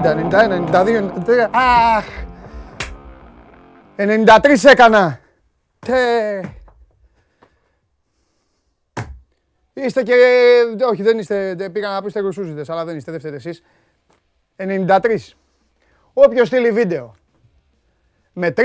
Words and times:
90, 0.00 0.28
91, 0.30 0.70
92, 0.70 1.02
93. 1.26 1.48
Αχ! 1.50 2.04
93 3.96 4.64
έκανα. 4.64 5.20
Τε. 5.78 6.40
Είστε 9.72 10.02
και... 10.02 10.14
Όχι, 10.90 11.02
δεν 11.02 11.18
είστε... 11.18 11.70
Πήγα 11.72 11.88
να 11.88 12.00
πω 12.00 12.06
είστε 12.06 12.20
ρουσούζιδες, 12.20 12.68
αλλά 12.68 12.84
δεν 12.84 12.96
είστε, 12.96 13.10
δεν 13.10 13.20
φταίτε 13.20 13.36
εσείς. 13.36 13.62
93. 14.56 14.98
Όποιος 16.12 16.46
στείλει 16.46 16.70
βίντεο 16.70 17.14
με 18.32 18.54
3, 18.56 18.62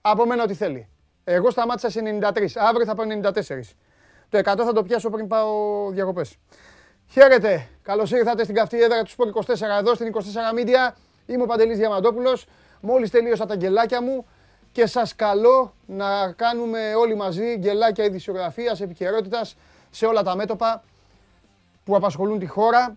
από 0.00 0.26
μένα 0.26 0.42
ό,τι 0.42 0.54
θέλει. 0.54 0.88
Εγώ 1.24 1.50
σταμάτησα 1.50 1.90
σε 1.90 2.00
93. 2.20 2.46
Αύριο 2.54 2.84
θα 2.84 2.94
πάω 2.94 3.06
94. 3.22 3.32
Το 4.28 4.38
100 4.38 4.42
θα 4.44 4.72
το 4.72 4.82
πιάσω 4.82 5.10
πριν 5.10 5.26
πάω 5.26 5.50
διακοπές. 5.90 6.36
Χαίρετε. 7.06 7.68
Καλώς 7.86 8.10
ήρθατε 8.10 8.42
στην 8.42 8.54
καυτή 8.54 8.82
έδρα 8.82 9.02
του 9.02 9.10
Σπορ 9.10 9.28
24 9.34 9.50
εδώ 9.78 9.94
στην 9.94 10.12
24 10.14 10.18
Media. 10.58 10.94
Είμαι 11.26 11.42
ο 11.42 11.46
Παντελής 11.46 11.78
Διαμαντόπουλος. 11.78 12.46
Μόλις 12.80 13.10
τελείωσα 13.10 13.46
τα 13.46 13.56
γκελάκια 13.56 14.02
μου 14.02 14.26
και 14.72 14.86
σας 14.86 15.14
καλώ 15.14 15.74
να 15.86 16.32
κάνουμε 16.32 16.94
όλοι 16.94 17.16
μαζί 17.16 17.56
γκελάκια 17.56 18.04
ειδησιογραφίας, 18.04 18.80
επικαιρότητας 18.80 19.56
σε 19.90 20.06
όλα 20.06 20.22
τα 20.22 20.36
μέτωπα 20.36 20.84
που 21.84 21.96
απασχολούν 21.96 22.38
τη 22.38 22.46
χώρα. 22.46 22.96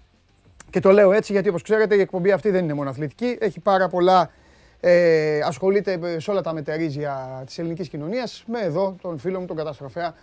Και 0.69 0.79
το 0.79 0.91
λέω 0.91 1.11
έτσι 1.11 1.31
γιατί 1.31 1.49
όπως 1.49 1.61
ξέρετε 1.61 1.95
η 1.95 1.99
εκπομπή 1.99 2.31
αυτή 2.31 2.49
δεν 2.49 2.63
είναι 2.63 2.73
μόνο 2.73 2.89
αθλητική. 2.89 3.37
Έχει 3.39 3.59
πάρα 3.59 3.87
πολλά, 3.87 4.31
ε, 4.79 5.39
ασχολείται 5.39 6.19
σε 6.19 6.31
όλα 6.31 6.41
τα 6.41 6.53
μετερίζια 6.53 7.43
της 7.45 7.59
ελληνικής 7.59 7.89
κοινωνίας. 7.89 8.43
Με 8.47 8.59
εδώ 8.59 8.95
τον 9.01 9.17
φίλο 9.17 9.39
μου 9.39 9.45
τον 9.45 9.55
καταστροφέα 9.55 10.13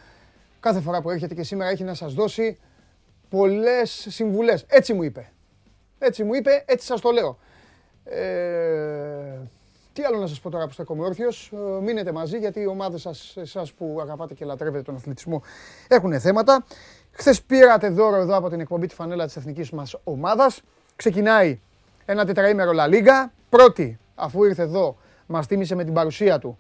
κάθε 0.61 0.81
φορά 0.81 1.03
που 1.03 1.11
έρχεται 1.11 1.35
και 1.35 1.43
σήμερα 1.43 1.71
έχει 1.71 1.85
να 1.85 1.95
σας 1.95 2.15
δώσει 2.15 2.59
πολλές 3.29 4.07
συμβουλές. 4.09 4.65
Έτσι 4.69 4.93
μου 4.93 5.03
είπε. 5.03 5.31
Έτσι 5.99 6.25
μου 6.25 6.35
είπε, 6.35 6.65
έτσι 6.67 6.87
σας 6.87 7.01
το 7.01 7.11
λέω. 7.11 7.39
Ε, 8.05 9.39
τι 9.93 10.03
άλλο 10.03 10.19
να 10.19 10.27
σας 10.27 10.41
πω 10.41 10.51
τώρα 10.51 10.67
που 10.67 10.73
στέκομαι 10.73 11.05
όρθιος; 11.05 11.53
Ε, 11.53 11.81
μείνετε 11.83 12.13
μαζί 12.13 12.39
γιατί 12.39 12.61
οι 12.61 12.67
ομάδες 12.67 13.01
σας, 13.01 13.37
εσάς 13.37 13.73
που 13.73 13.99
αγαπάτε 14.01 14.35
και 14.35 14.45
λατρεύετε 14.45 14.83
τον 14.83 14.95
αθλητισμό 14.95 15.43
έχουν 15.89 16.21
θέματα. 16.21 16.65
Χθες 17.11 17.43
πήρατε 17.43 17.89
δώρο 17.89 18.17
εδώ 18.17 18.37
από 18.37 18.49
την 18.49 18.61
εκπομπή 18.61 18.87
τη 18.87 18.95
φανέλα 18.95 19.27
της 19.27 19.37
εθνικής 19.37 19.71
μας 19.71 19.97
ομάδας. 20.05 20.63
Ξεκινάει 20.97 21.61
ένα 22.05 22.25
τετραήμερο 22.25 22.73
La 22.75 22.91
Liga. 22.91 23.31
Πρώτη, 23.49 23.99
αφού 24.15 24.45
ήρθε 24.45 24.63
εδώ, 24.63 24.97
μας 25.27 25.47
τίμησε 25.47 25.75
με 25.75 25.85
την 25.85 25.93
παρουσία 25.93 26.39
του 26.39 26.59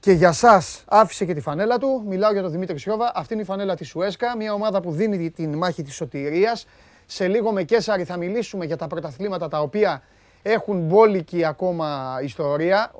και 0.00 0.12
για 0.12 0.32
σας 0.32 0.84
άφησε 0.88 1.24
και 1.24 1.34
τη 1.34 1.40
φανέλα 1.40 1.78
του. 1.78 2.04
Μιλάω 2.06 2.32
για 2.32 2.42
τον 2.42 2.50
Δημήτρη 2.50 2.78
Σιώβα. 2.78 3.12
Αυτή 3.14 3.32
είναι 3.32 3.42
η 3.42 3.44
φανέλα 3.44 3.76
της 3.76 3.88
Σουέσκα, 3.88 4.36
μια 4.36 4.52
ομάδα 4.52 4.80
που 4.80 4.92
δίνει 4.92 5.30
τη 5.30 5.46
μάχη 5.46 5.82
της 5.82 5.94
σωτηρίας. 5.94 6.66
Σε 7.06 7.28
λίγο 7.28 7.52
με 7.52 7.62
Κέσσαρη 7.62 8.04
θα 8.04 8.16
μιλήσουμε 8.16 8.64
για 8.64 8.76
τα 8.76 8.86
πρωταθλήματα 8.86 9.48
τα 9.48 9.60
οποία 9.60 10.02
έχουν 10.42 10.80
μπόλικη 10.80 11.44
ακόμα 11.44 12.18
ιστορία. 12.22 12.92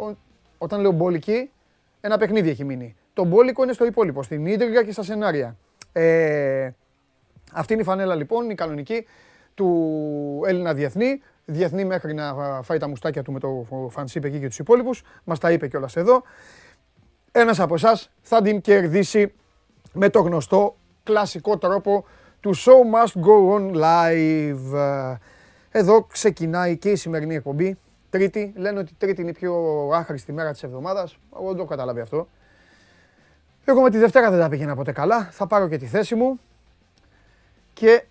όταν 0.59 0.81
λέω 0.81 0.91
μπόλικη, 0.91 1.51
ένα 2.01 2.19
παιχνίδι 2.19 2.51
έχει 2.51 2.65
μείνει. 2.65 2.97
Το 3.13 3.25
μπόλικο 3.25 3.63
είναι 3.63 3.73
στο 3.73 3.85
υπόλοιπο, 3.85 4.23
στην 4.23 4.47
Ίντριγκα 4.47 4.85
και 4.85 4.93
στα 4.93 5.03
σενάρια. 5.03 5.57
Ε, 5.93 6.71
αυτή 7.53 7.73
είναι 7.73 7.83
η 7.83 7.85
φανέλα 7.85 8.15
λοιπόν, 8.15 8.51
η 8.51 8.55
κανονική 8.55 9.07
του 9.55 10.43
Έλληνα 10.47 10.75
Διεθνή. 10.75 11.23
Διεθνή 11.45 11.85
μέχρι 11.85 12.15
να 12.15 12.35
φάει 12.63 12.79
τα 12.79 12.89
μουστάκια 12.89 13.23
του 13.23 13.33
με 13.33 13.39
το 13.39 13.67
φανσίπ 13.91 14.25
εκεί 14.25 14.39
και 14.39 14.47
τους 14.47 14.59
υπόλοιπους. 14.59 15.03
Μας 15.25 15.39
τα 15.39 15.53
είπε 15.53 15.69
κιόλας 15.69 15.97
εδώ 15.97 16.23
ένας 17.33 17.61
από 17.61 17.75
εσάς 17.75 18.11
θα 18.23 18.43
την 18.43 18.61
κερδίσει 18.61 19.33
με 19.93 20.09
το 20.09 20.21
γνωστό 20.21 20.77
κλασικό 21.03 21.59
τρόπο 21.59 22.05
του 22.41 22.57
Show 22.57 22.81
Must 22.95 23.23
Go 23.23 23.55
On 23.55 23.75
Live. 23.75 25.17
Εδώ 25.71 26.03
ξεκινάει 26.03 26.77
και 26.77 26.91
η 26.91 26.97
σημερινή 26.97 27.35
εκπομπή. 27.35 27.79
Τρίτη. 28.11 28.53
Λένε 28.57 28.79
ότι 28.79 28.95
Τρίτη 28.99 29.21
είναι 29.21 29.31
η 29.31 29.33
πιο 29.33 29.55
άχρηστη 29.93 30.33
μέρα 30.33 30.53
της 30.53 30.63
εβδομάδας. 30.63 31.19
Εγώ 31.35 31.47
δεν 31.47 31.55
το 31.55 31.61
έχω 31.61 31.71
καταλάβει 31.71 32.01
αυτό. 32.01 32.29
Εγώ 33.65 33.81
με 33.81 33.91
τη 33.91 33.99
Δευτέρα 33.99 34.31
δεν 34.31 34.41
τα 34.41 34.49
πήγαινα 34.49 34.75
ποτέ 34.75 34.93
καλά. 34.93 35.25
Θα 35.25 35.47
πάρω 35.47 35.69
και 35.69 35.79
τη 35.79 35.87
θέση 35.87 36.15
μου. 36.15 36.41
Και... 37.73 38.05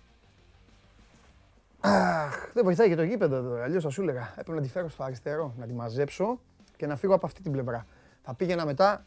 Αχ, 1.80 2.50
δεν 2.52 2.64
βοηθάει 2.64 2.88
και 2.88 2.96
το 2.96 3.02
γήπεδο 3.02 3.36
εδώ. 3.36 3.62
Αλλιώς 3.62 3.82
θα 3.82 3.90
σου 3.90 4.02
έλεγα. 4.02 4.30
Έπρεπε 4.30 4.58
να 4.58 4.64
τη 4.64 4.68
φέρω 4.68 4.88
στο 4.88 5.02
αριστερό, 5.02 5.54
να 5.58 5.66
τη 5.66 5.72
μαζέψω 5.72 6.40
και 6.76 6.86
να 6.86 6.96
φύγω 6.96 7.14
από 7.14 7.26
αυτή 7.26 7.42
την 7.42 7.52
πλευρά. 7.52 7.86
Θα 8.30 8.36
πήγαινα 8.36 8.66
μετά 8.66 9.04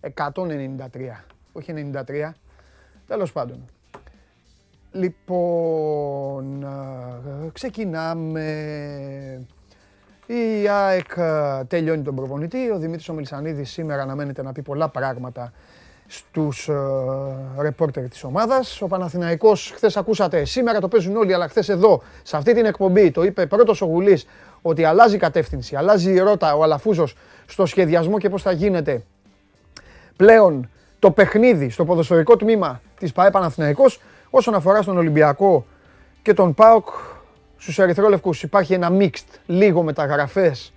193, 0.00 1.24
όχι 1.52 1.72
93. 1.72 2.34
Τέλος 3.06 3.32
πάντων. 3.32 3.64
Λοιπόν, 4.92 6.66
ξεκινάμε. 7.52 8.46
Η 10.26 10.68
ΑΕΚ 10.68 11.12
τελειώνει 11.68 12.02
τον 12.02 12.14
προπονητή. 12.14 12.70
Ο 12.70 12.78
Δημήτρης 12.78 13.08
Ομιλισανίδης 13.08 13.70
σήμερα 13.70 14.02
αναμένεται 14.02 14.42
να 14.42 14.52
πει 14.52 14.62
πολλά 14.62 14.88
πράγματα 14.88 15.52
στους 16.06 16.70
ρεπόρτερ 17.58 18.08
της 18.08 18.24
ομάδας. 18.24 18.82
Ο 18.82 18.86
Παναθηναϊκός, 18.86 19.72
χθες 19.74 19.96
ακούσατε, 19.96 20.44
σήμερα 20.44 20.80
το 20.80 20.88
παίζουν 20.88 21.16
όλοι, 21.16 21.34
αλλά 21.34 21.48
χθες 21.48 21.68
εδώ, 21.68 22.02
σε 22.22 22.36
αυτή 22.36 22.54
την 22.54 22.64
εκπομπή, 22.64 23.10
το 23.10 23.22
είπε 23.22 23.46
πρώτος 23.46 23.82
ο 23.82 23.86
Γουλής, 23.86 24.26
ότι 24.62 24.84
αλλάζει 24.84 25.16
κατεύθυνση, 25.16 25.76
αλλάζει 25.76 26.12
η 26.12 26.18
ρότα 26.18 26.54
ο 26.56 26.62
Αλαφούζος 26.62 27.14
στο 27.46 27.66
σχεδιασμό 27.66 28.18
και 28.18 28.28
πώς 28.28 28.42
θα 28.42 28.52
γίνεται 28.52 29.02
πλέον 30.16 30.70
το 30.98 31.10
παιχνίδι 31.10 31.70
στο 31.70 31.84
ποδοσφαιρικό 31.84 32.36
τμήμα 32.36 32.80
της 32.98 33.12
ΠαΕ 33.12 33.30
Παναθηναϊκός 33.30 34.00
όσον 34.30 34.54
αφορά 34.54 34.82
στον 34.82 34.96
Ολυμπιακό 34.96 35.64
και 36.22 36.34
τον 36.34 36.54
ΠΑΟΚ 36.54 36.88
στους 37.56 37.78
Ερυθρόλευκους 37.78 38.42
υπάρχει 38.42 38.74
ένα 38.74 38.88
mixed 38.98 39.38
λίγο 39.46 39.82
μεταγραφές 39.82 40.72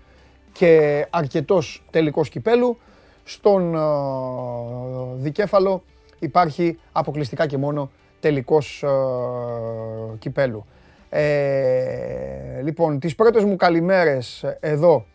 και 0.52 1.06
αρκετός 1.10 1.84
τελικός 1.90 2.30
κυπέλου 2.30 2.78
στον 3.24 3.74
uh, 3.76 5.16
δικέφαλο 5.16 5.84
υπάρχει 6.20 6.80
αποκλειστικά 6.92 7.46
και 7.46 7.58
μόνο 7.58 7.92
τελικός 8.20 8.84
uh, 8.88 10.18
κυπέλου. 10.20 10.66
Ε, 11.14 12.62
λοιπόν, 12.62 13.00
τις 13.00 13.16
πρώτες 13.16 13.44
μου 13.44 13.56
καλημέρες 13.56 14.46
εδώ 14.60 15.06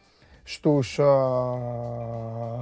στους 0.42 1.00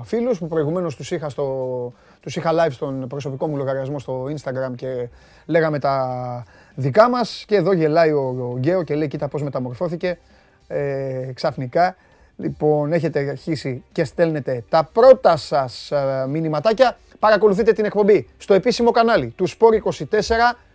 φίλους 0.02 0.38
που 0.38 0.46
προηγουμένως 0.46 0.96
τους 0.96 1.10
είχα, 1.10 1.28
στο, 1.28 1.92
τους 2.20 2.36
είχα 2.36 2.50
live 2.52 2.70
στον 2.70 3.08
προσωπικό 3.08 3.46
μου 3.46 3.56
λογαριασμό 3.56 3.98
στο 3.98 4.24
Instagram 4.24 4.74
και 4.76 5.08
λέγαμε 5.46 5.78
τα 5.78 6.44
δικά 6.74 7.08
μας 7.10 7.44
και 7.46 7.56
εδώ 7.56 7.72
γελάει 7.72 8.10
ο, 8.12 8.50
ο 8.52 8.58
Γκέο 8.58 8.82
και 8.82 8.94
λέει 8.94 9.08
κοίτα 9.08 9.28
πώς 9.28 9.42
μεταμορφώθηκε 9.42 10.18
ε, 10.66 11.30
ξαφνικά. 11.34 11.96
Λοιπόν, 12.36 12.92
έχετε 12.92 13.28
αρχίσει 13.28 13.84
και 13.92 14.04
στέλνετε 14.04 14.64
τα 14.68 14.90
πρώτα 14.92 15.36
σας 15.36 15.92
μηνυματάκια. 16.28 16.96
Παρακολουθείτε 17.18 17.72
την 17.72 17.84
εκπομπή 17.84 18.28
στο 18.36 18.54
επίσημο 18.54 18.90
κανάλι 18.90 19.28
του 19.36 19.48
Sport24 19.48 20.08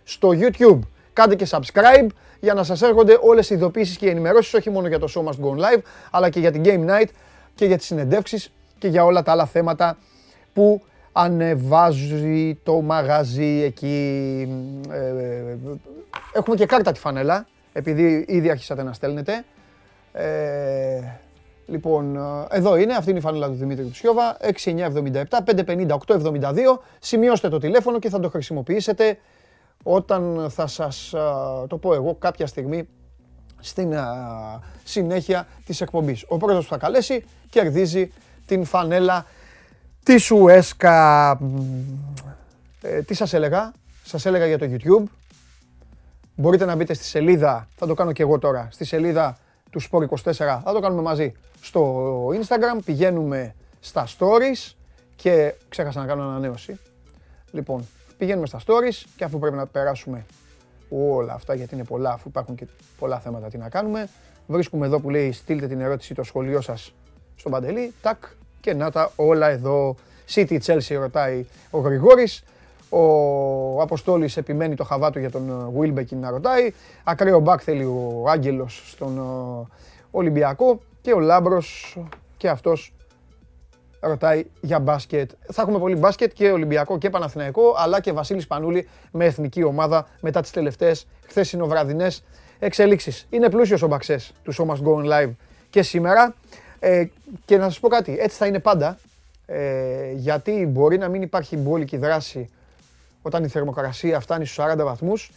στο 0.04 0.30
YouTube. 0.32 0.78
Κάντε 1.20 1.34
και 1.34 1.48
subscribe 1.50 2.06
για 2.40 2.54
να 2.54 2.64
σας 2.64 2.82
έρχονται 2.82 3.18
όλες 3.20 3.50
οι 3.50 3.54
ειδοποίησεις 3.54 3.96
και 3.96 4.06
οι 4.06 4.08
ενημερώσεις 4.08 4.54
όχι 4.54 4.70
μόνο 4.70 4.88
για 4.88 4.98
το 4.98 5.08
Show 5.14 5.20
Must 5.20 5.46
Go 5.46 5.58
Live 5.58 5.80
αλλά 6.10 6.30
και 6.30 6.40
για 6.40 6.52
την 6.52 6.62
Game 6.64 6.90
Night 6.90 7.08
και 7.54 7.64
για 7.64 7.76
τις 7.76 7.86
συνεντεύξεις 7.86 8.52
και 8.78 8.88
για 8.88 9.04
όλα 9.04 9.22
τα 9.22 9.32
άλλα 9.32 9.46
θέματα 9.46 9.98
που 10.52 10.82
ανεβάζει 11.12 12.58
το 12.62 12.80
μαγαζί 12.80 13.62
εκεί. 13.64 14.48
Ε, 14.90 15.56
έχουμε 16.32 16.56
και 16.56 16.66
κάρτα 16.66 16.92
τη 16.92 17.00
φανέλα, 17.00 17.46
επειδή 17.72 18.24
ήδη 18.28 18.50
άρχισατε 18.50 18.82
να 18.82 18.92
στέλνετε. 18.92 19.44
Ε, 20.12 21.02
λοιπόν, 21.66 22.18
εδώ 22.50 22.76
είναι, 22.76 22.94
αυτή 22.94 23.10
είναι 23.10 23.18
η 23.18 23.22
φανέλα 23.22 23.46
του 23.46 23.54
Δημήτρη 23.54 23.84
Κουτσιόβα, 23.84 24.36
6977 24.64 25.22
550 25.66 25.96
872. 26.06 26.52
Σημειώστε 26.98 27.48
το 27.48 27.58
τηλέφωνο 27.58 27.98
και 27.98 28.08
θα 28.08 28.20
το 28.20 28.28
χρησιμοποιήσετε 28.28 29.18
όταν 29.82 30.46
θα 30.50 30.66
σας 30.66 31.14
το 31.68 31.78
πω 31.78 31.94
εγώ 31.94 32.14
κάποια 32.14 32.46
στιγμή 32.46 32.88
στην 33.60 33.94
συνέχεια 34.84 35.46
της 35.66 35.80
εκπομπής. 35.80 36.24
Ο 36.28 36.36
πρώτος 36.36 36.64
που 36.64 36.70
θα 36.70 36.78
καλέσει 36.78 37.24
κερδίζει 37.50 38.12
την 38.46 38.64
φανέλα 38.64 39.26
της 40.02 40.30
Ουέσκα. 40.30 41.30
Ε, 42.82 43.02
τι 43.02 43.14
σας 43.14 43.32
έλεγα, 43.32 43.72
σας 44.04 44.26
έλεγα 44.26 44.46
για 44.46 44.58
το 44.58 44.66
YouTube. 44.70 45.04
Μπορείτε 46.36 46.64
να 46.64 46.74
μπείτε 46.74 46.94
στη 46.94 47.04
σελίδα, 47.04 47.68
θα 47.76 47.86
το 47.86 47.94
κάνω 47.94 48.12
και 48.12 48.22
εγώ 48.22 48.38
τώρα, 48.38 48.68
στη 48.70 48.84
σελίδα 48.84 49.38
του 49.70 49.80
Sport24, 49.82 50.32
θα 50.64 50.72
το 50.72 50.80
κάνουμε 50.80 51.02
μαζί 51.02 51.32
στο 51.60 52.26
Instagram, 52.28 52.80
πηγαίνουμε 52.84 53.54
στα 53.80 54.06
stories 54.06 54.72
και 55.16 55.54
ξέχασα 55.68 56.00
να 56.00 56.06
κάνω 56.06 56.22
ανανέωση. 56.22 56.78
Λοιπόν, 57.50 57.86
πηγαίνουμε 58.20 58.46
στα 58.46 58.60
stories 58.66 59.04
και 59.16 59.24
αφού 59.24 59.38
πρέπει 59.38 59.56
να 59.56 59.66
περάσουμε 59.66 60.26
όλα 60.88 61.32
αυτά 61.32 61.54
γιατί 61.54 61.74
είναι 61.74 61.84
πολλά, 61.84 62.10
αφού 62.10 62.28
υπάρχουν 62.28 62.54
και 62.54 62.66
πολλά 62.98 63.18
θέματα 63.18 63.48
τι 63.48 63.58
να 63.58 63.68
κάνουμε, 63.68 64.08
βρίσκουμε 64.46 64.86
εδώ 64.86 65.00
που 65.00 65.10
λέει 65.10 65.32
στείλτε 65.32 65.66
την 65.66 65.80
ερώτηση 65.80 66.14
το 66.14 66.22
σχολείο 66.22 66.60
σας 66.60 66.94
στον 67.36 67.52
Παντελή, 67.52 67.92
τάκ, 68.02 68.24
και 68.60 68.74
να 68.74 68.90
τα 68.90 69.12
όλα 69.16 69.48
εδώ. 69.48 69.96
City 70.34 70.58
Chelsea 70.66 70.96
ρωτάει 70.98 71.46
ο 71.70 71.78
Γρηγόρης. 71.78 72.44
Ο 72.88 73.82
Αποστόλης 73.82 74.36
επιμένει 74.36 74.74
το 74.74 74.84
χαβάτο 74.84 75.18
για 75.18 75.30
τον 75.30 75.72
Βίλμπεκιν 75.76 76.18
να 76.18 76.30
ρωτάει. 76.30 76.72
Ακραίο 77.04 77.40
μπακ 77.40 77.60
θέλει 77.62 77.84
ο 77.84 78.24
Άγγελος 78.28 78.82
στον 78.90 79.18
Ολυμπιακό 80.10 80.80
και 81.00 81.12
ο 81.12 81.18
Λάμπρος 81.18 81.98
και 82.36 82.48
αυτός 82.48 82.92
ρωτάει 84.00 84.44
για 84.60 84.78
μπάσκετ. 84.78 85.30
Θα 85.52 85.62
έχουμε 85.62 85.78
πολύ 85.78 85.96
μπάσκετ 85.96 86.32
και 86.32 86.50
Ολυμπιακό 86.50 86.98
και 86.98 87.10
Παναθηναϊκό, 87.10 87.74
αλλά 87.76 88.00
και 88.00 88.12
Βασίλης 88.12 88.46
Πανούλη 88.46 88.88
με 89.10 89.24
εθνική 89.24 89.62
ομάδα 89.62 90.08
μετά 90.20 90.40
τις 90.40 90.50
τελευταίες 90.50 91.06
χθεσινοβραδινές 91.28 92.24
εξελίξεις. 92.58 93.26
Είναι 93.30 93.50
πλούσιος 93.50 93.82
ο 93.82 93.86
Μπαξές 93.86 94.32
του 94.42 94.54
Show 94.54 94.66
Must 94.66 94.82
Go 94.82 94.94
On 94.94 95.12
Live 95.12 95.30
και 95.70 95.82
σήμερα. 95.82 96.34
Ε, 96.78 97.04
και 97.44 97.56
να 97.56 97.64
σας 97.64 97.80
πω 97.80 97.88
κάτι, 97.88 98.16
έτσι 98.20 98.36
θα 98.36 98.46
είναι 98.46 98.58
πάντα, 98.58 98.98
ε, 99.46 100.12
γιατί 100.12 100.66
μπορεί 100.66 100.98
να 100.98 101.08
μην 101.08 101.22
υπάρχει 101.22 101.56
μπόλικη 101.56 101.96
δράση 101.96 102.50
όταν 103.22 103.44
η 103.44 103.48
θερμοκρασία 103.48 104.20
φτάνει 104.20 104.44
στους 104.44 104.64
40 104.64 104.84
βαθμούς, 104.84 105.32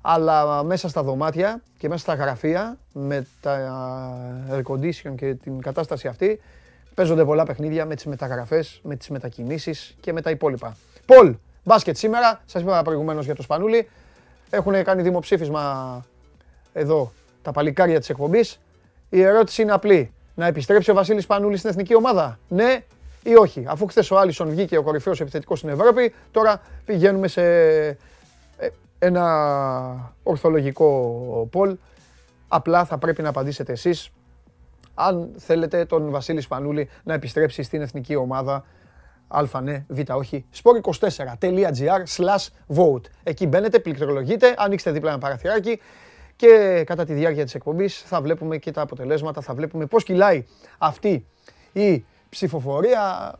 αλλά 0.00 0.62
μέσα 0.62 0.88
στα 0.88 1.02
δωμάτια 1.02 1.60
και 1.78 1.88
μέσα 1.88 2.00
στα 2.00 2.14
γραφεία 2.14 2.78
με 2.92 3.26
τα 3.40 3.58
air 4.50 4.62
condition 4.62 5.14
και 5.16 5.34
την 5.34 5.60
κατάσταση 5.60 6.08
αυτή 6.08 6.40
παίζονται 6.98 7.24
πολλά 7.24 7.44
παιχνίδια 7.44 7.84
με 7.84 7.94
τις 7.94 8.04
μεταγραφές, 8.04 8.80
με 8.82 8.96
τις 8.96 9.08
μετακινήσεις 9.08 9.96
και 10.00 10.12
με 10.12 10.20
τα 10.20 10.30
υπόλοιπα. 10.30 10.76
Πολ, 11.06 11.36
μπάσκετ 11.64 11.96
σήμερα, 11.96 12.40
σας 12.44 12.62
είπα 12.62 12.82
προηγουμένως 12.82 13.24
για 13.24 13.34
το 13.34 13.42
Σπανούλι, 13.42 13.88
έχουν 14.50 14.82
κάνει 14.84 15.02
δημοψήφισμα 15.02 16.04
εδώ 16.72 17.12
τα 17.42 17.52
παλικάρια 17.52 17.98
της 17.98 18.08
εκπομπής. 18.08 18.60
Η 19.08 19.22
ερώτηση 19.22 19.62
είναι 19.62 19.72
απλή. 19.72 20.12
Να 20.34 20.46
επιστρέψει 20.46 20.90
ο 20.90 20.94
Βασίλης 20.94 21.22
Σπανούλης 21.22 21.58
στην 21.58 21.70
εθνική 21.70 21.94
ομάδα, 21.94 22.38
ναι 22.48 22.84
ή 23.22 23.34
όχι; 23.36 23.64
Αφού 23.66 23.86
χθες 23.86 24.10
ο 24.10 24.18
Άλισον 24.18 24.48
βγήκε 24.48 24.76
ο 24.76 24.82
κορυφαίος 24.82 25.20
επιθετικός 25.20 25.58
στην 25.58 25.70
Ευρώπη, 25.70 26.14
τώρα 26.30 26.62
πηγαίνουμε 26.84 27.28
σε 27.28 27.42
ε, 27.86 27.96
ένα 28.98 30.14
ορθολογικό 30.22 31.48
πόλ. 31.50 31.76
Απλά 32.48 32.84
θα 32.84 32.98
πρέπει 32.98 33.22
να 33.22 33.28
απαντήσετε 33.28 33.72
εσείς 33.72 34.10
αν 35.00 35.30
θέλετε 35.36 35.84
τον 35.84 36.10
Βασίλη 36.10 36.40
Σπανούλη 36.40 36.88
να 37.04 37.14
επιστρέψει 37.14 37.62
στην 37.62 37.82
εθνική 37.82 38.16
ομάδα 38.16 38.64
Α, 39.28 39.60
ναι, 39.60 39.84
Β, 39.88 39.98
όχι. 40.10 40.46
sport24.gr 40.62 42.02
slash 42.16 42.46
vote. 42.76 43.02
Εκεί 43.22 43.46
μπαίνετε, 43.46 43.78
πληκτρολογείτε, 43.78 44.54
ανοίξτε 44.58 44.90
δίπλα 44.90 45.10
ένα 45.10 45.18
παραθυράκι 45.18 45.80
και 46.36 46.82
κατά 46.86 47.04
τη 47.04 47.12
διάρκεια 47.12 47.44
της 47.44 47.54
εκπομπής 47.54 48.02
θα 48.02 48.20
βλέπουμε 48.20 48.56
και 48.56 48.70
τα 48.70 48.80
αποτελέσματα, 48.80 49.40
θα 49.40 49.54
βλέπουμε 49.54 49.86
πώς 49.86 50.04
κυλάει 50.04 50.44
αυτή 50.78 51.26
η 51.72 52.04
ψηφοφορία. 52.28 53.32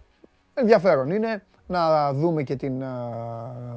Ενδιαφέρον 0.55 1.11
είναι 1.11 1.43
να 1.67 2.13
δούμε 2.13 2.43
και 2.43 2.57
την 2.57 2.83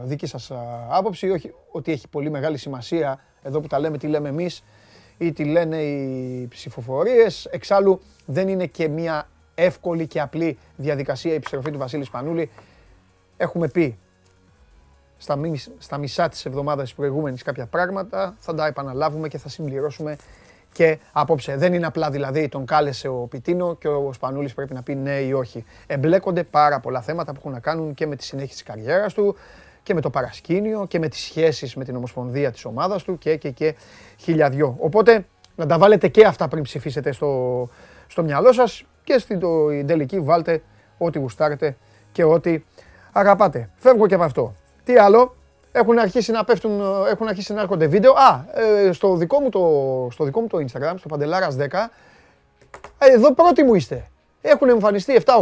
δική 0.04 0.26
σας 0.26 0.52
άποψη, 0.90 1.30
όχι 1.30 1.54
ότι 1.72 1.92
έχει 1.92 2.08
πολύ 2.08 2.30
μεγάλη 2.30 2.58
σημασία 2.58 3.20
εδώ 3.42 3.60
που 3.60 3.68
τα 3.68 3.80
λέμε, 3.80 3.98
τι 3.98 4.08
λέμε 4.08 4.30
εμείς 4.30 4.64
ή 5.22 5.32
τι 5.32 5.44
λένε 5.44 5.78
οι 5.78 6.48
ψηφοφορίες. 6.48 7.46
Εξάλλου 7.46 8.02
δεν 8.26 8.48
είναι 8.48 8.66
και 8.66 8.88
μια 8.88 9.28
εύκολη 9.56 10.08
και 10.08 10.22
απλή 10.22 10.58
διαδικασία 10.76 11.32
η 11.32 11.36
επιστροφή 11.36 11.72
του 11.72 11.78
Βασίλη 11.78 12.04
Σπανούλη. 12.04 12.50
Έχουμε 13.38 13.68
πει 13.68 13.98
στα, 15.18 15.40
στα 15.78 15.98
μισά 15.98 16.30
της 16.30 16.46
εβδομάδας 16.46 16.84
της 16.84 16.94
προηγούμενης 16.94 17.44
κάποια 17.44 17.66
πράγματα, 17.66 18.36
θα 18.40 18.54
τα 18.54 18.68
επαναλάβουμε 18.68 19.28
και 19.28 19.38
θα 19.38 19.50
συμπληρώσουμε 19.50 20.16
και 20.74 21.00
απόψε. 21.12 21.56
Δεν 21.56 21.74
είναι 21.74 21.86
απλά 21.86 22.10
δηλαδή 22.10 22.48
τον 22.48 22.66
κάλεσε 22.66 23.08
ο 23.08 23.28
Πιτίνο 23.30 23.76
και 23.76 23.88
ο 23.88 24.14
Σπανούλης 24.14 24.54
πρέπει 24.54 24.74
να 24.74 24.84
πει 24.84 24.96
ναι 24.96 25.20
ή 25.20 25.34
όχι. 25.34 25.66
Εμπλέκονται 25.88 26.44
πάρα 26.44 26.80
πολλά 26.80 27.02
θέματα 27.02 27.32
που 27.32 27.38
έχουν 27.40 27.52
να 27.52 27.60
κάνουν 27.60 27.94
και 27.94 28.08
με 28.08 28.16
τη 28.16 28.24
συνέχιση 28.24 28.54
της 28.54 28.64
καριέρας 28.64 29.14
του 29.14 29.36
και 29.84 29.94
με 29.94 30.02
το 30.02 30.10
παρασκήνιο 30.10 30.86
και 30.88 31.00
με 31.00 31.08
τις 31.08 31.20
σχέσεις 31.20 31.76
με 31.76 31.84
την 31.84 31.96
ομοσπονδία 31.96 32.52
της 32.52 32.66
ομάδας 32.66 33.04
του 33.04 33.18
και, 33.18 33.36
και, 33.36 33.50
και 33.50 33.76
χιλιαδιό. 34.18 34.76
Οπότε 34.80 35.26
να 35.56 35.66
τα 35.66 35.78
βάλετε 35.78 36.08
και 36.08 36.26
αυτά 36.26 36.48
πριν 36.48 36.64
ψηφίσετε 36.64 37.12
στο, 37.12 37.70
στο 38.08 38.24
μυαλό 38.24 38.54
σας 38.54 38.84
και 39.04 39.18
στην 39.18 39.40
το, 39.40 39.68
τελική 39.86 40.20
βάλτε 40.20 40.62
ό,τι 40.98 41.20
γουστάρετε 41.20 41.78
και 42.12 42.24
ό,τι 42.24 42.60
αγαπάτε. 43.12 43.70
Φεύγω 43.76 44.08
και 44.08 44.16
από 44.16 44.24
αυτό. 44.24 44.56
Τι 44.84 44.98
άλλο, 44.98 45.36
έχουν 45.72 46.00
αρχίσει 46.00 46.32
να 46.32 46.44
πέφτουν, 46.44 46.82
έχουν 47.10 47.28
αρχίσει 47.28 47.54
να 47.54 47.62
έρχονται 47.62 47.88
βίντεο. 47.88 48.12
Α, 48.12 48.46
ε, 48.54 48.92
στο, 48.92 49.16
δικό 49.16 49.40
μου 49.40 49.50
το, 49.50 50.08
στο 50.12 50.24
δικό 50.24 50.42
μου 50.42 50.48
το 50.48 50.58
Instagram, 50.58 50.94
στο 50.98 51.08
Παντελάρας 51.08 51.56
10, 51.60 51.62
ε, 52.98 53.12
εδώ 53.14 53.34
πρώτοι 53.34 53.64
μου 53.64 53.74
είστε. 53.74 54.06
Έχουν 54.42 54.70
εμφανιστεί 54.70 55.22
7-8. 55.26 55.42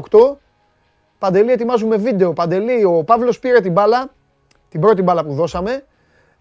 Παντελή, 1.19 1.51
ετοιμάζουμε 1.51 1.97
βίντεο. 1.97 2.33
Παντελή, 2.33 2.83
ο 2.83 3.03
Παύλος 3.03 3.39
πήρε 3.39 3.59
την 3.59 3.71
μπάλα, 3.71 4.09
την 4.69 4.81
πρώτη 4.81 5.01
μπάλα 5.01 5.23
που 5.23 5.33
δώσαμε 5.33 5.83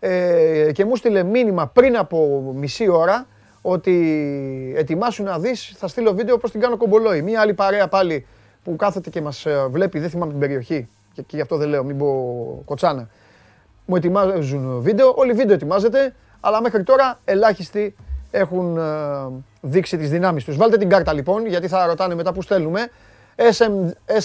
ε, 0.01 0.73
και 0.73 0.85
μου 0.85 0.97
στείλε 0.97 1.23
μήνυμα 1.23 1.67
πριν 1.67 1.97
από 1.97 2.41
μισή 2.57 2.89
ώρα 2.89 3.27
ότι 3.63 3.95
ετοιμάσου 4.77 5.23
να 5.23 5.39
δεις, 5.39 5.75
θα 5.77 5.89
στείλω 5.89 6.13
βίντεο 6.13 6.39
πώς 6.39 6.51
την 6.51 6.61
κάνω 6.61 6.77
κομπολόι. 6.77 7.23
Μία 7.23 7.41
άλλη 7.41 7.55
παρέα 7.55 7.89
πάλι 7.89 8.27
που 8.65 8.77
κάθεται 8.77 9.11
και 9.11 9.21
μας 9.21 9.47
ε, 9.47 9.67
βλέπει, 9.71 9.99
δεν 9.99 10.11
θυμάμαι 10.11 10.31
την 10.31 10.41
περιοχή 10.41 10.89
και, 11.13 11.23
και 11.23 11.37
γι' 11.37 11.43
αυτό 11.43 11.57
δεν 11.57 11.69
λέω, 11.69 11.85
μην 11.85 11.99
πω 11.99 12.63
κοτσάνα. 12.65 13.09
Μου 13.85 13.97
ετοιμάζουν 13.97 14.81
βίντεο, 14.81 15.13
όλη 15.17 15.33
βίντεο 15.33 15.55
ετοιμάζεται, 15.55 16.15
αλλά 16.41 16.61
μέχρι 16.61 16.83
τώρα 16.83 17.21
ελάχιστοι 17.25 17.95
έχουν 18.31 18.79
ε, 18.79 18.83
δείξει 19.61 19.97
τις 19.97 20.11
δυνάμεις 20.11 20.45
τους. 20.45 20.57
Βάλτε 20.57 20.77
την 20.77 20.89
κάρτα 20.89 21.13
λοιπόν, 21.13 21.47
γιατί 21.47 21.69
θα 21.69 21.87
ρωτάνε 21.87 22.15
μετά 22.15 22.33
που 22.33 22.43
στέλνουμε. 22.43 22.91
SM, 23.37 23.73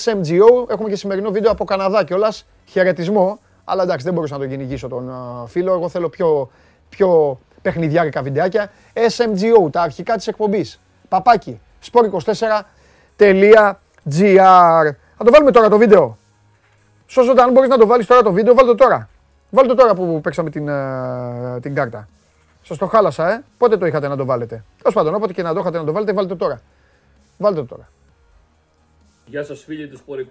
SMGO, 0.03 0.69
έχουμε 0.69 0.89
και 0.89 0.95
σημερινό 0.95 1.31
βίντεο 1.31 1.51
από 1.51 1.65
Καναδά 1.65 2.03
κιόλας. 2.03 2.45
Χαιρετισμό. 2.65 3.39
Αλλά 3.65 3.83
εντάξει, 3.83 4.05
δεν 4.05 4.13
μπορούσα 4.13 4.33
να 4.33 4.39
τον 4.39 4.49
κυνηγήσω 4.49 4.87
τον 4.87 5.09
uh, 5.09 5.47
φίλο. 5.47 5.73
Εγώ 5.73 5.89
θέλω 5.89 6.09
πιο, 6.09 6.49
πιο 6.89 7.39
παιχνιδιάρικα 7.61 8.21
βιντεάκια. 8.21 8.71
SMGO, 8.93 9.71
τα 9.71 9.81
αρχικά 9.81 10.15
της 10.15 10.27
εκπομπής. 10.27 10.79
Παπάκι, 11.09 11.59
sport24.gr. 11.91 12.55
Θα 15.17 15.23
το 15.23 15.31
βάλουμε 15.31 15.51
τώρα 15.51 15.69
το 15.69 15.77
βίντεο. 15.77 16.17
Σώζοντα, 17.05 17.43
αν 17.43 17.51
μπορείς 17.51 17.69
να 17.69 17.77
το 17.77 17.87
βάλεις 17.87 18.05
τώρα 18.05 18.21
το 18.21 18.31
βίντεο, 18.31 18.53
βάλτε 18.53 18.71
το 18.71 18.77
τώρα. 18.77 19.09
Βάλτε 19.49 19.69
το 19.69 19.75
τώρα 19.75 19.93
που 19.93 20.21
παίξαμε 20.21 20.49
την, 20.49 20.67
uh, 20.69 21.61
την 21.61 21.75
κάρτα. 21.75 22.07
Σας 22.63 22.77
το 22.77 22.87
χάλασα, 22.87 23.33
ε. 23.33 23.43
Πότε 23.57 23.77
το 23.77 23.85
είχατε 23.85 24.07
να 24.07 24.15
το 24.15 24.25
βάλετε. 24.25 24.63
Τέλος 24.77 24.93
πάντων, 24.93 25.15
όποτε 25.15 25.33
και 25.33 25.41
να 25.43 25.53
το 25.53 25.59
είχατε 25.59 25.77
να 25.77 25.83
το 25.83 25.91
βάλετε, 25.91 26.13
βάλτε 26.13 26.29
το 26.29 26.35
τώρα. 26.35 26.61
Βάλτε 27.37 27.59
το 27.59 27.65
τώρα. 27.65 27.89
Γεια 29.25 29.43
σας 29.43 29.63
φίλοι 29.63 29.87
του 29.87 29.97
Σπορ 29.97 30.25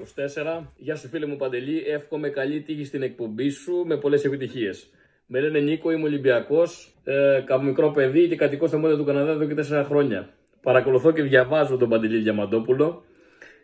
24, 0.58 0.62
γεια 0.76 0.96
σου 0.96 1.08
φίλε 1.08 1.26
μου 1.26 1.36
Παντελή, 1.36 1.84
εύχομαι 1.86 2.28
καλή 2.28 2.60
τύχη 2.60 2.84
στην 2.84 3.02
εκπομπή 3.02 3.50
σου 3.50 3.84
με 3.86 3.96
πολλές 3.96 4.24
επιτυχίες. 4.24 4.90
Με 5.26 5.40
λένε 5.40 5.58
Νίκο, 5.58 5.90
είμαι 5.90 6.04
Ολυμπιακός, 6.04 6.94
ε, 7.04 7.44
μικρό 7.62 7.90
παιδί 7.90 8.28
και 8.28 8.36
κατοικώ 8.36 8.66
στα 8.66 8.78
μόρια 8.78 8.96
του 8.96 9.04
Καναδά 9.04 9.30
εδώ 9.30 9.44
και 9.44 9.54
4 9.54 9.84
χρόνια. 9.84 10.28
Παρακολουθώ 10.62 11.12
και 11.12 11.22
διαβάζω 11.22 11.76
τον 11.76 11.88
Παντελή 11.88 12.18
Διαμαντόπουλο. 12.18 13.04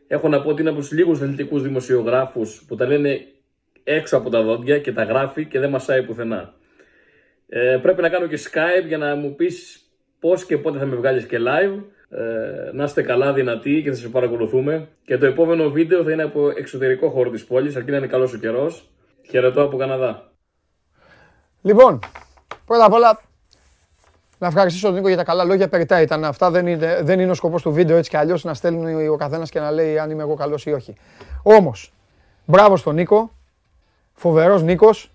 Έχω 0.06 0.28
να 0.28 0.42
πω 0.42 0.48
ότι 0.48 0.60
είναι 0.60 0.70
από 0.70 0.78
τους 0.78 0.92
λίγους 0.92 1.20
αθλητικούς 1.20 1.62
δημοσιογράφους 1.62 2.64
που 2.68 2.74
τα 2.76 2.86
λένε 2.86 3.26
έξω 3.84 4.16
από 4.16 4.30
τα 4.30 4.42
δόντια 4.42 4.78
και 4.78 4.92
τα 4.92 5.02
γράφει 5.02 5.44
και 5.46 5.58
δεν 5.58 5.70
μασάει 5.70 6.02
πουθενά. 6.02 6.54
Ε, 7.48 7.78
πρέπει 7.82 8.02
να 8.02 8.08
κάνω 8.08 8.26
και 8.26 8.38
Skype 8.38 8.86
για 8.86 8.98
να 8.98 9.14
μου 9.14 9.34
πεις 9.34 9.80
πώς 10.20 10.44
και 10.44 10.58
πότε 10.58 10.78
θα 10.78 10.86
με 10.86 10.96
βγάλεις 10.96 11.24
και 11.24 11.38
live. 11.40 11.82
Ε, 12.10 12.70
να 12.72 12.84
είστε 12.84 13.02
καλά, 13.02 13.32
δυνατοί 13.32 13.82
και 13.82 13.90
θα 13.90 13.96
σας 13.96 14.10
παρακολουθούμε. 14.10 14.88
Και 15.04 15.18
το 15.18 15.26
επόμενο 15.26 15.70
βίντεο 15.70 16.02
θα 16.02 16.12
είναι 16.12 16.22
από 16.22 16.50
εξωτερικό 16.50 17.08
χώρο 17.08 17.30
της 17.30 17.44
πόλης, 17.44 17.76
αρκεί 17.76 17.90
να 17.90 17.96
είναι 17.96 18.06
καλός 18.06 18.32
ο 18.32 18.38
καιρός. 18.38 18.90
Χαιρετώ 19.28 19.62
από 19.62 19.76
Καναδά. 19.76 20.32
Λοιπόν, 21.62 21.98
πρώτα 22.66 22.84
απ' 22.84 22.92
όλα 22.92 23.20
να 24.38 24.46
ευχαριστήσω 24.46 24.86
τον 24.86 24.96
Νίκο 24.96 25.08
για 25.08 25.16
τα 25.16 25.24
καλά 25.24 25.44
λόγια. 25.44 25.68
Περιτά 25.68 26.00
ήταν 26.00 26.24
αυτά. 26.24 26.50
Δεν 26.50 26.66
είναι, 26.66 27.00
δεν 27.02 27.20
είναι 27.20 27.30
ο 27.30 27.34
σκοπός 27.34 27.62
του 27.62 27.72
βίντεο 27.72 27.96
έτσι 27.96 28.10
κι 28.10 28.16
αλλιώς 28.16 28.44
να 28.44 28.54
στέλνει 28.54 29.08
ο 29.08 29.16
καθένας 29.16 29.50
και 29.50 29.60
να 29.60 29.70
λέει 29.70 29.98
αν 29.98 30.10
είμαι 30.10 30.22
εγώ 30.22 30.34
καλός 30.34 30.66
ή 30.66 30.72
όχι. 30.72 30.94
Όμως, 31.42 31.92
μπράβο 32.44 32.76
στον 32.76 32.94
Νίκο. 32.94 33.32
Φοβερός 34.12 34.62
Νίκος 34.62 35.12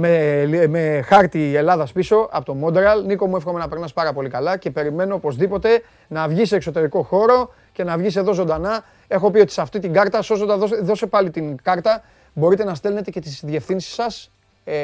με, 0.00 0.66
με 0.68 1.02
χάρτη 1.04 1.56
Ελλάδας 1.56 1.92
πίσω 1.92 2.28
από 2.30 2.44
το 2.44 2.54
Μόντραλ. 2.54 3.04
Νίκο 3.04 3.26
μου 3.26 3.36
εύχομαι 3.36 3.58
να 3.58 3.68
περνάς 3.68 3.92
πάρα 3.92 4.12
πολύ 4.12 4.28
καλά 4.28 4.56
και 4.56 4.70
περιμένω 4.70 5.14
οπωσδήποτε 5.14 5.82
να 6.08 6.28
βγεις 6.28 6.48
σε 6.48 6.56
εξωτερικό 6.56 7.02
χώρο 7.02 7.54
και 7.72 7.84
να 7.84 7.96
βγεις 7.96 8.16
εδώ 8.16 8.32
ζωντανά. 8.32 8.84
Έχω 9.08 9.30
πει 9.30 9.40
ότι 9.40 9.52
σε 9.52 9.60
αυτή 9.60 9.78
την 9.78 9.92
κάρτα, 9.92 10.22
σώζοντα, 10.22 10.56
δώσε, 10.56 10.76
δώσε 10.76 11.06
πάλι 11.06 11.30
την 11.30 11.56
κάρτα, 11.62 12.02
μπορείτε 12.34 12.64
να 12.64 12.74
στέλνετε 12.74 13.10
και 13.10 13.20
τις 13.20 13.40
διευθύνσεις 13.44 13.94
σας, 13.94 14.30
ε, 14.64 14.74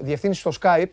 διευθύνσεις 0.00 0.40
στο 0.40 0.50
Skype 0.60 0.90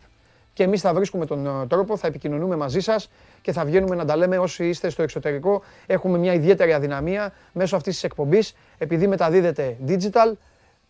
και 0.52 0.62
εμείς 0.62 0.80
θα 0.80 0.94
βρίσκουμε 0.94 1.26
τον 1.26 1.46
ε, 1.46 1.66
τρόπο, 1.66 1.96
θα 1.96 2.06
επικοινωνούμε 2.06 2.56
μαζί 2.56 2.80
σας 2.80 3.10
και 3.42 3.52
θα 3.52 3.64
βγαίνουμε 3.64 3.94
να 3.94 4.04
τα 4.04 4.16
λέμε 4.16 4.38
όσοι 4.38 4.68
είστε 4.68 4.88
στο 4.88 5.02
εξωτερικό. 5.02 5.62
Έχουμε 5.86 6.18
μια 6.18 6.32
ιδιαίτερη 6.32 6.72
αδυναμία 6.72 7.32
μέσω 7.52 7.76
αυτής 7.76 7.94
της 7.94 8.04
εκπομπής, 8.04 8.54
επειδή 8.78 9.06
μεταδίδεται 9.06 9.76
digital, 9.86 10.32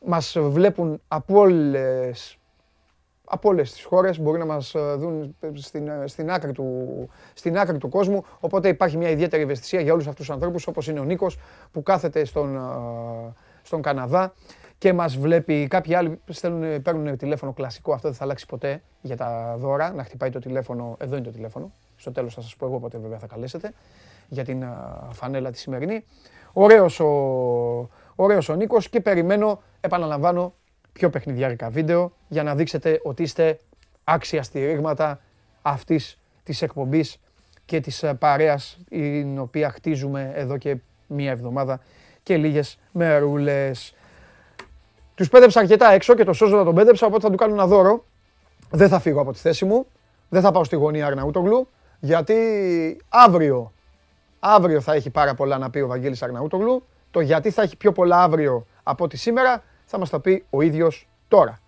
μας 0.04 0.36
βλέπουν 0.38 1.00
από 1.08 1.38
όλες 1.38 2.37
από 3.28 3.48
όλες 3.48 3.72
τις 3.72 3.84
χώρες. 3.84 4.20
Μπορεί 4.20 4.38
να 4.38 4.44
μας 4.44 4.74
ε, 4.74 4.94
δουν 4.94 5.36
στην, 5.54 5.88
ε, 5.88 6.06
στην, 6.06 6.30
άκρη 6.30 6.52
του, 6.52 7.08
στην 7.34 7.58
άκρη 7.58 7.78
του 7.78 7.88
κόσμου. 7.88 8.24
Οπότε 8.40 8.68
υπάρχει 8.68 8.96
μια 8.96 9.10
ιδιαίτερη 9.10 9.42
ευαισθησία 9.42 9.80
για 9.80 9.92
όλους 9.92 10.06
αυτούς 10.06 10.26
τους 10.26 10.34
ανθρώπους, 10.34 10.66
όπως 10.66 10.88
είναι 10.88 11.00
ο 11.00 11.04
Νίκος 11.04 11.38
που 11.72 11.82
κάθεται 11.82 12.24
στον, 12.24 12.56
ε, 12.56 12.60
στον 13.62 13.82
Καναδά 13.82 14.32
και 14.78 14.92
μας 14.92 15.16
βλέπει. 15.16 15.66
Κάποιοι 15.66 15.94
άλλοι 15.94 16.20
στέλνουν, 16.28 16.82
παίρνουν 16.82 17.16
τηλέφωνο 17.16 17.52
κλασικό, 17.52 17.92
αυτό 17.92 18.08
δεν 18.08 18.16
θα 18.16 18.24
αλλάξει 18.24 18.46
ποτέ 18.46 18.82
για 19.00 19.16
τα 19.16 19.54
δώρα. 19.58 19.92
Να 19.92 20.04
χτυπάει 20.04 20.30
το 20.30 20.38
τηλέφωνο, 20.38 20.96
εδώ 20.98 21.16
είναι 21.16 21.24
το 21.24 21.30
τηλέφωνο. 21.30 21.72
Στο 21.96 22.12
τέλος 22.12 22.34
θα 22.34 22.40
σας 22.40 22.56
πω 22.56 22.66
εγώ 22.66 22.78
πότε 22.78 22.98
βέβαια 22.98 23.18
θα 23.18 23.26
καλέσετε 23.26 23.72
για 24.28 24.44
την 24.44 24.64
φανέλα 25.10 25.50
τη 25.50 25.58
σημερινή. 25.58 26.04
Ωραίος 26.52 27.00
ο, 27.00 27.08
ωραίος 28.14 28.48
ο 28.48 28.54
Νίκος 28.54 28.88
και 28.88 29.00
περιμένω, 29.00 29.62
επαναλαμβάνω, 29.80 30.54
πιο 30.98 31.10
παιχνιδιάρικα 31.10 31.68
βίντεο 31.68 32.12
για 32.28 32.42
να 32.42 32.54
δείξετε 32.54 33.00
ότι 33.02 33.22
είστε 33.22 33.58
άξια 34.04 34.42
στηρίγματα 34.42 35.20
αυτής 35.62 36.18
της 36.42 36.62
εκπομπής 36.62 37.20
και 37.64 37.80
της 37.80 38.04
παρέας 38.18 38.78
την 38.88 39.38
οποία 39.38 39.70
χτίζουμε 39.70 40.32
εδώ 40.34 40.56
και 40.56 40.76
μία 41.06 41.30
εβδομάδα 41.30 41.80
και 42.22 42.36
λίγες 42.36 42.78
μερούλες. 42.92 43.94
Τους 45.14 45.28
πέδεψα 45.28 45.60
αρκετά 45.60 45.92
έξω 45.92 46.14
και 46.14 46.24
το 46.24 46.46
να 46.46 46.64
τον 46.64 46.74
πέδεψα, 46.74 47.06
οπότε 47.06 47.22
θα 47.22 47.30
του 47.30 47.36
κάνω 47.36 47.54
ένα 47.54 47.66
δώρο. 47.66 48.04
Δεν 48.70 48.88
θα 48.88 48.98
φύγω 48.98 49.20
από 49.20 49.32
τη 49.32 49.38
θέση 49.38 49.64
μου, 49.64 49.86
δεν 50.28 50.42
θα 50.42 50.52
πάω 50.52 50.64
στη 50.64 50.76
γωνία 50.76 51.06
Αρναούτογλου, 51.06 51.68
γιατί 52.00 52.34
αύριο, 53.08 53.72
αύριο 54.40 54.80
θα 54.80 54.94
έχει 54.94 55.10
πάρα 55.10 55.34
πολλά 55.34 55.58
να 55.58 55.70
πει 55.70 55.78
ο 55.78 55.86
Βαγγέλης 55.86 56.22
Αρναούτογλου. 56.22 56.82
Το 57.10 57.20
γιατί 57.20 57.50
θα 57.50 57.62
έχει 57.62 57.76
πιο 57.76 57.92
πολλά 57.92 58.22
αύριο 58.22 58.66
από 58.82 59.04
ό,τι 59.04 59.16
σήμερα 59.16 59.62
θα 59.90 59.98
μας 59.98 60.10
τα 60.10 60.20
πει 60.20 60.44
ο 60.50 60.62
ίδιος 60.62 61.08
τώρα. 61.28 61.58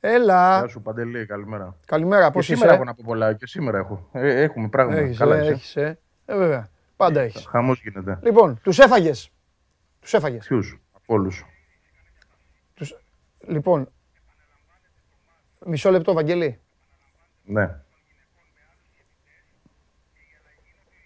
Έλα. 0.00 0.58
Γεια 0.58 0.68
σου 0.68 0.82
Παντελή, 0.82 1.26
καλημέρα. 1.26 1.76
Καλημέρα, 1.86 2.30
πώς 2.30 2.44
είσαι; 2.44 2.54
Σήμερα 2.54 2.74
έχω 2.74 2.84
να 2.84 2.94
πω 2.94 3.02
πολλά 3.06 3.34
και 3.34 3.46
σήμερα 3.46 3.78
έχω. 3.78 4.08
Ε, 4.12 4.42
έχουμε 4.42 4.68
πράγμα. 4.68 4.96
Έχεις, 4.96 5.18
Καλά 5.18 5.36
ε, 5.36 5.48
έχεις, 5.48 5.76
ε. 5.76 5.98
ε. 6.24 6.36
βέβαια. 6.36 6.68
Πάντα 6.96 7.20
έχεις. 7.20 7.46
Χαμός 7.46 7.80
γίνεται. 7.82 8.18
Λοιπόν, 8.22 8.60
τους 8.62 8.78
έφαγες. 8.78 9.30
Τους 10.00 10.14
έφαγες. 10.14 10.46
Ποιους, 10.46 10.80
από 10.92 11.14
όλους. 11.14 11.44
Τους... 12.74 12.96
Λοιπόν, 13.46 13.88
μισό 15.66 15.90
λεπτό, 15.90 16.12
Βαγγέλη. 16.12 16.58
Ναι. 17.44 17.76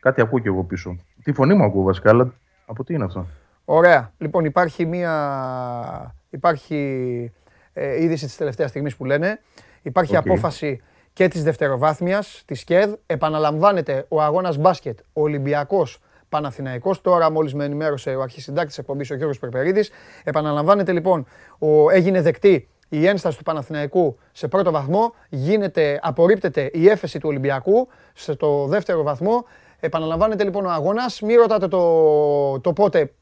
Κάτι 0.01 0.21
ακούω 0.21 0.39
κι 0.39 0.49
εγώ 0.49 0.65
πίσω. 0.65 0.97
Τι 1.23 1.33
φωνή 1.33 1.55
μου 1.55 1.65
ακούω 1.65 1.83
βασικά, 1.83 2.11
αλλά 2.11 2.35
από 2.67 2.85
τι 2.85 2.95
είναι 2.95 3.05
αυτό; 3.05 3.27
Ωραία. 3.65 4.13
Λοιπόν, 4.19 4.45
υπάρχει 4.45 4.87
μία... 4.87 6.15
Υπάρχει 6.31 7.33
ε, 7.73 8.03
είδηση 8.03 8.27
της 8.27 8.37
τελευταίας 8.37 8.71
στιγμής 8.71 8.97
που 8.97 9.05
λένε. 9.05 9.41
Υπάρχει 9.83 10.17
απόφαση 10.17 10.83
και 11.13 11.29
της 11.29 11.43
δευτεροβάθμιας, 11.43 12.43
της 12.47 12.65
ΚΕΔ. 12.65 12.93
Επαναλαμβάνεται 13.07 14.07
ο 14.09 14.23
αγώνας 14.23 14.57
μπάσκετ, 14.57 14.99
ο 15.13 15.23
Ολυμπιακός 15.23 16.01
Παναθηναϊκός. 16.29 17.01
Τώρα 17.01 17.31
μόλις 17.31 17.55
με 17.55 17.65
ενημέρωσε 17.65 18.15
ο 18.15 18.23
αρχισυντάκτης 18.23 18.75
της 18.75 18.79
εκπομπής, 18.79 19.11
ο 19.11 19.15
Γιώργος 19.15 19.39
Περπερίδης. 19.39 19.91
Επαναλαμβάνεται 20.25 20.93
λοιπόν, 20.93 21.27
ο, 21.59 21.91
έγινε 21.91 22.23
δεκτή 22.23 22.69
η 22.89 23.07
ένσταση 23.07 23.37
του 23.37 23.43
Παναθηναϊκού 23.43 24.19
σε 24.33 24.49
πρώτο 24.49 24.71
βαθμό, 24.71 25.15
γίνεται, 25.29 25.99
απορρίπτεται 26.03 26.71
η 26.73 26.89
έφεση 26.89 27.19
του 27.19 27.29
Ολυμπιακού 27.29 27.89
στο 28.13 28.67
δεύτερο 28.69 29.03
βαθμό. 29.03 29.45
Επαναλαμβάνεται 29.81 30.45
λοιπόν 30.45 30.65
ο 30.65 30.71
αγώνας. 30.71 31.21
Μην 31.21 31.39
ρωτάτε 31.39 31.69
το, 31.69 32.61
το 32.61 32.73
πότε 32.73 33.13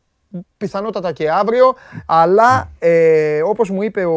πιθανότατα 0.56 1.12
και 1.12 1.30
αύριο, 1.30 1.74
αλλά 2.06 2.70
ε, 2.78 3.42
όπως 3.42 3.70
μου 3.70 3.82
είπε 3.82 4.04
ο, 4.04 4.16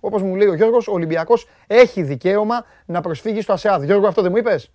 όπως 0.00 0.22
μου 0.22 0.34
λέει 0.34 0.48
ο 0.48 0.54
Γιώργος, 0.54 0.88
ο 0.88 0.92
Ολυμπιακός 0.92 1.48
έχει 1.66 2.02
δικαίωμα 2.02 2.64
να 2.86 3.00
προσφύγει 3.00 3.40
στο 3.40 3.52
ΑΣΕΑΔ. 3.52 3.82
Γιώργο, 3.82 4.06
αυτό 4.06 4.22
δεν 4.22 4.30
μου 4.30 4.36
είπες; 4.36 4.70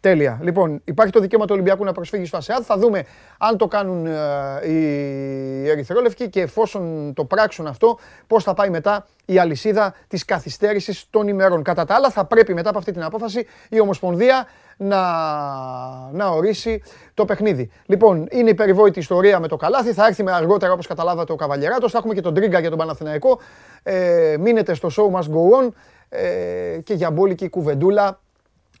Τέλεια. 0.00 0.38
Λοιπόν, 0.42 0.80
υπάρχει 0.84 1.12
το 1.12 1.20
δικαίωμα 1.20 1.44
του 1.44 1.52
Ολυμπιακού 1.52 1.84
να 1.84 1.92
προσφύγει 1.92 2.24
στο 2.24 2.36
ΑΣΕΑΔ. 2.36 2.64
Θα 2.64 2.78
δούμε 2.78 3.04
αν 3.38 3.56
το 3.56 3.66
κάνουν 3.66 4.06
ε, 4.06 4.70
οι 4.70 5.68
Ερυθρόλευκοι 5.68 6.28
και 6.28 6.40
εφόσον 6.40 7.12
το 7.14 7.24
πράξουν 7.24 7.66
αυτό, 7.66 7.98
πώς 8.26 8.44
θα 8.44 8.54
πάει 8.54 8.70
μετά 8.70 9.06
η 9.24 9.38
αλυσίδα 9.38 9.94
της 10.08 10.24
καθυστέρησης 10.24 11.06
των 11.10 11.28
ημερών. 11.28 11.62
Κατά 11.62 11.84
τα 11.84 11.94
άλλα, 11.94 12.10
θα 12.10 12.24
πρέπει 12.24 12.54
μετά 12.54 12.68
από 12.68 12.78
αυτή 12.78 12.92
την 12.92 13.02
απόφαση 13.02 13.46
η 13.68 13.80
Ομοσπονδία 13.80 14.46
να, 14.76 15.00
να 16.12 16.28
ορίσει 16.28 16.82
το 17.14 17.24
παιχνίδι. 17.24 17.70
Λοιπόν, 17.86 18.26
είναι 18.30 18.50
η 18.50 18.54
περιβόητη 18.54 18.98
ιστορία 18.98 19.40
με 19.40 19.48
το 19.48 19.56
καλάθι. 19.56 19.92
Θα 19.92 20.06
έρθει 20.06 20.22
με 20.22 20.32
αργότερα, 20.32 20.72
όπως 20.72 20.86
καταλάβατε, 20.86 21.32
ο 21.32 21.36
Καβαλιεράτος. 21.36 21.92
Θα 21.92 21.98
έχουμε 21.98 22.14
και 22.14 22.20
τον 22.20 22.34
Τρίγκα 22.34 22.58
για 22.58 22.68
τον 22.68 22.78
Παναθηναϊκό. 22.78 23.40
Ε, 23.82 24.36
μείνετε 24.38 24.74
στο 24.74 24.88
show 24.96 25.18
must 25.18 25.24
go 25.24 25.64
on. 25.64 25.68
Ε, 26.08 26.78
και 26.84 26.94
για 26.94 27.10
μπόλικη 27.10 27.48
κουβεντούλα 27.48 28.20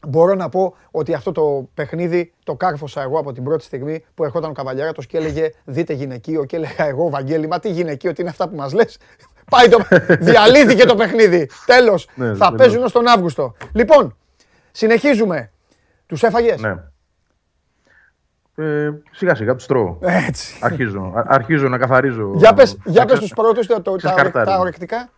Μπορώ 0.08 0.34
να 0.34 0.48
πω 0.48 0.76
ότι 0.90 1.14
αυτό 1.14 1.32
το 1.32 1.68
παιχνίδι 1.74 2.32
το 2.44 2.54
κάρφωσα 2.54 3.02
εγώ 3.02 3.18
από 3.18 3.32
την 3.32 3.44
πρώτη 3.44 3.64
στιγμή 3.64 4.04
που 4.14 4.24
ερχόταν 4.24 4.50
ο 4.50 4.52
Καβαλιέράτος 4.52 5.06
και 5.06 5.16
έλεγε 5.16 5.50
δείτε 5.64 5.92
γυναικείο 5.92 6.44
και 6.44 6.56
έλεγα 6.56 6.86
εγώ 6.86 7.08
Βαγγέλη 7.08 7.46
μα 7.46 7.58
τι 7.58 7.70
γυναικείο, 7.70 8.12
τι 8.12 8.20
είναι 8.20 8.30
αυτά 8.30 8.48
που 8.48 8.56
μας 8.56 8.72
λες; 8.72 8.98
Πάει 9.50 9.68
το... 9.68 9.78
Διαλύθηκε 10.30 10.84
το 10.84 10.94
παιχνίδι. 10.94 11.48
Τέλος. 11.66 12.08
Ναι, 12.14 12.34
θα 12.34 12.54
παίζουν 12.54 12.82
ως 12.82 12.92
τον 12.92 13.06
Αύγουστο. 13.06 13.54
Λοιπόν, 13.72 14.16
συνεχίζουμε. 14.70 15.50
Τους 16.06 16.22
έφαγες; 16.22 16.60
Ναι. 16.60 16.74
Ε, 18.54 18.90
σιγά 19.10 19.34
σιγά 19.34 19.54
τους 19.54 19.66
τρώω. 19.66 19.98
Έτσι. 20.00 20.58
Αρχίζω, 20.60 21.12
αρχίζω 21.14 21.68
να 21.68 21.78
καθαρίζω. 21.78 22.32
Για 22.34 22.54
πες, 22.54 22.78
για 22.84 23.04
πες 23.04 23.18
τους 23.18 23.32
πρώτους 23.32 23.66
τα, 23.66 23.82
τα, 23.82 24.30
τα 24.30 24.58
ορεκτικά. 24.58 25.10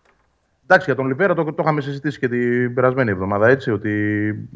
Εντάξει, 0.73 0.91
για 0.91 1.01
τον 1.01 1.11
Λιβέρα 1.11 1.33
το, 1.33 1.43
το 1.43 1.55
είχαμε 1.59 1.81
συζητήσει 1.81 2.19
και 2.19 2.27
την 2.27 2.73
περασμένη 2.73 3.11
εβδομάδα 3.11 3.47
έτσι, 3.47 3.71
ότι 3.71 3.91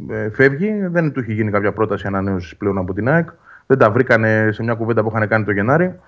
ε, 0.10 0.30
φεύγει. 0.30 0.88
Δεν 0.88 1.12
του 1.12 1.20
έχει 1.20 1.34
γίνει 1.34 1.52
κάποια 1.52 1.72
πρόταση 1.72 2.08
ανανέωσης 2.08 2.56
πλέον 2.56 2.78
από 2.78 2.94
την 2.94 3.10
ΑΕΚ. 3.10 3.30
Δεν 3.66 3.78
τα 3.78 3.92
βρήκανε 3.92 4.50
σε 4.52 4.64
μια 4.64 4.74
κουβέντα 4.74 5.04
που 5.04 5.12
είχαν 5.16 5.28
κάνει 5.28 5.44
το 5.46 5.52
Γενάρη. 5.52 6.00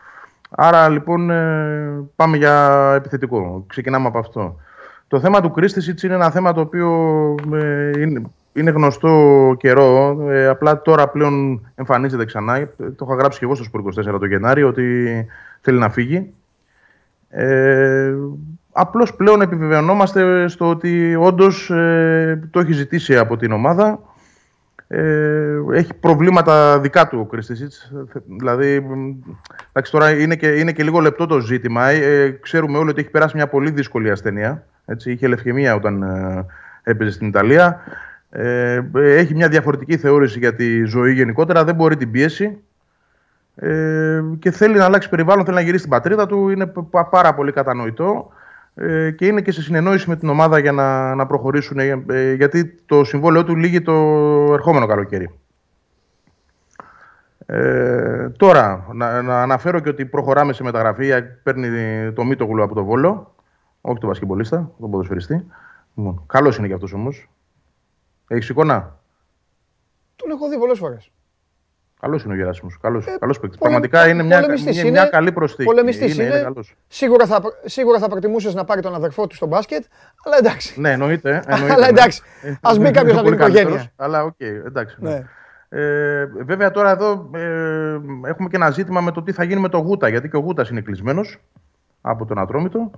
Άρα 0.49 0.89
λοιπόν 0.89 1.29
ε, 1.29 2.03
πάμε 2.15 2.37
για 2.37 2.93
επιθετικό. 2.95 3.63
Ξεκινάμε 3.67 4.07
από 4.07 4.19
αυτό. 4.19 4.59
Το 5.07 5.19
θέμα 5.19 5.41
του 5.41 5.51
Κρίστης 5.51 6.03
είναι 6.03 6.13
ένα 6.13 6.31
θέμα 6.31 6.53
το 6.53 6.61
οποίο 6.61 6.89
ε, 7.53 8.01
είναι, 8.01 8.21
είναι 8.53 8.71
γνωστό 8.71 9.55
καιρό. 9.59 10.17
Ε, 10.29 10.47
απλά 10.47 10.81
τώρα 10.81 11.09
πλέον 11.09 11.65
εμφανίζεται 11.75 12.25
ξανά. 12.25 12.69
Το 12.77 13.05
είχα 13.05 13.15
γράψει 13.15 13.39
και 13.39 13.45
εγώ 13.45 13.55
στο 13.55 13.63
Σπορ 13.63 13.83
24 14.15 14.19
το 14.19 14.25
Γενάρη 14.25 14.63
ότι 14.63 15.07
θέλει 15.61 15.79
να 15.79 15.89
φύγει. 15.89 16.33
Ε, 17.29 18.13
Απλώς 18.81 19.15
πλέον 19.15 19.41
επιβεβαιωνόμαστε 19.41 20.47
στο 20.47 20.69
ότι 20.69 21.15
όντως 21.15 21.69
ε, 21.69 22.47
το 22.51 22.59
έχει 22.59 22.73
ζητήσει 22.73 23.17
από 23.17 23.37
την 23.37 23.51
ομάδα. 23.51 23.99
Ε, 24.87 25.59
έχει 25.73 25.93
προβλήματα 25.93 26.79
δικά 26.79 27.07
του 27.07 27.19
ο 27.19 27.25
Κριστισίτς. 27.25 27.91
Δηλαδή, 28.39 28.85
εντάξει, 29.69 29.91
τώρα 29.91 30.09
είναι 30.19 30.35
και, 30.35 30.47
είναι 30.47 30.71
και 30.71 30.83
λίγο 30.83 30.99
λεπτό 30.99 31.25
το 31.25 31.39
ζήτημα. 31.39 31.87
Ε, 31.89 32.29
ξέρουμε 32.29 32.77
όλοι 32.77 32.89
ότι 32.89 32.99
έχει 33.01 33.09
περάσει 33.09 33.35
μια 33.35 33.47
πολύ 33.47 33.71
δύσκολη 33.71 34.11
ασθενεία. 34.11 34.65
Έτσι, 34.85 35.11
είχε 35.11 35.27
λευκαιμία 35.27 35.75
όταν 35.75 36.03
ε, 36.03 36.45
έπαιζε 36.83 37.11
στην 37.11 37.27
Ιταλία. 37.27 37.79
Ε, 38.29 38.81
έχει 38.93 39.35
μια 39.35 39.47
διαφορετική 39.47 39.97
θεώρηση 39.97 40.39
για 40.39 40.55
τη 40.55 40.83
ζωή 40.83 41.13
γενικότερα. 41.13 41.63
Δεν 41.63 41.75
μπορεί 41.75 41.95
την 41.95 42.11
πίεση. 42.11 42.57
Ε, 43.55 44.21
και 44.39 44.51
θέλει 44.51 44.77
να 44.77 44.85
αλλάξει 44.85 45.09
περιβάλλον, 45.09 45.45
θέλει 45.45 45.57
να 45.57 45.63
γυρίσει 45.63 45.79
στην 45.79 45.91
πατρίδα 45.91 46.25
του. 46.25 46.49
Είναι 46.49 46.71
πάρα 47.09 47.33
πολύ 47.33 47.51
κατανοητό. 47.51 48.31
Ε, 48.81 49.11
και 49.11 49.25
είναι 49.25 49.41
και 49.41 49.51
σε 49.51 49.61
συνεννόηση 49.61 50.09
με 50.09 50.15
την 50.15 50.29
ομάδα 50.29 50.59
για 50.59 50.71
να, 50.71 51.15
να 51.15 51.27
προχωρήσουν 51.27 51.79
ε, 51.79 52.03
ε, 52.09 52.33
γιατί 52.33 52.75
το 52.85 53.03
συμβόλαιό 53.03 53.43
του 53.43 53.55
λύγει 53.55 53.81
το 53.81 53.93
ερχόμενο 54.53 54.85
καλοκαίρι. 54.85 55.39
Ε, 57.45 58.29
τώρα, 58.29 58.87
να, 58.93 59.21
να, 59.21 59.41
αναφέρω 59.41 59.79
και 59.79 59.89
ότι 59.89 60.05
προχωράμε 60.05 60.53
σε 60.53 60.63
μεταγραφή. 60.63 61.11
Παίρνει 61.43 61.69
το 62.11 62.23
Μήτογλου 62.23 62.63
από 62.63 62.75
το 62.75 62.83
Βόλο, 62.83 63.35
όχι 63.81 63.99
τον 63.99 64.09
μπασκετμπολίστα, 64.09 64.71
τον 64.79 64.91
ποδοσφαιριστή. 64.91 65.45
Λοιπόν, 65.95 66.23
Καλός 66.27 66.57
είναι 66.57 66.67
και 66.67 66.73
αυτό 66.73 66.87
όμως. 66.93 67.29
Έχεις 68.27 68.49
εικόνα; 68.49 68.99
Τον 70.15 70.31
έχω 70.31 70.49
δει 70.49 70.57
πολλές 70.57 70.77
φορές. 70.77 71.11
Καλός 72.01 72.23
είναι 72.23 72.33
ο 72.33 72.35
Γεράσιμος. 72.35 72.77
Καλός 72.81 73.05
ε, 73.05 73.17
καλός 73.19 73.39
Πραγματικά 73.59 74.07
είναι 74.07 74.23
μια, 74.23 74.45
μια, 74.71 74.91
μια 74.91 75.05
καλή 75.05 75.31
προσθήκη. 75.31 75.63
Πολεμιστής 75.63 76.15
είναι. 76.15 76.23
είναι. 76.23 76.53
Σίγουρα, 76.87 77.25
θα, 77.25 77.41
σίγουρα 77.65 77.99
θα 77.99 78.07
προτιμούσες 78.07 78.53
να 78.53 78.63
πάρει 78.63 78.81
τον 78.81 78.95
αδερφό 78.95 79.27
του 79.27 79.35
στο 79.35 79.45
μπάσκετ, 79.45 79.83
αλλά 80.23 80.37
εντάξει. 80.37 80.79
Ναι, 80.81 80.91
εννοείται. 80.91 81.29
εννοείται 81.47 81.73
αλλά 81.73 81.87
εντάξει. 81.87 82.21
Α 82.61 82.71
μπει 82.79 82.91
κάποιος 82.91 83.17
από 83.17 83.23
την 83.23 83.33
οικογένεια. 83.33 83.91
Αλλά 83.95 84.23
ok, 84.23 84.33
okay, 84.39 84.65
εντάξει. 84.65 84.95
Ναι. 84.99 85.09
ναι. 85.09 85.23
Ε, 85.69 86.25
βέβαια 86.25 86.71
τώρα 86.71 86.91
εδώ 86.91 87.29
ε, 87.33 87.99
έχουμε 88.23 88.49
και 88.49 88.55
ένα 88.55 88.69
ζήτημα 88.69 89.01
με 89.01 89.11
το 89.11 89.23
τι 89.23 89.31
θα 89.31 89.43
γίνει 89.43 89.61
με 89.61 89.69
το 89.69 89.77
Γούτα. 89.77 90.07
Γιατί 90.07 90.29
και 90.29 90.37
ο 90.37 90.39
Γούτας 90.39 90.69
είναι 90.69 90.81
κλεισμένος 90.81 91.37
από 92.01 92.25
τον 92.25 92.39
Ατρόμητο. 92.39 92.91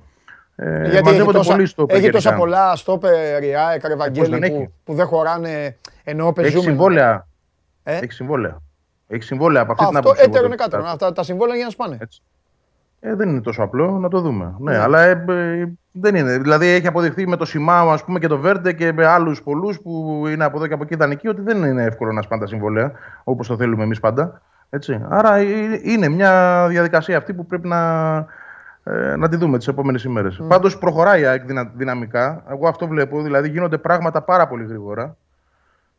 Ε, 0.56 0.90
γιατί 0.90 1.10
έχει 1.10 1.32
τόσα, 1.32 1.52
πολύ 1.52 1.66
στο 1.66 1.86
έχει 1.90 2.10
τόσα 2.10 2.34
πολλά 2.34 2.76
στόπερ, 2.76 3.40
Ριάε, 3.40 3.78
Καρεβαγγέλη 3.78 4.50
που, 4.50 4.74
που 4.84 4.94
δεν 4.94 5.06
χωράνε 5.06 5.78
ενώ 6.04 6.34
παίζουμε. 6.34 6.58
Έχει 6.58 6.68
συμβόλαια. 6.70 7.28
Ε; 7.84 7.96
Έχει 7.96 8.12
συμβόλαια. 8.12 8.62
Έχεις 9.12 9.26
συμβόλαια 9.26 9.62
από 9.62 9.72
αυτή 9.72 9.86
την 9.86 9.98
άποψη. 9.98 10.22
Αυτό 10.22 10.32
έτερο 10.32 10.46
είναι 10.46 10.56
κάτω. 10.56 10.78
Αυτά 10.78 11.12
τα 11.12 11.24
συμβόλαια 11.24 11.56
για 11.56 11.66
να 11.66 11.72
σπάνε. 11.72 11.98
Έτσι. 12.00 12.22
Ε, 13.00 13.16
δεν 13.16 13.30
είναι 13.30 13.42
τόσο 13.42 13.64
απλό 13.64 14.00
να 14.00 14.10
το 14.10 14.22
δούμε. 14.22 14.56
Ναι, 14.60 14.72
ναι. 14.72 14.78
αλλά 14.78 15.02
ε, 15.02 15.26
ε, 15.30 15.72
δεν 15.92 16.16
είναι. 16.16 16.38
Δηλαδή 16.38 16.68
έχει 16.68 16.88
αποδειχθεί 16.88 17.28
με 17.28 17.36
το 17.36 17.46
Σιμάου 17.46 17.90
ας 17.90 18.04
πούμε, 18.04 18.20
και 18.20 18.28
το 18.28 18.38
Βέρντε 18.38 18.74
και 18.74 18.94
με 18.94 19.06
άλλους 19.06 19.44
πολλούς 19.44 19.82
που 19.82 20.24
είναι 20.28 20.44
από 20.44 20.58
εδώ 20.58 20.68
και 20.68 20.74
από 20.74 20.84
εκεί 20.84 20.94
ιδανικοί 20.94 21.28
ότι 21.28 21.42
δεν 21.42 21.64
είναι 21.64 21.84
εύκολο 21.84 22.12
να 22.12 22.22
σπάνε 22.22 22.42
τα 22.42 22.48
συμβόλαια 22.48 22.92
όπως 23.24 23.48
το 23.48 23.58
θέλουμε 23.58 23.84
εμείς 23.84 24.00
πάντα. 24.00 24.42
Έτσι. 24.70 25.06
Άρα 25.10 25.36
ε, 25.36 25.46
είναι 25.84 26.10
μια 26.10 26.66
διαδικασία 26.70 27.18
αυτή 27.18 27.34
που 27.34 27.46
πρέπει 27.46 27.68
να, 27.68 28.16
ε, 28.84 29.16
να 29.16 29.30
τη 29.30 29.36
δούμε 29.36 29.58
τις 29.58 29.68
επόμενες 29.68 30.04
ημέρες. 30.04 30.40
Mm. 30.42 30.48
Πάντως 30.48 30.78
προχωράει 30.78 31.24
δυναμικά. 31.76 32.44
Εγώ 32.50 32.68
αυτό 32.68 32.88
βλέπω. 32.88 33.22
Δηλαδή 33.22 33.50
γίνονται 33.50 33.78
πράγματα 33.78 34.22
πάρα 34.22 34.48
πολύ 34.48 34.66
γρήγορα. 34.66 35.16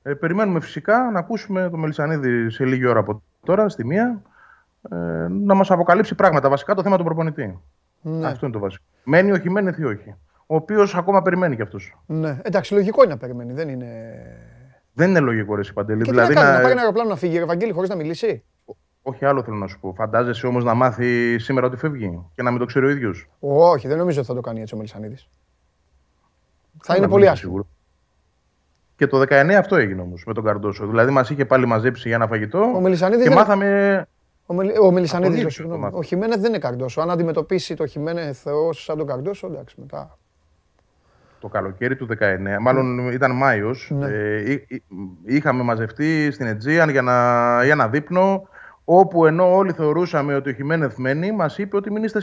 Ε, 0.02 0.14
περιμένουμε 0.14 0.60
φυσικά 0.60 1.10
να 1.10 1.18
ακούσουμε 1.18 1.70
τον 1.70 1.80
Μελισανίδη 1.80 2.50
σε 2.50 2.64
λίγη 2.64 2.86
ώρα 2.86 3.00
από 3.00 3.22
τώρα, 3.44 3.68
στη 3.68 3.84
μία, 3.86 4.22
ε, 4.90 4.96
να 5.28 5.54
μας 5.54 5.70
αποκαλύψει 5.70 6.14
πράγματα. 6.14 6.48
Βασικά 6.48 6.74
το 6.74 6.82
θέμα 6.82 6.96
του 6.96 7.04
προπονητή. 7.04 7.58
Ναι. 8.02 8.26
Αυτό 8.26 8.46
είναι 8.46 8.54
το 8.54 8.60
βασικό. 8.60 8.84
Μένει 9.04 9.32
ο 9.32 9.38
Χιμένεθ 9.38 9.78
ή 9.78 9.84
όχι. 9.84 10.14
Ο 10.46 10.54
οποίος 10.54 10.94
ακόμα 10.94 11.22
περιμένει 11.22 11.56
κι 11.56 11.62
αυτός. 11.62 11.98
Ναι. 12.06 12.38
Εντάξει, 12.42 12.74
λογικό 12.74 13.02
είναι 13.02 13.12
να 13.12 13.18
περιμένει. 13.18 13.52
Δεν 13.52 13.68
είναι. 13.68 13.86
Δεν 14.92 15.10
είναι 15.10 15.20
λογικό, 15.20 15.54
Ρε 15.54 15.62
Παντελή. 15.74 16.02
Και 16.02 16.10
δηλαδή, 16.10 16.28
τι 16.28 16.34
να, 16.34 16.40
κάνει, 16.40 16.52
να... 16.52 16.56
να 16.56 16.62
πάρει 16.62 16.72
ένα 16.72 16.80
αεροπλάνο 16.80 17.08
να 17.08 17.16
φύγει, 17.16 17.36
Ευαγγέλη, 17.36 17.72
χωρίς 17.72 17.88
να 17.88 17.96
μιλήσει; 17.96 18.42
Όχι, 19.02 19.24
άλλο 19.24 19.42
θέλω 19.42 19.56
να 19.56 19.66
σου 19.66 19.80
πω. 19.80 19.92
Φαντάζεσαι 19.96 20.46
όμως 20.46 20.64
να 20.64 20.74
μάθει 20.74 21.38
σήμερα 21.38 21.66
ότι 21.66 21.76
φεύγει 21.76 22.20
και 22.34 22.42
να 22.42 22.50
μην 22.50 22.58
το 22.58 22.64
ξέρει 22.64 22.86
ο 22.86 22.88
ίδιος; 22.88 23.28
Όχι, 23.40 23.88
δεν 23.88 23.98
νομίζω 23.98 24.18
ότι 24.18 24.28
θα 24.28 24.34
το 24.34 24.40
κάνει 24.40 24.60
έτσι 24.60 24.74
ο 24.74 24.76
Μελισανίδης. 24.76 25.28
Θα 26.82 26.96
είναι 26.96 27.08
πολύ 27.08 27.28
άσχημο. 27.28 27.66
Και 29.02 29.08
το 29.08 29.20
19 29.20 29.50
αυτό 29.52 29.76
έγινε 29.76 30.00
όμως 30.00 30.24
με 30.26 30.32
τον 30.32 30.44
Καρντόσο. 30.44 30.86
Δηλαδή 30.86 31.10
μας 31.10 31.30
είχε 31.30 31.44
πάλι 31.44 31.66
μαζέψει 31.66 32.08
για 32.08 32.16
ένα 32.16 32.26
φαγητό 32.26 32.58
ο 32.58 32.90
και 32.90 33.16
δεν... 33.16 33.32
μάθαμε. 33.32 34.06
Ο, 34.46 34.54
Μελ... 34.54 34.70
ο 34.82 34.90
Μελισανίδης, 34.90 35.60
ο, 35.60 35.90
ο 35.92 36.02
Χιμένεθ 36.02 36.40
δεν 36.40 36.48
είναι 36.48 36.58
Καρντόσο. 36.58 37.00
Αν 37.00 37.10
αντιμετωπίσει 37.10 37.76
το 37.76 37.86
Χιμένεθ 37.86 38.46
ω 38.46 38.72
σαν 38.72 38.96
τον 38.96 39.06
Καρντόσο, 39.06 39.46
εντάξει 39.46 39.76
μετά. 39.80 40.18
Το 41.40 41.48
καλοκαίρι 41.48 41.96
του 41.96 42.06
19, 42.06 42.16
μάλλον 42.60 42.94
ναι. 42.94 43.12
ήταν 43.12 43.30
Μάιος, 43.30 43.90
ναι. 43.94 44.06
ε, 44.06 44.64
είχαμε 45.24 45.62
μαζευτεί 45.62 46.30
στην 46.30 46.46
Αιτζίαν 46.46 46.90
για, 46.90 47.02
να, 47.02 47.12
για 47.64 47.72
ένα 47.72 47.88
δείπνο 47.88 48.48
όπου 48.84 49.26
ενώ 49.26 49.56
όλοι 49.56 49.72
θεωρούσαμε 49.72 50.34
ότι 50.34 50.50
ο 50.50 50.52
Χιμένεθ 50.52 50.96
μένει, 50.96 51.32
μας 51.32 51.58
είπε 51.58 51.76
ότι 51.76 51.90
μην 51.90 52.04
είστε 52.04 52.20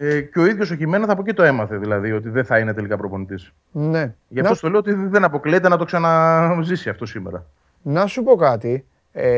Ε, 0.00 0.20
και 0.20 0.38
ο 0.38 0.46
ίδιος 0.46 0.70
ο 0.70 0.74
Χιμένεθ 0.74 1.10
από 1.10 1.20
εκεί 1.20 1.32
το 1.32 1.42
έμαθε, 1.42 1.76
δηλαδή, 1.76 2.12
ότι 2.12 2.28
δεν 2.28 2.44
θα 2.44 2.58
είναι 2.58 2.74
τελικά 2.74 2.96
προπονητής. 2.96 3.52
Ναι. 3.70 4.14
Γι' 4.28 4.40
αυτό 4.40 4.52
να... 4.52 4.60
το 4.60 4.68
λέω 4.68 4.78
ότι 4.78 4.92
δεν 4.92 5.24
αποκλείεται 5.24 5.68
να 5.68 5.76
το 5.76 5.84
ξαναζήσει 5.84 6.88
αυτό 6.88 7.06
σήμερα. 7.06 7.44
Να 7.82 8.06
σου 8.06 8.22
πω 8.22 8.36
κάτι. 8.36 8.84
Ε... 9.12 9.28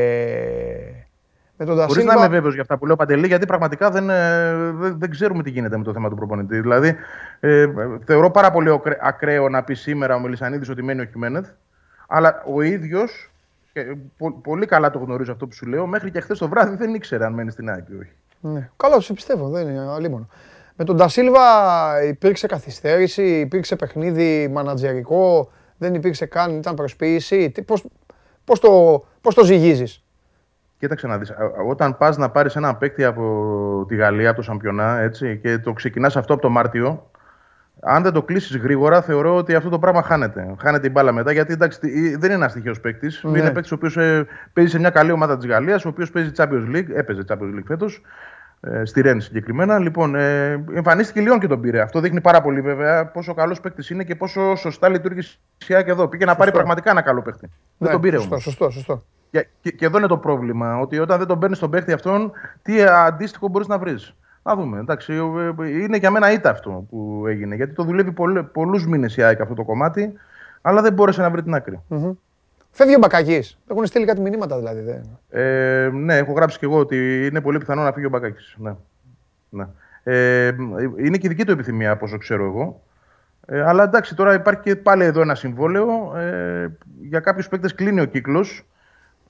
Με 1.57 1.65
τον 1.65 1.79
Χωρίς 1.87 2.03
να 2.03 2.13
είμαι 2.13 2.27
βέβαιος 2.27 2.53
για 2.53 2.61
αυτά 2.61 2.77
που 2.77 2.85
λέω 2.85 2.95
Παντελή, 2.95 3.27
γιατί 3.27 3.45
πραγματικά 3.45 3.89
δεν, 3.89 4.09
ε, 4.09 4.53
δεν, 4.71 4.99
δεν, 4.99 5.09
ξέρουμε 5.09 5.43
τι 5.43 5.49
γίνεται 5.49 5.77
με 5.77 5.83
το 5.83 5.93
θέμα 5.93 6.09
του 6.09 6.15
προπονητή. 6.15 6.59
Δηλαδή, 6.59 6.95
ε, 7.39 7.67
θεωρώ 8.05 8.31
πάρα 8.31 8.51
πολύ 8.51 8.81
ακραίο 9.01 9.49
να 9.49 9.63
πει 9.63 9.73
σήμερα 9.73 10.15
ο 10.15 10.19
Μελισανίδης 10.19 10.69
ότι 10.69 10.83
μένει 10.83 11.01
ο 11.01 11.05
Χιμένεθ, 11.05 11.49
αλλά 12.07 12.43
ο 12.53 12.61
ίδιος 12.61 13.31
και 13.73 13.95
πολύ 14.41 14.65
καλά 14.65 14.89
το 14.89 14.99
γνωρίζω 14.99 15.31
αυτό 15.31 15.47
που 15.47 15.53
σου 15.53 15.65
λέω. 15.65 15.85
Μέχρι 15.85 16.11
και 16.11 16.19
χθες 16.19 16.37
το 16.37 16.47
βράδυ 16.47 16.75
δεν 16.75 16.93
ήξερα 16.93 17.25
αν 17.25 17.33
μένει 17.33 17.51
στην 17.51 17.69
ΑΕΚ 17.69 17.89
ή 17.89 17.95
όχι. 18.01 18.11
Ναι. 18.39 18.69
Καλά, 18.77 19.01
σε 19.01 19.13
πιστεύω. 19.13 19.49
Δεν 19.49 19.67
είναι 19.67 19.91
αλίμονο. 19.91 20.27
Με 20.81 20.87
τον 20.87 20.97
Τασίλβα 20.97 21.39
υπήρξε 22.07 22.47
καθυστέρηση, 22.47 23.23
υπήρξε 23.23 23.75
παιχνίδι 23.75 24.47
μανατζερικό, 24.47 25.51
δεν 25.77 25.93
υπήρξε 25.93 26.25
καν, 26.25 26.57
ήταν 26.57 26.75
προσποίηση. 26.75 27.51
Πώς, 27.65 27.85
πώς, 28.43 28.59
το, 28.59 29.03
πώς 29.21 29.35
το 29.35 29.45
ζυγίζεις; 29.45 30.03
Κοίταξε 30.77 31.07
να 31.07 31.17
δεις, 31.17 31.33
όταν 31.67 31.97
πας 31.97 32.17
να 32.17 32.29
πάρεις 32.29 32.55
ένα 32.55 32.75
παίκτη 32.75 33.03
από 33.03 33.85
τη 33.87 33.95
Γαλλία, 33.95 34.29
από 34.29 34.37
το 34.37 34.43
Σαμπιονά, 34.43 34.99
έτσι, 34.99 35.39
και 35.41 35.57
το 35.57 35.73
ξεκινάς 35.73 36.17
αυτό 36.17 36.33
από 36.33 36.41
το 36.41 36.49
Μάρτιο, 36.49 37.09
αν 37.81 38.03
δεν 38.03 38.13
το 38.13 38.23
κλείσεις 38.23 38.57
γρήγορα, 38.57 39.01
θεωρώ 39.01 39.35
ότι 39.35 39.55
αυτό 39.55 39.69
το 39.69 39.79
πράγμα 39.79 40.01
χάνεται. 40.01 40.55
Χάνεται 40.61 40.87
η 40.87 40.91
μπάλα 40.93 41.11
μετά 41.11 41.31
γιατί 41.31 41.53
εντάξει, 41.53 41.79
δεν 42.11 42.23
είναι 42.23 42.33
ένα 42.33 42.47
στοιχείο 42.47 42.75
παίκτης. 42.81 43.23
Ναι. 43.23 43.39
Είναι 43.39 43.51
παίκτης 43.51 43.71
ο 43.71 43.75
οποίος 43.75 43.97
ε, 43.97 44.27
παίζει 44.53 44.71
σε 44.71 44.79
μια 44.79 44.89
καλή 44.89 45.11
ομάδα 45.11 45.37
της 45.37 45.47
Γαλλίας, 45.47 45.85
ο 45.85 45.89
οποίος 45.89 46.11
παίζει 46.11 46.31
Champions 46.37 46.75
League, 46.75 46.89
έπαιζε 46.93 47.23
Champions 47.27 47.55
League 47.55 47.65
φέτος, 47.65 48.01
ε, 48.61 48.85
στη 48.85 49.01
Ρέννη 49.01 49.21
συγκεκριμένα. 49.21 49.79
Λοιπόν, 49.79 50.15
ε, 50.15 50.51
εμφανίστηκε 50.73 51.21
λίγο 51.21 51.37
και 51.39 51.47
τον 51.47 51.61
πήρε. 51.61 51.81
Αυτό 51.81 51.99
δείχνει 51.99 52.21
πάρα 52.21 52.41
πολύ 52.41 52.61
βέβαια 52.61 53.05
πόσο 53.05 53.33
καλός 53.33 53.59
παίκτης 53.59 53.89
είναι 53.89 54.03
και 54.03 54.15
πόσο 54.15 54.55
σωστά 54.55 54.89
λειτουργεί 54.89 55.21
και 55.57 55.75
εδώ. 55.75 56.07
Πήγε 56.07 56.25
να 56.25 56.35
πάρει 56.35 56.51
πραγματικά 56.51 56.89
ένα 56.89 57.01
καλό 57.01 57.21
παίκτη. 57.21 57.45
Ναι, 57.47 57.51
δεν 57.77 57.91
τον 57.91 58.01
πήρε 58.01 58.17
σωστό, 58.17 58.39
σωστό, 58.39 58.69
σωστό. 58.69 59.03
Και, 59.31 59.47
και, 59.61 59.71
και, 59.71 59.85
εδώ 59.85 59.97
είναι 59.97 60.07
το 60.07 60.17
πρόβλημα. 60.17 60.79
Ότι 60.79 60.99
όταν 60.99 61.17
δεν 61.17 61.27
τον 61.27 61.39
παίρνεις 61.39 61.59
τον 61.59 61.69
παίκτη 61.69 61.91
αυτόν, 61.91 62.31
τι 62.61 62.83
αντίστοιχο 62.83 63.47
μπορείς 63.47 63.67
να 63.67 63.77
βρεις. 63.77 64.15
Να 64.43 64.55
δούμε. 64.55 64.79
Εντάξει, 64.79 65.13
είναι 65.57 65.97
για 65.97 66.11
μένα 66.11 66.31
ήττα 66.31 66.49
αυτό 66.49 66.85
που 66.89 67.23
έγινε. 67.27 67.55
Γιατί 67.55 67.73
το 67.73 67.83
δουλεύει 67.83 68.13
πολλούς 68.51 68.87
μήνες 68.87 69.17
η 69.17 69.23
ΑΕΚ 69.23 69.41
αυτό 69.41 69.53
το 69.53 69.63
κομμάτι, 69.63 70.13
αλλά 70.61 70.81
δεν 70.81 70.93
μπόρεσε 70.93 71.21
να 71.21 71.29
βρει 71.29 71.43
την 71.43 71.53
άκρη. 71.53 71.79
Mm-hmm. 71.89 72.11
Φεύγει 72.71 72.95
ο 72.95 72.99
Μπακάκης. 72.99 73.57
Έχουν 73.71 73.85
στείλει 73.85 74.05
κάτι 74.05 74.21
μηνύματα 74.21 74.57
δηλαδή. 74.57 74.81
Δεν... 74.81 75.19
Ε, 75.29 75.89
ναι, 75.93 76.17
έχω 76.17 76.33
γράψει 76.33 76.59
και 76.59 76.65
εγώ 76.65 76.77
ότι 76.77 77.25
είναι 77.25 77.41
πολύ 77.41 77.57
πιθανό 77.57 77.83
να 77.83 77.91
φύγει 77.91 78.05
ο 78.05 78.09
Μπακάκης. 78.09 78.55
Ναι. 78.57 78.75
ναι. 79.49 79.67
Ε, 80.03 80.55
είναι 80.97 81.17
και 81.17 81.27
δική 81.27 81.45
του 81.45 81.51
επιθυμία, 81.51 81.91
όπω 81.91 82.17
ξέρω 82.17 82.45
εγώ. 82.45 82.81
Ε, 83.45 83.61
αλλά 83.61 83.83
εντάξει, 83.83 84.15
τώρα 84.15 84.33
υπάρχει 84.33 84.61
και 84.61 84.75
πάλι 84.75 85.03
εδώ 85.03 85.21
ένα 85.21 85.35
συμβόλαιο. 85.35 86.17
Ε, 86.17 86.71
για 87.01 87.19
κάποιους 87.19 87.47
παίκτες 87.47 87.75
κλείνει 87.75 88.01
ο 88.01 88.05
κύκλος. 88.05 88.65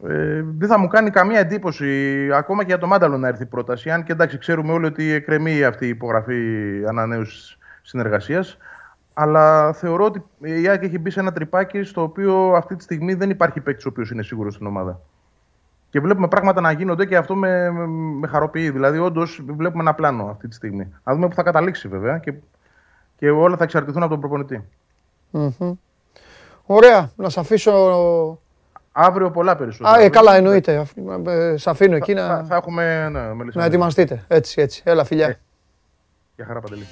Ε, 0.07 0.43
δεν 0.57 0.67
θα 0.67 0.77
μου 0.77 0.87
κάνει 0.87 1.09
καμία 1.09 1.39
εντύπωση 1.39 2.29
ακόμα 2.33 2.61
και 2.61 2.67
για 2.67 2.77
το 2.77 2.87
Μάνταλο 2.87 3.17
να 3.17 3.27
έρθει 3.27 3.43
η 3.43 3.45
πρόταση. 3.45 3.89
Αν 3.89 4.03
και 4.03 4.11
εντάξει, 4.11 4.37
ξέρουμε 4.37 4.73
όλοι 4.73 4.85
ότι 4.85 5.11
εκκρεμεί 5.11 5.63
αυτή 5.63 5.85
η 5.85 5.89
υπογραφή 5.89 6.41
ανανέωσης 6.87 7.57
συνεργασίας. 7.81 8.57
Αλλά 9.21 9.73
θεωρώ 9.73 10.05
ότι 10.05 10.23
η 10.39 10.67
ΑΕΚ 10.67 10.83
έχει 10.83 10.99
μπει 10.99 11.09
σε 11.09 11.19
ένα 11.19 11.31
τρυπάκι 11.31 11.83
στο 11.83 12.01
οποίο 12.01 12.53
αυτή 12.55 12.75
τη 12.75 12.83
στιγμή 12.83 13.13
δεν 13.13 13.29
υπάρχει 13.29 13.59
παίκτης 13.59 13.85
ο 13.85 13.89
οποίος 13.89 14.11
είναι 14.11 14.23
σίγουρος 14.23 14.53
στην 14.53 14.67
ομάδα. 14.67 14.99
Και 15.89 15.99
βλέπουμε 15.99 16.27
πράγματα 16.27 16.61
να 16.61 16.71
γίνονται 16.71 17.05
και 17.05 17.17
αυτό 17.17 17.35
με, 17.35 17.71
με, 17.71 17.85
με 18.19 18.27
χαροποιεί. 18.27 18.69
Δηλαδή, 18.69 18.97
όντως 18.97 19.41
βλέπουμε 19.45 19.81
ένα 19.81 19.93
πλάνο 19.93 20.23
αυτή 20.31 20.47
τη 20.47 20.55
στιγμή. 20.55 20.93
Να 21.03 21.13
δούμε 21.13 21.27
που 21.27 21.35
θα 21.35 21.43
καταλήξει 21.43 21.87
βέβαια 21.87 22.17
και, 22.17 22.33
και 23.17 23.29
όλα 23.29 23.57
θα 23.57 23.63
εξαρτηθούν 23.63 24.01
από 24.03 24.11
τον 24.11 24.19
προπονητη 24.19 24.63
Ωραία. 26.65 27.11
Να 27.15 27.29
σα 27.29 27.41
αφήσω 27.41 27.71
Αύριο 28.91 29.31
πολλά 29.31 29.55
περισσότερα. 29.55 29.95
Α, 29.95 30.01
ε, 30.01 30.09
καλά, 30.09 30.35
εννοείται. 30.35 30.85
Ε, 31.25 31.57
Σα 31.57 31.71
αφήνω 31.71 31.95
εκεί 31.95 32.13
να, 32.13 32.43
θα, 32.43 32.55
έχουμε, 32.55 33.09
ναι, 33.09 33.33
να 33.53 33.65
ετοιμαστείτε. 33.65 34.23
Έτσι, 34.27 34.61
έτσι. 34.61 34.81
Έλα, 34.85 35.03
φιλιά. 35.03 35.27
Ε, 35.27 35.39
για 36.35 36.45
χαρά, 36.45 36.59
Παντελή. 36.59 36.85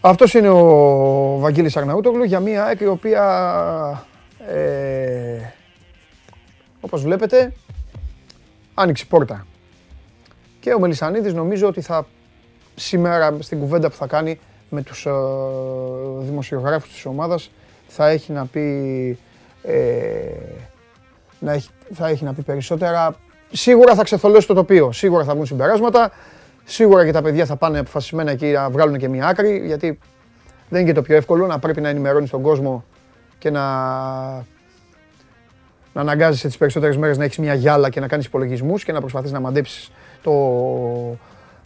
Αυτός 0.00 0.34
είναι 0.34 0.48
ο 0.48 1.38
Βαγγέλης 1.38 1.76
Αρναούτογλου 1.76 2.24
για 2.24 2.40
μια 2.40 2.64
ΑΕΚ 2.64 2.80
η 2.80 2.86
οποία, 2.86 4.06
ε, 4.48 5.38
όπως 6.80 7.02
βλέπετε, 7.02 7.52
άνοιξε 8.74 9.04
πόρτα. 9.04 9.46
Και 10.60 10.74
ο 10.74 10.78
Μελισανίδης 10.78 11.34
νομίζω 11.34 11.66
ότι 11.66 11.80
θα 11.80 12.06
σήμερα 12.74 13.36
στην 13.40 13.58
κουβέντα 13.58 13.90
που 13.90 13.96
θα 13.96 14.06
κάνει 14.06 14.38
με 14.70 14.82
τους 14.82 15.06
ε, 15.06 15.10
δημοσιογράφους 16.20 16.92
της 16.92 17.06
ομάδας 17.06 17.50
θα 17.88 18.08
έχει 18.08 18.32
να 18.32 18.46
πει, 18.46 19.18
ε, 19.62 19.76
να 21.38 21.52
έχει, 21.52 21.68
θα 21.92 22.08
έχει 22.08 22.24
να 22.24 22.34
πει 22.34 22.42
περισσότερα. 22.42 23.14
Σίγουρα 23.52 23.94
θα 23.94 24.02
ξεθολώσει 24.02 24.46
το 24.46 24.54
τοπίο, 24.54 24.92
σίγουρα 24.92 25.24
θα 25.24 25.32
βγουν 25.32 25.46
συμπεράσματα, 25.46 26.12
σίγουρα 26.68 27.04
και 27.04 27.12
τα 27.12 27.22
παιδιά 27.22 27.44
θα 27.46 27.56
πάνε 27.56 27.78
αποφασισμένα 27.78 28.30
εκεί 28.30 28.46
να 28.46 28.70
βγάλουν 28.70 28.98
και 28.98 29.08
μια 29.08 29.26
άκρη, 29.26 29.62
γιατί 29.66 29.98
δεν 30.68 30.80
είναι 30.80 30.88
και 30.88 30.94
το 30.94 31.02
πιο 31.02 31.16
εύκολο 31.16 31.46
να 31.46 31.58
πρέπει 31.58 31.80
να 31.80 31.88
ενημερώνεις 31.88 32.30
τον 32.30 32.42
κόσμο 32.42 32.84
και 33.38 33.50
να, 33.50 33.62
να 35.92 36.00
αναγκάζεσαι 36.00 36.46
τις 36.46 36.56
περισσότερες 36.56 36.96
μέρες 36.96 37.18
να 37.18 37.24
έχεις 37.24 37.38
μια 37.38 37.54
γυάλα 37.54 37.90
και 37.90 38.00
να 38.00 38.08
κάνεις 38.08 38.26
υπολογισμούς 38.26 38.84
και 38.84 38.92
να 38.92 39.00
προσπαθείς 39.00 39.32
να 39.32 39.40
μαντέψεις 39.40 39.90
το, 40.22 40.32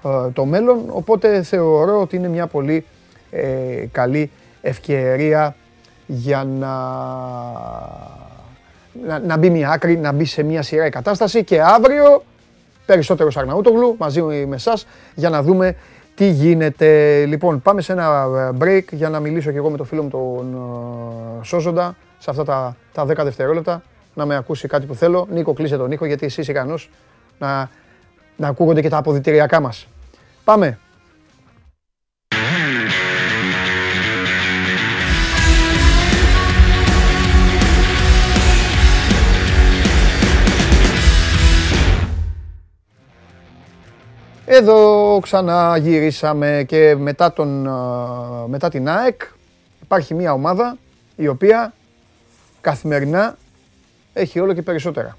ε, 0.04 0.30
το 0.32 0.44
μέλλον. 0.44 0.84
Οπότε 0.88 1.42
θεωρώ 1.42 2.00
ότι 2.00 2.16
είναι 2.16 2.28
μια 2.28 2.46
πολύ 2.46 2.86
ε, 3.30 3.86
καλή 3.92 4.30
ευκαιρία 4.60 5.56
για 6.06 6.44
να, 6.44 6.74
να, 9.06 9.18
να 9.18 9.36
μπει 9.36 9.50
μια 9.50 9.70
άκρη, 9.70 9.96
να 9.96 10.12
μπει 10.12 10.24
σε 10.24 10.42
μια 10.42 10.62
σειρά 10.62 10.86
η 10.86 10.90
κατάσταση 10.90 11.44
και 11.44 11.62
αύριο 11.62 12.22
περισσότερο 12.92 13.30
Σαρναούτογλου 13.30 13.94
μαζί 13.98 14.22
με 14.22 14.54
εσάς 14.54 14.86
για 15.14 15.30
να 15.30 15.42
δούμε 15.42 15.76
τι 16.14 16.30
γίνεται. 16.30 17.24
Λοιπόν, 17.24 17.62
πάμε 17.62 17.80
σε 17.80 17.92
ένα 17.92 18.26
break 18.60 18.84
για 18.90 19.08
να 19.08 19.20
μιλήσω 19.20 19.50
και 19.50 19.56
εγώ 19.56 19.70
με 19.70 19.76
το 19.76 19.84
φίλο 19.84 20.02
μου 20.02 20.08
τον 20.08 20.54
uh, 20.54 21.40
Σόζοντα 21.42 21.96
σε 22.18 22.30
αυτά 22.30 22.44
τα, 22.44 22.76
τα 22.92 23.04
10 23.04 23.06
δευτερόλεπτα 23.24 23.82
να 24.14 24.26
με 24.26 24.36
ακούσει 24.36 24.68
κάτι 24.68 24.86
που 24.86 24.94
θέλω. 24.94 25.26
Νίκο, 25.30 25.52
κλείσε 25.52 25.76
τον 25.76 25.90
ήχο 25.90 26.04
γιατί 26.04 26.26
εσύ 26.26 26.40
είσαι 26.40 26.50
ικανός 26.50 26.90
να, 27.38 27.70
να 28.36 28.48
ακούγονται 28.48 28.80
και 28.80 28.88
τα 28.88 28.96
αποδητηριακά 28.96 29.60
μας. 29.60 29.86
Πάμε. 30.44 30.78
Εδώ 44.54 45.18
ξαναγυρίσαμε 45.22 46.64
και 46.68 46.94
μετά, 46.98 47.32
τον, 47.32 47.68
μετά 48.46 48.68
την 48.68 48.88
ΑΕΚ 48.88 49.22
υπάρχει 49.82 50.14
μια 50.14 50.32
ομάδα 50.32 50.76
η 51.16 51.28
οποία 51.28 51.72
καθημερινά 52.60 53.36
έχει 54.12 54.40
όλο 54.40 54.52
και 54.52 54.62
περισσότερα. 54.62 55.16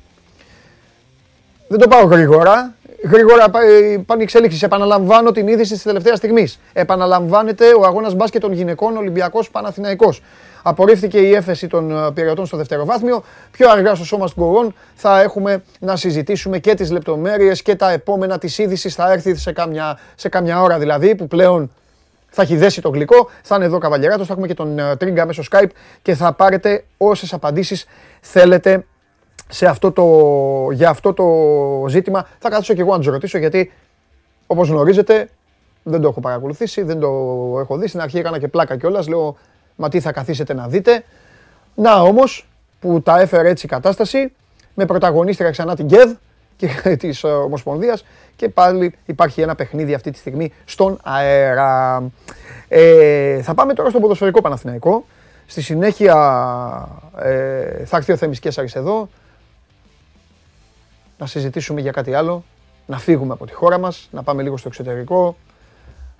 Δεν 1.67 1.79
το 1.79 1.87
πάω 1.87 2.05
γρήγορα. 2.05 2.73
Γρήγορα 3.03 3.49
πάνε 4.05 4.23
εξέλιξη. 4.23 4.59
Επαναλαμβάνω 4.65 5.31
την 5.31 5.47
είδηση 5.47 5.73
της 5.73 5.83
τελευταίας 5.83 6.17
στιγμής. 6.17 6.59
Επαναλαμβάνεται 6.73 7.73
ο 7.73 7.85
αγώνας 7.85 8.13
μπάσκετ 8.13 8.41
των 8.41 8.53
γυναικών 8.53 8.97
Ολυμπιακός 8.97 9.49
Παναθηναϊκός. 9.49 10.21
Απορρίφθηκε 10.63 11.19
η 11.19 11.33
έφεση 11.33 11.67
των 11.67 11.91
ε, 11.91 12.11
πυρετών 12.11 12.45
στο 12.45 12.57
δευτεροβάθμιο. 12.57 13.23
Πιο 13.51 13.69
αργά 13.69 13.95
στο 13.95 14.05
σώμα 14.05 14.27
του 14.27 14.73
θα 14.95 15.21
έχουμε 15.21 15.63
να 15.79 15.95
συζητήσουμε 15.95 16.59
και 16.59 16.73
τις 16.73 16.91
λεπτομέρειες 16.91 17.61
και 17.61 17.75
τα 17.75 17.91
επόμενα 17.91 18.37
της 18.37 18.57
είδησης. 18.57 18.95
Θα 18.95 19.11
έρθει 19.11 19.35
σε 19.35 19.51
καμιά, 19.51 19.99
σε 20.15 20.29
καμιά 20.29 20.61
ώρα 20.61 20.79
δηλαδή 20.79 21.15
που 21.15 21.27
πλέον 21.27 21.71
θα 22.29 22.41
έχει 22.41 22.55
δέσει 22.55 22.81
το 22.81 22.89
γλυκό. 22.89 23.29
Θα 23.41 23.55
είναι 23.55 23.65
εδώ 23.65 23.77
καβαλιαράτος, 23.77 24.27
θα 24.27 24.33
έχουμε 24.33 24.47
και 24.47 24.53
τον 24.53 24.79
ε, 24.79 24.95
Τρίγκα 24.95 25.25
μέσω 25.25 25.43
Skype 25.51 25.69
και 26.01 26.15
θα 26.15 26.33
πάρετε 26.33 26.83
όσες 26.97 27.33
απαντήσεις 27.33 27.85
θέλετε 28.21 28.85
σε 29.47 29.65
αυτό 29.65 29.91
το, 29.91 30.07
για 30.71 30.89
αυτό 30.89 31.13
το 31.13 31.25
ζήτημα. 31.87 32.27
Θα 32.39 32.49
καθίσω 32.49 32.73
και 32.73 32.81
εγώ 32.81 32.91
να 32.91 32.97
τους 32.97 33.07
ρωτήσω 33.07 33.37
γιατί 33.37 33.71
όπως 34.47 34.69
γνωρίζετε 34.69 35.29
δεν 35.83 36.01
το 36.01 36.07
έχω 36.07 36.19
παρακολουθήσει, 36.19 36.81
δεν 36.81 36.99
το 36.99 37.07
έχω 37.59 37.77
δει. 37.77 37.87
Στην 37.87 38.01
αρχή 38.01 38.17
έκανα 38.17 38.39
και 38.39 38.47
πλάκα 38.47 38.77
κιόλας. 38.77 39.07
Λέω, 39.07 39.37
μα 39.75 39.89
τι 39.89 39.99
θα 39.99 40.11
καθίσετε 40.11 40.53
να 40.53 40.67
δείτε. 40.67 41.03
Να 41.75 42.01
όμως 42.01 42.47
που 42.79 43.01
τα 43.01 43.19
έφερε 43.19 43.49
έτσι 43.49 43.65
η 43.65 43.69
κατάσταση 43.69 44.31
με 44.73 44.85
πρωταγωνίστρια 44.85 45.51
ξανά 45.51 45.75
την 45.75 45.87
ΚΕΔ 45.87 46.11
και 46.55 46.67
της 46.99 47.23
Ομοσπονδίας 47.23 48.05
και 48.35 48.49
πάλι 48.49 48.95
υπάρχει 49.05 49.41
ένα 49.41 49.55
παιχνίδι 49.55 49.93
αυτή 49.93 50.11
τη 50.11 50.17
στιγμή 50.17 50.51
στον 50.65 50.99
αέρα. 51.03 52.03
Ε, 52.67 53.41
θα 53.41 53.53
πάμε 53.53 53.73
τώρα 53.73 53.89
στο 53.89 53.99
ποδοσφαιρικό 53.99 54.41
Παναθηναϊκό. 54.41 55.05
Στη 55.45 55.61
συνέχεια 55.61 56.15
ε, 57.17 57.85
θα 57.85 57.97
έρθει 57.97 58.11
ο 58.11 58.17
Θέμης 58.17 58.39
Κέσσαρης 58.39 58.75
εδώ 58.75 59.09
να 61.17 61.25
συζητήσουμε 61.25 61.81
για 61.81 61.91
κάτι 61.91 62.13
άλλο, 62.13 62.43
να 62.85 62.97
φύγουμε 62.97 63.33
από 63.33 63.45
τη 63.45 63.53
χώρα 63.53 63.77
μας, 63.77 64.07
να 64.11 64.23
πάμε 64.23 64.43
λίγο 64.43 64.57
στο 64.57 64.67
εξωτερικό, 64.67 65.35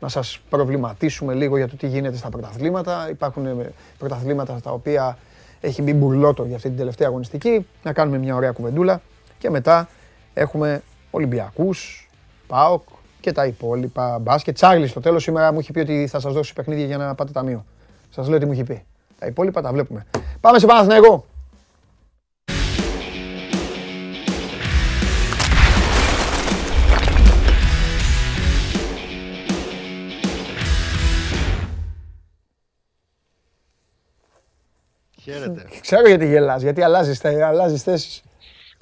να 0.04 0.10
σας 0.10 0.40
προβληματίσουμε 0.50 1.34
λίγο 1.34 1.58
για 1.58 1.68
το 1.68 1.76
τι 1.76 1.88
γίνεται 1.88 2.18
στα 2.18 2.30
πρωταθλήματα. 2.30 3.10
Υπάρχουν 3.10 3.46
ε, 3.46 3.72
πρωταθλήματα 3.98 4.58
στα 4.58 4.72
οποία 4.72 5.18
έχει 5.62 5.82
μπει 5.82 5.94
μπουρλότο 5.94 6.44
για 6.46 6.56
αυτή 6.56 6.68
την 6.68 6.78
τελευταία 6.78 7.08
αγωνιστική, 7.08 7.66
να 7.84 7.94
κάνουμε 7.94 8.18
μια 8.18 8.36
ωραία 8.36 8.52
κουβεντούλα 8.52 9.02
και 9.38 9.50
μετά 9.50 9.90
έχουμε 10.34 10.82
Ολυμπιακούς, 11.12 12.10
ΠΑΟΚ 12.48 12.84
και 13.20 13.32
τα 13.32 13.46
υπόλοιπα 13.46 14.20
μπάσκετ. 14.20 14.56
Τσάρλι 14.56 14.88
στο 14.88 15.00
τέλος 15.00 15.24
σήμερα 15.24 15.52
μου 15.52 15.60
έχει 15.60 15.72
πει 15.72 15.80
ότι 15.80 16.08
θα 16.08 16.20
σας 16.20 16.34
δώσει 16.34 16.54
παιχνίδια 16.54 16.86
για 16.86 16.98
να 16.98 17.16
πάτε 17.16 17.32
ταμείο. 17.32 17.66
Σας 18.10 18.28
λέω 18.28 18.40
τι 18.40 18.46
μου 18.46 18.52
έχει 18.52 18.64
πει. 18.64 18.84
Τα 19.20 19.26
υπόλοιπα 19.26 19.62
τα 19.62 19.72
βλέπουμε. 19.72 20.06
Πάμε 20.42 20.60
σε 20.60 20.66
Παναθηναϊκό. 20.66 21.26
Χαίρετε. 35.24 35.66
Ξέρω 35.82 36.08
γιατί 36.08 36.28
γελάς, 36.28 36.62
γιατί 36.62 36.82
αλλάζεις, 36.82 37.26
αλλάζεις 37.26 37.84
θέσεις. 37.84 38.24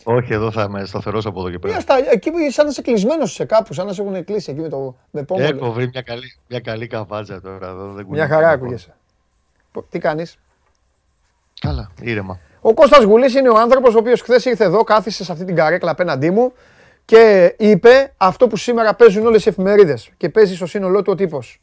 Όχι, 0.03 0.33
εδώ 0.33 0.51
θα 0.51 0.63
είμαι 0.63 0.85
σταθερός 0.85 1.25
από 1.25 1.39
εδώ 1.39 1.51
και 1.51 1.59
πέρα. 1.59 1.79
Στα, 1.79 1.95
εκεί 2.11 2.31
σαν 2.49 2.65
να 2.65 2.71
είσαι 2.71 2.81
κλεισμένος 2.81 3.33
σε 3.33 3.45
κάπου, 3.45 3.73
σαν 3.73 3.85
να 3.85 3.93
σε 3.93 4.01
έχουν 4.01 4.25
κλείσει 4.25 4.51
εκεί 4.51 4.59
με 4.59 4.69
το 4.69 4.95
με 5.11 5.25
Έχω 5.29 5.71
βρει 5.71 5.87
μια 5.87 6.01
καλή, 6.01 6.37
μια 6.47 6.59
καλή 6.59 6.87
καβάτζα 6.87 7.41
τώρα. 7.41 7.67
Εδώ, 7.67 7.91
δεν 7.91 8.05
μια 8.09 8.27
χαρά 8.27 8.49
ακούγεσαι. 8.49 8.95
Τι 9.89 9.99
κάνεις; 9.99 10.37
Καλά, 11.61 11.91
ήρεμα. 12.01 12.39
Ο 12.61 12.73
Κώστας 12.73 13.03
Γουλής 13.03 13.35
είναι 13.35 13.49
ο 13.49 13.57
άνθρωπος 13.57 13.95
ο 13.95 13.97
οποίος 13.97 14.21
χθες 14.21 14.45
ήρθε 14.45 14.63
εδώ, 14.63 14.83
κάθισε 14.83 15.23
σε 15.23 15.31
αυτή 15.31 15.45
την 15.45 15.55
καρέκλα 15.55 15.91
απέναντί 15.91 16.29
μου 16.31 16.53
και 17.05 17.55
είπε 17.57 18.13
αυτό 18.17 18.47
που 18.47 18.57
σήμερα 18.57 18.95
παίζουν 18.95 19.25
όλες 19.25 19.45
οι 19.45 19.49
εφημερίδες 19.49 20.09
και 20.17 20.29
παίζει 20.29 20.55
στο 20.55 20.65
σύνολό 20.65 21.01
του 21.01 21.11
ο 21.11 21.15
τύπος. 21.15 21.61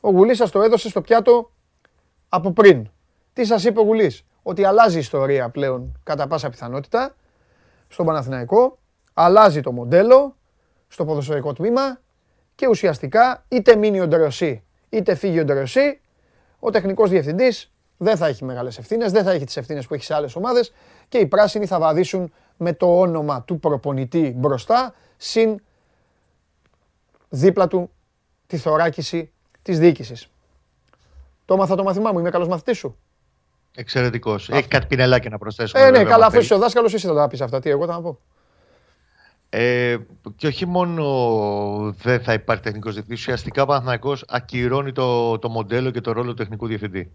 Ο 0.00 0.10
Γουλής 0.10 0.36
σας 0.36 0.50
το 0.50 0.62
έδωσε 0.62 0.88
στο 0.88 1.00
πιάτο 1.00 1.50
από 2.28 2.52
πριν. 2.52 2.88
Τι 3.34 3.44
σας 3.44 3.64
είπε 3.64 3.80
ο 3.80 3.82
Γουλής, 3.82 4.24
ότι 4.42 4.64
αλλάζει 4.64 4.96
η 4.96 4.98
ιστορία 4.98 5.48
πλέον 5.48 6.00
κατά 6.02 6.26
πάσα 6.26 6.50
πιθανότητα 6.50 7.14
στον 7.88 8.06
Παναθηναϊκό, 8.06 8.78
αλλάζει 9.14 9.60
το 9.60 9.72
μοντέλο 9.72 10.36
στο 10.88 11.04
ποδοσφαιρικό 11.04 11.52
τμήμα 11.52 12.00
και 12.54 12.66
ουσιαστικά 12.68 13.44
είτε 13.48 13.76
μείνει 13.76 14.00
ο 14.00 14.06
Ντρεωσή 14.08 14.62
είτε 14.88 15.14
φύγει 15.14 15.40
ο 15.40 15.44
Ντρεωσή, 15.44 16.00
ο 16.58 16.70
τεχνικός 16.70 17.10
διευθυντής 17.10 17.72
δεν 17.96 18.16
θα 18.16 18.26
έχει 18.26 18.44
μεγάλες 18.44 18.78
ευθύνες, 18.78 19.12
δεν 19.12 19.24
θα 19.24 19.30
έχει 19.30 19.44
τις 19.44 19.56
ευθύνες 19.56 19.86
που 19.86 19.94
έχει 19.94 20.04
σε 20.04 20.14
άλλες 20.14 20.36
ομάδες 20.36 20.72
και 21.08 21.18
οι 21.18 21.26
πράσινοι 21.26 21.66
θα 21.66 21.78
βαδίσουν 21.78 22.32
με 22.56 22.72
το 22.72 23.00
όνομα 23.00 23.42
του 23.42 23.58
προπονητή 23.58 24.34
μπροστά, 24.36 24.94
συν 25.16 25.60
δίπλα 27.28 27.66
του 27.66 27.90
τη 28.46 28.56
θωράκιση 28.56 29.32
της 29.62 29.78
διοίκησης. 29.78 30.28
Το 31.44 31.54
έμαθα 31.54 31.74
το 31.74 31.82
μαθημά 31.82 32.12
μου, 32.12 32.18
είμαι 32.18 32.30
καλός 32.30 32.48
μαθητής 32.48 32.76
σου. 32.76 32.96
Εξαιρετικός. 33.76 34.48
Έχει 34.48 34.68
κάτι 34.68 34.86
πινελάκι 34.86 35.28
να 35.28 35.38
προσθέσω. 35.38 35.78
Ε, 35.78 35.90
ναι, 35.90 36.04
καλά, 36.04 36.26
αφού 36.26 36.38
είσαι 36.38 36.54
ο 36.54 36.58
δάσκαλος, 36.58 36.94
εσύ 36.94 37.06
θα 37.06 37.14
τα 37.14 37.28
πεις 37.28 37.40
αυτά. 37.40 37.60
Τι, 37.60 37.70
εγώ 37.70 37.86
θα 37.86 38.00
πω. 38.00 38.18
Ε, 39.48 39.96
και 40.36 40.46
όχι 40.46 40.66
μόνο 40.66 41.04
δεν 42.02 42.20
θα 42.20 42.32
υπάρχει 42.32 42.62
τεχνικός 42.62 42.92
διευθυντής, 42.92 43.20
ουσιαστικά 43.20 43.62
ο 43.62 43.66
Παναθυνακό 43.66 44.16
ακυρώνει 44.28 44.92
το, 44.92 45.38
το 45.38 45.48
μοντέλο 45.48 45.90
και 45.90 46.00
το 46.00 46.12
ρόλο 46.12 46.28
του 46.28 46.34
τεχνικού 46.34 46.66
διευθυντή. 46.66 47.10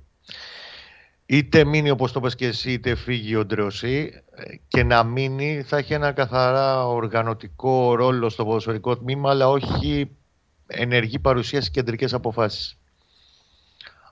Είτε 1.25 1.63
μείνει 1.63 1.89
όπως 1.89 2.11
το 2.11 2.19
πες 2.19 2.35
και 2.35 2.47
εσύ, 2.47 2.71
είτε 2.71 2.95
φύγει 2.95 3.35
ο 3.35 3.45
Ντρεωσή 3.45 4.23
και 4.67 4.83
να 4.83 5.03
μείνει 5.03 5.63
θα 5.67 5.77
έχει 5.77 5.93
ένα 5.93 6.11
καθαρά 6.11 6.87
οργανωτικό 6.87 7.95
ρόλο 7.95 8.29
στο 8.29 8.45
ποδοσφαιρικό 8.45 8.97
τμήμα, 8.97 9.29
αλλά 9.29 9.49
όχι 9.49 10.09
ενεργή 10.67 11.19
παρουσία 11.19 11.59
στις 11.59 11.71
κεντρικές 11.71 12.13
αποφάσεις. 12.13 12.77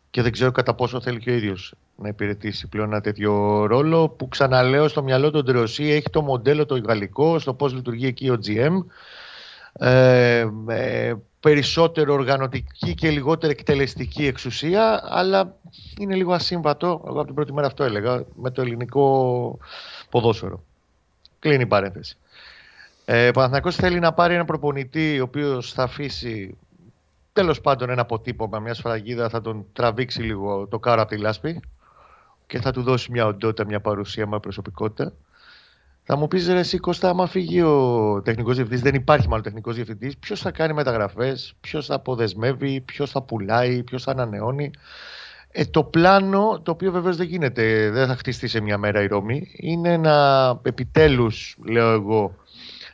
Και 0.09 0.21
δεν 0.21 0.31
ξέρω 0.31 0.51
κατά 0.51 0.73
πόσο 0.73 1.01
θέλει 1.01 1.19
και 1.19 1.31
ο 1.31 1.33
ίδιος 1.33 1.73
να 1.97 2.07
υπηρετήσει 2.07 2.67
πλέον 2.67 2.91
ένα 2.91 3.01
τέτοιο 3.01 3.65
ρόλο 3.65 4.09
που 4.09 4.27
ξαναλέω 4.27 4.87
στο 4.87 5.03
μυαλό 5.03 5.31
του 5.31 5.43
Ντρεωσή 5.43 5.83
έχει 5.83 6.09
το 6.09 6.21
μοντέλο 6.21 6.65
το 6.65 6.81
γαλλικό 6.85 7.39
στο 7.39 7.53
πώς 7.53 7.73
λειτουργεί 7.73 8.05
εκεί 8.05 8.29
ο 8.29 8.39
GM 8.45 8.85
ε, 9.79 10.47
ε, 10.67 11.13
περισσότερο 11.39 12.13
οργανωτική 12.13 12.95
και 12.95 13.09
λιγότερο 13.09 13.51
εκτελεστική 13.51 14.25
εξουσία 14.25 15.01
αλλά 15.03 15.55
είναι 15.99 16.15
λίγο 16.15 16.33
ασύμβατο. 16.33 17.01
Εγώ 17.07 17.17
από 17.17 17.25
την 17.25 17.35
πρώτη 17.35 17.53
μέρα 17.53 17.67
αυτό 17.67 17.83
έλεγα 17.83 18.23
με 18.35 18.51
το 18.51 18.61
ελληνικό 18.61 19.57
ποδόσφαιρο. 20.09 20.63
Κλείνει 21.39 21.61
η 21.61 21.65
παρένθεση. 21.65 22.17
Ε, 23.05 23.31
ο 23.63 23.71
θέλει 23.71 23.99
να 23.99 24.13
πάρει 24.13 24.33
ένα 24.33 24.45
προπονητή 24.45 25.19
ο 25.19 25.23
οποίος 25.23 25.73
θα 25.73 25.83
αφήσει 25.83 26.57
τέλος 27.33 27.61
πάντων 27.61 27.89
ένα 27.89 28.01
αποτύπωμα, 28.01 28.59
μια 28.59 28.73
σφραγίδα 28.73 29.29
θα 29.29 29.41
τον 29.41 29.65
τραβήξει 29.73 30.21
λίγο 30.21 30.67
το 30.67 30.79
κάρο 30.79 31.01
από 31.01 31.09
τη 31.09 31.17
λάσπη 31.17 31.59
και 32.47 32.59
θα 32.61 32.71
του 32.71 32.81
δώσει 32.81 33.11
μια 33.11 33.25
οντότητα, 33.25 33.65
μια 33.65 33.79
παρουσία, 33.79 34.27
μια 34.27 34.39
προσωπικότητα. 34.39 35.13
Θα 36.03 36.17
μου 36.17 36.27
πεις 36.27 36.47
ρε, 36.47 36.59
εσύ 36.59 36.77
Κώστα, 36.77 37.09
άμα 37.09 37.27
φύγει 37.27 37.61
ο 37.61 38.21
τεχνικός 38.23 38.55
διευθυντής, 38.55 38.83
δεν 38.83 38.95
υπάρχει 38.95 39.27
μάλλον 39.27 39.43
τεχνικός 39.43 39.75
διευθυντής, 39.75 40.17
ποιος 40.17 40.41
θα 40.41 40.51
κάνει 40.51 40.73
μεταγραφές, 40.73 41.53
ποιος 41.61 41.85
θα 41.85 41.95
αποδεσμεύει, 41.95 42.81
ποιος 42.81 43.11
θα 43.11 43.21
πουλάει, 43.21 43.83
ποιος 43.83 44.03
θα 44.03 44.11
ανανεώνει. 44.11 44.71
Ε, 45.51 45.65
το 45.65 45.83
πλάνο, 45.83 46.61
το 46.63 46.71
οποίο 46.71 46.91
βεβαίως 46.91 47.15
δεν 47.17 47.27
γίνεται, 47.27 47.89
δεν 47.89 48.07
θα 48.07 48.15
χτιστεί 48.15 48.47
σε 48.47 48.61
μια 48.61 48.77
μέρα 48.77 49.01
η 49.01 49.07
Ρώμη, 49.07 49.47
είναι 49.55 49.97
να 49.97 50.47
επιτέλους, 50.61 51.57
λέω 51.65 51.91
εγώ, 51.91 52.35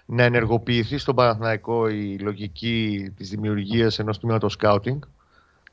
να 0.05 0.23
ενεργοποιηθεί 0.23 0.97
στον 0.97 1.15
Παναθηναϊκό 1.15 1.87
η 1.87 2.17
λογική 2.19 3.11
της 3.17 3.29
δημιουργίας 3.29 3.99
ενός 3.99 4.19
τμήματος 4.19 4.57
scouting 4.61 4.99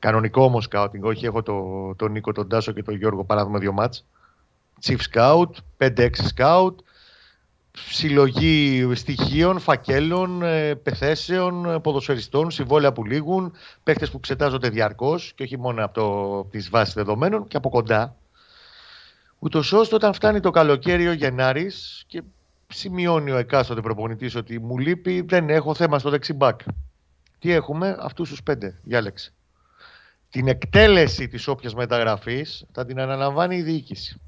Κανονικό 0.01 0.43
όμως 0.43 0.67
scouting, 0.71 1.01
όχι 1.01 1.25
έχω 1.25 1.41
το, 1.43 1.55
τον 1.95 2.11
Νίκο, 2.11 2.31
τον 2.31 2.49
Τάσο 2.49 2.71
και 2.71 2.83
τον 2.83 2.95
Γιώργο 2.95 3.23
παράδειγμα 3.23 3.59
δύο 3.59 3.71
μάτς. 3.71 4.05
Chief 4.83 4.97
Scout, 5.13 5.49
5-6 5.77 6.09
Scout, 6.35 6.75
συλλογή 7.71 8.91
στοιχείων, 8.93 9.59
φακέλων, 9.59 10.43
ε, 10.43 10.75
πεθέσεων, 10.75 11.81
ποδοσφαιριστών, 11.81 12.51
συμβόλαια 12.51 12.93
που 12.93 13.05
λήγουν, 13.05 13.53
παίχτες 13.83 14.09
που 14.09 14.17
εξετάζονται 14.17 14.69
διαρκώς 14.69 15.33
και 15.35 15.43
όχι 15.43 15.57
μόνο 15.57 15.85
από 15.85 16.47
τις 16.51 16.69
βάσεις 16.69 16.93
δεδομένων 16.93 17.47
και 17.47 17.57
από 17.57 17.69
κοντά. 17.69 18.15
Ούτως 19.39 19.73
ώστε 19.73 19.95
όταν 19.95 20.13
φτάνει 20.13 20.39
το 20.39 20.51
καλοκαίρι 20.51 21.07
ο 21.07 21.13
Γενάρης 21.13 22.03
και 22.07 22.21
σημειώνει 22.67 23.31
ο 23.31 23.37
εκάστοτε 23.37 23.81
προπονητής 23.81 24.35
ότι 24.35 24.59
μου 24.59 24.77
λείπει, 24.77 25.21
δεν 25.21 25.49
έχω 25.49 25.73
θέμα 25.73 25.99
στο 25.99 26.09
δεξιμπάκ. 26.09 26.59
Τι 27.39 27.51
έχουμε, 27.51 27.97
αυτούς 27.99 28.29
τους 28.29 28.43
πέντε. 28.43 28.79
Διάλεξε 28.83 29.33
την 30.31 30.47
εκτέλεση 30.47 31.27
της 31.27 31.47
όποιας 31.47 31.73
μεταγραφής 31.73 32.65
θα 32.71 32.85
την 32.85 32.99
αναλαμβάνει 32.99 33.55
η 33.55 33.61
διοίκηση. 33.61 34.21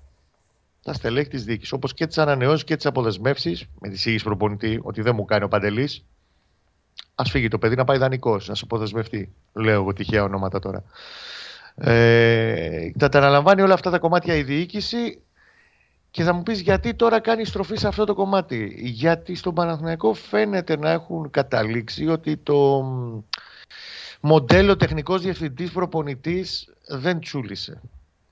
Τα 0.83 0.93
στελέχη 0.93 1.29
της 1.29 1.43
διοίκησης, 1.43 1.71
όπως 1.71 1.93
και 1.93 2.07
τις 2.07 2.17
ανανεώσεις 2.17 2.63
και 2.63 2.75
τις 2.75 2.85
αποδεσμεύσεις, 2.85 3.65
με 3.79 3.89
τη 3.89 3.97
σύγχυση 3.97 4.23
προπονητή, 4.23 4.79
ότι 4.83 5.01
δεν 5.01 5.15
μου 5.15 5.25
κάνει 5.25 5.43
ο 5.43 5.47
Παντελής, 5.47 6.03
Α 7.15 7.23
φύγει 7.25 7.47
το 7.47 7.57
παιδί 7.57 7.75
να 7.75 7.83
πάει 7.83 7.97
δανεικός, 7.97 8.47
να 8.47 8.55
σου 8.55 8.65
αποδεσμευτεί. 8.65 9.33
Λέω 9.53 9.73
εγώ 9.73 9.93
τυχαία 9.93 10.23
ονόματα 10.23 10.59
τώρα. 10.59 10.83
Ε, 11.75 12.91
τα 12.91 13.09
αναλαμβάνει 13.13 13.61
όλα 13.61 13.73
αυτά 13.73 13.89
τα 13.89 13.99
κομμάτια 13.99 14.35
η 14.35 14.43
διοίκηση 14.43 15.21
και 16.11 16.23
θα 16.23 16.33
μου 16.33 16.43
πεις 16.43 16.59
γιατί 16.59 16.93
τώρα 16.93 17.19
κάνει 17.19 17.45
στροφή 17.45 17.75
σε 17.75 17.87
αυτό 17.87 18.03
το 18.03 18.13
κομμάτι; 18.13 18.75
Γιατί 18.77 19.35
στον 19.35 19.53
Παναθηναϊκό 19.53 20.13
φαίνεται 20.13 20.77
να 20.77 20.91
έχουν 20.91 21.29
καταλήξει 21.29 22.07
ότι 22.07 22.37
το 22.37 22.85
μοντέλο 24.25 24.75
τεχνικός 24.75 25.21
διευθυντής 25.21 25.71
προπονητής 25.71 26.73
δεν 26.87 27.19
τσούλησε 27.19 27.81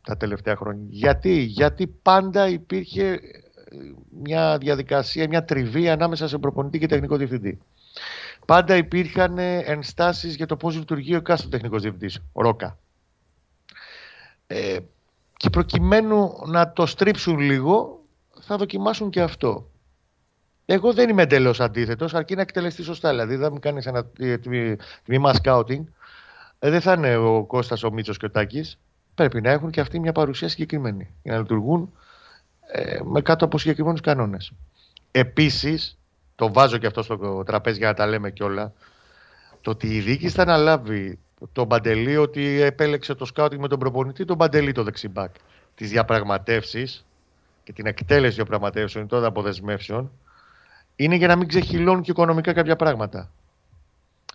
τα 0.03 0.17
τελευταία 0.17 0.55
χρόνια. 0.55 0.85
Γιατί, 0.89 1.39
γιατί 1.39 1.87
πάντα 1.87 2.47
υπήρχε 2.47 3.05
ε, 3.05 3.19
μια 4.23 4.57
διαδικασία, 4.57 5.27
μια 5.27 5.45
τριβή 5.45 5.89
ανάμεσα 5.89 6.27
σε 6.27 6.37
προπονητή 6.37 6.79
και 6.79 6.85
τεχνικό 6.85 7.17
διευθυντή. 7.17 7.59
Πάντα 8.45 8.75
υπήρχαν 8.75 9.37
ενστάσεις 9.37 10.35
για 10.35 10.45
το 10.45 10.55
πώς 10.55 10.75
λειτουργεί 10.75 11.13
ο 11.13 11.17
εκάστοτε 11.17 11.55
τεχνικός 11.57 11.81
διευθυντής, 11.81 12.19
ο 12.31 12.41
Ρόκα. 12.41 12.77
Ε, 14.47 14.77
και 15.37 15.49
προκειμένου 15.49 16.31
να 16.45 16.73
το 16.73 16.85
στρίψουν 16.85 17.39
λίγο, 17.39 18.03
θα 18.41 18.57
δοκιμάσουν 18.57 19.09
και 19.09 19.21
αυτό. 19.21 19.70
Εγώ 20.65 20.93
δεν 20.93 21.09
είμαι 21.09 21.21
εντελώς 21.21 21.59
αντίθετος, 21.59 22.13
αρκεί 22.13 22.35
να 22.35 22.41
εκτελεστεί 22.41 22.83
σωστά. 22.83 23.09
Δηλαδή, 23.09 23.35
δεν 23.35 23.49
μου 23.53 23.59
κάνεις 23.59 23.85
ένα 23.85 24.05
τμήμα 25.03 25.33
σκάουτινγκ. 25.33 25.85
Ε, 26.59 26.69
δεν 26.69 26.81
θα 26.81 26.93
είναι 26.93 27.15
ο 27.15 27.43
Κώστας, 27.43 27.83
ο 27.83 27.91
Μίτσος 27.91 28.17
και 28.17 28.25
ο 28.25 28.31
Τάκης. 28.31 28.79
Πρέπει 29.15 29.41
να 29.41 29.49
έχουν 29.49 29.71
και 29.71 29.81
αυτοί 29.81 29.99
μια 29.99 30.11
παρουσία 30.11 30.47
συγκεκριμένη 30.47 31.09
για 31.23 31.33
να 31.33 31.39
λειτουργούν 31.39 31.93
ε, 32.71 32.99
με 33.03 33.21
κάτω 33.21 33.45
από 33.45 33.57
συγκεκριμένους 33.57 34.01
κανόνες. 34.01 34.51
Επίσης, 35.11 35.97
το 36.35 36.53
βάζω 36.53 36.77
και 36.77 36.87
αυτό 36.87 37.03
στο 37.03 37.43
τραπέζι 37.45 37.77
για 37.77 37.87
να 37.87 37.93
τα 37.93 38.07
λέμε 38.07 38.31
κιόλα, 38.31 38.73
το 39.61 39.71
ότι 39.71 39.95
η 39.95 39.99
διοίκηση 39.99 40.35
θα 40.35 40.41
αναλάβει 40.41 41.19
τον 41.51 41.67
Παντελή 41.67 42.17
ότι 42.17 42.61
επέλεξε 42.61 43.15
το 43.15 43.25
σκάουτινγκ 43.25 43.61
με 43.61 43.67
τον 43.67 43.79
προπονητή, 43.79 44.25
τον 44.25 44.37
Παντελή 44.37 44.71
το 44.71 44.83
δεξιμπάκ. 44.83 45.35
Τις 45.75 45.89
διαπραγματεύσεις 45.89 47.05
και 47.63 47.73
την 47.73 47.85
εκτέλεση 47.85 48.35
διαπραγματεύσεων 48.35 49.07
των 49.07 49.25
αποδεσμεύσεων 49.25 50.11
είναι 50.95 51.15
για 51.15 51.27
να 51.27 51.35
μην 51.35 51.47
ξεχυλώνουν 51.47 52.01
και 52.01 52.11
οικονομικά 52.11 52.53
κάποια 52.53 52.75
πράγματα. 52.75 53.31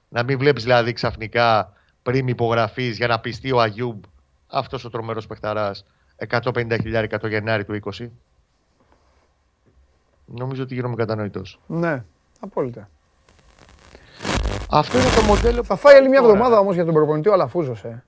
Να 0.09 0.23
μην 0.23 0.39
βλέπεις 0.39 0.63
δηλαδή 0.63 0.93
ξαφνικά 0.93 1.73
πριν 2.03 2.29
υπογραφή 2.29 2.91
για 2.91 3.07
να 3.07 3.21
πιστεί 3.21 3.53
ο 3.53 3.61
Αγιούμπ 3.61 4.03
αυτός 4.47 4.85
ο 4.85 4.91
τρομερός 4.91 5.27
παιχταράς 5.27 5.85
150.000 6.29 7.07
το 7.21 7.29
Γενάρη 7.29 7.65
του 7.65 7.81
20. 7.99 8.09
Νομίζω 10.27 10.63
ότι 10.63 10.75
γίνομαι 10.75 10.95
κατανοητός. 10.95 11.61
Ναι, 11.67 12.05
απόλυτα. 12.41 12.89
Αυτό 14.71 14.99
είναι 14.99 15.09
το 15.09 15.23
μοντέλο 15.23 15.65
Θα 15.65 15.77
φάει 15.77 15.97
άλλη 15.97 16.09
μια 16.09 16.19
εβδομάδα 16.19 16.59
όμως 16.59 16.75
για 16.75 16.85
τον 16.85 16.95
προπονητή 16.95 17.29
ο 17.29 17.33
Αλαφούζος. 17.33 17.85
Ε. 17.85 18.05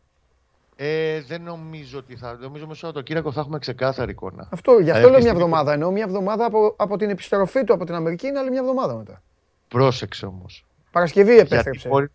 Ε, 0.81 1.21
δεν 1.21 1.43
νομίζω 1.43 1.99
ότι 1.99 2.17
θα. 2.17 2.37
Νομίζω 2.41 2.67
μέσα 2.67 2.93
το 2.93 3.01
Κύριακο 3.01 3.33
θα 3.33 3.41
έχουμε 3.41 3.59
ξεκάθαρη 3.59 4.11
εικόνα. 4.11 4.49
Αυτό, 4.51 4.79
γι' 4.79 4.91
αυτό 4.91 5.09
λέω 5.09 5.21
μια 5.21 5.31
εβδομάδα. 5.31 5.73
Ενώ 5.73 5.91
μια 5.91 6.05
εβδομάδα 6.05 6.45
από, 6.45 6.75
από 6.77 6.97
την 6.97 7.11
επιστροφή 7.11 7.65
του 7.65 7.73
από 7.73 7.85
την 7.85 7.95
Αμερική 7.95 8.27
είναι 8.27 8.39
άλλη 8.39 8.51
μια 8.51 8.61
εβδομάδα 8.61 8.95
μετά. 8.95 9.23
Πρόσεξε 9.69 10.27
όμως. 10.27 10.67
Παρασκευή 10.91 11.39
επέστρεψε. 11.39 11.89
Μπορεί... 11.89 12.07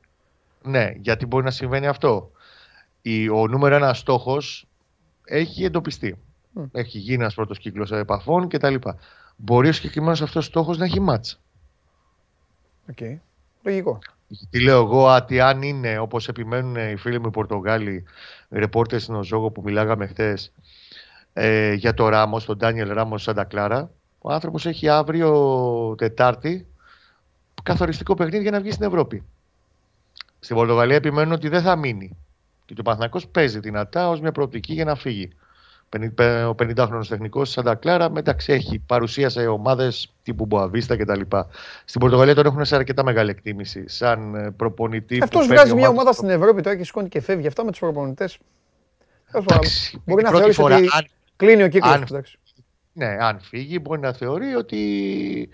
Ναι, 0.62 0.92
γιατί 0.98 1.26
μπορεί 1.26 1.44
να 1.44 1.52
συμβαίνει 1.52 1.88
αυτό. 1.88 2.32
Η, 3.02 3.30
ο 3.30 3.48
νούμερο 3.48 3.76
ένα 3.76 3.94
στόχος 3.94 4.68
έχει 5.26 5.64
εντοπιστεί. 5.64 6.18
Mm. 6.60 6.66
Έχει 6.72 6.98
γίνει 6.98 7.22
ένας 7.22 7.34
πρώτος 7.34 7.60
κύκλος 7.60 7.92
επαφών 7.92 8.48
κτλ. 8.48 8.76
Μπορεί 9.36 9.70
ο 9.70 9.74
συγκεκριμένος 9.74 10.22
αυτός 10.22 10.46
στόχος 10.46 10.78
να 10.78 10.86
έχει 10.86 11.00
ματς. 11.00 11.38
Ok. 12.90 12.98
Okay. 13.00 13.20
Λογικό. 13.64 14.00
Τι 14.50 14.62
λέω 14.62 14.80
εγώ, 14.80 15.16
ότι 15.16 15.40
αν 15.40 15.62
είναι 15.62 15.98
όπως 15.98 16.28
επιμένουν 16.28 16.76
οι 16.76 16.96
φίλοι 16.96 17.20
μου 17.20 17.28
οι 17.28 17.32
Πορτογάλοι, 17.32 18.04
ρεπόρτερ 18.50 19.00
στην 19.00 19.16
O 19.16 19.23
Jogo 19.23 19.52
που 19.52 19.62
μιλάγαμε 19.66 20.08
χθες 20.08 20.52
ε, 21.34 21.74
για 21.74 21.94
το 21.94 22.10
Ράμος, 22.10 22.46
τον 22.46 22.58
Ντάνιελ 22.58 22.94
Ράμος 22.94 23.22
Σάντα 23.22 23.44
Κλάρα, 23.44 23.90
ο 24.20 24.32
άνθρωπος 24.32 24.66
έχει 24.66 24.90
αύριο 24.90 25.96
Τετάρτη 25.98 26.68
καθοριστικό 27.64 28.14
παιχνίδι 28.14 28.42
για 28.42 28.52
να 28.52 28.60
βγει 28.60 28.72
στην 28.72 28.86
Ευρώπη. 28.86 29.24
Στην 30.40 30.56
Πορτογαλία 30.56 30.96
επιμένουν 30.96 31.34
ότι 31.34 31.50
δεν 31.50 31.62
θα 31.62 31.76
μείνει. 31.76 32.18
Και 32.66 32.74
το 32.74 32.82
Παναθηναϊκός 32.82 33.28
παίζει 33.28 33.60
δυνατά 33.60 34.10
ως 34.10 34.22
μια 34.22 34.32
προοπτική 34.32 34.74
για 34.74 34.86
να 34.86 34.96
φύγει 34.96 35.30
ο 36.48 36.56
50χρονο 36.60 37.02
τεχνικός 37.08 37.50
Σαντα 37.50 37.76
Κλάρα. 37.76 38.10
Μεταξύ 38.10 38.54
έχει 38.54 38.80
παρουσία 38.80 39.30
σε 39.30 39.48
ομάδες 39.48 40.14
τύπου 40.24 40.46
Μποαβίστα 40.46 40.98
κτλ. 40.98 41.22
Στην 41.86 42.02
Πορτογαλία 42.02 42.36
τον 42.36 42.46
έχουν 42.46 42.66
σε 42.66 42.76
αρκετά 42.76 43.04
μεγάλη 43.04 43.30
εκτίμηση 43.30 43.88
σαν 43.88 44.36
ε, 44.36 44.52
προπονητή. 44.52 45.20
Αυτός 45.24 45.48
βγάζει 45.48 45.74
μια 45.74 45.90
ομάδα 45.90 46.12
στην 46.12 46.30
Ευρώπη, 46.30 46.62
το 46.62 46.70
έχει 46.70 46.84
σηκώνει 46.84 47.08
και 47.08 47.22
φεύγει. 47.22 47.48
Αυτά 47.48 47.64
με 47.64 47.72
τους 47.72 47.80
προπονητές. 47.80 48.38
Μπορεί 50.06 50.24
να 50.24 50.30
θεωρήσει 50.30 50.62
ότι 50.62 50.74
αν, 50.74 51.08
κλείνει 51.36 51.64
ο 51.64 51.68
κύκλος. 51.68 52.04
Ναι, 52.94 53.18
αν 53.20 53.40
φύγει, 53.40 53.80
μπορεί 53.82 54.00
να 54.00 54.14
θεωρεί 54.14 54.56
ότι 54.56 55.50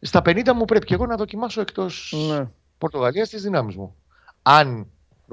στα 0.00 0.22
50 0.24 0.52
μου 0.54 0.64
πρέπει 0.64 0.86
και 0.86 0.94
εγώ 0.94 1.06
να 1.06 1.16
δοκιμάσω 1.16 1.60
εκτός 1.60 2.14
ναι. 2.30 2.46
Πορτογαλίας 2.78 3.28
τις 3.28 3.42
δυνάμεις 3.42 3.76
μου. 3.76 3.96
Αν 4.42 4.86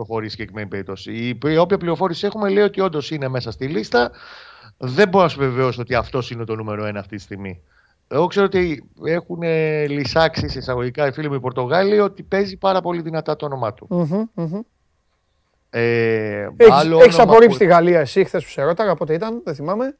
προχωρήσει 0.05 0.31
συγκεκριμένη 0.31 0.67
περίπτωση. 0.67 1.37
Η 1.43 1.57
όποια 1.57 1.77
πληροφόρηση 1.77 2.25
έχουμε 2.25 2.49
λέει 2.49 2.63
ότι 2.63 2.81
όντως 2.81 3.11
είναι 3.11 3.27
μέσα 3.27 3.51
στη 3.51 3.67
λίστα. 3.67 4.11
Δεν 4.77 5.09
μπορώ 5.09 5.23
να 5.23 5.29
σου 5.29 5.39
βεβαιώσω 5.39 5.81
ότι 5.81 5.95
αυτός 5.95 6.31
είναι 6.31 6.43
το 6.43 6.55
νούμερο 6.55 6.85
ένα 6.85 6.99
αυτή 6.99 7.15
τη 7.15 7.21
στιγμή. 7.21 7.61
Εγώ 8.07 8.27
ξέρω 8.27 8.45
ότι 8.45 8.89
έχουν 9.03 9.41
λησάξει 9.87 10.45
εισαγωγικά 10.45 11.07
οι 11.07 11.11
φίλοι 11.11 11.29
μου 11.29 11.33
οι 11.33 11.39
Πορτογάλοι 11.39 11.99
ότι 11.99 12.23
παίζει 12.23 12.57
πάρα 12.57 12.81
πολύ 12.81 13.01
δυνατά 13.01 13.35
το 13.35 13.45
όνομά 13.45 13.73
του. 13.73 13.87
Mm-hmm, 13.89 14.41
mm-hmm. 14.41 14.59
Ε, 15.69 16.47
έχεις, 16.57 17.19
απορρίψει 17.19 17.57
που... 17.57 17.63
τη 17.63 17.69
Γαλλία 17.69 17.99
εσύ 17.99 18.23
χθες 18.23 18.43
που 18.43 18.49
σε 18.49 18.61
ρώταγα 18.61 18.95
πότε 18.95 19.13
ήταν, 19.13 19.41
δεν 19.43 19.55
θυμάμαι. 19.55 19.97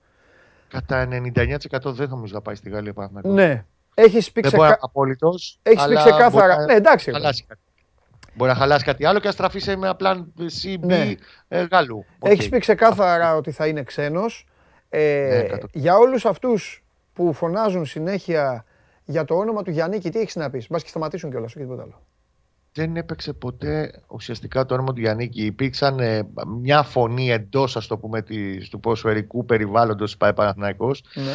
Κατά 0.67 1.07
99% 1.11 1.53
δεν 1.83 2.09
νομίζω 2.09 2.33
να 2.33 2.41
πάει 2.41 2.55
στη 2.55 2.69
Γαλλία 2.69 2.93
πάνω. 2.93 3.21
Ναι. 3.23 3.65
Έχεις 3.93 4.31
πει, 4.31 4.41
ξεκα... 4.41 4.79
Έχεις 5.61 5.85
πει 5.87 5.95
ξεκάθαρα. 5.95 6.65
Ναι, 6.65 6.73
εντάξει. 6.73 7.11
Μπορεί 8.33 8.51
να 8.51 8.57
χαλάσει 8.57 8.85
κάτι 8.85 9.05
άλλο 9.05 9.19
και 9.19 9.27
να 9.27 9.33
στραφεί 9.33 9.59
σε 9.59 9.71
ένα 9.71 9.95
πλάν 9.95 10.33
C, 10.39 10.73
B 10.73 10.79
ναι. 10.79 11.15
ε, 11.47 11.67
Γάλλου. 11.71 12.05
Έχεις 12.21 12.49
πει 12.49 12.59
ξεκάθαρα 12.59 13.35
ότι 13.35 13.51
θα 13.51 13.67
είναι 13.67 13.83
ξένος. 13.83 14.47
Ε, 14.89 15.47
ναι, 15.51 15.57
για 15.71 15.97
όλους 15.97 16.25
αυτούς 16.25 16.83
που 17.13 17.33
φωνάζουν 17.33 17.85
συνέχεια 17.85 18.65
για 19.05 19.25
το 19.25 19.35
όνομα 19.35 19.63
του 19.63 19.71
Γιάννη, 19.71 19.99
τι 19.99 20.19
έχεις 20.19 20.35
να 20.35 20.49
πεις; 20.49 20.67
Μπας 20.69 20.83
και 20.83 20.89
σταματήσουν 20.89 21.29
κιόλας, 21.29 21.55
όχι 21.55 21.63
τίποτα 21.65 21.81
άλλο. 21.81 22.01
Δεν 22.73 22.95
έπαιξε 22.95 23.33
ποτέ 23.33 24.01
ουσιαστικά 24.07 24.65
το 24.65 24.73
όνομα 24.73 24.93
του 24.93 24.99
Γιάννικη. 24.99 25.45
Υπήρξαν 25.45 25.99
ε, 25.99 26.27
μια 26.47 26.83
φωνή 26.83 27.31
εντός, 27.31 27.75
ας 27.75 27.87
το 27.87 27.97
πούμε, 27.97 28.21
της, 28.21 28.69
του 28.69 28.79
ποσφαιρικού 28.79 29.45
περιβάλλοντος 29.45 30.11
τη 30.11 30.17
ΠΑΕ 30.17 30.33
Παναθηναϊκός, 30.33 31.03
ναι. 31.13 31.31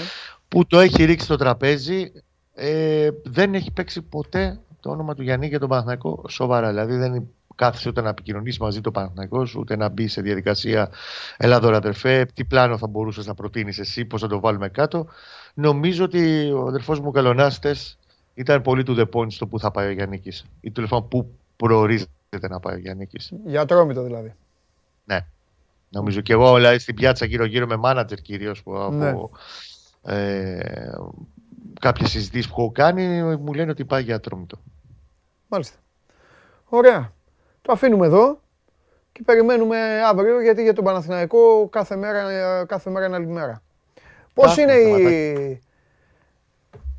που 0.48 0.66
το 0.66 0.78
έχει 0.78 1.04
ρίξει 1.04 1.24
στο 1.24 1.36
τραπέζι. 1.36 2.12
Ε, 2.54 3.08
δεν 3.24 3.54
έχει 3.54 3.72
παίξει 3.72 4.02
ποτέ 4.02 4.60
το 4.84 4.90
όνομα 4.90 5.14
του 5.14 5.22
Γιάννη 5.22 5.46
για 5.46 5.58
τον 5.58 5.68
Παναθηναϊκό 5.68 6.24
σοβαρά. 6.28 6.68
Δηλαδή 6.68 6.96
δεν 6.96 7.28
κάθισε 7.54 7.88
ούτε 7.88 8.00
να 8.00 8.08
επικοινωνήσεις 8.08 8.58
μαζί 8.58 8.80
το 8.80 8.90
Παναθηναϊκός, 8.90 9.54
ούτε 9.54 9.76
να 9.76 9.88
μπει 9.88 10.08
σε 10.08 10.20
διαδικασία 10.20 10.90
Ελλάδο 11.36 11.74
αδερφέ, 11.74 12.26
τι 12.34 12.44
πλάνο 12.44 12.78
θα 12.78 12.86
μπορούσες 12.86 13.26
να 13.26 13.34
προτείνεις 13.34 13.78
εσύ, 13.78 14.04
πώς 14.04 14.20
θα 14.20 14.26
το 14.26 14.40
βάλουμε 14.40 14.68
κάτω. 14.68 15.06
Νομίζω 15.54 16.04
ότι 16.04 16.52
ο 16.52 16.66
αδερφός 16.66 17.00
μου 17.00 17.10
Καλονάστες 17.10 17.98
ήταν 18.34 18.62
πολύ 18.62 18.82
του 18.82 18.94
δεπόνι 18.94 19.32
στο 19.32 19.46
που 19.46 19.58
θα 19.58 19.70
πάει 19.70 19.88
ο 19.88 19.90
Γιάννη 19.90 20.22
ή 20.60 20.70
τουλάχιστον 20.70 21.08
πού 21.08 21.38
προορίζεται 21.56 22.48
να 22.48 22.60
πάει 22.60 22.74
ο 22.74 22.78
Γιάννη. 22.78 23.08
Για 23.46 23.60
ατρόμητο 23.60 24.02
δηλαδή. 24.02 24.34
Ναι. 25.04 25.26
Νομίζω 25.88 26.20
και 26.20 26.32
εγώ 26.32 26.54
δηλαδή, 26.54 26.78
στην 26.78 26.94
πιάτσα 26.94 27.24
γύρω-γύρω 27.24 27.66
με 27.66 27.76
μάνατζερ 27.76 28.18
κυρίως 28.18 28.62
ναι. 28.90 29.08
από. 29.08 29.30
Ε, 30.02 30.92
κάποιες 31.80 32.10
συζητήσεις 32.10 32.48
που 32.48 32.60
έχω 32.60 32.70
κάνει 32.70 33.22
μου 33.22 33.52
λένε 33.52 33.70
ότι 33.70 33.84
πάει 33.84 34.02
για 34.02 34.14
ατρόμητο. 34.14 34.58
Μάλιστα. 35.48 35.76
Ωραία. 36.64 37.12
Το 37.62 37.72
αφήνουμε 37.72 38.06
εδώ 38.06 38.40
και 39.12 39.22
περιμένουμε 39.24 40.02
αύριο 40.04 40.42
γιατί 40.42 40.62
για 40.62 40.72
τον 40.72 40.84
Παναθηναϊκό 40.84 41.68
κάθε 41.68 41.96
μέρα, 41.96 42.64
κάθε 42.64 42.90
μέρα 42.90 43.06
είναι 43.06 43.16
άλλη 43.16 43.26
μέρα. 43.26 43.62
Πώς 44.34 44.56
είναι 44.56 44.72
οι... 44.72 45.60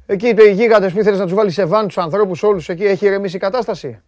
Εκεί 0.06 0.28
οι 0.28 0.52
γίγαντες 0.52 0.94
που 0.94 1.00
ήθελες 1.00 1.20
να 1.20 1.26
τους 1.26 1.34
βάλεις 1.34 1.54
σε 1.54 1.66
βάν 1.66 1.88
τους 1.88 1.98
ανθρώπους 1.98 2.44
όλους 2.44 2.70
εκεί, 2.70 2.86
έχει 2.86 3.06
ηρεμήσει 3.06 3.36
η 3.36 3.40
κατάσταση; 3.40 4.02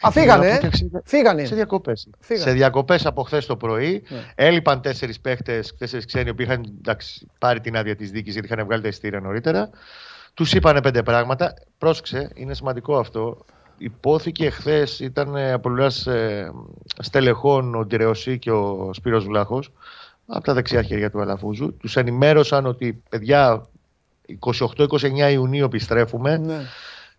Α, 0.00 0.10
φύγανε, 0.10 0.48
ε. 0.48 0.70
φύγανε. 1.04 1.44
Σε 1.44 1.54
διακοπές. 1.54 2.08
Σε 2.20 2.52
διακοπές 2.52 3.06
από 3.06 3.22
χθες 3.22 3.46
το 3.46 3.56
πρωί. 3.56 4.02
Ναι. 4.08 4.18
Έλειπαν 4.34 4.80
τέσσερις 4.80 5.20
παίχτες, 5.20 5.74
τέσσερις 5.78 6.04
ξένοι 6.04 6.34
που 6.34 6.42
είχαν 6.42 6.76
εντάξει, 6.78 7.26
πάρει 7.38 7.60
την 7.60 7.76
άδεια 7.76 7.96
της 7.96 8.10
δίκης 8.10 8.32
γιατί 8.32 8.52
είχαν 8.52 8.64
βγάλει 8.64 8.82
τα 8.82 8.88
ειστήρια 8.88 9.20
νωρίτερα. 9.20 9.70
Τους 10.36 10.52
είπανε 10.52 10.82
πέντε 10.82 11.02
πράγματα. 11.02 11.54
Πρόσεξε, 11.78 12.30
είναι 12.34 12.54
σημαντικό 12.54 12.98
αυτό. 12.98 13.44
Υπόθηκε 13.78 14.50
χθε, 14.50 14.86
ήταν 15.00 15.36
από 15.36 15.70
πλευρά 15.70 16.12
ε, 16.14 16.50
στελεχών 16.98 17.74
ο 17.74 17.84
Ντρεωσή 17.84 18.38
και 18.38 18.50
ο 18.50 18.90
Σπύρος 18.92 19.24
Βλάχος 19.24 19.72
από 20.26 20.44
τα 20.44 20.54
δεξιά 20.54 20.82
χέρια 20.82 21.10
του 21.10 21.20
Αλαφούζου. 21.20 21.76
Τους 21.76 21.96
ενημέρωσαν 21.96 22.66
ότι 22.66 23.02
παιδιά 23.08 23.66
28-29 24.38 25.32
Ιουνίου 25.32 25.64
επιστρέφουμε. 25.64 26.36
Ναι. 26.36 26.54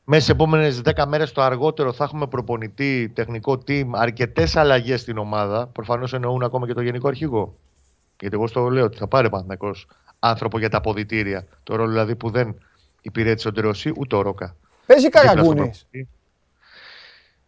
μέσα 0.04 0.22
στις 0.22 0.30
επόμενες 0.30 0.82
10 0.84 1.06
μέρες 1.08 1.32
το 1.32 1.42
αργότερο 1.42 1.94
θα 1.94 2.04
έχουμε 2.04 2.28
προπονητή, 2.28 3.12
τεχνικό 3.16 3.64
team, 3.68 3.86
αρκετές 3.92 4.56
αλλαγές 4.56 5.02
στην 5.02 5.18
ομάδα. 5.18 5.68
Προφανώς 5.68 6.14
εννοούν 6.14 6.44
ακόμα 6.44 6.68
και 6.68 6.74
το 6.74 6.82
γενικό 6.82 7.08
αρχηγό. 7.08 7.56
Γιατί 8.20 8.36
εγώ 8.36 8.48
στο 8.48 8.70
λέω 8.70 8.86
ότι 8.86 8.98
θα 8.98 9.08
πάρει 9.08 9.30
Παναθυνακό 9.30 9.72
άνθρωπο 10.20 10.60
για 10.60 10.70
τα 10.70 10.78
αποδητήρια. 10.78 11.46
Το 11.64 11.76
ρόλο 11.76 11.90
δηλαδή 11.90 12.16
που 12.16 12.30
δεν 12.30 12.56
υπηρέτησε 13.08 13.48
ο 13.48 13.52
Ντεροσί 13.52 13.92
ούτε 13.98 14.16
ο 14.16 14.22
Ρόκα. 14.22 14.56
Παίζει 14.86 15.10
Καραγκούνη. 15.10 15.72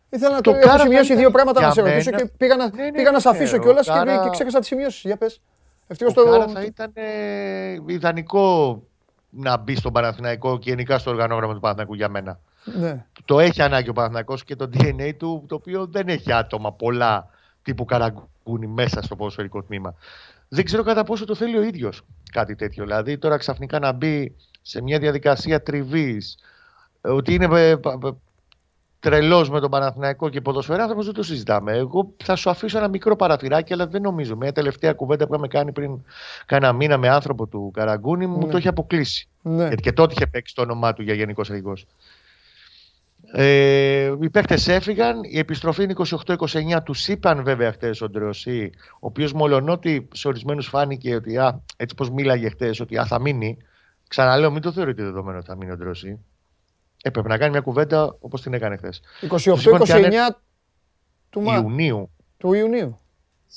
Ήθελα 0.09 0.35
να 0.35 0.41
το, 0.41 0.51
το 0.51 0.57
έχω 0.57 0.77
σημειώσει 0.77 1.15
δύο 1.15 1.31
πράγματα 1.31 1.61
να 1.61 1.71
σε 1.71 1.81
ρωτήσω 1.81 2.11
και 2.11 2.25
πήγα 2.37 2.55
να, 2.55 2.69
ναι, 2.69 2.83
ναι, 2.83 2.91
πήγα 2.91 3.11
να 3.11 3.19
σε 3.19 3.29
αφήσω 3.29 3.57
κιόλας 3.57 3.87
Κάρα... 3.87 4.17
και, 4.17 4.23
και 4.23 4.29
ξέχασα 4.29 4.59
τις 4.59 4.67
σημειώσεις. 4.67 5.01
Για 5.01 5.17
πες. 5.17 5.41
Ευτυχώς 5.87 6.13
το... 6.13 6.23
Κάρα 6.23 6.47
θα 6.47 6.61
ήταν 6.61 6.91
ε, 6.93 7.77
ιδανικό 7.85 8.81
να 9.29 9.57
μπει 9.57 9.75
στον 9.75 9.93
Παναθηναϊκό 9.93 10.57
και 10.57 10.69
γενικά 10.69 10.97
στο 10.97 11.11
οργανόγραμμα 11.11 11.53
του 11.53 11.59
Παναθηναϊκού 11.59 11.93
για 11.93 12.09
μένα. 12.09 12.39
Ναι. 12.63 13.05
Το 13.25 13.39
έχει 13.39 13.61
ανάγκη 13.61 13.89
ο 13.89 13.93
Παναθηναϊκός 13.93 14.43
και 14.43 14.55
το 14.55 14.69
DNA 14.73 15.11
του, 15.17 15.43
το 15.47 15.55
οποίο 15.55 15.87
δεν 15.91 16.07
έχει 16.07 16.33
άτομα 16.33 16.73
πολλά 16.73 17.27
τύπου 17.63 17.85
Καραγκούνη 17.85 18.67
μέσα 18.67 19.01
στο 19.01 19.15
ποδοσφαιρικό 19.15 19.63
τμήμα. 19.63 19.95
Δεν 20.47 20.65
ξέρω 20.65 20.83
κατά 20.83 21.03
πόσο 21.03 21.25
το 21.25 21.35
θέλει 21.35 21.57
ο 21.57 21.61
ίδιος 21.61 22.01
κάτι 22.31 22.55
τέτοιο. 22.55 22.83
Δηλαδή 22.83 23.17
τώρα 23.17 23.37
ξαφνικά 23.37 23.79
να 23.79 23.91
μπει 23.91 24.35
σε 24.69 24.81
μια 24.81 24.99
διαδικασία 24.99 25.63
τριβής, 25.63 26.37
ότι 27.01 27.33
είναι 27.33 27.47
ε, 27.51 27.75
τρελός 28.99 29.49
με 29.49 29.59
τον 29.59 29.69
Παναθηναϊκό 29.69 30.29
και 30.29 30.41
ποδοσφαιρά, 30.41 30.87
δεν 30.87 31.13
το 31.13 31.23
συζητάμε. 31.23 31.73
Εγώ 31.73 32.13
θα 32.23 32.35
σου 32.35 32.49
αφήσω 32.49 32.77
ένα 32.77 32.87
μικρό 32.87 33.15
παραθυράκι, 33.15 33.73
αλλά 33.73 33.87
δεν 33.87 34.01
νομίζω. 34.01 34.35
Μια 34.35 34.51
τελευταία 34.51 34.93
κουβέντα 34.93 35.27
που 35.27 35.33
είχαμε 35.33 35.47
κάνει 35.47 35.71
πριν 35.71 36.03
κάνα 36.45 36.73
μήνα 36.73 36.97
με 36.97 37.09
άνθρωπο 37.09 37.47
του 37.47 37.71
Καραγκούνη 37.73 38.27
μου 38.27 38.37
ναι. 38.37 38.51
το 38.51 38.57
έχει 38.57 38.67
αποκλείσει. 38.67 39.27
Ναι. 39.41 39.67
Γιατί 39.67 39.81
και 39.81 39.91
τότε 39.91 40.13
είχε 40.13 40.27
παίξει 40.27 40.55
το 40.55 40.61
όνομά 40.61 40.93
του 40.93 41.01
για 41.01 41.13
γενικός 41.13 41.49
αρχηγό. 41.49 41.73
Ε, 43.31 44.13
οι 44.21 44.29
παίχτε 44.29 44.57
έφυγαν. 44.65 45.19
Η 45.23 45.37
επιστροφή 45.37 45.83
είναι 45.83 45.93
28-29. 46.25 46.83
Τους 46.83 47.07
είπαν 47.07 47.43
βέβαια 47.43 47.71
χτες 47.71 48.01
ο 48.01 48.09
Ντρεωσή, 48.09 48.69
ο 48.93 48.97
οποίος 48.99 49.33
μολονότι 49.33 50.07
σε 50.13 50.27
ορισμένους 50.27 50.67
φάνηκε 50.67 51.15
ότι 51.15 51.37
α, 51.37 51.61
έτσι 51.77 51.95
πως 51.95 52.09
μίλαγε 52.09 52.49
χτες, 52.49 52.79
ότι 52.79 52.97
α, 52.97 53.05
θα 53.05 53.19
μείνει. 53.19 53.57
Ξαναλέω, 54.09 54.51
μην 54.51 54.61
το 54.61 54.71
θεωρείτε 54.71 55.03
δεδομένο 55.03 55.37
ότι 55.37 55.47
θα 55.47 55.55
μείνει 55.55 55.71
ο 55.71 55.77
Ντρεωσή. 55.77 56.25
Έπρεπε 57.03 57.27
να 57.27 57.37
κάνει 57.37 57.51
μια 57.51 57.61
κουβέντα 57.61 58.15
όπως 58.19 58.41
την 58.41 58.53
έκανε 58.53 58.77
χθες. 58.77 59.01
28-29 59.21 60.39
του 61.29 61.41
Ιουνίου. 61.41 62.11
Του 62.37 62.53
Ιουνίου. 62.53 62.99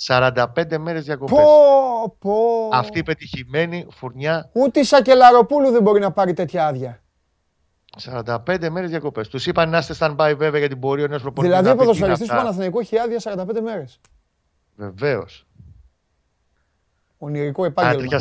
45 0.06 0.78
μέρες 0.78 1.04
διακοπές. 1.04 1.36
Πω, 1.36 2.16
πω. 2.18 2.68
Αυτή 2.72 2.98
η 2.98 3.02
πετυχημένη 3.02 3.86
φουρνιά. 3.90 4.50
Ούτε 4.52 4.80
η 4.80 4.84
Σακελαροπούλου 4.84 5.70
δεν 5.70 5.82
μπορεί 5.82 6.00
να 6.00 6.12
πάρει 6.12 6.32
τέτοια 6.32 6.66
άδεια. 6.66 7.02
45 7.98 8.70
μέρες 8.70 8.90
διακοπές. 8.90 9.28
Τους 9.28 9.46
είπαν 9.46 9.70
να 9.70 9.78
είστε 9.78 9.94
stand-by 9.98 10.34
βέβαια 10.36 10.58
για 10.58 10.68
την 10.68 10.80
πορεία 10.80 11.04
ενός 11.04 11.22
προπονητής. 11.22 11.56
Δηλαδή 11.56 11.76
ο 11.76 11.80
ποδοσφαιριστής 11.80 12.28
του 12.28 12.34
Παναθηναϊκού 12.34 12.80
έχει 12.80 12.98
άδεια 12.98 13.18
45 13.18 13.60
μέρες. 13.62 14.00
Βεβαίως. 14.76 15.46
Ονειρικό 17.18 17.64
επάγγελμα. 17.64 18.20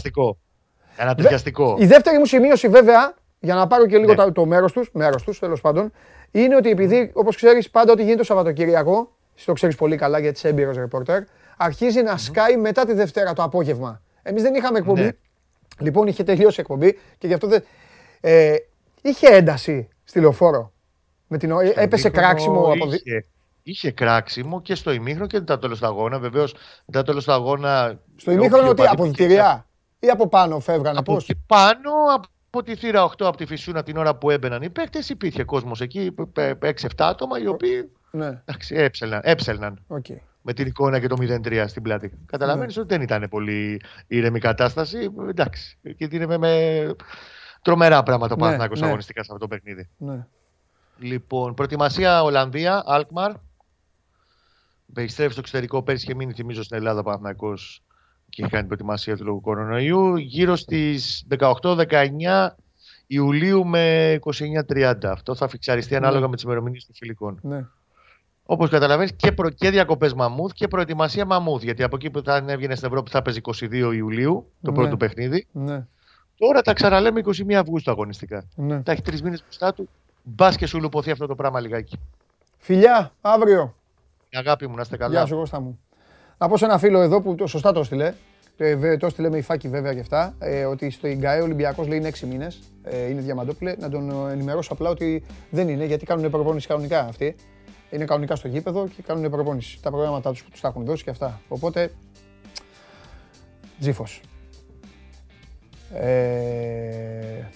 Ανατριχιαστικό. 0.98 1.64
Ανατριχιαστικό. 1.64 1.76
Η 1.80 1.86
δεύτερη 1.86 2.18
μου 2.18 2.26
σημείωση 2.26 2.68
βέβαια, 2.68 3.14
για 3.40 3.56
να 3.56 3.68
πάρω 3.68 3.86
και 3.86 3.98
λίγο 3.98 4.14
ναι. 4.14 4.32
το 4.32 4.46
μέρος 4.46 4.72
τους, 4.72 4.90
μέρος 4.94 5.24
τους 5.24 5.40
τέλος 5.40 5.62
πάντων, 5.62 5.92
είναι 6.32 6.56
ότι 6.56 6.70
επειδή 6.70 7.12
όπως 7.14 7.36
ξέρεις 7.36 7.70
πάντα 7.70 7.92
ότι 7.92 8.02
γίνεται 8.02 8.20
το 8.20 8.26
Σαββατοκύριακο, 8.26 9.16
το 9.46 9.54
ξέρεις 9.54 9.76
πολύ 9.76 9.96
καλά 9.96 10.20
γιατί 10.20 10.38
είσαι 10.38 10.48
έμπειρος 10.48 10.76
ρεπόρτερ, 10.76 11.24
αρχίζει 11.58 12.02
να 12.02 12.18
σκάει 12.18 12.58
μετά 12.58 12.86
τη 12.86 12.94
Δευτέρα 12.94 13.34
το 13.34 13.44
απόγευμα. 13.44 14.02
Εμείς 14.22 14.42
δεν 14.42 14.56
είχαμε 14.56 14.78
εκπομπή. 14.78 15.02
Ναι. 15.02 15.12
Λοιπόν, 15.80 16.08
είχε 16.08 16.24
τελειώσει 16.24 16.60
η 16.60 16.62
εκπομπή 16.62 17.00
και 17.18 17.28
γι' 17.28 17.34
αυτό 17.34 17.48
δεν. 17.48 17.64
Ε, 18.22 18.56
Είχε 19.02 19.28
ένταση 19.28 19.90
στη 20.04 20.20
λεωφόρο. 20.20 20.72
Με 21.28 21.38
την... 21.38 21.52
Έπεσε 21.76 22.10
κράξιμο 22.10 22.72
από 22.74 22.94
είχε, 22.94 23.26
είχε 23.64 23.92
κράξιμο 23.92 24.62
και 24.62 24.76
στο 24.76 24.92
ημίχρονο 24.92 25.28
και 25.28 25.40
μετά 25.40 25.54
το 25.54 25.60
τέλο 25.60 25.78
του 25.78 25.86
αγώνα. 25.86 26.20
Βεβαίως 26.20 26.56
μετά 26.86 27.00
το 27.00 27.12
τέλο 27.12 27.24
του 27.24 27.32
αγώνα. 27.32 28.00
Στο 28.16 28.32
ημίχρονο 28.32 28.74
τι, 28.74 28.84
από 28.86 29.04
δηλητηριά 29.04 29.66
ή 30.04 30.10
από 30.10 30.28
πάνω 30.30 30.60
φεύγανε. 30.60 31.00
Από 31.00 31.14
εκεί 31.14 31.36
πάνω, 31.48 31.92
από 32.50 32.64
τη 32.64 32.76
θύρα 32.76 33.04
8 33.04 33.14
από 33.20 33.38
τη 33.38 33.46
Φυσούνα 33.46 33.84
την 33.84 33.98
ώρα 33.98 34.16
που 34.16 34.30
έμπαιναν 34.30 34.62
οι 34.62 34.70
παίκτες, 34.70 35.10
υπήρχε 35.10 35.44
κόσμος 35.44 35.82
εκεί, 35.82 36.16
6-7 36.36 36.74
άτομα 36.98 37.40
οι 37.40 37.48
οποίοι 37.48 37.92
ναι. 38.12 38.42
εντάξει, 38.46 38.76
έψελναν. 38.76 39.22
έψελναν. 39.24 39.86
Okay. 39.88 40.18
Με 40.42 40.54
την 40.54 40.68
εικόνα 40.68 41.00
και 41.00 41.08
το 41.08 41.16
0-3 41.20 41.64
στην 41.68 41.82
πλάτη. 41.82 42.12
Καταλαβαίνεις 42.26 42.76
ναι. 42.76 42.82
ότι 42.82 42.94
δεν 42.94 43.02
ήταν 43.02 43.28
πολύ 43.30 43.82
ήρεμη 44.08 44.40
κατάσταση. 44.40 45.12
Εντάξει. 45.30 45.78
Και 45.98 46.10
είναι 46.12 46.38
με, 46.38 46.96
Τρομερά 47.62 48.04
πράγματα 48.04 48.34
ο 48.34 48.36
ναι, 48.36 48.42
Παναθηναϊκός 48.42 48.80
ναι. 48.80 48.88
αγωνιστικά 48.88 49.24
σε 49.24 49.32
αυτό 49.32 49.48
το 49.48 49.56
παιχνίδι. 49.56 49.90
Ναι. 49.98 50.26
Λοιπόν, 50.98 51.54
προετοιμασία 51.54 52.24
Ολλανδία, 52.24 52.84
Αλκμαρ. 52.86 53.32
Περιστρέφει 54.94 55.32
στο 55.32 55.40
εξωτερικό. 55.40 55.84
Πέρυσι 55.84 56.06
είχε 56.06 56.16
μείνει, 56.16 56.34
θυμίζω, 56.34 56.64
στην 56.64 56.78
Ελλάδα 56.78 57.00
ο 57.00 57.04
Παναθηναϊκός 57.04 57.84
και 58.32 58.42
είχε 58.42 58.52
κάνει 58.52 58.66
προετοιμασία 58.66 59.18
του 59.18 59.26
λόγου 59.26 59.42
κορονοϊού. 59.42 60.16
Γύρω 60.16 60.56
στις 60.56 61.26
18-19 61.62 61.86
Ιουλίου 63.08 63.66
με 63.66 64.20
29-30. 64.68 64.94
Αυτό 65.04 65.36
θα 65.36 65.48
φιξαριστεί 65.48 65.96
ανάλογα 65.96 66.20
ναι. 66.20 66.28
με 66.28 66.36
τις 66.36 66.44
ημερομηνίες 66.44 66.86
των 66.86 66.96
φιλικών. 66.96 67.40
Ναι. 67.42 67.66
Όπως 68.46 68.70
καταλαβαίνεις 68.70 69.14
και, 69.14 69.32
προ... 69.32 69.50
και 69.50 69.70
διακοπές 69.70 70.14
μαμούθ 70.14 70.54
και 70.54 70.68
προετοιμασία 70.68 71.26
μαμούθ. 71.26 71.64
Γιατί 71.64 71.84
από 71.84 71.96
εκεί 71.96 72.10
που 72.10 72.22
θα 72.24 72.46
έβγαινε 72.48 72.76
στην 72.76 72.88
Ευρώπη 72.88 73.10
θα 73.10 73.22
παίζει 73.22 73.40
22 73.44 73.94
Ιουλίου 73.96 74.52
το 74.62 74.72
ναι. 74.72 74.78
πρώτο 74.78 74.98
παιχνίδι. 74.98 75.48
Ναι. 75.52 75.86
Τώρα 76.38 76.62
τα 76.62 76.74
ξαναλέμε 76.74 77.22
21 77.26 77.54
Αυγούστου 77.54 77.92
αγωνιστικά. 77.92 78.44
Ναι. 78.56 78.82
Τα 78.82 78.92
έχει 78.92 79.02
τρεις 79.02 79.22
μήνες 79.22 79.42
μπροστά 79.42 79.74
του. 79.74 79.90
Μπας 80.24 80.56
και 80.56 80.66
σου 80.66 80.80
λουποθεί 80.80 81.12
αυτό 81.12 81.28
το 81.28 81.36
πράγμα 81.36 81.60
λιγάκι. 81.60 82.00
Φιλιά, 82.58 83.12
αύριο. 83.22 83.76
Αγάπη 84.34 84.68
μου, 84.68 84.76
να 84.76 84.82
είστε 84.82 84.98
καλά. 84.98 85.12
Γεια 85.12 85.26
σου, 85.26 85.36
Κώστα 85.36 85.60
μου. 85.60 85.80
Να 86.42 86.48
πω 86.48 86.58
σε 86.58 86.66
ένα 86.66 86.78
φίλο 86.78 87.02
εδώ 87.02 87.22
που 87.22 87.36
το, 87.36 87.48
σωστά 87.48 87.72
το 87.72 87.80
έστειλε. 87.80 88.14
Ε, 88.58 88.98
το 88.98 89.06
έστειλε 89.06 89.30
με 89.30 89.38
υφάκι 89.38 89.68
βέβαια 89.68 89.94
και 89.94 90.00
αυτά. 90.00 90.34
Ε, 90.40 90.66
ότι 90.66 90.90
στο 90.90 91.08
Ιγκάε 91.08 91.40
ο 91.40 91.44
Ολυμπιακός 91.44 91.88
λέει 91.88 91.98
είναι 91.98 92.12
6 92.20 92.28
μήνες. 92.28 92.60
Ε, 92.84 93.10
είναι 93.10 93.22
διαμαντόπλε. 93.22 93.76
Να 93.80 93.90
τον 93.90 94.30
ενημερώσω 94.30 94.74
απλά 94.74 94.90
ότι 94.90 95.24
δεν 95.50 95.70
είναι 95.70 95.86
γιατί 95.86 96.06
κάνουν 96.06 96.30
προπόνηση 96.30 96.68
κανονικά 96.68 97.00
αυτοί. 97.00 97.36
Είναι 97.90 98.06
κανονικά 98.06 98.36
στο 98.36 98.48
γήπεδο 98.48 98.88
και 98.96 99.02
κάνουν 99.02 99.30
προπόνηση. 99.30 99.80
Τα 99.82 99.90
προγράμματά 99.90 100.30
τους 100.30 100.44
που 100.44 100.50
τους 100.50 100.62
τα 100.62 100.68
έχουν 100.68 100.86
δώσει 100.86 101.04
και 101.04 101.10
αυτά. 101.10 101.42
Οπότε. 101.48 101.92
Τζίφος. 103.80 104.22
Ε, 105.94 107.50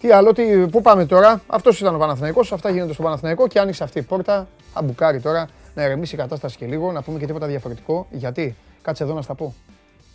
τι 0.00 0.10
άλλο, 0.10 0.32
τι, 0.32 0.42
πού 0.70 0.80
πάμε 0.80 1.06
τώρα. 1.06 1.42
Αυτός 1.46 1.80
ήταν 1.80 1.94
ο 1.94 1.98
Παναθηναϊκός, 1.98 2.52
αυτά 2.52 2.70
γίνονται 2.70 2.92
στο 2.92 3.02
Παναθηναϊκό 3.02 3.46
και 3.46 3.58
άνοιξε 3.58 3.84
αυτή 3.84 3.98
η 3.98 4.02
πόρτα. 4.02 4.48
Θα 4.72 4.82
μπουκάρει 4.82 5.20
τώρα, 5.20 5.48
να 5.78 5.84
ερεμήσει 5.84 6.14
η 6.14 6.18
κατάσταση 6.18 6.56
και 6.56 6.66
λίγο, 6.66 6.92
να 6.92 7.02
πούμε 7.02 7.18
και 7.18 7.26
τίποτα 7.26 7.46
διαφορετικό. 7.46 8.06
Γιατί, 8.10 8.56
κάτσε 8.82 9.02
εδώ 9.02 9.14
να 9.14 9.22
στα 9.22 9.34
πω. 9.34 9.54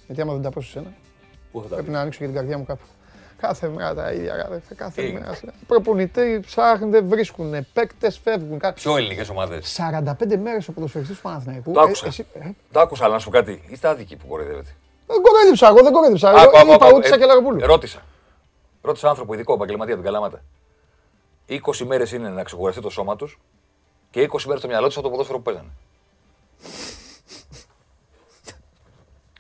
Γιατί 0.05 0.21
άμα 0.21 0.33
δεν 0.33 0.41
τα 0.41 0.49
πω 0.49 0.61
σε 0.61 0.69
σένα, 0.69 0.93
πρέπει 1.69 1.89
να 1.89 1.99
ανοίξω 1.99 2.19
και 2.19 2.25
την 2.25 2.33
καρδιά 2.33 2.57
μου 2.57 2.65
κάπου. 2.65 2.83
Κάθε 3.37 3.67
μέρα 3.67 3.93
τα 3.93 4.11
ίδια, 4.11 4.61
κάθε 4.75 5.01
ε, 5.01 5.11
μέρα. 5.11 5.37
Προπονητέ 5.67 6.39
ψάχνονται, 6.45 7.01
βρίσκουν, 7.01 7.65
παίκτες 7.73 8.19
φεύγουν. 8.23 8.61
Πιο 8.73 8.97
ελληνικές 8.97 9.29
ομάδες. 9.29 9.79
45 9.79 10.37
μέρες 10.37 10.67
ο 10.67 10.71
ποδοσφαιριστής 10.71 11.15
του 11.15 11.21
Παναθηναϊκού. 11.21 11.71
Το 11.71 11.81
άκουσα. 11.81 12.07
Ε, 12.33 12.49
το 12.71 12.79
άκουσα, 12.79 13.03
αλλά 13.03 13.13
να 13.13 13.19
σου 13.19 13.29
πω 13.29 13.35
κάτι. 13.37 13.63
Είστε 13.67 13.87
άδικοι 13.87 14.15
που 14.15 14.27
κοροϊδεύετε. 14.27 14.69
Δεν 15.07 15.21
κοροϊδεύσα 15.21 15.67
εγώ, 15.67 15.83
δεν 15.83 15.91
κοροϊδεύσα. 15.91 16.29
Εγώ 16.29 16.73
είπα 16.73 16.93
ούτε 16.93 17.07
Σακελαροπούλου. 17.07 17.65
Ρώτησα. 17.65 18.01
Ρώτησα 18.81 19.09
άνθρωπο 19.09 19.33
ειδικό 19.33 19.53
επαγγελματία 19.53 19.95
την 19.95 20.03
Καλαμάτα. 20.03 20.43
20 21.49 21.85
μέρες 21.85 22.11
είναι 22.11 22.29
να 22.29 22.43
ξεκουραστεί 22.43 22.81
το 22.81 22.89
σώμα 22.89 23.15
τους 23.15 23.39
και 24.13 24.29
20 24.31 24.41
μέρες 24.45 24.61
το 24.61 24.67
μυαλό 24.67 24.87
του 24.87 24.93
από 24.93 25.01
το 25.01 25.09
ποδόσφαιρο 25.09 25.37
που 25.37 25.43
παίζανε. 25.43 25.69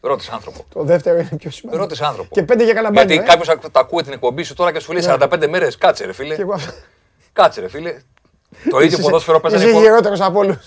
Ρώτησε 0.01 0.31
άνθρωπο. 0.33 0.65
Το 0.73 0.83
δεύτερο 0.83 1.19
είναι 1.19 1.37
πιο 1.37 1.51
σημαντικό. 1.51 1.83
Ρώτησε 1.83 2.05
άνθρωπο. 2.05 2.35
Και 2.35 2.43
πέντε 2.43 2.63
για 2.63 2.73
κανένα 2.73 2.93
Γιατί 2.93 3.23
ε; 3.23 3.25
κάποιος 3.25 3.47
τα 3.71 3.79
ακούει 3.79 4.03
την 4.03 4.13
εκπομπή 4.13 4.43
σου 4.43 4.53
τώρα 4.53 4.71
και 4.71 4.79
σου 4.79 4.91
λέει 4.91 5.03
45 5.05 5.39
ναι. 5.39 5.47
μέρες. 5.47 5.77
Κάτσε, 5.77 6.05
ρε 6.05 6.13
φίλε. 6.13 6.35
Κάτσε, 7.33 7.61
ρε 7.61 7.67
φίλε. 7.67 8.01
Το 8.69 8.79
ίδιο 8.79 8.97
ποδόσφαιρο 8.97 9.39
παίζανε. 9.39 9.63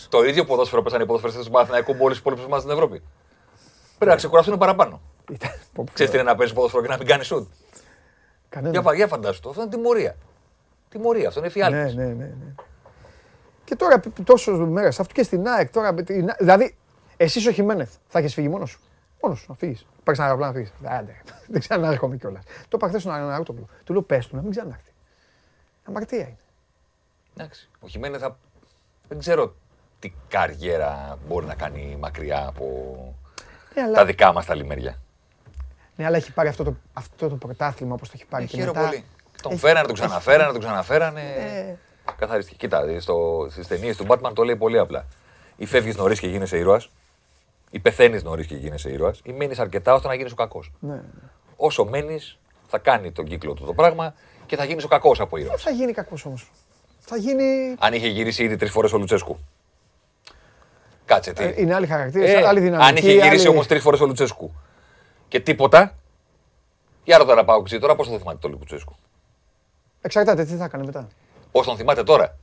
Το 0.08 0.24
ίδιο 0.24 0.44
ποδόσφαιρο 0.44 0.82
παίζανε 0.82 1.02
οι 1.02 1.06
ποδοσφαιριστέ 1.06 1.44
του 1.44 1.50
Παναθηναϊκού 1.50 1.92
από 1.92 2.04
όλε 2.04 2.12
τι 2.12 2.20
υπόλοιπε 2.20 2.42
ομάδε 2.42 2.60
στην 2.60 2.72
Ευρώπη. 2.72 3.02
Πρέπει 3.98 4.10
να 4.10 4.16
ξεκουραστούν 4.16 4.58
παραπάνω. 4.58 5.00
Ξέρεις 5.92 6.12
τι 6.12 6.18
είναι 6.18 6.28
να 6.30 6.36
παίζεις 6.36 6.54
ποδόσφαιρο 6.54 6.82
και 6.82 6.88
να 6.88 6.96
μην 6.96 7.06
κάνεις 7.06 7.26
σουτ; 7.26 7.48
Για, 8.70 8.82
για 8.94 9.06
φαντάσου 9.06 9.40
το. 9.40 9.48
Αυτό 9.48 9.62
είναι 9.62 9.70
τιμωρία. 9.70 10.16
Τιμωρία, 10.88 11.28
αυτό 11.28 11.40
είναι 11.40 11.48
φιάλτης. 11.48 11.94
Ναι, 11.94 12.04
ναι, 12.04 12.12
ναι, 12.12 12.24
ναι. 12.24 12.54
Και 13.66 13.76
τώρα 13.76 14.00
τόσες 14.24 14.58
μέρες, 14.58 15.00
αυτό 15.00 15.12
και 15.14 15.22
στην 15.22 15.46
ΑΕΚ. 15.46 15.70
Τώρα, 15.70 15.94
δηλαδή, 16.38 16.76
εσύ 17.16 17.48
ο 17.48 17.52
Χιμένεθ 17.52 17.94
θα 18.08 18.18
έχεις 18.18 18.34
φύγει 18.34 18.48
μόνος 18.48 18.70
σου. 18.70 18.80
Μόνος 19.22 19.38
σου 19.38 19.46
να 19.48 19.54
φύγεις. 19.54 19.86
Πάρεις 20.04 20.20
ένα 20.20 20.28
αεροπλάνο 20.28 20.52
να 20.52 20.58
φύγεις. 20.58 20.72
Δεν 21.52 21.60
ξανάρχομαι 21.60 22.16
κιόλας. 22.16 22.44
Το 22.44 22.76
είπα 22.76 22.88
χθες 22.88 23.00
στον 23.00 23.12
Αεροπλάνο. 23.12 23.68
Του 23.84 23.92
λέω 23.92 24.02
πες 24.02 24.26
του 24.26 24.36
να 24.36 24.42
μην 24.42 24.50
ξανάρθει. 24.50 24.92
Αμαρτία 25.84 26.18
είναι. 26.18 26.36
Εντάξει. 27.36 27.68
Ο 27.80 27.88
Χιμένεθ 27.88 28.20
θα. 28.20 28.38
Δεν 29.08 29.18
ξέρω 29.18 29.54
τι 29.98 30.12
καριέρα 30.28 31.18
μπορεί 31.28 31.46
να 31.46 31.54
κάνει 31.54 31.96
μακριά 32.00 32.46
από 32.46 32.64
ναι, 33.74 33.92
τα 33.92 34.04
δικά 34.04 34.32
μας 34.32 34.46
τα 34.46 34.54
λιμέρια. 34.54 34.98
Ναι, 35.96 36.06
αλλά 36.06 36.16
έχει 36.16 36.32
πάρει 36.32 36.48
αυτό 36.48 36.64
το, 36.64 36.76
αυτό 36.92 37.28
το 37.28 37.36
πρωτάθλημα 37.36 37.94
όπως 37.94 38.08
το 38.08 38.14
έχει 38.16 38.26
πάρει. 38.26 38.44
Ε, 38.44 38.46
και 38.46 38.64
μετά... 38.64 38.80
πολύ. 38.80 39.04
Τον 39.42 39.52
έχει, 39.52 39.60
φέρανε, 39.60 39.86
τον 39.86 39.94
ξαναφέρανε, 39.94 40.52
τον 40.52 40.60
ξαναφέρανε. 40.60 41.20
Ε, 41.20 41.76
Καθαρίστηκε. 42.18 42.56
Κοίτα, 42.56 42.84
στις 43.50 43.66
ταινίες 43.66 43.96
του 43.96 44.06
Batman 44.08 44.30
το 44.34 44.42
λέει 44.42 44.56
πολύ 44.56 44.78
απλά. 44.78 45.06
Ή 45.56 45.66
φεύγεις 45.66 45.96
νωρίς 45.96 46.20
και 46.20 46.26
γίνεσαι 46.26 46.56
ήρωας, 46.56 46.90
ή 47.70 47.78
πεθαίνεις 47.78 48.22
νωρίς 48.22 48.46
και 48.46 48.54
γίνεσαι 48.54 48.90
ήρωας, 48.90 49.20
ή 49.24 49.32
μένεις 49.32 49.58
αρκετά 49.58 49.94
ώστε 49.94 50.08
να 50.08 50.14
γίνεις 50.14 50.32
ο 50.32 50.34
κακός. 50.34 50.72
Ναι, 50.80 50.94
ναι. 50.94 51.00
Όσο 51.56 51.84
μένεις, 51.84 52.38
θα 52.66 52.78
κάνει 52.78 53.12
τον 53.12 53.24
κύκλο 53.24 53.54
του 53.54 53.64
το 53.64 53.74
πράγμα 53.74 54.14
και 54.46 54.56
θα 54.56 54.64
γίνεις 54.64 54.84
ο 54.84 54.88
κακός 54.88 55.20
από 55.20 55.36
ήρωας. 55.36 55.62
Δεν 55.62 55.72
θα 55.72 55.78
γίνει 55.78 55.92
κακός 55.92 56.24
όμως. 56.24 56.50
Θα 56.98 57.16
γίνει. 57.16 57.74
Αν 57.78 57.92
είχε 57.92 58.08
γυρίσει 58.08 58.44
ήδη 58.44 58.56
τρεις 58.56 58.70
φορές 58.70 58.92
ο 58.92 58.98
Λουτσέσκου. 58.98 59.38
Κάτσε 61.04 61.32
τι. 61.32 61.44
Ε, 61.44 61.54
είναι 61.56 61.74
άλλη 61.74 61.86
χαρακτήρα, 61.86 62.26
ε, 62.26 62.46
άλλη 62.46 62.60
δυναμική. 62.60 62.88
Αν 62.88 62.96
είχε 62.96 63.12
γυρίσει 63.12 63.46
άλλη... 63.46 63.48
όμως 63.48 63.66
τρεις 63.66 63.82
φορές 63.82 64.00
ο 64.00 64.06
Λουτσέσκου 64.06 64.54
και 65.28 65.40
τίποτα. 65.40 65.94
Για 67.04 67.18
ρωτά 67.18 67.34
να 67.34 67.44
πάω 67.44 67.62
τώρα, 67.80 67.94
πώ 67.94 68.04
θα 68.04 68.18
θυμάται 68.18 68.38
το 68.40 68.48
Λουτσέσκου. 68.48 68.96
Εξαρτάται 70.00 70.44
τι 70.44 70.54
θα 70.54 70.64
έκανε 70.64 70.84
μετά. 70.84 71.08
Πώ 71.56 71.64
τον 71.64 71.76
θυμάται 71.76 72.02
τώρα. 72.02 72.36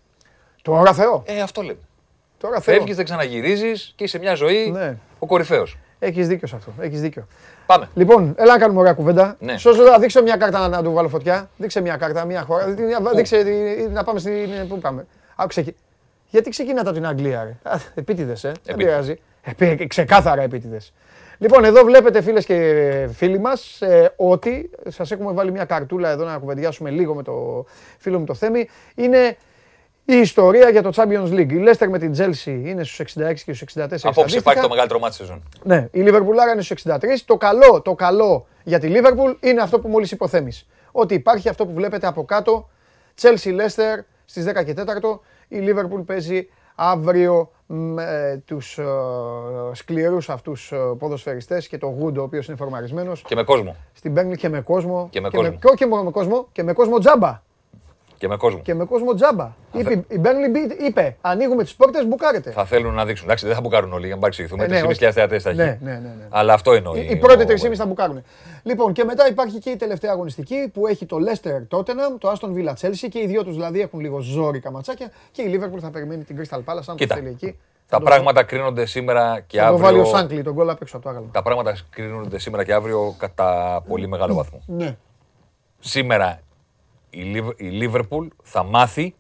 Τώρα 0.62 0.94
Θεό. 0.94 1.24
Ε, 1.26 1.42
αυτό 1.42 1.62
λέμε. 1.62 1.80
Τώρα 2.38 2.62
Φεύγεις, 2.62 2.96
δεν 2.96 3.06
ξαναγυρίζεις 3.06 3.94
και 3.96 4.04
είσαι 4.04 4.18
μια 4.18 4.36
ζωή 4.36 4.72
ναι. 4.72 4.98
ο 5.20 5.26
κορυφαίος. 5.26 5.78
Έχεις 6.00 6.28
δίκιο 6.28 6.48
σε 6.48 6.56
αυτό. 6.56 6.74
Έχεις 6.80 7.02
δίκιο. 7.02 7.28
Πάμε. 7.66 7.90
Λοιπόν, 7.94 8.34
έλα 8.38 8.52
να 8.52 8.60
κάνουμε 8.60 8.80
ωραία 8.80 8.94
κουβέντα. 8.94 9.36
Ναι. 9.40 9.58
Σώζω, 9.58 9.84
δείξε 10.00 10.22
μια 10.22 10.38
κάρτα 10.38 10.68
να, 10.68 10.84
του 10.84 10.92
βάλω 10.92 11.10
φωτιά. 11.10 11.50
Δείξε 11.58 11.82
μια 11.82 11.98
κάρτα, 11.98 12.26
μια 12.26 12.42
χώρα. 12.42 12.76
Δείξε, 13.16 13.44
να 13.92 14.04
πάμε 14.04 14.20
στην. 14.20 14.68
Πού 14.68 14.80
πάμε. 14.80 15.06
Άκουσε. 15.36 15.76
Γιατί 16.30 16.50
ξεκινάτε 16.50 16.90
από 16.90 16.98
την 16.98 17.08
Αγγλία, 17.08 17.44
ρε; 17.44 17.72
Επίτηδες, 17.96 18.44
ε. 18.44 18.52
Δεν 18.64 18.76
πειράζει. 18.76 19.20
Ε, 19.58 19.86
ξεκάθαρα 19.86 20.42
επίτηδες. 20.42 20.94
Λοιπόν, 21.44 21.64
εδώ 21.64 21.84
βλέπετε 21.84 22.22
φίλες 22.22 22.46
και 22.46 23.10
φίλοι 23.14 23.40
μας 23.40 23.82
ε, 23.82 24.14
ότι 24.16 24.70
σας 24.88 25.12
έχουμε 25.12 25.34
βάλει 25.34 25.52
μια 25.52 25.66
καρτούλα 25.66 26.10
εδώ 26.10 26.26
να 26.26 26.38
κουβεντιάσουμε 26.38 26.90
λίγο 26.90 27.16
με 27.16 27.24
το 27.24 27.66
φίλο 27.98 28.20
μου 28.20 28.26
το 28.26 28.34
Θέμη. 28.34 28.70
Είναι 28.96 29.38
η 30.06 30.16
ιστορία 30.16 30.70
για 30.70 30.82
το 30.82 30.92
Champions 30.96 31.32
League. 31.32 31.52
Η 31.52 31.64
Leicester 31.66 31.88
με 31.90 32.00
την 32.00 32.14
Chelsea 32.18 32.46
είναι 32.46 32.84
στους 32.84 33.16
66 33.16 33.34
και 33.46 33.54
στους 33.54 33.64
64. 33.76 33.98
Απόψε 34.04 34.38
υπάρχει 34.38 34.62
το 34.62 34.70
μεγαλύτερο 34.70 35.00
μάτι 35.00 35.16
σεζόν. 35.16 35.44
Ναι, 35.64 35.88
η 35.92 36.04
Liverpool 36.08 36.52
είναι 36.54 36.62
στους 36.62 36.84
63. 36.86 36.98
Το 37.26 37.38
καλό, 37.38 37.82
το 37.82 37.94
καλό 37.96 38.48
για 38.64 38.80
τη 38.80 38.92
Liverpool 38.94 39.36
είναι 39.40 39.62
αυτό 39.62 39.80
που 39.80 39.88
μόλις 39.88 40.12
υποθέμει. 40.12 40.52
Ότι 40.92 41.14
υπάρχει 41.14 41.50
αυτό 41.50 41.66
που 41.66 41.74
βλέπετε 41.74 42.08
από 42.08 42.26
κάτω. 42.26 42.70
Chelsea 43.22 43.50
Leicester 43.50 44.00
στις 44.26 44.46
10 44.46 44.64
και 44.66 44.74
4. 44.74 45.20
Η 45.48 45.58
Liverpool 45.68 46.06
παίζει 46.06 46.48
αύριο 46.76 47.52
με 47.66 48.42
τους 48.46 48.78
ε, 48.78 48.84
σκληρούς 49.72 50.30
αυτούς 50.30 50.72
ε, 50.72 50.78
ποδοσφαιριστές 51.00 51.68
και 51.68 51.78
το 51.78 51.88
Γούντο, 51.88 52.22
ο 52.22 52.24
οποίος 52.24 52.48
είναι 52.48 52.58
φορμαρισμένος. 52.58 53.22
Και 53.22 53.36
με 53.36 53.44
κόσμο. 53.44 53.76
Στην 53.94 54.14
Πέγκλη 54.14 54.38
και 54.38 54.50
με 54.50 54.62
κόσμο. 54.62 55.08
Και 55.12 55.22
με 55.22 55.30
κόσμο. 55.30 55.58
Και 55.76 55.86
με, 55.86 56.04
με 56.04 56.12
κόσμο, 56.12 56.48
και 56.52 56.64
με 56.64 56.74
κόσμο 56.74 57.00
τζάμπα. 57.00 57.42
Και 58.24 58.30
με 58.30 58.38
κόσμο. 58.38 58.60
Και 58.60 58.74
με 58.74 58.86
κόσμο 58.86 59.14
τζάμπα. 59.14 59.56
Είπε, 59.72 60.04
η 60.08 60.20
Μπέρνλι 60.20 60.52
είπε: 60.88 61.18
Ανοίγουμε 61.22 61.64
τις 61.64 61.76
πόρτες, 61.76 62.08
μπουκάρετε. 62.08 62.52
Θα 62.52 62.66
θέλουν 62.66 62.94
να 62.94 63.06
δείξουν. 63.06 63.26
Εντάξει, 63.26 63.46
δεν 63.46 63.56
θα 63.56 63.62
μπουκάρουν 63.62 63.94
όλοι 63.94 64.06
για 64.06 64.16
να 64.16 64.20
παρεξηγηθούμε. 64.20 64.64
Ε, 64.64 64.68
ναι, 64.68 64.82
3.500 64.82 65.12
θεατές 65.12 65.44
θα 65.44 65.50
έχει. 65.50 65.58
Ναι, 65.58 65.78
ναι, 65.82 65.92
ναι, 65.92 65.98
ναι. 65.98 66.28
Αλλά 66.30 66.54
αυτό 66.54 66.72
εννοεί. 66.72 67.00
Οι, 67.00 67.08
οι 67.10 67.16
πρώτοι 67.16 67.46
3.500 67.48 67.74
θα 67.76 67.86
μπουκάρουν. 67.86 68.24
Λοιπόν, 68.64 68.94
και 68.94 69.04
μετά 69.04 69.28
υπάρχει 69.28 69.60
και 69.60 69.70
η 69.70 69.76
τελευταία 69.76 70.12
αγωνιστική 70.12 70.70
που 70.74 70.88
έχει 70.88 71.06
το 71.06 71.18
Leicester 71.18 71.78
Tottenham, 71.78 72.18
το 72.20 72.32
Aston 72.32 72.50
Villa 72.50 72.74
Chelsea 72.82 73.08
και 73.10 73.20
οι 73.20 73.28
δύο 73.28 73.44
τους 73.44 73.54
δηλαδή 73.54 73.82
έχουν 73.82 74.00
λίγο 74.00 74.20
ζόρικα 74.20 74.72
ματσάκια 74.72 75.12
και 75.32 75.42
η 75.42 75.60
Liverpool 75.60 75.80
θα 75.80 75.90
περιμένει 75.90 76.24
την 76.24 76.38
Crystal 76.40 76.58
Palace 76.58 76.84
αν 76.86 76.98
το 76.98 77.06
θέλει 77.08 77.30
εκεί. 77.30 77.60
Τα 77.90 78.02
πράγματα 78.02 78.44
κρίνονται 78.44 78.86
σήμερα 78.86 79.44
και 79.48 79.62
αύριο. 79.62 79.78
Το 79.78 79.84
βάλει 79.84 80.00
ο 80.00 80.06
Σάνκλι, 80.06 80.42
τον 80.44 80.56
κόλλα 80.56 80.72
απ' 80.72 80.82
έξω 80.82 80.96
από 80.96 81.06
το 81.06 81.12
άγαλμα. 81.12 81.30
Τα 81.32 81.42
πράγματα 81.42 81.78
κρίνονται 81.90 82.40
σήμερα 82.40 82.64
και 82.64 82.74
αύριο 82.74 83.16
κατά 83.18 83.82
πολύ 83.88 84.08
μεγάλο 84.08 84.34
βαθμό. 84.34 84.62
Ναι. 84.66 84.98
Σήμερα 85.80 86.40
η 87.58 87.70
Λίβερπουλ 87.70 88.28
θα 88.44 88.64
μάθει 88.64 89.16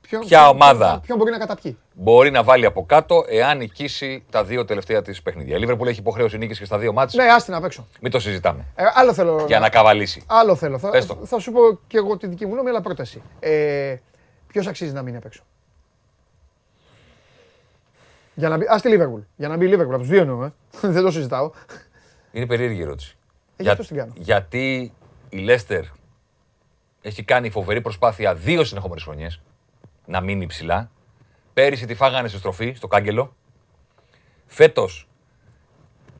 ποιο, 0.00 0.18
ποια 0.18 0.48
ομάδα 0.48 1.00
ποιο 1.02 1.16
μπορεί 1.16 1.30
να 1.30 1.38
καταπιεί. 1.38 1.78
Μπορεί 1.94 2.30
να 2.30 2.42
βάλει 2.42 2.64
από 2.64 2.86
κάτω 2.86 3.24
εάν 3.28 3.56
νικήσει 3.58 4.24
τα 4.30 4.44
δύο 4.44 4.64
τελευταία 4.64 5.02
της 5.02 5.22
παιχνίδια. 5.22 5.56
Η 5.56 5.58
Λίβερπουλ 5.58 5.88
έχει 5.88 6.00
υποχρέωση 6.00 6.38
νίκης 6.38 6.58
και 6.58 6.64
στα 6.64 6.78
δύο 6.78 6.92
μάτια. 6.92 7.24
Ναι, 7.24 7.32
άστι 7.32 7.50
να 7.50 7.60
παίξω. 7.60 7.86
Μην 8.00 8.10
το 8.10 8.18
συζητάμε. 8.18 8.66
Ε, 8.74 8.84
άλλο 8.94 9.12
θέλω. 9.12 9.44
Για 9.46 9.58
να 9.58 9.68
καβαλήσει. 9.68 10.22
Άλλο 10.26 10.54
θέλω. 10.56 10.78
Θα, 10.78 10.90
θα 11.24 11.38
σου 11.38 11.52
πω 11.52 11.60
και 11.86 11.96
εγώ 11.96 12.16
τη 12.16 12.26
δική 12.26 12.46
μου 12.46 12.52
γνώμη, 12.52 12.68
αλλά 12.68 12.80
πρόταση. 12.80 13.22
Ε, 13.40 13.96
Ποιος 14.46 14.66
αξίζει 14.66 14.92
να 14.92 15.02
μείνει 15.02 15.16
απ' 15.16 15.24
έξω; 15.24 15.42
Για 18.34 18.48
να 18.48 18.56
μπει, 18.56 18.66
ας 18.68 18.82
τη 18.82 18.88
Λίβερπουλ. 18.88 19.20
Για 19.36 19.48
να 19.48 19.56
μπει 19.56 19.64
η 19.64 19.68
Λίβερπουλ. 19.68 19.94
Από 19.94 20.02
τους 20.02 20.12
δύο 20.12 20.20
εννοώ. 20.20 20.44
Ε. 20.44 20.52
Δεν 20.94 21.02
το 21.02 21.10
συζητάω. 21.10 21.50
Είναι 22.32 22.46
περίεργη 22.46 22.80
ερώτηση. 22.82 23.16
Ε, 23.56 23.62
Για, 23.62 23.78
κάνω. 23.94 24.12
Γιατί 24.16 24.92
η 25.28 25.38
Λέστερ 25.38 25.84
έχει 27.06 27.22
κάνει 27.22 27.50
φοβερή 27.50 27.80
προσπάθεια 27.80 28.34
δύο 28.34 28.64
συνεχόμενες 28.64 29.02
χρονιές 29.02 29.40
να 30.06 30.20
μείνει 30.20 30.46
ψηλά. 30.46 30.90
Πέρυσι 31.52 31.86
τη 31.86 31.94
φάγανε 31.94 32.28
σε 32.28 32.38
στροφή, 32.38 32.72
στο 32.76 32.86
κάγκελο. 32.86 33.36
Φέτος 34.46 35.08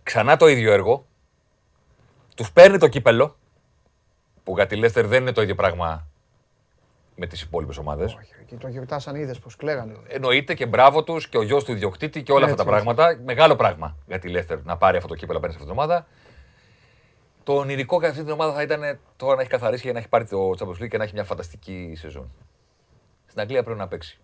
ξανά 0.02 0.36
το 0.36 0.46
ίδιο 0.46 0.72
έργο. 0.72 1.06
Τους 2.36 2.52
παίρνει 2.52 2.78
το 2.78 2.88
κύπελο. 2.88 3.36
Που 4.44 4.54
για 4.54 4.66
τη 4.66 4.76
Λέστερ 4.76 5.06
δεν 5.06 5.22
είναι 5.22 5.32
το 5.32 5.42
ίδιο 5.42 5.54
πράγμα 5.54 6.06
με 7.14 7.26
τις 7.26 7.42
υπόλοιπες 7.42 7.76
ομάδες. 7.76 8.14
Όχι, 8.14 8.32
και 8.46 8.56
το 8.56 8.68
γιορτάσαν 8.68 9.14
είδες 9.14 9.38
πως 9.38 9.56
κλαίγανε. 9.56 9.94
Εννοείται 10.08 10.54
και 10.54 10.66
μπράβο 10.66 11.04
τους 11.04 11.28
και 11.28 11.38
ο 11.38 11.42
γιος 11.42 11.64
του 11.64 11.72
ιδιοκτήτη 11.72 12.22
και 12.22 12.32
όλα 12.32 12.44
αυτά 12.44 12.56
τα 12.56 12.64
πράγματα. 12.64 13.20
Μεγάλο 13.24 13.56
πράγμα 13.56 13.96
για 14.06 14.18
τη 14.18 14.28
Λέστερ 14.28 14.62
να 14.62 14.76
πάρει 14.76 14.96
αυτό 14.96 15.08
το 15.08 15.14
κύπελο 15.14 15.38
απέναντι 15.38 15.58
σε 15.58 15.64
αυτήν 15.64 15.82
την 15.82 15.84
ομάδα. 15.84 16.06
Το 17.46 17.52
ονειρικό 17.52 17.98
για 17.98 18.08
αυτή 18.08 18.22
την 18.22 18.32
ομάδα 18.32 18.52
θα 18.52 18.62
ήταν 18.62 18.98
τώρα 19.16 19.34
να 19.34 19.40
έχει 19.40 19.50
καθαρίσει 19.50 19.82
και 19.82 19.92
να 19.92 19.98
έχει 19.98 20.08
πάρει 20.08 20.26
το 20.26 20.50
Champions 20.58 20.82
League 20.82 20.88
και 20.88 20.96
να 20.96 21.04
έχει 21.04 21.12
μια 21.12 21.24
φανταστική 21.24 21.94
σεζόν. 21.96 22.32
Στην 23.26 23.40
Αγγλία 23.40 23.62
πρέπει 23.62 23.78
να 23.78 23.88
παίξει. 23.88 24.18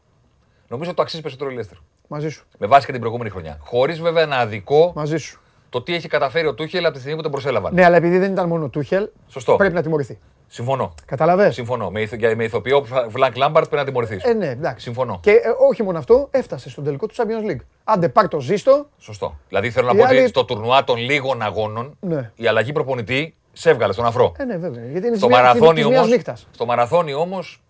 Νομίζω 0.69 0.89
ότι 0.89 0.97
το 0.97 1.03
αξίζει 1.03 1.23
περισσότερο 1.23 1.51
η 1.51 1.55
Λέστερ. 1.55 1.77
Μαζί 2.09 2.29
σου. 2.29 2.47
Με 2.59 2.67
βάση 2.67 2.87
και 2.87 2.93
την 2.93 3.01
προηγούμενη 3.01 3.31
χρονιά. 3.31 3.59
Χωρίς 3.61 4.01
βέβαια 4.01 4.23
ένα 4.23 4.37
αδικό. 4.37 4.93
Μαζί 4.95 5.17
σου. 5.17 5.41
Το 5.69 5.83
τι 5.83 5.95
έχει 5.95 6.09
καταφέρει 6.09 6.47
ο 6.47 6.55
Τούχελ 6.55 6.85
από 6.85 6.93
τη 6.95 6.99
στιγμή 6.99 7.17
που 7.17 7.23
τον 7.23 7.31
προσέλαβαν. 7.31 7.75
Ναι, 7.75 7.85
αλλά 7.85 7.97
επειδή 7.97 8.19
δεν 8.19 8.33
ήταν 8.33 8.49
μόνο 8.49 8.65
ο 8.65 8.69
Τούχελ. 8.69 9.09
Σωστό. 9.29 9.57
Πρέπει 9.57 9.75
να 9.75 9.83
τιμωρηθεί. 9.83 10.19
Συμφωνώ. 10.53 10.95
Καταλαβέ. 11.07 11.51
Συμφωνώ. 11.51 11.91
Με, 11.91 12.01
ηθο, 12.01 12.17
με 12.37 12.45
ηθοποιό 12.45 12.87
Βλακ 13.09 13.37
Λάμπαρτ 13.37 13.69
πρέπει 13.69 13.83
να 13.83 13.85
τιμωρηθείς. 13.85 14.25
Ε, 14.25 14.33
ναι, 14.33 14.49
εντάξει. 14.49 14.85
Συμφωνώ. 14.85 15.19
Και 15.23 15.31
ε, 15.31 15.41
όχι 15.69 15.83
μόνο 15.83 15.99
αυτό, 15.99 16.29
έφτασε 16.31 16.71
στον 16.71 16.85
τελικό 16.85 17.07
του 17.07 17.15
Champions 17.15 17.51
League. 17.51 17.61
Άντε, 17.85 18.09
πάρ 18.09 18.29
το 18.29 18.41
ζήστο. 18.41 18.87
Σωστό. 18.99 19.39
Δηλαδή 19.49 19.71
θέλω 19.71 19.87
να 19.87 19.95
πω 19.95 20.03
ότι 20.03 20.27
στο 20.27 20.45
τουρνουά 20.45 20.85
των 20.85 20.97
λίγων 20.97 21.43
αγώνων 21.43 21.97
ναι. 22.01 22.31
η 22.37 22.47
αλλαγή 22.47 22.73
προπονητή 22.73 23.35
σε 23.53 23.71
έβγαλε 23.71 23.93
στον 23.93 24.05
αφρό. 24.05 24.33
Ε, 24.39 24.45
ναι, 24.45 24.57
βέβαια. 24.57 24.85
Γιατί 24.85 25.07
είναι 25.07 25.17
στο 25.17 25.29
μαραθώνι 25.29 25.85
όμως, 25.85 26.09
Στο 26.51 26.67
μαραθώνι 26.67 27.15
όμως. 27.15 27.63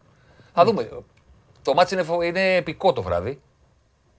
Θα 0.54 0.64
δούμε. 0.64 0.88
Το 1.62 1.74
ματς 1.74 1.94
είναι, 1.94 2.04
είναι 2.24 2.54
επικό 2.54 2.92
το 2.92 3.02
βράδυ. 3.02 3.40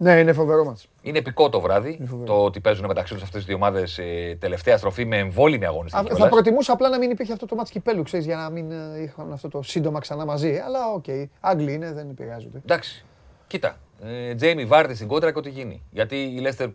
Ναι, 0.04 0.20
είναι 0.20 0.34
φοβερό 0.34 0.64
ματς. 0.64 0.88
Είναι 1.02 1.18
επικό 1.18 1.50
το 1.50 1.62
βράδυ 1.62 2.00
το 2.26 2.44
ότι 2.44 2.60
παίζουν 2.60 2.86
μεταξύ 2.86 3.14
τους 3.14 3.24
αυτές 3.24 3.42
τι 3.42 3.48
δύο 3.48 3.56
ομάδες 3.56 3.98
ε, 3.98 4.38
τελευταία 4.40 4.78
στροφή 4.78 5.06
με 5.06 5.18
εμβόλιμη 5.18 5.66
αγωνιστική. 5.66 6.14
Θα 6.14 6.30
προτιμούσα 6.30 6.74
απλά 6.74 6.90
να 6.90 6.98
μην 6.98 7.12
υπήρχε 7.12 7.34
αυτό 7.34 7.46
το 7.46 7.56
ματς 7.56 7.70
κυπέλλου, 7.70 8.04
ξέρεις, 8.04 8.26
για 8.26 8.36
να 8.36 8.50
μην 8.50 8.72
ε, 8.72 9.02
είχαν 9.02 9.32
αυτό 9.32 9.48
το 9.48 9.62
σύντομα 9.62 10.00
ξανά 10.00 10.26
μαζί. 10.26 10.62
Αλλά 10.66 10.80
ok, 10.94 11.04
okay. 11.08 11.26
Άγγλοι 11.40 11.74
είναι, 11.74 11.94
δεν 11.94 12.10
επηρεάζονται. 12.10 12.58
Εντάξει. 12.58 13.06
Κοίτα. 13.48 13.78
Ε, 14.04 14.36
Τζέιμι 14.36 14.66
Βάρτη 14.66 14.96
στην 14.96 15.08
κόντρα 15.08 15.32
και 15.32 15.38
ό,τι 15.38 15.50
γίνει. 15.50 15.84
Γιατί 15.92 16.16
η 16.16 16.40
Λέστερ 16.40 16.70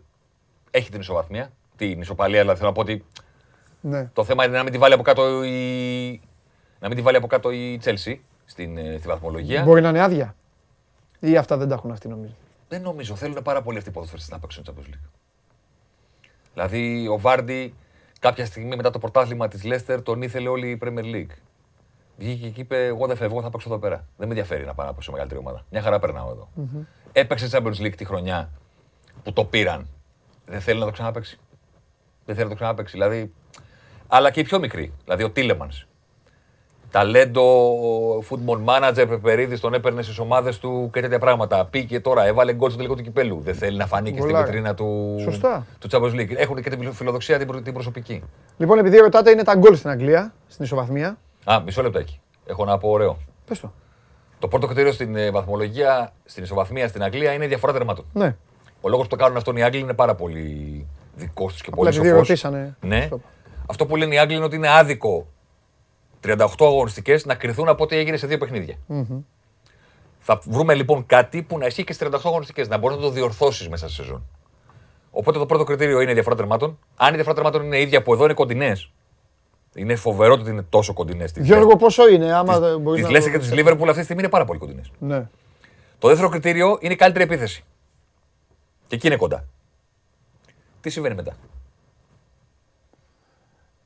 έχει 0.71 0.91
την 0.91 0.99
ισοβαθμία, 0.99 1.51
την 1.75 2.01
ισοπαλία, 2.01 2.41
αλλά 2.41 2.55
θέλω 2.55 2.67
να 2.67 2.73
πω 2.73 2.81
ότι 2.81 3.05
ναι. 3.81 4.09
Το 4.13 4.23
θέμα 4.23 4.45
είναι 4.45 4.57
να 4.57 4.63
μην 4.63 4.71
τη 4.71 4.77
βάλει 4.77 4.93
από 4.93 5.03
κάτω 5.03 5.43
η, 5.43 6.21
να 6.79 6.87
μην 6.87 6.97
τη 6.97 7.01
βάλει 7.01 7.17
από 7.17 7.27
κάτω 7.27 7.51
η 7.51 7.79
Chelsea 7.83 8.15
στην, 8.45 8.77
ε, 8.77 8.95
στη 8.97 9.07
βαθμολογία. 9.07 9.63
Μπορεί 9.63 9.81
να 9.81 9.89
είναι 9.89 10.01
άδεια. 10.01 10.35
Ή 11.19 11.37
αυτά 11.37 11.57
δεν 11.57 11.67
τα 11.67 11.73
έχουν 11.73 11.91
αυτοί 11.91 12.07
νομίζω. 12.07 12.33
Δεν 12.69 12.81
νομίζω. 12.81 13.15
Θέλουν 13.15 13.41
πάρα 13.43 13.61
πολύ 13.61 13.77
αυτοί 13.77 13.89
οι 13.89 13.93
ποδοσφαιριστές 13.93 14.31
να 14.33 14.39
παίξουν 14.39 14.63
Champions 14.67 14.93
League. 14.93 15.09
Δηλαδή 16.53 17.07
ο 17.07 17.19
Βάρντι 17.19 17.73
κάποια 18.19 18.45
στιγμή 18.45 18.75
μετά 18.75 18.89
το 18.89 18.99
πρωτάθλημα 18.99 19.47
της 19.47 19.61
Leicester 19.63 19.99
τον 20.03 20.21
ήθελε 20.21 20.49
όλη 20.49 20.69
η 20.69 20.79
Premier 20.81 21.15
League. 21.15 21.35
Βγήκε 22.17 22.49
και 22.49 22.61
είπε: 22.61 22.85
Εγώ 22.85 23.07
δεν 23.07 23.15
φεύγω, 23.15 23.41
θα 23.41 23.49
παίξω 23.49 23.69
εδώ 23.69 23.79
πέρα. 23.79 23.95
Δεν 23.95 24.27
με 24.27 24.33
ενδιαφέρει 24.33 24.65
να 24.65 24.73
πάω 24.73 24.85
να 24.85 24.93
παίξω 24.93 25.11
μεγαλύτερη 25.11 25.41
ομάδα. 25.41 25.65
Μια 25.69 25.81
χαρά 25.81 25.99
περνάω 25.99 26.31
εδώ. 26.31 26.49
Mm-hmm. 26.57 26.85
Έπαιξε 27.11 27.49
Champions 27.51 27.85
League 27.85 27.95
τη 27.95 28.05
χρονιά 28.05 28.49
που 29.23 29.33
το 29.33 29.45
πήραν. 29.45 29.87
Δεν 30.45 30.61
θέλει 30.61 30.79
να 30.79 30.85
το 30.85 30.91
ξαναπέξει. 30.91 31.39
Δεν 32.25 32.35
θέλει 32.35 32.47
να 32.47 32.53
το 32.53 32.59
ξαναπέξει. 32.59 32.93
Δηλαδή 32.93 33.33
αλλά 34.07 34.31
και 34.31 34.39
οι 34.39 34.43
πιο 34.43 34.59
μικροί. 34.59 34.93
Δηλαδή 35.03 35.23
ο 35.23 35.31
Τίλεμανς. 35.31 35.85
Ταλέντο, 36.91 37.73
football 38.29 38.59
manager, 38.65 39.05
Πεπερίδη, 39.07 39.59
τον 39.59 39.73
έπαιρνε 39.73 40.01
στις 40.01 40.19
ομάδες 40.19 40.59
του 40.59 40.89
και 40.93 41.01
τέτοια 41.01 41.19
πράγματα. 41.19 41.65
Πήγε 41.65 41.99
τώρα, 41.99 42.25
έβαλε 42.25 42.53
γκολ 42.53 42.67
στο 42.69 42.77
τελικό 42.77 42.95
του 42.95 43.03
κυπέλου. 43.03 43.41
Δεν 43.43 43.55
θέλει 43.55 43.77
να 43.77 43.87
φανεί 43.87 44.11
και 44.11 44.21
στη 44.21 44.33
βιτρίνα 44.33 44.73
του, 44.73 45.17
Σωστά. 45.21 45.65
του 45.79 45.89
Champions 45.91 46.13
League. 46.13 46.35
Έχουν 46.35 46.61
και 46.61 46.69
τη 46.69 46.91
φιλοδοξία 46.91 47.37
την, 47.63 47.73
προσωπική. 47.73 48.23
Λοιπόν, 48.57 48.79
επειδή 48.79 48.97
ρωτάτε, 48.97 49.31
είναι 49.31 49.43
τα 49.43 49.55
γκολ 49.55 49.75
στην 49.75 49.89
Αγγλία, 49.89 50.33
στην 50.47 50.65
ισοβαθμία. 50.65 51.17
Α, 51.43 51.61
μισό 51.65 51.81
λεπτό 51.81 51.99
εκεί. 51.99 52.19
Έχω 52.45 52.65
να 52.65 52.77
πω 52.77 52.89
ωραίο. 52.89 53.17
Πες 53.45 53.59
το. 53.59 53.73
Το 54.39 54.47
πρώτο 54.47 54.65
κριτήριο 54.65 54.91
στην 54.91 55.15
ε, 55.15 55.31
βαθμολογία, 55.31 56.13
στην 56.25 56.43
ισοβαθμία 56.43 56.87
στην 56.87 57.03
Αγγλία 57.03 57.33
είναι 57.33 57.45
η 57.45 57.47
διαφορά 57.47 57.73
τερμάτων. 57.73 58.05
Ναι. 58.13 58.35
Ο 58.81 58.89
λόγος 58.89 59.07
που 59.07 59.15
το 59.15 59.23
κάνουν 59.23 59.37
αυτό 59.37 59.53
οι 59.55 59.63
Άγγλοι 59.63 59.79
είναι 59.79 59.93
πάρα 59.93 60.15
πολύ 60.15 60.87
δικός 61.15 61.51
τους 61.51 61.61
και 61.61 61.69
πολύ 61.75 61.91
σοφός. 61.91 62.45
Ναι. 62.79 63.09
Αυτό 63.65 63.85
που 63.85 63.95
λένε 63.95 64.15
οι 64.15 64.19
Άγγλοι 64.19 64.35
είναι 64.35 64.45
ότι 64.45 64.55
είναι 64.55 64.69
άδικο 64.69 65.27
38 66.23 66.47
αγωνιστικές 66.59 67.25
να 67.25 67.35
κρυθούν 67.35 67.67
από 67.67 67.83
ό,τι 67.83 67.95
έγινε 67.95 68.17
σε 68.17 68.27
δύο 68.27 68.37
παιχνίδια. 68.37 68.75
Θα 70.19 70.41
βρούμε 70.45 70.73
λοιπόν 70.73 71.05
κάτι 71.05 71.43
που 71.43 71.57
να 71.57 71.65
ισχύει 71.65 71.83
και 71.83 71.93
στις 71.93 72.07
38 72.07 72.19
αγωνιστικές, 72.23 72.67
να 72.67 72.77
μπορείς 72.77 72.97
να 72.97 73.03
το 73.03 73.09
διορθώσεις 73.09 73.69
μέσα 73.69 73.87
στη 73.87 73.95
σεζόν. 73.95 74.27
Οπότε 75.11 75.39
το 75.39 75.45
πρώτο 75.45 75.63
κριτήριο 75.63 76.01
είναι 76.01 76.11
η 76.11 76.13
διαφορά 76.13 76.35
τερμάτων. 76.35 76.79
Αν 76.95 77.11
η 77.11 77.13
διαφορά 77.13 77.35
τερμάτων 77.35 77.63
είναι 77.63 77.79
ίδια 77.79 78.01
που 78.01 78.13
εδώ 78.13 78.23
είναι 78.23 78.33
κοντινές, 78.33 78.91
είναι 79.73 79.95
φοβερό 79.95 80.33
ότι 80.33 80.49
είναι 80.49 80.61
τόσο 80.61 80.93
κοντινές. 80.93 81.31
Γιώργο, 81.35 81.75
πόσο 81.75 82.09
είναι, 82.09 82.33
άμα 82.33 82.59
δεν 82.59 82.79
μπορείς 82.79 83.01
να. 83.01 83.07
Τι 83.07 83.13
Λέστερ 83.13 83.31
και 83.31 83.37
τη 83.37 83.53
Λίβερπουλ 83.53 83.87
αυτή 83.87 83.99
τη 83.99 84.03
στιγμή 84.03 84.21
είναι 84.21 84.31
πάρα 84.31 84.45
πολύ 84.45 84.59
κοντινές. 84.59 84.91
Ναι. 84.99 85.27
Το 85.99 86.07
δεύτερο 86.07 86.29
κριτήριο 86.29 86.77
είναι 86.81 86.93
η 86.93 86.95
καλύτερη 86.95 87.23
επίθεση. 87.23 87.63
Και 88.87 88.95
εκεί 88.95 89.07
είναι 89.07 89.15
κοντά. 89.15 89.45
Τι 90.81 90.89
συμβαίνει 90.89 91.15
μετά; 91.15 91.35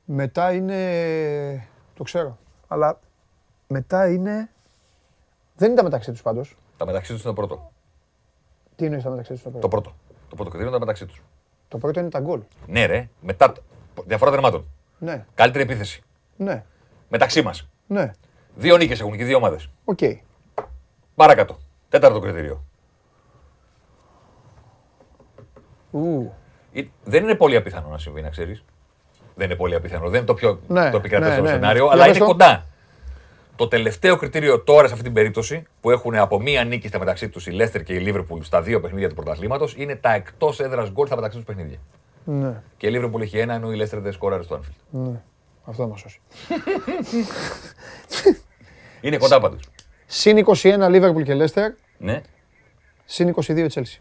Μετά 0.04 0.52
είναι. 0.52 1.68
Το 1.94 2.02
ξέρω. 2.02 2.36
Αλλά 2.68 3.00
μετά 3.66 4.10
είναι. 4.10 4.50
Δεν 5.56 5.68
είναι 5.68 5.76
τα 5.76 5.82
μεταξύ 5.82 6.10
τους 6.10 6.22
πάντως. 6.22 6.56
Τα 6.76 6.86
μεταξύ 6.86 7.12
τους 7.12 7.22
είναι 7.24 7.34
το 7.34 7.46
πρώτο. 7.46 7.72
Τι 8.76 8.86
είναι 8.86 9.00
τα 9.00 9.10
μεταξύ 9.10 9.32
τους 9.32 9.42
το 9.42 9.50
πρώτο; 9.50 9.60
Το 9.60 9.68
πρώτο. 9.68 9.94
Το 10.28 10.36
πρώτο 10.36 10.50
κριτήριο 10.50 10.66
είναι 10.68 10.78
τα 10.78 10.78
μεταξύ 10.78 11.06
τους. 11.06 11.22
Το 11.68 11.78
πρώτο 11.78 12.00
είναι 12.00 12.08
τα 12.08 12.20
γκολ. 12.20 12.42
Ναι, 12.66 12.86
ρε. 12.86 13.08
Μετά. 13.20 13.52
Διαφορά 14.06 14.30
τερμάτων. 14.30 14.66
Ναι. 14.98 15.26
Καλύτερη 15.34 15.64
επίθεση. 15.64 16.02
Ναι. 16.36 16.64
Μεταξύ 17.08 17.42
μας. 17.42 17.68
Ναι. 17.86 18.12
Δύο 18.54 18.76
νίκες 18.76 19.00
έχουν 19.00 19.16
και 19.16 19.24
δύο 19.24 19.36
ομάδες. 19.36 19.70
Ok. 19.84 19.98
Okay. 20.00 20.18
Παρακάτω. 21.14 21.58
Τέταρτο 21.88 22.20
κριτήριο. 22.20 22.64
Ου. 25.90 26.32
Δεν 27.04 27.22
είναι 27.22 27.34
πολύ 27.34 27.56
απίθανο 27.56 27.88
να 27.88 27.98
συμβεί, 27.98 28.22
να 28.22 28.28
ξέρεις. 28.28 28.64
Δεν 29.34 29.46
είναι 29.46 29.56
πολύ 29.56 29.74
απίθανο. 29.74 30.08
Δεν 30.08 30.16
είναι 30.16 30.26
το 30.26 30.34
πιο 30.34 30.60
ναι, 30.68 30.90
το 30.90 30.96
επικρατέστερο 30.96 31.42
ναι, 31.42 31.48
ναι, 31.48 31.54
σενάριο, 31.54 31.88
αλλά 31.88 32.08
είναι 32.08 32.18
κοντά. 32.18 32.66
Το 33.56 33.68
τελευταίο 33.68 34.16
κριτήριο 34.16 34.60
τώρα 34.60 34.86
σε 34.86 34.92
αυτή 34.92 35.04
την 35.04 35.14
περίπτωση, 35.14 35.62
που 35.80 35.90
έχουν 35.90 36.16
από 36.16 36.40
μία 36.40 36.64
νίκη 36.64 36.88
στα 36.88 36.98
μεταξύ 36.98 37.28
τους 37.28 37.46
η 37.46 37.50
Λέστερ 37.50 37.82
και 37.82 37.92
η 37.92 37.98
Λίβερπουλ 37.98 38.40
στα 38.40 38.62
δύο 38.62 38.80
παιχνίδια 38.80 39.08
του 39.08 39.14
πρωταθλήματος, 39.14 39.74
είναι 39.76 39.96
τα 39.96 40.14
εκτός 40.14 40.60
έδρας 40.60 40.90
γκολ 40.90 41.06
στα 41.06 41.16
μεταξύ 41.16 41.36
τους 41.36 41.46
παιχνίδια. 41.46 41.78
Ναι. 42.24 42.62
Και 42.76 42.86
η 42.86 42.90
Λίβερπουλ 42.90 43.22
έχει 43.22 43.38
ένα, 43.38 43.54
ενώ 43.54 43.72
η 43.72 43.76
Λέστερ 43.76 44.00
δεν 44.00 44.12
σκόραρε 44.12 44.42
στο 44.42 44.54
Άνφιλ. 44.54 44.72
Ναι. 44.90 45.20
Αυτό 45.64 45.88
μας 45.88 46.00
σώσει. 46.00 46.20
είναι 49.00 49.16
κοντά 49.16 49.40
πάντως. 49.40 49.62
Συν 50.06 50.44
21 50.46 50.86
Λίβερπουλ 50.90 51.22
και 51.22 51.34
Λέστερ. 51.34 51.72
Ναι. 51.98 52.22
Συν 53.04 53.34
22 53.34 53.66
Τσέλσι. 53.68 54.00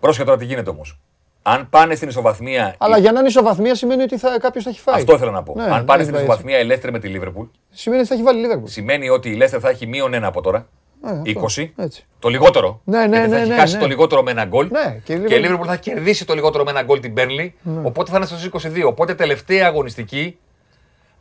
Πρόσχετο 0.00 0.26
τώρα 0.26 0.38
τι 0.38 0.44
γίνεται 0.44 0.70
όμως. 0.70 0.98
Αν 1.42 1.68
πάνε 1.70 1.94
στην 1.94 2.08
ισοβαθμία. 2.08 2.74
Αλλά 2.78 2.98
για 2.98 3.12
να 3.12 3.18
είναι 3.18 3.28
ισοβαθμία 3.28 3.74
σημαίνει 3.74 4.02
ότι 4.02 4.18
θα, 4.18 4.36
κάποιος 4.40 4.64
θα 4.64 4.70
έχει 4.70 4.80
φάει. 4.80 4.94
Αυτό 4.94 5.14
ήθελα 5.14 5.30
να 5.30 5.42
πω. 5.42 5.54
Ναι, 5.56 5.64
Αν 5.64 5.84
πάνε 5.84 6.02
στην 6.02 6.14
ισοβαθμία 6.14 6.58
η 6.58 6.64
Λέστερ 6.64 6.90
με 6.90 6.98
τη 6.98 7.08
Λίβερπουλ. 7.08 7.46
Σημαίνει 7.70 8.00
ότι 8.00 8.08
θα 8.08 8.14
έχει 8.14 8.24
βάλει 8.24 8.38
η 8.38 8.42
Λίβερπουλ. 8.42 8.70
Σημαίνει 8.70 9.08
ότι 9.08 9.30
η 9.30 9.34
Λέστερ 9.34 9.58
θα 9.62 9.68
έχει 9.68 9.86
μείον 9.86 10.14
ένα 10.14 10.26
από 10.26 10.40
τώρα. 10.40 10.66
Ε, 11.04 11.32
20. 11.56 11.68
Έτσι. 11.76 12.04
Το 12.18 12.28
λιγότερο. 12.28 12.80
Ναι, 12.84 13.06
ναι, 13.06 13.06
ναι, 13.06 13.28
θα 13.28 13.36
έχει 13.36 13.48
ναι, 13.48 13.54
χάσει 13.54 13.74
ναι. 13.74 13.80
το 13.80 13.86
λιγότερο 13.86 14.22
με 14.22 14.30
ένα 14.30 14.44
γκολ. 14.44 14.68
Ναι, 14.70 15.00
και, 15.04 15.12
η 15.12 15.38
Λίβερπουλ 15.38 15.66
θα 15.68 15.76
κερδίσει 15.76 16.26
το 16.26 16.34
λιγότερο 16.34 16.64
με 16.64 16.70
ένα 16.70 16.82
γκολ 16.82 17.00
την 17.00 17.12
Μπέρνλι. 17.12 17.54
Ναι. 17.62 17.80
Οπότε 17.86 18.10
θα 18.10 18.16
είναι 18.16 18.26
στου 18.26 18.50
22. 18.60 18.82
Οπότε 18.86 19.14
τελευταία 19.14 19.66
αγωνιστική, 19.66 20.38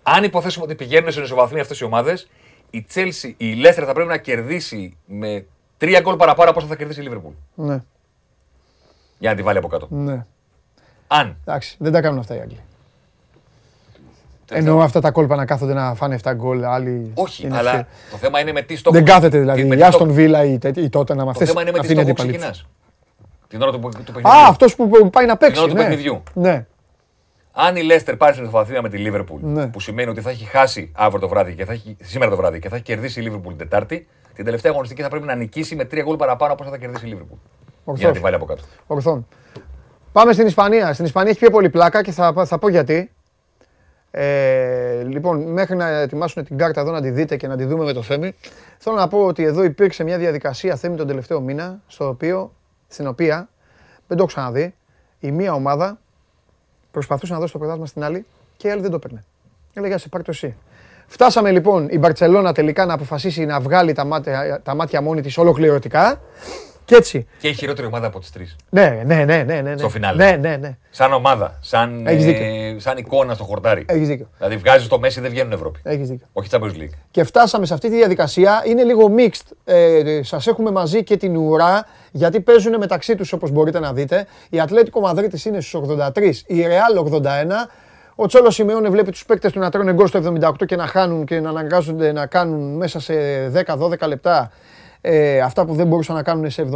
αν 0.04 0.24
υποθέσουμε 0.24 0.66
ότι 0.66 0.76
πηγαίνουν 0.76 1.12
στην 1.12 1.24
ισοβαθμία 1.24 1.62
αυτές 1.62 1.80
οι 1.80 1.84
ομάδες, 1.84 2.30
η 2.70 2.86
Chelsea, 2.94 3.34
η 3.38 3.54
Λέστερ 3.54 3.84
θα 3.88 3.94
πρέπει 3.94 4.10
να 4.10 4.18
κερδίσει 4.18 4.98
με 5.06 5.46
τρία 5.78 6.00
γκολ 6.00 6.16
παραπάνω 6.16 6.50
από 6.50 6.60
όσο 6.60 6.68
θα 6.68 6.76
κερδίσει 6.76 7.00
η 7.00 7.04
Λίβερπουλ. 7.04 7.34
Ναι. 7.56 7.84
Για 9.20 9.30
να 9.30 9.36
τη 9.36 9.42
βάλει 9.42 9.58
από 9.58 9.68
κάτω. 9.68 9.88
Ναι. 9.90 10.26
Αν. 11.08 11.38
Εντάξει, 11.46 11.76
δεν 11.80 11.92
τα 11.92 12.02
κάνουν 12.02 12.20
αυτά 12.20 12.36
οι 12.36 12.40
Άγγλοι. 12.40 12.60
Εννοώ 14.52 14.82
αυτά 14.82 15.02
τα 15.02 15.12
κόλπα 15.12 15.36
να 15.36 15.46
κάθονται 15.46 15.74
να 15.74 15.94
φάνε 15.94 16.20
7 16.24 16.32
γκολ, 16.36 16.64
άλλοι. 16.64 17.12
Όχι, 17.14 17.46
είναι 17.46 17.58
αλλά 17.58 17.88
το 18.12 18.18
θέμα 18.18 18.40
είναι 18.40 18.52
με 18.52 18.62
τι 18.62 18.76
στόχο. 18.76 18.96
Δεν 18.96 19.06
κάθεται 19.06 19.40
δηλαδή. 19.40 19.78
Η 19.78 19.84
Άστον 19.84 20.12
Βίλα 20.12 20.44
ή, 20.44 20.58
ή 20.76 20.90
τότε 20.90 21.16
να 21.16 21.24
με 21.24 21.30
αυτέ. 21.30 21.46
Το 21.46 21.50
θέμα 21.50 21.62
είναι 21.62 21.72
με 21.72 21.80
τι 21.80 21.94
στόχο 21.94 22.14
ξεκινάς. 22.14 22.66
Την 23.48 23.62
ώρα 23.62 23.72
του, 23.72 23.80
του 23.80 23.90
παιχνιδιού. 24.14 24.30
Α, 24.30 24.48
αυτός 24.48 24.76
που 24.76 25.10
πάει 25.10 25.26
να 25.26 25.38
παίξει. 25.38 25.54
Την 25.54 25.62
ώρα 25.62 25.72
του 25.72 25.78
ναι. 25.78 25.88
παιχνιδιού. 25.88 26.24
Ναι. 26.34 26.66
Αν 27.52 27.76
η 27.76 27.82
Λέστερ 27.82 28.16
πάρει 28.18 28.34
στην 28.34 28.46
ισοβαθμία 28.46 28.82
με 28.82 28.90
τη 28.90 28.98
Λίβερπουλ, 28.98 29.42
ναι. 29.44 29.68
που 29.68 29.80
σημαίνει 29.80 30.10
ότι 30.10 30.22
θα 30.22 30.30
έχει 30.30 30.46
χάσει 30.46 30.92
αύριο 30.96 31.20
το 31.20 31.28
βράδυ 31.28 31.54
και 31.54 31.66
θα 31.66 31.74
έχει, 31.74 31.98
σήμερα 32.02 32.30
το 32.30 32.38
βράδυ 32.38 32.60
και 32.60 32.70
θα 32.70 32.76
έχει 32.76 32.84
κερδίσει 32.84 33.20
η 33.20 33.24
Λίβερπουλ 33.24 33.54
την 33.54 33.70
Τετάρτη, 33.70 34.08
την 34.34 34.46
τελευταία 34.46 34.72
αγωνιστική 34.72 35.02
θα 35.02 35.10
πρέπει 35.10 35.26
να 35.26 35.36
νικήσει 35.36 35.76
με 35.76 35.86
τρία 35.86 36.04
γκολ 36.04 36.16
παραπάνω 36.16 36.54
από 36.54 36.64
όσο 36.64 36.72
θα 36.72 36.78
κερδίσει 36.78 37.06
η 37.06 37.10
Λίβερπουλ. 37.10 37.38
Για 37.96 38.08
να 38.08 38.14
τη 38.14 38.20
βάλει 38.20 38.36
από 38.36 38.46
κάτω. 38.46 38.62
Ορθόν. 38.88 39.28
Πάμε 40.12 40.34
στην 40.34 40.48
Ισπανία. 40.48 40.94
Στην 40.94 41.06
Ισπανία 41.06 41.30
έχει 41.30 41.40
πιο 41.40 41.50
πολύ 41.50 41.70
πλάκα 41.70 42.04
και 42.04 42.12
θα, 42.12 42.46
θα 42.46 42.58
πω 42.58 42.70
γιατί. 42.70 43.12
Ε, 44.12 45.04
λοιπόν, 45.04 45.42
μέχρι 45.42 45.76
να 45.76 45.88
ετοιμάσουν 45.88 46.44
την 46.44 46.58
κάρτα 46.58 46.82
εδώ 46.82 46.92
να 46.92 47.02
τη 47.02 47.10
δείτε 47.10 47.36
και 47.36 47.48
να 47.48 47.58
τη 47.58 47.66
δούμε 47.66 47.84
με 47.84 47.94
το 47.94 48.02
Θέμη, 48.02 48.36
θέλω 48.78 48.96
να 48.96 49.08
πω 49.08 49.26
ότι 49.26 49.44
εδώ 49.44 49.64
υπήρξε 49.64 50.04
μια 50.04 50.18
διαδικασία 50.18 50.76
Θέμη 50.76 50.96
τον 50.96 51.08
τελευταίο 51.08 51.42
μήνα, 51.42 51.82
στο 51.88 52.08
οποίο, 52.08 52.54
στην 52.88 53.08
οποία, 53.08 53.50
δεν 54.08 54.18
το 54.18 54.24
έχω 54.24 54.26
ξαναδεί, 54.26 54.76
η 55.20 55.32
μία 55.32 55.54
ομάδα 55.54 56.00
προσπαθούσε 56.92 57.34
να 57.34 57.40
δώσει 57.40 57.52
το 57.52 57.58
πρωτάθλημα 57.58 57.88
στην 57.88 58.04
άλλη 58.04 58.26
και 58.58 58.68
η 58.68 58.72
άλλη 58.72 58.82
δεν 58.82 58.90
το 58.90 58.96
έπαιρνε. 58.96 59.24
Έλεγε, 59.74 59.98
σε 59.98 60.10
πάρει 60.10 60.24
το 60.24 60.32
εσύ. 60.32 60.56
Φτάσαμε 61.08 61.52
λοιπόν 61.52 61.88
η 61.90 61.98
Μπαρτσελώνα 61.98 62.54
τελικά 62.54 62.86
να 62.86 62.94
αποφασίσει 62.94 63.46
να 63.46 63.60
βγάλει 63.60 63.94
τα 63.94 64.06
μάτια, 64.06 64.62
τα 64.64 64.76
μάτια 64.76 65.02
μόνη 65.02 65.22
της 65.22 65.38
ολοκληρωτικά 65.38 66.22
και 66.90 66.96
έτσι. 66.96 67.28
Και 67.40 67.48
η 67.48 67.54
χειρότερη 67.54 67.88
ομάδα 67.88 68.08
από 68.08 68.20
τις 68.20 68.32
τρεις. 68.32 68.56
Ναι, 68.70 69.02
ναι, 69.06 69.24
ναι, 69.24 69.44
ναι, 69.44 69.62
ναι. 69.62 69.78
Στο 69.78 69.90
φινάλε. 69.90 70.26
Ναι, 70.26 70.38
ναι, 70.50 70.56
ναι. 70.56 70.78
Σαν 70.90 71.14
ομάδα. 71.14 71.58
Σαν, 71.62 72.08
ε, 72.08 72.76
σαν 72.78 72.98
εικόνα 72.98 73.34
στο 73.34 73.44
χορτάρι. 73.44 73.86
Έχεις 73.88 74.08
δίκιο. 74.08 74.30
Δηλαδή 74.38 74.58
βγάζεις 74.58 74.88
το 74.88 75.00
Μέση 75.00 75.22
δεν 75.22 75.30
βγαίνουν 75.30 75.52
Ευρώπη. 75.52 75.80
Έχεις 75.84 76.08
δίκιο. 76.08 76.28
Όχι 76.34 76.50
Champions 76.52 76.76
League. 76.82 76.98
Και 77.12 77.24
φτάσαμε 77.24 77.66
σε 77.66 77.74
αυτή 77.74 77.90
τη 77.90 77.96
διαδικασία. 77.96 78.64
Είναι 78.66 78.84
λίγο 78.84 79.12
mixed. 79.18 79.56
Ε, 79.66 80.20
Σας 80.24 80.48
έχουμε 80.48 80.72
μαζί 80.72 81.04
και 81.04 81.18
την 81.18 81.38
ουρά 81.38 81.86
γιατί 82.12 82.40
παίζουν 82.40 82.78
μεταξύ 82.78 83.16
τους 83.16 83.34
όπως 83.34 83.52
μπορείτε 83.52 83.80
να 83.80 83.94
δείτε. 83.94 84.28
Η 84.50 84.60
Ατλέτικο 84.60 85.00
Μαδρίτης 85.00 85.46
είναι 85.46 85.62
στους 85.62 85.74
83, 85.74 86.44
η 86.46 86.62
Ρεάλ 86.62 86.98
81. 86.98 87.70
Ο 88.16 88.28
Τσόλος 88.28 88.56
Σιμεώνε 88.56 88.90
βλέπει 88.90 89.12
τους 89.12 89.26
παίκτες 89.26 89.52
του 89.52 89.60
να 89.60 89.70
τρώνε 89.70 89.94
γκολ 89.94 90.08
στο 90.08 90.20
78 90.42 90.66
και 90.66 90.76
να 90.76 90.88
χάνουν 90.88 91.26
και 91.26 91.40
να 91.40 91.50
αναγκάζονται 91.50 92.12
να 92.12 92.26
κάνουν 92.26 92.76
μέσα 92.76 93.00
σε 93.00 93.14
10-12 93.50 94.08
λεπτά 94.08 94.52
ε, 95.02 95.40
αυτά 95.40 95.66
που 95.66 95.74
δεν 95.74 95.88
μπορούσαν 95.88 96.16
να 96.16 96.24
κάνουν 96.24 96.50
σε 96.50 96.70
75. 96.72 96.76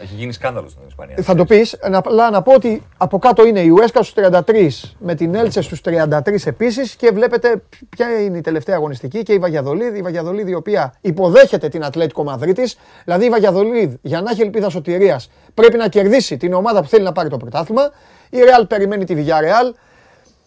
Έχει 0.00 0.14
γίνει 0.14 0.32
σκάνδαλος 0.32 0.70
στην 0.70 0.82
Ισπανία. 0.88 1.16
Θα 1.20 1.34
το 1.34 1.44
πεις. 1.44 1.78
Αλλά 1.80 2.30
να 2.30 2.42
πω 2.42 2.52
ότι 2.54 2.82
από 2.96 3.18
κάτω 3.18 3.46
είναι 3.46 3.60
η 3.60 3.68
Ουέσκα 3.68 4.02
στους 4.02 4.24
33 4.30 4.96
με 4.98 5.14
την 5.14 5.34
Έλτσε 5.34 5.60
στους 5.60 5.80
33 5.84 6.46
επίσης 6.46 6.94
και 6.94 7.10
βλέπετε 7.10 7.62
ποια 7.88 8.20
είναι 8.20 8.38
η 8.38 8.40
τελευταία 8.40 8.76
αγωνιστική 8.76 9.22
και 9.22 9.32
η 9.32 9.38
Βαγιαδολίδη. 9.38 9.98
Η 9.98 10.02
Βαγιαδολίδη 10.02 10.50
η 10.50 10.54
οποία 10.54 10.94
υποδέχεται 11.00 11.68
την 11.68 11.84
Ατλέτικο 11.84 12.24
Μαδρίτης. 12.24 12.78
Δηλαδή 13.04 13.24
η 13.24 13.28
Βαγιαδολίδη 13.28 13.98
για 14.02 14.20
να 14.20 14.30
έχει 14.30 14.42
ελπίδα 14.42 14.68
σωτηρίας 14.68 15.30
πρέπει 15.56 15.76
να 15.76 15.88
κερδίσει 15.88 16.36
την 16.36 16.52
ομάδα 16.52 16.82
που 16.82 16.88
θέλει 16.88 17.02
να 17.02 17.12
πάρει 17.12 17.28
το 17.28 17.36
πρωτάθλημα. 17.36 17.90
Η 18.30 18.38
Ρεάλ 18.38 18.66
περιμένει 18.66 19.04
τη 19.04 19.14
Villarreal. 19.18 19.74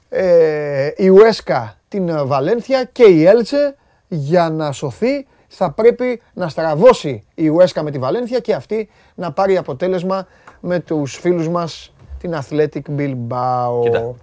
Ε, 0.09 0.91
η 0.95 1.07
Ουέσκα 1.07 1.77
την 1.87 2.27
Βαλένθια 2.27 2.83
και 2.83 3.03
η 3.03 3.25
Έλτσε 3.25 3.75
για 4.07 4.49
να 4.49 4.71
σωθεί 4.71 5.27
θα 5.49 5.71
πρέπει 5.71 6.21
να 6.33 6.49
στραβώσει 6.49 7.23
η 7.35 7.47
Ουέσκα 7.47 7.83
με 7.83 7.91
τη 7.91 7.99
Βαλένθια 7.99 8.39
και 8.39 8.53
αυτή 8.53 8.89
να 9.15 9.31
πάρει 9.31 9.57
αποτέλεσμα 9.57 10.27
με 10.59 10.79
τους 10.79 11.15
φίλους 11.15 11.49
μας 11.49 11.93
την 12.19 12.33
Athletic 12.35 12.81
Bilbao. 12.97 13.81
Κοίτα, 13.83 14.15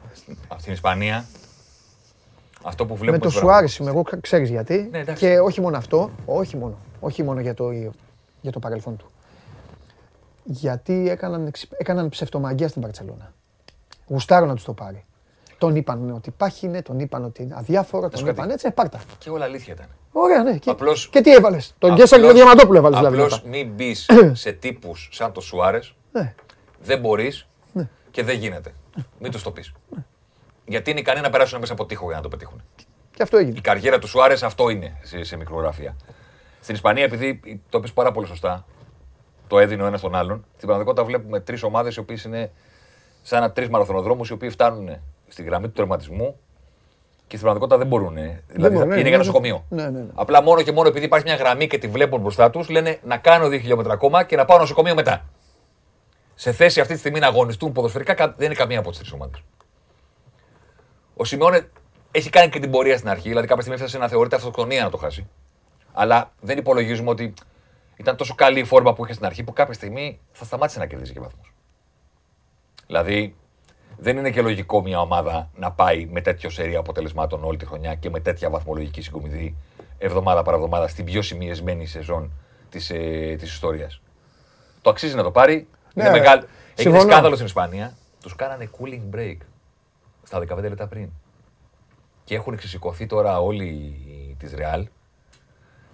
στην 0.57 0.73
Ισπανία 0.73 1.25
αυτό 2.63 2.87
που 2.87 2.97
βλέπουμε... 2.97 3.17
Με 3.17 3.19
το 3.19 3.31
Σουάρες 3.31 3.77
είμαι 3.77 3.91
εγώ, 3.91 4.03
ξέρεις 4.21 4.51
γιατί. 4.51 4.89
Ναι, 4.91 5.05
και 5.05 5.39
όχι 5.39 5.61
μόνο 5.61 5.77
αυτό, 5.77 6.11
όχι 6.25 6.57
μόνο, 6.57 6.79
όχι 7.01 7.23
μόνο 7.23 7.41
για 7.41 7.55
το, 7.55 7.71
για 8.41 8.53
το 8.53 8.59
παρελθόν 8.59 8.97
του. 8.97 9.11
Γιατί 10.45 11.09
έκαναν, 11.11 11.53
έκαναν 11.77 12.09
ψευτομαγιά 12.09 12.69
στην 12.69 12.83
Παρτσελώνα. 12.83 13.33
Γουστάρω 14.07 14.47
να 14.47 14.55
τους 14.55 14.65
το 14.65 14.73
πάρει. 14.73 15.05
Τον 15.59 15.77
είπαν 15.77 16.11
ότι 16.11 16.29
υπάρχει, 16.29 16.69
ναι, 16.69 16.83
τον 16.83 16.99
είπαν 16.99 17.25
ότι 17.25 17.43
είναι 17.43 17.55
αδιάφορο, 17.59 18.09
τον 18.09 18.27
είπαν 18.27 18.51
έτσι, 18.51 18.71
πάρτα. 18.71 19.01
Και 19.19 19.31
όλα 19.31 19.45
αλήθεια 19.45 19.75
ήταν. 19.75 19.87
Ωραία, 20.19 20.43
ναι. 20.43 20.57
Και, 20.57 20.71
απλώς, 20.71 21.09
και 21.09 21.21
τι 21.21 21.33
έβαλες; 21.33 21.75
Τον 21.79 21.95
Γκέσσαρ 21.95 22.21
και 22.21 22.27
τον 22.27 22.35
Διαμαντόπουλο 22.35 22.79
έβαλες 22.79 22.99
δηλαδή. 22.99 23.17
Απλώς 23.17 23.43
μην 23.43 23.69
μπεις 23.69 24.11
σε 24.33 24.53
τύπους 24.53 25.09
σαν 25.13 25.33
το 25.33 25.41
Σουάρες. 25.41 25.95
Ναι. 26.13 26.35
Δεν 26.83 27.01
μπορείς 27.01 27.47
ναι. 27.73 27.89
και 28.11 28.23
δεν 28.23 28.39
γίνεται. 28.39 28.75
Μην 29.19 29.31
του 29.31 29.43
το 29.43 29.51
πει. 29.51 29.65
Ναι. 29.89 30.05
Γιατί 30.65 30.91
είναι 30.91 31.01
ικανοί 31.01 31.21
να 31.21 31.31
περάσουν 31.31 31.61
μέσα 31.61 31.73
από 31.73 31.87
τείχο 31.87 32.07
για 32.07 32.17
να 32.17 32.23
το 32.23 32.29
πετύχουν. 32.29 32.63
Και 33.11 33.23
αυτό 33.23 33.37
έγινε. 33.37 33.59
Η 33.59 33.61
καριέρα 33.61 33.99
του 33.99 34.09
Σουάρες 34.09 34.43
αυτό 34.43 34.69
είναι 34.69 34.97
σε, 35.03 35.25
σε 35.25 35.37
μικρογραφία. 35.37 35.97
Στην 36.61 36.75
Ισπανία, 36.75 37.05
επειδή 37.05 37.61
το 37.69 37.81
πει 37.81 37.91
πάρα 37.91 38.13
πολύ 38.13 38.27
σωστά, 38.27 38.67
το 39.47 39.59
έδινε 39.59 39.83
ο 39.83 39.87
ένας 39.87 40.01
τον 40.01 40.15
άλλον. 40.15 40.45
Στην 40.55 40.67
πραγματικότητα 40.67 41.05
βλέπουμε 41.05 41.41
τρεις 41.41 41.63
ομάδες 41.63 41.97
οι 41.97 41.99
οποίες 41.99 42.25
είναι 42.25 42.53
σαν 43.23 43.53
τρεις 43.53 43.69
μαραθωνοδρόμους 43.69 44.29
οι 44.29 44.33
οποίοι 44.33 44.51
φτάνουν 44.51 44.99
στη 45.29 45.43
γραμμή 45.43 45.67
του 45.67 45.73
τερματισμού 45.73 46.41
και 47.27 47.37
στην 47.37 47.41
πραγματικότητα 47.41 47.79
δεν 47.79 47.87
μπορούν. 47.87 48.15
Δηλαδή 48.47 48.75
μπορούν, 48.75 48.91
είναι 48.91 48.95
ναι, 48.95 49.01
για 49.01 49.11
ναι, 49.11 49.17
νοσοκομείο. 49.17 49.65
Ναι, 49.69 49.83
ναι, 49.83 49.99
ναι. 49.99 50.11
Απλά 50.15 50.43
μόνο 50.43 50.63
και 50.63 50.73
μόνο 50.73 50.89
επειδή 50.89 51.05
υπάρχει 51.05 51.27
μια 51.27 51.37
γραμμή 51.37 51.67
και 51.67 51.79
τη 51.79 51.89
βλέπουν 51.89 52.21
μπροστά 52.21 52.51
τους, 52.51 52.69
λένε 52.69 52.99
να 53.03 53.17
κάνω 53.17 53.47
2 53.47 53.51
χιλιόμετρα 53.61 53.93
ακόμα 53.93 54.25
και 54.25 54.37
να 54.37 54.45
πάω 54.45 54.59
νοσοκομείο 54.59 54.95
μετά. 54.95 55.25
Σε 56.35 56.53
θέση 56.53 56.81
αυτή 56.81 56.93
τη 56.93 56.99
στιγμή 56.99 57.19
να 57.19 57.27
αγωνιστούν 57.27 57.73
ποδοσφαιρικά 57.73 58.35
δεν 58.37 58.47
είναι 58.47 58.55
καμία 58.55 58.79
από 58.79 58.91
τις 58.91 58.99
τρεις 58.99 59.13
ομάδες. 59.13 59.43
Ο 61.17 61.25
Σιμεώνε 61.25 61.69
έχει 62.11 62.31
κάνει 62.31 62.51
και 62.51 62.59
την 62.59 62.71
πορεία 62.71 62.97
στην 62.97 63.09
αρχή, 63.09 63.29
δηλαδή 63.29 63.47
κάποια 63.47 63.63
στιγμή 63.63 63.79
έφτασε 63.79 63.99
να 63.99 64.09
θεωρείται 64.09 64.37
αυτοκτονία 64.37 64.83
να 64.83 64.91
το 64.91 64.97
χάσει. 64.97 65.29
Αλλά 65.93 66.33
δεν 66.41 66.59
υπολογίζουμε 66.59 67.11
ότι 67.11 67.35
ήταν 67.97 68.17
τόσο 68.17 68.35
καλή 68.35 68.61
η 68.61 68.65
φόρμα 68.65 68.95
που 68.95 69.05
είχε 69.05 69.13
στην 69.13 69.27
αρχή 69.27 69.43
που 69.43 69.53
κάποια 69.53 69.75
στιγμή 69.75 70.21
θα 70.33 70.45
σταμάτησε 70.45 70.79
να 70.79 70.87
κερδίζει 70.87 71.13
και 71.13 71.21
βαθμούς. 71.21 71.55
Δηλαδή, 72.87 73.37
δεν 73.99 74.17
είναι 74.17 74.31
και 74.31 74.43
λογικό 74.43 74.83
μια 74.83 75.01
ομάδα 75.01 75.51
να 75.57 75.73
πάει 75.73 76.07
με 76.07 76.21
τέτοιο 76.21 76.51
σερί 76.51 76.77
αποτελεσμάτων 76.77 77.45
όλη 77.45 77.57
τη 77.57 77.67
χρονιά 77.67 77.95
και 77.95 78.11
με 78.11 78.21
τέτοια 78.21 78.51
βαθμολογική 78.51 79.01
συγκομιδή 79.01 79.57
εβδομάδα 79.99 80.43
παρά 80.43 80.57
εβδομάδα 80.57 80.89
στην 80.89 81.05
πιο 81.05 81.23
σημειεσμένη 81.23 81.87
σεζόν 81.87 82.31
της 82.69 82.91
ε, 82.91 83.37
της 83.39 83.53
ιστορίας. 83.53 84.01
Το 84.83 84.91
αξίζει 84.91 85.15
να 85.15 85.23
το 85.23 85.31
πάρει. 85.31 85.69
Ναι, 85.95 86.03
είναι 86.03 86.13
μεγάλο. 86.13 86.43
Έγινε 86.75 87.01
σκάνδαλο 87.01 87.35
στην 87.35 87.47
Ισπανία. 87.47 87.97
Τους 88.23 88.37
κάνανε 88.37 88.71
cooling 88.79 89.17
break 89.17 89.37
στα 90.23 90.39
15 90.39 90.57
λεπτά 90.57 90.87
πριν. 90.87 91.09
Και 92.25 92.35
έχουν 92.35 92.57
ξεσηκωθεί 92.57 93.07
τώρα 93.07 93.41
όλοι 93.41 93.97
της 94.39 94.55
Ρεάλ, 94.55 94.89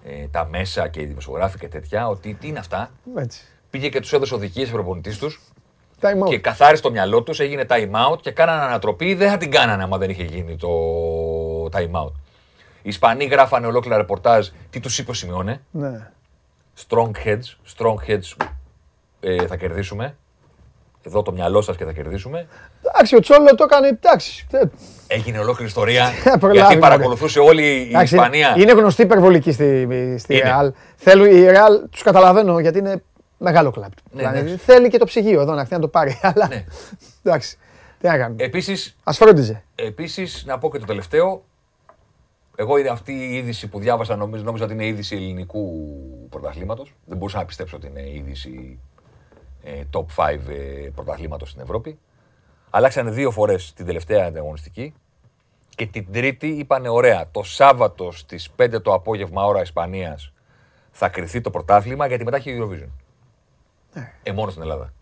ε, 0.05 0.27
τα 0.27 0.47
μέσα 0.47 0.89
και 0.89 1.01
οι 1.01 1.05
δημοσιογράφοι 1.05 1.59
και 1.59 1.69
τέτοια, 1.69 2.09
ότι 2.09 2.35
τι 2.35 2.49
είναι 2.49 2.59
αυτά. 2.59 2.91
Έτσι. 3.17 3.45
Πήγε 3.71 3.89
και 3.89 4.01
τους 4.01 4.13
έδωσε 4.13 4.35
οδηγίες 4.35 4.71
προπονητής 4.71 5.19
τους. 5.19 5.41
Και 6.29 6.39
καθάρισε 6.39 6.83
το 6.83 6.91
μυαλό 6.91 7.23
τους, 7.23 7.41
έγινε 7.41 7.67
time 7.69 8.11
out 8.11 8.21
και 8.21 8.31
κάνανε 8.31 8.63
ανατροπή. 8.63 9.15
Δεν 9.15 9.31
θα 9.31 9.37
την 9.37 9.51
κάνανε 9.51 9.83
άμα 9.83 9.99
δεν 9.99 10.11
είχε 10.11 10.23
γίνει 10.23 10.57
το 10.57 10.69
time 11.73 12.05
out. 12.05 12.13
Οι 12.83 12.89
Ισπανοί 12.89 13.25
γράφανε 13.25 13.67
ολόκληρα 13.67 13.97
ρεπορτάζ 13.97 14.49
τι 14.71 14.81
τους 14.81 14.99
είπε 14.99 15.11
ο 15.11 15.15
Σιμεώνε; 15.15 15.61
Ναι. 15.71 16.11
Strong 16.89 17.11
heads, 17.25 17.75
strong 17.77 18.11
heads 18.11 18.47
ε, 19.21 19.47
θα 19.47 19.57
κερδίσουμε. 19.57 20.17
Εδώ 21.07 21.23
το 21.23 21.33
μυαλό 21.33 21.61
σας 21.61 21.77
και 21.77 21.85
θα 21.85 21.93
κερδίσουμε. 21.93 22.47
Εντάξει, 22.83 23.17
ο 23.17 23.21
Τσόλο 23.21 23.55
το 23.55 23.65
έκανε. 23.65 23.89
Εντάξει. 23.89 24.47
Έγινε 25.07 25.39
ολόκληρη 25.39 25.69
ιστορία. 25.69 26.11
γιατί 26.53 26.77
παρακολουθούσε 26.77 27.39
όλη 27.39 27.63
η 27.63 27.99
Ισπανία. 28.03 28.55
Είναι 28.59 28.73
γνωστή 28.73 29.03
υπερβολική 29.03 29.53
στη, 29.53 29.89
στη 30.19 30.43
Real. 30.45 30.71
Θέλουν, 30.97 31.27
η 31.27 31.47
Real 31.49 31.89
τους 31.91 32.03
καταλαβαίνω 32.03 32.59
γιατί 32.59 32.79
είναι 32.79 33.03
μεγάλο 33.43 33.71
κλαμπ. 33.71 33.93
Ναι, 34.11 34.29
δηλαδή, 34.29 34.51
ναι. 34.51 34.57
Θέλει 34.57 34.89
και 34.89 34.99
το 34.99 35.05
ψυγείο 35.05 35.41
εδώ 35.41 35.55
να 35.55 35.61
έρθει 35.61 35.73
να 35.73 35.81
το 35.81 35.89
πάρει. 35.89 36.21
Αλλά 36.35 36.49
ναι. 36.49 36.65
εντάξει. 37.23 37.57
Τι 37.99 38.07
να 38.09 38.19
κάνουμε. 38.19 38.45
Επίσης, 38.45 38.97
Ας 39.05 39.17
φρόντιζε. 39.17 39.65
Επίσης, 39.75 40.45
να 40.47 40.59
πω 40.59 40.71
και 40.71 40.79
το 40.79 40.87
τελευταίο. 40.87 41.45
Εγώ 42.57 42.77
είναι 42.77 42.89
αυτή 42.89 43.13
η 43.13 43.37
είδηση 43.37 43.69
που 43.69 43.79
διάβασα, 43.79 44.17
νομίζω, 44.17 44.45
νόμιζα 44.45 44.65
ότι 44.65 44.73
είναι 44.73 44.87
είδηση 44.87 45.17
ελληνικού 45.17 45.89
πρωταθλήματος. 46.29 46.95
Δεν 47.05 47.17
μπορούσα 47.17 47.39
να 47.39 47.45
πιστέψω 47.45 47.77
ότι 47.77 47.87
είναι 47.87 48.11
είδηση 48.11 48.79
ε, 49.63 49.81
top 49.93 50.05
5 50.17 50.39
ε, 50.49 50.89
πρωταθλήματος 50.95 51.49
στην 51.51 51.63
Ευρώπη. 51.63 51.99
Αλλάξανε 52.71 53.11
δύο 53.11 53.31
φορές 53.31 53.73
την 53.73 53.87
τελευταία 53.87 54.27
ανταγωνιστική 54.27 54.95
και 55.69 55.87
την 55.87 56.07
τρίτη 56.13 56.47
είπανε 56.47 56.89
ωραία, 56.89 57.29
το 57.31 57.43
Σάββατο 57.43 58.13
στις 58.13 58.51
5 58.57 58.83
το 58.83 58.93
απόγευμα 58.93 59.45
ώρα 59.45 59.61
Ισπανίας 59.61 60.33
θα 60.91 61.09
κρυθεί 61.09 61.41
το 61.41 61.51
πρωτάθλημα 61.51 62.07
γιατί 62.07 62.25
μετά 62.25 62.37
έχει 62.37 62.59
Eurovision. 62.61 63.02
Ναι. 63.93 64.13
Ε, 64.23 64.33
μόνο 64.33 64.51
στην 64.51 64.63
Ελλάδα. 64.63 64.93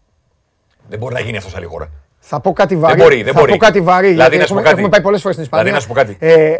Δεν 0.88 0.99
μπορεί 0.99 1.14
να 1.14 1.20
γίνει 1.20 1.36
αυτός 1.36 1.53
σε 1.53 1.59
άλλη 1.59 1.66
χώρα. 1.66 1.91
Θα 2.18 2.41
πω 2.41 2.53
κάτι 2.53 2.76
βαρύ. 2.76 2.97
Δεν 2.97 3.05
μπορεί, 3.05 3.22
δεν 3.22 3.32
θα 3.32 3.41
μπορεί. 3.41 3.53
πω 3.53 3.59
κάτι 3.59 3.80
βαρύ. 3.80 4.09
Δηλαδή, 4.09 4.36
να 4.36 4.43
έχουμε, 4.43 4.62
κάτι. 4.62 4.74
έχουμε 4.74 4.88
πάει 4.88 5.01
πολλές 5.01 5.20
φορές 5.20 5.36
στην 5.36 5.47
Ισπανία. 5.47 5.64
Δηλαδή, 5.64 5.88
να 5.88 5.95
σου 5.95 6.01
πω 6.01 6.07
κάτι. 6.07 6.26
Ε, 6.26 6.57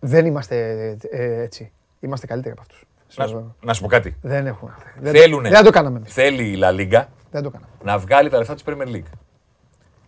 δεν 0.00 0.26
είμαστε 0.26 0.96
ε, 1.10 1.42
έτσι. 1.42 1.72
Είμαστε 2.00 2.26
καλύτεροι 2.26 2.54
από 2.58 2.60
αυτούς. 2.60 2.86
Να, 3.16 3.44
να 3.60 3.72
σου 3.72 3.82
πω 3.82 3.88
κάτι. 3.88 4.16
Δεν 4.22 4.46
έχουμε. 4.46 4.74
Θέλουνε, 5.02 5.48
δεν 5.48 5.64
το 5.64 5.70
κάναμε. 5.70 6.00
Θέλει 6.04 6.42
η 6.42 6.58
La 6.62 6.68
Liga 6.68 7.04
δεν 7.30 7.42
το 7.42 7.50
κάναμε. 7.50 7.72
να 7.82 7.98
βγάλει 7.98 8.28
τα 8.28 8.38
λεφτά 8.38 8.54
της 8.54 8.62
Premier 8.66 8.94
League. 8.94 9.10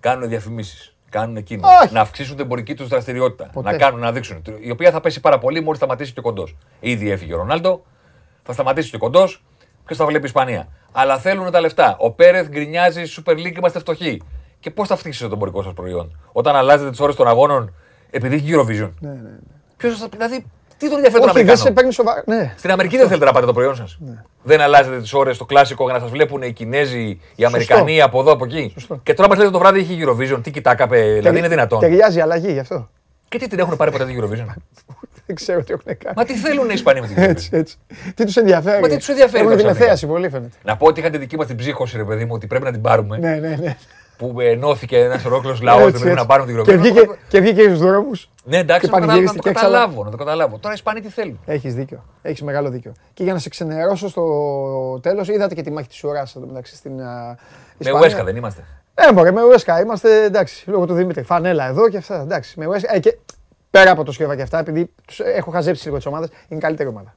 Κάνουν 0.00 0.28
διαφημίσεις. 0.28 0.94
Κάνουν 1.08 1.36
εκείνο. 1.36 1.68
Να 1.90 2.00
αυξήσουν 2.00 2.36
την 2.36 2.44
εμπορική 2.44 2.74
τους 2.74 2.88
δραστηριότητα. 2.88 3.50
Ποτέ. 3.52 3.70
Να 3.70 3.76
κάνουν, 3.76 4.00
να 4.00 4.12
δείξουν. 4.12 4.42
Η 4.60 4.70
οποία 4.70 4.90
θα 4.90 5.00
πέσει 5.00 5.20
πάρα 5.20 5.38
πολύ 5.38 5.60
μόλις 5.60 5.78
σταματήσει 5.78 6.12
και 6.12 6.18
ο 6.18 6.22
κοντός. 6.22 6.56
Ήδη 6.80 7.10
έφυγε 7.10 7.34
ο 7.34 7.36
Ρονάλντο. 7.36 7.84
Θα 8.42 8.52
σταματήσει 8.52 8.90
και 8.90 8.96
ο 8.96 8.98
κοντός. 8.98 9.42
Ποιος 9.90 10.02
θα 10.02 10.08
βλέπει 10.08 10.24
η 10.24 10.26
Ισπανία. 10.34 10.68
Αλλά 10.92 11.18
θέλουν 11.18 11.50
τα 11.50 11.60
λεφτά. 11.60 11.96
Ο 11.98 12.10
Πέρεθ 12.10 12.48
γκρινιάζει 12.48 13.02
Super 13.16 13.32
League, 13.32 13.56
είμαστε 13.56 13.78
φτωχοί. 13.78 14.22
Και 14.60 14.70
πώς 14.70 14.88
θα 14.88 14.94
αυξήσετε 14.94 15.28
το 15.28 15.34
εμπορικό 15.34 15.62
σας 15.62 15.72
προϊόν. 15.72 16.18
Όταν 16.32 16.56
αλλάζετε 16.56 16.90
τις 16.90 17.00
ώρες 17.00 17.14
των 17.14 17.28
αγώνων 17.28 17.74
επειδή 18.10 18.34
έχει 18.34 18.44
Eurovision; 18.48 18.90
Ναι, 19.00 19.08
ναι, 19.08 19.14
ναι. 19.14 19.30
Ποιος 19.76 19.98
θα 19.98 20.08
δηλαδή, 20.10 20.46
τι 20.76 20.88
τον 20.88 20.96
ενδιαφέρει 20.96 21.20
τον 21.20 21.30
Αμερικάνο. 21.30 21.58
σε 21.58 21.70
παίρνει 21.70 21.92
σοβα... 21.92 22.22
ναι. 22.26 22.54
Στην 22.56 22.70
Αμερική 22.70 22.96
δεν 22.96 23.06
θέλετε 23.06 23.24
να 23.24 23.32
πάτε 23.32 23.46
το 23.46 23.52
προϊόν 23.52 23.74
σας; 23.76 23.98
Ναι. 24.00 24.22
Δεν 24.42 24.60
αλλάζετε 24.60 25.00
τις 25.00 25.12
ώρες 25.12 25.36
στο 25.36 25.44
κλασικό 25.44 25.84
για 25.84 25.92
να 25.92 26.00
σας 26.00 26.10
βλέπουν 26.10 26.42
οι 26.42 26.52
Κινέζοι, 26.52 27.20
οι 27.34 27.44
Αμερικανοί 27.44 28.02
από 28.02 28.20
εδώ 28.20 28.32
από 28.32 28.44
εκεί; 28.44 28.70
Σωστό. 28.74 29.00
Και 29.02 29.14
τώρα 29.14 29.28
μα 29.28 29.36
λέτε 29.36 29.50
το 29.50 29.58
βράδυ 29.58 29.78
έχει 29.78 30.04
Eurovision. 30.04 30.40
Τι 30.42 30.50
κοιτάκαπε, 30.50 31.02
δηλαδή 31.02 31.38
είναι 31.38 31.48
δυνατόν; 31.48 31.80
Ταιριάζει 31.80 32.20
αλλαγή 32.20 32.52
γι' 32.52 32.58
αυτό. 32.58 32.88
Και 33.30 33.38
τι 33.38 33.48
την 33.48 33.58
έχουν 33.58 33.76
πάρει 33.76 33.90
ποτέ 33.90 34.04
την 34.04 34.20
Eurovision; 34.20 34.46
Δεν 35.26 35.34
ξέρω 35.36 35.62
τι 35.62 35.72
έχουν 35.72 35.84
κάνει. 35.98 36.14
Μα 36.16 36.24
τι 36.24 36.34
θέλουν 36.34 36.66
οι 36.68 36.72
Ισπανοί 36.74 37.00
με 37.00 37.06
την 37.06 37.16
Eurovision. 37.16 37.28
Έτσι, 37.28 37.48
έτσι. 37.52 37.76
Τι 38.14 38.24
τους 38.24 38.36
ενδιαφέρει; 38.36 38.80
Μα 38.80 38.88
τι 38.88 38.96
τους 38.96 39.08
ενδιαφέρει. 39.08 39.44
Έχουν 39.44 39.56
την 39.56 39.66
εθέαση 39.66 40.06
πολύ 40.06 40.28
φαίνεται. 40.28 40.56
Να 40.62 40.76
πω 40.76 40.86
ότι 40.86 41.00
είχατε 41.00 41.18
δική 41.18 41.36
μας 41.36 41.46
την 41.46 41.56
ψύχωση, 41.56 41.96
ρε 41.96 42.04
παιδί 42.04 42.24
μου, 42.24 42.32
ότι 42.34 42.46
πρέπει 42.46 42.64
να 42.64 42.72
την 42.72 42.80
πάρουμε. 42.80 43.18
Ναι, 43.18 43.34
ναι, 43.34 43.56
ναι 43.60 43.76
που 44.20 44.40
ενώθηκε 44.40 44.98
ένας 44.98 45.24
ολόκληρος 45.24 45.60
λαός 45.60 45.82
ότι 45.82 45.98
πρέπει 45.98 46.16
να 46.16 46.26
πάρουν 46.26 46.46
την 46.46 46.54
γροπή. 46.54 46.70
Και 46.70 46.76
βγήκε, 46.76 47.08
και 47.28 47.40
βγήκε 47.40 47.62
στους 47.62 47.78
δρόμους. 47.78 48.30
Ναι, 48.44 48.56
εντάξει, 48.56 48.90
να, 48.90 49.06
να, 49.06 49.34
το 49.34 49.42
καταλάβω, 49.42 50.04
να 50.04 50.10
το 50.10 50.16
καταλάβω. 50.16 50.58
Τώρα 50.58 50.70
οι 50.70 50.76
Ισπανοί 50.76 51.00
τι 51.00 51.08
θέλουν. 51.08 51.40
Έχεις 51.46 51.74
δίκιο. 51.74 52.04
Έχεις 52.22 52.42
μεγάλο 52.42 52.70
δίκιο. 52.70 52.92
Και 53.14 53.22
για 53.22 53.32
να 53.32 53.38
σε 53.38 53.48
ξενερώσω 53.48 54.08
στο 54.08 55.00
τέλος, 55.02 55.28
είδατε 55.28 55.54
και 55.54 55.62
τη 55.62 55.70
μάχη 55.70 55.88
της 55.88 56.04
ουράς 56.04 56.36
μεταξύ 56.46 56.76
στην. 56.76 56.92
Με 57.78 57.92
Ουέσκα 57.92 58.24
δεν 58.24 58.36
είμαστε. 58.36 58.64
Ε, 58.94 59.12
μωρέ, 59.12 59.30
με 59.30 59.44
Ουέσκα 59.44 59.80
είμαστε 59.80 60.22
εντάξει, 60.22 60.70
λόγω 60.70 60.86
του 60.86 60.94
Δημήτρη. 60.94 61.22
Φανέλα 61.22 61.66
εδώ 61.66 61.88
και 61.88 61.96
αυτά. 61.96 62.20
Εντάξει, 62.20 62.58
με 62.58 62.66
Ουέσκα. 62.66 62.94
Ε, 62.94 62.98
και 62.98 63.18
πέρα 63.70 63.90
από 63.90 64.04
το 64.04 64.12
σκεύα 64.12 64.36
και 64.36 64.42
αυτά, 64.42 64.58
επειδή 64.58 64.92
έχω 65.34 65.50
χαζέψει 65.50 65.84
λίγο 65.84 65.96
τις 65.96 66.06
ομάδες, 66.06 66.28
είναι 66.48 66.60
καλύτερη 66.60 66.88
ομάδα. 66.88 67.14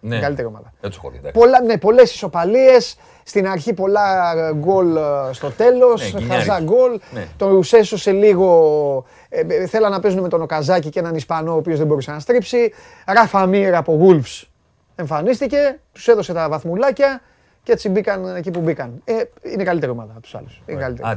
Ναι. 0.00 0.14
Είναι 0.14 0.24
καλύτερη 0.24 0.48
ομάδα. 0.48 0.72
Δεν 0.80 0.90
τους 0.90 0.98
έχω 0.98 1.12
Πολλά, 1.32 1.60
ναι, 1.60 1.78
πολλές 1.78 2.14
ισοπαλίες. 2.14 2.96
Στην 3.22 3.48
αρχή 3.48 3.72
πολλά 3.72 4.32
ε, 4.36 4.54
γκολ 4.54 4.96
ε, 4.96 5.00
στο 5.30 5.50
τέλος. 5.50 6.12
Ναι, 6.12 6.20
χαζά 6.20 6.60
γκολ. 6.60 7.00
Ναι. 7.10 7.26
Το 7.36 7.60
έσωσε 7.70 8.12
λίγο. 8.12 9.04
Ε, 9.28 9.40
ε, 9.48 9.66
θέλαν 9.66 9.90
να 9.90 10.00
παίζουν 10.00 10.20
με 10.20 10.28
τον 10.28 10.42
Οκαζάκη 10.42 10.88
και 10.88 10.98
έναν 10.98 11.14
Ισπανό 11.14 11.52
ο 11.52 11.56
οποίος 11.56 11.78
δεν 11.78 11.86
μπορούσε 11.86 12.10
να 12.10 12.18
στρίψει. 12.18 12.72
Ράφα 13.06 13.46
Μίρ 13.46 13.74
από 13.74 14.00
Wolves 14.02 14.46
εμφανίστηκε. 14.94 15.78
Τους 15.92 16.08
έδωσε 16.08 16.32
τα 16.32 16.48
βαθμουλάκια 16.48 17.20
και 17.64 17.72
έτσι 17.72 17.88
μπήκαν 17.88 18.36
εκεί 18.36 18.50
που 18.50 18.60
μπήκαν. 18.60 19.00
Ε, 19.04 19.22
είναι 19.42 19.64
καλύτερη 19.64 19.92
ομάδα 19.92 20.12
από 20.12 20.20
τους 20.20 20.34
άλλους. 20.34 20.62
Είναι 20.66 20.80
καλύτερη. 20.80 21.08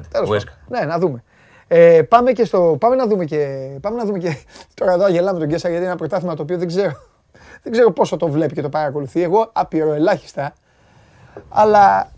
Ναι, 0.67 0.79
να 0.79 0.99
δούμε. 0.99 1.23
Ε, 1.67 2.01
πάμε, 2.01 2.31
και 2.31 2.45
στο, 2.45 2.77
πάμε, 2.79 2.95
να 2.95 3.07
δούμε 3.07 3.25
και, 3.25 3.69
πάμε 3.81 3.97
να 3.97 4.05
δούμε 4.05 4.17
και. 4.17 4.37
Τώρα 4.73 4.91
εδώ 4.91 5.07
γελάμε 5.07 5.39
τον 5.39 5.47
Κέσσα 5.47 5.67
γιατί 5.67 5.81
είναι 5.81 5.91
ένα 5.91 5.99
πρωτάθλημα 5.99 6.35
το 6.35 6.41
οποίο 6.41 6.57
δεν 6.57 6.67
ξέρω, 6.67 6.91
δεν 7.63 7.71
ξέρω 7.71 7.91
πόσο 7.91 8.17
το 8.17 8.27
βλέπει 8.27 8.53
και 8.53 8.61
το 8.61 8.69
παρακολουθεί. 8.69 9.21
Εγώ 9.21 9.49
απειροελάχιστα 9.53 10.53
αλλά 11.49 12.11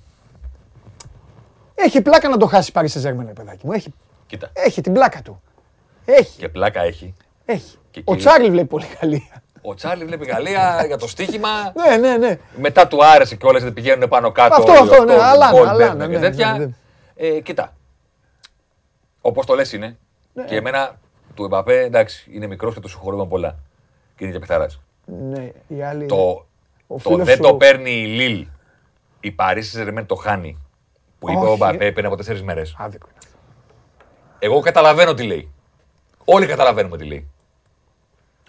έχει 1.75 2.01
πλάκα 2.01 2.29
να 2.29 2.37
το 2.37 2.45
χάσει 2.45 2.71
πάρει 2.71 2.87
σε 2.87 2.99
Ζέρμενε, 2.99 3.33
παιδάκι 3.33 3.65
μου. 3.65 3.71
Έχει, 3.71 3.93
Κοίτα. 4.25 4.49
έχει 4.53 4.81
την 4.81 4.93
πλάκα 4.93 5.21
του. 5.21 5.41
Έχει. 6.05 6.39
Και 6.39 6.49
πλάκα 6.49 6.81
έχει. 6.81 7.13
Έχει. 7.45 7.77
ο 8.03 8.15
Τσάρλι 8.15 8.49
βλέπει 8.49 8.67
πολύ 8.67 8.85
Γαλλία. 9.01 9.43
Ο 9.61 9.73
Τσάρλι 9.73 10.05
βλέπει 10.05 10.25
Γαλλία 10.25 10.83
για 10.87 10.97
το 10.97 11.07
στοίχημα. 11.07 11.49
ναι, 11.75 11.97
ναι, 11.97 12.17
ναι. 12.17 12.39
Μετά 12.57 12.87
του 12.87 13.05
άρεσε 13.05 13.35
και 13.35 13.45
όλες 13.45 13.71
πηγαίνουν 13.73 14.09
πάνω 14.09 14.31
κάτω. 14.31 14.55
Αυτό, 14.55 14.71
αυτό, 14.71 15.03
ναι, 15.03 15.13
αλλά, 15.13 15.51
αλλά, 15.67 15.93
ναι, 15.93 16.07
ναι, 16.07 16.19
τέτοια. 16.19 16.51
Ναι, 16.51 16.65
ναι. 16.65 16.71
Ε, 17.15 17.39
κοίτα. 17.39 17.73
Όπως 19.21 19.45
το 19.45 19.55
λες 19.55 19.73
είναι. 19.73 19.97
Ναι. 20.33 20.43
Και 20.43 20.55
εμένα 20.55 20.99
του 21.33 21.43
Εμπαπέ, 21.43 21.79
εντάξει, 21.79 22.29
είναι 22.33 22.47
μικρός 22.47 22.73
και 22.73 22.79
του 22.79 22.89
συγχωρούμε 22.89 23.25
πολλά. 23.25 23.55
Και 24.15 24.23
είναι 24.23 24.33
και 24.33 24.39
παιχταράς. 24.39 24.79
Ναι, 25.05 25.51
οι 25.67 25.83
άλλοι... 25.83 26.05
Το, 26.05 26.45
το 27.03 27.17
δεν 27.17 27.39
το 27.39 27.55
παίρνει 27.55 27.91
η 27.91 28.05
Λίλ 28.05 28.47
η 29.19 29.31
Παρίσι 29.31 29.69
Σερμέν 29.69 30.05
το 30.05 30.15
χάνει. 30.15 30.57
Που 31.19 31.29
είπε 31.29 31.45
ο 31.45 31.55
Μπαπέ 31.55 31.91
πριν 31.91 32.05
από 32.05 32.15
τέσσερις 32.15 32.43
μέρες. 32.43 32.75
Εγώ 34.39 34.59
καταλαβαίνω 34.59 35.13
τι 35.13 35.23
λέει. 35.23 35.51
Όλοι 36.25 36.45
καταλαβαίνουμε 36.45 36.97
τι 36.97 37.05
λέει. 37.05 37.29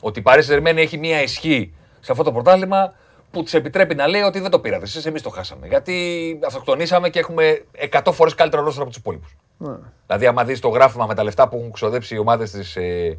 Ότι 0.01 0.19
η 0.19 0.23
Παρίσι 0.23 0.49
Σερμέν 0.49 0.79
έχει 0.79 0.99
μια 0.99 1.23
ισχύ 1.23 1.75
σε 2.01 2.13
αυτό 2.13 2.25
το 2.25 2.33
πρωτάθλημα 2.33 2.95
που 3.31 3.43
της 3.43 3.55
επιτρέπει 3.55 3.95
να 3.95 4.07
λέει 4.07 4.23
ότι 4.23 4.41
δεν 4.41 4.51
το 4.51 4.59
πήρατε. 4.59 4.85
Εσείς 4.85 5.07
εμείς 5.07 5.23
το 5.23 5.31
χάσαμε. 5.31 5.67
Γιατί 5.67 6.39
αυτοκτονήσαμε 6.47 7.09
και 7.09 7.19
έχουμε 7.19 7.65
100 7.91 8.13
φορές 8.13 8.35
καλύτερο 8.35 8.63
ρόλο 8.63 8.75
από 8.77 8.87
τους 8.87 8.97
υπόλοιπους. 8.97 9.37
Ναι. 9.57 9.77
Δηλαδή, 10.07 10.27
άμα 10.27 10.45
δεις 10.45 10.61
το 10.61 10.69
γράφημα 10.69 11.07
με 11.07 11.15
τα 11.15 11.23
λεφτά 11.23 11.49
που 11.49 11.57
έχουν 11.57 11.73
ξοδέψει 11.73 12.15
οι 12.15 12.19
ομάδες 12.19 12.51
της 12.51 12.77
ε, 12.77 13.19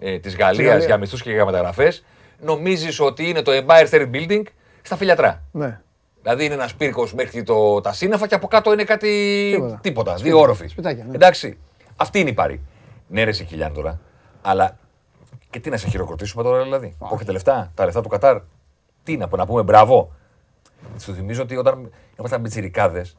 ε, 0.00 0.18
της 0.18 0.36
Γαλλίας 0.36 0.84
για 0.84 0.96
μισθούς 0.96 1.22
και 1.22 1.30
για 1.30 1.44
μεταγραφές, 1.44 2.04
νομίζεις 2.40 3.00
ότι 3.00 3.28
είναι 3.28 3.42
το 3.42 3.52
Empire 3.54 3.88
State 3.90 4.10
Building 4.10 4.42
στα 4.82 4.96
φιλιατρά. 4.96 5.42
Ναι. 5.52 5.80
Δηλαδή 6.22 6.44
είναι 6.44 6.54
ένας 6.54 6.74
πύργος 6.74 7.14
μέχρι 7.14 7.42
το, 7.42 7.80
τα 7.80 7.92
σύννεφα 7.92 8.26
και 8.26 8.34
από 8.34 8.46
κάτω 8.46 8.72
είναι 8.72 8.84
κάτι. 8.84 9.50
Τίποτα. 9.52 9.78
τίποτα 9.82 10.14
δύο 10.14 10.38
όροφοι. 10.38 10.68
Σπιτάκια, 10.68 11.04
ναι. 11.04 11.14
Εντάξει. 11.14 11.58
Αυτή 11.96 12.18
είναι 12.18 12.30
η 12.30 12.32
πάρη. 12.32 12.60
Ναι, 13.06 13.24
ρε, 13.24 13.32
Σικηλιάν 13.32 13.72
τώρα. 13.72 14.00
Αλλά 14.42 14.78
και 15.50 15.60
τι 15.60 15.70
να 15.70 15.76
σε 15.76 15.88
χειροκροτήσουμε 15.88 16.42
τώρα, 16.42 16.62
δηλαδή. 16.62 16.94
Που 16.98 17.14
έχετε 17.14 17.32
λεφτά, 17.32 17.70
τα 17.74 17.84
λεφτά 17.84 18.00
του 18.00 18.08
Κατάρ. 18.08 18.40
Τι 19.02 19.16
να, 19.16 19.28
να 19.36 19.46
πούμε 19.46 19.62
μπράβο. 19.62 20.12
Σου 20.98 21.14
θυμίζω 21.14 21.42
ότι 21.42 21.56
όταν 21.56 21.90
ήμασταν 22.18 22.40
μπιτσιρικάδες, 22.40 23.16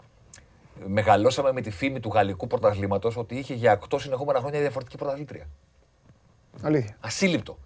μεγαλώσαμε 0.88 1.52
με 1.52 1.62
τη 1.62 1.72
φήμη 1.72 2.00
του 2.00 2.10
γαλλικού 2.14 2.48
πρωταθλήματος 2.48 3.18
ότι 3.18 3.36
είχε 3.36 3.54
για 3.54 3.80
8 3.90 3.96
συνεχόμενα 4.00 4.40
χρόνια 4.40 4.60
διαφορετική 4.60 4.98
πρωταθλήτρια. 4.98 5.46
Αλήθεια. 6.62 6.96
Ασύλληπτο. 7.00 7.58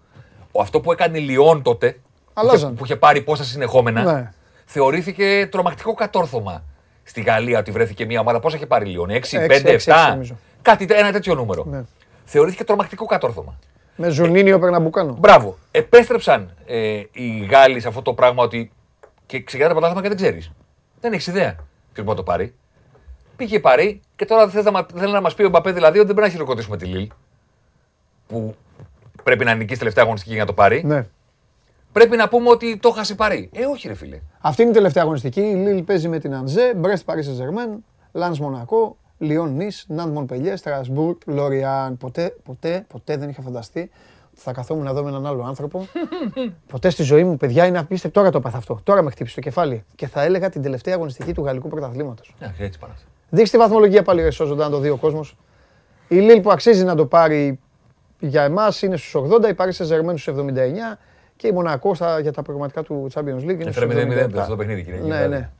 Ο, 0.52 0.60
αυτό 0.60 0.80
που 0.80 0.92
έκανε 0.92 1.18
η 1.18 1.20
Λιόν 1.20 1.62
τότε 1.62 2.00
Αλλάζαν. 2.32 2.74
που 2.74 2.84
είχε 2.84 2.96
πάρει 2.96 3.22
πόσα 3.22 3.44
συνεχόμενα, 3.44 4.12
ναι. 4.12 4.32
θεωρήθηκε 4.64 5.48
τρομακτικό 5.50 5.94
κατόρθωμα 5.94 6.64
στη 7.02 7.20
Γαλλία 7.20 7.58
ότι 7.58 7.70
βρέθηκε 7.70 8.04
μια 8.04 8.20
ομάδα. 8.20 8.40
Πόσα 8.40 8.56
είχε 8.56 8.66
πάρει 8.66 8.86
Λιόν, 8.86 9.08
6, 9.10 9.20
5, 9.48 9.78
7. 9.84 10.20
Κάτι, 10.62 10.86
ένα 10.90 11.12
τέτοιο 11.12 11.34
νούμερο. 11.34 11.64
Ναι. 11.64 11.84
Θεωρήθηκε 12.24 12.64
τρομακτικό 12.64 13.06
κατόρθωμα. 13.06 13.58
Με 13.96 14.08
Ζουνίνιο 14.08 14.58
Περναμπουκάνο. 14.58 15.16
Μπράβο. 15.18 15.58
Επέστρεψαν 15.70 16.54
ε, 16.66 17.02
οι 17.12 17.48
Γάλλοι 17.50 17.80
σε 17.80 17.88
αυτό 17.88 18.02
το 18.02 18.14
πράγμα 18.14 18.42
ότι 18.42 18.72
και 19.26 19.42
ξεκινάει 19.42 19.68
το 19.68 19.74
πρωτάθλημα 19.74 20.08
και 20.08 20.14
δεν 20.14 20.16
ξέρεις. 20.16 20.50
Δεν 21.00 21.12
έχεις 21.12 21.26
ιδέα 21.26 21.54
ποιος 21.92 22.06
μπορεί 22.06 22.18
να 22.18 22.24
το 22.24 22.30
πάρει. 22.32 22.54
Πήγε 23.36 23.60
πάρει 23.60 24.00
και 24.16 24.24
τώρα 24.24 24.48
θέλει 24.48 24.70
να, 24.70 24.86
θέλει 24.94 25.12
να 25.12 25.20
μας 25.20 25.34
πει 25.34 25.42
ο 25.42 25.48
Μπαπέ 25.48 25.72
δηλαδή 25.72 25.98
ότι 25.98 26.06
δεν 26.06 26.14
πρέπει 26.14 26.30
να 26.30 26.34
χειροκροτήσουμε 26.34 26.76
τη 26.76 26.84
Λίλ. 26.84 27.08
Που 28.26 28.54
πρέπει 29.22 29.44
να 29.44 29.54
νικήσει 29.54 29.78
τελευταία 29.78 30.04
αγωνιστική 30.04 30.34
για 30.34 30.42
να 30.42 30.46
το 30.46 30.54
πάρει. 30.54 30.84
Ναι. 30.84 31.06
Πρέπει 31.92 32.16
να 32.16 32.28
πούμε 32.28 32.48
ότι 32.48 32.76
το 32.76 32.90
χάσει 32.90 33.14
η 33.14 33.20
Παρί. 33.20 33.50
Ε, 33.52 33.64
όχι, 33.64 33.88
ρε 33.88 33.94
φίλε. 33.94 34.20
Αυτή 34.40 34.62
είναι 34.62 34.70
η 34.70 34.74
τελευταία 34.74 35.02
αγωνιστική. 35.02 35.40
Η 35.40 35.54
Λίλ 35.54 35.82
παίζει 35.82 36.08
με 36.08 36.18
την 36.18 36.34
Ανζέ, 36.34 36.72
Μπρέστ 36.76 37.04
Παρί 37.04 37.22
Σεν 37.22 37.41
Ζερμέν, 37.41 37.84
Λανς 38.12 38.36
Μονακό, 38.40 38.96
Λιόν 39.18 39.56
Νις, 39.56 39.68
Ναντ 39.86 40.12
Μονπελιέ, 40.12 40.56
Στρασβούργκ, 40.56 41.16
Λοριάν. 41.26 41.96
Ποτέ, 41.96 42.36
ποτέ, 42.44 42.84
ποτέ 42.88 43.16
δεν 43.16 43.28
είχα 43.28 43.42
φανταστεί 43.42 43.90
θα 44.36 44.52
καθόμουν 44.52 44.84
να 44.84 44.92
δω 44.92 45.02
με 45.02 45.08
έναν 45.08 45.26
άλλο 45.26 45.42
άνθρωπο. 45.42 45.88
Ποτέ 46.72 46.90
στη 46.90 47.02
ζωή 47.02 47.24
μου, 47.24 47.36
παιδιά, 47.36 47.66
είναι 47.66 47.78
απίστευτο. 47.78 48.18
Τώρα 48.18 48.32
το 48.32 48.38
έπαθα 48.38 48.58
αυτό. 48.58 48.80
Τώρα 48.82 49.02
με 49.02 49.10
χτύπησε 49.10 49.34
το 49.34 49.40
κεφάλι. 49.40 49.84
Και 49.94 50.06
θα 50.06 50.22
έλεγα 50.22 50.48
την 50.48 50.62
τελευταία 50.62 50.94
αγωνιστική 50.94 51.32
του 51.32 51.44
γαλλικού 51.44 51.68
πρωταθλήματος. 51.68 52.34
έτσι 52.58 52.78
πάνω. 52.78 52.94
Δείξτε 53.30 53.56
τη 53.56 53.62
βαθμολογία 53.62 54.02
πάλι 54.02 54.22
ρε 54.22 54.30
σώζοντα 54.30 54.64
να 54.64 54.70
το 54.70 54.78
δει 54.78 54.88
ο 54.88 54.96
κόσμος. 54.96 55.36
Η 56.08 56.16
Λίλ 56.16 56.40
που 56.40 56.50
αξίζει 56.50 56.84
να 56.84 56.94
το 56.94 57.06
πάρει 57.06 57.58
για 58.18 58.42
εμάς 58.42 58.82
είναι 58.82 58.96
στους 58.96 59.14
80, 59.14 59.48
η 59.48 59.54
Πάρη 59.54 59.72
Σεζερμέν 59.72 60.18
στους 60.18 60.34
79 60.34 60.98
και 61.36 61.46
η 61.46 61.52
Μονακό 61.52 61.96
για 62.22 62.32
τα 62.32 62.42
προγραμματικά 62.42 62.82
του 62.82 63.08
Champions 63.14 63.20
League 63.20 63.60
είναι 63.60 63.72
στους 63.72 63.84
0 63.84 64.30
αυτό 64.36 64.50
το 64.50 64.56
παιχνίδι, 64.56 64.82
κύριε. 64.82 65.00
Ναι, 65.00 65.26
ναι. 65.26 65.50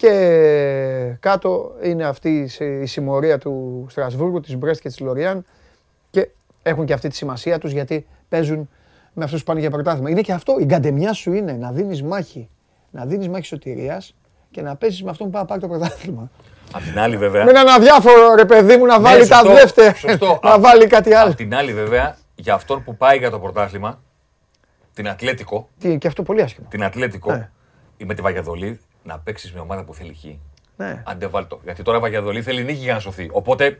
Και 0.00 1.16
κάτω 1.20 1.72
είναι 1.82 2.04
αυτή 2.04 2.50
η 2.82 2.86
συμμορία 2.86 3.38
του 3.38 3.86
Στρασβούργου, 3.90 4.40
της 4.40 4.56
Μπρέστ 4.56 4.80
και 4.80 4.88
της 4.88 5.00
Λοριάν. 5.00 5.44
Και 6.10 6.28
έχουν 6.62 6.84
και 6.84 6.92
αυτή 6.92 7.08
τη 7.08 7.16
σημασία 7.16 7.58
τους 7.58 7.72
γιατί 7.72 8.06
παίζουν 8.28 8.68
με 9.12 9.24
αυτούς 9.24 9.38
που 9.38 9.46
πάνε 9.46 9.60
για 9.60 9.70
πρωτάθλημα. 9.70 10.10
Είναι 10.10 10.20
και 10.20 10.32
αυτό. 10.32 10.56
Η 10.58 10.64
γκαντεμιά 10.64 11.12
σου 11.12 11.32
είναι 11.32 11.52
να 11.52 11.72
δίνεις 11.72 12.02
μάχη, 12.02 12.48
να 12.90 13.04
δίνεις 13.04 13.28
μάχη 13.28 13.44
σωτηρίας 13.44 14.14
και 14.50 14.62
να 14.62 14.76
παίζεις 14.76 15.02
με 15.02 15.10
αυτόν 15.10 15.26
που 15.26 15.32
πάει 15.32 15.42
να 15.42 15.48
πάρει 15.48 15.60
το 15.60 15.68
πρωτάθλημα. 15.68 16.30
Απ' 16.72 16.82
την 16.82 16.98
άλλη, 16.98 17.16
βέβαια. 17.16 17.44
Με 17.44 17.50
έναν 17.50 17.68
αδιάφορο 17.68 18.34
ρε 18.34 18.44
παιδί 18.44 18.76
μου 18.76 18.86
να 18.86 18.98
ναι, 18.98 19.04
βάλει 19.04 19.26
τα 19.26 19.42
δεύτερα. 19.42 19.94
να 20.42 20.60
βάλει 20.60 20.86
κάτι 20.86 21.14
άλλο. 21.14 21.30
Απ' 21.30 21.36
την 21.36 21.54
άλλη, 21.54 21.74
βέβαια, 21.74 22.16
για 22.34 22.54
αυτόν 22.54 22.84
που 22.84 22.96
πάει 22.96 23.18
για 23.18 23.30
το 23.30 23.38
πρωτάθλημα, 23.38 24.02
την 24.94 25.08
Ατλέτικο. 25.08 25.68
Τι, 25.78 25.98
και 25.98 26.06
αυτό 26.06 26.22
πολύ 26.22 26.42
άσχημο. 26.42 26.66
Την 26.70 26.84
Ατλέτικο 26.84 27.32
ναι. 27.32 27.50
ή 27.96 28.04
με 28.04 28.14
τη 28.14 28.22
Βαγιαδολή 28.22 28.80
να 29.02 29.18
παίξεις 29.18 29.52
με 29.52 29.60
ομάδα 29.60 29.84
που 29.84 29.94
θέλει 29.94 30.14
χ. 30.14 30.24
Ναι. 30.76 31.02
Αντεβάλτο. 31.06 31.60
Γιατί 31.64 31.82
τώρα 31.82 31.98
η 31.98 32.00
Βαγιαδολή 32.00 32.42
θέλει 32.42 32.64
νίκη 32.64 32.78
για 32.78 32.94
να 32.94 33.00
σωθεί. 33.00 33.28
Οπότε 33.32 33.76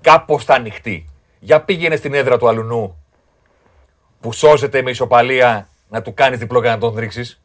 κάπως 0.00 0.44
θα 0.44 0.54
ανοιχτεί. 0.54 1.08
Για 1.40 1.62
πήγαινε 1.62 1.96
στην 1.96 2.14
έδρα 2.14 2.38
του 2.38 2.48
Αλουνού 2.48 2.96
που 4.20 4.32
σώζεται 4.32 4.82
με 4.82 4.90
ισοπαλία 4.90 5.68
να 5.88 6.02
του 6.02 6.14
κάνεις 6.14 6.38
διπλό 6.38 6.62
και 6.62 6.68
να 6.68 6.78
τον 6.78 6.96
ρίξεις. 6.96 7.40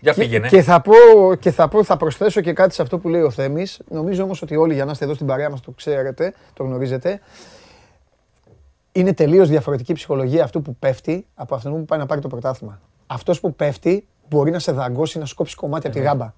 Για 0.00 0.14
πήγαινε. 0.14 0.48
Και, 0.48 0.62
θα 0.62 0.80
πω, 0.80 0.94
και 1.40 1.50
θα, 1.50 1.68
πω, 1.68 1.84
θα 1.84 1.96
προσθέσω 1.96 2.40
και 2.40 2.52
κάτι 2.52 2.74
σε 2.74 2.82
αυτό 2.82 2.98
που 2.98 3.08
λέει 3.08 3.20
ο 3.20 3.30
Θέμης. 3.30 3.80
Νομίζω 3.88 4.22
όμως 4.22 4.42
ότι 4.42 4.56
όλοι 4.56 4.74
για 4.74 4.84
να 4.84 4.90
είστε 4.90 5.04
εδώ 5.04 5.14
στην 5.14 5.26
παρέα 5.26 5.50
μας 5.50 5.60
το 5.60 5.70
ξέρετε, 5.70 6.34
το 6.52 6.62
γνωρίζετε. 6.62 7.20
Είναι 8.92 9.14
τελείως 9.14 9.48
διαφορετική 9.48 9.92
ψυχολογία 9.92 10.44
αυτού 10.44 10.62
που 10.62 10.76
πέφτει 10.76 11.26
από 11.34 11.54
αυτόν 11.54 11.72
που 11.72 11.84
πάει 11.84 11.98
να 11.98 12.06
πάρει 12.06 12.20
το 12.20 12.28
πρωτάθλημα. 12.28 12.80
Αυτός 13.06 13.40
που 13.40 13.54
πέφτει 13.54 14.06
μπορεί 14.28 14.50
να 14.50 14.58
σε 14.58 14.72
δαγκώσει, 14.72 15.18
να 15.18 15.26
σκόψει 15.26 15.54
κομμάτι 15.54 15.86
από 15.86 15.96
τη 15.96 16.02
ναι. 16.02 16.08
γάμπα. 16.08 16.32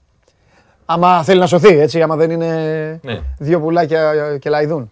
Άμα 0.84 1.22
θέλει 1.22 1.40
να 1.40 1.46
σωθεί, 1.46 1.78
έτσι, 1.78 2.02
άμα 2.02 2.16
δεν 2.16 2.30
είναι 2.30 3.00
ναι. 3.02 3.20
δύο 3.38 3.60
πουλάκια 3.60 4.38
και 4.38 4.50
λαϊδούν. 4.50 4.90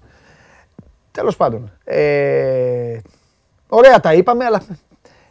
Τέλος 1.13 1.37
πάντων. 1.37 1.73
Ε, 1.85 2.99
ωραία 3.69 4.01
τα 4.01 4.15
είπαμε, 4.15 4.45
αλλά 4.45 4.63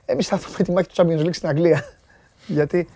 εμείς 0.05 0.27
θα 0.27 0.37
δούμε 0.37 0.63
τη 0.63 0.71
μάχη 0.71 0.87
του 0.87 0.93
Champions 0.95 1.25
League 1.25 1.33
στην 1.33 1.49
Αγγλία. 1.49 1.85
Γιατί. 2.47 2.89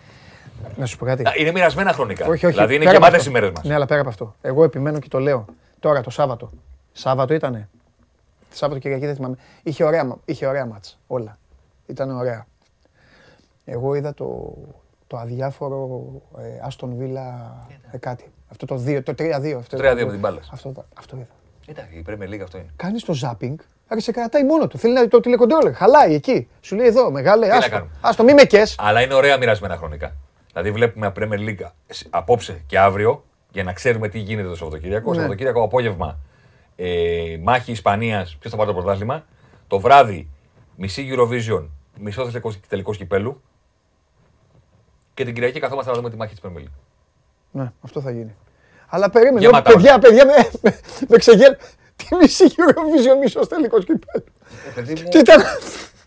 Να 0.76 0.86
σου 0.86 0.98
πω 0.98 1.06
κάτι. 1.06 1.24
Είναι 1.38 1.52
μοιρασμένα 1.52 1.94
χρονικά. 1.94 2.26
Όχι, 2.26 2.46
όχι. 2.46 2.56
Δηλαδή 2.56 2.76
είναι 2.76 2.92
γεμάτες 2.92 3.26
οι 3.26 3.30
μέρε 3.30 3.52
μας. 3.52 3.64
Ναι, 3.64 3.74
αλλά 3.74 3.86
πέρα 3.86 4.00
από 4.00 4.10
αυτό. 4.10 4.36
Εγώ 4.42 4.64
επιμένω 4.64 5.00
και 5.00 5.08
το 5.08 5.20
λέω. 5.20 5.46
Τώρα 5.80 6.02
το 6.02 6.10
Σάββατο. 6.10 6.50
Σάββατο 6.92 7.34
ήτανε. 7.34 7.70
Σάββατο 8.54 8.82
Κυριακή 8.82 9.06
δεν 9.06 9.16
θυμάμαι. 9.16 9.36
Είχε 9.64 9.84
ωραία, 9.84 10.16
είχε 10.26 10.46
ωραία 10.46 10.66
μάτς. 10.66 11.00
Όλα. 11.08 11.38
Ήταν 11.86 12.18
ωραία. 12.18 12.46
Εγώ 13.72 13.96
είδα 13.96 14.14
το, 14.14 14.58
το 15.08 15.18
αδιάφορο 15.18 16.12
ε, 16.38 16.60
Άστον 16.62 16.96
Βίλα 16.96 17.58
ε, 17.92 17.98
κάτι. 17.98 18.32
Αυτό 18.52 18.66
το 18.66 18.84
2, 18.88 19.04
το 19.04 19.14
3-2. 19.18 19.54
Αυτό, 19.58 19.78
3-2 19.78 19.82
με 19.82 20.06
την 20.06 20.20
μπάλα. 20.20 20.40
Αυτό, 20.52 20.86
αυτό 20.94 21.16
είδα. 21.16 21.28
Εντάξει, 21.66 21.98
η 21.98 22.06
Premier 22.10 22.34
League 22.34 22.42
αυτό 22.44 22.58
είναι. 22.58 22.70
Κάνεις 22.76 23.04
το 23.04 23.14
zapping, 23.22 23.56
άρα 23.88 24.00
σε 24.00 24.12
κρατάει 24.12 24.44
μόνο 24.44 24.68
του. 24.68 24.78
Θέλει 24.78 24.94
να 24.94 25.08
το 25.08 25.20
τηλεκοντρόλερ. 25.20 25.74
Χαλάει 25.74 26.14
εκεί. 26.14 26.48
Σου 26.62 26.76
λέει 26.76 26.88
εδώ, 26.88 27.12
μεγάλε. 27.12 27.48
Α 28.02 28.10
το 28.16 28.24
μη 28.24 28.34
με 28.34 28.44
κες. 28.44 28.76
Αλλά 28.80 29.02
είναι 29.02 29.14
ωραία 29.14 29.38
μοιρασμένα 29.38 29.78
χρονικά. 29.78 30.16
Δηλαδή 30.52 30.72
βλέπουμε 30.72 31.12
Premier 31.16 31.40
League 31.50 31.70
απόψε 32.10 32.64
και 32.68 32.80
αύριο 32.80 33.24
για 33.52 33.64
να 33.64 33.74
ξέρουμε 33.74 34.08
τι 34.08 34.20
γίνεται 34.20 34.48
το 34.48 34.56
Σαββατοκύριακο. 34.56 35.10
Ναι. 35.10 35.16
Σαββατοκύριακο 35.16 35.64
απόγευμα 35.64 36.20
ε, 36.76 37.38
μάχη 37.44 37.72
Ισπανίας, 37.72 38.36
ποιος 38.40 38.52
θα 38.52 38.58
πάρει 38.58 38.70
το 38.70 38.76
πρωτάθλημα. 38.76 39.26
Το 39.68 39.80
βράδυ 39.80 40.30
μισή 40.76 41.10
Eurovision, 41.12 41.68
μισό 42.00 42.32
τελικό 42.68 42.94
κυπέλου. 42.94 43.42
Και 45.20 45.26
την 45.26 45.34
Κυριακή 45.34 45.60
καθόμαστε 45.60 45.92
να 45.92 45.98
δούμε 45.98 46.10
τη 46.10 46.16
μάχη 46.16 46.36
της 46.36 46.44
Premier 46.46 46.60
League. 46.60 46.80
Ναι, 47.52 47.72
αυτό 47.82 48.02
θα 48.02 48.12
γίνει. 48.12 48.36
Αλλά 48.88 49.10
περίμενε. 49.10 49.50
Λέω, 49.50 49.62
παιδιά, 49.62 50.00
παιδιά, 50.00 50.26
με, 50.26 50.50
με, 50.62 50.80
με 51.08 51.18
ξεγέλ. 51.18 51.56
Τι 51.96 52.16
μισή 52.16 52.44
Eurovision, 52.48 53.20
μισό 53.22 53.48
τελικός 53.48 53.86
κυπέλο. 53.86 54.24
Ε, 54.76 54.82
Τι 54.82 55.20
ήταν. 55.20 55.42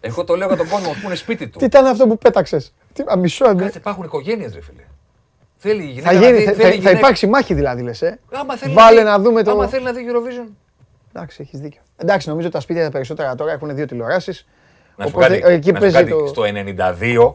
Εγώ 0.00 0.24
το 0.24 0.36
λέω 0.36 0.48
για 0.48 0.56
τον 0.56 0.68
κόσμο 0.68 0.88
που 0.88 1.00
είναι 1.04 1.14
σπίτι 1.14 1.48
του. 1.48 1.58
Τι 1.58 1.64
ήταν 1.64 1.86
αυτό 1.86 2.06
που 2.06 2.18
πέταξες; 2.18 2.74
Μισό 3.18 3.44
αντί. 3.44 3.62
Κάτσε, 3.62 3.78
υπάρχουν 3.78 4.04
οικογένειες, 4.04 4.54
ρε 4.54 4.60
φίλε. 4.60 4.82
Θέλει 5.58 5.82
η 5.82 5.86
γυναίκα 5.86 6.10
θα, 6.10 6.26
γίνει, 6.26 6.44
θα, 6.44 6.52
θέλει 6.52 6.82
θα, 6.82 6.90
υπάρξει 6.90 7.26
μάχη 7.26 7.54
δηλαδή, 7.54 7.82
λες. 7.82 8.02
Ε. 8.02 8.18
Βάλε 8.68 9.02
να 9.02 9.18
δούμε 9.18 9.42
το. 9.42 9.50
Άμα 9.50 9.68
θέλει 9.68 9.84
να 9.84 9.92
δει 9.92 10.06
Eurovision. 10.08 10.48
Εντάξει, 11.12 11.38
έχεις 11.42 11.60
δίκιο. 11.60 11.80
Εντάξει, 11.96 12.28
νομίζω 12.28 12.48
τα 12.48 12.60
σπίτια 12.60 12.84
τα 12.84 12.90
περισσότερα 12.90 13.34
τώρα 13.34 13.52
έχουν 13.52 13.74
δύο 13.74 13.86
τηλεοράσεις. 13.86 14.46
Να 14.96 15.06
σου 15.06 15.16
κάτι, 15.16 15.42
εκεί 15.44 15.72
παίζει 15.72 16.04
το... 16.04 16.26
Στο 16.26 16.42
92, 16.98 17.34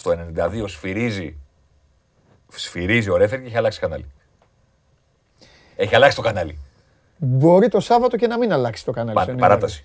στο 0.00 0.16
92 0.36 0.64
σφυρίζει, 0.66 1.36
σφυρίζει 2.48 3.10
ο 3.10 3.16
Ρέφερ 3.16 3.40
και 3.40 3.46
έχει 3.46 3.56
αλλάξει 3.56 3.80
κανάλι. 3.80 4.06
Έχει 5.76 5.94
αλλάξει 5.94 6.16
το 6.16 6.22
κανάλι. 6.22 6.58
Μπορεί 7.16 7.68
το 7.68 7.80
Σάββατο 7.80 8.16
και 8.16 8.26
να 8.26 8.38
μην 8.38 8.52
αλλάξει 8.52 8.84
το 8.84 8.92
κανάλι. 8.92 9.14
Πα, 9.14 9.34
παράταση. 9.38 9.84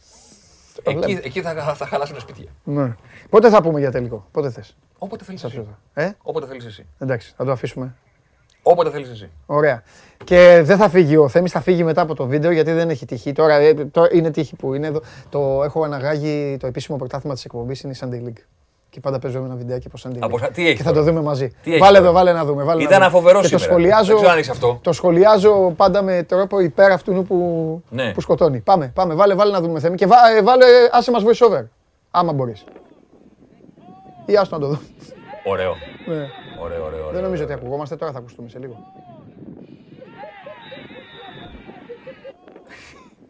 Εκεί, 0.83 1.19
εκεί 1.23 1.41
θα, 1.41 1.75
θα 1.75 1.85
χαλάσουν 1.87 2.19
σπίτια. 2.19 2.51
Ναι. 2.63 2.95
Πότε 3.29 3.49
θα 3.49 3.61
πούμε 3.61 3.79
για 3.79 3.91
τελικό, 3.91 4.27
πότε 4.31 4.49
θες. 4.49 4.75
Όποτε 4.97 5.23
θέλεις 5.23 5.43
εσύ. 5.43 5.67
Ε; 5.93 6.11
Όποτε 6.21 6.47
θέλεις 6.47 6.65
εσύ. 6.65 6.85
Εντάξει, 6.97 7.33
θα 7.37 7.45
το 7.45 7.51
αφήσουμε. 7.51 7.95
Όποτε 8.63 8.89
θέλεις 8.89 9.09
εσύ. 9.09 9.29
Ωραία. 9.45 9.83
Και 10.23 10.61
δεν 10.63 10.77
θα 10.77 10.89
φύγει 10.89 11.17
ο 11.17 11.27
Θέμης, 11.27 11.51
θα 11.51 11.61
φύγει 11.61 11.83
μετά 11.83 12.01
από 12.01 12.15
το 12.15 12.25
βίντεο 12.25 12.51
γιατί 12.51 12.71
δεν 12.71 12.89
έχει 12.89 13.05
τύχη. 13.05 13.31
Τώρα, 13.31 13.55
ε, 13.55 13.73
τώρα 13.73 14.09
είναι 14.11 14.31
τύχη 14.31 14.55
που 14.55 14.73
είναι 14.73 14.87
εδώ. 14.87 15.01
Το 15.29 15.63
έχω 15.63 15.83
αναγάγει 15.83 16.57
το 16.59 16.67
επίσημο 16.67 16.97
πρωτάθλημα 16.97 17.33
της 17.33 17.45
εκπομπής, 17.45 17.81
είναι 17.81 17.93
η 17.93 17.97
Sunday 17.99 18.27
League 18.27 18.43
και 18.95 19.01
πάντα 19.01 19.19
παίζω 19.19 19.43
ένα 19.43 19.55
βιντεάκι 19.55 19.87
από 19.87 19.97
σαν 19.97 20.17
Από, 20.19 20.39
τι 20.53 20.67
έχει 20.67 20.75
και 20.75 20.83
θα 20.83 20.93
το 20.93 21.03
δούμε 21.03 21.21
μαζί. 21.21 21.51
βάλε 21.79 21.97
εδώ, 21.97 22.11
βάλε 22.11 22.33
να 22.33 22.45
δούμε. 22.45 22.63
Βάλε 22.63 22.83
Ήταν 22.83 22.99
να 22.99 23.09
φοβερό 23.09 23.43
σήμερα. 23.43 23.57
Το 23.57 23.63
σχολιάζω, 23.63 24.19
Δεν 24.19 24.49
αυτό. 24.49 24.79
Το 24.81 24.91
σχολιάζω 24.91 25.73
πάντα 25.75 26.01
με 26.01 26.23
τρόπο 26.23 26.59
υπέρ 26.59 26.91
αυτού 26.91 27.23
που, 27.27 27.37
ναι. 27.89 28.11
που 28.11 28.21
σκοτώνει. 28.21 28.59
Πάμε, 28.59 28.91
πάμε, 28.95 29.13
βάλε, 29.13 29.35
βάλε 29.35 29.51
να 29.51 29.61
δούμε 29.61 29.79
Θέμη 29.79 29.95
και 29.95 30.07
βά, 30.07 30.15
ε, 30.37 30.41
βάλε, 30.41 30.65
άσε 30.91 31.11
μας 31.11 31.23
voice 31.25 31.47
over, 31.47 31.63
άμα 32.11 32.33
μπορείς. 32.33 32.63
Ή 34.25 34.35
άστο 34.35 34.55
να 34.55 34.61
το 34.61 34.67
δω. 34.67 34.79
Ωραίο. 35.43 35.75
Ναι. 36.07 36.15
Ωραίο, 36.15 36.83
ωραίο, 36.85 36.85
ωραίο. 36.85 37.11
Δεν 37.11 37.23
νομίζω 37.23 37.43
ότι 37.43 37.53
ακουγόμαστε, 37.53 37.95
τώρα 37.95 38.11
θα 38.11 38.17
ακουστούμε 38.17 38.49
σε 38.49 38.59
λίγο. 38.59 38.75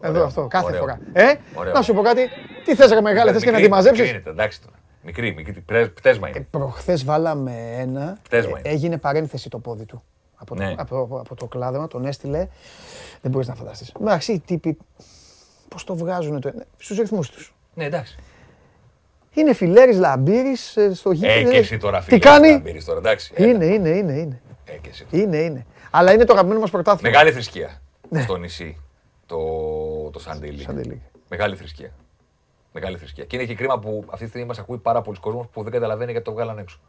Εδώ 0.02 0.24
αυτό, 0.24 0.48
κάθε 0.50 0.74
φορά. 0.74 1.00
Ε, 1.14 1.34
να 1.74 1.82
σου 1.82 1.94
πω 1.94 2.02
κάτι, 2.02 2.30
τι 2.66 2.76
θες 2.76 2.92
ρε 2.92 3.02
μεγάλε, 3.02 3.32
θες 3.32 3.44
και 3.44 3.52
να 3.52 3.60
τη 3.60 3.70
μαζέψεις; 3.70 4.12
Εντάξει 4.26 4.62
τώρα. 4.62 4.76
Μικρή, 5.06 5.34
μικρή, 5.34 5.90
πτέσμα 5.90 6.30
είναι. 6.30 6.38
Ε, 6.38 6.48
Προχθές 6.50 7.04
βάλαμε 7.04 7.76
ένα. 7.78 8.18
Πτέσμα 8.24 8.60
ε, 8.62 8.70
έγινε 8.70 8.98
παρένθεση 8.98 9.50
το 9.50 9.60
πόδι 9.60 9.86
του. 9.86 10.04
Από, 10.36 10.56
ναι. 10.56 10.76
το, 10.76 10.82
από, 10.82 11.20
από 11.20 11.36
το 11.36 11.46
κλάδεμα, 11.46 11.88
τον 11.88 12.06
έστειλε. 12.06 12.48
Δεν 13.22 13.32
μπορείς 13.32 13.48
να 13.48 13.56
φανταστείς. 13.56 13.92
Εντάξει, 14.02 14.32
οι 14.32 14.40
τύποι. 14.40 14.78
Πώς 15.68 15.84
το 15.84 15.96
βγάζουν 15.96 16.42
το. 16.42 16.54
Στους 16.78 16.98
ρυθμούς 16.98 17.30
τους. 17.30 17.56
Ναι, 17.74 17.86
εντάξει. 17.86 18.18
Είναι 19.34 19.54
φιλέρης 19.54 19.98
λαμπύρης 19.98 20.78
ε, 20.78 20.94
στο 20.94 21.12
γήπεδο. 21.12 21.40
Ε, 21.40 21.52
και 21.52 21.58
εσύ 21.58 21.78
τώρα 21.78 22.02
φιλέρης 22.02 22.24
Τι 22.24 22.30
κάνει; 22.30 22.50
Λαμπύρης, 22.52 22.86
τώρα, 22.86 23.00
εντάξει, 23.00 23.34
είναι, 23.38 23.66
είναι, 23.66 23.90
είναι. 23.90 24.14
είναι. 24.14 24.42
Ε, 24.66 24.72
και 24.72 24.90
εσύ 24.90 25.06
είναι, 25.10 25.38
είναι. 25.38 25.66
Αλλά 25.92 26.14
είναι 26.14 26.26
το 26.26 26.34
αγαπημένο 26.34 26.60
μας 26.60 26.70
πρωτάθλημα. 26.70 27.10
Μεγάλη 27.10 27.32
θρησκεία 27.32 27.82
ναι. 28.10 28.22
στο 28.22 28.36
νησί. 28.36 28.82
Το, 29.26 29.38
το 30.12 30.22
Sunday 30.26 30.46
League. 30.46 30.98
Μεγάλη 31.30 31.56
θρησκεία. 31.56 31.94
Μεγάλη 32.78 32.98
θρησκεία. 32.98 33.24
Και 33.26 33.36
είναι 33.36 33.46
και 33.46 33.56
κρίμα 33.56 33.80
που 33.80 34.04
αυτή 34.08 34.24
τη 34.24 34.30
στιγμή 34.30 34.48
μας 34.48 34.60
ακούει 34.60 34.78
πάρα 34.78 35.02
πολλοί 35.02 35.18
κόσμος 35.20 35.46
που 35.52 35.64
δεν 35.64 35.72
καταλαβαίνει 35.72 36.12
γιατί 36.12 36.26
το 36.26 36.32
βγάλαν 36.32 36.58
έξω. 36.58 36.80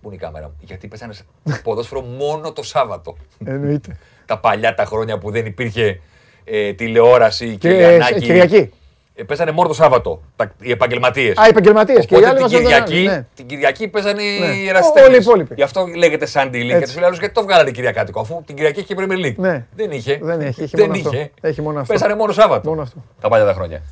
Πού 0.00 0.06
είναι 0.06 0.14
η 0.14 0.18
κάμερα 0.18 0.46
μου; 0.46 0.56
Γιατί 0.60 0.88
πέσανε 0.88 1.14
ποδόσφαιρο 1.62 2.00
μόνο 2.00 2.52
το 2.52 2.62
Σάββατο. 2.62 3.16
Εννοείται. 3.44 3.96
τα 4.26 4.38
παλιά 4.38 4.74
τα 4.74 4.84
χρόνια 4.84 5.18
που 5.18 5.30
δεν 5.30 5.46
υπήρχε 5.46 6.00
ε, 6.44 6.72
τηλεόραση 6.72 7.56
και, 7.56 7.68
και 7.68 7.74
Γιαννάκη. 7.74 8.20
Κυριακή. 8.20 8.70
Ε, 9.14 9.22
παίζανε 9.22 9.50
μόνο 9.50 9.68
το 9.68 9.74
Σάββατο 9.74 10.22
τα, 10.36 10.52
οι 10.60 10.70
επαγγελματίες. 10.70 11.38
Α, 11.38 11.46
οι 11.46 11.48
επαγγελματίες. 11.48 12.06
Και 12.06 12.16
οι 12.16 12.20
την, 12.36 12.46
Κυριακή, 12.46 13.02
ναι. 13.02 13.26
την 13.34 13.46
Κυριακή 13.46 13.88
παίζανε 13.88 14.22
ναι. 14.22 14.46
οι 14.46 14.68
ερασιτέχνες. 14.68 15.06
Όλοι 15.06 15.16
οι 15.16 15.18
υπόλοιποι. 15.22 15.54
Γι' 15.54 15.62
αυτό 15.62 15.86
λέγεται 15.86 16.26
Sunday 16.32 16.54
League. 16.54 16.78
Και 16.78 16.84
τους 16.84 16.98
λέει 16.98 17.10
γιατί 17.18 17.34
το 17.34 17.42
βγάλανε 17.42 17.70
Κυριακάτικο, 17.70 18.20
αφού 18.20 18.42
την 18.46 18.54
Κυριακή 18.54 18.80
είχε 18.80 18.94
Premier 18.98 19.26
League. 19.26 19.34
Ναι. 19.36 19.66
Δεν 19.76 19.90
είχε. 19.90 20.18
Δεν, 20.22 20.40
έχει, 20.40 20.62
έχει 20.62 20.76
δεν 20.76 20.86
μόνο 20.86 20.98
είχε. 20.98 21.08
Αυτό. 21.08 21.30
Έχει 21.40 21.62
μόνο 21.62 21.80
αυτό. 21.80 21.92
Παίζανε 21.92 22.14
μόνο 22.14 22.32
Σάββατο. 22.32 22.68
Μόνο 22.68 22.82
αυτό. 22.82 23.04
Τα 23.20 23.28
παλιά 23.28 23.46
τα 23.46 23.52
χρόνια. 23.52 23.82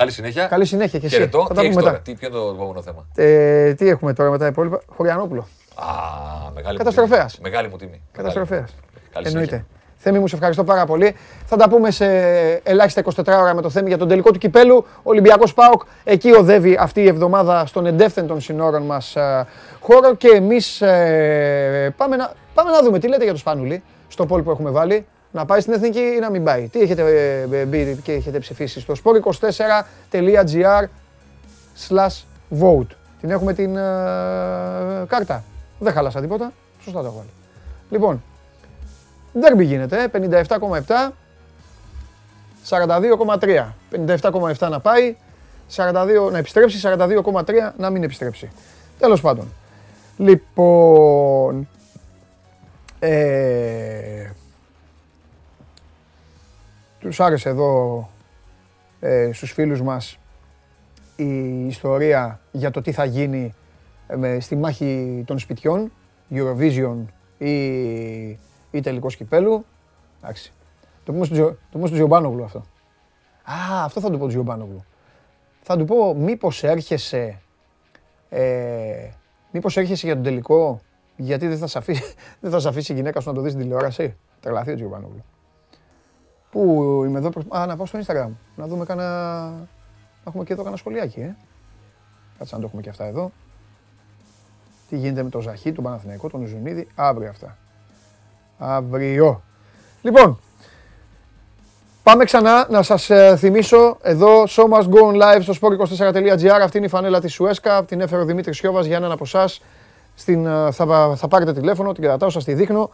Καλή 0.00 0.12
συνέχεια. 0.12 0.46
Καλή 0.46 0.64
συνέχεια 0.64 0.98
και 0.98 1.06
εσύ. 1.06 1.14
Χαιρετώ. 1.14 1.48
Τι, 1.54 1.60
έχεις 1.60 1.76
τώρα, 1.76 2.00
τι, 2.00 2.14
ποιο 2.14 2.28
είναι 2.28 2.36
το 2.36 2.52
επόμενο 2.54 2.82
θέμα; 2.82 3.06
Ε, 3.14 3.74
τι 3.74 3.88
έχουμε 3.88 4.12
τώρα 4.12 4.30
με 4.30 4.38
τα 4.38 4.46
υπόλοιπα; 4.46 4.80
Χωριανόπουλο. 4.96 5.48
Α, 5.74 5.84
μεγάλη 6.54 6.78
Καταστροφέας. 6.78 7.38
Μεγάλη 7.42 7.68
μου 7.68 7.76
τιμή. 7.76 8.02
Καταστροφέας. 8.12 8.74
Εννοείται. 9.22 9.64
Θέμη 9.96 10.18
μου, 10.18 10.26
σε 10.26 10.34
ευχαριστώ 10.34 10.64
πάρα 10.64 10.86
πολύ. 10.86 11.16
Θα 11.44 11.56
τα 11.56 11.68
πούμε 11.68 11.90
σε 11.90 12.06
ελάχιστα 12.62 13.02
24 13.04 13.22
ώρα 13.26 13.54
με 13.54 13.62
το 13.62 13.70
θέμα 13.70 13.88
για 13.88 13.98
τον 13.98 14.08
τελικό 14.08 14.30
του 14.30 14.38
κυπέλου. 14.38 14.86
Ολυμπιακός 15.02 15.54
Πάοκ 15.54 15.82
εκεί 16.04 16.32
οδεύει 16.32 16.76
αυτή 16.80 17.00
η 17.00 17.06
εβδομάδα 17.06 17.66
στον 17.66 17.86
εντεύθυν 17.86 18.26
των 18.26 18.40
συνόρων 18.40 18.82
μας 18.82 19.16
ε, 19.16 19.46
χώρο. 19.80 20.14
Και 20.14 20.28
εμείς 20.28 20.80
ε, 20.80 21.94
πάμε, 21.96 22.16
να, 22.16 22.32
πάμε 22.54 22.70
να 22.70 22.82
δούμε 22.82 22.98
τι 22.98 23.08
λέτε 23.08 23.22
για 23.24 23.32
το 23.32 23.38
Σπανούλι 23.38 23.82
στο 24.08 24.26
πόλ 24.26 24.42
που 24.42 24.50
έχουμε 24.50 24.70
βάλει. 24.70 25.06
Να 25.32 25.44
πάει 25.44 25.60
στην 25.60 25.72
εθνική 25.72 26.00
ή 26.00 26.18
να 26.20 26.30
μην 26.30 26.44
πάει. 26.44 26.68
Τι 26.68 26.80
έχετε 26.80 27.02
ε, 27.50 27.64
μπει 27.64 27.98
και 28.02 28.12
έχετε 28.12 28.38
ψηφίσει 28.38 28.80
στο 28.80 28.94
sport24.gr 29.04 30.84
slash 31.88 32.22
vote. 32.60 32.86
Την 33.20 33.30
έχουμε 33.30 33.52
την 33.52 33.74
κάρτα. 35.06 35.44
Δεν 35.78 35.92
χάλασα 35.92 36.20
τίποτα. 36.20 36.52
Σωστά 36.80 37.00
το 37.00 37.06
έχω 37.06 37.16
βάλει. 37.16 37.30
Λοιπόν, 37.90 38.22
Ντέρμπι 39.38 39.64
γίνεται, 39.64 40.10
57,7, 40.12 41.10
42,3. 42.68 43.72
57,7 44.08 44.68
να 44.70 44.80
πάει, 44.80 45.16
42, 45.76 46.30
να 46.30 46.38
επιστρέψει, 46.38 46.80
42,3 46.82 47.72
να 47.76 47.90
μην 47.90 48.02
επιστρέψει. 48.02 48.50
Τέλος 48.98 49.20
πάντων. 49.20 49.52
Λοιπόν, 50.16 51.68
ε, 52.98 54.30
τους 57.00 57.20
άρεσε 57.20 57.48
εδώ 57.48 58.08
ε, 59.00 59.30
στους 59.32 59.52
φίλους 59.52 59.82
μας 59.82 60.18
η 61.16 61.66
ιστορία 61.66 62.40
για 62.52 62.70
το 62.70 62.80
τι 62.80 62.92
θα 62.92 63.04
γίνει 63.04 63.54
ε, 64.06 64.40
στη 64.40 64.56
μάχη 64.56 65.22
των 65.26 65.38
σπιτιών, 65.38 65.92
Eurovision 66.30 66.96
ή 67.38 68.38
ή 68.70 68.80
τελικός 68.80 69.16
κυπέλου. 69.16 69.64
Εντάξει. 70.22 70.52
Το 71.04 71.12
πούμε 71.12 71.24
στον 71.86 71.92
Τζιομπάνογλου 71.92 72.44
αυτό. 72.44 72.58
Α, 73.42 73.84
αυτό 73.84 74.00
θα 74.00 74.10
του 74.10 74.18
πω 74.18 74.24
του 74.24 74.28
Τζιομπάνογλου. 74.28 74.84
Θα 75.62 75.76
του 75.76 75.84
πω 75.84 76.14
μήπως 76.14 76.64
έρχεσαι, 76.64 77.40
ε, 78.28 79.10
μήπως 79.52 79.76
έρχεσαι 79.76 80.06
για 80.06 80.14
τον 80.14 80.24
τελικό, 80.24 80.80
γιατί 81.16 81.48
δεν 81.48 81.58
θα 81.58 81.66
σε 81.66 81.78
αφήσει, 81.78 82.14
δεν 82.40 82.50
θα 82.50 82.60
σε 82.60 82.68
αφήσει 82.68 82.92
η 82.92 82.94
γυναίκα 82.94 83.20
σου 83.20 83.28
να 83.28 83.34
το 83.34 83.40
δεις 83.40 83.52
στην 83.52 83.64
τηλεόραση. 83.64 84.16
Τρελαθεί 84.40 84.70
ο 84.70 84.74
Τζιομπάνογλου. 84.74 85.24
Πού 86.50 86.60
είμαι 87.06 87.18
εδώ, 87.18 87.30
α, 87.48 87.66
να 87.66 87.76
πάω 87.76 87.86
στο 87.86 87.98
Instagram, 87.98 88.30
να 88.56 88.66
δούμε 88.66 88.84
κάνα, 88.84 89.04
να 89.04 90.24
έχουμε 90.24 90.44
και 90.44 90.52
εδώ 90.52 90.62
κάνα 90.62 90.76
σχολιάκι, 90.76 91.20
ε. 91.20 91.36
Κάτσε 92.38 92.54
να 92.54 92.60
το 92.60 92.66
έχουμε 92.66 92.82
και 92.82 92.88
αυτά 92.88 93.04
εδώ. 93.04 93.30
Τι 94.88 94.96
γίνεται 94.96 95.22
με 95.22 95.28
τον 95.28 95.40
Ζαχή, 95.40 95.72
τον 95.72 95.84
Παναθηναϊκό, 95.84 96.28
τον 96.28 96.46
Ζουνίδη, 96.46 96.88
αύριο 96.94 97.28
αυτά 97.28 97.56
αύριο. 98.60 99.42
Λοιπόν, 100.02 100.40
πάμε 102.02 102.24
ξανά 102.24 102.66
να 102.70 102.82
σας 102.82 103.10
ε, 103.10 103.36
θυμίσω 103.36 103.96
εδώ 104.02 104.44
Show 104.48 104.64
Must 104.64 104.88
Go 104.88 105.12
On 105.12 105.22
Live 105.22 105.42
στο 105.42 105.54
sport24.gr 105.60 106.60
αυτή 106.62 106.76
είναι 106.76 106.86
η 106.86 106.88
φανέλα 106.88 107.20
της 107.20 107.32
Σουέσκα, 107.32 107.84
την 107.84 108.00
έφερε 108.00 108.22
ο 108.22 108.24
Δημήτρης 108.24 108.56
Σιώβας 108.56 108.86
για 108.86 108.96
έναν 108.96 109.12
από 109.12 109.24
εσάς. 109.24 109.60
Στην, 110.14 110.46
ε, 110.46 110.70
θα, 110.72 111.14
θα 111.16 111.28
πάρετε 111.28 111.52
τηλέφωνο, 111.52 111.92
την 111.92 112.02
κρατάω, 112.02 112.30
σας 112.30 112.44
τη 112.44 112.54
δείχνω. 112.54 112.90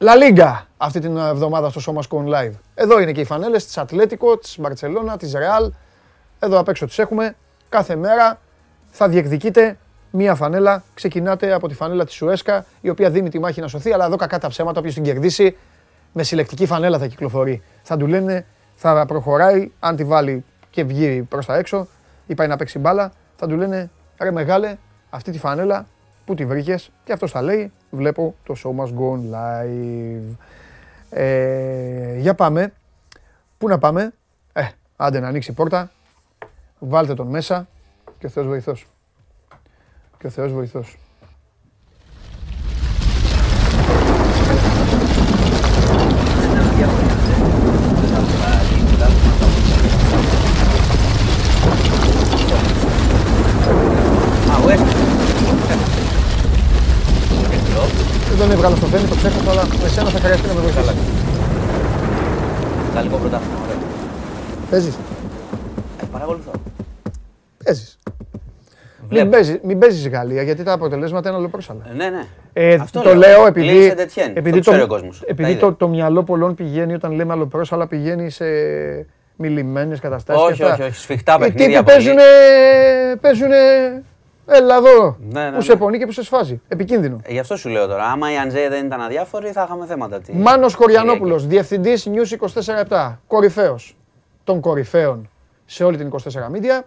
La 0.00 0.12
Liga 0.12 0.62
αυτή 0.76 1.00
την 1.00 1.16
εβδομάδα 1.16 1.70
στο 1.70 1.80
Show 1.86 1.98
Must 1.98 2.16
Go 2.16 2.24
On 2.24 2.34
Live. 2.34 2.52
Εδώ 2.74 3.00
είναι 3.00 3.12
και 3.12 3.20
οι 3.20 3.24
φανέλες 3.24 3.64
της 3.64 3.78
Ατλέτικο, 3.78 4.38
της 4.38 4.58
Μπαρτσελώνα, 4.58 5.16
της 5.16 5.32
Ρεάλ. 5.32 5.72
Εδώ 6.38 6.58
απ' 6.58 6.68
έξω 6.68 6.86
τις 6.86 6.98
έχουμε. 6.98 7.36
Κάθε 7.68 7.96
μέρα 7.96 8.40
θα 8.90 9.08
διεκδικείτε 9.08 9.78
μία 10.10 10.34
φανέλα. 10.34 10.82
Ξεκινάτε 10.94 11.52
από 11.52 11.68
τη 11.68 11.74
φανέλα 11.74 12.04
της 12.04 12.14
Σουέσκα, 12.14 12.64
η 12.80 12.88
οποία 12.88 13.10
δίνει 13.10 13.28
τη 13.28 13.38
μάχη 13.38 13.60
να 13.60 13.68
σωθεί. 13.68 13.92
Αλλά 13.92 14.04
εδώ 14.04 14.16
κακά 14.16 14.38
τα 14.38 14.48
ψέματα, 14.48 14.78
όποιος 14.78 14.94
την 14.94 15.02
κερδίσει, 15.02 15.56
με 16.12 16.22
συλλεκτική 16.22 16.66
φανέλα 16.66 16.98
θα 16.98 17.06
κυκλοφορεί. 17.06 17.62
Θα 17.82 17.96
του 17.96 18.06
λένε, 18.06 18.46
θα 18.74 19.06
προχωράει, 19.06 19.70
αν 19.80 19.96
τη 19.96 20.04
βάλει 20.04 20.44
και 20.70 20.84
βγει 20.84 21.22
προς 21.22 21.46
τα 21.46 21.56
έξω 21.56 21.86
ή 22.26 22.34
πάει 22.34 22.48
να 22.48 22.56
παίξει 22.56 22.78
μπάλα, 22.78 23.12
θα 23.36 23.46
του 23.46 23.56
λένε 23.56 23.90
ρε 24.18 24.30
μεγάλε, 24.30 24.76
αυτή 25.10 25.30
τη 25.30 25.38
φανέλα 25.38 25.86
που 26.24 26.34
τη 26.34 26.44
βρήκες 26.44 26.90
και 27.04 27.12
αυτός 27.12 27.30
θα 27.30 27.42
λέει, 27.42 27.72
βλέπω 27.90 28.34
το 28.44 28.54
show 28.64 28.82
must 28.82 28.94
go 28.94 29.34
live. 29.34 30.36
Ε, 31.10 32.18
για 32.18 32.34
πάμε. 32.34 32.72
Πού 33.58 33.68
να 33.68 33.78
πάμε; 33.78 34.12
Ε, 34.52 34.68
άντε 34.96 35.20
να 35.20 35.28
ανοίξει 35.28 35.50
η 35.50 35.54
πόρτα. 35.54 35.90
Βάλτε 36.78 37.14
τον 37.14 37.26
μέσα 37.26 37.68
και 38.18 38.26
ο 38.26 38.28
Θεός 38.28 38.46
βοηθός 38.46 38.86
και 40.18 40.26
ο 40.26 40.30
Θεός 40.30 40.52
βοηθός. 40.52 40.98
Δεν 58.38 58.46
τον 58.46 58.56
έβγαλα 58.56 58.76
στο 58.76 58.86
φένι, 58.86 59.08
το 59.08 59.14
ξέχασα, 59.14 59.50
αλλά 59.50 59.66
με 59.82 59.88
σένα 59.88 60.08
θα 60.08 60.18
χρειαστεί 60.18 60.46
να 60.46 60.54
με 60.54 60.60
βοηθήσει. 60.60 60.94
Γαλλικό 62.94 63.16
πρωτάθλημα, 63.16 63.58
ωραίο. 63.64 63.76
Παίζεις. 64.70 64.94
Ε, 66.02 66.04
παρακολουθώ. 66.12 66.50
Παίζεις. 67.64 67.98
Μην 69.10 69.30
παίζεις, 69.30 69.58
μην 69.62 69.78
παίζεις 69.78 70.08
Γαλλία 70.08 70.42
γιατί 70.42 70.62
τα 70.62 70.72
αποτελέσματα 70.72 71.28
είναι 71.28 71.38
αλλοπρόσαλα. 71.38 71.86
Ε, 71.90 71.94
ναι, 71.94 72.08
ναι. 72.08 72.26
Ε, 72.52 72.74
Αυτό 72.74 73.00
το 73.00 73.14
λέω 73.14 73.46
επειδή, 73.46 73.94
επειδή, 74.34 74.60
το, 74.60 74.70
το, 74.70 74.88
επειδή 75.26 75.56
το, 75.56 75.72
το, 75.72 75.88
μυαλό 75.88 76.22
πολλών 76.22 76.54
πηγαίνει 76.54 76.94
όταν 76.94 77.12
λέμε 77.12 77.32
αλλοπρόσαλα 77.32 77.86
πηγαίνει 77.86 78.30
σε 78.30 78.44
μιλημένες 79.36 80.00
καταστάσεις. 80.00 80.42
Όχι, 80.42 80.62
όχι, 80.62 80.82
όχι, 80.82 80.94
σφιχτά 80.94 81.38
παιχνίδια. 81.38 81.82
παίζουν, 81.82 82.16
παίζουν 83.20 83.50
Έλα 84.50 84.76
εδώ. 84.76 85.16
Ναι, 85.20 85.50
ναι, 85.50 85.56
που 85.56 85.62
σε 85.62 85.72
ναι. 85.72 85.78
πονεί 85.78 85.98
και 85.98 86.06
που 86.06 86.12
σε 86.12 86.22
σφάζει. 86.22 86.60
Επικίνδυνο. 86.68 87.20
Ε, 87.22 87.32
γι' 87.32 87.38
αυτό 87.38 87.56
σου 87.56 87.68
λέω 87.68 87.86
τώρα. 87.86 88.04
Άμα 88.04 88.32
η 88.32 88.38
Αντζέ 88.38 88.68
δεν 88.68 88.86
ήταν 88.86 89.00
αδιάφορη, 89.00 89.52
θα 89.52 89.62
είχαμε 89.62 89.86
θέματα. 89.86 90.20
Τι... 90.20 90.32
Μάνος 90.32 90.74
Χωριανόπουλος, 90.74 91.46
διευθυντής 91.46 92.08
News 92.08 92.36
24-7. 92.88 93.16
Κορυφαίος 93.26 93.96
των 94.44 94.60
κορυφαίων 94.60 95.30
σε 95.64 95.84
όλη 95.84 95.96
την 95.96 96.10
24 96.10 96.16
Media 96.16 96.82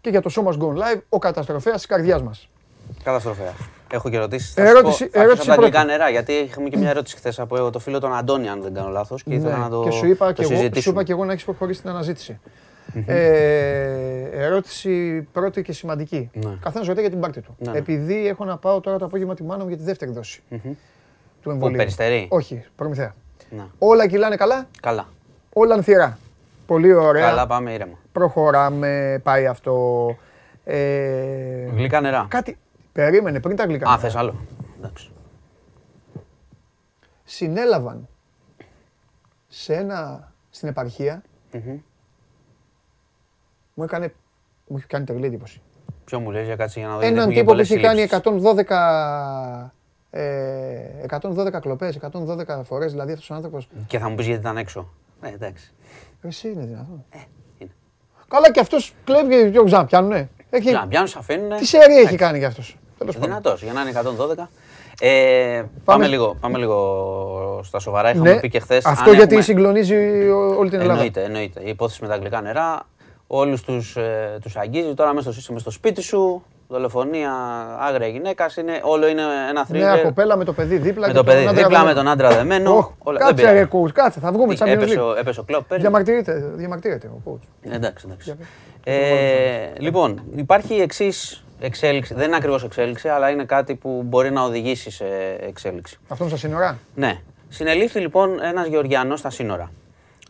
και 0.00 0.10
για 0.10 0.20
το 0.20 0.30
Show 0.34 0.42
Must 0.42 0.58
Go 0.58 0.68
Live 0.68 1.00
ο 1.08 1.18
καταστροφέας 1.18 1.76
της 1.76 1.86
καρδιάς 1.86 2.22
μας. 2.22 2.48
Καταστροφέα. 3.04 3.52
Έχω 3.90 4.10
και 4.10 4.16
ερωτήσεις. 4.16 4.56
Ερώτηση, 4.56 5.06
πω, 5.06 5.20
ερώτηση 5.20 5.50
από 5.50 5.70
τα 5.70 5.84
νερά, 5.84 6.10
γιατί 6.10 6.32
είχαμε 6.32 6.68
και 6.68 6.76
μια 6.76 6.88
ερώτηση 6.90 7.16
χθες 7.16 7.38
από 7.38 7.70
το 7.70 7.78
φίλο 7.78 8.00
τον 8.00 8.14
Αντώνη, 8.14 8.48
αν 8.48 8.62
δεν 8.62 8.74
κάνω 8.74 8.88
λάθος. 8.88 9.22
Και 9.22 9.34
ήθελα 9.34 9.56
ναι, 9.56 9.62
να 9.62 9.68
το 9.68 9.82
Και 9.82 9.90
σου 9.90 10.06
είπα, 10.06 10.32
και 10.32 10.42
εγώ, 10.42 10.80
σου 10.80 10.90
είπα 10.90 11.02
και 11.02 11.12
εγώ 11.12 11.24
να 11.24 11.32
έχεις 11.32 11.44
προχωρήσει 11.44 11.80
την 11.80 11.90
αναζήτηση. 11.90 12.40
Ε, 13.06 14.44
ερώτηση 14.44 15.22
πρώτη 15.32 15.62
και 15.62 15.72
σημαντική. 15.72 16.30
Ναι. 16.32 16.56
Καθένας 16.60 16.86
ρωτάει 16.86 17.02
για 17.02 17.12
την 17.12 17.20
πάρτη 17.20 17.40
του. 17.40 17.56
Ναι, 17.58 17.70
ναι. 17.70 17.78
Επειδή 17.78 18.28
έχω 18.28 18.44
να 18.44 18.56
πάω 18.56 18.80
τώρα 18.80 18.98
το 18.98 19.04
απόγευμα 19.04 19.34
τη 19.34 19.42
μάνα 19.42 19.62
μου 19.62 19.68
για 19.68 19.78
τη 19.78 19.82
δεύτερη 19.82 20.10
δόση 20.10 20.42
του 21.42 21.50
εμβολίου. 21.50 21.76
Περιστερή. 21.76 22.28
Όχι, 22.30 22.64
προμηθέα. 22.76 23.14
Όλα 23.78 24.06
κυλάνε 24.08 24.36
καλά; 24.36 24.68
Καλά. 24.80 25.08
Όλα 25.52 25.74
ανθυρά. 25.74 26.18
Πολύ 26.66 26.92
ωραία. 26.92 27.28
Καλά, 27.28 27.46
πάμε 27.46 27.72
ήρεμα. 27.72 27.98
Προχωράμε, 28.12 29.20
πάει 29.22 29.46
αυτό. 29.46 30.16
Ε, 30.64 31.68
γλυκά 31.74 32.00
νερά. 32.00 32.26
Κάτι. 32.28 32.58
Περίμενε 32.92 33.40
πριν 33.40 33.56
τα 33.56 33.64
γλυκά 33.64 33.84
νερά. 33.84 33.96
Α, 33.96 34.00
θες 34.00 34.16
άλλο. 34.16 34.34
Εντάξει. 34.78 35.10
Συνέλαβαν 37.24 38.08
σε 39.48 39.74
ένα, 39.74 40.32
στην 40.50 40.68
επαρχία. 40.68 41.22
Mm-hmm. 41.52 41.78
Μου 43.74 43.84
έκανε, 43.84 44.14
μου 44.66 44.76
έχει 44.76 44.86
κάνει 44.86 45.04
τρελή 45.04 45.26
εντύπωση. 45.26 45.60
Ποιο 46.04 46.20
μου 46.20 46.30
λέει 46.30 46.44
για 46.44 46.56
κάτσε 46.56 46.80
για 46.80 46.88
να 46.88 46.96
δω. 46.96 47.06
Έναν 47.06 47.28
τύπο 47.28 47.52
που 47.52 47.60
έχει 47.60 47.80
κάνει 47.80 48.06
112 48.10 48.20
ε, 50.10 51.04
112 51.08 51.60
κλοπές, 51.60 51.98
112 52.00 52.60
φορές 52.64 52.90
δηλαδή 52.90 53.12
αυτός 53.12 53.30
ο 53.30 53.34
άνθρωπος. 53.34 53.68
Και 53.86 53.98
θα 53.98 54.08
μου 54.08 54.14
πεις 54.14 54.26
γιατί 54.26 54.40
ήταν 54.40 54.56
έξω. 54.56 54.88
Ε, 55.20 55.28
εντάξει. 55.28 55.72
Εσύ 56.22 56.48
είναι 56.48 56.64
δυνατόν. 56.64 57.04
Ε, 57.10 57.18
είναι. 57.58 57.70
Καλά 58.28 58.50
και 58.50 58.60
αυτός 58.60 58.94
κλέβει 59.04 59.50
και 59.50 59.58
ο 59.58 59.84
πιάνουνε. 59.86 60.28
Έχει... 60.50 60.70
Να 60.70 60.86
πιάνουν, 60.86 61.10
αφήνουν. 61.16 61.56
Τι 61.56 61.66
σερή 61.66 61.94
έχει 61.94 62.16
κάνει 62.16 62.38
κι 62.38 62.44
αυτός. 62.44 62.76
Δυνατός 62.98 63.62
για 63.62 63.72
να 63.72 63.80
είναι 63.80 63.92
112. 64.38 64.46
Ε, 65.00 65.62
πάμε, 65.84 66.06
λίγο, 66.06 66.36
πάμε 66.40 66.58
λίγο 66.58 67.60
στα 67.64 67.78
σοβαρά. 67.78 68.10
Είχαμε 68.10 68.32
ναι, 68.32 68.40
πει 68.40 68.48
και 68.48 68.60
χθες. 68.60 68.84
Αυτό 68.84 69.10
γιατί 69.10 69.24
έχουμε... 69.24 69.42
συγκλονίζει 69.42 69.94
όλη 70.58 70.70
την 70.70 70.80
Ελλάδα. 70.80 70.92
Εννοείται, 70.92 71.22
εννοείται. 71.22 71.60
Η 71.64 71.68
υπόθεση 71.68 72.02
με 72.02 72.08
τα 72.08 72.14
αγγλικά 72.14 72.40
νερά. 72.40 72.86
Όλους 73.26 73.62
τους 73.62 73.96
ε, 73.96 74.38
τους 74.42 74.56
αγγίζει. 74.56 74.94
Τώρα 74.94 75.14
μέσα 75.14 75.32
στο, 75.32 75.58
στο 75.58 75.70
σπίτι 75.70 76.02
σου. 76.02 76.42
Δολοφονία 76.68 77.32
άγρια 77.80 78.06
γυναίκα. 78.06 78.46
Όλο 78.82 79.06
είναι 79.06 79.22
ένα 79.48 79.66
θρύλ. 79.66 79.80
Μια 79.80 79.96
κοπέλα 79.96 80.36
με 80.36 80.44
το 80.44 80.52
παιδί 80.52 80.76
δίπλα. 80.76 81.06
Με 81.06 81.12
το 81.12 81.24
παιδί 81.24 81.48
δίπλα, 81.52 81.84
με 81.84 81.94
τον 81.94 82.08
άντρα 82.08 82.28
δεμένο. 82.28 82.96
Oh, 83.04 83.14
κάτσε 83.18 83.50
ρε 83.50 83.64
κούτ, 83.64 83.90
κάτσε, 83.92 84.20
θα 84.20 84.32
βγούμε. 84.32 84.56
Έπεσε, 84.64 85.00
έπεσε 85.18 85.40
ο 85.40 85.42
κλόπ. 85.42 85.74
Διαμαρτύρεται, 85.74 86.50
διαμαρτύρεται 86.54 87.06
ο 87.06 87.20
κούτ. 87.24 87.42
Εντάξει, 87.62 88.06
εντάξει. 88.08 88.34
Ε, 88.84 89.72
λοιπόν, 89.78 90.22
υπάρχει 90.36 90.74
εξής 90.74 91.44
εξέλιξη. 91.60 92.14
Δεν 92.14 92.26
είναι 92.26 92.36
ακριβώς 92.36 92.64
εξέλιξη, 92.64 93.08
αλλά 93.08 93.30
είναι 93.30 93.44
κάτι 93.44 93.74
που 93.74 94.02
μπορεί 94.04 94.30
να 94.30 94.42
οδηγήσει 94.42 94.90
σε 94.90 95.04
εξέλιξη. 95.40 95.98
Αυτό 96.08 96.28
στα 96.28 96.36
σύνορα; 96.36 96.78
Ναι. 96.94 97.20
Συνελήφθη 97.48 98.00
λοιπόν 98.00 98.42
ένας 98.42 98.66
Γεωργιανός 98.66 99.18
στα 99.18 99.30
σύνορα. 99.30 99.70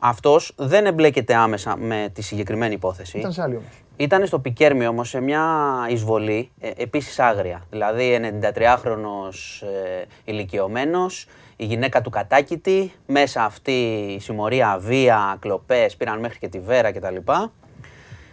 Αυτός 0.01 0.53
δεν 0.57 0.87
εμπλέκεται 0.87 1.35
άμεσα 1.35 1.77
με 1.77 2.11
τη 2.13 2.23
συγκεκριμένη 2.23 2.75
υπόθεση. 2.75 3.19
Ήταν 3.19 3.33
σε 3.33 3.43
άλλη 3.43 3.57
όμως. 3.57 3.69
Ήταν 3.97 4.27
στο 4.27 4.39
Πικέρμι 4.39 4.87
όμως 4.87 5.09
σε 5.09 5.21
μια 5.21 5.43
εισβολή 5.89 6.51
ε, 6.61 6.71
επίσης 6.77 7.19
άγρια. 7.19 7.63
Δηλαδή 7.71 8.21
93χρονο 8.43 9.33
ε, 9.61 10.05
ηλικιωμένος, 10.25 11.27
η 11.57 11.65
γυναίκα 11.65 12.01
του 12.01 12.11
κατάκητη, 12.11 12.93
μέσα 13.07 13.45
αυτή 13.45 13.73
η 14.17 14.21
συμμορία 14.21 14.79
βία, 14.81 15.37
κλοπές, 15.41 15.97
πήραν 15.97 16.19
μέχρι 16.21 16.39
και 16.39 16.49
τη 16.49 16.61
βέρα 16.61 16.93
κτλ. 16.93 17.17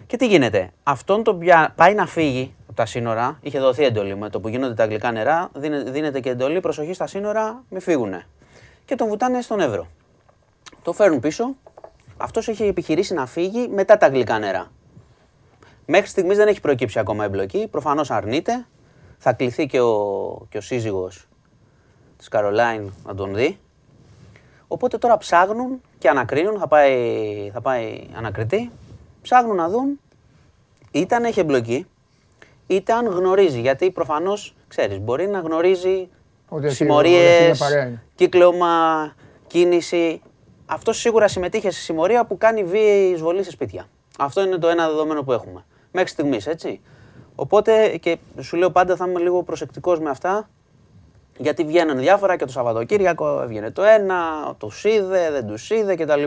Και 0.07 0.18
τι 0.18 0.28
γίνεται, 0.28 0.72
αυτόν 0.84 1.24
τον 1.24 1.39
πια... 1.39 1.74
πάει 1.76 1.93
να 1.93 2.05
φύγει 2.05 2.53
από 2.68 2.74
τα 2.74 2.86
σύνορα, 2.86 3.38
είχε 3.41 3.59
δοθεί 3.59 3.84
εντολή 3.84 4.16
με 4.16 4.30
το 4.30 4.39
που 4.39 4.47
γίνονται 4.47 4.74
τα 4.74 4.84
αγγλικά 4.84 5.12
νερά, 5.12 5.49
δίνεται 5.86 6.20
και 6.20 6.30
εντολή, 6.30 6.59
προσοχή 6.59 6.93
στα 6.93 7.07
σύνορα, 7.07 7.64
μη 7.70 7.80
φύγουνε. 7.80 8.26
Και 8.86 8.95
τον 8.95 9.07
βουτάνε 9.07 9.41
στον 9.41 9.59
Εύρο. 9.59 9.88
Το 10.84 10.94
φέρνουν 10.94 11.20
πίσω, 11.20 11.56
αυτός 12.18 12.48
έχει 12.48 12.64
επιχειρήσει 12.64 13.14
να 13.14 13.26
φύγει 13.26 13.68
μετά 13.68 13.98
τα 13.98 14.06
αγγλικά 14.06 14.40
νερά. 14.40 14.72
Μέχρι 15.86 16.08
στιγμής 16.08 16.38
δεν 16.38 16.48
έχει 16.48 16.62
προκύψει 16.62 17.00
ακόμα 17.00 17.24
εμπλοκή, 17.24 17.68
προφανώς 17.72 18.12
αρνείται, 18.12 18.66
θα 19.18 19.34
κληθεί 19.34 19.66
και 19.66 19.82
ο, 19.82 20.48
και 20.50 20.58
ο 20.58 20.62
σύζυγος 20.62 21.28
της 22.18 22.28
Καρολάιν 22.28 22.92
να 23.06 23.16
τον 23.16 23.36
δει. 23.36 23.60
Οπότε 24.68 24.98
τώρα 24.98 25.18
ψάχνουν 25.18 25.82
και 25.98 26.10
ανακρίνουν, 26.10 26.60
θα 26.60 26.68
πάει, 26.68 27.50
θα 27.54 27.62
πάει 27.62 28.08
ανακριτή 28.16 28.72
ψάχνουν 29.22 29.56
να 29.56 29.70
δουν 29.70 30.00
είτε 30.92 31.16
αν 31.16 31.24
έχει 31.24 31.40
εμπλοκή, 31.40 31.88
είτε 32.68 32.94
αν 32.94 33.08
γνωρίζει. 33.08 33.60
Γιατί 33.60 33.92
προφανώς 33.92 34.56
ξέρεις, 34.68 35.00
μπορεί 35.00 35.28
να 35.28 35.40
γνωρίζει 35.40 36.10
συμμορίες, 36.66 37.62
κύκλωμα, 38.16 39.16
κίνηση. 39.48 40.22
Αυτό 40.74 40.94
σίγουρα 40.94 41.28
συμμετείχε 41.28 41.72
σε 41.72 41.80
συμμορία 41.80 42.26
που 42.26 42.38
κάνει 42.38 42.64
βίαιη 42.64 43.12
εισβολή 43.12 43.44
σε 43.44 43.52
σπίτια. 43.52 43.88
Αυτό 44.18 44.42
είναι 44.42 44.58
το 44.58 44.68
ένα 44.68 44.88
δεδομένο 44.88 45.24
που 45.24 45.32
έχουμε. 45.32 45.66
Μέχρι 45.92 46.10
στιγμής, 46.10 46.48
έτσι. 46.48 46.82
Οπότε 47.36 47.98
και 47.98 48.18
σου 48.40 48.58
λέω 48.58 48.72
πάντα 48.72 48.96
θα 48.96 49.06
είμαι 49.08 49.20
λίγο 49.20 49.44
προσεκτικός 49.44 50.00
με 50.00 50.10
αυτά. 50.10 50.50
Γιατί 51.38 51.64
βγαίνουν 51.64 51.98
διάφορα 51.98 52.36
και 52.36 52.46
το 52.46 52.52
Σαββατοκύριακο 52.52 53.42
έβγαινε 53.42 53.72
το 53.72 53.84
ένα, 53.84 54.18
του 54.58 54.72
είδε, 54.84 55.32
δεν 55.32 55.48
του 55.48 55.74
είδε 55.74 55.96
κτλ. 55.96 56.24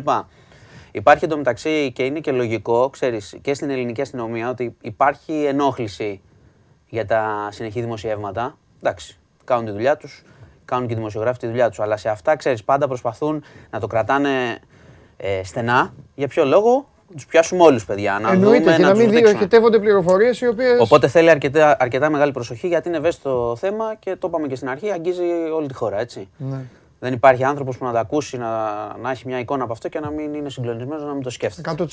Υπάρχει 0.93 1.25
εντωμεταξύ 1.25 1.93
και 1.93 2.05
είναι 2.05 2.21
και 2.21 2.33
λογικό, 2.33 2.91
ξέρεις, 2.91 3.37
και 3.43 3.55
στην 3.55 3.71
ελληνική 3.71 4.01
αστυνομία 4.01 4.51
ότι 4.51 4.77
υπάρχει 4.81 5.45
ενόχληση 5.45 6.21
για 6.89 7.07
τα 7.07 7.49
συνεχή 7.51 7.81
δημοσιεύματα. 7.81 8.59
Εντάξει, 8.83 9.19
κάνουν 9.45 9.65
τη 9.65 9.71
δουλειά 9.71 9.97
τους, 9.97 10.25
κάνουν 10.65 10.87
και 10.87 10.93
οι 10.93 10.97
δημοσιογράφοι 10.97 11.39
τη 11.39 11.47
δουλειά 11.47 11.69
τους. 11.69 11.81
Αλλά 11.81 11.97
σε 11.97 12.09
αυτά, 12.09 12.37
ξέρεις, 12.37 12.65
πάντα 12.65 12.89
προσπαθούν 12.89 13.45
να 13.71 13.81
το 13.81 13.87
κρατάνε 13.87 14.59
ε, 15.17 15.45
στενά. 15.45 15.95
Για 16.15 16.29
ποιο 16.29 16.45
λόγο, 16.45 16.89
τους 17.15 17.27
πιάσουμε 17.27 17.63
όλους, 17.63 17.85
παιδιά. 17.85 18.19
Να 18.19 18.31
Εννοείται, 18.31 18.59
δούμε, 18.59 18.77
και 18.77 18.83
να, 18.83 18.89
να 18.89 18.95
μην 18.95 19.11
διοχετεύονται 19.11 19.79
πληροφορίες 19.79 20.41
οι 20.41 20.47
οποίε. 20.47 20.77
Οπότε 20.81 21.09
θέλει 21.09 21.31
αρκετά, 21.31 21.77
αρκετά 21.79 22.11
μεγάλη 22.11 22.33
προσοχή 22.33 22.69
γιατί 22.69 22.89
είναι 22.89 22.97
ευαίσθητο 22.97 23.57
θέμα 23.59 23.95
και 23.99 24.17
το 24.17 24.29
είπαμε 24.29 24.47
και 24.47 24.57
στην 24.57 24.69
αρχή, 24.69 24.91
αγγίζει 24.91 25.23
όλη 25.55 25.67
τη 25.67 25.75
χώρα, 25.75 26.01
έτσι. 26.01 26.29
Ναι. 26.37 26.61
Δεν 27.01 27.13
υπάρχει 27.13 27.45
άνθρωπος 27.45 27.79
που 27.79 27.85
να 27.85 27.93
τα 27.93 28.01
ακούσει, 28.01 28.37
να, 28.37 28.49
να 28.97 29.11
έχει 29.11 29.27
μια 29.27 29.39
εικόνα 29.39 29.65
από 29.65 29.73
αυτό 29.73 29.89
και 29.89 30.01
να 30.01 30.11
μην 30.11 30.35
είναι 30.35 30.51
συγκλονισμένος, 30.51 31.05
να 31.05 31.13
μην 31.13 31.23
το 31.23 31.31
σκέφτεται. 31.31 31.75
100%. 31.79 31.87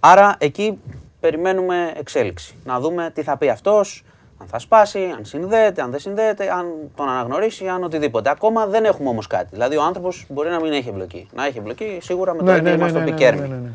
Άρα 0.00 0.36
εκεί 0.38 0.78
περιμένουμε 1.20 1.92
εξέλιξη. 1.96 2.54
Να 2.64 2.80
δούμε 2.80 3.10
τι 3.14 3.22
θα 3.22 3.36
πει 3.36 3.48
αυτός, 3.48 4.04
αν 4.40 4.46
θα 4.46 4.58
σπάσει, 4.58 5.14
αν 5.16 5.24
συνδέεται, 5.24 5.82
αν 5.82 5.90
δεν 5.90 6.00
συνδέεται, 6.00 6.50
αν 6.50 6.66
τον 6.94 7.08
αναγνωρίσει, 7.08 7.68
αν 7.68 7.84
οτιδήποτε. 7.84 8.30
Ακόμα 8.30 8.66
δεν 8.66 8.84
έχουμε 8.84 9.08
όμως 9.08 9.26
κάτι. 9.26 9.48
Δηλαδή 9.50 9.76
ο 9.76 9.82
άνθρωπος 9.82 10.26
μπορεί 10.28 10.50
να 10.50 10.60
μην 10.60 10.72
έχει 10.72 10.88
εμπλοκή. 10.88 11.28
Να 11.34 11.46
έχει 11.46 11.58
εμπλοκή 11.58 11.98
σίγουρα 12.00 12.34
με 12.34 12.38
το 12.38 12.44
ναι, 12.44 12.60
ναι, 12.60 12.76
ναι, 12.76 12.88
στο 12.88 12.98
ναι, 12.98 13.30
ναι, 13.30 13.46
ναι, 13.46 13.70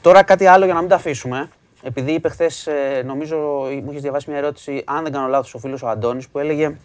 Τώρα 0.00 0.22
κάτι 0.22 0.46
άλλο 0.46 0.64
για 0.64 0.74
να 0.74 0.80
μην 0.80 0.88
τα 0.88 0.94
αφήσουμε. 0.94 1.48
Επειδή 1.82 2.12
είπε 2.12 2.28
χθες, 2.28 2.66
ε, 2.66 3.02
νομίζω 3.06 3.36
μου 3.82 3.90
έχεις 3.90 4.02
διαβάσει 4.02 4.30
μια 4.30 4.38
ερώτηση, 4.38 4.82
αν 4.86 5.02
δεν 5.02 5.12
κάνω 5.12 5.26
λάθος, 5.26 5.54
ο 5.54 5.58
φίλος 5.58 5.82
ο 5.82 5.88
Αντώνης 5.88 6.28
που 6.28 6.38
έλεγε 6.38 6.76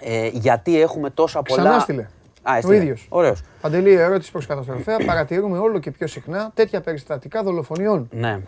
ε, 0.00 0.28
γιατί 0.32 0.80
έχουμε 0.80 1.10
τόσα 1.10 1.42
πολλά. 1.42 1.62
Ξανά 1.62 1.78
στείλε. 1.78 2.06
Α, 2.42 2.58
ο 2.64 2.72
ίδιος. 2.72 3.06
Ωραίος. 3.08 3.42
Παντελή, 3.60 3.92
ερώτηση 3.92 4.30
προς 4.30 4.46
καταστροφέα. 4.46 4.96
Παρατηρούμε 5.06 5.58
όλο 5.58 5.78
και 5.78 5.90
πιο 5.90 6.06
συχνά 6.06 6.50
τέτοια 6.54 6.80
περιστατικά 6.80 7.42
δολοφονιών. 7.42 8.08
Ναι. 8.12 8.40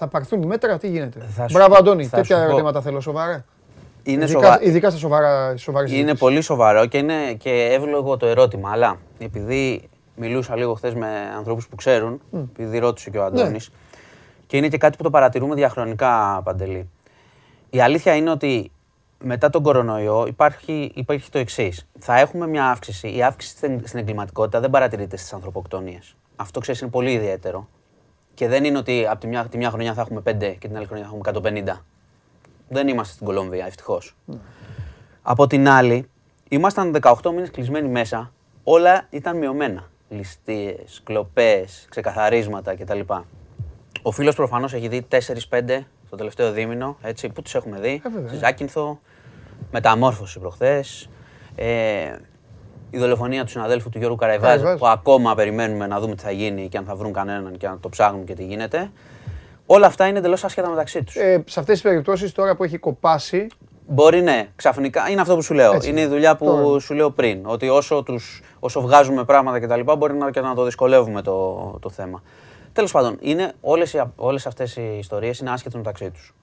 Θα 0.00 0.06
πάρθουν 0.06 0.46
μέτρα, 0.46 0.78
τι 0.78 0.88
γίνεται; 0.88 1.20
Μπράβο, 1.52 1.74
Αντώνη. 1.74 2.08
Τέτοια 2.08 2.38
ερωτήματα 2.38 2.80
θέλω 2.80 3.00
σοβαρά. 3.00 3.44
Είναι 4.02 4.24
ειδικά, 4.24 4.40
σοβα... 4.40 4.62
ειδικά 4.62 4.90
στα 4.90 4.98
σοβαρά, 4.98 5.56
σοβαρές 5.56 5.92
Είναι 5.92 6.14
πολύ 6.14 6.40
σοβαρό 6.40 6.86
και 6.86 6.98
είναι 6.98 7.32
και 7.32 7.68
εύλογο 7.72 8.16
το 8.16 8.26
ερώτημα. 8.26 8.70
Αλλά 8.70 8.96
επειδή 9.18 9.88
μιλούσα 10.16 10.56
λίγο 10.56 10.74
χθες 10.74 10.94
με 10.94 11.06
ανθρώπους 11.36 11.68
που 11.68 11.76
ξέρουν, 11.76 12.20
mm. 12.32 12.38
επειδή 12.58 12.78
ρώτησε 12.78 13.10
και 13.10 13.18
ο 13.18 13.24
Αντώνης, 13.24 13.70
ναι. 13.70 13.76
και 14.46 14.56
είναι 14.56 14.68
και 14.68 14.78
κάτι 14.78 14.96
που 14.96 15.02
το 15.02 15.10
παρατηρούμε 15.10 15.54
διαχρονικά, 15.54 16.40
Παντελή. 16.44 16.90
Η 17.70 17.80
αλήθεια 17.80 18.14
είναι 18.14 18.30
ότι 18.30 18.70
μετά 19.24 19.50
τον 19.50 19.62
κορονοϊό 19.62 20.26
υπάρχει, 20.26 20.92
υπάρχει 20.94 21.30
το 21.30 21.38
εξής. 21.38 21.86
Θα 21.98 22.18
έχουμε 22.18 22.46
μια 22.46 22.70
αύξηση. 22.70 23.16
Η 23.16 23.22
αύξηση 23.22 23.56
στην 23.84 23.98
εγκληματικότητα 23.98 24.60
δεν 24.60 24.70
παρατηρείται 24.70 25.16
στις 25.16 25.32
ανθρωποκτονίες. 25.32 26.14
Αυτό 26.36 26.60
ξέρεις 26.60 26.80
είναι 26.80 26.90
πολύ 26.90 27.12
ιδιαίτερο. 27.12 27.68
Και 28.38 28.48
δεν 28.48 28.64
είναι 28.64 28.78
ότι 28.78 29.06
από 29.06 29.20
τη 29.20 29.26
μια, 29.26 29.44
τη 29.44 29.56
μια 29.56 29.70
χρονιά 29.70 29.94
θα 29.94 30.00
έχουμε 30.00 30.22
5 30.24 30.32
και 30.38 30.68
την 30.68 30.76
άλλη 30.76 30.86
χρονιά 30.86 31.04
θα 31.04 31.30
έχουμε 31.32 31.50
150. 31.74 31.82
Δεν 32.68 32.88
είμαστε 32.88 33.12
στην 33.12 33.26
Κολομβία, 33.26 33.66
ευτυχώς. 33.66 34.16
Ναι. 34.24 34.36
Από 35.22 35.46
την 35.46 35.68
άλλη, 35.68 36.08
ήμασταν 36.48 36.96
18 37.00 37.30
μήνες 37.30 37.50
κλεισμένοι 37.50 37.88
μέσα. 37.88 38.32
Όλα 38.64 39.06
ήταν 39.10 39.36
μειωμένα. 39.36 39.90
Ληστείες, 40.08 41.00
κλοπές, 41.04 41.86
ξεκαθαρίσματα 41.90 42.74
κτλ. 42.74 43.00
Ο 44.02 44.10
φίλος 44.10 44.34
προφανώς 44.34 44.72
έχει 44.72 44.88
δει 44.88 45.06
4-5 45.50 45.86
το 46.10 46.16
τελευταίο 46.16 46.52
δίμηνο, 46.52 46.96
έτσι, 47.02 47.28
που 47.28 47.42
τους 47.42 47.54
έχουμε 47.54 47.80
δει, 47.80 48.02
ε, 48.24 48.28
στη 48.28 48.36
Ζάκυνθο, 48.36 49.00
μεταμόρφωση 49.70 50.38
προχθές, 50.38 51.08
ε, 51.54 52.16
η 52.90 52.98
δολοφονία 52.98 53.44
του 53.44 53.50
συναδέλφου 53.50 53.88
του 53.88 53.98
Γιώργου 53.98 54.16
Καραϊβάζ, 54.16 54.60
που 54.78 54.86
ακόμα 54.86 55.34
περιμένουμε 55.34 55.86
να 55.86 56.00
δούμε 56.00 56.14
τι 56.14 56.22
θα 56.22 56.30
γίνει 56.30 56.68
και 56.68 56.78
αν 56.78 56.84
θα 56.84 56.94
βρουν 56.94 57.12
κανέναν 57.12 57.56
και 57.56 57.68
να 57.68 57.78
το 57.78 57.88
ψάχνουν 57.88 58.24
και 58.24 58.34
τι 58.34 58.44
γίνεται. 58.44 58.90
Όλα 59.66 59.86
αυτά 59.86 60.06
είναι 60.06 60.18
εντελώς 60.18 60.44
άσχετα 60.44 60.68
μεταξύ 60.68 61.02
τους. 61.02 61.16
Ε, 61.16 61.44
σε 61.46 61.60
αυτές 61.60 61.74
τις 61.74 61.82
περιπτώσεις 61.82 62.32
τώρα 62.32 62.56
που 62.56 62.64
έχει 62.64 62.78
κοπάσει. 62.78 63.46
Μπορεί 63.86 64.22
ναι, 64.22 64.48
ξαφνικά. 64.56 65.08
Είναι 65.10 65.20
αυτό 65.20 65.34
που 65.34 65.42
σου 65.42 65.54
λέω. 65.54 65.72
Έτσι. 65.72 65.90
Είναι 65.90 66.00
η 66.00 66.06
δουλειά 66.06 66.36
που 66.36 66.80
σου 66.80 66.94
λέω 66.94 67.10
πριν. 67.10 67.46
Ότι 67.46 67.68
όσο, 67.68 68.02
τους, 68.02 68.42
όσο 68.58 68.80
βγάζουμε 68.80 69.24
πράγματα 69.24 69.60
κτλ. 69.60 69.92
μπορεί 69.98 70.14
να, 70.14 70.30
και 70.30 70.40
να 70.40 70.54
το 70.54 70.64
δυσκολεύουμε 70.64 71.22
το, 71.22 71.78
το 71.80 71.90
θέμα. 71.90 72.22
Τέλος 72.72 72.92
πάντων, 72.92 73.16
είναι 73.20 73.52
όλες, 73.60 74.04
όλες 74.16 74.46
αυτές 74.46 74.76
οι 74.76 74.96
ιστορίες 74.98 75.38
είναι 75.38 75.50
άσχετες 75.50 75.76
μεταξύ 75.76 76.10
τους. 76.10 76.34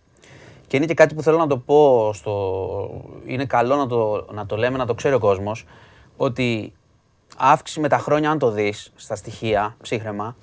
Και 0.67 0.77
είναι 0.77 0.85
και 0.85 0.93
κάτι 0.93 1.15
που 1.15 1.21
θέλω 1.21 1.37
να 1.37 1.47
το 1.47 1.57
πω, 1.57 2.11
στο... 2.13 2.33
είναι 3.25 3.45
καλό 3.45 3.75
να 3.75 3.87
το, 3.87 4.25
να 4.31 4.45
το 4.45 4.55
λέμε, 4.55 4.77
να 4.77 4.85
το 4.85 4.93
ξέρει 4.93 5.15
ο 5.15 5.19
κόσμος, 5.19 5.65
ότι 6.17 6.73
αύξηση 7.37 7.79
με 7.79 7.87
τα 7.87 7.97
χρόνια, 7.97 8.31
αν 8.31 8.39
το 8.39 8.51
δεις 8.51 8.91
στα 8.95 9.15
στοιχεία, 9.15 9.75
ψύχρεμα, 9.81 10.35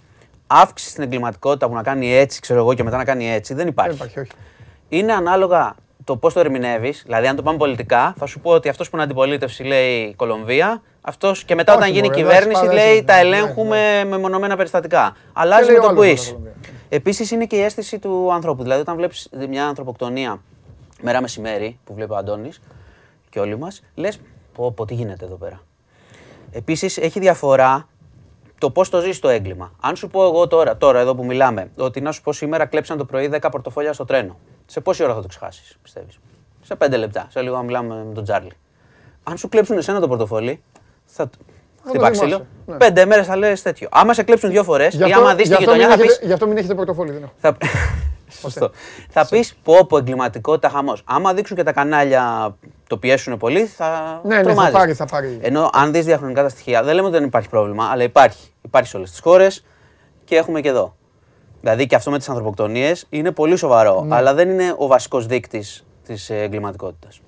αύξηση 0.46 0.90
στην 0.90 1.02
εγκληματικότητα 1.02 1.68
που 1.68 1.74
να 1.74 1.82
κάνει 1.82 2.14
έτσι, 2.14 2.40
ξέρω 2.40 2.60
εγώ, 2.60 2.74
και 2.74 2.82
μετά 2.82 2.96
να 2.96 3.04
κάνει 3.04 3.30
έτσι, 3.30 3.54
δεν 3.54 3.66
υπάρχει. 3.66 3.96
Δεν 3.96 4.06
υπάρχει 4.06 4.20
όχι. 4.20 4.30
Είναι 4.88 5.12
ανάλογα 5.12 5.74
το 6.04 6.16
πώς 6.16 6.32
το 6.32 6.40
ερμηνεύεις. 6.40 7.02
Δηλαδή, 7.04 7.26
αν 7.26 7.36
το 7.36 7.42
πάμε 7.42 7.58
πολιτικά, 7.58 8.14
θα 8.18 8.26
σου 8.26 8.40
πω 8.40 8.50
ότι 8.50 8.68
αυτός 8.68 8.90
που 8.90 8.96
είναι 8.96 9.04
αντιπολίτευση 9.04 9.62
λέει 9.62 10.14
Κολομβία, 10.14 10.82
αυτός 11.00 11.44
και 11.44 11.54
μετά 11.54 11.74
όταν 11.74 11.90
γίνει 11.90 12.10
κυβέρνηση 12.10 12.64
λέει 12.64 13.04
τα 13.04 13.14
ελέγχουμε 13.14 14.04
με 14.04 14.18
μονομένα 14.18 14.56
περιστατικά. 14.56 15.16
Αλλάζει 15.32 15.72
με 15.72 15.78
το 15.78 15.92
που 15.94 16.02
είσαι. 16.02 16.38
Επίσης 16.88 17.30
είναι 17.30 17.46
και 17.46 17.56
η 17.56 17.62
αίσθηση 17.62 17.98
του 17.98 18.32
ανθρώπου. 18.32 18.62
Δηλαδή, 18.62 18.80
όταν 18.80 18.96
βλέπεις 18.96 19.28
μια 19.48 19.66
ανθρωποκτονία 19.66 20.40
μέρα 21.02 21.20
μεσημέρι 21.20 21.78
που 21.84 21.94
βλέπει 21.94 22.12
ο 22.12 22.16
Αντώνης 22.16 22.60
και 23.30 23.40
όλοι 23.40 23.58
μας, 23.58 23.82
λες 23.94 24.20
πω, 24.54 24.72
πω 24.72 24.84
τι 24.84 24.94
γίνεται 24.94 25.24
εδώ 25.24 25.34
πέρα. 25.34 25.60
Επίσης 26.50 26.96
έχει 26.96 27.20
διαφορά 27.20 27.88
το 28.58 28.70
πώς 28.70 28.88
το 28.88 29.00
ζεις 29.00 29.18
το 29.18 29.28
έγκλημα. 29.28 29.72
Αν 29.80 29.96
σου 29.96 30.08
πω 30.08 30.24
εγώ 30.24 30.46
τώρα, 30.46 30.76
τώρα 30.76 31.00
εδώ 31.00 31.14
που 31.14 31.24
μιλάμε, 31.24 31.70
ότι 31.76 32.00
να 32.00 32.12
σου 32.12 32.22
πω 32.22 32.32
σήμερα 32.32 32.66
κλέψαν 32.66 32.98
το 32.98 33.04
πρωί 33.04 33.30
10 33.32 33.48
πορτοφόλια 33.50 33.92
στο 33.92 34.04
τρένο. 34.04 34.38
Σε 34.66 34.80
πόση 34.80 35.04
ώρα 35.04 35.14
θα 35.14 35.20
το 35.20 35.28
ξεχάσεις, 35.28 35.78
πιστεύεις; 35.82 36.18
Σε 36.62 36.74
5 36.74 36.98
λεπτά. 36.98 37.26
Σε 37.30 37.40
λίγο 37.40 37.56
να 37.56 37.62
μιλάμε 37.62 38.04
με 38.04 38.14
τον 38.14 38.24
Τζάρλι. 38.24 38.52
Αν 39.22 39.36
σου 39.36 39.48
κλέψουν 39.48 39.76
εσένα 39.76 40.00
το 40.00 40.08
πορτοφόλι, 40.08 40.62
θα, 41.04 41.30
Χτυπά 41.88 42.10
ξύλο. 42.10 42.46
Ναι. 42.66 42.76
Πέντε 42.76 43.04
μέρες 43.04 43.26
θα 43.26 43.36
λες 43.36 43.62
τέτοιο. 43.62 43.88
Άμα 43.90 44.14
σε 44.14 44.22
κλέψουν 44.22 44.50
δύο 44.50 44.64
φορές 44.64 44.94
ή 44.94 45.12
άμα 45.12 45.34
δεις 45.34 45.48
τη 45.48 45.56
γειτονιά 45.58 45.88
θα 45.88 45.96
πει. 45.96 46.06
Γι' 46.22 46.32
αυτό 46.32 46.46
μην 46.46 46.56
έχετε 46.56 46.74
πορτοφόλι, 46.74 47.12
δεν 47.12 47.22
έχω. 47.22 47.32
Θα... 47.38 47.56
Σωστό. 48.40 48.70
θα 49.08 49.26
πεις 49.26 49.54
πω 49.62 49.86
πω 49.86 49.96
εγκληματικότητα 49.96 50.68
χαμός. 50.68 51.02
Άμα 51.04 51.34
δείξουν 51.34 51.56
και 51.56 51.62
τα 51.62 51.72
κανάλια 51.72 52.56
το 52.92 52.98
πιέσουν 52.98 53.36
πολύ, 53.36 53.66
θα. 53.66 54.20
Ναι, 54.24 54.42
ναι, 54.42 54.54
θα 54.54 54.70
πάρει, 54.70 54.92
θα 54.92 55.06
πάρει. 55.06 55.38
Ενώ 55.42 55.70
αν 55.72 55.92
δεις 55.92 56.04
διαχρονικά 56.04 56.42
τα 56.42 56.48
στοιχεία, 56.48 56.82
δεν 56.82 56.94
λέμε 56.94 57.06
ότι 57.06 57.16
δεν 57.16 57.26
υπάρχει 57.26 57.48
πρόβλημα, 57.48 57.84
αλλά 57.84 58.02
υπάρχει. 58.02 58.52
Υπάρχει 58.62 58.88
σε 58.88 58.96
όλες 58.96 59.10
τις 59.10 59.20
χώρες 59.20 59.64
και 60.24 60.36
έχουμε 60.36 60.60
και 60.60 60.68
εδώ. 60.68 60.96
Δηλαδή 61.60 61.86
και 61.86 61.94
αυτό 61.94 62.10
με 62.10 62.18
τις 62.18 62.28
ανθρωποκτονίες 62.28 63.06
είναι 63.08 63.30
πολύ 63.30 63.56
σοβαρό, 63.56 64.04
ναι. 64.04 64.14
αλλά 64.14 64.34
δεν 64.34 64.48
είναι 64.48 64.74
ο 64.76 64.86
βασικός 64.86 65.26
δείκτης 65.26 65.84
της 66.06 66.30
εγκληματικότητας. 66.30 67.20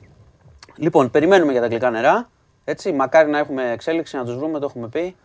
Λοιπόν, 0.76 1.10
περιμένουμε 1.10 1.52
για 1.52 1.60
τα 1.60 1.66
γλυκά 1.66 1.90
νερά. 1.90 2.30
Έτσι, 2.64 2.92
μακάρι 2.92 3.30
να 3.30 3.38
έχουμε 3.38 3.70
εξέλιξη, 3.72 4.16
να 4.16 4.24
τους 4.24 4.36
βρούμε, 4.36 4.58
το 4.58 4.66
έχουμε 4.70 4.88
πει. 4.88 5.16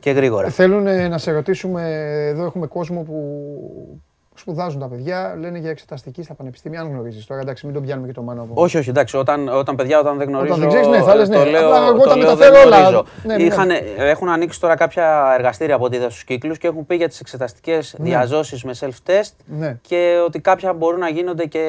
Και 0.00 0.10
γρήγορα. 0.10 0.48
Θέλουν 0.48 1.08
να 1.08 1.18
σε 1.18 1.32
ρωτήσουμε, 1.32 1.82
εδώ 2.28 2.44
έχουμε 2.44 2.66
κόσμο 2.66 3.02
που 3.02 4.00
σπουδάζουν 4.40 4.80
τα 4.80 4.88
παιδιά, 4.88 5.36
λένε 5.38 5.58
για 5.58 5.70
εξεταστική 5.70 6.22
στα 6.22 6.34
πανεπιστήμια. 6.34 6.80
Αν 6.80 6.88
γνωρίζεις 6.88 7.26
τώρα, 7.26 7.40
εντάξει, 7.40 7.66
μην 7.66 7.74
τον 7.74 7.84
πιάνουμε 7.84 8.06
και 8.06 8.12
το 8.12 8.22
μάνα 8.22 8.42
από. 8.42 8.52
Όχι, 8.54 8.78
όχι, 8.78 8.88
εντάξει. 8.88 9.16
Όταν, 9.16 9.48
όταν 9.48 9.76
παιδιά, 9.76 9.98
όταν 9.98 10.18
δεν 10.18 10.28
γνωρίζω. 10.28 10.54
Όταν 10.54 10.68
δεν 10.68 10.80
ξέρεις, 10.80 10.98
ναι, 10.98 11.04
θα 11.04 11.14
λες 11.14 11.28
ναι. 11.28 11.36
Το 11.36 11.44
λέω, 11.44 11.68
Απλά 11.68 11.86
εγώ 11.86 12.04
τα 12.04 12.16
μεταφέρω 12.16 12.60
όλα. 12.66 13.04
Ναι, 13.24 13.36
ναι, 13.36 13.42
Είχαν, 13.42 13.70
έχουν 13.96 14.28
ανοίξει 14.28 14.60
τώρα 14.60 14.76
κάποια 14.76 15.34
εργαστήρια 15.36 15.74
από 15.74 15.84
ό,τι 15.84 15.96
είδα 15.96 16.10
στους 16.10 16.24
κύκλους 16.24 16.58
και 16.58 16.66
έχουν 16.66 16.86
πει 16.86 16.94
για 16.94 17.08
τις 17.08 17.20
εξεταστικές 17.20 17.94
ναι. 17.98 18.04
διαζώσεις 18.04 18.64
με 18.64 18.74
self-test 18.80 19.32
ναι. 19.46 19.78
και 19.80 20.22
ότι 20.26 20.40
κάποια 20.40 20.72
μπορούν 20.72 21.00
να 21.00 21.08
γίνονται 21.08 21.46
και 21.46 21.64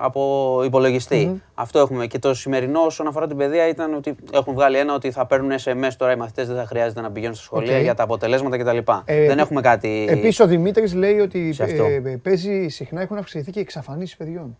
από 0.00 0.60
υπολογιστή. 0.64 1.42
Αυτό 1.54 1.78
έχουμε. 1.78 2.06
Και 2.06 2.18
το 2.18 2.34
σημερινό 2.34 2.80
όσον 2.80 3.06
αφορά 3.06 3.26
την 3.26 3.36
παιδεία 3.36 3.68
ήταν 3.68 3.94
ότι 3.94 4.14
έχουν 4.32 4.54
βγάλει 4.54 4.78
ένα 4.78 4.94
ότι 4.94 5.10
θα 5.10 5.26
παίρνουν 5.26 5.50
SMS 5.64 5.90
τώρα 5.96 6.12
οι 6.12 6.16
μαθητές, 6.16 6.46
δεν 6.46 6.56
θα 6.56 6.66
χρειάζεται 6.66 7.00
να 7.00 7.10
πηγαίνουν 7.10 7.34
στα 7.34 7.44
σχολεία 7.44 7.78
για 7.78 7.94
τα 7.94 8.02
αποτελέσματα 8.02 8.58
κτλ. 8.58 8.92
Ε, 9.04 9.26
δεν 9.26 9.38
έχουμε 9.38 9.60
κάτι. 9.60 10.06
Επίσης 10.08 10.40
ο 10.40 10.46
Δημήτρης 10.46 10.94
λέει 10.94 11.18
ότι 11.18 11.55
ε, 11.58 12.10
ε, 12.10 12.16
παίζει 12.16 12.68
συχνά, 12.68 13.00
έχουν 13.00 13.16
αυξηθεί 13.16 13.50
και 13.50 13.60
εξαφανίσεις 13.60 14.16
παιδιών. 14.16 14.58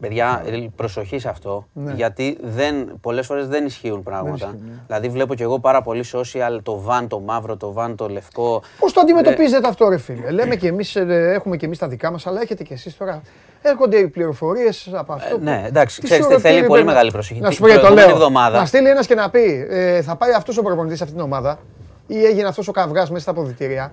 Παιδιά, 0.00 0.42
ε, 0.46 0.66
προσοχή 0.76 1.18
σε 1.18 1.28
αυτό. 1.28 1.66
Ναι. 1.72 1.92
Γιατί 1.92 2.38
δεν, 2.42 2.98
πολλές 3.00 3.26
φορές 3.26 3.48
δεν 3.48 3.66
ισχύουν 3.66 4.02
πράγματα. 4.02 4.46
Ναι. 4.46 4.72
Δηλαδή, 4.86 5.08
βλέπω 5.08 5.34
κι 5.34 5.42
εγώ 5.42 5.58
πάρα 5.58 5.82
πολύ 5.82 6.04
social 6.12 6.58
το 6.62 6.80
βαν 6.80 7.08
το 7.08 7.20
μαύρο, 7.20 7.56
το 7.56 7.72
βαν 7.72 7.96
το 7.96 8.08
λευκό. 8.08 8.62
Πώς 8.78 8.92
το 8.92 9.00
αντιμετωπίζετε 9.00 9.68
αυτό, 9.68 9.88
ρε 9.88 9.98
φίλε; 9.98 10.30
Λέμε 10.30 10.56
κι 10.56 10.66
εμείς, 10.66 10.96
έχουμε 10.96 11.56
κι 11.56 11.64
εμείς 11.64 11.78
τα 11.78 11.88
δικά 11.88 12.10
μας, 12.10 12.26
αλλά 12.26 12.40
έχετε 12.40 12.62
κι 12.62 12.72
εσείς 12.72 12.96
τώρα. 12.96 13.22
Έρχονται 13.62 13.96
οι 13.96 14.08
πληροφορίες 14.08 14.90
από 14.92 15.12
αυτό. 15.12 15.38
ναι, 15.38 15.64
εντάξει, 15.66 16.02
ξέρετε, 16.02 16.38
θέλει 16.38 16.66
πολύ 16.66 16.84
μεγάλη 16.84 17.10
προσοχή. 17.10 17.40
Να 17.40 17.50
σου 17.50 17.60
πω 17.60 17.80
το 17.80 17.94
λέω. 17.94 18.28
Να 18.30 18.64
στείλει 18.66 18.88
ένας 18.88 19.06
και 19.06 19.14
να 19.14 19.30
πει, 19.30 19.66
θα 20.02 20.16
πάει 20.16 20.32
αυτός 20.32 20.58
ο 20.58 20.62
προπονητής 20.62 20.98
σε 20.98 21.04
αυτήν 21.04 21.18
την 21.18 21.28
ομάδα 21.32 21.58
ή 22.06 22.24
έγινε 22.24 22.48
αυτός 22.48 22.68
ο 22.68 22.72
καυγάς 22.72 23.10
μέσα 23.10 23.22
στα 23.22 23.30
αποδητήρια. 23.30 23.92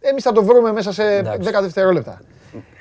Εμείς 0.00 0.22
θα 0.22 0.32
το 0.32 0.44
βρούμε 0.44 0.72
μέσα 0.72 0.92
σε 0.92 1.20
10 1.20 1.36
δευτερόλεπτα. 1.60 2.20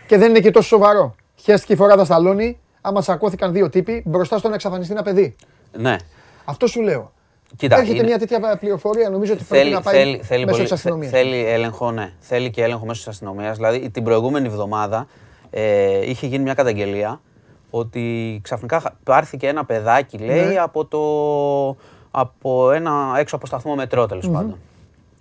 Και 0.08 0.18
δεν 0.18 0.30
είναι 0.30 0.40
και 0.40 0.52
τόσο 0.52 0.68
σοβαρό. 0.68 1.16
Χαίστηκε 1.36 1.74
η 1.74 1.76
φορά 1.76 1.96
τα 1.96 2.06
σταλόνι, 2.06 2.60
άμα 2.82 3.02
τσακώθηκαν 3.02 3.52
δύο 3.54 3.70
τύποι, 3.70 4.04
μπροστά 4.06 4.38
στο 4.38 4.48
να 4.48 4.54
εξαφανιστεί 4.54 4.94
ένα 4.94 5.04
παιδί. 5.04 5.36
Ναι. 5.72 5.96
Αυτό 6.46 6.68
σου 6.68 6.82
λέω. 6.82 7.12
Κοίτα, 7.56 7.78
Έρχεται 7.78 7.98
είναι... 7.98 8.08
μια 8.08 8.20
τέτοια 8.20 8.58
πληροφορία, 8.60 9.10
νομίζω 9.10 9.34
ότι 9.34 9.44
θέλει, 9.44 9.60
πρέπει 9.60 9.76
να 9.76 9.82
πάει 9.82 9.96
θέλει, 9.96 10.18
θέλει 10.24 10.46
μέσω 10.46 10.62
της 10.62 10.72
αστυνομίας. 10.72 11.12
Θέλει 11.12 11.46
έλεγχο, 11.46 11.92
ναι. 11.92 12.14
Θέλει 12.20 12.50
και 12.50 12.64
έλεγχο 12.64 12.86
μέσω 12.86 13.00
της 13.00 13.08
αστυνομίας. 13.08 13.56
Δηλαδή 13.56 13.90
την 13.90 14.04
προηγούμενη 14.04 14.48
εβδομάδα 14.48 15.08
ε, 15.50 16.10
είχε 16.10 16.28
γίνει 16.28 16.44
μια 16.44 16.54
καταγγελία 16.54 17.22
ότι 17.70 18.40
ξαφνικά 18.44 18.98
πάρθηκε 19.04 19.48
ένα 19.48 19.66
παιδάκι, 19.66 20.18
λέει, 20.18 20.46
ναι. 20.46 20.56
από, 20.56 20.86
το, 20.86 21.02
από 22.12 22.72
ένα 22.72 23.16
έξω 23.18 23.36
από 23.36 23.46
σταθμό 23.46 23.76
μετρό 23.76 24.06
τέλος 24.06 24.28
mm-hmm. 24.28 24.34
πάντων 24.34 24.58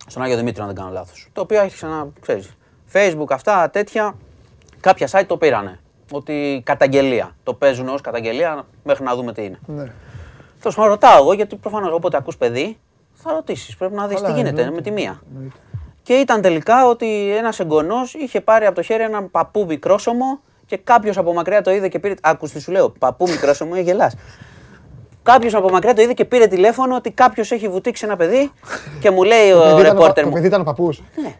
στον 0.07 0.23
Άγιο 0.23 0.35
Δημήτρη, 0.37 0.61
αν 0.61 0.67
δεν 0.67 0.75
κάνω 0.75 0.91
λάθος. 0.91 1.29
Το 1.33 1.41
οποίο 1.41 1.59
άρχισε 1.59 1.87
να 1.87 2.07
ξέρεις. 2.19 2.49
Facebook, 2.93 3.31
αυτά 3.31 3.69
τέτοια. 3.69 4.15
Κάποια 4.79 5.07
site 5.11 5.25
το 5.27 5.37
πήρανε. 5.37 5.79
Ότι 6.11 6.61
καταγγελία. 6.65 7.35
Το 7.43 7.53
παίζουν 7.53 7.87
ως 7.87 8.01
καταγγελία 8.01 8.65
μέχρι 8.83 9.03
να 9.03 9.15
δούμε 9.15 9.33
τι 9.33 9.43
είναι. 9.43 9.59
Ναι. 9.65 9.91
Θα 10.59 10.71
σου 10.71 10.83
ρωτάω 10.83 11.21
εγώ, 11.21 11.33
γιατί 11.33 11.55
προφανώς 11.55 11.91
όποτε 11.91 12.17
ακούς 12.17 12.37
παιδί, 12.37 12.77
θα 13.13 13.31
ρωτήσεις. 13.31 13.75
Πρέπει 13.75 13.93
να 13.93 14.07
δεις 14.07 14.21
τι 14.21 14.31
γίνεται 14.31 14.71
με 14.71 14.81
τη 14.81 14.91
μία. 14.91 15.21
Και 16.03 16.13
ήταν 16.13 16.41
τελικά 16.41 16.87
ότι 16.87 17.35
ένας 17.37 17.59
εγγονός 17.59 18.13
είχε 18.13 18.41
πάρει 18.41 18.65
από 18.65 18.75
το 18.75 18.81
χέρι 18.81 19.03
ένα 19.03 19.23
παππού 19.23 19.65
μικρόσωμο 19.65 20.39
και 20.65 20.77
κάποιος 20.77 21.17
από 21.17 21.33
μακριά 21.33 21.61
το 21.61 21.71
είδε 21.71 21.87
και 21.87 21.99
πήρε. 21.99 22.13
Άκου 22.21 22.47
τι 22.47 22.59
σου 22.59 22.71
λέω, 22.71 22.89
παππού 22.89 23.29
μικρόσωμο, 23.29 23.71
ε, 23.75 23.79
γελάς. 23.81 24.15
Κάποιος 25.27 25.53
από 25.53 25.69
μακριά 25.69 25.93
το 25.93 26.01
είδε 26.01 26.13
και 26.13 26.25
πήρε 26.25 26.47
τηλέφωνο 26.47 26.95
ότι 26.95 27.11
κάποιος 27.11 27.51
έχει 27.51 27.67
βουτήξει 27.67 28.05
ένα 28.05 28.15
παιδί 28.15 28.51
και 28.99 29.11
μου 29.11 29.23
λέει 29.23 29.51
ο 29.51 29.81
ρεπόρτερ 29.81 30.23
μου. 30.23 30.29
Το 30.29 30.35
παιδί 30.35 30.47
ήταν 30.47 30.61
ο 30.61 30.63
παππούς. 30.63 31.01
Ναι. 31.21 31.35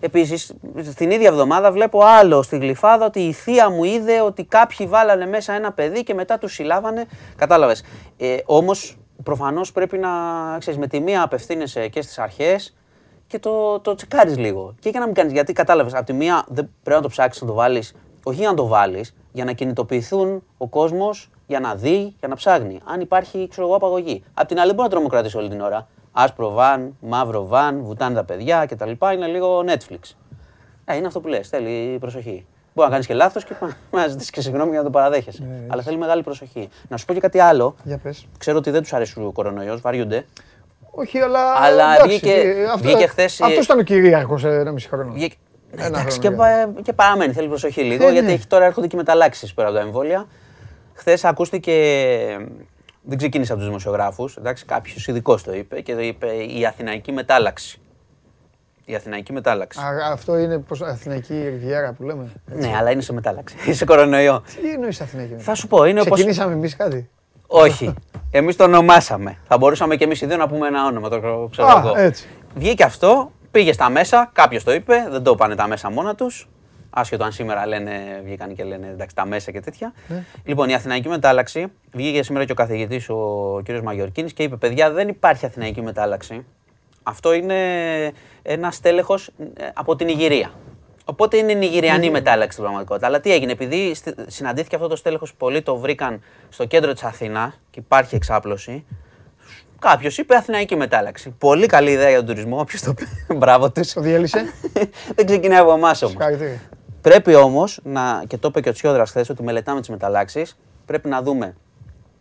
Επίσης, 0.00 0.52
την 0.96 1.10
ίδια 1.10 1.28
εβδομάδα 1.28 1.72
βλέπω 1.72 2.00
άλλο 2.02 2.42
στη 2.42 2.58
γλυφάδα 2.58 3.06
ότι 3.06 3.20
η 3.20 3.32
θεία 3.32 3.70
μου 3.70 3.84
είδε 3.84 4.20
ότι 4.20 4.44
κάποιοι 4.44 4.86
βάλανε 4.86 5.26
μέσα 5.26 5.52
ένα 5.52 5.72
παιδί 5.72 6.02
και 6.02 6.14
μετά 6.14 6.38
τους 6.38 6.52
συλλάβανε. 6.52 7.06
Κατάλαβες. 7.36 7.84
Ε, 8.16 8.36
Όμως, 8.44 8.98
προφανώς 9.22 9.72
πρέπει 9.72 9.98
να 9.98 10.08
ξέρεις, 10.58 10.78
με 10.78 10.86
τη 10.86 11.00
μία 11.00 11.22
απευθύνεσαι 11.22 11.88
και 11.88 12.02
στις 12.02 12.18
αρχές 12.18 12.76
και 13.26 13.38
το, 13.38 13.80
το 13.80 13.94
τσεκάρεις 13.94 14.38
λίγο. 14.38 14.74
Και 14.80 14.88
για 14.88 15.00
να 15.00 15.06
μην 15.06 15.14
κάνεις. 15.14 15.32
Γιατί 15.32 15.52
κατάλαβες, 15.52 15.94
από 15.94 16.04
τη 16.04 16.12
μία 16.12 16.44
δεν 16.48 16.70
πρέπει 16.82 16.96
να 16.96 17.02
το 17.02 17.08
ψάξεις 17.08 17.42
να 17.42 17.48
το 17.48 17.54
βάλεις, 17.54 17.94
όχι 18.22 18.38
για 18.38 18.48
να 18.48 18.54
το 18.54 18.66
βάλεις, 18.66 19.14
για 19.32 19.44
να 19.44 19.52
κινητοποιηθούν 19.52 20.42
ο 20.58 20.68
κόσμος 20.68 21.30
για 21.50 21.60
να 21.60 21.74
δει, 21.74 22.14
για 22.18 22.28
να 22.28 22.34
ψάχνει. 22.34 22.80
Αν 22.84 23.00
υπάρχει, 23.00 23.48
ξέρω 23.50 23.66
εγώ, 23.66 23.76
απαγωγή. 23.76 24.24
Απ' 24.34 24.46
την 24.46 24.60
άλλη, 24.60 24.70
μπορεί 24.70 24.82
να 24.82 24.88
τρομοκρατήσει 24.88 25.36
όλη 25.36 25.48
την 25.48 25.60
ώρα. 25.60 25.88
Άσπρο 26.12 26.50
βαν, 26.50 26.96
μαύρο 27.00 27.46
βαν, 27.46 27.82
βουτάνε 27.82 28.14
τα 28.14 28.24
παιδιά 28.24 28.66
κτλ. 28.66 28.90
Είναι 29.12 29.26
λίγο 29.26 29.64
Netflix. 29.66 30.14
Ε, 30.84 30.96
είναι 30.96 31.06
αυτό 31.06 31.20
που 31.20 31.28
λες. 31.28 31.48
Θέλει 31.48 31.98
προσοχή. 31.98 32.46
Μπορεί 32.74 32.86
να 32.88 32.92
κάνεις 32.92 33.06
και 33.06 33.14
λάθος 33.14 33.44
και 33.44 33.54
να 33.96 34.06
ζητήσεις 34.06 34.30
και 34.30 34.40
συγγνώμη 34.40 34.70
για 34.70 34.78
να 34.78 34.84
το 34.84 34.90
παραδέχεσαι. 34.90 35.42
Ναι, 35.42 35.66
Αλλά 35.68 35.82
θέλει 35.82 35.96
μεγάλη 35.96 36.22
προσοχή. 36.22 36.68
Να 36.88 36.96
σου 36.96 37.04
πω 37.04 37.12
και 37.12 37.20
κάτι 37.20 37.38
άλλο. 37.38 37.74
Για 37.84 37.98
πες. 37.98 38.26
Ξέρω 38.38 38.58
ότι 38.58 38.70
δεν 38.70 38.82
τους 38.82 38.92
αρέσει 38.92 39.20
ο 39.20 39.32
κορονοϊός, 39.32 39.80
βαριούνται. 39.80 40.26
Όχι, 40.90 41.18
αλλά. 41.18 41.52
Αλλά 41.54 41.94
εντάξει, 41.94 42.18
βγήκε, 42.18 42.66
αυτό, 42.72 42.88
βγήκε 42.88 43.06
χθες. 43.06 43.40
Αυτός 43.40 43.64
ήταν 43.64 43.78
ο 43.78 43.82
κυρίαρχος 43.82 44.44
ένα 44.44 44.72
μισή 44.72 44.88
χρόνο. 44.88 45.12
Βγήκε... 45.12 45.36
Εντάξει, 45.76 46.18
και, 46.18 46.30
και 46.82 46.92
παραμένει, 46.92 47.32
θέλει 47.32 47.48
προσοχή 47.48 47.82
λίγο, 47.82 48.06
ε, 48.06 48.12
γιατί 48.12 48.26
ναι. 48.32 48.38
τώρα 48.48 48.64
έρχονται 48.64 48.86
και 48.86 48.96
μεταλλάξεις 48.96 49.54
πέρα 49.54 49.68
από 49.68 49.76
τα 49.76 49.82
εμβόλια. 49.82 50.26
Χθες 51.00 51.24
ακούστηκε. 51.24 51.74
Δεν 53.02 53.18
ξεκίνησε 53.18 53.52
από 53.52 53.60
τους 53.60 53.70
δημοσιογράφους. 53.70 54.38
Κάποιος 54.66 55.06
ειδικός 55.06 55.42
το 55.42 55.54
είπε 55.54 55.80
και 55.80 55.94
το 55.94 56.00
είπε 56.00 56.26
η 56.26 56.66
Αθηναϊκή 56.66 57.12
μετάλλαξη. 57.12 57.80
Η 58.84 58.94
Αθηναϊκή 58.94 59.32
μετάλλαξη. 59.32 59.80
Α, 59.80 60.12
αυτό 60.12 60.38
είναι 60.38 60.58
πως, 60.58 60.82
Αθηναϊκή 60.82 61.48
Ριβιέρα 61.48 61.92
που 61.92 62.02
λέμε. 62.02 62.32
Έτσι. 62.52 62.68
Ναι, 62.68 62.76
αλλά 62.76 62.90
είναι 62.90 63.00
σε 63.00 63.12
μετάλλαξη. 63.12 63.56
Είσαι 63.70 63.84
κορονοϊό. 63.84 64.42
Τι 64.62 64.70
εννοείς 64.70 65.00
Αθηναϊκή 65.00 65.34
Θα 65.38 65.54
σου 65.54 65.66
πω. 65.66 65.84
Είναι 65.84 66.00
Ξεκινήσαμε 66.00 66.52
εμείς 66.52 66.76
κάτι; 66.76 67.10
Όχι. 67.46 67.94
Εμείς 68.30 68.56
το 68.56 68.64
ονομάσαμε. 68.64 69.38
Θα 69.46 69.58
μπορούσαμε 69.58 69.96
και 69.96 70.04
εμείς 70.04 70.20
οι 70.20 70.26
δύο 70.26 70.36
να 70.36 70.48
πούμε 70.48 70.66
ένα 70.66 70.86
όνομα. 70.86 71.08
Το 71.08 71.48
ξέρω 71.50 71.68
Α, 71.68 71.82
εγώ. 71.84 71.96
Έτσι. 71.96 72.26
Βγήκε 72.54 72.84
αυτό, 72.84 73.32
πήγε 73.50 73.72
στα 73.72 73.90
μέσα, 73.90 74.30
κάποιος 74.32 74.64
το 74.64 74.72
είπε, 74.72 75.06
δεν 75.10 75.22
το 75.22 75.30
είπανε 75.30 75.54
τα 75.54 75.66
μέσα 75.66 75.90
μόνα 75.90 76.14
τους. 76.14 76.48
Άσχετο 76.90 77.24
αν 77.24 77.32
σήμερα 77.32 77.66
λένε, 77.66 78.20
βγήκαν 78.24 78.54
και 78.54 78.64
λένε 78.64 78.86
εντάξει, 78.86 79.14
τα 79.14 79.26
μέσα 79.26 79.50
και 79.50 79.60
τέτοια. 79.60 79.92
Ναι. 80.08 80.24
Λοιπόν, 80.44 80.68
η 80.68 80.74
Αθηναϊκή 80.74 81.08
μετάλλαξη 81.08 81.66
βγήκε 81.92 82.22
σήμερα 82.22 82.44
και 82.44 82.52
ο 82.52 82.54
καθηγητής, 82.54 83.08
ο 83.08 83.62
κ. 83.64 83.82
Μαγιορκίνης, 83.82 84.32
και 84.32 84.42
είπε: 84.42 84.56
Παιδιά, 84.56 84.90
δεν 84.90 85.08
υπάρχει 85.08 85.46
Αθηναϊκή 85.46 85.82
μετάλλαξη. 85.82 86.44
Αυτό 87.02 87.32
είναι 87.32 87.56
ένα 88.42 88.70
στέλεχος 88.70 89.30
ε, 89.56 89.68
από 89.74 89.96
την 89.96 90.08
Ιγυρία. 90.08 90.50
Οπότε 91.04 91.36
είναι 91.36 91.52
Νιγηριανή 91.52 92.08
mm. 92.08 92.10
μετάλλαξη 92.10 92.50
στην 92.50 92.62
πραγματικότητα. 92.62 93.06
Αλλά 93.06 93.20
τι 93.20 93.32
έγινε, 93.32 93.52
επειδή 93.52 93.96
συναντήθηκε 94.26 94.74
αυτό 94.74 94.88
το 94.88 94.96
στέλεχος, 94.96 95.34
πολλοί 95.34 95.62
το 95.62 95.76
βρήκαν 95.76 96.22
στο 96.48 96.64
κέντρο 96.64 96.92
της 96.92 97.02
Αθήνα 97.02 97.54
και 97.70 97.80
υπάρχει 97.80 98.14
εξάπλωση. 98.14 98.84
Κάποιος 99.78 100.18
είπε 100.18 100.34
Αθηναϊκή 100.34 100.76
μετάλλαξη. 100.76 101.34
Πολύ 101.38 101.66
καλή 101.66 101.90
ιδέα 101.90 102.08
για 102.08 102.18
τον 102.18 102.26
τουρισμό. 102.26 102.58
Όποιος 102.60 102.82
το 102.82 102.94
πει, 102.94 103.06
μπράβο 103.34 103.70
του. 103.70 103.82
Το 103.94 104.00
διέλυσε. 104.00 104.52
Δεν 105.16 105.26
ξεκινάει 105.26 105.58
από 105.58 105.72
εμάς 105.72 106.02
όμως. 106.02 106.16
Πρέπει 107.00 107.34
όμως 107.34 107.80
να, 107.82 108.22
και 108.26 108.36
το 108.36 108.48
είπε 108.48 108.60
και 108.60 108.68
ο 108.68 108.72
Τσιόδρας 108.72 109.10
χθες, 109.10 109.28
ότι 109.28 109.42
μελετάμε 109.42 109.80
τις 109.80 109.88
μεταλλάξεις. 109.88 110.56
Πρέπει 110.86 111.08
να 111.08 111.22
δούμε 111.22 111.54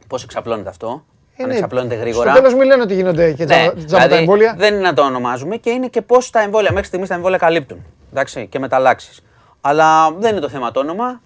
πώς 0.08 0.24
εξαπλώνεται 0.24 0.70
αυτό. 0.70 1.04
Είναι, 1.36 1.50
αν 1.50 1.56
εξαπλώνεται 1.56 1.96
γρήγορα. 1.96 2.32
Στο 2.32 2.42
τέλος, 2.42 2.56
μην 2.56 2.68
λένε 2.68 2.82
ότι 2.82 2.94
γίνονται 2.94 3.34
και 3.34 3.46
ναι, 3.46 3.70
δηλαδή, 3.76 4.10
τα 4.10 4.16
εμβόλια. 4.16 4.56
Δεν 4.58 4.74
είναι 4.74 4.84
να 4.84 4.94
το 4.94 5.02
ονομάζουμε 5.02 5.58
και 5.58 5.70
είναι 5.70 5.88
και 5.88 6.02
πώς 6.02 6.30
τα 6.30 6.42
εμβόλια 6.42 6.72
μέχρι 6.72 6.88
στιγμής 6.88 7.10
τα 7.10 7.16
εμβόλια 7.16 7.38
καλύπτουν. 7.38 7.86
Εντάξει, 8.12 8.48
και 8.48 8.60
μεταλλάξεις. 8.60 9.24
Αλλά 9.62 10.12
δεν 10.12 10.32
είναι 10.32 10.40
το 10.40 10.50
θέμα 10.50 10.72
το 10.72 10.80
όνομα. 10.80 11.22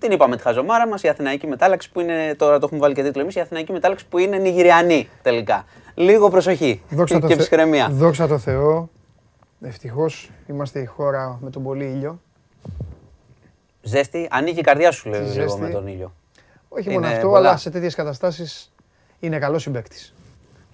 Την 0.00 0.10
είπαμε 0.10 0.36
τη 0.36 0.42
χαζομάρα 0.42 0.88
μας, 0.88 1.02
η 1.02 1.08
Αθηναϊκή 1.08 1.46
μετάλλαξη 1.46 1.92
που 1.92 2.00
είναι. 2.00 2.34
Τώρα 2.38 2.58
το 2.58 2.64
έχουμε 2.64 2.80
βάλει 2.80 2.94
και 2.94 3.02
τίτλο 3.02 3.22
εμείς, 3.22 3.34
η 3.34 3.40
Αθηναϊκή 3.40 3.72
μετάλλαξη 3.72 4.06
που 4.06 4.18
είναι 4.18 4.36
Νιγηριανή 4.36 5.08
τελικά. 5.22 5.64
Λίγο 5.94 6.30
προσοχή 6.30 6.82
Δόξα 6.88 7.20
και, 7.20 7.26
και 7.26 7.36
ψυχραιμία. 7.36 7.88
Δόξα 7.90 8.26
τω 8.26 8.38
Θεώ. 8.38 8.88
Ευτυχώς 9.60 10.30
είμαστε 10.46 10.80
η 10.80 10.84
χώρα 10.84 11.38
με 11.40 11.50
τον 11.50 11.62
πολύ 11.62 11.84
ήλιο. 11.84 12.20
Ζέστη, 13.86 14.28
ανοίγει 14.30 14.58
η 14.58 14.62
καρδιά 14.62 14.90
σου, 14.90 15.08
λέει 15.08 15.20
λίγο 15.20 15.56
με 15.56 15.68
τον 15.68 15.86
ήλιο. 15.86 16.12
Όχι 16.68 16.90
μόνο 16.90 17.06
αυτό, 17.06 17.34
αλλά 17.34 17.56
σε 17.56 17.70
τέτοιες 17.70 17.94
καταστάσεις 17.94 18.72
είναι 19.20 19.38
καλός 19.38 19.62
συμπέκτη. 19.62 19.96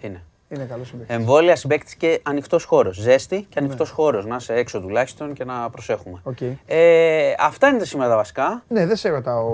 Είναι. 0.01 0.23
Είναι 0.49 0.65
καλός 0.65 0.89
συμπέκτη. 0.89 1.15
Εμβόλια 1.15 1.57
συμπέκτη 1.57 1.97
και 1.97 2.21
ανοιχτός 2.23 2.65
χώρος. 2.65 2.97
Ζέστη 2.97 3.47
και 3.49 3.59
ανοιχτός 3.59 3.89
ναι. 3.89 3.95
χώρος. 3.95 4.27
Να 4.27 4.37
είσαι 4.37 4.55
έξω 4.55 4.81
τουλάχιστον 4.81 5.33
και 5.33 5.45
να 5.45 5.71
προσέχουμε. 5.71 6.23
Okay. 6.25 6.55
Ε, 6.67 7.35
αυτά 7.39 7.69
είναι 7.69 7.79
τα 7.79 7.85
σήμερα 7.85 8.17
βασικά. 8.17 8.65
Ναι, 8.69 8.87
δεν 8.87 8.97
σε 8.97 9.09
ρωτάω 9.09 9.51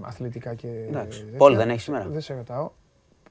αθλητικά 0.00 0.54
και. 0.54 0.68
Εντάξει. 0.88 1.24
Πόλ 1.24 1.56
δεν 1.56 1.70
έχεις 1.70 1.82
σήμερα; 1.82 2.06
Δεν 2.08 2.20
σε 2.20 2.34
ρωτάω. 2.34 2.70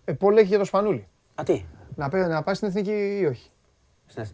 Ε, 0.05 0.13
Πόλ 0.13 0.37
έχεις 0.37 0.49
για 0.49 0.57
το 0.57 0.65
Σπανούλι. 0.65 1.07
Α, 1.35 1.43
τι; 1.43 1.65
Να, 1.95 2.27
να 2.27 2.43
πάει 2.43 2.55
στην 2.55 2.67
εθνική 2.67 3.17
ή 3.21 3.25
όχι; 3.25 3.49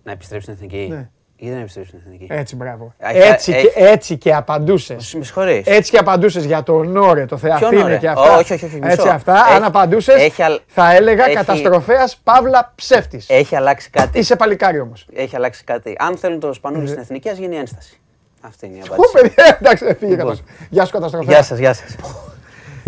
Να 0.03 0.11
επιστρέψεις 0.11 0.53
στην 0.53 0.53
εθνική; 0.53 0.88
Ναι. 0.90 1.10
Ή 1.45 1.49
δεν 1.49 1.60
επιστρέψει 1.60 1.90
στην 1.90 2.02
εθνική; 2.06 2.28
Έτσι, 2.30 2.56
μπράβο. 2.56 2.94
Έτσι, 2.98 3.52
και, 3.52 3.72
έτσι 3.76 4.18
και 4.18 4.34
απαντούσες. 4.34 5.14
Με 5.14 5.24
συγχωρεί. 5.24 5.64
Έτσι 5.65 5.91
και 5.91 5.98
απαντούσες 5.98 6.45
για 6.45 6.64
το 6.64 6.84
Νόρε, 6.84 7.26
το 7.26 7.38
Θεαθήνε 7.38 7.98
και 7.98 8.07
αυτά. 8.07 8.38
Όχι, 8.38 8.53
όχι, 8.53 8.65
όχι. 8.65 8.80
Έτσι 8.84 9.07
αυτά. 9.07 9.34
Αν 9.56 9.64
απαντούσες, 9.64 10.32
θα 10.68 10.95
έλεγα 10.95 11.26
έχει... 11.26 11.36
καταστροφέας 11.36 12.18
παύλα 12.24 12.72
ψεύτης. 12.76 13.30
Έχει 13.30 13.56
αλλάξει 13.56 13.90
κάτι. 13.90 14.20
Είσαι 14.20 14.36
παλικάρι 14.36 14.80
όμως. 14.80 15.07
Έχει 15.14 15.36
αλλάξει 15.36 15.64
κάτι. 15.64 15.95
Αν 15.99 16.18
θέλουν 16.18 16.40
το 16.40 16.53
σπανούλι 16.53 16.88
στην 16.88 16.99
εθνική, 16.99 17.30
ας 17.30 17.38
γίνει 17.38 17.56
ένσταση. 17.56 17.99
Αυτή 18.41 18.65
είναι 18.65 18.78
η 18.78 18.82
απάντηση. 18.88 19.34
Εντάξει, 19.60 19.95
φύγε 19.99 20.15
λοιπόν. 20.15 20.40
Γεια 20.70 20.86
σου, 20.86 20.91
καταστροφέα. 20.91 21.34
Γεια 21.34 21.44
σας, 21.44 21.57
γεια 21.57 21.74
σας. 21.74 21.95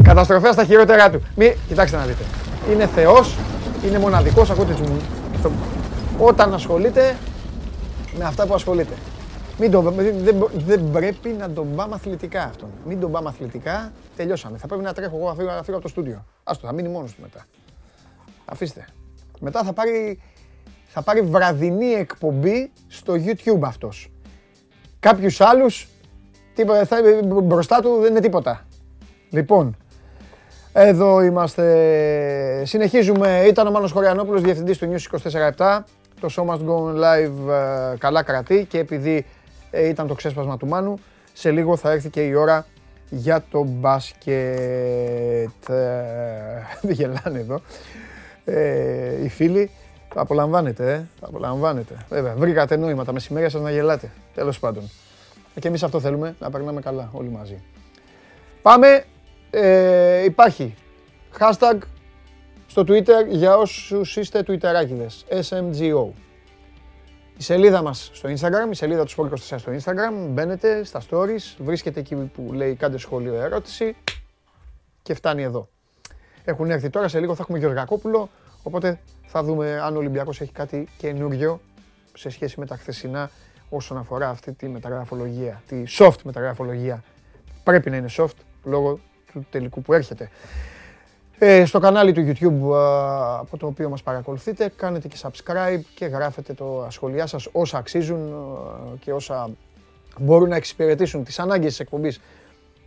Καταστροφέας 0.03 0.53
στα 0.53 0.63
χειρότερά 0.63 1.09
του. 1.09 1.23
Μη, 1.35 1.55
κοιτάξτε 1.67 1.97
να 1.97 2.03
δείτε. 2.03 2.23
Είναι 2.71 2.89
Θεός, 2.95 3.35
είναι 3.87 3.99
μοναδικός, 3.99 4.49
ακούτε 4.49 4.73
μου. 4.81 5.01
Όταν 6.17 6.53
ασχολείται 6.53 7.15
με 8.17 8.25
αυτά 8.25 8.47
που 8.47 8.53
ασχολείται. 8.53 8.93
Μην 9.59 9.71
το, 9.71 9.81
δεν, 9.81 10.49
δεν 10.55 10.91
πρέπει 10.91 11.29
να 11.29 11.49
τον 11.49 11.75
πάμε 11.75 11.95
αθλητικά 11.95 12.43
αυτόν. 12.43 12.69
Μην 12.85 12.99
τον 12.99 13.11
πάμε 13.11 13.29
αθλητικά, 13.29 13.91
τελειώσαμε. 14.15 14.57
Θα 14.57 14.67
πρέπει 14.67 14.83
να 14.83 14.93
τρέχω 14.93 15.15
εγώ 15.17 15.27
να 15.27 15.33
φύγω, 15.35 15.49
να 15.51 15.63
φύγω 15.63 15.77
από 15.77 15.85
το 15.85 15.91
στούντιο. 15.91 16.25
Άστο, 16.43 16.67
θα 16.67 16.73
μείνει 16.73 16.87
μόνος 16.87 17.13
του 17.13 17.21
μετά. 17.21 17.45
Αφήστε. 18.45 18.87
Μετά 19.39 19.63
θα 19.63 19.73
πάρει, 19.73 20.21
θα 20.87 21.01
πάρει 21.01 21.21
βραδινή 21.21 21.91
εκπομπή 21.91 22.71
στο 22.87 23.13
YouTube 23.13 23.61
αυτός. 23.61 24.11
Κάποιους 24.99 25.41
άλλους, 25.41 25.87
τίποτα, 26.53 26.85
θα, 26.85 26.97
μπροστά 27.43 27.81
του 27.81 27.97
δεν 28.01 28.11
είναι 28.11 28.19
τίποτα. 28.19 28.65
Λοιπόν, 29.29 29.77
εδώ 30.73 31.21
είμαστε. 31.21 32.65
Συνεχίζουμε. 32.65 33.43
Ήταν 33.47 33.67
ο 33.67 33.71
Μάνος 33.71 33.91
Χωριανόπουλος, 33.91 34.41
διευθυντής 34.41 34.77
του 34.77 34.91
News 34.91 35.19
24-7 35.57 35.83
το 36.19 36.29
show 36.35 36.45
must 36.45 36.65
go 36.67 36.93
live 37.03 37.49
ε, 37.93 37.97
καλά 37.97 38.23
κρατεί 38.23 38.65
και 38.65 38.77
επειδή 38.77 39.25
ε, 39.71 39.87
ήταν 39.87 40.07
το 40.07 40.13
ξέσπασμα 40.13 40.57
του 40.57 40.67
Μάνου, 40.67 40.99
σε 41.33 41.51
λίγο 41.51 41.77
θα 41.77 41.91
έρθει 41.91 42.09
και 42.09 42.21
η 42.21 42.33
ώρα 42.33 42.65
για 43.09 43.45
το 43.51 43.63
μπάσκετ. 43.63 44.29
Ε, 45.69 46.57
δεν 46.81 46.91
γελάνε 46.91 47.39
εδώ. 47.39 47.61
οι 49.23 49.29
φίλοι, 49.29 49.69
απολαμβάνετε, 50.15 50.93
ε, 50.93 51.03
απολαμβάνετε. 51.21 52.05
Βέβαια, 52.09 52.33
βρήκατε 52.35 52.75
νόημα 52.75 53.03
τα 53.03 53.13
μεσημέρια 53.13 53.49
σας 53.49 53.61
να 53.61 53.71
γελάτε, 53.71 54.11
τέλος 54.33 54.59
πάντων. 54.59 54.89
Και 55.59 55.67
εμείς 55.67 55.83
αυτό 55.83 55.99
θέλουμε, 55.99 56.35
να 56.39 56.49
περνάμε 56.49 56.81
καλά 56.81 57.09
όλοι 57.11 57.29
μαζί. 57.29 57.63
Πάμε, 58.61 59.03
υπάρχει 60.25 60.75
hashtag 61.39 61.77
στο 62.75 62.83
Twitter 62.87 63.27
για 63.29 63.57
όσους 63.57 64.15
είστε 64.15 64.43
Twitterάκιδες. 64.47 65.41
SMGO. 65.49 66.07
Η 67.37 67.43
σελίδα 67.43 67.81
μας 67.81 68.09
στο 68.13 68.29
Instagram, 68.29 68.71
η 68.71 68.75
σελίδα 68.75 69.05
του 69.05 69.11
Sport24 69.11 69.55
στο 69.57 69.71
Instagram, 69.71 70.27
μπαίνετε 70.29 70.83
στα 70.83 71.01
stories, 71.09 71.55
βρίσκεται 71.57 71.99
εκεί 71.99 72.15
που 72.15 72.53
λέει 72.53 72.75
κάντε 72.75 72.97
σχόλιο 72.97 73.33
ερώτηση 73.33 73.95
και 75.01 75.13
φτάνει 75.13 75.43
εδώ. 75.43 75.69
Έχουν 76.43 76.69
έρθει 76.69 76.89
τώρα, 76.89 77.07
σε 77.07 77.19
λίγο 77.19 77.35
θα 77.35 77.41
έχουμε 77.41 77.57
Γεωργακόπουλο, 77.57 78.29
οπότε 78.63 78.99
θα 79.25 79.43
δούμε 79.43 79.79
αν 79.79 79.95
ο 79.95 79.97
Ολυμπιακός 79.97 80.41
έχει 80.41 80.51
κάτι 80.51 80.87
καινούριο 80.97 81.61
σε 82.13 82.29
σχέση 82.29 82.59
με 82.59 82.65
τα 82.65 82.75
χθεσινά 82.77 83.29
όσον 83.69 83.97
αφορά 83.97 84.29
αυτή 84.29 84.53
τη 84.53 84.67
μεταγραφολογία, 84.67 85.61
τη 85.67 85.83
soft 85.97 86.21
μεταγραφολογία. 86.23 87.03
Πρέπει 87.63 87.89
να 87.89 87.97
είναι 87.97 88.09
soft 88.17 88.37
λόγω 88.63 88.99
του 89.31 89.45
τελικού 89.49 89.81
που 89.81 89.93
έρχεται. 89.93 90.29
Ε, 91.39 91.65
στο 91.65 91.79
κανάλι 91.79 92.11
του 92.11 92.21
YouTube 92.27 92.75
από 93.39 93.57
το 93.57 93.65
οποίο 93.67 93.89
μας 93.89 94.03
παρακολουθείτε 94.03 94.71
κάνετε 94.75 95.07
και 95.07 95.17
subscribe 95.21 95.81
και 95.95 96.05
γράφετε 96.05 96.53
το 96.53 96.87
σχόλιά 96.89 97.27
σας 97.27 97.47
όσα 97.51 97.77
αξίζουν 97.77 98.33
και 98.99 99.13
όσα 99.13 99.49
μπορούν 100.19 100.49
να 100.49 100.55
εξυπηρετήσουν 100.55 101.23
τις 101.23 101.39
ανάγκες 101.39 101.69
της 101.69 101.79
εκπομπής 101.79 102.21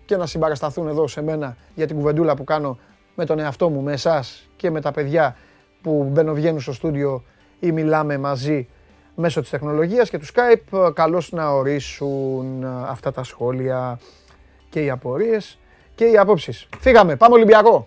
και 0.05 0.17
να 0.17 0.27
συμπαρασταθούν 0.27 0.89
εδώ 0.89 1.09
σε 1.09 1.23
μένα 1.23 1.57
για 1.75 1.87
την 1.87 1.97
κουβεντούλα 1.97 2.37
που 2.37 2.45
κάνω 2.45 2.79
με 3.15 3.25
τον 3.25 3.39
εαυτό 3.39 3.69
μου, 3.69 3.81
με 3.81 3.93
εσάς 3.93 4.49
και 4.57 4.71
με 4.71 4.81
τα 4.81 4.93
παιδιά 4.93 5.37
που 5.83 6.09
μπαίνουν 6.13 6.61
στο 6.61 6.73
στούντιο 6.73 7.23
ή 7.61 7.73
μιλάμε 7.73 8.19
μαζί 8.19 8.69
μέσω 9.15 9.41
της 9.41 9.51
τεχνολογίας 9.51 10.11
και 10.11 10.19
του 10.19 10.27
Skype. 10.27 10.93
Καλώς 10.95 11.33
να 11.33 11.51
ορίσουν 11.51 12.65
αυτά 12.65 13.13
τα 13.13 13.23
σχόλια 13.23 13.99
και 14.69 14.81
οι 14.81 14.91
απορίες 14.91 15.59
και 15.95 16.05
οι 16.05 16.19
απόψεις. 16.19 16.69
Φύγαμε, 16.81 17.17
πάμε 17.17 17.35
Ολυμπιακό! 17.35 17.87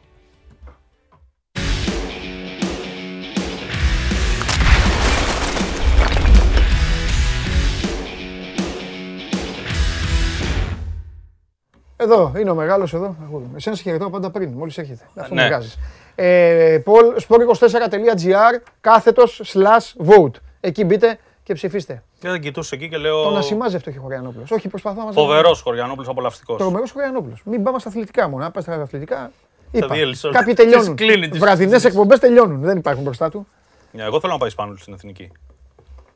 Εδώ 12.02 12.34
είναι 12.40 12.50
ο 12.50 12.56
μεγάλος 12.56 12.94
εδώ. 12.94 13.16
Εσένα 13.56 13.76
σε 13.76 13.82
χαιρετάω 13.82 14.10
πάντα 14.10 14.32
πριν, 14.32 14.52
μόλις 14.52 14.78
έρχεται. 14.78 15.04
Αυτό 15.16 15.34
ναι. 15.34 15.46
βγάζεις. 15.48 15.78
Ε, 16.16 16.82
sport24.gr 17.28 18.62
κάθετος 18.82 19.42
slash 19.54 20.08
vote. 20.08 20.32
Εκεί 20.60 20.84
μπείτε 20.84 21.20
και 21.44 21.54
ψηφίστε. 21.54 22.04
Και 22.20 22.30
δεν 22.30 22.42
κοιτούσε 22.42 22.76
εκεί 22.76 22.90
και 22.90 22.98
λέω. 22.98 23.24
Τον 23.24 23.38
ασημάζευτο 23.38 23.90
έχει 23.90 24.00
ο 24.00 24.02
Χωριανόπουλος. 24.02 24.52
Όχι, 24.52 24.68
προσπαθώ 24.68 25.04
να 25.04 25.12
Φοβερός 25.12 25.62
Χωριανόπουλος, 25.62 26.08
απολαυστικός. 26.08 26.58
Τρομερός 26.58 26.92
Χωριανόπουλος. 26.92 27.42
Μην 27.46 27.64
πάμε 27.64 27.80
στα 27.80 27.90
αθλητικά 27.90 28.30
μόνο. 28.30 28.46
Αν 28.46 28.52
πα 28.52 28.62
στα 28.62 28.74
αθλητικά. 28.74 29.32
Είπα. 29.72 29.96
Κάποιοι 30.32 30.54
τελειώνουν. 30.54 30.98
Βραδινές 31.34 31.86
εκπομπές 31.86 32.20
τελειώνουν. 32.20 32.62
Δεν 32.62 32.78
υπάρχουν 32.78 33.04
μπροστά 33.04 33.30
του. 33.30 33.48
Ναι, 33.92 34.04
εγώ 34.04 34.20
θέλω 34.20 34.34
να 34.34 34.40
πάει 34.40 34.54
πάνω 34.54 34.76
στην 34.76 34.94
εθνική. 34.94 35.32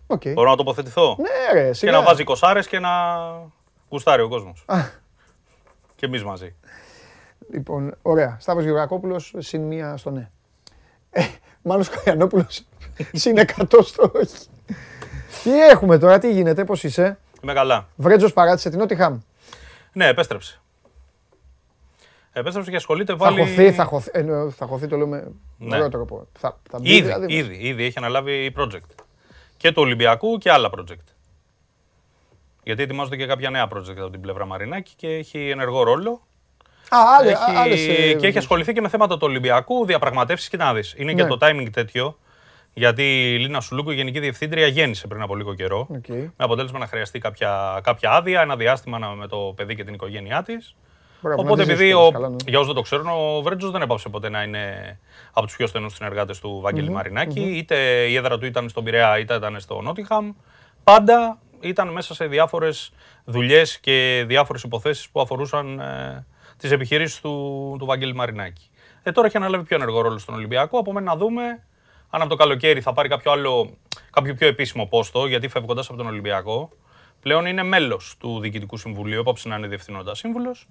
Okay. 0.07 0.33
Μπορώ 0.33 0.49
να 0.49 0.55
τοποθετηθώ. 0.55 1.17
Ναι, 1.19 1.61
ρε, 1.61 1.71
και 1.71 1.91
να 1.91 2.01
βάζει 2.01 2.23
κοσάρε 2.23 2.59
και 2.59 2.79
να 2.79 2.89
γουστάρει 3.89 4.21
ο 4.21 4.27
κόσμος. 4.27 4.65
Και 6.05 6.11
εμείς 6.11 6.23
μαζί. 6.23 6.55
Λοιπόν, 7.51 7.95
ωραία. 8.01 8.37
Σταύρος 8.39 8.65
Γεωργακόπουλος 8.65 9.33
συν 9.37 9.61
μία 9.61 9.97
στο 9.97 10.09
ναι. 10.09 10.29
Ε, 11.09 11.23
Μάνος 11.61 11.89
Καγιανόπουλος 11.89 12.63
συν 13.13 13.37
100 13.37 13.79
στο 13.83 14.11
όχι. 14.13 14.47
Τι 15.43 15.61
έχουμε 15.61 15.97
τώρα, 15.97 16.19
τι 16.19 16.31
γίνεται, 16.31 16.63
πώς 16.65 16.83
είσαι; 16.83 17.17
Είμαι 17.41 17.53
καλά. 17.53 17.87
Βρέτζος 17.95 18.33
παράτησε 18.33 18.69
την 18.69 18.79
Νότιχαμ. 18.79 19.19
Ναι, 19.93 20.07
επέστρεψε. 20.07 20.61
Επέστρεψε 22.31 22.69
και 22.71 22.77
ασχολείται 22.77 23.15
πάλι... 23.15 23.39
Θα 23.39 23.45
χωθεί, 23.45 23.71
θα 23.71 23.83
χωθεί, 23.83 24.09
ε, 24.13 24.49
θα 24.49 24.65
χωθεί 24.65 24.87
το 24.87 24.97
λέω 24.97 25.07
με 25.07 25.31
ναι. 25.57 25.89
τρόπο. 25.89 26.27
Θα, 26.37 26.59
θα 26.69 26.79
μπει, 26.79 26.89
ήδη, 26.89 27.01
δηλαδή... 27.01 27.33
ήδη, 27.33 27.55
ήδη 27.55 27.83
έχει 27.83 27.97
αναλάβει 27.97 28.53
project. 28.57 29.03
Και 29.57 29.71
του 29.71 29.81
Ολυμπιακού 29.81 30.37
και 30.37 30.51
άλλα 30.51 30.69
project. 30.77 31.14
Γιατί 32.65 32.83
ετοιμάζονται 32.83 33.15
και 33.15 33.25
κάποια 33.25 33.49
νέα 33.49 33.67
project 33.73 33.97
από 33.97 34.09
την 34.09 34.21
πλευρά 34.21 34.45
Μαρινάκη 34.45 34.93
και 34.95 35.07
έχει 35.07 35.49
ενεργό 35.49 35.83
ρόλο. 35.83 36.21
Α, 36.89 36.97
άλλε, 37.19 37.31
έχει... 37.31 37.57
άλλες, 37.57 37.87
ε, 37.87 38.13
και 38.13 38.27
έχει 38.27 38.37
ασχοληθεί 38.37 38.73
και 38.73 38.81
με 38.81 38.89
θέματα 38.89 39.13
του 39.13 39.27
Ολυμπιακού, 39.27 39.85
διαπραγματεύσεις 39.85 40.49
και 40.49 40.57
να 40.57 40.73
δεις. 40.73 40.93
Είναι 40.97 41.13
ναι. 41.13 41.21
και 41.21 41.27
το 41.27 41.37
timing 41.41 41.67
τέτοιο. 41.71 42.17
Γιατί 42.73 43.33
η 43.33 43.39
Λίνα 43.39 43.59
Σουλούκου, 43.59 43.91
η 43.91 43.95
Γενική 43.95 44.19
Διευθύντρια, 44.19 44.67
γέννησε 44.67 45.07
πριν 45.07 45.21
από 45.21 45.35
λίγο 45.35 45.53
καιρό. 45.53 45.87
Okay. 45.93 46.09
Με 46.09 46.31
αποτέλεσμα 46.37 46.79
να 46.79 46.87
χρειαστεί 46.87 47.19
κάποια, 47.19 47.79
κάποια 47.83 48.11
άδεια, 48.11 48.41
ένα 48.41 48.55
διάστημα 48.55 48.97
με 49.17 49.27
το 49.27 49.53
παιδί 49.55 49.75
και 49.75 49.83
την 49.83 49.93
οικογένειά 49.93 50.43
της. 50.43 50.75
Οπότε, 51.37 51.61
επειδή 51.61 51.93
ο, 51.93 52.11
ναι. 52.11 52.35
για 52.45 52.57
όσους 52.57 52.65
δεν 52.65 52.75
το 52.75 52.81
ξέρουν, 52.81 53.07
ο 53.07 53.41
Βρέτζος 53.41 53.71
δεν 53.71 53.81
έπαψε 53.81 54.09
ποτέ 54.09 54.29
να 54.29 54.43
είναι 54.43 54.97
από 55.33 55.45
τους 55.45 55.55
πιο 55.55 55.67
στενούς 55.67 55.93
συνεργάτες 55.93 56.39
του 56.39 56.59
Βαγγέλη 56.61 56.87
mm-hmm. 56.89 56.93
Μαρινάκη. 56.93 57.45
Mm-hmm. 57.45 57.57
Είτε 57.57 57.75
η 58.05 58.15
έδρα 58.15 58.37
του 58.37 58.45
ήταν 58.45 58.69
στον 58.69 58.83
Πειραιά, 58.83 59.19
είτε 59.19 59.35
ήταν 59.35 59.59
στο 59.59 59.81
Νότιχαμ. 59.81 60.31
Πάντα 60.83 61.39
ήταν 61.67 61.87
μέσα 61.87 62.13
σε 62.13 62.25
διάφορες 62.25 62.91
δουλειές 63.25 63.79
και 63.79 64.23
διάφορες 64.27 64.63
υποθέσεις 64.63 65.09
που 65.09 65.21
αφορούσαν 65.21 65.79
ε, 65.79 66.25
τις 66.57 66.71
επιχειρήσεις 66.71 67.21
του, 67.21 67.75
του 67.79 67.85
Βαγγέλη 67.85 68.15
Μαρινάκη. 68.15 68.69
Ε, 69.03 69.11
τώρα 69.11 69.27
έχει 69.27 69.37
αναλάβει 69.37 69.63
πιο 69.63 69.75
ενεργό 69.75 70.01
ρόλο 70.01 70.17
στον 70.17 70.35
Ολυμπιακό. 70.35 70.79
Από 70.79 70.93
μένα 70.93 71.05
να 71.05 71.17
δούμε 71.17 71.63
αν 72.09 72.21
από 72.21 72.29
το 72.29 72.35
καλοκαίρι 72.35 72.81
θα 72.81 72.93
πάρει 72.93 73.09
κάποιο 73.09 73.31
άλλο, 73.31 73.77
κάποιο 74.11 74.33
πιο 74.33 74.47
επίσημο 74.47 74.85
πόστο, 74.85 75.25
γιατί 75.25 75.47
φεύγοντας 75.47 75.87
από 75.87 75.97
τον 75.97 76.07
Ολυμπιακό, 76.07 76.69
πλέον 77.21 77.45
είναι 77.45 77.63
μέλος 77.63 78.15
του 78.19 78.39
Διοικητικού 78.39 78.77
Συμβουλίου, 78.77 79.19
έπαψε 79.19 79.47
να 79.47 79.55
είναι 79.55 79.67
διευθυνόντα 79.67 80.15
σύμβουλος. 80.15 80.67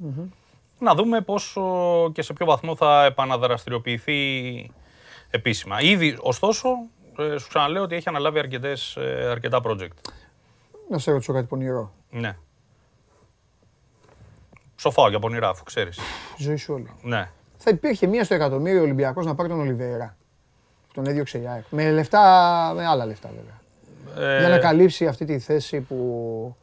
να 0.78 0.94
δούμε 0.94 1.20
πόσο 1.20 1.62
και 2.12 2.22
σε 2.22 2.32
ποιο 2.32 2.46
βαθμό 2.46 2.76
θα 2.76 3.04
επαναδραστηριοποιηθεί 3.04 4.70
επίσημα. 5.30 5.80
Ήδη, 5.80 6.16
ωστόσο, 6.20 6.68
ε, 7.18 7.38
σου 7.38 7.48
ξαναλέω 7.48 7.82
ότι 7.82 7.94
έχει 7.94 8.08
αναλάβει 8.08 8.38
αρκετές, 8.38 8.96
ε, 8.96 9.28
αρκετά 9.30 9.60
project. 9.64 9.96
Να 10.90 10.98
σε 10.98 11.10
ρωτήσω 11.10 11.32
κάτι 11.32 11.46
πονηρό. 11.46 11.92
Ναι. 12.10 12.36
Σοφάω 14.76 15.08
για 15.08 15.18
πονηρά, 15.18 15.48
αφού 15.48 15.62
ξέρεις. 15.62 15.98
Ζωή 16.38 16.56
σου 16.56 16.74
όλη. 16.74 16.90
Ναι. 17.02 17.30
Θα 17.56 17.70
υπήρχε 17.70 18.06
μία 18.06 18.24
στο 18.24 18.34
εκατομμύριο 18.34 18.82
Ολυμπιακός 18.82 19.26
να 19.26 19.34
πάρει 19.34 19.48
τον 19.48 19.60
Ολιβέρα. 19.60 20.16
Τον 20.94 21.06
έδιωξε 21.06 21.38
η 21.38 21.46
ΑΕΚ. 21.46 21.64
Με 21.70 21.90
λεφτά, 21.90 22.72
με 22.76 22.86
άλλα 22.86 23.06
λεφτά 23.06 23.28
βέβαια. 23.28 23.62
Ε... 24.28 24.38
Για 24.38 24.48
να 24.48 24.58
καλύψει 24.58 25.06
αυτή 25.06 25.24
τη 25.24 25.38
θέση 25.38 25.80
που 25.80 26.56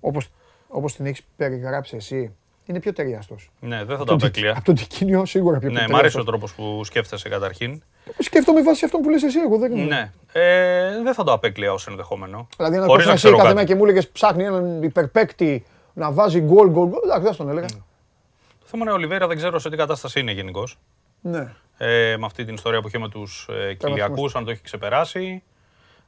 όπως, 0.00 0.28
όπως 0.68 0.96
την 0.96 1.06
έχεις 1.06 1.22
περιγράψει 1.36 1.96
εσύ 1.96 2.34
είναι 2.66 2.80
πιο 2.80 2.92
ταιριαστός. 2.92 3.50
Ναι, 3.60 3.84
δεν 3.84 3.96
θα 3.96 4.04
το 4.04 4.14
απέκλεια. 4.14 4.50
Από 4.50 4.64
τον 4.64 4.74
Τικίνιο 4.74 5.24
σίγουρα 5.24 5.58
πιο 5.58 5.70
Ναι, 5.70 5.84
μ' 5.88 5.96
αρέσει 5.96 6.18
ο 6.18 6.24
τρόπος 6.24 6.54
που 6.54 6.84
σκέφτεσαι 6.84 7.28
καταρχήν. 7.28 7.82
Σκέφτομαι 8.18 8.62
βάσει 8.62 8.84
αυτό 8.84 8.98
που 8.98 9.10
λες 9.10 9.22
εσύ, 9.22 9.38
εγώ 9.38 9.58
δεν 9.58 9.72
Ναι. 9.72 10.12
Ε, 10.32 11.02
δεν 11.02 11.14
θα 11.14 11.24
το 11.24 11.32
απέκλεια 11.32 11.72
ω 11.72 11.76
ενδεχόμενο. 11.88 12.48
Δηλαδή, 12.56 12.76
να 12.76 12.86
το 12.86 13.10
εσύ 13.10 13.30
κάθε 13.30 13.54
μέρα 13.54 13.64
και 13.64 13.74
μου 13.74 13.84
έλεγες 13.84 14.08
ψάχνει 14.08 14.44
έναν 14.44 14.82
υπερπέκτη 14.82 15.64
να 15.92 16.12
βάζει 16.12 16.40
γκολ, 16.40 16.68
γκολ. 16.70 16.90
Εντάξει, 17.04 17.22
δεν 17.22 17.36
τον 17.36 17.48
έλεγα. 17.48 17.66
Το 17.66 18.66
θέμα 18.66 18.82
είναι 18.82 18.90
ο 18.90 18.94
Ολιβέρα 18.94 19.26
δεν 19.26 19.36
ξέρω 19.36 19.58
σε 19.58 19.70
τι 19.70 19.76
κατάσταση 19.76 20.20
είναι 20.20 20.32
γενικώς. 20.32 20.78
Ναι. 21.20 21.52
Ε, 21.78 22.16
με 22.18 22.26
αυτή 22.26 22.44
την 22.44 22.54
ιστορία 22.54 22.80
που 22.80 22.88
είχε 22.88 22.98
με 22.98 23.08
τους 23.08 23.48
ε, 23.50 23.74
Κυλιακού, 23.74 24.30
αν 24.34 24.44
το 24.44 24.50
έχει 24.50 24.62
ξεπεράσει. 24.62 25.42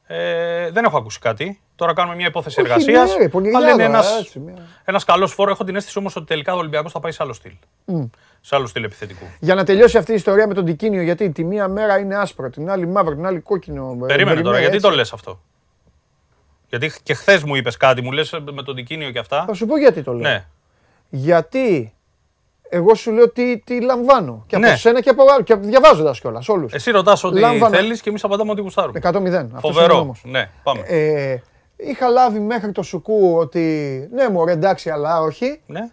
Ε, 0.07 0.71
δεν 0.71 0.83
έχω 0.83 0.97
ακούσει 0.97 1.19
κάτι. 1.19 1.61
Τώρα 1.75 1.93
κάνουμε 1.93 2.15
μια 2.15 2.27
υπόθεση 2.27 2.55
εργασίας. 2.59 3.15
Ναι, 3.17 3.55
αλλά 3.55 3.71
είναι 3.71 3.83
ένα 3.83 4.03
ένας 4.85 5.03
καλός 5.03 5.33
φόρο. 5.33 5.51
Έχω 5.51 5.63
την 5.63 5.75
αίσθηση 5.75 5.97
όμως 5.97 6.15
ότι 6.15 6.25
τελικά 6.25 6.53
ο 6.53 6.57
Ολυμπιακός 6.57 6.91
θα 6.91 6.99
πάει 6.99 7.11
σε 7.11 7.23
άλλο 7.23 7.33
στυλ. 7.33 7.51
Mm. 7.87 8.09
Σε 8.41 8.55
άλλο 8.55 8.67
στυλ 8.67 8.83
επιθετικού. 8.83 9.25
Για 9.39 9.55
να 9.55 9.63
τελειώσει 9.63 9.97
αυτή 9.97 10.11
η 10.11 10.15
ιστορία 10.15 10.47
με 10.47 10.53
τον 10.53 10.65
Τικίνιο, 10.65 11.01
γιατί 11.01 11.29
τη 11.29 11.43
μία 11.43 11.67
μέρα 11.67 11.99
είναι 11.99 12.15
άσπρο, 12.15 12.49
την 12.49 12.69
άλλη 12.69 12.87
μαύρο, 12.87 13.15
την 13.15 13.25
άλλη 13.25 13.39
κόκκινο. 13.39 13.97
Ε, 14.03 14.05
Περίμενε 14.05 14.41
τώρα, 14.41 14.59
γιατί 14.59 14.79
το 14.79 14.89
λες 14.89 15.13
αυτό; 15.13 15.41
Γιατί 16.69 16.91
και 17.03 17.13
χθες 17.13 17.43
μου 17.43 17.55
είπες 17.55 17.77
κάτι, 17.77 18.01
μου 18.01 18.11
λες 18.11 18.39
με 18.53 18.63
τον 18.63 18.75
Τικίνιο 18.75 19.11
και 19.11 19.19
αυτά. 19.19 19.43
Θα 19.47 19.53
σου 19.53 19.65
πω 19.65 19.77
γιατί 19.77 20.01
το 20.03 20.13
λέω. 20.13 20.31
Ναι. 20.31 20.45
Γιατί 21.09 21.93
εγώ 22.69 22.95
σου 22.95 23.11
λέω 23.11 23.29
τι, 23.29 23.59
τι 23.59 23.81
λαμβάνω. 23.81 24.43
Και 24.47 24.55
από 24.55 24.65
ναι. 24.65 24.75
σένα 24.75 25.01
και 25.01 25.09
από, 25.09 25.23
και 25.43 25.55
διαβάζοντας 25.55 26.19
κιόλας 26.19 26.49
όλους. 26.49 26.73
Εσύ 26.73 26.91
ρωτάς 26.91 27.23
ό,τι 27.23 27.39
Λάμβανα... 27.39 27.77
θέλεις 27.77 28.01
και 28.01 28.09
εμείς 28.09 28.23
απαντάμε 28.23 28.51
ότι 28.51 28.61
γουστάρουμε. 28.61 28.99
100-0. 29.03 29.47
Φοβερό. 29.59 30.15
Ναι, 30.23 30.49
πάμε. 30.63 30.81
Ε, 30.87 31.37
είχα 31.75 32.07
λάβει 32.07 32.39
μέχρι 32.39 32.71
το 32.71 32.83
σουκού 32.83 33.35
ότι 33.37 33.59
ναι, 34.13 34.29
μου 34.29 34.47
εντάξει, 34.47 34.89
αλλά 34.89 35.21
όχι. 35.21 35.61
Ναι. 35.65 35.89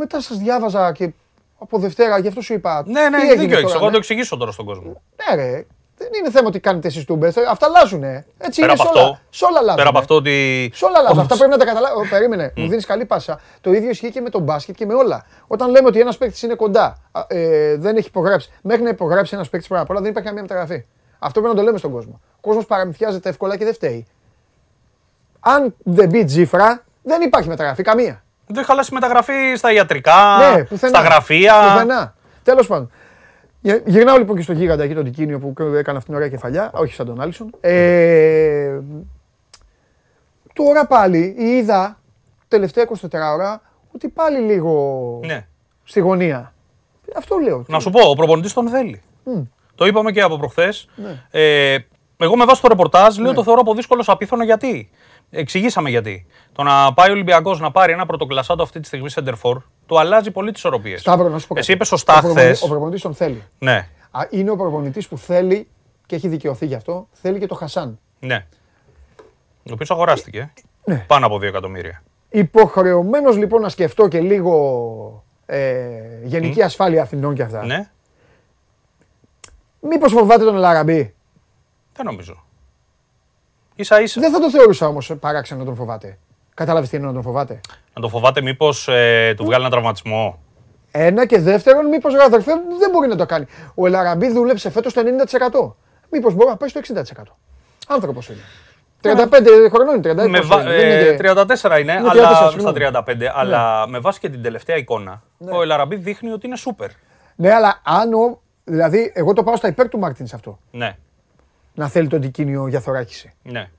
Μετά 0.00 0.20
σας 0.20 0.38
διάβαζα 0.38 0.92
και 0.92 1.10
από 1.58 1.78
Δευτέρα, 1.78 2.18
γι' 2.18 2.28
αυτό 2.28 2.40
σου 2.40 2.52
είπα. 2.52 2.82
Ναι, 2.86 3.08
ναι, 3.08 3.34
δίκιο 3.34 3.58
έχει. 3.58 3.72
Εγώ 3.74 3.90
το 3.90 3.96
εξηγήσω 3.96 4.36
τώρα 4.36 4.50
στον 4.50 4.64
κόσμο. 4.64 5.02
Ναι, 5.16 5.34
ρε. 5.34 5.66
Δεν 5.96 6.08
είναι 6.18 6.30
θέμα 6.30 6.46
ότι 6.46 6.60
κάνετε 6.60 6.88
εσείς 6.88 7.04
τούμπες. 7.04 7.36
Αυτά 7.36 7.66
αλλάζουν. 7.66 8.02
Έτσι 8.02 8.60
Πέρα 8.60 8.72
είναι 8.72 8.82
σε 8.82 8.88
όλα. 8.94 9.20
Σε 9.30 9.44
όλα 9.44 9.58
αλλάζουν. 9.58 9.76
Πέρα 9.76 9.88
από 9.88 9.98
αυτό 9.98 10.14
ότι. 10.14 10.70
Σε 10.74 10.84
όλα 10.84 10.98
αλλάζουν. 10.98 11.18
Αυτά 11.18 11.36
πρέπει 11.36 11.50
να 11.50 11.56
τα 11.56 11.64
καταλάβει. 11.64 12.08
Περίμενε. 12.08 12.52
Μου 12.56 12.68
δίνεις 12.68 12.86
καλή 12.86 13.04
πάσα. 13.04 13.40
Το 13.60 13.72
ίδιο 13.72 13.90
ισχύει 13.90 14.10
και 14.10 14.20
με 14.20 14.30
τον 14.30 14.42
μπάσκετ 14.42 14.74
και 14.74 14.86
με 14.86 14.94
όλα. 14.94 15.26
Όταν 15.46 15.70
λέμε 15.70 15.88
ότι 15.88 16.00
ένας 16.00 16.18
παίκτης 16.18 16.42
είναι 16.42 16.54
κοντά, 16.54 16.96
ε, 17.26 17.76
δεν 17.76 17.96
έχει 17.96 18.08
υπογράψει. 18.08 18.50
Μέχρι 18.62 18.82
να 18.82 18.88
υπογράψει 18.88 19.34
ένας 19.34 19.48
παίκτης 19.48 19.68
πρώτα 19.68 19.82
απ' 19.82 19.90
όλα 19.90 20.00
δεν 20.00 20.10
υπάρχει 20.10 20.28
καμία 20.28 20.42
μεταγραφή. 20.42 20.84
Αυτό 21.18 21.40
πρέπει 21.40 21.54
να 21.54 21.60
το 21.60 21.66
λέμε 21.66 21.78
στον 21.78 21.92
κόσμο. 21.92 22.20
Ο 22.36 22.40
κόσμος 22.40 22.66
παραμυθιάζεται 22.66 23.28
εύκολα 23.28 23.56
και 23.56 23.64
δεν 23.64 23.74
φταίει. 23.74 24.06
Αν 25.40 25.74
δεν 25.78 26.08
μπει 26.08 26.24
τζίφρα, 26.24 26.84
δεν 27.02 27.22
υπάρχει 27.22 27.48
μεταγραφή 27.48 27.82
καμία. 27.82 28.22
Δεν 28.48 28.64
χαλάσει 28.64 28.94
μεταγραφή 28.94 29.54
στα 29.56 29.72
ιατρικά, 29.72 30.14
ναι, 30.54 30.76
στα 30.88 31.00
γραφεία. 31.00 31.54
Πουθενά. 31.72 32.14
Τέλος 32.42 32.66
πάντων. 32.66 32.90
Γυρνάω 33.84 34.18
λοιπόν 34.18 34.36
και 34.36 34.42
στο 34.42 34.52
γίγαντα 34.52 34.82
εκεί 34.82 34.94
τον 34.94 35.04
Τικίνιο 35.04 35.38
που 35.38 35.54
έκανε 35.58 35.76
αυτήν 35.76 36.04
την 36.04 36.14
ωραία 36.14 36.28
κεφαλιά, 36.28 36.70
όχι 36.74 36.94
σαν 36.94 37.06
τον 37.06 37.20
Άλισον. 37.20 37.50
Ε, 37.60 38.78
τώρα 40.52 40.86
πάλι 40.86 41.34
είδα 41.38 41.98
τελευταία 42.48 42.88
24 42.88 43.08
ώρα 43.34 43.60
ότι 43.92 44.08
πάλι 44.08 44.38
λίγο 44.38 45.20
ναι. 45.24 45.46
στη 45.84 46.00
γωνία. 46.00 46.52
Αυτό 47.16 47.36
λέω. 47.36 47.64
Να 47.68 47.80
σου 47.80 47.90
πω, 47.90 48.08
ο 48.08 48.14
προπονητής 48.14 48.52
τον 48.52 48.68
θέλει. 48.68 49.02
Το 49.74 49.86
είπαμε 49.86 50.12
και 50.12 50.20
από 50.20 50.38
προχθές. 50.38 50.88
Ναι. 50.96 51.22
Ε, 51.30 51.78
εγώ 52.16 52.36
με 52.36 52.44
βάση 52.44 52.62
το 52.62 52.68
ρεπορτάζ 52.68 53.16
λέω 53.18 53.30
ναι. 53.30 53.36
το 53.36 53.42
θεωρώ 53.42 53.60
από 53.60 53.74
δύσκολο 53.74 54.02
απίθανο 54.06 54.44
γιατί; 54.44 54.90
Εξηγήσαμε 55.30 55.90
γιατί. 55.90 56.26
Το 56.52 56.62
να 56.62 56.94
πάει 56.94 57.08
ο 57.08 57.12
Ολυμπιακός 57.12 57.60
να 57.60 57.70
πάρει 57.70 57.92
ένα 57.92 58.06
πρωτοκλασσάτο 58.06 58.62
αυτή 58.62 58.80
τη 58.80 58.86
στιγμή 58.86 59.10
σεντερφόρ, 59.10 59.62
το 59.86 59.96
αλλάζει 59.96 60.30
πολύ 60.30 60.52
τις 60.52 60.64
οροπίες. 60.64 61.00
Σταύρο, 61.00 61.28
να 61.28 61.38
σου 61.38 61.46
πω 61.46 61.58
Εσύ 61.58 61.72
είπες 61.72 61.88
σωστά 61.88 62.12
χθε. 62.12 62.56
Ο 62.60 62.68
προπονητή 62.68 63.00
τον 63.00 63.14
θέλει. 63.14 63.42
Ναι. 63.58 63.88
Είναι 64.30 64.50
ο 64.50 64.56
προπονητής 64.56 65.08
που 65.08 65.18
θέλει 65.18 65.68
και 66.06 66.14
έχει 66.14 66.28
δικαιωθεί 66.28 66.66
γι' 66.66 66.74
αυτό, 66.74 67.08
θέλει 67.12 67.38
και 67.38 67.46
το 67.46 67.54
Χασάν. 67.54 67.98
Ναι. 68.20 68.46
Ο 69.62 69.72
οποίος 69.72 69.90
αγοράστηκε. 69.90 70.52
Ναι. 70.84 71.04
Πάνω 71.06 71.26
από 71.26 71.36
2 71.36 71.42
εκατομμύρια. 71.42 72.02
Υποχρεωμένος 72.28 73.36
λοιπόν 73.36 73.60
να 73.60 73.68
σκεφτώ 73.68 74.08
και 74.08 74.20
λίγο 74.20 75.24
ε, 75.46 75.88
γενική 76.22 76.62
ασφάλεια 76.62 77.02
Αθηνών 77.02 77.34
και 77.34 77.42
αυτά. 77.42 77.64
Ναι. 77.64 77.90
Μήπως 79.80 80.12
φοβάται 80.12 80.44
τον 80.44 80.54
Λαραμπή. 80.54 81.14
Δεν 81.92 82.06
νομίζω. 82.06 82.44
Ίσα 83.78 84.00
ίσα. 84.00 84.20
Δεν 84.20 84.32
θα 84.32 84.40
το 84.40 84.50
θεωρούσα 84.50 84.86
όμως 84.86 85.12
παράξενο 85.20 85.60
να 85.60 85.66
τον 85.66 85.74
φοβάται. 85.74 86.18
Κατάλαβες 86.54 86.88
τι 86.88 86.96
εννοώ 86.96 87.10
να 87.10 87.14
τον 87.14 87.24
φοβάται; 87.24 87.60
Να 87.94 88.00
τον 88.00 88.10
φοβάται, 88.10 88.40
μήπως 88.40 88.88
ε, 88.88 89.34
του 89.36 89.44
βγάλει 89.44 89.62
ένα 89.62 89.70
τραυματισμό. 89.70 90.38
Ένα 90.90 91.26
και 91.26 91.40
δεύτερον, 91.40 91.86
μήπως 91.86 92.14
αδερφέ 92.14 92.52
δεν 92.78 92.90
μπορεί 92.90 93.08
να 93.08 93.16
το 93.16 93.26
κάνει. 93.26 93.46
Ο 93.74 93.86
Ελαραμπή 93.86 94.32
δούλεψε 94.32 94.70
φέτος 94.70 94.92
το 94.92 95.02
90%. 95.02 95.72
Μήπως 96.10 96.34
μπορεί 96.34 96.48
να 96.48 96.56
πάει 96.56 96.68
στο 96.68 96.80
60%. 96.80 97.22
Άνθρωπος 97.88 98.28
είναι. 98.28 98.40
35 99.02 99.70
χρονών 99.72 99.94
είναι, 99.96 100.22
36 100.22 100.28
με 100.28 100.40
βα... 100.40 100.70
ε, 100.70 101.16
34 101.20 101.80
είναι, 101.80 101.92
είναι 101.92 102.08
αλλά 102.08 102.52
34, 102.52 102.60
στα 102.60 103.04
35. 103.06 103.16
Ναι. 103.16 103.30
Αλλά 103.34 103.86
με 103.88 103.98
βάση 103.98 104.20
και 104.20 104.28
την 104.28 104.42
τελευταία 104.42 104.76
εικόνα, 104.76 105.22
ναι. 105.38 105.50
ο 105.52 105.62
Ελαραμπή 105.62 105.96
δείχνει 105.96 106.30
ότι 106.30 106.46
είναι 106.46 106.56
σούπερ. 106.56 106.90
Ναι, 107.36 107.52
αλλά 107.52 107.80
αν 107.84 108.12
ο. 108.12 108.40
Δηλαδή, 108.64 109.12
εγώ 109.14 109.32
το 109.32 109.42
πάω 109.42 109.56
στα 109.56 109.68
υπέρ 109.68 109.88
του 109.88 109.98
Μάρτιν 109.98 110.26
αυτό. 110.32 110.58
Ναι 110.70 110.96
να 111.78 111.88
θέλει 111.88 112.08
τον 112.08 112.20
τικίνιο 112.20 112.66
για 112.66 112.80
θωράκιση. 112.80 113.32
Ναι. 113.42 113.70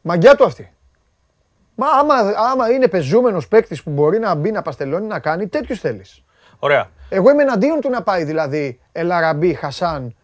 Μαγκιά 0.00 0.34
του 0.34 0.44
αυτή. 0.44 0.72
Μα 1.74 1.86
άμα, 1.86 2.14
άμα 2.50 2.70
είναι 2.70 2.88
πεζούμενος 2.88 3.48
παίκτης 3.48 3.82
που 3.82 3.90
μπορεί 3.90 4.18
να 4.18 4.34
μπει 4.34 4.50
να 4.50 4.62
παστελώνει 4.62 5.06
να 5.06 5.18
κάνει, 5.18 5.48
τέτοιους 5.48 5.80
θέλεις. 5.80 6.22
Ωραία. 6.58 6.90
Εγώ 7.08 7.30
είμαι 7.30 7.42
εναντίον 7.42 7.80
του 7.80 7.90
να 7.90 8.02
πάει 8.02 8.24
δηλαδή 8.24 8.80
Ελαραμπή, 8.92 9.54
Χασάν 9.54 10.16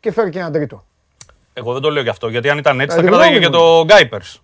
και 0.00 0.12
φέρει 0.12 0.30
και 0.30 0.38
έναν 0.38 0.52
τρίτο. 0.52 0.84
Εγώ 1.52 1.72
δεν 1.72 1.82
το 1.82 1.90
λέω 1.90 2.02
γι' 2.02 2.08
αυτό, 2.08 2.28
γιατί 2.28 2.48
αν 2.50 2.58
ήταν 2.58 2.80
έτσι 2.80 2.96
θα 2.96 3.02
κρατάγε 3.02 3.38
και 3.38 3.48
το 3.48 3.84
Γκάιπερς. 3.84 4.42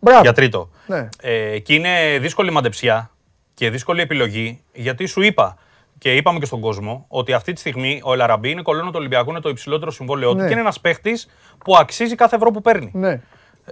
Μπράβο. 0.00 0.22
Για 0.22 0.32
τρίτο. 0.32 0.70
Ναι. 0.86 1.08
Ε, 1.20 1.58
και 1.58 1.74
είναι 1.74 2.18
δύσκολη 2.20 2.50
μαντεψιά 2.50 3.10
και 3.54 3.70
δύσκολη 3.70 4.00
επιλογή, 4.00 4.62
γιατί 4.72 5.06
σου 5.06 5.22
είπα, 5.22 5.58
και 5.98 6.16
είπαμε 6.16 6.38
και 6.38 6.44
στον 6.44 6.60
κόσμο 6.60 7.04
ότι 7.08 7.32
αυτή 7.32 7.52
τη 7.52 7.60
στιγμή 7.60 8.00
ο 8.04 8.12
Ελαραμπή 8.12 8.50
είναι 8.50 8.62
κολόνο 8.62 8.90
του 8.90 8.96
Ολυμπιακού, 8.98 9.30
είναι 9.30 9.40
το 9.40 9.48
υψηλότερο 9.48 9.90
συμβόλαιό 9.90 10.30
του 10.30 10.36
ναι. 10.36 10.44
και 10.44 10.52
είναι 10.52 10.60
ένας 10.60 10.80
παίχτης 10.80 11.28
που 11.64 11.76
αξίζει 11.76 12.14
κάθε 12.14 12.36
ευρώ 12.36 12.50
που 12.50 12.60
παίρνει. 12.60 12.90
Ναι. 12.94 13.20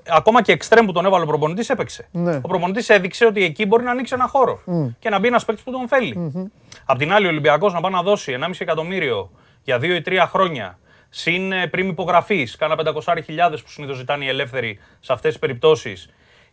Ακόμα 0.08 0.42
και 0.42 0.52
εξτρέμ 0.52 0.86
που 0.86 0.92
τον 0.92 1.04
έβαλε 1.04 1.24
ο 1.24 1.26
προπονητής 1.26 1.70
έπαιξε. 1.70 2.08
Ναι. 2.12 2.36
Ο 2.36 2.48
προπονητής 2.48 2.88
έδειξε 2.88 3.26
ότι 3.26 3.44
εκεί 3.44 3.66
μπορεί 3.66 3.84
να 3.84 3.90
ανοίξει 3.90 4.14
ένα 4.14 4.26
χώρο 4.26 4.60
mm. 4.66 4.94
και 4.98 5.08
να 5.08 5.18
μπει 5.18 5.26
ένας 5.26 5.44
παίχτη 5.44 5.62
που 5.64 5.70
τον 5.70 5.88
θέλει. 5.88 6.32
Mm-hmm. 6.34 6.50
Απ' 6.84 6.98
την 6.98 7.12
άλλη, 7.12 7.26
ο 7.26 7.28
Ολυμπιακός 7.28 7.72
να 7.72 7.80
πάει 7.80 7.92
να 7.92 8.02
δώσει 8.02 8.38
1,5 8.40 8.50
εκατομμύριο 8.58 9.30
για 9.62 9.78
2 9.78 9.82
ή 9.82 10.02
3 10.06 10.24
χρόνια 10.28 10.78
συν 11.08 11.52
ε, 11.52 11.66
πριν 11.66 11.88
υπογραφής, 11.88 12.56
κάνα 12.56 12.76
500.000 12.78 12.94
που 13.50 13.70
συνήθως 13.70 13.96
ζητάνε 13.96 14.24
οι 14.24 14.28
ελεύθεροι 14.28 14.78
σε 15.00 15.12
αυτές 15.12 15.30
τις 15.30 15.40
περιπτώσεις 15.40 16.08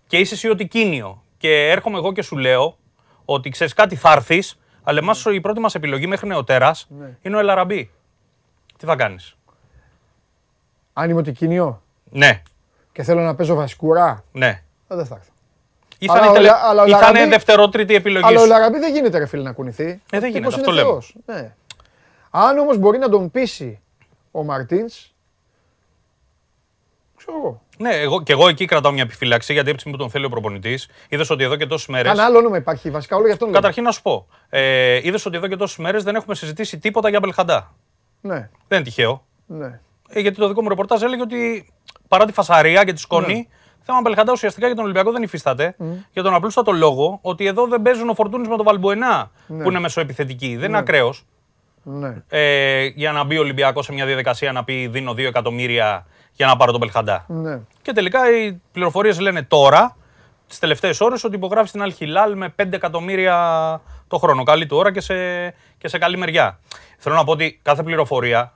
και 0.08 0.18
είσαι 0.18 0.34
εσύ 0.34 0.48
ότι 0.48 0.68
κίνιο 0.68 1.24
και 1.38 1.70
έρχομαι 1.70 1.98
εγώ 1.98 2.12
και 2.12 2.22
σου 2.22 2.38
λέω 2.38 2.78
ότι 3.26 3.50
ξέρεις 3.50 3.74
κάτι 3.74 3.96
θα 3.96 4.12
έρθεις 4.12 4.60
αλλά 4.84 5.00
εμάς 5.00 5.26
η 5.26 5.42
πρώτη 5.42 5.60
μας 5.60 5.76
επιλογή 5.76 6.08
μέχρι 6.08 6.28
νεοτέρας 6.28 6.88
ναι. 6.90 7.18
είναι 7.22 7.36
ο 7.36 7.40
Ελαραμπή. 7.40 7.92
Τι 8.78 8.86
θα 8.86 8.96
κάνεις; 8.96 9.36
Αν 10.94 11.10
είμαι 11.10 11.20
ότι 11.20 11.72
Ναι. 12.10 12.42
Και 12.92 13.04
θέλω 13.04 13.22
να 13.22 13.36
παίζω 13.36 13.56
βασικουρά. 13.56 14.24
Ναι. 14.32 14.64
Δεν 14.88 15.06
θα 15.06 15.16
έρθω. 15.16 15.32
Ή 15.98 16.08
θα, 16.08 16.26
είναι, 16.26 16.34
τελε... 16.34 16.50
ή 16.88 16.92
θα 16.92 17.10
είναι 17.10 17.28
δευτερότριτη 17.28 17.96
επιλογής. 17.96 18.28
Αλλά 18.28 18.42
ο 18.42 18.46
Λαραμπή 18.46 18.80
δεν 18.80 18.94
γίνεται 18.94 19.18
ρε 19.18 19.26
φίλε 19.26 19.44
να 19.44 19.52
κουνηθεί. 19.52 20.02
Ε, 20.12 20.20
δεν 20.20 20.32
γίνεται, 20.32 20.56
αυτό 20.56 20.72
λέω. 20.72 21.02
Ναι. 21.26 21.54
Αν 22.30 22.58
όμως 22.58 22.78
μπορεί 22.78 22.98
να 22.98 23.10
τον 23.10 23.32
πείσει 23.32 23.82
ο 24.32 24.44
Μαρτίνς, 24.44 25.14
ξέρω 27.18 27.38
εγώ. 27.38 27.63
Ναι, 27.78 27.96
εγώ, 27.96 28.24
και 28.24 28.32
εγώ 28.32 28.48
εκεί 28.48 28.66
κρατάω 28.66 28.92
μια 28.92 29.04
επιφύλαξη 29.04 29.54
γιατί 29.54 29.70
από 29.70 29.84
τη 29.84 29.90
που 29.90 29.98
τον 29.98 30.10
θέλει 30.10 30.26
ο 30.26 30.30
προπονητής, 30.30 30.90
είδες 31.10 31.30
ότι 31.30 31.44
εδώ 31.44 31.56
και 31.56 31.66
τόσες 31.66 31.88
μέρε. 31.88 32.10
Ένα 32.10 32.24
άλλο 32.24 32.38
όνομα 32.38 32.58
υπάρχει 32.58 32.90
βασικά, 32.90 33.16
όλο 33.16 33.26
γι' 33.26 33.32
αυτό 33.32 33.50
Καταρχήν 33.50 33.84
να 33.84 33.92
σου 33.92 34.02
πω. 34.02 34.28
Ε, 34.50 35.00
είδες 35.04 35.26
ότι 35.26 35.38
εδώ 35.38 35.48
και 35.48 35.56
τόσες 35.56 35.78
μέρες 35.78 36.04
δεν 36.04 36.16
έχουμε 36.16 36.36
συζητήσει 36.36 36.80
τίποτα 36.80 37.10
για 37.10 37.20
Μπελχαντά. 37.20 37.74
Ναι. 38.22 38.50
Δεν 38.68 38.80
είναι 38.80 38.82
τυχαίο. 38.82 39.26
Ναι. 39.46 39.80
Ε, 40.10 40.20
γιατί 40.20 40.38
το 40.38 40.48
δικό 40.48 40.62
μου 40.62 40.70
ρεπορτάζ 40.70 41.02
έλεγε 41.02 41.22
ότι 41.22 41.72
παρά 42.08 42.26
τη 42.26 42.32
φασαρία 42.32 42.84
και 42.84 42.94
τη 42.94 43.00
σκόνη, 43.00 43.34
ναι. 43.34 43.46
θέμα 43.82 44.02
Μπελχαντά 44.02 44.32
ουσιαστικά 44.32 44.66
για 44.66 44.76
τον 44.76 44.84
Ολυμπιακό 44.84 45.12
δεν 45.12 45.24
υφίσταται. 45.24 45.76
Mm. 45.80 45.84
Για 46.12 46.24
τον 46.24 46.34
απλούστατο 46.34 46.72
λόγο 46.72 47.20
ότι 47.22 47.46
εδώ 47.46 47.68
δεν 47.68 47.82
παίζουν 47.82 48.10
ο 48.10 48.14
Φορτούνης 48.14 48.48
με 48.48 48.56
τον 48.56 48.66
Βαλμπουενά 48.66 49.32
ναι. 49.48 49.64
που 49.64 49.70
είναι 49.70 49.80
μεσοεπιθετική. 49.80 50.48
Δεν 50.48 50.58
είναι 50.58 50.68
ναι. 50.68 50.78
ακραίος. 50.78 51.26
Ναι. 51.84 52.24
Ε, 52.30 52.86
για 52.86 53.12
να 53.12 53.24
μπει 53.24 53.38
ο 53.38 53.42
Ολυμπιακός 53.42 53.86
σε 53.86 53.94
μια 53.94 54.06
διαδικασία 54.06 54.52
να 54.52 54.64
πει 54.64 54.88
δίνω 54.88 55.12
2 55.12 55.18
εκατομμύρια 55.18 56.06
για 56.34 56.48
να 56.48 56.58
πάρω 56.58 56.72
τον 56.72 56.80
Μπελχαντά. 56.80 57.26
Ναι. 57.28 57.60
Και 57.82 57.92
τελικά 57.92 58.32
οι 58.32 58.62
πληροφορίες 58.72 59.20
λένε 59.20 59.44
τώρα, 59.44 59.96
τις 60.48 60.60
τελευταίες 60.60 61.02
ώρες, 61.02 61.24
ότι 61.24 61.36
υπογράφει 61.36 61.68
στην 61.68 61.82
Αλχιλάλ 61.82 62.38
με 62.38 62.54
5 62.62 62.74
εκατομμύρια 62.74 63.82
το 64.08 64.18
χρόνο. 64.18 64.44
Καλή 64.44 64.66
του 64.66 64.78
ώρα 64.78 64.92
και 64.92 65.02
σε, 65.02 65.16
και 65.78 65.88
σε 65.88 65.98
καλή 65.98 66.18
μεριά. 66.18 66.60
Θέλω 66.98 67.16
να 67.16 67.24
πω 67.24 67.32
ότι 67.32 67.60
κάθε 67.62 67.84
πληροφορία, 67.84 68.54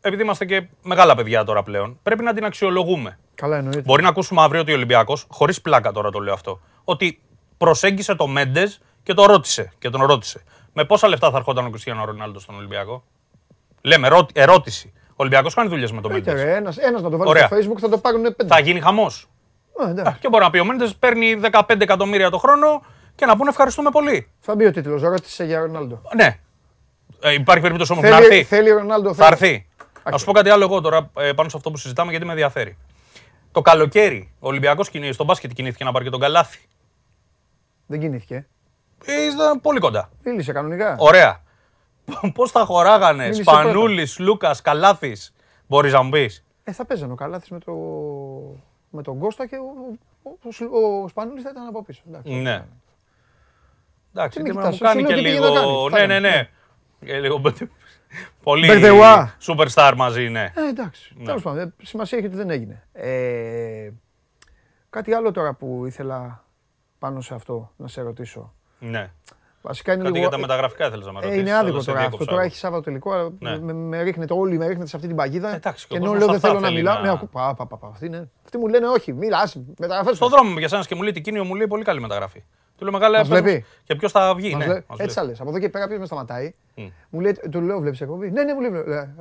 επειδή 0.00 0.22
είμαστε 0.22 0.44
και 0.44 0.66
μεγάλα 0.82 1.14
παιδιά 1.14 1.44
τώρα 1.44 1.62
πλέον, 1.62 1.98
πρέπει 2.02 2.22
να 2.22 2.34
την 2.34 2.44
αξιολογούμε. 2.44 3.18
Καλά 3.34 3.56
εννοείται. 3.56 3.80
Μπορεί 3.80 4.02
να 4.02 4.08
ακούσουμε 4.08 4.42
αύριο 4.42 4.60
ότι 4.60 4.72
ο 4.72 4.74
Ολυμπιακός, 4.74 5.26
χωρίς 5.28 5.60
πλάκα 5.60 5.92
τώρα 5.92 6.10
το 6.10 6.18
λέω 6.18 6.34
αυτό, 6.34 6.60
ότι 6.84 7.20
προσέγγισε 7.58 8.14
το 8.14 8.26
Μέντες 8.26 8.80
και 9.02 9.14
το 9.14 9.26
ρώτησε. 9.26 9.72
Και 9.78 9.90
τον 9.90 10.04
ρώτησε. 10.04 10.44
Με 10.72 10.84
πόσα 10.84 11.08
λεφτά 11.08 11.30
θα 11.30 11.36
ερχόταν 11.36 11.66
ο 11.66 11.70
Κριστιανό 11.70 12.04
Ρονάλντο 12.04 12.38
στον 12.38 12.54
Ολυμπιακό; 12.54 13.04
Λέμε 13.82 14.08
ερώτηση. 14.32 14.92
Ο 15.20 15.22
Ολυμπιακός 15.24 15.54
κάνει 15.54 15.68
δουλειές 15.68 15.92
με 15.92 16.00
το 16.00 16.10
Μέντες. 16.10 16.42
Ένας 16.76 17.02
να 17.02 17.10
το 17.10 17.16
βάλει 17.16 17.38
στο 17.38 17.56
Facebook 17.56 17.80
θα 17.80 17.88
το 17.88 17.98
πάρουν 17.98 18.22
πέντε. 18.22 18.46
Θα 18.46 18.58
γίνει 18.58 18.80
χαμός. 18.80 19.28
Και 20.20 20.28
μπορεί 20.28 20.44
να 20.44 20.50
πει 20.50 20.58
ο 20.58 20.64
Μέντες 20.64 20.94
παίρνει 20.94 21.40
15 21.50 21.80
εκατομμύρια 21.80 22.30
το 22.30 22.38
χρόνο 22.38 22.82
και 23.14 23.26
να 23.26 23.36
πούνε 23.36 23.50
ευχαριστούμε 23.50 23.90
πολύ. 23.90 24.30
Θα 24.40 24.54
μπει 24.54 24.64
ο 24.66 24.70
τίτλος. 24.72 25.02
Ρώτησε 25.02 25.44
για 25.44 25.58
Ρονάλντο. 25.58 26.02
Ναι. 26.16 26.38
Ε, 27.20 27.32
υπάρχει 27.32 27.62
περίπτωση 27.62 27.92
όμως 27.92 28.10
να 28.10 28.16
έρθει. 28.16 28.44
Θέλει 28.44 28.70
ο 28.70 28.78
Ρονάλντο. 28.78 29.14
Θα 29.14 29.26
έρθει. 29.26 29.66
Α 30.02 30.18
σου 30.18 30.24
πω 30.24 30.32
κάτι 30.32 30.50
άλλο 30.50 30.64
εγώ 30.64 30.80
τώρα 30.80 31.10
ε, 31.18 31.32
πάνω 31.32 31.48
σε 31.48 31.56
αυτό 31.56 31.70
που 31.70 31.76
συζητάμε 31.76 32.10
γιατί 32.10 32.26
με 32.26 32.32
ενδιαφέρει. 32.32 32.76
Το 33.52 33.60
καλοκαίρι 33.60 34.32
ο 34.38 34.48
Ολυμπιακός 34.48 34.90
στον 35.10 35.26
μπάσκετ 35.26 35.52
κινήθηκε 35.52 35.84
να 35.84 35.92
πάρει 35.92 36.04
και 36.04 36.10
τον 36.10 36.20
Καλάθι. 36.20 36.58
Δεν 37.86 38.00
κινήθηκε. 38.00 38.46
Ήταν 39.34 39.60
πολύ 39.60 39.78
κοντά. 39.78 40.10
Μίλησε 40.24 40.52
κανονικά. 40.52 40.96
Ωραία. 40.98 41.42
Πώς 42.34 42.50
θα 42.50 42.64
χωράγανε 42.64 43.32
Σπανούλης, 43.32 44.18
Λούκας, 44.18 44.60
Καλάθι, 44.60 45.16
μπορείς 45.66 45.92
να 45.92 46.02
μου 46.02 46.10
πεις; 46.10 46.44
Ε, 46.64 46.72
θα 46.72 46.84
παίζανε 46.84 47.12
ο 47.12 47.14
Καλάθι 47.14 47.52
με, 47.52 47.58
το... 47.58 47.72
με 48.90 49.02
τον 49.02 49.18
Κώστα 49.18 49.46
και 49.46 49.56
ο, 49.56 49.98
ο, 50.22 51.02
ο 51.02 51.08
Σπανούλης 51.08 51.42
θα 51.42 51.50
ήταν 51.50 51.66
από 51.66 51.84
πίσω. 51.84 52.02
Εντάξει, 52.08 52.32
ναι. 52.32 52.64
Εντάξει, 54.14 54.42
και 54.42 54.52
μου 54.52 54.78
κάνει 54.78 55.04
και 55.04 55.14
λίγο. 55.14 55.88
Ναι, 55.88 56.06
ναι, 56.06 56.18
ναι. 56.18 56.48
λίγο 57.00 57.40
Πολύ 58.42 58.68
superstar 59.46 59.92
μαζί, 59.96 60.28
ναι. 60.28 60.52
Ε, 60.54 60.68
εντάξει. 60.68 61.14
Ναι. 61.16 61.24
Τέλος 61.24 61.42
πάντων, 61.42 61.74
σημασία 61.82 62.18
έχει 62.18 62.26
ότι 62.26 62.36
δεν 62.36 62.50
έγινε. 62.50 62.86
Ε, 62.92 63.90
κάτι 64.90 65.12
άλλο 65.12 65.32
τώρα 65.32 65.54
που 65.54 65.86
ήθελα 65.86 66.44
πάνω 66.98 67.20
σε 67.20 67.34
αυτό 67.34 67.72
να 67.76 67.88
σε 67.88 68.00
ρωτήσω. 68.00 68.52
Ναι. 68.78 69.10
Βασικά 69.62 69.92
είναι 69.92 70.02
Κάτι 70.02 70.14
λίγο... 70.14 70.28
για 70.28 70.36
τα 70.36 70.42
μεταγραφικά 70.46 70.86
ήθελα 70.86 71.04
να 71.04 71.12
με 71.12 71.20
ρωτήσω. 71.20 71.38
Ε, 71.38 71.40
είναι 71.40 71.54
άδικο 71.54 71.84
τώρα 71.84 72.00
αυτό. 72.00 72.24
Τώρα 72.24 72.42
έχεις 72.42 72.58
Σάββατο 72.58 72.82
τελικό. 72.82 73.32
Ναι. 73.38 73.58
Με, 73.58 73.72
με 73.72 74.02
ρίχνετε 74.02 74.34
όλοι, 74.34 74.58
με 74.58 74.66
ρίχνετε 74.66 74.88
σε 74.88 74.96
αυτή 74.96 75.08
την 75.08 75.16
παγίδα. 75.16 75.54
Εντάξει, 75.54 75.86
και 75.86 75.96
ενώ 75.96 76.14
λέω 76.14 76.26
δεν 76.26 76.40
θέλω 76.40 76.60
να 76.60 76.70
μιλάω. 76.70 77.00
Ναι, 77.00 77.16
πα, 77.32 77.54
πα, 77.54 77.66
πα, 77.66 77.78
Αυτοί, 77.92 78.06
είναι. 78.06 78.30
αυτοί 78.44 78.58
μου 78.58 78.66
λένε 78.66 78.86
όχι, 78.86 79.12
μιλάς. 79.12 79.56
Μεταγραφές. 79.78 80.16
Στον 80.16 80.28
δρόμο 80.28 80.58
για 80.58 80.68
σένα 80.68 80.84
και 80.84 80.94
μου 80.94 81.02
λέει 81.02 81.12
τι 81.12 81.20
κίνημα 81.20 81.44
μου 81.44 81.54
λέει 81.54 81.66
πολύ 81.66 81.84
καλή 81.84 82.00
μεταγραφή. 82.00 82.42
Του 82.78 82.84
λέω 82.84 82.92
μεγάλα 82.92 83.24
βλέπει. 83.24 83.64
Και 83.84 83.94
ποιος 83.94 84.12
θα 84.12 84.34
βγει. 84.34 84.54
Ναι, 84.54 84.66
Έτσι 84.96 85.16
θα 85.16 85.24
λες. 85.24 85.40
Από 85.40 85.50
εδώ 85.50 85.58
και 85.58 85.68
πέρα 85.68 85.86
ποιος 85.86 85.98
με 85.98 86.06
σταματάει. 86.06 86.54
Μου 87.10 87.20
λέει, 87.20 87.40
του 87.50 87.60
λέω, 87.60 87.78
βλέπεις 87.80 88.00
εκπομπή. 88.00 88.30
Ναι, 88.30 88.42
ναι, 88.42 88.54
μου 88.54 88.60
λέει, 88.60 88.70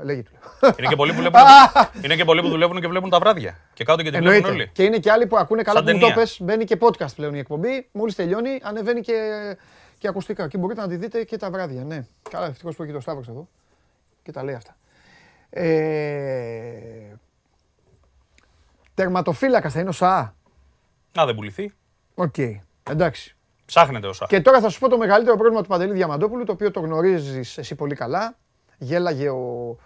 λέγει 0.04 0.24
του. 0.24 0.32
Είναι 0.78 0.88
και 0.88 0.96
πολλοί 0.96 1.12
που 1.12 1.18
δουλεύουν, 1.18 1.42
είναι 2.04 2.16
και 2.16 2.26
πολλοί 2.26 2.42
που 2.42 2.48
δουλεύουν 2.48 2.82
και 2.82 2.88
βλέπουν 2.88 3.10
τα 3.10 3.20
βράδια. 3.20 3.58
Και 3.74 3.84
κάτω 3.84 4.04
και 4.04 4.12
την 4.12 4.22
βλέπουν 4.22 4.52
όλοι. 4.52 4.70
Και 4.74 4.84
είναι 4.84 4.98
και 4.98 5.12
άλλοι 5.12 5.28
που 5.28 5.38
ακούνε 5.38 5.62
καλά 5.62 5.84
που 5.84 5.92
μου 5.92 6.00
το 6.00 6.12
πες, 6.16 6.38
μπαίνει 6.42 6.64
και 6.64 6.78
podcast 6.80 7.16
πλέον 7.16 7.34
η 7.34 7.40
εκπομπή. 7.40 7.88
Μόλις 7.92 8.16
τελειώνει, 8.16 8.60
ανεβαίνει 8.64 9.02
και, 9.02 9.14
και 9.98 10.08
ακουστικά. 10.08 10.48
Και 10.48 10.58
μπορείτε 10.58 10.82
να 10.82 10.88
τη 10.88 10.96
δείτε 10.96 11.24
και 11.24 11.38
τα 11.38 11.52
βράδια. 11.52 11.84
Ναι. 11.84 12.06
Καλά, 12.30 12.46
ευτυχώς 12.46 12.76
που 12.76 12.84
έχει 12.84 12.92
το 12.92 13.00
Σταύρος 13.00 13.28
εδώ 13.28 13.48
και 14.24 14.32
τα 14.32 14.44
λέει 14.44 14.56
αυτά. 14.56 14.78
Ε... 15.50 17.16
Τερματοφύλακας 18.94 19.74
θα 19.74 19.80
είναι 19.80 19.90
ο 19.90 19.92
Σα. 19.92 20.36
Να 21.14 21.26
δεν 21.26 21.36
πουληθεί. 21.36 21.74
Οκ. 22.16 22.36
Εντάξει. 22.84 23.36
Ψάχνετε 23.66 24.08
όσα. 24.08 24.26
Και 24.26 24.42
τώρα 24.42 24.62
θα 24.62 24.70
σου 24.70 24.80
πω 24.80 24.90
το 24.90 24.98
μεγαλύτερο 24.98 25.38
πρόβλημα 25.38 25.62
του 25.62 25.68
Παντελή 25.68 25.94
Διαμαντόπουλου, 25.94 26.44
το 26.44 26.52
οποίο 26.52 26.72
το 26.72 26.80
γνωρίζεις 26.80 27.58
εσύ 27.58 27.76
πολύ 27.76 27.96
καλά. 27.96 28.38
Γέλαγε 28.78 29.30
ο, 29.30 29.78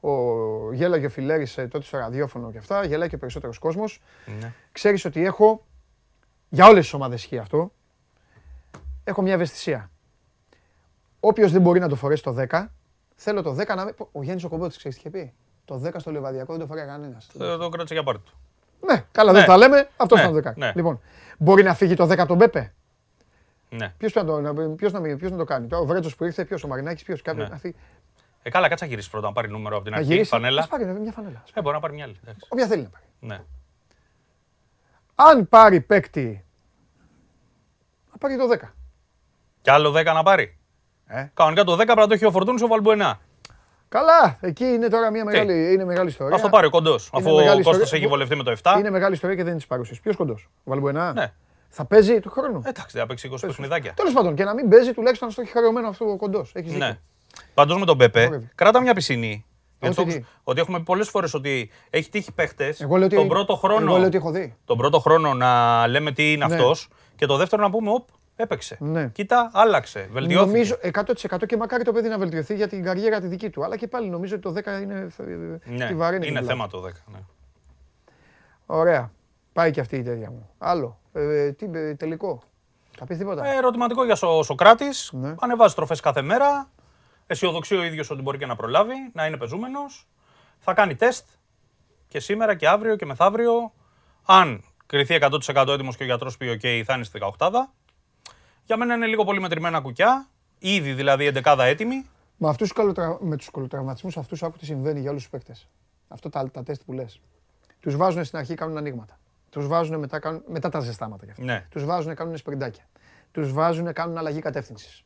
ο, 0.00 0.72
γέλαγε 0.72 1.06
ο 1.06 1.10
Φιλέρης 1.10 1.58
ε, 1.58 1.66
τότε 1.66 1.84
στο 1.84 1.98
ραδιόφωνο 1.98 2.52
και 2.52 2.58
αυτά, 2.58 2.84
γέλαγε 2.84 3.10
και 3.10 3.16
περισσότερος 3.16 3.58
κόσμος. 3.58 4.02
Ναι. 4.40 4.52
Ξέρεις 4.72 5.04
ότι 5.04 5.24
έχω, 5.24 5.66
για 6.48 6.66
όλες 6.66 6.82
τις 6.82 6.92
ομάδες 6.92 7.20
ισχύει 7.20 7.38
αυτό, 7.38 7.72
έχω 9.06 9.22
μια 9.22 9.32
ευαισθησία. 9.32 9.90
Όποιος 11.20 11.52
δεν 11.52 11.60
μπορεί 11.60 11.80
να 11.80 11.88
το 11.88 11.96
φορέσει 11.96 12.22
το 12.22 12.36
10, 12.50 12.66
θέλω 13.14 13.42
το 13.42 13.56
10 13.58 13.66
να 13.76 13.84
μην. 13.84 13.94
Ο 14.12 14.22
Γιάννης 14.22 14.44
ο 14.44 14.48
Κομπότης, 14.48 14.76
ξέρεις 14.76 14.96
τι 14.96 15.08
είχε 15.08 15.18
πει; 15.18 15.34
Το 15.64 15.82
10 15.84 15.90
στο 15.96 16.10
λεβαδιακό 16.10 16.52
δεν 16.52 16.60
το 16.60 16.66
φοράει 16.66 16.86
κανένας. 16.86 17.26
Το, 17.38 17.56
το 17.56 17.68
κράτησε 17.68 17.94
για 17.94 18.02
πάρτι 18.02 18.22
του. 18.24 18.32
Ναι, 18.86 19.04
καλά, 19.12 19.32
ναι. 19.32 19.38
δεν 19.38 19.46
τα 19.46 19.56
λέμε. 19.56 19.88
Αυτό 19.96 20.14
ναι. 20.14 20.20
ήταν 20.20 20.42
το 20.42 20.50
10. 20.50 20.52
Ναι. 20.56 20.72
Λοιπόν, 20.74 21.00
μπορεί 21.38 21.62
να 21.62 21.74
φύγει 21.74 21.94
το 21.94 22.04
10 22.04 22.18
από 22.18 22.26
τον 22.26 22.38
Πέπε; 22.38 22.74
Ναι. 23.68 23.94
Ποιος 23.98 24.14
να, 24.14 24.24
το, 24.24 24.54
ποιος 24.76 24.92
να, 24.92 25.00
ποιος 25.00 25.30
να 25.30 25.36
το 25.36 25.44
κάνει; 25.44 25.74
Ο 25.74 25.84
Βρέτζο 25.84 26.10
που 26.16 26.24
ήρθε, 26.24 26.44
ποιος, 26.44 26.64
ο 26.64 26.68
Μαρινάκης, 26.68 27.02
ποιος. 27.02 27.22
Ναι. 27.34 27.48
Να 27.48 27.56
φύγει. 27.56 27.74
Ε, 28.42 28.50
καλά, 28.50 28.68
κάτσα 28.68 28.86
γυρίσεις 28.86 29.10
πρώτα 29.10 29.26
να 29.26 29.32
πάρει 29.32 29.48
νούμερο 29.48 29.76
από 29.76 29.84
την 29.84 29.94
αρχή. 29.94 30.06
Γυρίσεις, 30.06 30.28
φανέλα. 30.28 30.60
Ας 30.60 30.68
πάρει 30.68 30.84
μια 30.84 31.12
φανέλα. 31.12 31.42
Ε, 31.54 31.60
μπορεί 31.60 31.74
να 31.74 31.80
πάρει 31.80 31.94
μια 31.94 32.04
άλλη. 32.04 32.16
Όποια 32.48 32.66
θέλει 32.66 32.82
να 32.82 32.88
πάρει. 32.88 33.04
Ναι. 33.20 33.40
Αν 35.14 35.48
πάρει 35.48 35.80
παίκτη. 35.80 36.44
Να 38.12 38.18
πάρει 38.18 38.36
το 38.36 38.48
10. 38.62 38.75
Κι 39.66 39.72
άλλο 39.72 39.92
10 39.96 40.04
να 40.04 40.22
πάρει. 40.22 40.56
Ε. 41.06 41.26
Κανονικά 41.34 41.64
το 41.64 41.72
10 41.72 41.76
πρέπει 41.76 41.98
να 41.98 42.06
το 42.06 42.14
έχει 42.14 42.24
ο 42.24 42.30
Φορτούνης 42.30 42.62
ο 42.62 42.66
Βαλμπουενά. 42.66 43.20
Καλά, 43.88 44.38
εκεί 44.40 44.64
είναι 44.64 44.88
τώρα 44.88 45.10
μια 45.10 45.24
μεγάλη, 45.24 45.72
είναι 45.72 45.84
μεγάλη 45.84 46.08
ιστορία. 46.08 46.36
Α 46.36 46.40
το 46.40 46.48
πάρει 46.48 46.66
ο 46.66 46.70
κοντός. 46.70 47.10
Αφού 47.12 47.30
ο 47.30 47.62
Κώστας 47.62 47.92
έχει 47.92 48.06
βολευτεί 48.06 48.36
με 48.36 48.42
το 48.42 48.56
7. 48.62 48.78
Είναι 48.78 48.90
μεγάλη 48.90 49.14
ιστορία 49.14 49.36
και 49.36 49.44
δεν 49.44 49.56
της 49.56 49.66
παρουσίασε. 49.66 50.00
Ποιος 50.00 50.16
κοντός, 50.16 50.48
ο 50.58 50.70
Βαλμπουενά; 50.70 51.12
Ναι. 51.12 51.32
Θα 51.68 51.84
παίζει 51.84 52.20
του 52.20 52.30
χρόνου. 52.30 52.62
Εντάξει, 52.64 52.98
θα 52.98 53.06
παίξει 53.06 53.30
20 53.32 53.36
παιχνιδάκια. 53.40 53.92
Τέλος 53.94 54.12
πάντων 54.12 54.34
και 54.34 54.44
να 54.44 54.54
μην 54.54 54.68
παίζει 54.68 54.92
τουλάχιστον 54.92 55.30
στο 55.30 55.40
έχει 55.40 55.50
χαριωμένο 55.50 55.88
αυτό 55.88 56.10
ο 56.10 56.16
κοντός. 56.16 56.52
Ναι. 56.64 56.98
Πάντως 57.54 57.78
με 57.78 57.86
τον 57.86 57.98
Πέπε, 57.98 58.50
κράτα 58.54 58.80
μια 58.80 58.94
πισινή. 58.94 59.44
Γιατί 59.80 60.24
ότι 60.44 60.60
έχουμε 60.60 60.80
πολλές 60.80 61.08
φορές 61.08 61.34
ότι 61.34 61.70
έχει 61.90 62.10
τύχει 62.10 62.32
παίχτες 62.32 62.76
τον 63.10 63.28
πρώτο 63.28 63.56
χρόνο. 63.56 63.86
Εγώ 63.90 63.96
λέω 63.96 64.06
ότι 64.06 64.16
έχω 64.16 64.30
δει. 64.30 64.56
Τον 64.64 64.76
πρώτο 64.76 64.98
χρόνο 64.98 65.34
να 65.34 65.86
λέμε 65.86 66.12
τι 66.12 66.32
είναι 66.32 66.46
ναι. 66.46 66.54
αυτός 66.54 66.88
και 67.16 67.26
το 67.26 67.36
δεύτερο 67.36 67.62
να 67.62 67.70
πούμε, 67.70 67.90
οπ, 67.90 68.08
έπαιξε. 68.36 68.76
Ναι. 68.80 69.08
Κοίτα, 69.08 69.50
άλλαξε. 69.52 70.08
Βελτιώθηκε. 70.12 70.50
Νομίζω 70.50 70.76
100% 71.32 71.46
και 71.46 71.56
μακάρι 71.56 71.84
το 71.84 71.92
παιδί 71.92 72.08
να 72.08 72.18
βελτιωθεί 72.18 72.54
για 72.54 72.68
την 72.68 72.82
καριέρα 72.82 73.20
τη 73.20 73.26
δική 73.26 73.50
του. 73.50 73.64
Αλλά 73.64 73.76
και 73.76 73.86
πάλι 73.86 74.08
νομίζω 74.08 74.34
ότι 74.34 74.42
το 74.42 74.70
10 74.72 74.82
είναι. 74.82 75.08
Ναι, 75.64 75.94
βαρύνη 75.94 76.26
είναι 76.26 76.42
θέμα 76.42 76.68
το 76.68 76.84
10. 76.86 76.90
Ναι. 77.12 77.18
Ωραία. 78.66 79.10
Πάει 79.52 79.70
και 79.70 79.80
αυτή 79.80 79.96
η 79.96 80.02
τέτοια 80.02 80.30
μου. 80.30 80.50
Άλλο. 80.58 81.00
Ε, 81.12 81.52
τι, 81.52 81.70
ε, 81.72 81.94
τελικό. 81.94 82.42
Θα 82.98 83.04
πεις 83.04 83.18
τίποτα; 83.18 83.46
Ε, 83.46 83.56
ερωτηματικό 83.56 84.04
για 84.04 84.16
ο 84.20 84.42
Σοκράτης. 84.42 85.10
Ναι. 85.12 85.34
Ανεβάζει 85.38 85.74
τροφές 85.74 86.00
κάθε 86.00 86.22
μέρα. 86.22 86.70
Αισιοδοξεί 87.26 87.76
ο 87.76 87.82
ίδιος 87.82 88.10
ότι 88.10 88.22
μπορεί 88.22 88.38
και 88.38 88.46
να 88.46 88.56
προλάβει, 88.56 88.94
να 89.12 89.26
είναι 89.26 89.36
πεζούμενος. 89.36 90.06
Θα 90.58 90.74
κάνει 90.74 90.94
τεστ 90.94 91.28
και 92.08 92.20
σήμερα 92.20 92.54
και 92.54 92.68
αύριο 92.68 92.96
και 92.96 93.06
μεθαύριο. 93.06 93.72
Αν 94.26 94.64
κρυθεί 94.86 95.14
100% 95.14 95.68
έτοιμος 95.68 95.96
και 95.96 96.02
ο 96.02 96.06
γιατρός 96.06 96.36
πει: 96.36 96.58
OK, 96.62 96.82
θα 96.84 96.94
είναι 96.94 97.04
στη 97.04 97.18
18 97.38 97.48
Για 98.66 98.76
μένα 98.76 98.94
είναι 98.94 99.06
λίγο 99.06 99.24
πολύ 99.24 99.40
μετρημένα 99.40 99.80
κουκιά. 99.80 100.28
Ήδη 100.58 100.92
δηλαδή 100.92 101.32
11 101.44 101.58
έτοιμη. 101.58 102.06
Με, 102.36 102.48
αυτούς 102.48 102.72
με 103.20 103.36
τους 103.36 103.50
κολοτραυματισμού 103.50 104.10
αυτούς 104.16 104.42
άκου 104.42 104.56
τι 104.58 104.64
συμβαίνει 104.64 105.00
για 105.00 105.10
όλους 105.10 105.22
τους 105.22 105.30
παίκτες. 105.30 105.68
Αυτό 106.08 106.28
τα, 106.28 106.50
τα 106.50 106.62
τεστ 106.62 106.82
που 106.86 106.92
λες. 106.92 107.20
Τους 107.80 107.96
βάζουν 107.96 108.24
στην 108.24 108.38
αρχή, 108.38 108.54
κάνουν 108.54 108.76
ανοίγματα. 108.76 109.18
Τους 109.50 109.66
βάζουν 109.66 109.98
μετά, 109.98 110.18
κάνουν, 110.18 110.42
μετά 110.46 110.68
τα 110.68 110.80
ζεστάματα 110.80 111.24
κι 111.24 111.30
αυτά. 111.30 111.44
Ναι. 111.44 111.66
Τους 111.70 111.84
βάζουν, 111.84 112.14
κάνουν 112.14 112.36
σπριντάκια. 112.36 112.88
Τους 113.30 113.52
βάζουν, 113.52 113.92
κάνουν 113.92 114.18
αλλαγή 114.18 114.40
κατεύθυνσης. 114.40 115.04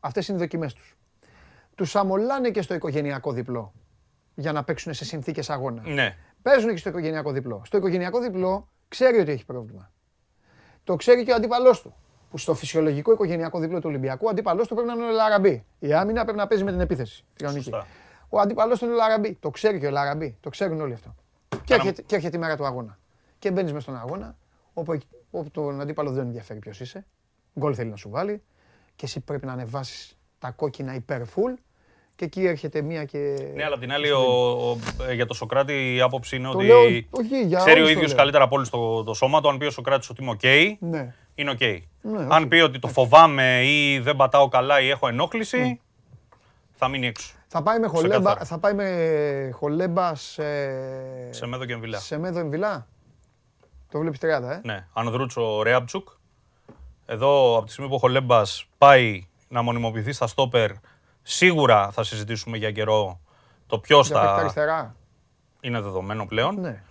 Αυτές 0.00 0.28
είναι 0.28 0.38
οι 0.38 0.40
δοκιμές 0.40 0.72
τους. 0.72 0.96
Τους 1.74 1.96
αμολάνε 1.96 2.50
και 2.50 2.62
στο 2.62 2.74
οικογενειακό 2.74 3.32
διπλό 3.32 3.72
για 4.34 4.52
να 4.52 4.64
παίξουν 4.64 4.94
σε 4.94 5.04
συνθήκες 5.04 5.50
αγώνας. 5.50 5.86
Ναι. 5.86 6.16
Παίζουν 6.42 6.70
και 6.70 6.76
στο 6.76 6.88
οικογενειακό 6.88 7.32
διπλό. 7.32 7.62
Στο 7.64 7.76
οικογενειακό 7.76 8.20
διπλό 8.20 8.68
ξέρει 8.88 9.18
ότι 9.18 9.30
έχει 9.30 9.44
πρόβλημα. 9.44 9.92
Το 10.84 10.96
ξέρει 10.96 11.24
και 11.24 11.32
ο 11.32 11.34
αντίπαλό 11.34 11.70
του. 11.82 11.94
Που 12.32 12.38
στο 12.38 12.54
φυσιολογικό 12.54 13.12
οικογενειακό 13.12 13.58
διπλό 13.58 13.78
του 13.78 13.88
Ολυμπιακού, 13.88 14.26
ο 14.26 14.28
αντίπαλός 14.28 14.68
του 14.68 14.74
πρέπει 14.74 14.88
να 14.88 14.94
είναι 14.94 15.12
ο 15.12 15.14
Λαραμπή. 15.14 15.64
Η 15.78 15.92
άμυνα 15.92 16.22
πρέπει 16.22 16.38
να 16.38 16.46
παίζει 16.46 16.64
με 16.64 16.70
την 16.70 16.80
επίθεση. 16.80 17.24
Ο 18.28 18.40
αντίπαλός 18.40 18.78
του 18.78 18.84
είναι 18.84 18.94
ο 18.94 18.96
Λαραμπή. 18.96 19.36
Το 19.40 19.50
ξέρει 19.50 19.78
και 19.78 19.86
ο 19.86 19.90
Λαραμπή. 19.90 20.36
Το 20.40 20.50
ξέρουν 20.50 20.80
όλοι 20.80 20.92
αυτό. 20.92 21.14
Και 21.64 21.74
έρχεται, 21.74 22.02
και 22.02 22.14
έρχεται 22.14 22.36
η 22.36 22.40
μέρα 22.40 22.56
του 22.56 22.66
αγώνα 22.66 22.98
και 23.38 23.50
μπαίνεις 23.50 23.72
μέσα 23.72 23.82
στον 23.82 23.96
αγώνα, 23.96 24.36
όπου, 24.72 24.98
όπου 25.30 25.50
τον 25.50 25.80
αντίπαλο 25.80 26.10
δεν 26.10 26.26
ενδιαφέρει 26.26 26.58
ποιος 26.58 26.80
είσαι. 26.80 27.06
Γκολ 27.58 27.72
θέλει 27.76 27.90
να 27.90 27.96
σου 27.96 28.10
βάλει 28.10 28.42
και 28.96 29.04
εσύ 29.04 29.20
πρέπει 29.20 29.46
να 29.46 29.52
ανεβάσεις 29.52 30.18
τα 30.38 30.50
κόκκινα 30.50 30.94
υπερ 30.94 31.22
full 31.22 31.58
και 32.16 32.24
εκεί 32.24 32.46
έρχεται 32.46 32.82
μία 32.82 33.04
και. 33.04 33.50
Ναι, 33.54 33.64
αλλά 33.64 33.78
την 33.78 33.92
άλλη, 33.92 34.10
ο, 34.10 34.20
ο, 34.20 34.78
ε, 35.08 35.14
για 35.14 35.26
το 35.26 35.34
Σοκράτη 35.34 35.94
η 35.94 36.00
άποψη 36.00 36.36
είναι 36.36 36.48
ότι. 36.48 36.64
Λέω, 36.64 36.80
όχι, 37.10 37.46
για 37.46 37.58
ξέρει 37.58 37.80
ο 37.80 37.88
ίδιος 37.88 38.14
καλύτερα 38.14 38.44
από 38.44 38.56
όλους 38.56 38.70
το, 38.70 39.02
το 39.04 39.14
σώμα 39.14 39.40
του. 39.40 39.48
Αν 39.48 39.58
πει 39.58 39.64
ο 39.64 39.70
Σοκράτης 39.70 40.10
ότι 40.10 40.22
είμαι 40.22 40.36
OK, 40.40 40.76
ναι. 40.78 41.14
Είναι 41.34 41.52
OK. 41.58 41.78
Ναι, 42.02 42.26
αν 42.28 42.48
πει 42.48 42.56
ότι 42.56 42.78
το 42.78 42.88
φοβάμαι 42.88 43.64
ή 43.64 43.98
δεν 43.98 44.16
πατάω 44.16 44.48
καλά 44.48 44.80
ή 44.80 44.88
έχω 44.88 45.08
ενόχληση, 45.08 45.58
ναι. 45.58 45.78
θα 46.72 46.88
μείνει 46.88 47.06
έξω. 47.06 47.34
Θα 47.46 47.62
πάει 47.62 47.78
με 47.78 47.86
χολέμπα, 47.86 48.36
θα 48.44 48.58
πάει 48.58 48.74
με 48.74 49.50
χολέμπα 49.52 50.14
σε... 50.14 50.42
Σε 51.32 51.46
μέδο 51.46 51.64
και 51.64 51.72
εμβυλά. 51.72 51.98
Σε 51.98 52.18
μέδο 52.18 52.38
εμβυλά. 52.38 52.86
Το 53.90 53.98
βλέπεις 53.98 54.18
30, 54.22 54.26
ε; 54.26 54.60
Ναι. 54.62 54.86
Ανδρούτσο 54.92 55.62
Ρέαμπτσουκ. 55.62 56.08
Εδώ 57.06 57.56
από 57.56 57.66
τη 57.66 57.72
στιγμή 57.72 57.90
που 57.90 57.96
ο 57.96 57.98
Χολέμπας 57.98 58.66
πάει 58.78 59.26
να 59.48 59.62
μονιμοποιηθεί 59.62 60.12
στα 60.12 60.26
στόπερ, 60.26 60.70
σίγουρα 61.22 61.90
θα 61.90 62.04
συζητήσουμε 62.04 62.56
για 62.56 62.70
καιρό 62.70 63.20
το 63.66 63.78
ποιος 63.78 64.08
θα. 64.08 64.34
αριστερά. 64.34 64.94
Είναι 65.60 65.80
δεδομένο 65.80 66.26
πλέον. 66.26 66.60
Ναι. 66.60 66.82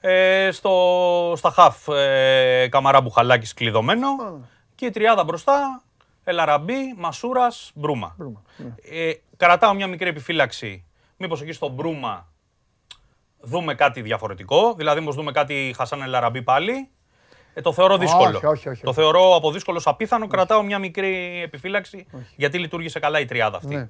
Ε, 0.00 0.50
στο, 0.52 1.32
στα 1.36 1.50
χαφ 1.50 1.88
ε, 1.88 2.68
Καμαρά 2.70 3.00
Μπουχαλάκης 3.00 3.54
κλειδωμένο 3.54 4.08
και 4.74 4.86
η 4.86 4.90
τριάδα 4.90 5.24
μπροστά 5.24 5.82
Ελαραμπή, 6.24 6.94
Μασούρας, 6.96 7.70
Μπρούμα. 7.74 8.14
Μπρούμα 8.18 8.42
ναι. 8.56 8.74
ε, 9.00 9.20
κρατάω 9.36 9.74
μια 9.74 9.86
μικρή 9.86 10.08
επιφύλαξη. 10.08 10.84
Μήπως 11.16 11.42
εκεί 11.42 11.52
στο 11.52 11.68
Μπρούμα 11.68 12.26
δούμε 13.40 13.74
κάτι 13.74 14.00
διαφορετικό, 14.00 14.74
δηλαδή 14.74 15.00
μήπως 15.00 15.14
δούμε 15.14 15.32
κάτι 15.32 15.74
Χασάν 15.76 16.02
Ελαραμπή 16.02 16.42
πάλι. 16.42 16.88
Ε, 17.54 17.60
το 17.60 17.72
θεωρώ 17.72 17.98
δύσκολο. 17.98 18.36
Όχι, 18.36 18.46
όχι, 18.46 18.68
όχι, 18.68 18.82
το 18.82 18.92
θεωρώ 18.92 19.34
από 19.34 19.52
δύσκολος 19.52 19.86
απίθανο. 19.86 20.26
Κρατάω 20.26 20.62
μια 20.62 20.78
μικρή 20.78 21.40
επιφύλαξη 21.44 22.06
γιατί 22.36 22.58
λειτουργήσε 22.58 22.98
καλά 22.98 23.20
η 23.20 23.24
τριάδα 23.24 23.56
αυτή. 23.56 23.74
Ναι. 23.74 23.88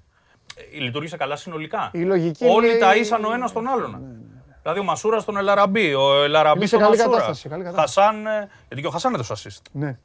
Ε, 0.73 0.79
λειτουργήσε 0.79 1.17
καλά 1.17 1.37
συνολικά. 1.37 1.91
Η 1.93 2.03
λογική 2.03 2.47
Όλοι 2.47 2.71
είναι... 2.71 2.79
τα 2.79 2.97
ήσαν 2.97 3.25
ο 3.25 3.33
ένας 3.33 3.53
τον 3.53 3.67
άλλον. 3.67 3.91
Ναι, 3.91 3.97
ναι, 3.97 4.07
ναι. 4.07 4.38
Δηλαδή 4.63 4.81
ο 4.81 4.85
Μασούρας 4.85 5.23
στον 5.23 5.37
Ελαραμπή, 5.37 5.95
ο 5.95 6.23
Ελαραμπή 6.23 6.67
στον 6.67 6.81
καλή 6.81 6.97
Μασούρα. 6.97 7.17
Κατάσταση, 7.17 7.49
καλή 7.49 7.65
κατάσταση. 7.65 7.99
Χασάν, 7.99 8.27
ε, 8.27 8.49
γιατί 8.67 8.83
και 8.83 8.87
ο 8.87 8.91
Χασάν 8.91 9.15
έδωσε 9.15 9.35
assist. 9.37 9.63
Ναι. 9.73 9.99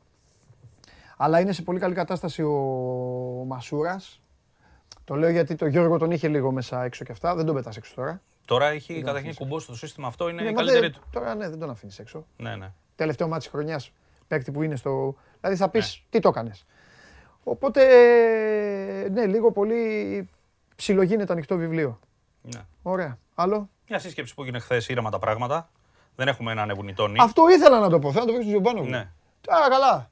Αλλά 1.17 1.39
είναι 1.39 1.51
σε 1.51 1.61
πολύ 1.61 1.79
καλή 1.79 1.93
κατάσταση 1.93 2.43
ο 2.43 2.51
Μασούρας. 3.47 4.21
Το 5.05 5.15
λέω 5.15 5.29
γιατί 5.29 5.55
το 5.55 5.65
Γιώργο 5.65 5.97
τον 5.97 6.11
είχε 6.11 6.27
λίγο 6.27 6.51
μέσα 6.51 6.83
έξω 6.83 7.03
και 7.03 7.11
αυτά. 7.11 7.35
Δεν 7.35 7.45
τον 7.45 7.55
πετάς 7.55 7.77
έξω 7.77 7.93
τώρα. 7.95 8.21
Τώρα 8.45 8.67
έχει 8.67 9.01
καταρχήν 9.01 9.35
κουμπώσει 9.35 9.67
το 9.67 9.75
σύστημα 9.75 10.07
αυτό, 10.07 10.29
είναι 10.29 10.41
ναι, 10.41 10.49
η 10.49 10.53
καλύτερη 10.53 10.89
του. 10.91 11.01
Τώρα 11.11 11.35
ναι, 11.35 11.49
δεν 11.49 11.59
τον 11.59 11.69
αφήνεις 11.69 11.99
έξω. 11.99 12.25
Ναι, 12.37 12.55
ναι. 12.55 12.71
Τελευταίο 12.95 13.27
μάτι 13.27 13.49
χρονιάς 13.49 13.91
παίκτη 14.27 14.51
που 14.51 14.63
είναι 14.63 14.75
στο. 14.75 15.15
Δηλαδή 15.39 15.57
θα 15.57 15.69
πεις 15.69 15.95
ναι. 15.95 16.05
τι 16.09 16.19
το 16.19 16.29
έκανες. 16.29 16.65
Οπότε 17.43 17.81
ναι, 19.11 19.25
λίγο 19.25 19.51
πολύ 19.51 20.29
ψιλογίνεται 20.75 21.33
ανοιχτό 21.33 21.57
βιβλίο. 21.57 21.99
Ναι. 22.43 22.61
Ωραία. 22.81 23.17
Άλλο; 23.35 23.69
Μια 23.87 23.99
σύσκεψη 23.99 24.33
που 24.33 24.41
έγινε 24.41 24.59
χθες, 24.59 24.89
ήρεμα 24.89 25.09
τα 25.09 25.19
πράγματα. 25.19 25.69
Δεν 26.15 26.27
έχουμε 26.27 26.51
ένα 26.51 26.61
ανεβουνιτόνι. 26.61 27.17
Αυτό 27.19 27.49
ήθελα 27.49 27.79
να 27.79 27.89
το 27.89 27.99
πω. 27.99 28.11
Θέλω 28.11 28.25
να 28.25 28.31
το 28.31 28.33
βρει 28.33 28.43
στον 28.43 28.61
Τζιομπάνο. 28.61 28.89
Ναι. 28.89 28.97
Α, 29.53 29.69
καλά. 29.69 30.11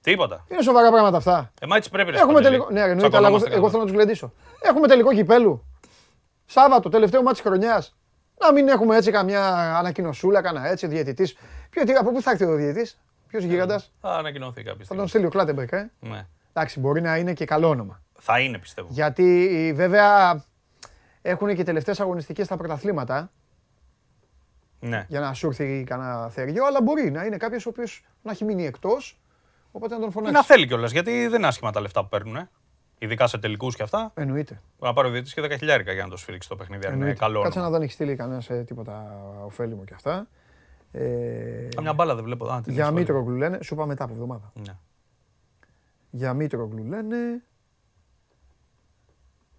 Τίποτα. 0.00 0.44
Είναι 0.48 0.62
σοβαρά 0.62 0.90
πράγματα 0.90 1.16
αυτά. 1.16 1.52
Ε, 1.60 1.76
έτσι 1.76 1.90
πρέπει 1.90 2.12
να 2.12 2.18
Έχουμε 2.18 2.40
τελικό. 2.40 2.70
Ναι, 2.70 2.80
εννοείται, 2.80 3.16
αλλά 3.16 3.28
εγώ, 3.28 3.36
εγώ 3.50 3.68
θέλω 3.70 3.82
να 3.82 3.88
τους 3.88 3.94
γλεντήσω. 3.94 4.32
Έχουμε 4.60 4.86
τελικό 4.86 5.12
κυπέλου. 5.12 5.64
Σάββατο, 6.46 6.88
τελευταίο 6.88 7.22
μάτι 7.22 7.42
χρονιάς. 7.42 7.96
Να 8.40 8.52
μην 8.52 8.68
έχουμε 8.68 8.96
έτσι 8.96 9.10
καμιά 9.10 9.76
ανακοινωσούλα, 9.78 10.40
κανένα 10.42 10.68
έτσι, 10.68 10.86
διαιτητής. 10.86 11.36
Από 11.98 12.12
πού 12.12 12.22
θα 12.22 12.30
έρθει 12.30 12.44
ο 12.44 12.54
διαιτητής, 12.54 12.98
Ποιος 13.28 13.44
γίγαντας; 13.44 13.92
Θα 14.00 14.16
ανακοινωθεί 14.16 14.62
κάποια 14.62 14.84
Θα 14.84 14.94
τον 14.94 15.08
στείλει 15.08 15.26
ο 15.26 15.28
Κλάτεμπερκ, 15.28 15.72
ε. 15.72 15.90
Ναι. 16.00 16.26
Εντάξει, 16.52 16.80
μπορεί 16.80 17.00
να 17.00 17.16
είναι 17.16 17.32
και 17.32 17.44
καλό 17.44 17.68
όνομα. 17.68 18.02
Θα 18.18 18.40
είναι, 18.40 18.58
πιστεύω. 18.58 18.88
Γιατί 18.90 19.72
βέβαια 19.76 20.44
έχουν 21.22 21.54
και 21.54 21.62
τελευταίες 21.62 22.00
αγωνιστικές 22.00 22.46
στα 22.46 22.56
πρωταθλήματα. 22.56 23.32
Ναι. 24.80 25.06
Για 25.08 25.20
να 25.20 25.34
σου 25.34 25.46
έρθει 25.46 25.84
κανένα 25.86 26.28
θεριό, 26.28 26.64
αλλά 26.64 26.82
μπορεί 26.82 27.10
να 27.10 27.24
είναι 27.24 27.36
κάποιος 27.36 27.66
ο 27.66 27.68
οποίος 27.68 28.04
να 28.22 28.30
έχει 28.30 28.44
μείνει 28.44 28.66
εκτός 28.66 29.20
Οπότε 29.72 29.94
να 29.94 30.00
τον 30.00 30.10
φωνάξεις. 30.10 30.36
Να 30.38 30.44
θέλει 30.44 30.66
κιόλας, 30.66 30.92
γιατί 30.92 31.26
δεν 31.26 31.38
είναι 31.38 31.46
άσχημα 31.46 31.70
τα 31.70 31.80
λεφτά 31.80 32.02
που 32.02 32.08
παίρνουν. 32.08 32.36
Ε. 32.36 32.50
Ειδικά 32.98 33.26
σε 33.26 33.38
τελικούς 33.38 33.76
και 33.76 33.82
αυτά. 33.82 34.10
Εννοείται. 34.14 34.60
Να 34.78 34.92
πάρει 34.92 35.08
ο 35.08 35.10
διαιτητή 35.10 35.40
και 35.40 35.54
10 35.54 35.58
χιλιάρικα 35.58 35.92
για 35.92 36.02
να 36.02 36.08
το 36.08 36.16
σφίξει 36.16 36.48
το 36.48 36.56
παιχνίδι. 36.56 36.92
Είναι 36.92 37.12
καλό. 37.12 37.42
Κάτσε 37.42 37.60
να 37.60 37.68
δω 37.68 37.76
αν 37.76 37.82
έχει 37.82 37.92
στείλει 37.92 38.16
κανένα 38.16 38.42
ε, 38.48 38.62
τίποτα 38.62 39.22
ωφέλιμο 39.44 39.84
και 39.84 39.94
αυτά. 39.94 40.28
Ε, 40.92 41.68
Καμιά 41.74 41.92
μπάλα 41.92 42.14
δεν 42.14 42.24
βλέπω. 42.24 42.46
Α, 42.46 42.62
για 42.66 42.90
Μήτρογλου 42.90 43.36
λένε, 43.36 43.58
σου 43.62 43.74
είπα 43.74 43.86
μετά 43.86 44.04
από 44.04 44.12
εβδομάδα. 44.12 44.52
Ναι. 44.54 44.76
Για 46.10 46.34
Μήτρογλου 46.34 46.84
λένε. 46.84 47.42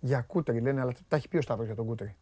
Για 0.04 0.22
Κούτρι 0.22 0.62
λένε, 0.62 0.82
αλλά 0.82 0.94
τα 1.08 1.16
έχει 1.16 1.28
πει 1.28 1.38
ο 1.38 1.42
Σταύρος 1.42 1.66
για 1.66 1.76
τον 1.76 1.86
Κούτρι. 1.86 2.16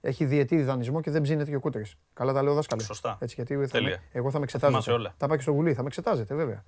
Έχει 0.00 0.24
διετή 0.24 0.62
δανεισμό 0.62 1.00
και 1.00 1.10
δεν 1.10 1.22
ψήνεται 1.22 1.50
και 1.50 1.56
ο 1.56 1.60
Κούτρις. 1.60 1.94
Καλά 2.14 2.32
τα 2.32 2.42
λέω 2.42 2.54
δάσκαλο. 2.54 2.82
Σωστά. 2.82 3.18
Έτσι, 3.20 3.34
γιατί 3.34 3.66
θα, 3.66 3.78
εγώ 4.12 4.30
θα 4.30 4.38
με 4.38 4.44
εξετάζετε. 4.44 5.12
Θα 5.16 5.26
πάει 5.26 5.36
και 5.36 5.42
στο 5.42 5.52
γουλί, 5.52 5.74
θα 5.74 5.80
με 5.80 5.86
εξετάζετε 5.86 6.34
βέβαια. 6.34 6.64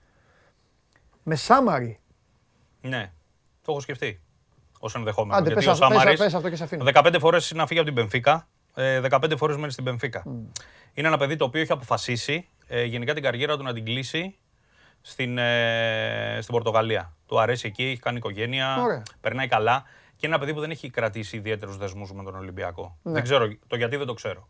Με 1.23 1.35
Σάμαρη. 1.35 2.01
Ναι, 2.81 3.13
το 3.63 3.73
έχω 3.73 3.81
σκεφτεί. 3.81 4.21
Ω 4.81 4.89
ενδεχόμενο. 4.95 5.39
Άντε, 5.39 5.49
Γιατί 5.49 5.65
πες, 5.65 5.75
ο 5.75 5.77
Σάμαρης. 5.77 6.21
15 6.95 7.17
φορές 7.21 7.53
να 7.53 7.67
φύγει 7.67 7.79
από 7.79 7.89
την 7.89 7.97
Πενφύκα. 7.97 8.49
15 8.75 9.33
φορές 9.37 9.57
μένει 9.57 9.73
στην 9.73 9.85
Πενφύκα. 9.85 10.23
Mm. 10.27 10.63
Είναι 10.95 11.09
ένα 11.09 11.17
παιδί 11.17 11.37
το 11.37 11.45
οποίο 11.45 11.61
έχει 11.61 11.73
αποφασίσει 11.73 12.49
ε, 12.67 12.85
γενικά 12.85 13.15
την 13.15 13.23
καριέρα 13.23 13.57
του 13.57 13.63
να 13.63 13.73
την 13.73 13.85
κλείσει 13.85 14.37
στην, 15.01 15.39
ε, 15.39 16.39
στην 16.41 16.55
Πορτογαλία. 16.55 17.17
Του 17.27 17.41
αρέσει 17.41 17.67
εκεί, 17.67 17.85
έχει 17.85 17.99
κάνει 17.99 18.17
οικογένεια, 18.17 18.77
Ωραία. 18.83 19.03
περνάει 19.21 19.49
καλά. 19.49 19.85
Και 20.25 20.31
είναι 20.31 20.39
ένα 20.39 20.45
παιδί 20.45 20.59
που 20.59 20.65
δεν 20.67 20.71
έχει 20.71 20.91
κρατήσει 20.91 21.37
ιδιαίτερους 21.37 21.77
δεσμούς 21.77 22.13
με 22.13 22.23
τον 22.23 22.37
Ολυμπιακό. 22.37 22.99
Ναι. 23.03 23.13
Δεν 23.13 23.23
ξέρω 23.23 23.57
το 23.67 23.77
γιατί 23.77 23.97
δεν 23.97 24.07
το 24.07 24.15
ξέρω. 24.15 24.49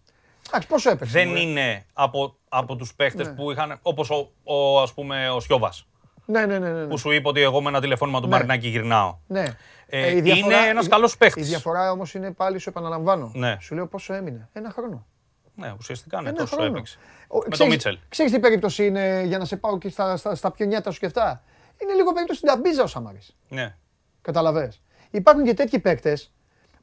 Εντάξει, 0.48 0.68
πόσο 0.68 0.90
έπαιξε. 0.90 1.18
Δεν 1.18 1.36
είναι 1.36 1.84
από, 1.92 2.36
από 2.48 2.76
τους 2.76 2.94
παίχτες 2.94 3.26
ναι. 3.26 3.32
που 3.32 3.50
είχαν. 3.50 3.78
Όπως 3.82 4.10
ο, 4.10 4.32
ο, 4.44 4.80
ας 4.80 4.94
πούμε, 4.94 5.30
ο 5.30 5.40
Σιώβας. 5.40 5.86
Ναι, 6.26 6.46
ναι, 6.46 6.58
ναι, 6.58 6.72
ναι, 6.72 6.86
Που 6.86 6.98
σου 6.98 7.10
είπε 7.10 7.28
ότι 7.28 7.40
εγώ 7.40 7.62
με 7.62 7.68
ένα 7.68 7.80
τηλεφώνημα 7.80 8.20
του 8.20 8.26
ναι. 8.26 8.34
Μαρινάκη 8.34 8.68
γυρνάω. 8.68 9.18
Ναι. 9.26 9.44
Ε, 9.86 10.06
ε, 10.06 10.20
διαφορά, 10.20 10.58
είναι 10.58 10.68
ένας 10.68 10.88
καλός 10.88 11.16
παίχτης. 11.16 11.46
Η 11.46 11.48
διαφορά 11.48 11.90
όμως 11.90 12.14
είναι 12.14 12.30
πάλι, 12.32 12.58
σου 12.58 12.68
επαναλαμβάνω. 12.68 13.30
Ναι. 13.34 13.56
Σου 13.60 13.74
λέω 13.74 13.86
πόσο 13.86 14.14
έμεινε. 14.14 14.48
Ένα 14.52 14.70
χρόνο. 14.70 15.06
Ναι, 15.54 15.74
ουσιαστικά 15.78 16.20
ναι, 16.20 16.32
τόσο 16.32 16.54
χρόνο. 16.54 16.70
έπαιξε. 16.70 16.98
Ο, 17.28 17.38
με 17.38 17.56
τον 17.56 17.68
Μίτσελ. 17.68 17.98
Ξέρεις 18.08 18.32
τι 18.32 18.40
περίπτωση 18.40 18.86
είναι 18.86 19.22
για 19.26 19.38
να 19.38 19.44
σε 19.44 19.56
πάω 19.56 19.78
και 19.78 19.88
στα, 19.88 20.16
στα, 20.16 20.34
στα 20.34 20.50
πιο 20.50 20.66
νιάτα 20.66 20.90
σου 20.90 21.00
και 21.00 21.06
αυτά; 21.06 21.42
Είναι 21.82 21.92
λίγο 21.92 22.12
περίπτωση 22.12 22.38
στην 22.38 22.50
ταμπίζα 22.50 22.82
ο 22.82 22.86
Σαμάρης. 22.86 23.36
Ναι. 23.48 23.76
Καταλαβέ. 24.22 24.72
Υπάρχουν 25.14 25.44
και 25.44 25.54
τέτοιοι 25.54 25.78
παίκτες, 25.78 26.32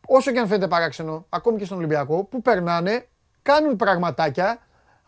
όσο 0.07 0.31
και 0.31 0.39
αν 0.39 0.47
φαίνεται 0.47 0.67
παράξενο, 0.67 1.25
ακόμη 1.29 1.57
και 1.57 1.65
στον 1.65 1.77
Ολυμπιακό, 1.77 2.23
που 2.23 2.41
περνάνε, 2.41 3.07
κάνουν 3.41 3.75
πραγματάκια, 3.75 4.47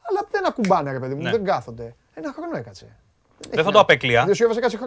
αλλά 0.02 0.28
δεν 0.32 0.46
ακουμπάνε, 0.48 0.92
ρε 0.92 1.00
παιδί 1.00 1.14
μου, 1.14 1.22
ναι. 1.22 1.32
δεν 1.32 1.44
κάθονται. 1.44 1.96
Ένα 2.14 2.34
χρόνο 2.34 2.58
έκατσε. 2.58 2.98
Δεν 3.50 3.64
θα 3.64 3.72
το 3.72 3.80
απέκλεια 3.80 4.28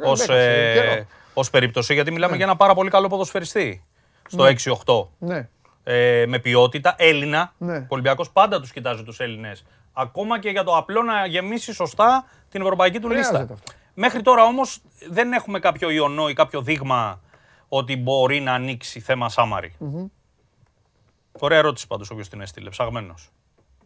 ως 0.04 0.28
ε, 0.28 1.06
περίπτωση, 1.50 1.94
γιατί 1.94 2.10
μιλάμε 2.10 2.30
ναι. 2.30 2.36
για 2.36 2.46
ένα 2.46 2.56
πάρα 2.56 2.74
πολύ 2.74 2.90
καλό 2.90 3.08
ποδοσφαιριστή. 3.08 3.84
Στο 4.28 4.44
6-8. 4.84 5.08
Ναι. 5.18 5.48
Ε, 5.84 6.24
με 6.26 6.38
ποιότητα, 6.38 6.94
Έλληνα. 6.98 7.52
Ναι. 7.58 7.76
Ο 7.76 7.86
Ολυμπιακός 7.88 8.30
πάντα 8.30 8.60
τους 8.60 8.72
κοιτάζει 8.72 9.02
τους 9.02 9.20
Έλληνες. 9.20 9.64
Ακόμα 9.92 10.38
και 10.38 10.48
για 10.48 10.64
το 10.64 10.76
απλό 10.76 11.02
να 11.02 11.26
γεμίσει 11.26 11.72
σωστά 11.72 12.24
την 12.50 12.60
ευρωπαϊκή 12.60 13.00
του 13.00 13.10
λίστα. 13.10 13.46
Μέχρι 13.94 14.22
τώρα 14.22 14.44
όμως 14.44 14.80
δεν 15.08 15.32
έχουμε 15.32 15.58
κάποιο 15.58 15.90
ιονό 15.90 16.28
ή 16.28 16.32
κάποιο 16.32 16.62
δείγμα 16.62 17.20
ότι 17.68 17.96
μπορεί 17.96 18.40
να 18.40 18.52
ανοίξει 18.52 19.00
θέμα 19.00 19.28
Σάμαρη. 19.28 19.72
Mm-hmm. 19.80 20.06
Ωραία 21.38 21.58
ερώτηση 21.58 21.86
πάντως 21.86 22.10
όποιος 22.10 22.28
την 22.28 22.40
έστειλε. 22.40 22.68
Ψαγμένος. 22.68 23.30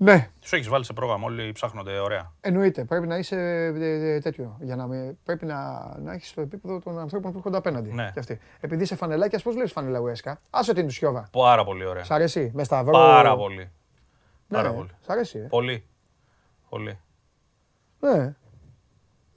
Ναι. 0.02 0.31
Τους 0.40 0.52
έχεις 0.52 0.69
βάλει 0.69 0.85
σε 0.85 0.93
πρόγραμμα, 0.93 1.27
όλοι 1.27 1.52
ψάχνονται 1.52 1.98
ωραία. 1.98 2.32
Εννοείται. 2.40 2.85
Πρέπει 2.85 3.07
να 3.07 3.16
είσαι 3.16 3.36
ε, 3.36 4.15
ε, 4.15 4.20
τέτοιο. 4.20 4.57
Για 4.61 4.77
να 4.77 4.86
με, 4.86 5.16
πρέπει 5.24 5.47
να, 5.47 5.59
να 5.98 6.12
έχεις 6.12 6.35
το 6.35 6.40
επίπεδο 6.40 6.81
των 6.81 6.98
ανθρώπων 6.98 7.31
που 7.31 7.36
έρχονται 7.36 7.57
απέναντι. 7.57 7.93
Ναι. 7.93 8.12
Και 8.15 8.39
Επειδή 8.61 8.82
είσαι 8.82 8.97
φανελάκιας, 8.97 9.43
πώς 9.43 9.55
βλέπει 9.55 9.70
φανελά 9.70 9.98
Ουέσκα; 9.98 10.40
Άσε 10.51 10.74
την 10.74 10.86
του 10.86 10.93
Σιώβα. 10.93 11.28
Πάρα 11.32 11.65
πολύ 11.65 11.85
ωραία. 11.85 12.05
Σ' 12.05 12.11
αρέσει. 12.11 12.51
Μες 12.55 12.66
σταυρό. 12.66 12.93
Πάρα 12.93 13.36
πολύ. 13.36 13.57
Ναι, 13.57 13.70
Πάρα 14.48 14.73
πολύ. 14.73 14.90
Σ' 15.01 15.09
αρέσει. 15.09 15.39
Ε. 15.39 15.43
Πολύ. 15.43 15.85
Πολύ. 16.69 16.98
Ναι. 18.01 18.35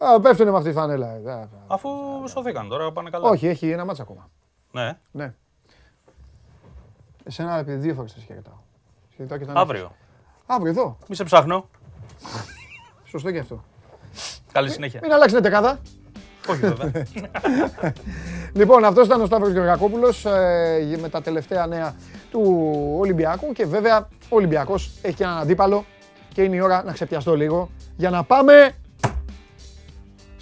Α, 0.06 0.20
πέφτουνε 0.20 0.52
με 0.52 0.58
αυτή 0.58 0.70
τη 0.70 0.76
φανέλα. 0.76 1.20
Αφού 1.68 1.90
σωθήκαν 2.28 2.68
τώρα, 2.68 2.92
πάνε 2.92 3.10
καλά. 3.10 3.30
Όχι, 3.30 3.48
έχει 3.48 3.70
ένα 3.70 3.86
μάτσα 3.86 4.02
ακόμα. 4.02 4.30
Ναι. 4.72 4.98
ναι. 5.12 5.34
Εσένα 7.24 7.58
επειδή 7.58 7.78
δύο 7.78 7.94
φορές 7.94 8.12
σε 8.12 8.20
χαιρετάω. 8.20 8.62
Αύριο. 9.54 9.92
Αύριο 10.46 10.72
εδώ. 10.72 10.98
Μη 11.08 11.16
σε 11.16 11.24
ψάχνω. 11.24 11.70
Σωστό 13.04 13.32
και 13.32 13.40
αυτό. 13.40 13.64
Καλή 14.52 14.70
συνέχεια. 14.70 15.00
Μην 15.04 15.14
αλλάξει 15.14 15.40
δεκάδα. 15.40 15.80
Όχι 16.50 16.60
βέβαια. 16.60 16.92
λοιπόν, 18.60 18.86
αυτός 18.86 19.06
ήταν 19.06 19.22
ο 19.22 19.26
Σταύρος 19.26 19.52
Γεωργακόπουλος 19.52 20.26
ε, 20.26 20.98
με 21.02 21.10
τα 21.10 21.22
τελευταία 21.22 21.68
νέα 21.68 21.96
του 22.32 22.72
Ολυμπιακού 23.00 23.52
και 23.52 23.66
βέβαια 23.66 24.08
ο 24.10 24.36
Ολυμπιακός 24.36 24.92
έχει 25.02 25.16
και 25.16 25.24
έναν 25.24 25.38
αντίπαλο 25.38 25.86
και 26.34 26.44
είναι 26.44 26.56
η 26.56 26.60
ώρα 26.60 26.84
να 26.84 26.92
ξεπιαστώ 26.92 27.36
λίγο 27.36 27.70
για 27.96 28.10
να 28.10 28.24
πάμε 28.24 28.76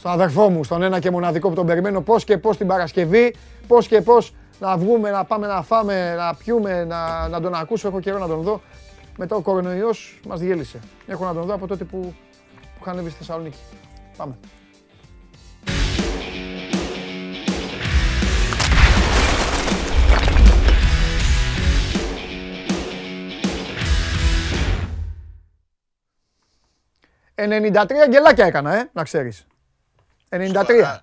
στον 0.01 0.13
αδερφό 0.13 0.49
μου, 0.49 0.63
στον 0.63 0.81
ένα 0.83 0.99
και 0.99 1.11
μοναδικό 1.11 1.49
που 1.49 1.55
τον 1.55 1.65
περιμένω 1.65 2.01
πώς 2.01 2.23
και 2.23 2.37
πώς 2.37 2.57
την 2.57 2.67
Παρασκευή, 2.67 3.35
πώς 3.67 3.87
και 3.87 4.01
πώς 4.01 4.33
να 4.59 4.77
βγούμε, 4.77 5.09
να 5.09 5.23
πάμε 5.23 5.47
να 5.47 5.61
φάμε, 5.61 6.15
να 6.15 6.35
πιούμε, 6.35 6.83
να, 6.83 7.27
να 7.27 7.41
τον 7.41 7.53
ακούσω. 7.53 7.87
Έχω 7.87 7.99
καιρό 7.99 8.17
να 8.17 8.27
τον 8.27 8.41
δω. 8.41 8.61
Μετά 9.17 9.35
ο 9.35 9.41
κορονοϊός 9.41 10.19
μας 10.27 10.39
διέλυσε. 10.39 10.79
Έχω 11.07 11.25
να 11.25 11.33
τον 11.33 11.43
δω 11.43 11.53
από 11.53 11.67
τότε 11.67 11.83
που, 11.83 11.99
που 12.61 12.79
είχα 12.81 12.91
ανέβει 12.91 13.09
στη 13.09 13.17
Θεσσαλονίκη. 13.17 13.57
Πάμε. 14.17 14.37
«93 27.35 28.07
γκελάκια 28.09 28.45
έκανα, 28.45 28.75
ε, 28.75 28.89
να 28.93 29.03
ξέρεις. 29.03 29.45
93. 30.31 30.97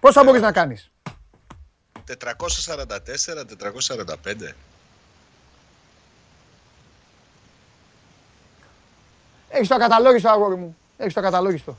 Πόσα 0.00 0.24
μπορείς 0.24 0.40
να 0.40 0.52
κάνεις; 0.52 0.90
444, 2.06 3.44
445. 3.44 4.54
Έχεις 9.48 9.68
το 9.68 9.74
ακαταλόγιστο, 9.74 10.30
αγόρι 10.30 10.56
μου. 10.56 10.76
Έχεις 10.96 11.14
το 11.14 11.20
ακαταλόγιστο. 11.20 11.78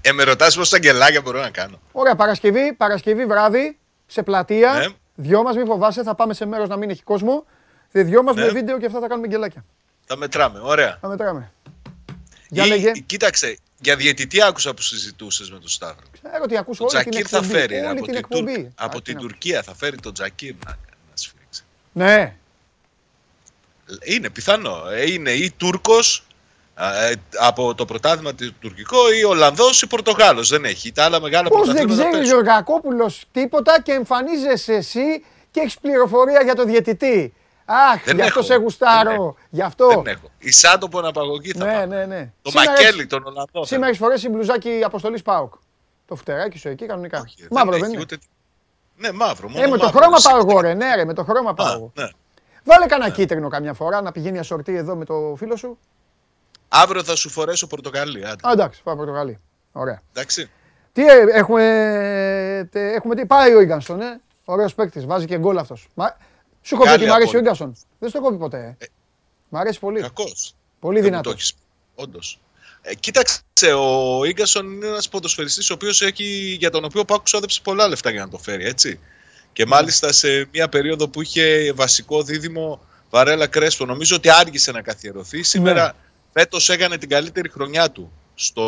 Ε, 0.00 0.12
με 0.12 0.22
ρωτάς 0.22 0.56
πόσα 0.56 0.76
αγγελάκια 0.76 1.20
μπορώ 1.20 1.40
να 1.40 1.50
κάνω. 1.50 1.80
Ωραία, 1.92 2.14
Παρασκευή, 2.14 2.72
Παρασκευή 2.72 3.26
βράδυ, 3.26 3.78
σε 4.06 4.22
πλατεία. 4.22 4.72
Ναι. 4.72 4.86
Δυο 5.14 5.42
μας, 5.42 5.56
μην 5.56 5.66
φοβάσαι, 5.66 6.02
θα 6.02 6.14
πάμε 6.14 6.34
σε 6.34 6.46
μέρος 6.46 6.68
να 6.68 6.76
μην 6.76 6.90
έχει 6.90 7.02
κόσμο. 7.02 7.44
Δε 7.90 8.02
δυο 8.02 8.22
μας 8.22 8.34
ναι. 8.34 8.44
με 8.44 8.48
βίντεο 8.48 8.78
και 8.78 8.86
αυτά 8.86 9.00
θα 9.00 9.06
κάνουμε 9.08 9.26
γκελάκια. 9.26 9.64
Θα 10.06 10.16
μετράμε, 10.16 10.60
ωραία. 10.62 10.98
Θα 11.00 11.08
μετράμε. 11.08 11.52
Για 12.48 12.66
λέγε. 12.66 12.90
Κοίταξε, 12.90 13.58
για 13.82 13.96
διαιτητή 13.96 14.42
άκουσα 14.42 14.74
που 14.74 14.82
συζητούσες 14.82 15.50
με 15.50 15.58
τον 15.58 15.68
Σταύρο. 15.68 16.06
Ξέρω 16.12 16.42
ότι 16.42 16.56
ακούσω 16.56 16.84
όλη 16.84 17.04
την 17.04 17.18
εκπομπή. 17.18 17.46
θα 17.46 17.52
φέρει 17.52 17.74
όλη 17.74 17.86
από 17.86 18.06
την, 18.06 18.14
εκπομπή. 18.14 18.72
από 18.74 19.02
την 19.02 19.18
Τουρκία 19.18 19.62
θα 19.62 19.74
φέρει 19.74 19.96
τον 19.96 20.14
Τζακίρ 20.14 20.54
να, 20.66 20.70
να 20.70 21.14
σφίξει. 21.14 21.62
Ναι. 21.92 22.36
Είναι 24.02 24.30
πιθανό. 24.30 24.88
Ε, 24.90 25.12
είναι 25.12 25.30
ή 25.30 25.50
Τούρκος 25.56 26.26
ε, 26.78 27.12
από 27.38 27.74
το 27.74 27.84
πρωτάθλημα 27.84 28.34
τουρκικό 28.60 29.12
ή 29.12 29.24
Ολλανδός 29.24 29.82
ή 29.82 29.86
Πορτογάλος. 29.86 30.48
Δεν 30.48 30.64
έχει. 30.64 30.92
Τα 30.92 31.04
άλλα 31.04 31.20
μεγάλα 31.20 31.48
Πώς 31.48 31.72
δεν 31.72 31.88
ξέρεις 31.88 32.32
ο 32.32 32.40
Γακόπουλος 32.40 33.24
τίποτα 33.32 33.80
και 33.82 33.92
εμφανίζεσαι 33.92 34.72
εσύ 34.72 35.24
και 35.50 35.60
έχεις 35.60 35.78
πληροφορία 35.78 36.42
για 36.42 36.54
το 36.54 36.64
διαιτητή. 36.64 37.34
Αχ, 37.72 38.04
δεν 38.04 38.16
γι' 38.16 38.22
αυτό 38.22 38.42
σε 38.42 38.54
γουστάρω. 38.54 39.36
Γι' 39.50 39.62
αυτό. 39.62 39.88
Δεν 39.88 40.06
έχω. 40.06 40.30
Η 40.38 40.50
Σάντο 40.50 40.88
που 40.88 40.98
αναπαγωγή 40.98 41.52
θα 41.52 41.64
ναι, 41.64 41.86
ναι, 41.86 42.06
ναι. 42.06 42.32
Το 42.42 42.50
Μακέλι, 42.54 43.06
τον 43.06 43.24
Ολλανδό. 43.24 43.64
Σήμερα 43.64 43.86
έχεις 43.86 43.98
φορέσει 43.98 44.28
μπλουζάκι 44.28 44.80
αποστολής 44.84 45.22
Πάουκ. 45.22 45.54
Το 46.06 46.14
φτεράκι 46.14 46.58
σου 46.58 46.68
εκεί 46.68 46.86
κανονικά. 46.86 47.20
Όχι, 47.20 47.46
μαύρο 47.50 47.78
δεν, 47.78 47.92
είναι; 47.92 48.00
Ούτε... 48.00 48.18
Ναι, 48.96 49.12
μαύρο. 49.12 49.48
Μόνο 49.48 49.64
ε, 49.64 49.68
με 49.68 49.76
το 49.76 49.86
χρώμα 49.86 50.16
πάω 50.22 50.38
εγώ, 50.38 50.60
ρε. 50.60 50.74
Ναι, 50.74 50.94
ρε, 50.94 51.04
με 51.04 51.14
το 51.14 51.24
χρώμα 51.24 51.54
πάω 51.54 51.74
εγώ. 51.74 51.92
Ναι. 51.94 52.08
Βάλε 52.64 52.86
κανένα 52.86 53.08
ναι. 53.08 53.14
κίτρινο 53.14 53.48
καμιά 53.48 53.72
φορά 53.72 54.00
να 54.00 54.12
πηγαίνει 54.12 54.38
ασορτή 54.38 54.76
εδώ 54.76 54.96
με 54.96 55.04
το 55.04 55.34
φίλο 55.36 55.56
σου. 55.56 55.78
Αύριο 56.68 57.04
θα 57.04 57.16
σου 57.16 57.28
φορέσω 57.28 57.66
πορτοκαλί. 57.66 58.24
Α, 58.24 58.36
εντάξει, 58.52 58.82
πάω 58.82 58.96
πορτοκαλί. 58.96 59.40
Ωραία. 59.72 60.02
Εντάξει. 60.10 60.50
Τι 60.92 61.06
ε, 61.06 61.24
έχουμε, 61.32 61.64
έχουμε 62.72 63.14
τι, 63.14 63.26
πάει 63.26 63.54
ο 63.54 63.60
Ίγκανστον, 63.60 64.00
ε. 64.00 64.20
Ωραίος 64.44 64.74
παίκτης, 64.74 65.06
βάζει 65.06 65.26
και 65.26 65.38
γκολ 65.38 65.58
αυτός. 65.58 65.88
Σου 66.62 66.74
έχω 66.74 66.84
πει 66.84 66.90
ότι 66.90 67.04
μου 67.04 67.14
αρέσει 67.14 67.36
ο 67.36 67.38
Ίγκασον. 67.38 67.76
Δεν 67.98 68.08
στο 68.08 68.18
έχω 68.18 68.30
πει 68.30 68.36
ποτέ. 68.36 68.76
Ε, 68.78 68.86
μ' 69.48 69.56
αρέσει 69.56 69.78
πολύ. 69.78 70.00
Κακός. 70.00 70.54
Πολύ 70.80 71.00
δυνατός. 71.00 71.54
Όντως. 71.94 72.40
Ε, 72.82 72.94
κοίταξε, 72.94 73.42
ο 73.76 74.20
γκασον 74.32 74.72
είναι 74.72 74.86
ένας 74.86 75.08
ποδοσφαιριστής 75.08 75.70
ο 75.70 75.74
οποίος 75.74 76.02
έχει, 76.02 76.56
για 76.58 76.70
τον 76.70 76.84
οποίο 76.84 77.00
ο 77.00 77.04
Πάκου 77.04 77.22
ξόδεψε 77.22 77.60
πολλά 77.62 77.88
λεφτά 77.88 78.10
για 78.10 78.20
να 78.20 78.28
το 78.28 78.38
φέρει, 78.38 78.64
έτσι. 78.64 79.00
Και 79.52 79.66
μάλιστα 79.66 80.12
σε 80.12 80.48
μια 80.52 80.68
περίοδο 80.68 81.08
που 81.08 81.22
είχε 81.22 81.72
βασικό 81.72 82.22
δίδυμο 82.22 82.80
Βαρέλα 83.10 83.46
Κρέσπο, 83.46 83.84
νομίζω 83.84 84.16
ότι 84.16 84.30
άργησε 84.30 84.72
να 84.72 84.82
καθιερωθεί. 84.82 85.42
Σήμερα 85.42 85.84
ναι. 85.84 85.92
φέτος 86.32 86.68
έκανε 86.68 86.98
την 86.98 87.08
καλύτερη 87.08 87.48
χρονιά 87.48 87.90
του. 87.90 88.12
Στο... 88.34 88.64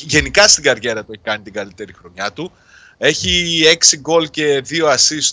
Γενικά 0.00 0.48
στην 0.48 0.62
καριέρα 0.62 1.04
του 1.04 1.12
έχει 1.12 1.22
κάνει 1.22 1.42
την 1.42 1.52
καλύτερη 1.52 1.92
χρονιά 1.92 2.32
του. 2.32 2.52
Έχει 2.98 3.62
6 3.92 3.98
γκολ 3.98 4.30
και 4.30 4.64
2 4.68 4.84
assist 4.84 5.30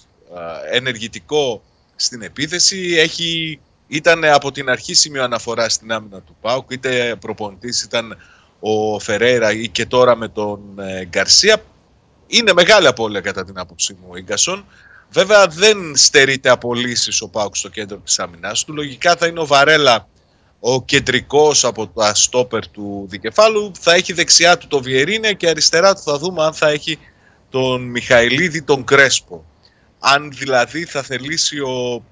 ενεργητικό 0.72 1.62
στην 1.96 2.22
επίθεση. 2.22 2.96
Έχει, 2.98 3.60
ήταν 3.88 4.24
από 4.26 4.52
την 4.52 4.70
αρχή 4.70 4.94
σημείο 4.94 5.24
αναφορά 5.24 5.70
στην 5.70 5.92
άμυνα 5.92 6.22
του 6.22 6.36
ΠΑΟΚ. 6.42 6.72
Είτε 6.72 7.16
προπονητής 7.20 7.84
ήταν 7.84 8.18
ο 8.60 9.00
Φερέιρα 9.00 9.52
ή 9.52 9.70
και 9.70 9.86
τώρα 9.86 10.16
με 10.16 10.28
τον 10.28 10.60
ε, 10.80 11.06
Γκαρσία. 11.06 11.64
Είναι 12.28 12.54
μεγάλη 12.54 12.88
απώλεια 12.88 13.22
κατά 13.22 13.46
την 13.46 13.60
άποψή 13.60 13.94
μου 13.94 14.08
ο 14.10 14.18
Ίγκασον. 14.18 14.66
Βέβαια 15.12 15.48
δεν 15.48 15.96
στερείται 15.96 16.50
απολύσεις 16.50 17.22
ο 17.22 17.28
Πάουκ 17.28 17.56
στο 17.56 17.70
κέντρο 17.70 17.98
της 17.98 18.20
άμυνας 18.20 18.64
του. 18.64 18.74
Λογικά 18.74 19.16
θα 19.16 19.28
είναι 19.28 19.40
ο 19.40 19.46
Βαρέλα 19.46 20.08
ο 20.60 20.84
κεντρικός 20.84 21.64
από 21.64 21.88
τα 21.88 22.16
στόπερ 22.16 22.68
του 22.68 23.06
δικεφάλου. 23.10 23.72
Θα 23.80 23.94
έχει 23.94 24.14
δεξιά 24.14 24.58
του 24.58 24.68
το 24.68 24.82
Βιερίνια 24.82 25.34
και 25.34 25.50
αριστερά 25.50 25.96
του 25.96 26.02
θα 26.02 26.18
δούμε 26.18 26.44
αν 26.44 26.54
θα 26.54 26.70
έχει 26.70 27.00
τον 27.50 27.82
Μιχαηλίδη 27.82 28.62
τον 28.62 28.84
Κρέσπο 28.84 29.46
αν 30.14 30.32
δηλαδή 30.32 30.86
θα 30.86 31.04
θελήσει 31.04 31.60
ο 31.60 32.04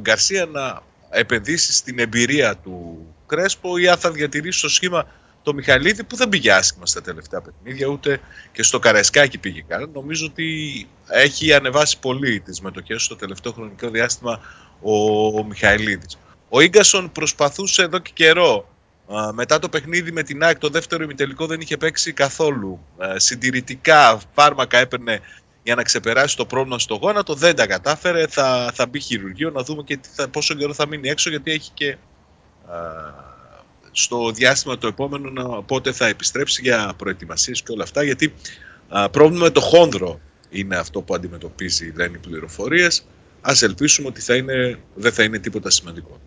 Γκαρσία 0.00 0.46
να 0.46 0.82
επενδύσει 1.10 1.72
στην 1.72 1.98
εμπειρία 1.98 2.56
του 2.56 3.06
Κρέσπο 3.26 3.76
ή 3.76 3.88
αν 3.88 3.98
θα 3.98 4.10
διατηρήσει 4.10 4.60
το 4.60 4.68
σχήμα 4.68 5.06
το 5.42 5.54
Μιχαλίδη 5.54 6.04
που 6.04 6.16
δεν 6.16 6.28
πήγε 6.28 6.52
άσχημα 6.52 6.86
στα 6.86 7.00
τελευταία 7.00 7.40
παιχνίδια, 7.40 7.86
ούτε 7.86 8.20
και 8.52 8.62
στο 8.62 8.78
Καραϊσκάκι 8.78 9.38
πήγε 9.38 9.64
καλά. 9.68 9.86
Νομίζω 9.92 10.26
ότι 10.26 10.88
έχει 11.08 11.52
ανεβάσει 11.52 11.98
πολύ 11.98 12.40
τις 12.40 12.60
μετοχές 12.60 13.02
στο 13.02 13.16
τελευταίο 13.16 13.52
χρονικό 13.52 13.88
διάστημα 13.88 14.40
ο, 14.80 15.26
ο 15.38 15.44
Μιχαηλίδης. 15.44 16.18
Ο 16.48 16.62
γκασον 16.62 17.12
προσπαθούσε 17.12 17.82
εδώ 17.82 17.98
και 17.98 18.10
καιρό 18.14 18.68
μετά 19.32 19.58
το 19.58 19.68
παιχνίδι 19.68 20.12
με 20.12 20.22
την 20.22 20.42
ΑΕΚ 20.42 20.58
το 20.58 20.68
δεύτερο 20.68 21.02
ημιτελικό 21.02 21.46
δεν 21.46 21.60
είχε 21.60 21.76
παίξει 21.76 22.12
καθόλου. 22.12 22.80
Συντηρητικά 23.16 24.20
φάρμακα 24.34 24.78
έπαιρνε 24.78 25.20
για 25.62 25.74
να 25.74 25.82
ξεπεράσει 25.82 26.36
το 26.36 26.46
πρόβλημα 26.46 26.78
στο 26.78 26.94
γόνατο. 26.94 27.34
Δεν 27.34 27.56
τα 27.56 27.66
κατάφερε. 27.66 28.26
Θα, 28.26 28.70
θα 28.74 28.86
μπει 28.86 29.00
χειρουργείο 29.00 29.50
να 29.50 29.62
δούμε 29.62 29.82
και 29.82 29.98
θα, 30.14 30.28
πόσο 30.28 30.54
καιρό 30.54 30.74
θα 30.74 30.86
μείνει 30.86 31.08
έξω 31.08 31.30
γιατί 31.30 31.50
έχει 31.50 31.70
και 31.74 31.96
α, 32.66 32.76
στο 33.92 34.30
διάστημα 34.30 34.78
το 34.78 34.86
επόμενο 34.86 35.30
να, 35.30 35.62
πότε 35.62 35.92
θα 35.92 36.06
επιστρέψει 36.06 36.62
για 36.62 36.92
προετοιμασίες 36.96 37.62
και 37.62 37.72
όλα 37.72 37.82
αυτά. 37.82 38.02
Γιατί 38.02 38.34
α, 38.88 39.10
πρόβλημα 39.10 39.44
με 39.44 39.50
το 39.50 39.60
χόνδρο 39.60 40.20
είναι 40.50 40.76
αυτό 40.76 41.02
που 41.02 41.14
αντιμετωπίζει, 41.14 41.92
λένε 41.96 42.16
οι 42.16 42.26
πληροφορίες. 42.28 43.06
Α 43.40 43.52
ελπίσουμε 43.60 44.08
ότι 44.08 44.20
θα 44.20 44.34
είναι, 44.34 44.78
δεν 44.94 45.12
θα 45.12 45.22
είναι 45.22 45.38
τίποτα 45.38 45.70
σημαντικό. 45.70 46.20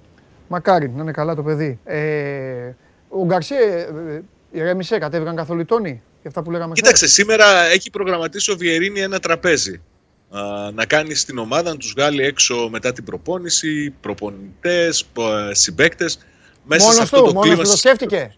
Μακάρι 0.47 0.89
να 0.89 1.01
είναι 1.01 1.11
καλά 1.11 1.35
το 1.35 1.43
παιδί. 1.43 1.79
Ε, 1.83 2.71
ο 3.09 3.25
Γκαρσίε 3.25 3.57
ε, 3.57 4.15
ε, 4.15 4.21
ηρέμησε, 4.51 4.97
κατέβηκαν 4.97 5.35
καθόλου 5.35 5.65
τόνοι; 5.65 6.01
Για 6.23 6.31
αυτά 6.31 6.41
που 6.43 6.51
λέγαμε 6.51 6.73
Κοίταξε, 6.73 7.07
σήμερα 7.07 7.63
έχει 7.65 7.89
προγραμματίσει 7.89 8.51
ο 8.51 8.55
Βιερίνη 8.55 8.99
ένα 8.99 9.19
τραπέζι. 9.19 9.81
Α, 10.29 10.71
να 10.71 10.85
κάνει 10.85 11.13
στην 11.13 11.37
ομάδα, 11.37 11.69
να 11.69 11.77
τους 11.77 11.91
βγάλει 11.91 12.23
έξω 12.23 12.69
μετά 12.71 12.93
την 12.93 13.03
προπόνηση, 13.03 13.89
προπονητές, 13.89 15.05
συμπαίκτες. 15.51 16.19
Μέσα 16.63 16.83
μόνος 16.83 16.97
σε 16.97 17.03
αυτό 17.03 17.21
του, 17.21 17.33
το 17.33 17.39
κλίμα. 17.39 17.63
το 17.63 17.77
σκέφτηκε. 17.77 18.35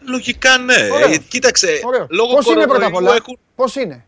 Λογικά 0.00 0.58
ναι. 0.58 0.74
Ε, 0.74 1.18
κοίταξε, 1.28 1.80
Ωραίο. 1.84 2.06
λόγω 2.10 2.34
Πώς 2.34 2.46
είναι 2.46 2.66
πρώτα 2.66 2.86
απ' 2.86 2.94
όλα, 2.94 3.14
έχουν... 3.14 3.38
πώς 3.54 3.74
είναι; 3.74 4.05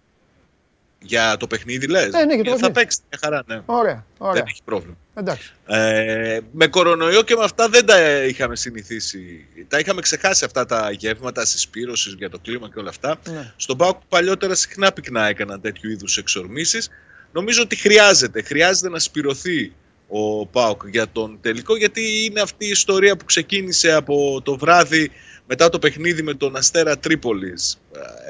Για 1.01 1.37
το 1.37 1.47
παιχνίδι 1.47 1.87
λες; 1.87 2.12
Ναι, 2.12 2.25
ναι, 2.25 2.43
το 2.43 2.59
θα 2.59 2.70
παίξεις 2.70 3.01
μια 3.11 3.19
χαρά, 3.23 3.43
ναι. 3.47 3.62
Ωραία, 3.66 4.05
ωραία. 4.19 4.33
Δεν 4.33 4.45
έχει 4.49 4.61
πρόβλημα. 4.65 4.97
Εντάξει. 5.15 5.53
Ε, 5.66 6.39
με 6.53 6.66
κορονοϊό 6.66 7.23
και 7.23 7.35
με 7.37 7.45
αυτά 7.45 7.69
δεν 7.69 7.87
τα 7.87 8.25
είχαμε 8.25 8.57
συνηθίσει. 8.57 9.47
Τα 9.69 9.79
είχαμε 9.79 10.01
ξεχάσει 10.01 10.45
αυτά 10.45 10.66
τα 10.66 10.91
γεύματα 10.91 11.45
συσπήρωσης 11.45 12.12
για 12.12 12.31
το 12.31 12.39
κλίμα 12.39 12.69
και 12.69 12.79
όλα 12.79 12.89
αυτά. 12.89 13.20
Ναι. 13.31 13.53
Στον 13.57 13.77
Πάοκ 13.77 14.01
παλιότερα 14.09 14.55
συχνά 14.55 14.93
πυκνά 14.93 15.27
έκαναν 15.27 15.61
τέτοιου 15.61 15.91
είδους 15.91 16.16
εξορμήσεις. 16.16 16.91
Νομίζω 17.33 17.62
ότι 17.62 17.77
χρειάζεται. 17.77 18.43
Χρειάζεται 18.43 18.89
να 18.89 18.99
σπυρωθεί 18.99 19.73
ο 20.09 20.47
Πάοκ 20.47 20.83
για 20.87 21.09
τον 21.12 21.39
τελικό, 21.41 21.77
γιατί 21.77 22.25
είναι 22.25 22.41
αυτή 22.41 22.66
η 22.66 22.70
ιστορία 22.70 23.16
που 23.16 23.25
ξεκίνησε 23.25 23.93
από 23.93 24.41
το 24.45 24.57
βράδυ 24.57 25.11
μετά 25.49 25.69
το 25.69 25.79
παιχνίδι 25.79 26.23
με 26.23 26.35
τον 26.35 26.57
Αστέρα 26.57 26.99
Τρίπολης. 26.99 27.81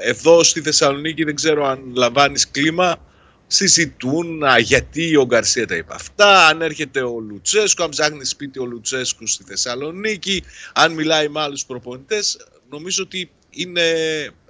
Εδώ 0.01 0.43
στη 0.43 0.61
Θεσσαλονίκη 0.61 1.23
δεν 1.23 1.35
ξέρω 1.35 1.65
αν 1.65 1.91
λαμβάνεις 1.93 2.51
κλίμα, 2.51 2.97
συζητούν 3.47 4.43
α, 4.43 4.59
γιατί 4.59 5.15
ο 5.15 5.25
Γκαρσία 5.25 5.67
τα 5.67 5.75
είπε 5.75 5.93
αυτά, 5.93 6.47
αν 6.47 6.61
έρχεται 6.61 7.01
ο 7.01 7.19
Λουτσέσκου, 7.19 7.83
αν 7.83 7.89
ψάχνει 7.89 8.25
σπίτι 8.25 8.59
ο 8.59 8.65
Λουτσέσκου 8.65 9.27
στη 9.27 9.43
Θεσσαλονίκη, 9.43 10.43
αν 10.73 10.93
μιλάει 10.93 11.27
με 11.29 11.39
άλλους 11.39 11.65
προπονητές. 11.65 12.47
Νομίζω 12.69 13.03
ότι 13.03 13.29
είναι 13.49 13.81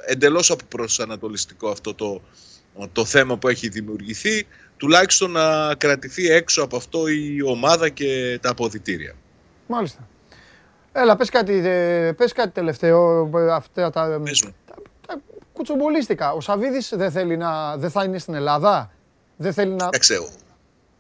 εντελώς 0.06 0.52
αποπροσανατολιστικό 0.52 1.70
αυτό 1.70 1.94
το, 1.94 2.22
το 2.92 3.06
θέμα 3.06 3.38
που 3.38 3.48
έχει 3.48 3.70
δημιουργηθεί, 3.70 4.48
τουλάχιστον 4.78 5.32
να 5.32 5.76
κρατηθεί 5.76 6.28
έξω 6.28 6.62
από 6.64 6.78
αυτό 6.78 7.08
η 7.08 7.42
ομάδα 7.42 7.90
και 7.90 8.40
τα 8.42 8.50
αποδητήρια. 8.50 9.16
Μάλιστα. 9.68 10.09
Έλα, 10.92 11.16
πες 11.16 11.30
κάτι, 11.30 11.62
πες 12.18 12.32
κάτι 12.34 12.50
τελευταίο. 12.50 13.30
Αυτά 13.52 13.90
τα, 13.90 14.22
τα, 14.22 15.22
κουτσομπολίστηκα. 15.54 16.32
Ο 16.32 16.42
Σαββίδης 16.42 16.92
δεν 16.96 17.12
θέλει 17.12 17.38
να. 17.38 17.78
δεν 17.78 17.90
θα 17.90 18.04
είναι 18.04 18.18
στην 18.18 18.34
Ελλάδα; 18.34 18.92
Δεν 19.36 19.54
θέλει 19.54 19.74
να. 19.74 19.90
ξέρω. 19.90 20.30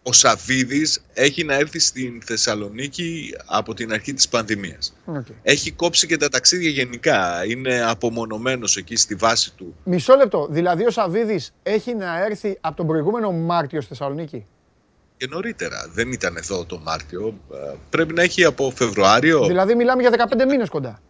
Ο 0.03 0.13
Σαββίδης 0.13 1.01
έχει 1.13 1.43
να 1.43 1.53
έρθει 1.53 1.79
στην 1.79 2.21
Θεσσαλονίκη 2.25 3.35
από 3.45 3.73
την 3.73 3.93
αρχή 3.93 4.13
της 4.13 4.29
πανδημίας. 4.29 4.93
Okay. 5.07 5.33
Έχει 5.41 5.71
κόψει 5.71 6.07
και 6.07 6.17
τα 6.17 6.29
ταξίδια 6.29 6.69
γενικά. 6.69 7.45
Είναι 7.45 7.83
απομονωμένος 7.83 8.77
εκεί 8.77 8.95
στη 8.95 9.15
βάση 9.15 9.53
του. 9.55 9.75
Μισό 9.83 10.15
λεπτό. 10.15 10.47
Δηλαδή 10.49 10.85
ο 10.85 10.89
Σαββίδης 10.89 11.53
έχει 11.63 11.95
να 11.95 12.23
έρθει 12.25 12.57
από 12.61 12.75
τον 12.75 12.87
προηγούμενο 12.87 13.31
Μάρτιο 13.31 13.81
στη 13.81 13.89
Θεσσαλονίκη; 13.89 14.45
Και 15.19 15.27
νωρίτερα. 15.29 15.89
Δεν 15.93 16.11
ήταν 16.11 16.35
εδώ 16.37 16.65
το 16.65 16.79
Μάρτιο. 16.83 17.39
Ε, 17.53 17.75
πρέπει 17.89 18.13
να 18.13 18.21
έχει 18.21 18.43
από 18.43 18.71
Φεβρουάριο. 18.75 19.45
Δηλαδή 19.45 19.75
μιλάμε 19.75 20.01
για 20.01 20.11
15 20.11 20.45
μήνες 20.49 20.69
κοντά. 20.69 21.01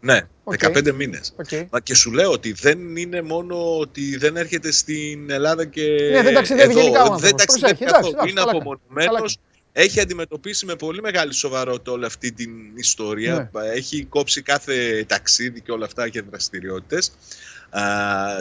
Ναι, 0.00 0.20
okay. 0.44 0.76
15 0.76 0.92
μήνες. 0.92 1.34
Okay. 1.48 1.66
και 1.82 1.94
σου 1.94 2.12
λέω 2.12 2.30
ότι 2.30 2.52
δεν 2.52 2.96
είναι 2.96 3.22
μόνο 3.22 3.78
ότι 3.78 4.16
δεν 4.16 4.36
έρχεται 4.36 4.72
στην 4.72 5.30
Ελλάδα 5.30 5.64
και. 5.64 6.10
Ναι, 6.12 6.22
δεν 6.22 6.34
ταξιδεύει 6.34 6.70
εδώ. 6.70 6.80
γενικά 6.80 7.02
ο 7.02 7.16
Δεν 7.16 7.36
ταξιδεύει 7.36 7.84
καθόλου. 7.84 8.28
Είναι 8.28 8.40
απομονωμένος. 8.40 9.38
Έχει 9.72 10.00
αντιμετωπίσει 10.00 10.66
με 10.66 10.74
πολύ 10.74 11.00
μεγάλη 11.00 11.34
σοβαρότητα 11.34 11.92
όλη 11.92 12.04
αυτή 12.04 12.32
την 12.32 12.50
ιστορία. 12.74 13.50
Ναι. 13.52 13.68
Έχει 13.68 14.04
κόψει 14.04 14.42
κάθε 14.42 15.04
ταξίδι 15.08 15.60
και 15.60 15.72
όλα 15.72 15.84
αυτά 15.84 16.08
και 16.08 16.22
δραστηριότητες. 16.22 17.12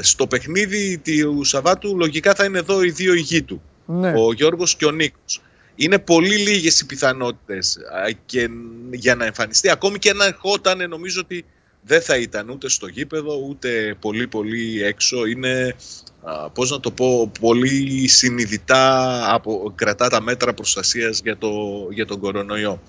Στο 0.02 0.28
παιχνίδι 0.28 0.98
του 0.98 1.44
Σαββάτου 1.44 1.98
λογικά 1.98 2.34
θα 2.34 2.46
είναι 2.46 2.58
εδώ 2.58 2.84
οι 2.84 2.90
δύο 2.90 3.14
ηγοί 3.14 3.42
του 3.42 3.62
ναι. 3.88 4.14
ο 4.18 4.34
Γιώργος 4.34 4.76
και 4.76 4.86
ο 4.86 4.92
Νίκος. 4.92 5.42
Είναι 5.76 6.00
πολύ 6.00 6.38
λίγες 6.38 6.80
οι 6.80 6.86
πιθανότητες 6.86 7.78
και 8.26 8.50
για 8.92 9.16
να 9.16 9.26
εμφανιστεί. 9.26 9.70
Ακόμη 9.70 10.00
και 10.00 10.10
αν 10.10 10.22
ερχόταν 10.22 10.90
νομίζω 10.90 11.22
ότι 11.22 11.46
δεν 11.82 12.02
θα 12.02 12.18
ήταν 12.18 12.50
ούτε 12.50 12.70
στο 12.70 12.88
γήπεδο 12.88 13.46
ούτε 13.50 13.96
πολύ 14.00 14.28
πολύ 14.28 14.84
έξω. 14.84 15.26
Είναι, 15.26 15.76
πώς 16.54 16.72
να 16.72 16.80
το 16.80 16.92
πω, 16.92 17.32
πολύ 17.40 18.08
συνειδητά 18.08 19.24
από, 19.34 19.74
κρατά 19.76 20.08
τα 20.08 20.22
μέτρα 20.22 20.54
προστασίας 20.54 21.22
για, 21.24 21.38
το, 21.38 21.52
για 21.92 22.06
τον 22.06 22.20
κορονοϊό. 22.20 22.82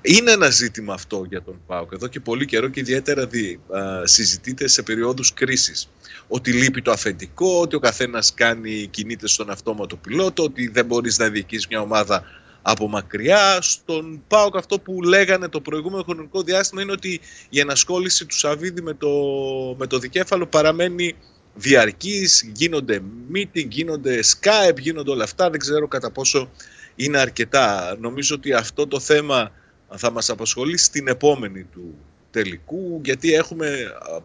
Είναι 0.00 0.30
ένα 0.30 0.50
ζήτημα 0.50 0.94
αυτό 0.94 1.24
για 1.28 1.42
τον 1.42 1.60
ΠΑΟΚ 1.66 1.92
εδώ 1.92 2.06
και 2.06 2.20
πολύ 2.20 2.46
καιρό 2.46 2.68
και 2.68 2.80
ιδιαίτερα 2.80 3.26
δι, 3.26 3.60
συζητείται 4.04 4.68
σε 4.68 4.82
περιόδους 4.82 5.32
κρίσης 5.32 5.88
ότι 6.28 6.52
λείπει 6.52 6.82
το 6.82 6.90
αφεντικό, 6.90 7.60
ότι 7.60 7.76
ο 7.76 7.78
καθένας 7.78 8.34
κάνει 8.34 8.86
κινείται 8.86 9.28
στον 9.28 9.50
αυτόματο 9.50 9.96
πιλότο, 9.96 10.42
ότι 10.42 10.68
δεν 10.68 10.86
μπορείς 10.86 11.18
να 11.18 11.28
διοικείς 11.28 11.66
μια 11.66 11.80
ομάδα 11.80 12.24
από 12.62 12.88
μακριά. 12.88 13.58
Στον 13.60 14.22
ΠΑΟΚ 14.28 14.56
αυτό 14.56 14.78
που 14.80 15.02
λέγανε 15.02 15.48
το 15.48 15.60
προηγούμενο 15.60 16.02
χρονικό 16.02 16.42
διάστημα 16.42 16.82
είναι 16.82 16.92
ότι 16.92 17.20
η 17.48 17.60
ενασχόληση 17.60 18.26
του 18.26 18.38
Σαββίδη 18.38 18.82
με 18.82 18.94
το, 18.94 19.10
με 19.78 19.86
το 19.86 19.98
δικέφαλο 19.98 20.46
παραμένει 20.46 21.14
διαρκής, 21.54 22.50
γίνονται 22.54 23.02
meeting, 23.34 23.68
γίνονται 23.68 24.20
Skype, 24.20 24.78
γίνονται 24.78 25.10
όλα 25.10 25.24
αυτά. 25.24 25.50
Δεν 25.50 25.60
ξέρω 25.60 25.88
κατά 25.88 26.10
πόσο 26.10 26.50
είναι 26.94 27.18
αρκετά. 27.18 27.96
Νομίζω 28.00 28.34
ότι 28.34 28.52
αυτό 28.52 28.86
το 28.86 29.00
θέμα 29.00 29.50
θα 29.96 30.10
μας 30.10 30.30
απασχολεί 30.30 30.76
στην 30.76 31.08
επόμενη 31.08 31.64
του 31.64 31.94
τελικού, 32.34 33.00
γιατί 33.04 33.32
έχουμε 33.32 33.68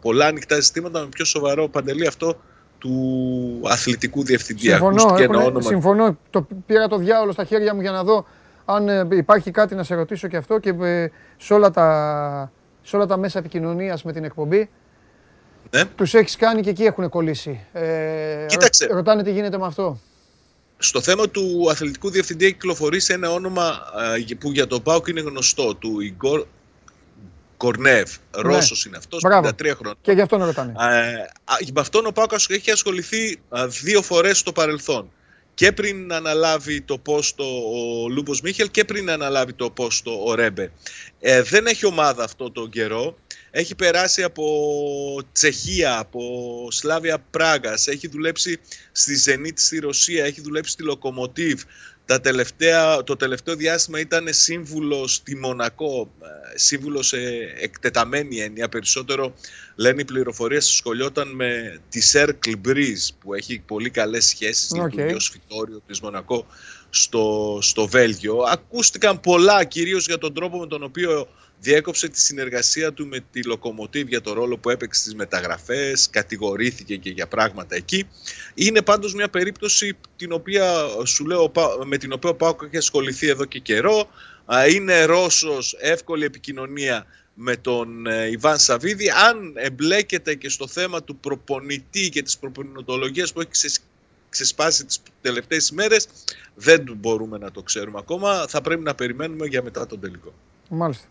πολλά 0.01 0.25
ανοιχτά 0.25 0.59
ζητήματα 0.59 0.99
με 0.99 1.07
πιο 1.09 1.25
σοβαρό 1.25 1.67
παντελή 1.67 2.07
αυτό 2.07 2.39
του 2.77 3.61
αθλητικού 3.63 4.23
διευθυντή. 4.23 4.69
Συμφωνώ, 4.69 5.15
έχουν, 5.17 5.61
συμφωνώ. 5.61 6.17
Το, 6.29 6.47
πήρα 6.65 6.87
το 6.87 6.97
διάολο 6.97 7.31
στα 7.31 7.43
χέρια 7.43 7.75
μου 7.75 7.81
για 7.81 7.91
να 7.91 8.03
δω 8.03 8.25
αν 8.65 8.89
ε, 8.89 9.07
υπάρχει 9.11 9.51
κάτι 9.51 9.75
να 9.75 9.83
σε 9.83 9.95
ρωτήσω 9.95 10.27
και 10.27 10.37
αυτό 10.37 10.59
και 10.59 10.69
ε, 10.69 11.07
σε, 11.37 11.53
όλα 11.53 11.71
τα, 11.71 12.51
σε 12.81 12.95
όλα 12.95 13.05
τα 13.05 13.17
μέσα 13.17 13.39
επικοινωνίας 13.39 14.03
με 14.03 14.13
την 14.13 14.23
εκπομπή. 14.23 14.69
Ναι. 15.71 15.85
Τους 15.85 16.13
έχεις 16.13 16.35
κάνει 16.35 16.61
και 16.61 16.69
εκεί 16.69 16.83
έχουν 16.83 17.09
κολλήσει. 17.09 17.59
Ε, 17.73 18.45
Κοίταξε. 18.47 18.87
Ρωτάνε 18.91 19.23
τι 19.23 19.31
γίνεται 19.31 19.57
με 19.57 19.65
αυτό. 19.65 19.99
Στο 20.77 21.01
θέμα 21.01 21.29
του 21.29 21.67
αθλητικού 21.69 22.09
διευθυντή 22.09 22.45
έχει 22.45 22.53
κυκλοφορήσει 22.53 23.13
ένα 23.13 23.31
όνομα 23.31 23.79
που 24.39 24.51
για 24.51 24.67
τον 24.67 24.81
ΠΑΟΚ 24.81 25.07
είναι 25.07 25.21
γνωστό, 25.21 25.75
του 25.75 25.99
Ιγκόρ 25.99 26.45
Κορνέεφ, 27.59 28.03
ναι. 28.03 28.41
Ρώσος 28.41 28.85
είναι 28.85 28.97
αυτός, 28.97 29.21
53 29.23 29.75
χρόνια. 29.75 29.97
Και 30.01 30.11
γι' 30.11 30.21
αυτό 30.21 30.37
να 30.37 30.45
ρωτάνε. 30.45 30.73
Ε, 30.79 31.71
με 31.73 31.81
αυτόν 31.81 32.05
ο 32.05 32.11
ΠΑΟΚ 32.11 32.31
έχει 32.47 32.71
ασχοληθεί 32.71 33.39
δύο 33.81 34.01
φορές 34.01 34.37
στο 34.37 34.51
παρελθόν. 34.51 35.11
Και 35.53 35.71
πριν 35.71 36.13
αναλάβει 36.13 36.81
το 36.81 36.97
πόστο 36.97 37.43
ο 37.43 38.07
Λούμπος 38.09 38.41
Μίχελ 38.41 38.71
και 38.71 38.85
πριν 38.85 39.09
αναλάβει 39.09 39.53
το 39.53 39.69
πόστο 39.69 40.25
ο 40.25 40.35
Ρέμπε. 40.35 40.71
Ε, 41.19 41.41
δεν 41.41 41.65
έχει 41.65 41.85
ομάδα 41.85 42.23
αυτό 42.23 42.51
τον 42.51 42.69
καιρό. 42.69 43.17
Έχει 43.51 43.75
περάσει 43.75 44.23
από 44.23 44.45
Τσεχία, 45.31 45.97
από 45.97 46.21
Σλάβια 46.71 47.23
Πράγας, 47.31 47.87
έχει 47.87 48.07
δουλέψει 48.07 48.59
στη 48.91 49.15
Ζενίτ 49.15 49.59
στη 49.59 49.79
Ρωσία, 49.79 50.25
έχει 50.25 50.41
δουλέψει 50.41 50.71
στη 50.71 50.83
Λοκομοτίβ, 50.83 51.61
τα 52.09 52.21
τελευταία, 52.21 53.03
το 53.03 53.15
τελευταίο 53.15 53.55
διάστημα 53.55 53.99
ήταν 53.99 54.27
σύμβουλος 54.29 55.13
στη 55.13 55.35
Μονακό, 55.35 56.11
ε, 56.21 56.57
σύμβουλος 56.57 57.07
σε 57.07 57.17
εκτεταμένη 57.59 58.39
έννοια. 58.39 58.69
Περισσότερο 58.69 59.33
λένε 59.75 60.01
οι 60.01 60.05
πληροφορίες 60.05 60.65
σχολιόταν 60.65 61.35
με 61.35 61.79
τη 61.89 62.01
Cercle 62.13 62.67
Breeze 62.67 63.09
που 63.19 63.33
έχει 63.33 63.59
πολύ 63.59 63.89
καλές 63.89 64.25
σχέσεις 64.25 64.71
okay. 64.73 64.91
για 64.91 65.13
το 65.13 65.19
φυτόριο 65.19 65.81
της 65.87 65.99
Μονακό 66.01 66.45
στο, 66.89 67.57
στο 67.61 67.87
Βέλγιο. 67.87 68.37
Ακούστηκαν 68.37 69.19
πολλά 69.19 69.63
κυρίως 69.63 70.05
για 70.05 70.17
τον 70.17 70.33
τρόπο 70.33 70.59
με 70.59 70.67
τον 70.67 70.83
οποίο 70.83 71.27
διέκοψε 71.59 72.07
τη 72.07 72.19
συνεργασία 72.19 72.93
του 72.93 73.07
με 73.07 73.19
τη 73.31 73.43
Λοκομοτίβ 73.43 74.07
για 74.07 74.21
το 74.21 74.33
ρόλο 74.33 74.57
που 74.57 74.69
έπαιξε 74.69 75.01
στις 75.01 75.15
μεταγραφές, 75.15 76.09
κατηγορήθηκε 76.09 76.95
και 76.95 77.09
για 77.09 77.27
πράγματα 77.27 77.75
εκεί. 77.75 78.07
Είναι 78.53 78.81
πάντως 78.81 79.13
μια 79.13 79.29
περίπτωση 79.29 79.97
την 80.15 80.31
οποία, 80.31 80.73
σου 81.05 81.25
λέω, 81.25 81.51
με 81.85 81.97
την 81.97 82.13
οποία 82.13 82.29
ο 82.29 82.35
Πάοκ 82.35 82.61
έχει 82.63 82.77
ασχοληθεί 82.77 83.27
εδώ 83.27 83.45
και 83.45 83.59
καιρό. 83.59 84.09
Είναι 84.73 85.03
Ρώσος, 85.03 85.75
εύκολη 85.79 86.25
επικοινωνία 86.25 87.05
με 87.33 87.55
τον 87.55 88.07
ε, 88.07 88.29
Ιβάν 88.29 88.59
Σαββίδη. 88.59 89.09
Αν 89.09 89.53
εμπλέκεται 89.55 90.35
και 90.35 90.49
στο 90.49 90.67
θέμα 90.67 91.03
του 91.03 91.15
προπονητή 91.15 92.09
και 92.09 92.21
της 92.21 92.37
προπονητολογίας 92.37 93.33
που 93.33 93.41
έχει 93.41 93.79
ξεσπάσει 94.29 94.85
τις 94.85 95.01
τελευταίες 95.21 95.69
ημέρες, 95.69 96.07
δεν 96.55 96.83
μπορούμε 96.97 97.37
να 97.37 97.51
το 97.51 97.61
ξέρουμε 97.61 97.97
ακόμα. 97.99 98.45
Θα 98.47 98.61
πρέπει 98.61 98.83
να 98.83 98.95
περιμένουμε 98.95 99.45
για 99.45 99.63
μετά 99.63 99.85
τον 99.85 99.99
τελικό. 99.99 100.33
Μάλιστα. 100.69 101.07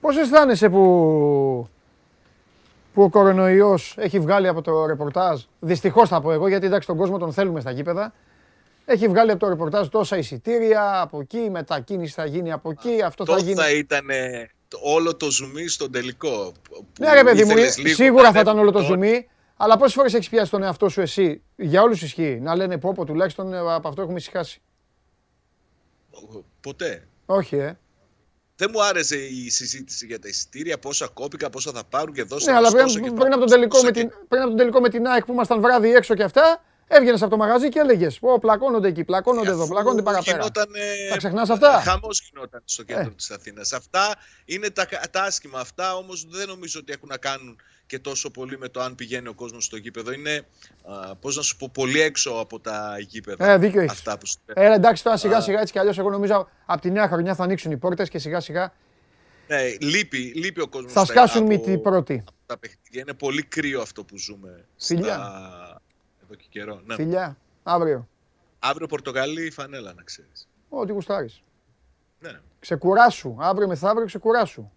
Πώς 0.00 0.16
αισθάνεσαι 0.16 0.68
που, 0.68 1.68
που 2.94 3.02
ο 3.02 3.08
κορονοϊός 3.08 3.94
έχει 3.98 4.20
βγάλει 4.20 4.48
από 4.48 4.62
το 4.62 4.86
ρεπορτάζ, 4.86 5.42
δυστυχώς 5.60 6.08
θα 6.08 6.20
πω 6.20 6.32
εγώ, 6.32 6.48
γιατί 6.48 6.66
εντάξει 6.66 6.86
τον 6.86 6.96
κόσμο 6.96 7.18
τον 7.18 7.32
θέλουμε 7.32 7.60
στα 7.60 7.70
γήπεδα, 7.70 8.12
έχει 8.84 9.08
βγάλει 9.08 9.30
από 9.30 9.40
το 9.40 9.48
ρεπορτάζ 9.48 9.88
τόσα 9.88 10.16
εισιτήρια, 10.16 11.00
από 11.00 11.20
εκεί, 11.20 11.38
η 11.38 11.50
μετακίνηση 11.50 12.12
θα 12.12 12.24
γίνει 12.24 12.52
από 12.52 12.70
εκεί, 12.70 13.02
αυτό 13.02 13.24
θα 13.24 13.38
γίνει... 13.38 13.54
θα 13.54 13.70
ήταν 13.70 14.06
όλο 14.82 15.16
το 15.16 15.30
ζουμί 15.30 15.68
στον 15.68 15.92
τελικό. 15.92 16.52
Ναι 16.98 17.12
ρε 17.12 17.24
παιδί 17.24 17.44
μου, 17.44 17.54
σίγουρα 17.94 18.32
θα 18.32 18.40
ήταν 18.40 18.58
όλο 18.58 18.70
το 18.70 18.80
ζουμί, 18.80 19.28
αλλά 19.56 19.76
πόσες 19.76 19.94
φορές 19.94 20.14
έχεις 20.14 20.28
πιάσει 20.28 20.50
τον 20.50 20.62
εαυτό 20.62 20.88
σου 20.88 21.00
εσύ, 21.00 21.42
για 21.56 21.82
όλους 21.82 22.02
ισχύει, 22.02 22.38
να 22.42 22.56
λένε 22.56 22.78
πω 22.78 22.92
πω 22.92 23.04
τουλάχιστον 23.04 23.52
ε, 23.52 23.58
από 23.58 23.88
αυτό 23.88 24.02
έχουμε 24.02 24.18
ησυχάσει. 24.18 24.60
Ποτέ. 26.60 27.06
Όχι, 27.26 27.56
ε. 27.56 27.78
Δεν 28.60 28.70
μου 28.72 28.84
άρεσε 28.84 29.16
η 29.16 29.50
συζήτηση 29.50 30.06
για 30.06 30.18
τα 30.18 30.28
εισιτήρια, 30.28 30.78
πόσα 30.78 31.06
κόπηκα, 31.06 31.50
πόσα 31.50 31.72
θα 31.72 31.84
πάρουν 31.84 32.14
και 32.14 32.22
δώσα. 32.22 32.50
Ναι, 32.50 32.56
αλλά 32.56 32.70
πριν, 32.70 33.14
πριν, 33.14 33.32
από 33.32 33.38
τον 33.38 33.48
τελικό 33.48 33.82
με 33.82 33.90
την, 33.90 34.10
πριν 34.28 34.40
από 34.40 34.48
τον 34.48 34.56
τελικό 34.56 34.80
με 34.80 34.88
την 34.88 35.06
ΑΕΚ 35.06 35.24
που 35.24 35.32
ήμασταν 35.32 35.60
βράδυ 35.60 35.94
έξω 35.94 36.14
και 36.14 36.22
αυτά, 36.22 36.62
έβγαινες 36.88 37.22
από 37.22 37.30
το 37.30 37.36
μαγαζί 37.36 37.68
και 37.68 37.78
έλεγες: 37.78 38.18
Ω, 38.20 38.38
πλακώνονται 38.38 38.88
εκεί, 38.88 39.04
πλακώνονται 39.04 39.50
εδώ, 39.50 39.68
πλακώνονται 39.68 40.02
παραπέρα. 40.02 40.36
Γινότανε... 40.36 40.80
Θα 41.10 41.16
ξεχνάς 41.16 41.50
αυτά; 41.50 41.80
Χαμός 41.80 42.30
γινόταν 42.30 42.62
στο 42.64 42.82
κέντρο 42.82 43.02
ε. 43.02 43.14
της 43.16 43.30
Αθήνας. 43.30 43.72
Αυτά 43.72 44.14
είναι 44.44 44.70
τα, 44.70 44.86
τα 45.10 45.22
άσχημα. 45.22 45.60
Αυτά 45.60 45.96
όμως 45.96 46.26
δεν 46.28 46.48
νομίζω 46.48 46.80
ότι 46.80 46.92
έχουν 46.92 47.08
να 47.08 47.16
κάνουν 47.16 47.60
και 47.88 47.98
τόσο 47.98 48.30
πολύ 48.30 48.58
με 48.58 48.68
το 48.68 48.80
αν 48.80 48.94
πηγαίνει 48.94 49.28
ο 49.28 49.34
κόσμος 49.34 49.64
στο 49.64 49.76
γήπεδο. 49.76 50.12
Είναι, 50.12 50.46
πώς 51.20 51.36
να 51.36 51.42
σου 51.42 51.56
πω, 51.56 51.70
πολύ 51.72 52.00
έξω 52.00 52.30
από 52.30 52.60
τα 52.60 52.96
γήπεδα. 52.98 53.50
Ε, 53.50 53.58
δίκιο 53.58 53.86
αυτά 53.90 54.18
που 54.18 54.26
ε, 54.46 54.72
εντάξει, 54.72 55.02
τώρα 55.02 55.16
σιγά 55.16 55.40
σιγά 55.40 55.60
έτσι 55.60 55.72
κι 55.72 55.78
αλλιώς. 55.78 55.98
Εγώ 55.98 56.10
νομίζω 56.10 56.48
από 56.66 56.80
τη 56.80 56.90
νέα 56.90 57.08
χρονιά 57.08 57.34
θα 57.34 57.44
ανοίξουν 57.44 57.72
οι 57.72 57.76
πόρτες 57.76 58.08
και 58.08 58.18
σιγά 58.18 58.40
σιγά. 58.40 58.72
Ναι, 59.48 59.62
λείπει, 59.80 60.18
λείπει 60.18 60.60
ο 60.60 60.68
κόσμος. 60.68 60.92
Θα 60.92 61.04
σκάσουν 61.04 61.46
μύτη 61.46 61.78
πρώτη. 61.78 62.24
τα 62.46 62.58
παιχνίδια. 62.58 63.00
Είναι 63.00 63.14
πολύ 63.14 63.42
κρύο 63.42 63.80
αυτό 63.80 64.04
που 64.04 64.18
ζούμε. 64.18 64.64
Φιλιά. 64.76 65.14
Στα... 65.14 65.82
Εδώ 66.24 66.34
και 66.34 66.46
καιρό. 66.48 66.80
Ναι. 66.84 66.94
Φιλιά. 66.94 67.36
Αύριο. 67.62 68.08
Αύριο 68.58 68.86
Πορτογαλί 68.86 69.50
φανέλα, 69.50 69.92
να 69.92 70.02
ξέρεις. 70.02 70.48
Ό,τι 70.68 70.92
γουστάρεις. 70.92 71.42
Ναι. 72.18 72.40
Ξεκουράσου. 72.58 73.36
Αύριο 73.38 73.66
μεθαύριο 73.68 74.06
ξεκουράσου. 74.06 74.70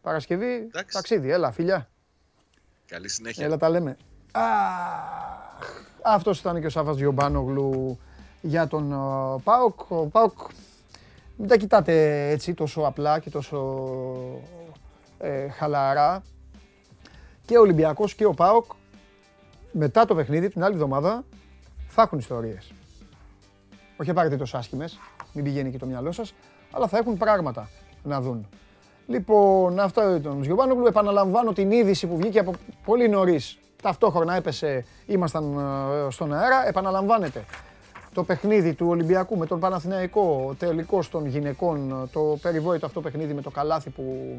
Παρασκευή 0.00 0.52
Εντάξει. 0.52 0.96
ταξίδι. 0.96 1.30
Έλα, 1.30 1.52
φιλιά. 1.52 1.90
Καλή 2.86 3.08
συνέχεια. 3.08 3.44
Έλα 3.44 3.56
τα 3.56 3.68
λέμε. 3.68 3.96
Αυτός 6.02 6.40
ήταν 6.40 6.60
και 6.60 6.66
ο 6.66 6.70
Σάββας 6.70 6.96
Γιωμπάνογλου 6.96 7.98
για 8.40 8.66
τον 8.66 8.88
Πάοκ. 9.44 9.90
Ο 9.90 10.06
Πάοκ 10.06 10.38
μην 11.36 11.48
τα 11.48 11.56
κοιτάτε 11.56 12.28
έτσι 12.30 12.54
τόσο 12.54 12.80
απλά 12.80 13.18
και 13.18 13.30
τόσο 13.30 13.86
ε, 15.18 15.48
χαλαρά. 15.48 16.22
Και 17.44 17.58
ο 17.58 17.60
Ολυμπιακός 17.60 18.14
και 18.14 18.24
ο 18.24 18.34
Πάοκ 18.34 18.64
μετά 19.72 20.04
το 20.04 20.14
παιχνίδι, 20.14 20.48
την 20.48 20.64
άλλη 20.64 20.74
εβδομάδα, 20.74 21.24
θα 21.88 22.02
έχουν 22.02 22.18
ιστορίες. 22.18 22.72
Όχι 23.96 24.10
απαραίτητο 24.10 24.56
άσχημες, 24.56 24.98
μην 25.32 25.44
πηγαίνει 25.44 25.70
και 25.70 25.78
το 25.78 25.86
μυαλό 25.86 26.12
σας, 26.12 26.34
αλλά 26.70 26.88
θα 26.88 26.98
έχουν 26.98 27.16
πράγματα 27.16 27.68
να 28.02 28.20
δουν. 28.20 28.48
Λοιπόν, 29.06 29.80
αυτό 29.80 30.14
ήταν 30.14 30.38
ο 30.38 30.42
Γιωβάνογλου. 30.42 30.86
Επαναλαμβάνω 30.86 31.52
την 31.52 31.70
είδηση 31.70 32.06
που 32.06 32.16
βγήκε 32.16 32.38
από 32.38 32.52
πολύ 32.84 33.08
νωρίς. 33.08 33.58
Ταυτόχρονα 33.82 34.34
έπεσε, 34.36 34.84
ήμασταν 35.06 35.58
ε, 35.58 36.10
στον 36.10 36.32
αέρα. 36.32 36.68
Επαναλαμβάνεται 36.68 37.44
το 38.16 38.24
παιχνίδι 38.24 38.74
του 38.74 38.86
Ολυμπιακού 38.88 39.36
με 39.36 39.46
τον 39.46 39.60
Παναθηναϊκό, 39.60 40.54
τελικός 40.58 41.08
των 41.10 41.26
γυναικών, 41.26 42.08
το 42.12 42.38
περιβόητο 42.42 42.86
αυτό 42.86 43.00
παιχνίδι 43.00 43.34
με 43.34 43.42
το 43.42 43.50
καλάθι 43.50 43.90
που, 43.90 44.36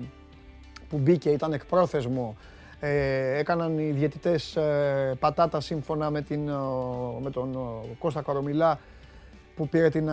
που 0.89 0.97
μπήκε, 0.97 1.29
ήταν 1.29 1.53
εκπρόθεσμο. 1.53 2.35
Ε, 2.79 3.37
έκαναν 3.37 3.77
οι 3.77 3.91
διαιτητές 3.91 4.55
ε, 4.55 5.15
πατάτα 5.19 5.59
σύμφωνα 5.59 6.09
με, 6.09 6.21
την, 6.21 6.43
με 7.21 7.29
τον 7.31 7.57
Κώστα 7.99 8.21
Κορομιλά 8.21 8.79
που 9.55 9.67
πήρε 9.69 9.89
την 9.89 10.09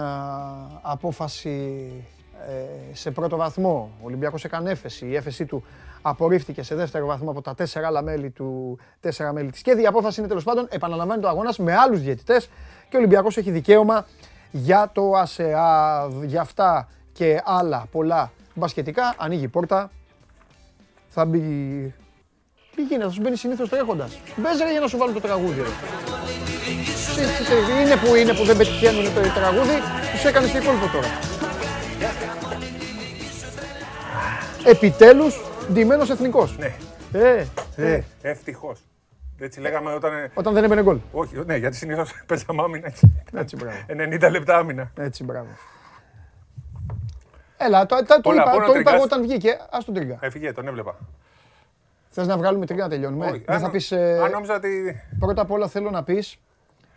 απόφαση 0.82 1.90
ε, 1.90 2.23
σε 2.92 3.10
πρώτο 3.10 3.36
βαθμό. 3.36 3.90
Ο 4.00 4.06
Ολυμπιακός 4.06 4.44
έκανε 4.44 4.70
έφεση. 4.70 5.06
Η 5.06 5.16
έφεσή 5.16 5.46
του 5.46 5.64
απορρίφθηκε 6.02 6.62
σε 6.62 6.74
δεύτερο 6.74 7.06
βαθμό 7.06 7.30
από 7.30 7.42
τα 7.42 7.54
τέσσερα 7.54 7.86
άλλα 7.86 8.02
μέλη, 8.02 8.30
του, 8.30 8.78
τέσσερα 9.00 9.32
μέλη 9.32 9.50
της 9.50 9.62
ΚΕΔ. 9.62 9.78
Η 9.78 9.86
απόφαση 9.86 10.20
είναι 10.20 10.28
τέλος 10.28 10.44
πάντων, 10.44 10.66
επαναλαμβάνει 10.70 11.22
το 11.22 11.28
αγώνας 11.28 11.58
με 11.58 11.74
άλλους 11.74 12.00
διαιτητές 12.00 12.48
και 12.88 12.96
ο 12.96 12.98
Ολυμπιακός 12.98 13.36
έχει 13.36 13.50
δικαίωμα 13.50 14.06
για 14.50 14.90
το 14.94 15.10
ΑΣΕΑ, 15.10 16.08
για 16.24 16.40
αυτά 16.40 16.88
και 17.12 17.42
άλλα 17.44 17.86
πολλά 17.90 18.32
μπασκετικά. 18.54 19.14
Ανοίγει 19.18 19.44
η 19.44 19.48
πόρτα, 19.48 19.90
θα 21.08 21.24
μπει... 21.24 21.40
Τι 22.74 22.82
γίνεται, 22.82 23.04
θα 23.04 23.10
σου 23.10 23.20
μπαίνει 23.20 23.36
συνήθως 23.36 23.68
τρέχοντας. 23.68 24.18
Μπες 24.36 24.70
για 24.70 24.80
να 24.80 24.86
σου 24.86 24.96
βάλω 24.96 25.12
το 25.12 25.20
τραγούδι. 25.20 25.62
Είναι 27.82 27.96
που 27.96 28.14
είναι 28.14 28.32
που 28.34 28.44
δεν 28.44 28.56
πετυχαίνουν 28.56 29.04
το 29.04 29.20
τραγούδι, 29.20 29.76
τους 30.12 30.24
έκανες 30.24 30.50
και 30.50 30.58
κόλπο 30.58 30.86
τώρα. 30.92 31.33
Επιτέλους, 34.66 35.40
ντυμένος 35.72 36.10
εθνικός. 36.10 36.58
Ναι. 36.58 36.74
Ε, 37.12 37.46
ε. 37.76 37.92
ε 37.92 38.04
ευτυχώς. 38.22 38.80
Έτσι 39.38 39.60
λέγαμε 39.60 39.92
όταν. 39.92 40.12
Όταν 40.34 40.54
δεν 40.54 40.64
έμπαινε 40.64 40.82
γκολ. 40.82 40.98
Όχι, 41.12 41.42
ναι, 41.46 41.56
γιατί 41.56 41.76
συνήθως 41.76 42.12
παίζαμε 42.26 42.62
άμυνα. 42.62 42.92
Έτσι, 43.34 43.56
μπράβο. 43.56 43.76
90 43.88 44.30
λεπτά 44.30 44.56
άμυνα. 44.56 44.90
Έτσι, 44.98 45.24
μπράβο. 45.24 45.48
Έλα, 47.56 47.86
το, 47.86 47.96
το, 47.96 48.20
το 48.20 48.32
είπα, 48.32 48.50
το 48.66 48.78
είπα 48.78 48.94
εγώ 48.94 49.02
όταν 49.02 49.22
βγήκε. 49.22 49.50
Α 49.50 49.78
τον 49.84 49.94
τρίγκα. 49.94 50.18
Έφυγε, 50.20 50.52
τον 50.52 50.68
έβλεπα. 50.68 50.96
Θες 52.10 52.26
να 52.26 52.36
βγάλουμε 52.36 52.66
τρίγκα 52.66 52.82
να 52.82 52.88
τελειώνουμε; 52.88 53.26
Όχι, 53.26 53.44
δεν 53.46 53.60
θα 53.60 53.70
πεις. 53.70 53.92
Ε, 53.92 54.20
αν 54.22 54.30
νόμιζα 54.30 54.54
ότι. 54.54 55.02
Πρώτα 55.18 55.42
απ' 55.42 55.50
όλα 55.50 55.68
θέλω 55.68 55.90
να 55.90 56.02
πεις. 56.04 56.38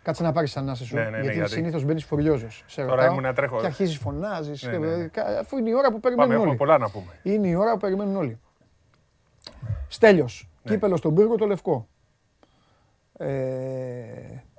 Κάτσε 0.08 0.22
να 0.22 0.32
πάρεις 0.32 0.56
ανάσε 0.56 0.84
σου. 0.84 0.94
Ναι, 0.94 1.02
ναι, 1.02 1.10
ναι, 1.10 1.20
γιατί, 1.20 1.36
γιατί... 1.36 1.50
συνήθως 1.50 1.84
μπαίνεις 1.84 2.04
φουριόζος. 2.04 2.64
Τώρα 2.74 3.06
ήμουν 3.06 3.22
να 3.22 3.32
τρέχω. 3.32 3.60
Και 3.60 3.66
αρχίζεις 3.66 3.96
φωνάζεις. 3.96 4.62
Ναι, 4.62 4.78
ναι. 4.78 5.10
Αφού 5.40 5.58
είναι 5.58 5.68
η 5.68 5.72
ώρα 5.72 5.90
που 5.92 6.00
περιμένουν 6.00 6.32
Πάμε, 6.32 6.48
όλοι. 6.48 6.56
πολλά 6.56 6.78
να 6.78 6.90
πούμε. 6.90 7.12
Είναι 7.22 7.48
η 7.48 7.54
ώρα 7.54 7.72
που 7.72 7.78
περιμένουν 7.78 8.16
όλοι. 8.16 8.40
Στέλιος. 9.88 10.48
Ναι. 10.62 10.72
Κύπελος 10.72 10.98
στον 10.98 11.14
πύργο 11.14 11.36
το 11.36 11.46
λευκό. 11.46 11.88
Ε, 13.12 13.26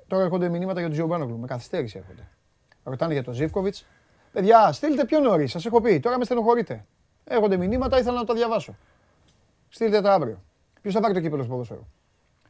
τώρα 0.07 0.23
έρχονται 0.23 0.49
μηνύματα 0.49 0.79
για 0.79 0.87
τον 0.87 0.91
Τζιομπάνογλου. 0.91 1.37
Με 1.37 1.47
καθυστέρηση 1.47 1.97
έρχονται. 1.97 2.27
Ρωτάνε 2.83 3.13
για 3.13 3.23
τον 3.23 3.33
Ζήφκοβιτς. 3.33 3.85
Παιδιά, 4.31 4.71
στείλτε 4.71 5.05
πιο 5.05 5.19
νωρί. 5.19 5.47
Σας 5.47 5.65
έχω 5.65 5.81
πει. 5.81 5.99
Τώρα 5.99 6.17
με 6.17 6.23
στενοχωρείτε. 6.23 6.85
Έρχονται 7.23 7.57
μηνύματα, 7.57 7.99
ήθελα 7.99 8.17
να 8.17 8.23
τα 8.23 8.33
διαβάσω. 8.33 8.75
Στείλτε 9.69 10.01
τα 10.01 10.13
αύριο. 10.13 10.43
Ποιος 10.81 10.93
θα 10.93 10.99
πάρει 10.99 11.13
το 11.13 11.19
κύπελος 11.19 11.45
στο 11.45 11.85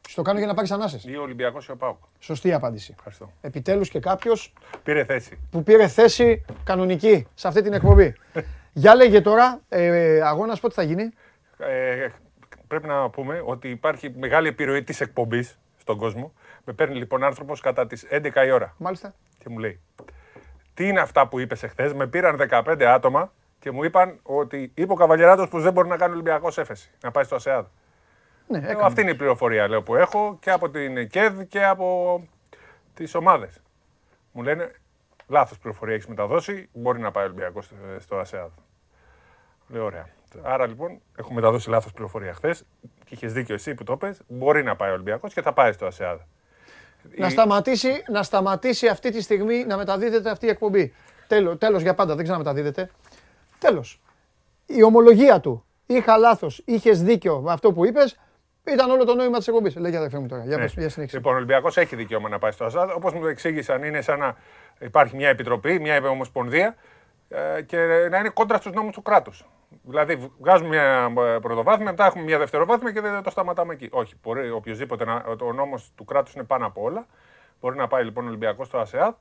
ποδόσφαιρο. 0.09 0.21
Στο 0.21 0.21
κάνω 0.21 0.37
για 0.37 0.47
να 0.47 0.53
πάρεις 0.53 0.71
ανάσες. 0.71 1.03
Ή 1.03 1.15
ο 1.15 1.21
Ολυμπιακός 1.21 1.67
ή 1.67 1.71
ο 1.71 1.75
Πάουκ. 1.75 1.97
Σωστή 2.19 2.53
απάντηση. 2.53 2.93
Ευχαριστώ. 2.97 3.31
Επιτέλους 3.41 3.89
και 3.89 3.99
κάποιος. 3.99 4.53
Πήρε 4.83 5.03
θέση. 5.05 5.39
Που 5.51 5.63
πήρε 5.63 5.87
θέση 5.87 6.45
κανονική 6.63 7.27
σε 7.33 7.47
αυτή 7.47 7.61
την 7.61 7.73
εκπομπή. 7.73 8.15
για 8.73 8.95
λέγε 8.95 9.21
τώρα, 9.21 9.61
ε, 9.69 10.21
αγώνας 10.21 10.59
πότε 10.59 10.73
θα 10.73 10.83
γίνει; 10.83 11.09
Ε, 11.57 12.07
πρέπει 12.67 12.87
να 12.87 13.09
πούμε 13.09 13.41
ότι 13.45 13.69
υπάρχει 13.69 14.13
μεγάλη 14.17 14.47
επιρροή 14.47 14.83
της 14.83 15.01
εκπομπής 15.01 15.59
στον 15.77 15.97
κόσμο. 15.97 16.33
Με 16.65 16.73
παίρνει 16.73 16.95
λοιπόν 16.95 17.23
άνθρωπος 17.23 17.61
κατά 17.61 17.87
τις 17.87 18.05
11 18.09 18.45
η 18.45 18.51
ώρα. 18.51 18.75
Μάλιστα. 18.77 19.13
Και 19.37 19.49
μου 19.49 19.57
λέει, 19.57 19.79
Τι 20.73 20.87
είναι 20.87 20.99
αυτά 20.99 21.27
που 21.27 21.39
είπες 21.39 21.63
εχθές; 21.63 21.93
Με 21.93 22.07
πήραν 22.07 22.37
15 22.49 22.83
άτομα 22.83 23.31
και 23.59 23.71
μου 23.71 23.83
είπαν 23.83 24.19
ότι 24.23 24.71
είπε 24.75 24.91
ο 24.91 24.95
Καβαλιεράτος 24.95 25.49
που 25.49 25.59
δεν 25.59 25.73
μπορεί 25.73 25.87
να 25.87 25.97
κάνει 25.97 26.13
Ολυμπιακός 26.13 26.57
έφεση. 26.57 26.91
Να 27.03 27.11
πάει 27.11 27.23
στο 27.23 27.35
ΑΣΕΑΔ. 27.35 27.65
Ναι, 28.51 28.75
αυτή 28.81 29.01
είναι 29.01 29.11
η 29.11 29.15
πληροφορία 29.15 29.67
λέω, 29.67 29.83
που 29.83 29.95
έχω 29.95 30.37
και 30.39 30.51
από 30.51 30.69
την 30.69 31.09
ΚΕΔ 31.09 31.41
και 31.41 31.65
από 31.65 32.19
τις 32.93 33.15
ομάδες. 33.15 33.61
Μου 34.31 34.43
λένε 34.43 34.71
λάθος 35.27 35.57
πληροφορία 35.57 35.93
έχεις 35.93 36.07
μεταδώσει. 36.07 36.69
Μπορεί 36.73 36.99
να 36.99 37.11
πάει 37.11 37.23
ο 37.23 37.27
Ολυμπιακός 37.27 37.71
στο 37.99 38.17
ΑΣΕΑΔ. 38.17 38.49
Λέω 39.67 39.85
ωραία. 39.85 40.09
Άρα 40.41 40.67
λοιπόν 40.67 41.01
έχουμε 41.15 41.35
μεταδώσει 41.35 41.69
λάθος 41.69 41.93
πληροφορία 41.93 42.33
χθες 42.33 42.65
και 43.05 43.13
είχες 43.13 43.33
δίκιο 43.33 43.55
εσύ 43.55 43.73
που 43.73 43.83
το 43.83 43.97
πες. 43.97 44.21
Μπορεί 44.27 44.63
να 44.63 44.75
πάει 44.75 44.89
ο 44.89 44.93
Ολυμπιακός 44.93 45.33
και 45.33 45.41
θα 45.41 45.53
πάει 45.53 45.71
στο 45.71 45.85
ΑΣΕΑΔ. 45.85 46.19
Να, 47.17 47.29
σταματήσει, 47.29 48.03
να 48.07 48.23
σταματήσει 48.23 48.87
αυτή 48.87 49.11
τη 49.11 49.21
στιγμή 49.21 49.65
να 49.65 49.77
μεταδίδεται 49.77 50.29
αυτή 50.29 50.45
η 50.45 50.49
εκπομπή. 50.49 50.93
Τέλο 51.27 51.57
τέλος 51.57 51.81
για 51.81 51.93
πάντα, 51.93 52.15
δεν 52.15 52.23
ξαναμεταδίδεται. 52.23 52.89
Τέλος. 53.59 54.01
Η 54.65 54.83
ομολογία 54.83 55.39
του. 55.39 55.63
Είχα 55.85 56.17
λάθος, 56.17 56.61
είχες 56.65 57.03
δίκιο 57.03 57.39
με 57.39 57.51
αυτό 57.51 57.73
που 57.73 57.85
είπες. 57.85 58.19
Ήταν 58.73 58.89
όλο 58.89 59.05
το 59.05 59.15
νόημα 59.15 59.37
της 59.37 59.47
εκπομπής. 59.47 59.75
Λέγε 59.75 59.97
αδερφέ 59.97 60.19
μου 60.19 60.27
τώρα. 60.27 60.43
Για, 60.43 60.57
ναι. 60.57 60.65
για 60.65 60.89
συνέχιση. 60.89 61.15
Λοιπόν, 61.15 61.33
ο 61.33 61.35
Ολυμπιακός 61.35 61.77
έχει 61.77 61.95
δικαίωμα 61.95 62.29
να 62.29 62.39
πάει 62.39 62.51
στο 62.51 62.65
ΑΣΑΔ. 62.65 62.91
Όπως 62.95 63.13
μου 63.13 63.21
το 63.21 63.27
εξήγησαν, 63.27 63.83
είναι 63.83 64.01
σαν 64.01 64.19
να 64.19 64.35
υπάρχει 64.79 65.15
μια 65.15 65.29
επιτροπή, 65.29 65.79
μια 65.79 66.09
ομοσπονδία 66.09 66.75
ε, 67.29 67.61
και 67.61 67.77
να 68.11 68.17
είναι 68.17 68.29
κόντρα 68.29 68.57
στους 68.57 68.71
νόμους 68.71 68.93
του 68.93 69.01
κράτους. 69.01 69.45
Δηλαδή, 69.83 70.31
βγάζουμε 70.39 70.69
μια 70.69 71.13
ε, 71.35 71.39
πρωτοβάθμια, 71.39 71.85
μετά 71.85 72.05
έχουμε 72.05 72.23
μια 72.23 72.37
δευτεροβάθμια 72.37 72.91
και 72.91 73.01
δεν 73.01 73.23
το 73.23 73.29
σταματάμε 73.29 73.73
εκεί. 73.73 73.87
Όχι, 73.91 74.13
μπορεί 74.23 74.51
οποιοδήποτε. 74.51 75.03
Ο 75.41 75.53
νόμος 75.53 75.91
του 75.95 76.05
κράτους 76.05 76.33
είναι 76.33 76.43
πάνω 76.43 76.65
από 76.65 76.81
όλα. 76.81 77.05
Μπορεί 77.61 77.77
να 77.77 77.87
πάει 77.87 78.03
λοιπόν 78.03 78.23
ο 78.23 78.27
Ολυμπιακός 78.27 78.67
στο 78.67 78.77
ΑΣΕΑΔ. 78.77 79.13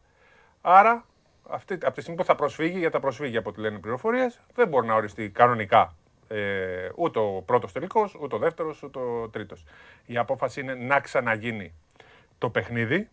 Άρα, 0.61 1.05
αυτή, 1.49 1.75
από 1.75 1.93
τη 1.93 2.01
στιγμή 2.01 2.20
που 2.20 2.25
θα 2.25 2.35
προσφύγει, 2.35 2.79
για 2.79 2.91
τα 2.91 3.01
προσφύγει 3.01 3.37
από 3.37 3.49
ό,τι 3.49 3.61
λένε 3.61 3.79
πληροφορίες, 3.79 4.41
δεν 4.55 4.69
μπορεί 4.69 4.87
να 4.87 4.95
οριστεί 4.95 5.31
κανονικά 5.31 5.95
ε, 6.29 6.89
ούτε 6.95 7.19
ο 7.19 7.43
πρώτος 7.43 7.73
τελικός, 7.73 8.17
ούτε 8.21 8.35
ο 8.35 8.39
δεύτερος, 8.39 8.83
ούτε 8.83 8.99
ο 8.99 9.29
τρίτος. 9.29 9.65
Η 10.07 10.17
απόφαση 10.17 10.61
είναι 10.61 10.75
να 10.75 11.01
ξαναγίνει 11.01 11.75
το 12.39 12.51
παιχνίδι 12.51 13.09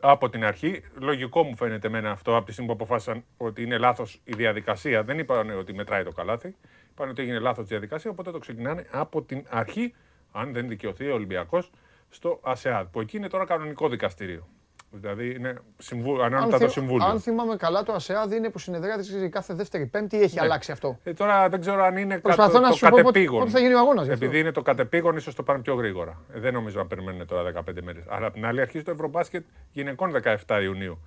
από 0.00 0.28
την 0.28 0.44
αρχή. 0.44 0.82
Λογικό 0.94 1.42
μου 1.42 1.56
φαίνεται 1.56 1.86
εμένα 1.86 2.10
αυτό 2.10 2.36
από 2.36 2.46
τη 2.46 2.52
στιγμή 2.52 2.70
που 2.70 2.76
αποφάσισαν 2.82 3.24
ότι 3.36 3.62
είναι 3.62 3.78
λάθος 3.78 4.20
η 4.24 4.32
διαδικασία. 4.32 5.04
Δεν 5.04 5.18
είπαν 5.18 5.50
ότι 5.50 5.74
μετράει 5.74 6.04
το 6.04 6.12
καλάθι. 6.12 6.56
Είπαν 6.90 7.08
ότι 7.08 7.22
έγινε 7.22 7.38
λάθος 7.38 7.64
η 7.64 7.68
διαδικασία. 7.68 8.10
Οπότε 8.10 8.30
το 8.30 8.38
ξεκινάνε 8.38 8.86
από 8.90 9.22
την 9.22 9.46
αρχή, 9.48 9.94
αν 10.32 10.52
δεν 10.52 10.68
δικαιωθεί 10.68 11.10
ο 11.10 11.14
Ολυμπιακός, 11.14 11.70
στο 12.08 12.40
ΑΣΕΑΔ. 12.42 12.86
Που 12.86 13.00
εκεί 13.00 13.16
είναι 13.16 13.28
τώρα 13.28 13.44
κανονικό 13.44 13.88
δικαστήριο. 13.88 14.48
Δηλαδή 14.90 15.34
είναι 15.34 15.58
συμβου... 15.78 16.22
ανώτατο 16.22 16.68
συμβούλιο. 16.68 17.06
Αν 17.06 17.20
θυμάμαι 17.20 17.56
καλά, 17.56 17.82
το 17.82 17.92
ΑΣΕΑΔ 17.92 18.32
είναι 18.32 18.48
που 18.48 18.58
συνεδριάζει 18.58 19.28
κάθε 19.28 19.54
δεύτερη 19.54 19.86
Πέμπτη. 19.86 20.20
Έχει 20.20 20.34
ναι. 20.34 20.40
αλλάξει 20.40 20.72
αυτό. 20.72 20.98
Ε, 21.04 21.12
τώρα 21.12 21.48
δεν 21.48 21.60
ξέρω 21.60 21.82
αν 21.84 21.96
είναι 21.96 22.18
Προσπαθώ 22.18 22.60
να 22.60 22.68
το 22.68 22.74
σου 22.74 22.84
κατεπήγον. 22.84 23.38
Πότε 23.38 23.50
θα 23.50 23.58
γίνει 23.58 23.74
ο 23.74 23.78
αγώνας. 23.78 24.08
Επειδή 24.08 24.38
είναι 24.38 24.52
το 24.52 24.62
κατεπήγον, 24.62 25.16
ίσως 25.16 25.34
το 25.34 25.42
πάνε 25.42 25.62
πιο 25.62 25.74
γρήγορα. 25.74 26.20
Ε, 26.34 26.40
δεν 26.40 26.52
νομίζω 26.52 26.78
να 26.78 26.86
περιμένουν 26.86 27.26
τώρα 27.26 27.52
15 27.54 27.82
μέρες. 27.82 28.04
Αλλά 28.08 28.26
απ' 28.26 28.32
την 28.32 28.46
άλλη 28.46 28.60
αρχίζει 28.60 28.84
το 28.84 28.90
Ευρωμπάσκετ 28.90 29.44
γυναικών 29.72 30.22
17 30.46 30.60
Ιουνίου. 30.62 30.98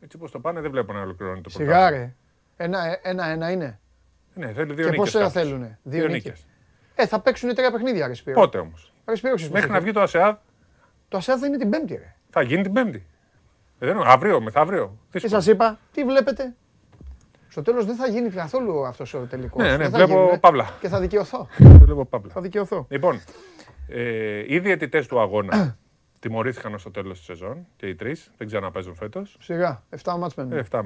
Έτσι 0.00 0.16
όπω 0.16 0.30
το 0.30 0.40
πάνε, 0.40 0.60
δεν 0.60 0.70
βλέπω 0.70 0.92
να 0.92 1.00
ολοκληρώνει 1.00 1.40
το 1.40 1.50
πρόγραμμα. 1.54 1.86
Σιγάρε. 1.86 2.14
Ένα-ένα 2.56 3.26
ένα 3.26 3.50
είναι. 3.50 3.78
Ναι, 4.34 4.52
θέλει 4.52 4.74
δύο 4.74 4.90
Και 4.90 4.96
πόσα 4.96 5.30
θέλουν. 5.30 5.76
Δύο 5.82 6.08
νίκες. 6.08 6.46
Ε, 6.94 7.06
θα 7.06 7.20
παίξουν 7.20 7.54
τρία 7.54 7.70
παιχνίδια, 7.70 8.06
Ρεσπίρο. 8.06 8.40
Πότε 8.40 8.58
όμως; 8.58 8.92
Μέχρι 9.50 9.70
να 9.70 9.80
βγει 9.80 9.92
το 9.92 10.00
ΑΣΕΑΔ; 10.00 10.34
Το 11.08 11.16
ΑΣΕΑΔ 11.16 11.40
θα 11.40 11.46
είναι 11.46 11.56
την 11.56 11.70
Πέμπτη, 11.70 11.94
ρε. 11.94 12.14
Θα 12.30 12.42
γίνει 12.42 12.62
την 12.62 12.72
Πέμπτη. 12.72 13.06
Ε, 13.78 13.86
δεν, 13.86 14.02
αύριο, 14.02 14.40
μεθαύριο. 14.40 14.98
Τι 15.10 15.28
σας 15.28 15.46
είπα, 15.46 15.78
τι 15.92 16.04
βλέπετε; 16.04 16.54
Στο 17.48 17.62
τέλος 17.62 17.86
δεν 17.86 17.96
θα 17.96 18.06
γίνει 18.06 18.30
καθόλου 18.30 18.86
αυτός 18.86 19.14
ο 19.14 19.18
τελικός. 19.18 19.62
Ναι, 19.62 19.76
ναι, 19.76 19.88
βλέπω 19.88 20.38
παύλα. 20.40 20.74
Και 20.80 20.88
θα 20.88 21.00
δικαιωθώ. 21.00 21.48
βλέπω 21.84 22.04
παύλα. 22.04 22.32
Θα 22.32 22.40
δικαιωθώ. 22.40 22.86
Λοιπόν, 22.88 23.20
ε, 23.88 24.54
οι 24.54 24.58
διαιτητέ 24.58 25.04
του 25.04 25.20
αγώνα 25.20 25.78
τιμωρήθηκαν 26.20 26.78
στο 26.78 26.90
τέλος 26.90 27.16
της 27.16 27.26
σεζόν 27.26 27.66
και 27.76 27.86
οι 27.86 27.94
τρεις. 27.94 28.30
Δεν 28.36 28.46
ξαναπέζουν 28.46 28.94
φέτος. 28.94 29.36
Σιγά, 29.40 29.82
7 30.02 30.16
μάτς 30.18 30.34
μένουν. 30.34 30.64
7 30.70 30.80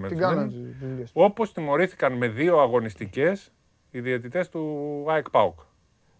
Όπως 1.12 1.52
τιμωρήθηκαν 1.52 2.12
με 2.12 2.28
δύο 2.28 2.58
αγωνιστικές 2.58 3.52
οι 3.90 4.00
διαιτητές 4.00 4.48
του 4.48 5.04
ΑΕΚ 5.08 5.30
ΠΑΟΚ. 5.30 5.60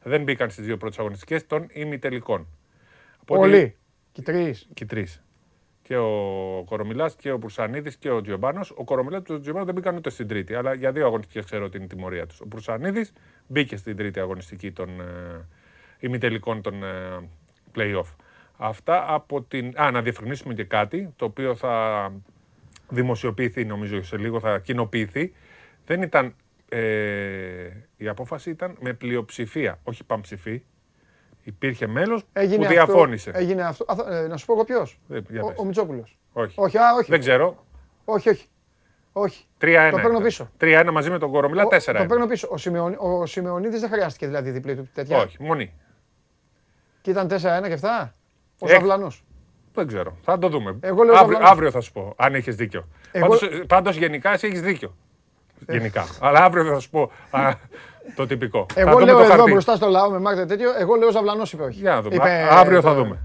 Δεν 0.03 0.23
μπήκαν 0.23 0.51
στις 0.51 0.65
δύο 0.65 0.77
πρώτες 0.77 0.99
αγωνιστικές 0.99 1.47
των 1.47 1.67
ημιτελικών. 1.73 2.47
Πολύ. 3.25 3.77
Και 4.13 4.23
τρεις 4.23 4.69
και 4.75 4.85
ο 5.97 6.63
Κορομιλάς 6.67 7.15
και 7.15 7.31
ο 7.31 7.39
Πουρσανίδη 7.39 7.99
και 7.99 8.11
ο 8.11 8.21
Τζιομπάνος. 8.21 8.73
Ο 8.77 8.85
Κορομιλάς 8.85 9.23
και 9.25 9.33
ο 9.33 9.41
Τζιομπάνος 9.41 9.67
δεν 9.67 9.75
μπήκαν 9.75 9.97
ούτε 9.97 10.11
στην 10.11 10.29
τρίτη, 10.29 10.55
αλλά 10.55 10.75
για 10.75 10.93
δύο 10.93 11.07
αγωνιστικές 11.07 11.45
ξέρω 11.45 11.69
την 11.69 11.89
τιμωρία 11.89 12.27
τους. 12.27 12.41
Ο 12.41 12.47
Πουρσανίδη 12.47 13.07
μπήκε 13.47 13.77
στην 13.77 13.97
τρίτη 13.97 14.21
αγωνιστική 14.21 14.73
των 14.73 15.01
ε, 15.01 15.47
ημιτελικών 15.99 16.63
των 16.63 16.83
ε, 16.83 17.29
playoff. 17.75 18.15
Αυτά 18.57 19.15
από 19.15 19.43
την. 19.43 19.81
Α, 19.81 19.91
να 19.91 20.03
διευκρινίσουμε 20.03 20.55
και 20.55 20.65
κάτι 20.65 21.13
το 21.17 21.25
οποίο 21.25 21.55
θα 21.55 22.13
δημοσιοποιηθεί 22.89 23.65
νομίζω 23.65 24.03
σε 24.03 24.17
λίγο, 24.17 24.41
θα 24.41 24.59
κοινοποιηθεί. 24.59 25.33
Δεν 25.87 26.03
ήταν. 26.03 26.35
Ε, 26.71 27.71
η 27.97 28.09
απόφαση 28.09 28.51
ήταν 28.51 28.77
με 28.81 28.93
πλειοψηφία, 28.93 29.79
όχι 29.83 30.05
πανψηφί. 30.05 30.63
Υπήρχε 31.49 31.87
μέλος 31.87 32.25
που 32.33 32.67
διαφώνησε. 32.67 33.31
Έγινε 33.35 33.63
αυτό. 33.63 33.85
Ε, 34.11 34.27
να 34.27 34.37
σου 34.37 34.47
πω 34.47 34.53
εγώ 34.53 34.65
ποιος; 34.65 34.99
Ε, 35.09 35.39
ο, 35.39 35.53
ο 35.57 35.65
Μητσόπουλος. 35.65 36.19
Όχι. 36.33 36.55
Όχι, 36.61 36.79
α, 36.79 36.95
όχι. 36.99 37.11
Δεν 37.11 37.21
ξέρω. 37.21 37.65
Όχι, 38.05 38.29
όχι. 38.29 38.47
Όχι. 39.13 39.45
3-1. 39.61 39.89
Το 39.91 39.97
παίρνω 39.97 40.21
πίσω. 40.21 40.51
3-1 40.61 40.89
μαζί 40.93 41.11
με 41.11 41.19
τον 41.19 41.31
Κορομιλά, 41.31 41.65
4-1. 41.65 41.81
Το 41.85 42.07
παίρνω 42.09 42.27
πίσω. 42.27 42.49
Ο, 42.51 42.57
Σιμεων, 42.57 42.97
ο 42.99 43.27
Σιμεωνίδης 43.27 43.81
δεν 43.81 43.91
χρειάστηκε 43.91 44.27
δηλαδή 44.27 44.51
διπλή 44.51 44.77
του 44.77 44.89
τέτοια. 44.95 45.19
Όχι, 45.19 45.43
μονή. 45.43 45.73
Και 47.01 47.11
ήταν 47.11 47.27
4-1 47.27 47.31
και 47.67 47.73
αυτά. 47.73 48.15
Ο 48.59 48.67
Ζαβλανό. 48.67 49.13
Δεν 49.75 49.87
ξέρω. 49.87 50.17
Θα 50.23 50.39
το 50.39 50.49
δούμε. 50.49 50.77
Εγώ 50.81 51.03
λέω 51.03 51.17
αύριο, 51.17 51.39
αύριο 51.43 51.71
θα 51.71 51.81
σου 51.81 51.93
πω, 51.93 52.13
αν 52.17 52.35
έχεις 52.35 52.57
δίκιο. 52.57 52.89
Εγώ... 53.13 53.27
Πάντως, 53.27 53.63
πάντως, 53.67 53.97
γενικά 53.97 54.33
εσύ 54.33 54.47
έχεις 54.47 54.61
δίκιο. 54.61 54.97
Ε. 55.67 55.73
Γενικά. 55.73 56.07
Αλλά 56.21 56.45
αύριο 56.45 56.65
θα 56.65 56.79
σου 56.79 56.91
πω 56.91 57.11
α, 57.31 57.53
το 58.15 58.27
τυπικό. 58.27 58.67
Εγώ 58.75 58.99
λέω 58.99 59.21
εδώ 59.21 59.29
χαρτί. 59.29 59.51
μπροστά 59.51 59.77
στο 59.77 59.89
λαό 59.89 60.11
με 60.11 60.19
μάρκετ 60.19 60.49
τέτοιο. 60.49 60.71
Εγώ 60.79 60.95
λέω 60.95 61.11
Ζαβλανός 61.11 61.53
είπε 61.53 61.63
όχι. 61.63 61.79
Για 61.79 61.95
να 61.95 62.03
δούμε. 62.03 62.15
Είπε, 62.15 62.49
αύριο 62.51 62.81
θα 62.81 62.95
δούμε. 62.95 63.19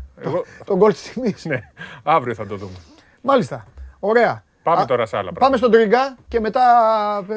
Τον 0.66 0.78
γκολ 0.78 0.92
της 0.92 1.02
τιμής. 1.02 1.46
Ναι, 1.46 1.60
αύριο 2.04 2.34
θα 2.34 2.46
το 2.46 2.56
δούμε. 2.56 2.78
Μάλιστα. 3.22 3.66
Ωραία. 4.00 4.44
Πάμε 4.64 4.86
τώρα 4.86 5.06
σε 5.06 5.18
άλλα 5.18 5.32
πράγματα. 5.32 5.46
Πάμε 5.46 5.58
στον 5.58 5.72
Τρίγκα 5.72 6.18
και 6.28 6.40
μετά, 6.40 6.62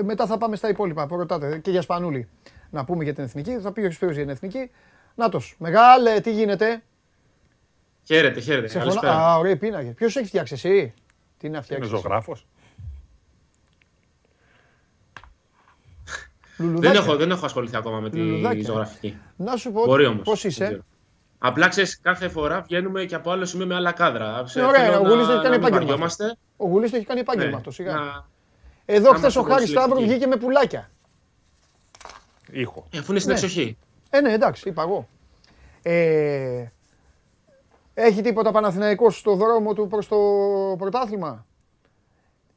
μετά 0.04 0.26
θα 0.26 0.38
πάμε 0.38 0.56
στα 0.56 0.68
υπόλοιπα 0.68 1.06
που 1.06 1.16
ρωτάτε. 1.16 1.58
Και 1.58 1.70
για 1.70 1.82
Σπανούλη. 1.82 2.28
Να 2.70 2.84
πούμε 2.84 3.04
για 3.04 3.14
την 3.14 3.24
εθνική. 3.24 3.58
Θα 3.58 3.72
πει 3.72 3.80
ο 3.80 3.90
Σπύρος 3.90 4.14
για 4.14 4.22
την 4.22 4.32
εθνική. 4.32 4.70
Νάτος. 5.14 5.54
Μεγάλε, 5.58 6.20
τι 6.20 6.32
γίνεται; 6.32 6.82
Χαίρετε, 8.06 8.40
χαίρετε. 8.40 8.68
Σε 8.68 8.80
φωνα... 8.80 9.12
Α, 9.12 9.36
ωραία 9.36 9.56
πίνακε. 9.56 9.88
Ποιος 9.88 10.16
έχει 10.16 10.26
φτιάξει 10.26 10.54
εσύ; 10.54 10.94
Τι 11.38 11.48
να 11.48 11.62
φτιάξεις; 11.62 11.90
Είναι 11.90 12.00
ζωγράφος. 12.00 12.46
Δεν 16.56 16.94
έχω, 16.94 17.16
δεν 17.16 17.30
έχω 17.30 17.44
ασχοληθεί 17.44 17.76
ακόμα 17.76 18.00
με 18.00 18.10
τη 18.10 18.62
ζωγραφική. 18.64 19.18
Να 19.36 19.56
σου 19.56 19.72
πω 19.72 19.82
πώς 20.24 20.44
είσαι. 20.44 20.84
Απλά 21.38 21.68
ξέρεις, 21.68 22.00
κάθε 22.00 22.28
φορά 22.28 22.60
βγαίνουμε 22.60 23.04
και 23.04 23.14
από 23.14 23.30
άλλο 23.30 23.44
σημείο 23.44 23.66
με 23.66 23.74
άλλα 23.74 23.92
κάδρα. 23.92 24.44
Ναι, 24.54 24.64
ωραία, 24.64 24.98
ο 24.98 25.08
Γουλής 25.08 25.26
το 25.26 25.32
έχει 25.32 25.42
κάνει 25.42 25.54
επάγγελμα. 25.54 26.08
Ο 26.56 26.66
Γουλής 26.66 26.90
το 26.90 26.96
έχει 26.96 27.06
κάνει 27.06 27.20
επάγγελμα 27.20 27.50
ναι, 27.50 27.56
αυτός. 27.56 27.74
Σιγά. 27.74 28.26
Εδώ 28.84 29.12
χθες 29.12 29.36
ο 29.36 29.42
Χάρης 29.42 29.68
Σταύρου 29.68 30.00
βγήκε 30.00 30.26
με 30.26 30.36
πουλάκια. 30.36 30.90
Ήχο. 32.50 32.86
Ε, 32.90 32.98
αφού 32.98 33.10
είναι 33.10 33.20
στην 33.20 33.32
ναι. 33.32 33.38
εξοχή. 33.38 33.76
Ε, 34.10 34.20
ναι, 34.20 34.32
εντάξει, 34.32 34.68
είπα 34.68 34.82
εγώ. 34.82 35.08
Ε, 35.82 36.66
έχει 37.94 38.20
τίποτα 38.20 38.50
Παναθηναϊκός 38.50 39.18
στο 39.18 39.34
δρόμο 39.34 39.72
του 39.72 39.86
προς 39.88 40.08
το 40.08 40.16
πρωτάθλημα; 40.78 41.46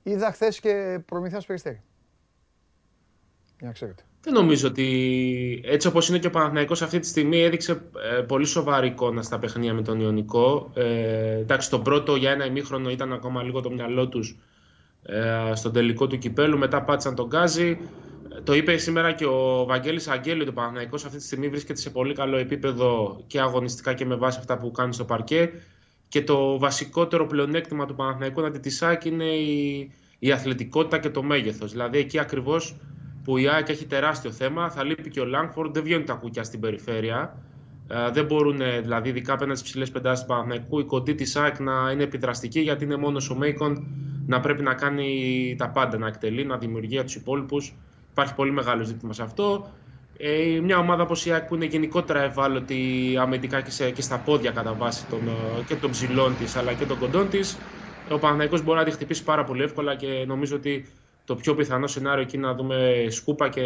Είδα 0.03 0.31
χθες 0.31 0.59
και 0.59 0.99
προμηθειάς 1.05 1.45
Περιστέρη. 1.45 1.81
Για 3.59 3.71
ξέρετε. 3.71 4.03
Δεν 4.21 4.33
νομίζω 4.33 4.67
ότι 4.67 5.61
έτσι 5.65 5.87
όπως 5.87 6.09
είναι 6.09 6.19
και 6.19 6.27
ο 6.27 6.29
Παναθηναϊκός 6.29 6.81
αυτή 6.81 6.99
τη 6.99 7.07
στιγμή 7.07 7.41
έδειξε 7.41 7.71
ε, 7.71 8.21
πολύ 8.21 8.45
σοβαρή 8.45 8.87
εικόνα 8.87 9.21
στα 9.21 9.39
παιχνίδια 9.39 9.73
με 9.73 9.81
τον 9.81 9.99
Ιωνικό. 9.99 10.71
Ε, 10.73 11.37
εντάξει, 11.37 11.69
τον 11.69 11.83
πρώτο 11.83 12.15
για 12.15 12.31
ένα 12.31 12.45
ημίχρονο 12.45 12.89
ήταν 12.89 13.13
ακόμα 13.13 13.43
λίγο 13.43 13.61
το 13.61 13.71
μυαλό 13.71 14.07
τους 14.07 14.37
ε, 15.03 15.55
στον 15.55 15.73
τελικό 15.73 16.07
του 16.07 16.17
κυπέλου. 16.17 16.57
Μετά 16.57 16.81
πάτησαν 16.81 17.15
τον 17.15 17.27
Γκάζι. 17.27 17.77
Το 18.43 18.53
είπε 18.53 18.77
σήμερα 18.77 19.11
και 19.11 19.25
ο 19.25 19.65
Βαγγέλης 19.67 20.07
Αγγέλη 20.07 20.41
ότι 20.41 20.49
ο 20.49 20.53
Παναθηναϊκός 20.53 21.05
αυτή 21.05 21.17
τη 21.17 21.23
στιγμή 21.23 21.47
βρίσκεται 21.47 21.79
σε 21.79 21.89
πολύ 21.89 22.13
καλό 22.13 22.37
επίπεδο 22.37 23.21
και 23.27 23.39
αγωνιστικά 23.39 23.93
και 23.93 24.05
με 24.05 24.15
βάση 24.15 24.37
αυτά 24.39 24.57
που 24.57 24.71
κάνει 24.71 24.93
στο 24.93 25.05
παρκέ. 25.05 25.51
Και 26.07 26.23
το 26.23 26.59
βασικότερο 26.59 27.25
πλεονέκτημα 27.25 27.85
του 27.85 27.95
Παναθηναϊκού 27.95 28.45
αντί 28.45 28.59
τη 28.59 28.69
ΣΑΚ 28.69 29.05
είναι 29.05 29.25
η, 29.25 29.91
η 30.19 30.31
αθλητικότητα 30.31 30.99
και 30.99 31.09
το 31.09 31.23
μέγεθος. 31.23 31.71
Δηλαδή 31.71 31.97
εκεί 31.97 32.19
ακριβώς 32.19 32.75
που 33.29 33.37
η 33.37 33.47
ΑΕΚ 33.47 33.69
έχει 33.69 33.85
τεράστιο 33.85 34.31
θέμα, 34.31 34.69
θα 34.69 34.83
λείπει 34.83 35.09
και 35.09 35.19
ο 35.19 35.25
Λάγκφορντ, 35.25 35.73
δεν 35.73 35.83
βγαίνουν 35.83 36.05
τα 36.05 36.13
κουκιά 36.13 36.43
στην 36.43 36.59
περιφέρεια. 36.59 37.35
Ε, 37.87 38.11
δεν 38.11 38.25
μπορούν, 38.25 38.57
δηλαδή, 38.81 39.09
ειδικά 39.09 39.33
απέναντι 39.33 39.57
στις 39.57 39.69
ψηλές 39.69 39.91
πεντάσεις 39.91 40.25
του 40.25 40.31
Παναθηναϊκού, 40.31 40.79
η 40.79 40.83
κοντή 40.83 41.15
της 41.15 41.35
ΑΕΚ 41.35 41.59
να 41.59 41.91
είναι 41.91 42.03
επιδραστική, 42.03 42.59
γιατί 42.59 42.83
είναι 42.83 42.95
μόνος 42.95 43.29
ο 43.29 43.35
Μέικον 43.35 43.87
να 44.27 44.39
πρέπει 44.39 44.63
να 44.63 44.73
κάνει 44.73 45.55
τα 45.57 45.69
πάντα, 45.69 45.97
να 45.97 46.07
εκτελεί, 46.07 46.45
να 46.45 46.57
δημιουργεί 46.57 47.03
τους 47.03 47.15
υπόλοιπους. 47.15 47.75
Υπάρχει 48.11 48.35
πολύ 48.35 48.51
μεγάλο 48.51 48.83
ζήτημα 48.83 49.13
σε 49.13 49.23
αυτό. 49.23 49.71
Ε, 50.17 50.59
μια 50.63 50.77
ομάδα 50.77 51.03
όπως 51.03 51.25
η 51.25 51.31
ΑΕΚ 51.31 51.43
που 51.43 51.55
είναι 51.55 51.65
γενικότερα 51.65 52.23
ευάλωτη 52.23 53.15
αμυντικά 53.19 53.61
και, 53.61 53.71
σε, 53.71 53.91
και 53.91 54.01
στα 54.01 54.17
πόδια 54.17 54.51
κατά 54.51 54.73
βάση 54.73 55.05
των, 55.05 55.19
ε, 55.27 55.63
και 55.67 55.75
των 55.75 55.89
ψηλών 55.89 56.35
της 56.39 56.55
αλλά 56.55 56.73
και 56.73 56.85
των 56.85 56.99
κοντών 56.99 57.29
της. 57.29 57.57
Ο 58.09 58.17
Παναθηναϊκός 58.17 58.63
μπορεί 58.63 58.77
να 58.77 58.85
τη 58.85 58.91
χτυπήσει 58.91 59.23
πάρα 59.23 59.43
πολύ 59.43 59.63
εύκολα 59.63 59.95
και 59.95 60.23
νομίζω 60.27 60.55
ότι 60.55 60.85
το 61.29 61.35
πιο 61.35 61.55
πιθανό 61.55 61.87
σενάριο 61.87 62.21
εκεί 62.21 62.37
να 62.37 62.53
δούμε 62.53 63.05
σκούπα 63.09 63.49
και 63.49 63.61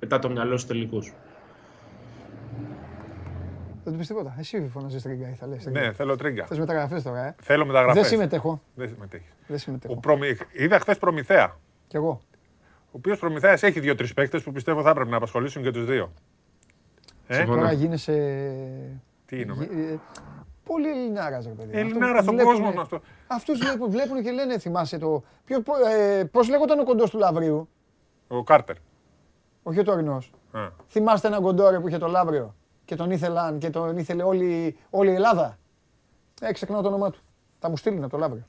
μετά 0.00 0.18
το 0.18 0.30
μυαλό 0.30 0.56
στους 0.56 0.66
τελικούς. 0.70 1.12
Δεν 3.84 3.92
του 3.92 3.98
πεις 3.98 4.06
τίποτα. 4.06 4.34
Εσύ 4.38 4.68
φωνάζεις 4.72 5.02
τρίγκα 5.02 5.28
ή 5.28 5.34
θα 5.34 5.46
λες. 5.46 5.66
Ναι, 5.66 5.92
θέλω 5.92 6.16
τρίγκα. 6.16 6.46
Θες 6.46 6.58
μεταγραφές 6.58 7.02
τώρα, 7.02 7.26
ε; 7.26 7.34
Θέλω 7.42 7.66
μεταγραφές. 7.66 8.00
Δεν 8.00 8.10
συμμετέχω. 8.10 8.62
Δεν 8.74 8.88
συμμετέχεις. 8.88 9.32
Δεν 9.46 9.58
συμμετέχω. 9.58 9.96
Προμη... 9.96 10.36
Είδα 10.52 10.78
χθες 10.78 10.98
προμηθέα. 10.98 11.58
Κι 11.88 11.96
εγώ. 11.96 12.20
Ο 12.84 12.90
οποίος 12.90 13.18
προμηθέας 13.18 13.62
έχει 13.62 13.80
δύο-τρεις 13.80 14.14
παίκτες 14.14 14.42
που 14.42 14.52
πιστεύω 14.52 14.82
θα 14.82 14.90
έπρεπε 14.90 15.10
να 15.10 15.16
απασχολήσουν 15.16 15.62
και 15.62 15.70
τους 15.70 15.84
δύο. 15.84 16.12
Ε; 17.26 17.44
Τώρα 17.44 17.72
γίνεσαι. 17.72 18.44
Τι 19.26 19.40
είναι. 19.40 19.54
Ε, 20.62 20.70
πολύ 20.72 20.88
Ελληνάρας, 20.88 21.46
ρε 21.46 21.52
παιδί. 21.52 21.78
Ελληνάρας 21.78 22.22
στον 22.24 22.36
κόσμο 22.36 22.80
αυτό. 22.80 23.00
Αυτούς 23.26 23.58
βλέπουν, 23.58 23.90
βλέπουν 23.90 24.22
και 24.22 24.30
λένε, 24.30 24.58
θυμάσαι 24.58 24.98
το. 24.98 25.22
Ε, 25.90 26.24
Πώς 26.24 26.48
λέγονταν 26.48 26.78
ο 26.78 26.84
κοντός 26.84 27.10
του 27.10 27.18
Λαβρίου. 27.18 27.68
Ο 28.28 28.42
Κάρτερ. 28.42 28.76
Όχι 29.62 29.78
ο 29.78 29.84
τωρινός. 29.84 30.30
Θυμάστε 30.88 31.28
έναν 31.28 31.42
κοντόρε 31.42 31.80
που 31.80 31.88
είχε 31.88 31.98
το 31.98 32.06
Λαύριο 32.06 32.54
και 32.84 32.96
τον 32.96 33.10
ήθελαν 33.10 33.58
και 33.58 33.70
τον 33.70 33.96
ήθελε 33.96 34.22
όλη, 34.22 34.76
όλη 34.90 35.10
η 35.10 35.14
Ελλάδα; 35.14 35.58
Ε, 36.40 36.52
ξεχνάω 36.52 36.82
το 36.82 36.88
όνομά 36.88 37.10
του. 37.10 37.18
Θα 37.58 37.68
μου 37.68 37.76
στείλουν 37.76 38.08
το 38.08 38.18
Λαύριο. 38.18 38.46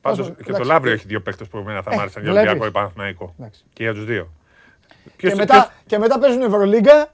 Πάντως 0.00 0.32
και 0.44 0.52
το 0.52 0.64
Λαύριο 0.64 0.92
έχει 0.92 1.06
δύο 1.06 1.22
παίκτες 1.22 1.48
που 1.48 1.58
εμένα 1.58 1.82
θα 1.82 1.90
ε, 1.92 1.96
μ' 1.96 2.00
άρεσαν 2.00 2.22
για 2.22 2.32
Ολυμπιακό 2.32 2.66
ή 2.66 2.70
Παναθηναϊκό. 2.70 3.34
Και 3.72 3.82
για 3.82 3.94
τους 3.94 4.04
δύο. 4.04 4.30
Και 5.16 5.34
μετά, 5.34 5.72
και 5.86 5.98
μετά 5.98 6.18
παίζουν 6.18 6.42
Ευρωλίγκα 6.42 7.10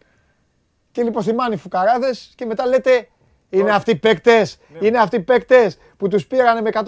και 0.92 1.02
λιποθυμάνε 1.02 1.54
οι 1.54 1.58
φουκαράδες 1.58 2.32
και 2.34 2.44
μετά 2.44 2.66
λέτε 2.66 3.08
είναι 3.50 3.70
αυτοί 3.70 3.90
οι 3.90 3.96
παίκτες 3.96 4.58
ναι. 4.68 4.86
είναι 4.86 4.98
αυτοί 4.98 5.16
οι 5.16 5.20
παίκτες 5.20 5.78
που 5.96 6.08
τους 6.08 6.26
πήραν 6.26 6.62
με 6.62 6.70
150.000 6.72 6.82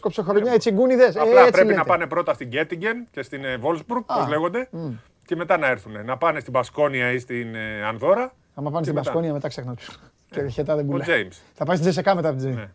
κοψοχρονιά 0.00 0.54
οι 0.54 0.58
τσιγκούνιδε. 0.58 1.06
Απλά 1.06 1.50
πρέπει 1.50 1.74
να 1.74 1.84
πάνε 1.84 2.06
πρώτα 2.06 2.34
στην 2.34 2.48
Γκέτιγκεν 2.48 3.06
και 3.10 3.22
στην 3.22 3.42
Βόλσμπουργκ, 3.60 4.02
πώς 4.02 4.28
λέγονται, 4.28 4.68
και 5.24 5.36
μετά 5.36 5.58
να 5.58 5.66
έρθουν. 5.66 6.04
Να 6.04 6.16
πάνε 6.16 6.40
στην 6.40 6.52
Πασκόνια 6.52 7.12
ή 7.12 7.18
στην 7.18 7.54
ε, 7.54 7.84
Ανδώρα. 7.84 8.32
Άμα 8.54 8.70
πάνε 8.70 8.84
στην 8.84 8.96
Πασκόνια, 8.96 9.32
μετά 9.32 9.48
ξεχνά 9.48 9.74
τους. 9.74 9.98
Και 10.30 10.48
χετά 10.48 10.76
δεν 10.76 10.86
πουλάει. 10.86 11.28
Θα 11.54 11.64
πάει 11.64 11.76
στην 11.76 11.88
Τζεσεκά 11.90 12.14
μετά 12.14 12.28
από 12.28 12.38
την 12.38 12.54
Τζέιμς. 12.54 12.70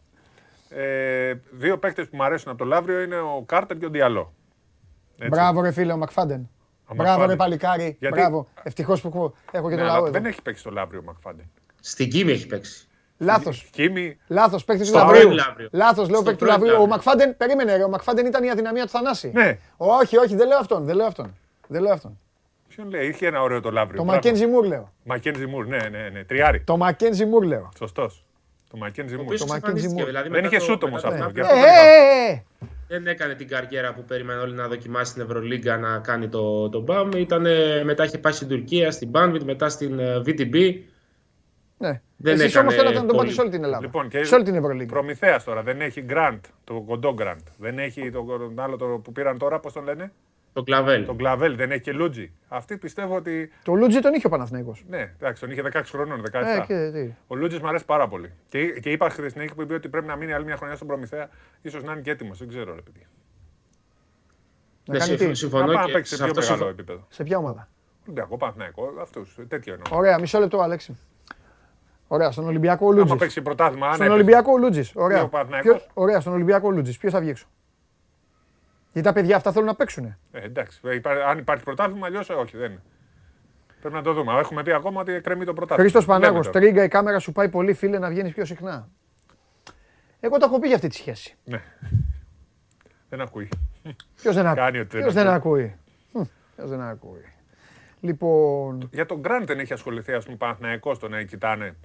Ε, 0.69 1.33
δύο 1.51 1.77
παίκτες 1.77 2.07
που 2.07 2.15
μου 2.15 2.23
αρέσουν 2.23 2.49
από 2.49 2.57
το 2.57 2.65
Λαύριο 2.65 3.01
είναι 3.01 3.19
ο 3.19 3.43
Κάρτερ 3.45 3.77
και 3.77 3.85
ο 3.85 3.89
Διαλό. 3.89 4.33
Μπράβο, 5.27 5.61
ρε 5.61 5.71
φίλε, 5.71 5.93
ο 5.93 5.97
Μακφάντεν. 5.97 6.49
Μπράβο, 6.95 7.25
ρε 7.25 7.35
παλικάρι. 7.35 7.97
Μπράβο. 8.09 8.47
Ευτυχώς 8.63 9.01
που 9.01 9.33
έχω 9.51 9.69
και 9.69 9.75
το 9.75 9.81
ναι, 9.81 9.87
λαό. 9.87 10.09
Δεν 10.09 10.25
έχει 10.25 10.41
παίξει 10.41 10.63
το 10.63 10.69
Λαύριο 10.69 10.99
ο 10.99 11.03
Μακφάντεν. 11.03 11.45
Στην 11.79 12.09
Κίμη 12.09 12.31
έχει 12.31 12.47
παίξει. 12.47 12.88
Λάθος. 13.19 13.67
Κίμη. 13.71 14.17
Λάθος, 14.27 14.65
παίκτης 14.65 14.91
του 14.91 14.97
Λαβρίου. 14.97 15.29
Λάθος, 15.71 16.09
λέω 16.09 16.23
παίκτη 16.23 16.39
του 16.39 16.45
Λαβρίου. 16.45 16.81
Ο 16.81 16.87
Μακφάντεν, 16.87 17.37
περίμενε, 17.37 17.75
ρε, 17.75 17.83
ο 17.83 17.89
Μακφάντεν 17.89 18.25
ήταν 18.25 18.43
η 18.43 18.49
αδυναμία 18.49 18.83
του 18.83 18.89
Θανάση. 18.89 19.31
Ναι. 19.33 19.57
Όχι, 19.77 20.17
όχι, 20.17 20.35
δεν 20.35 20.47
λέω 20.47 20.57
αυτόν. 20.57 20.83
Δεν 20.85 20.95
λέω 20.95 21.05
αυτόν. 21.05 21.37
Δεν 21.67 21.81
λέω 21.81 21.93
αυτόν. 21.93 22.19
Ποιον 22.67 22.89
λέει, 22.89 23.07
είχε 23.07 23.27
ένα 23.27 23.41
ωραίο 23.41 23.61
το 23.61 23.71
Λαύριο. 23.71 23.97
Το 23.97 24.05
Μακένζι 24.05 24.45
Μουρ 24.45 24.65
λέω. 24.65 24.93
Μακένζι 25.03 25.45
Μουρ, 25.45 25.65
ναι, 25.67 25.77
ναι, 25.91 26.09
ναι. 26.13 26.23
Τριάρι. 26.23 26.61
Το 26.61 26.77
Μακένζι 26.77 27.25
Μουρ 27.25 27.43
λέω. 27.43 27.69
Σωστός. 27.77 28.25
Το 28.69 28.77
Μακένζι 28.77 29.15
Μουρ. 29.17 29.37
Το 29.37 29.45
Μακένζι 29.45 29.87
Μουρ. 29.87 30.05
Δηλαδή 30.05 30.29
δεν 30.29 30.43
είχε 30.43 30.59
σούτ 30.59 30.83
όμως 30.83 31.03
αυτό. 31.03 31.31
Ε, 31.35 31.41
ε, 31.41 32.31
ε, 32.31 32.43
δεν 32.87 33.07
έκανε 33.07 33.33
την 33.33 33.47
καριέρα 33.47 33.93
που 33.93 34.03
περίμενε 34.03 34.39
όλοι 34.39 34.53
να 34.53 34.67
δοκιμάσει 34.67 35.11
στην 35.11 35.21
Ευρωλίγκα 35.21 35.77
να 35.77 35.97
κάνει 35.97 36.27
το, 36.27 36.69
το 36.69 36.85
BAM. 36.87 37.25
μετά 37.83 38.03
είχε 38.03 38.17
πάει 38.17 38.33
στην 38.33 38.47
Τουρκία, 38.47 38.91
στην 38.91 39.09
Banvit, 39.13 39.43
μετά 39.43 39.69
στην 39.69 39.99
VTB. 39.99 40.73
Ναι. 41.79 42.01
Δεν 42.17 42.33
Εσείς 42.33 42.55
όμως 42.55 42.75
θέλατε 42.75 42.99
να 42.99 43.05
τον 43.05 43.17
πάτε 43.17 43.31
σε 43.31 43.41
όλη 43.41 43.49
την 43.49 43.63
Ελλάδα. 43.63 43.85
Λοιπόν, 43.85 44.07
και 44.07 44.23
σε 44.23 44.35
όλη 44.35 44.43
την 44.43 44.55
Ευρωλίγα. 44.55 44.91
Προμηθέας 44.91 45.43
τώρα, 45.43 45.63
δεν 45.63 45.81
έχει 45.81 46.05
Grant, 46.09 46.39
το 46.63 46.81
κοντό 46.87 47.15
Grant. 47.19 47.43
Δεν 47.57 47.79
έχει 47.79 48.11
το 48.11 48.53
άλλο 48.55 48.77
το 48.77 48.85
που 48.85 49.11
πήραν 49.11 49.37
τώρα, 49.37 49.59
πώς 49.59 49.73
τον 49.73 49.83
λένε; 49.83 50.11
Το 50.53 50.63
Κλαβέλ. 50.63 51.05
Τον 51.05 51.17
Κλαβέλ, 51.17 51.55
δεν 51.55 51.71
έχει 51.71 51.81
και 51.81 51.91
Λούτζι. 51.91 52.31
Αυτή 52.47 52.77
πιστεύω 52.77 53.15
ότι. 53.15 53.51
Το 53.63 53.73
Λούτζι 53.73 53.99
τον 53.99 54.13
είχε 54.13 54.27
ο 54.27 54.29
Παναθηναϊκός. 54.29 54.83
Ναι, 54.89 55.13
εντάξει, 55.19 55.41
τον 55.41 55.51
είχε 55.51 55.61
16 55.73 55.81
χρονών, 55.85 56.23
17. 56.31 56.33
Ε, 56.33 56.63
και, 56.67 56.89
τι. 56.93 57.13
Ο 57.27 57.35
Λούτζι 57.35 57.59
μου 57.59 57.67
αρέσει 57.67 57.85
πάρα 57.85 58.07
πολύ. 58.07 58.33
Και, 58.49 58.65
και 58.65 58.91
είπα 58.91 59.09
χθες 59.09 59.31
στην 59.31 59.55
που 59.55 59.61
είπε 59.61 59.73
ότι 59.73 59.89
πρέπει 59.89 60.07
να 60.07 60.15
μείνει 60.15 60.33
άλλη 60.33 60.45
μια 60.45 60.57
χρονιά 60.57 60.75
στον 60.75 60.87
Προμηθέα, 60.87 61.29
ίσως 61.61 61.83
να 61.83 61.91
είναι 61.91 62.01
και 62.01 62.11
έτοιμος. 62.11 62.37
Δεν 62.37 62.47
ξέρω, 62.47 62.75
ρε 62.75 62.81
παιδί. 62.81 63.07
Να 64.85 64.97
κάνει 64.97 65.15
τι; 65.15 65.33
Συμφωνώ 65.33 65.73
να 65.73 65.85
παίξει 65.85 66.15
σε 66.15 66.23
πιο 66.23 66.33
μεγάλο 66.35 66.67
επίπεδο. 66.67 67.05
Σε 67.09 67.23
ποια 67.23 67.37
ομάδα; 67.37 67.69
Ολυμπιακό, 68.03 68.37
Παναθηναϊκό, 68.37 68.93
αυτούς. 69.01 69.37
Τέτοιο 69.47 69.73
εννοώ. 69.73 69.97
Ωραία, 69.97 70.19
μισό 70.19 70.39
λεπτό, 70.39 70.59
Αλέξη. 70.59 70.97
Ωραία, 72.11 72.31
στον 72.31 72.45
Ολυμπιακό 72.45 72.87
ο 72.87 72.91
Λούτζη. 72.91 73.15
παίξει 73.15 73.41
πρωτάθλημα, 73.41 73.93
Στον 73.93 74.11
Ολυμπιακό 74.11 74.51
ο 74.51 74.57
Λούτζης. 74.57 74.91
Ωραία. 74.95 75.29
Ωραία, 75.93 76.19
στον 76.19 76.33
Ολυμπιακό 76.33 76.67
ο 76.67 76.71
Λούτζης. 76.71 76.97
Ποιος 76.97 77.13
θα 77.13 77.19
βγει 77.19 77.29
έξω; 77.29 77.47
Γιατί 78.91 79.07
τα 79.07 79.13
παιδιά 79.13 79.35
αυτά 79.35 79.51
θέλουν 79.51 79.67
να 79.67 79.75
παίξουν. 79.75 80.05
Ε, 80.05 80.17
εντάξει. 80.31 80.79
Αν 81.27 81.37
υπάρχει 81.37 81.63
πρωτάθλημα, 81.63 82.05
αλλιώς 82.05 82.29
όχι, 82.29 82.57
δεν 82.57 82.71
είναι. 82.71 82.81
Πρέπει 83.79 83.95
να 83.95 84.01
το 84.01 84.13
δούμε. 84.13 84.39
Έχουμε 84.39 84.63
πει 84.63 84.71
ακόμα 84.71 85.01
ότι 85.01 85.21
κρεμεί 85.21 85.45
το 85.45 85.53
πρωτάθλημα. 85.53 85.89
Χρήστος 85.89 86.05
Πανάγος, 86.05 86.49
τρίγκα 86.49 86.83
η 86.83 86.87
κάμερα 86.87 87.19
σου 87.19 87.31
πάει 87.31 87.49
πολύ, 87.49 87.73
φίλε, 87.73 87.99
να 87.99 88.09
βγαίνεις 88.09 88.33
πιο 88.33 88.45
συχνά. 88.45 88.89
Εγώ 90.19 90.37
το 90.37 90.45
έχω 90.45 90.59
πει 90.59 90.67
για 90.67 90.75
αυτή 90.75 90.87
τη 90.87 90.95
σχέση. 90.95 91.35
Ναι. 91.43 91.61
Δεν 93.09 93.21
ακούει. 93.21 93.49
Ποιος 94.21 94.35
δεν, 94.35 94.47
ακούει. 94.47 94.85
Ποιος 94.85 95.13
δεν 95.13 95.27
ακούει. 95.27 95.75
Ποιος 96.55 96.69
δεν 96.69 96.81
ακούει. 96.81 97.25
Λοιπόν... 97.99 98.89
Για 98.91 99.05
τον 99.05 99.19
Γκραντ 99.19 99.47
δεν 99.47 99.59
έχει 99.59 99.73
ασχοληθεί, 99.73 100.13
ας 100.13 100.25
πούμε, 100.25 100.37
Παναθηναϊκός 100.37 100.99
το 100.99 101.07
να 101.07 101.23
κοιτάνε. 101.23 101.75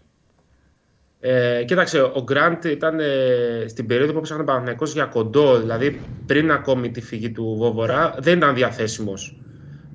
Ε, 1.26 1.64
κοίταξε, 1.64 2.02
ο 2.02 2.22
Γκραντ 2.22 2.64
ήταν 2.64 3.00
ε, 3.00 3.64
στην 3.68 3.86
περίοδο 3.86 4.12
που 4.12 4.18
έπαιξαν 4.18 4.44
Παναθηναϊκός 4.44 4.92
για 4.92 5.04
κοντό, 5.04 5.58
δηλαδή 5.58 6.00
πριν 6.26 6.50
ακόμη 6.50 6.90
τη 6.90 7.00
φυγή 7.00 7.30
του 7.30 7.54
Βόβορα, 7.58 8.14
δεν 8.18 8.36
ήταν 8.36 8.54
διαθέσιμος. 8.54 9.40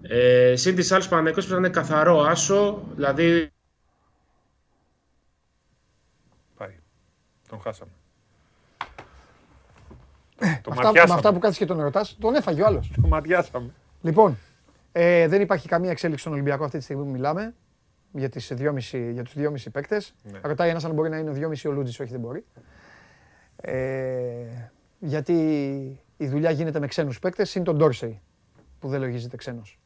Ε, 0.01 0.53
Συν 0.55 0.75
της 0.75 0.91
άλλης, 0.91 1.07
Παναθηναϊκός 1.07 1.47
ήταν 1.47 1.71
καθαρό 1.71 2.21
άσο, 2.21 2.83
δηλαδή. 2.95 3.51
Πάει. 6.57 6.79
Τον 7.49 7.59
χάσαμε. 7.61 7.91
Ε, 10.39 10.59
το 10.63 10.71
αυτά, 10.71 10.91
με 10.91 10.99
αυτά 10.99 11.33
που 11.33 11.39
κάθεσαι 11.39 11.59
και 11.59 11.65
τον 11.65 11.79
ερωτάς, 11.79 12.17
τον 12.19 12.35
έφαγε 12.35 12.61
ο 12.61 12.65
άλλος. 12.65 12.91
Το 13.01 13.07
ματιάσαμε. 13.07 13.69
Λοιπόν, 14.01 14.37
ε, 14.91 15.27
δεν 15.27 15.41
υπάρχει 15.41 15.67
καμία 15.67 15.91
εξέλιξη 15.91 16.21
στον 16.21 16.33
Ολυμπιακό 16.33 16.63
αυτή 16.63 16.77
τη 16.77 16.83
στιγμή 16.83 17.03
που 17.03 17.09
μιλάμε 17.09 17.53
για, 18.11 18.29
τις 18.29 18.53
2,5, 18.57 19.09
για 19.11 19.23
τους 19.23 19.33
2,5 19.37 19.71
παίκτες. 19.71 20.13
Ναι. 20.23 20.39
Ρωτάει 20.43 20.69
ένας 20.69 20.85
αν 20.85 20.93
μπορεί 20.93 21.09
να 21.09 21.17
είναι 21.17 21.29
ο 21.29 21.33
2,5 21.33 21.69
ο 21.69 21.71
Λούτζης, 21.71 21.99
όχι 21.99 22.11
δεν 22.11 22.19
μπορεί. 22.19 22.45
Ε, 23.55 24.45
γιατί 24.99 25.33
η 26.17 26.27
δουλειά 26.27 26.51
γίνεται 26.51 26.79
με 26.79 26.87
ξένους 26.87 27.19
παίκτες, 27.19 27.55
είναι 27.55 27.65
τον 27.65 27.77
Ντόρσεϊ 27.77 28.21
που 28.79 28.87
δεν 28.87 28.99
λογίζεται 28.99 29.37
ξένος. 29.37 29.79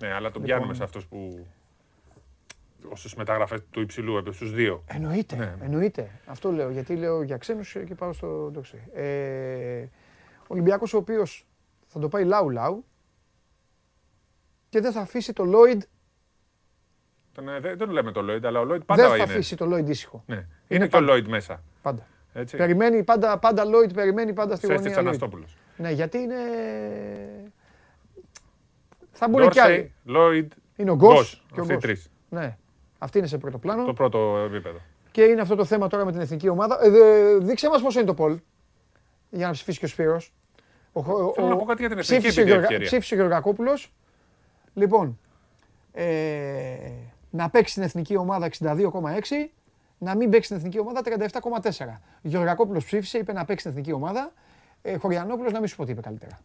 Ναι, 0.00 0.12
αλλά 0.12 0.30
τον 0.30 0.42
λοιπόν, 0.42 0.42
πιάνουμε 0.42 0.74
σε 0.74 0.82
αυτούς 0.82 1.06
που 1.06 1.46
όσε 2.88 3.08
μεταγραφέ 3.16 3.58
του 3.70 3.80
υψηλού 3.80 4.14
επίπεδου, 4.14 4.36
στους 4.36 4.52
δύο. 4.52 4.84
Εννοείται. 4.86 5.36
Ναι. 5.36 5.54
Εννοείται. 5.62 6.10
Αυτό 6.26 6.52
λέω. 6.52 6.70
Γιατί 6.70 6.96
λέω 6.96 7.22
για 7.22 7.36
ξένους 7.36 7.76
και 7.86 7.94
πάω 7.94 8.12
στο 8.12 8.50
Ντόξι. 8.52 8.82
Ε, 8.92 9.82
ο 10.38 10.46
Ολυμπιακός 10.46 10.94
ο 10.94 10.96
οποίος 10.96 11.46
θα 11.86 11.98
το 11.98 12.08
πάει 12.08 12.24
λαού-λαού 12.24 12.84
και 14.68 14.80
δεν 14.80 14.92
θα 14.92 15.00
αφήσει 15.00 15.32
το 15.32 15.44
Λόιντ. 15.44 15.82
Δεν, 17.44 17.60
δεν 17.60 17.78
το 17.78 17.86
λέμε 17.86 18.12
το 18.12 18.22
Λόιντ, 18.22 18.46
αλλά 18.46 18.60
ο 18.60 18.64
Λόιντ 18.64 18.82
πάντα 18.82 19.08
δεν 19.08 19.18
θα 19.18 19.24
αφήσει 19.24 19.56
το 19.56 19.66
Λόιντ 19.66 19.88
ήσυχο. 19.88 20.22
Ναι. 20.26 20.34
Είναι, 20.34 20.46
είναι 20.68 20.86
και 20.86 20.96
ο 20.96 21.00
Λόιντ 21.00 21.26
μέσα. 21.28 21.62
Πάντα. 21.82 22.06
Έτσι. 22.32 22.56
Περιμένει 22.56 23.02
πάντα, 23.02 23.38
πάντα 23.38 23.64
Λόιντ, 23.64 23.92
περιμένει 23.92 24.32
πάντα 24.32 24.56
στη 24.56 24.74
γωνία. 24.74 24.98
Αναστόπουλο. 24.98 25.44
Ναι, 25.76 25.90
γιατί 25.90 26.18
είναι. 26.18 26.36
Θα 29.12 29.28
μπουν 29.28 29.48
κι 29.48 29.60
άλλοι. 29.60 29.92
Λόιντ, 30.04 30.52
είναι 30.76 30.90
ο 30.90 30.94
Γκος 30.94 31.44
και 31.52 31.60
ο 31.60 31.64
Γκος. 31.64 32.08
Ναι. 32.28 32.56
Αυτή 32.98 33.18
είναι 33.18 33.26
σε 33.26 33.38
πρώτο 33.38 33.58
πλάνο. 33.58 33.84
Το 33.84 33.92
πρώτο 33.92 34.42
επίπεδο. 34.46 34.78
Και 35.10 35.22
είναι 35.22 35.40
αυτό 35.40 35.54
το 35.54 35.64
θέμα 35.64 35.88
τώρα 35.88 36.04
με 36.04 36.12
την 36.12 36.20
εθνική 36.20 36.48
ομάδα. 36.48 36.78
Ε, 36.82 37.36
δείξε 37.38 37.68
μας 37.68 37.82
πόσο 37.82 37.98
είναι 37.98 38.08
το 38.08 38.14
Πολ. 38.14 38.38
Για 39.30 39.46
να 39.46 39.52
ψηφίσει 39.52 39.78
και 39.78 39.84
ο 39.84 39.88
Σπύρος. 39.88 40.32
Θέλω 41.34 41.48
να 41.48 41.56
πω 41.56 41.64
κάτι 41.64 41.80
για 41.80 41.88
την 41.88 41.98
εθνική 41.98 42.28
ψήφισε, 42.28 42.78
ψήφισε 42.80 43.14
ο 43.14 43.16
Γεωργακόπουλος. 43.16 43.92
Λοιπόν, 44.74 45.18
ε, 45.92 46.76
να 47.30 47.50
παίξει 47.50 47.70
στην 47.70 47.82
εθνική 47.82 48.16
ομάδα 48.16 48.48
62,6, 48.58 48.80
να 49.98 50.16
μην 50.16 50.30
παίξει 50.30 50.44
στην 50.44 50.56
εθνική 50.56 50.78
ομάδα 50.78 51.00
37,4. 51.04 52.00
Ο 52.12 52.28
Γεωργακόπουλος 52.28 52.84
ψήφισε, 52.84 53.18
είπε 53.18 53.32
να 53.32 53.44
παίξει 53.44 53.60
στην 53.60 53.70
εθνική 53.70 53.92
ομάδα. 53.92 54.32
Ε, 54.82 54.96
Χωριανόπουλος 54.96 55.52
να 55.52 55.58
μην 55.58 55.68
σου 55.68 55.76
πω 55.76 55.84
τι 55.84 55.90
είπε 55.90 56.00
καλύτερα. 56.00 56.38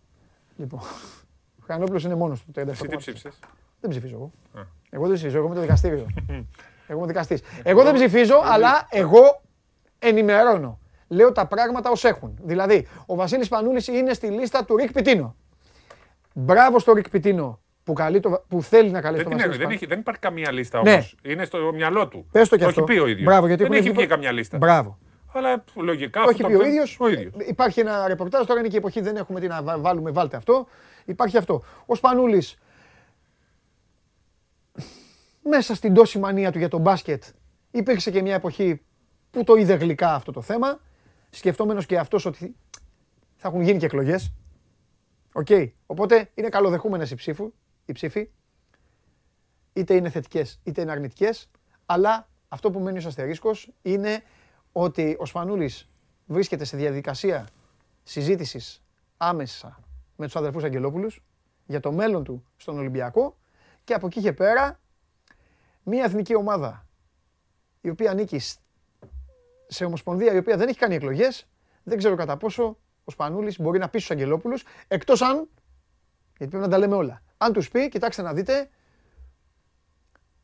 Λοιπόν, 0.56 0.80
ο 0.80 1.62
Χωριανόπουλος 1.62 2.03
είναι 2.03 2.16
μόνος 2.16 2.44
του 2.44 2.52
37,4. 2.56 2.68
Εσύ 2.70 2.88
τι 2.88 2.98
ψήφισες. 2.98 3.40
Δεν 3.82 3.90
ψηφίζω 3.90 4.16
εγώ. 4.16 4.32
Εγώ 4.90 5.06
δεν 5.06 5.16
ψηφίζω, 5.16 5.38
εγώ 5.38 5.45
είμαι 5.45 5.56
το 5.56 5.62
δικαστήριο. 5.62 6.06
εγώ 6.88 6.98
είμαι 6.98 7.07
δικαστής. 7.07 7.41
Εγώ 7.64 7.84
δεν 7.84 7.94
ψηφίζω, 7.94 8.41
αλλά 8.44 8.88
εγώ 8.90 9.41
ενημερώνω. 9.99 10.80
Λέω 11.07 11.32
τα 11.32 11.45
πράγματα 11.48 11.90
ως 11.90 12.03
έχουν. 12.03 12.38
Δηλαδή, 12.41 12.88
ο 13.06 13.16
Βασίλης 13.16 13.48
Πανούλης 13.48 13.88
είναι 13.88 14.14
στη 14.14 14.28
λίστα 14.28 14.66
του 14.66 14.76
Ρικ 14.76 14.91
Πιτίνο. 14.91 15.36
Μπράβο 16.34 16.80
στο 16.80 16.94
Ρικ 16.94 17.10
Πιτίνο 17.10 17.60
που, 17.86 17.94
καλεί 17.94 18.20
το, 18.20 18.44
που 18.48 18.62
θέλει 18.62 18.90
να 18.90 19.02
καλέσει 19.02 19.24
δεν 19.24 19.32
το 19.32 19.38
Βασίλη. 19.38 19.57
Δεν, 19.57 19.70
έχει, 19.70 19.86
δεν 19.86 19.99
υπάρχει 19.99 20.22
καμία 20.22 20.52
λίστα 20.52 20.80
όμως. 20.80 21.16
Ναι. 21.22 21.32
Είναι 21.32 21.45
στο 21.45 21.72
μυαλό 21.74 22.07
του. 22.07 22.28
Πες 22.32 22.49
το 22.49 22.57
και 22.57 22.66
αυτό. 22.66 22.84
Το 22.84 22.91
έχει 22.91 22.99
πει 22.99 23.06
ο 23.06 23.07
ίδιος. 23.07 23.26
Μπράβο, 23.26 23.48
γιατί 23.48 23.64
δεν 23.64 23.72
έχει 23.72 23.91
βγει 23.91 24.07
καμιά 24.07 24.32
λίστα. 24.32 24.57
Μπράβο. 24.57 24.98
Αλλά 25.34 25.64
λογικά 25.76 26.24
το 26.24 26.30
έχει 26.30 26.44
πει 26.45 26.53
ο 26.53 26.66
ίδιος. 26.66 26.98
Υπάρχει 27.48 27.80
ένα 27.80 28.07
ρεπορτάζ, 28.07 28.45
τώρα 28.45 28.60
είναι 28.60 28.70
και 28.70 28.76
η 28.76 28.78
εποχή, 28.78 29.02
δεν 29.02 29.16
έχουμε 29.16 29.40
τι 29.40 29.48
να 29.48 29.80
βάλουμε, 29.80 30.12
βάλτε 30.12 30.38
αυτό. 30.38 30.68
Υπάρχει 31.06 31.38
αυτό. 31.38 31.64
Ο 31.86 31.95
Σπανούλης 31.95 32.57
μέσα 35.41 35.76
στην 35.76 35.94
τόση 35.94 36.20
μανία 36.20 36.52
του 36.52 36.57
για 36.57 36.68
τον 36.68 36.82
μπάσκετ 36.82 37.24
υπήρξε 37.72 38.12
και 38.12 38.22
μια 38.22 38.36
εποχή 38.36 38.82
που 39.32 39.44
το 39.44 39.56
είδε 39.56 39.74
γλυκά 39.74 40.14
αυτό 40.14 40.32
το 40.32 40.41
θέμα, 40.41 40.80
σκεφτόμενος 41.30 41.86
και 41.86 41.98
αυτός 41.98 42.26
ότι 42.26 42.56
θα 43.36 43.48
έχουν 43.48 43.62
γίνει 43.62 43.80
και 43.80 43.86
εκλογές. 43.86 44.34
Οκ. 45.34 45.48
Οπότε 45.86 46.30
είναι 46.34 46.49
καλοδεχούμενες 46.49 47.12
οι, 47.12 47.16
ψήφου, 47.16 47.53
οι 47.86 47.91
ψήφοι, 47.91 48.30
είτε 49.74 49.95
είναι 49.95 50.10
θετικές 50.10 50.60
είτε 50.64 50.82
είναι 50.82 50.91
αρνητικές, 50.91 51.49
αλλά 51.86 52.30
αυτό 52.48 52.72
που 52.72 52.80
μένει 52.80 52.98
ως 52.98 53.06
αστερίσκος 53.06 53.72
είναι 53.82 54.24
ότι 54.72 55.16
ο 55.20 55.26
Σπανούλης 55.26 55.90
βρίσκεται 56.26 56.64
σε 56.64 56.78
διαδικασία 56.78 57.48
συζήτησης 58.03 58.84
άμεσα 59.18 59.80
με 60.16 60.26
τους 60.26 60.36
αδερφούς 60.36 60.64
Αγγελόπουλους 60.64 61.24
για 61.66 61.80
το 61.80 61.91
μέλλον 61.91 62.24
του 62.24 62.45
στον 62.57 62.78
Ολυμπιακό 62.78 63.38
και 63.84 63.94
από 63.94 64.07
εκεί 64.07 64.22
και 64.22 64.34
πέρα 64.34 64.80
μια 65.84 66.03
εθνική 66.03 66.36
ομάδα 66.36 66.88
η 67.82 67.90
οποία 67.90 68.12
ανήκει 68.12 68.40
σε 69.68 69.86
ομοσπονδία 69.86 70.34
η 70.34 70.38
οποία 70.38 70.57
δεν 70.57 70.68
έχει 70.68 70.78
κάνει 70.78 70.95
εκλογές, 70.95 71.48
δεν 71.84 71.98
ξέρω 71.98 72.16
κατά 72.16 72.38
πόσο 72.38 72.78
ο 73.03 73.12
Σπανούλης 73.12 73.60
μπορεί 73.60 73.80
να 73.80 73.90
πει 73.90 73.99
στου 73.99 74.14
Αγγελόπουλους, 74.14 74.64
εκτός 74.88 75.22
αν. 75.22 75.49
Γιατί 76.38 76.52
πρέπει 76.52 76.64
να 76.64 76.70
τα 76.70 76.78
λέμε 76.78 76.95
όλα. 76.95 77.22
Αν 77.38 77.53
τους 77.53 77.70
πει, 77.70 77.90
κοιτάξτε 77.90 78.22
να 78.22 78.34
δείτε, 78.34 78.70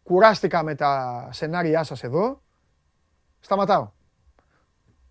κουράστηκα 0.03 0.63
με 0.63 0.75
τα 0.75 1.27
σενάριά 1.31 1.83
σας 1.83 2.03
εδώ, 2.03 2.41
σταματάω. 3.39 3.91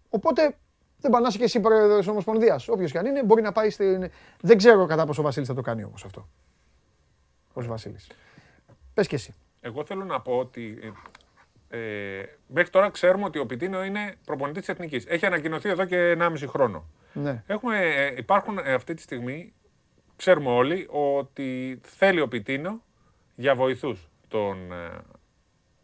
Οπότε 0.08 0.56
δεν 1.00 1.10
πανάσαι 1.10 1.38
και 1.38 1.44
εσύ 1.44 1.60
πρόεδρος 1.60 1.98
της 1.98 2.08
Ομοσπονδίας. 2.08 2.68
Όποιος 2.68 2.92
και 2.92 2.98
αν 2.98 3.06
είναι, 3.06 3.24
μπορεί 3.24 3.42
να 3.42 3.52
πάει 3.52 3.70
στην. 3.70 4.10
Δεν 4.40 4.56
ξέρω 4.56 4.86
κατά 4.86 5.06
πόσο 5.06 5.20
ο 5.20 5.24
Βασίλης 5.24 5.48
θα 5.48 5.54
το 5.54 5.60
κάνει 5.60 5.84
όμως 5.84 6.04
αυτό. 6.04 6.28
Ο 7.52 7.62
Βασίλης. 7.62 8.10
Πες 8.94 9.06
και 9.06 9.14
εσύ. 9.14 9.34
Εγώ 9.60 9.84
θέλω 9.84 10.04
να 10.04 10.20
πω 10.20 10.38
ότι 10.38 10.78
ε, 10.82 10.90
ε, 11.70 12.24
μέχρι 12.46 12.70
τώρα 12.70 12.90
ξέρουμε 12.90 13.24
ότι 13.24 13.38
ο 13.38 13.46
Πιτίνο 13.46 13.84
είναι 13.84 14.14
προπονητής 14.24 14.60
της 14.60 14.74
Εθνικής. 14.74 15.04
Έχει 15.06 15.26
ανακοινωθεί 15.26 15.68
εδώ 15.68 15.84
και 15.84 16.16
1,5 16.18 16.44
χρόνο. 16.46 16.84
Ναι. 17.12 17.42
Έχουμε, 17.46 17.78
ε, 17.78 18.14
υπάρχουν 18.16 18.58
ε, 18.58 18.72
αυτή 18.72 18.94
τη 18.94 19.02
στιγμή, 19.02 19.52
ξέρουμε 20.20 20.50
όλοι, 20.50 20.86
ότι 20.90 21.80
θέλει 21.82 22.20
ο 22.20 22.28
Πιτίνο 22.28 22.82
για 23.34 23.54
βοηθούς 23.54 24.08
τον 24.28 24.72
ε, 24.72 24.90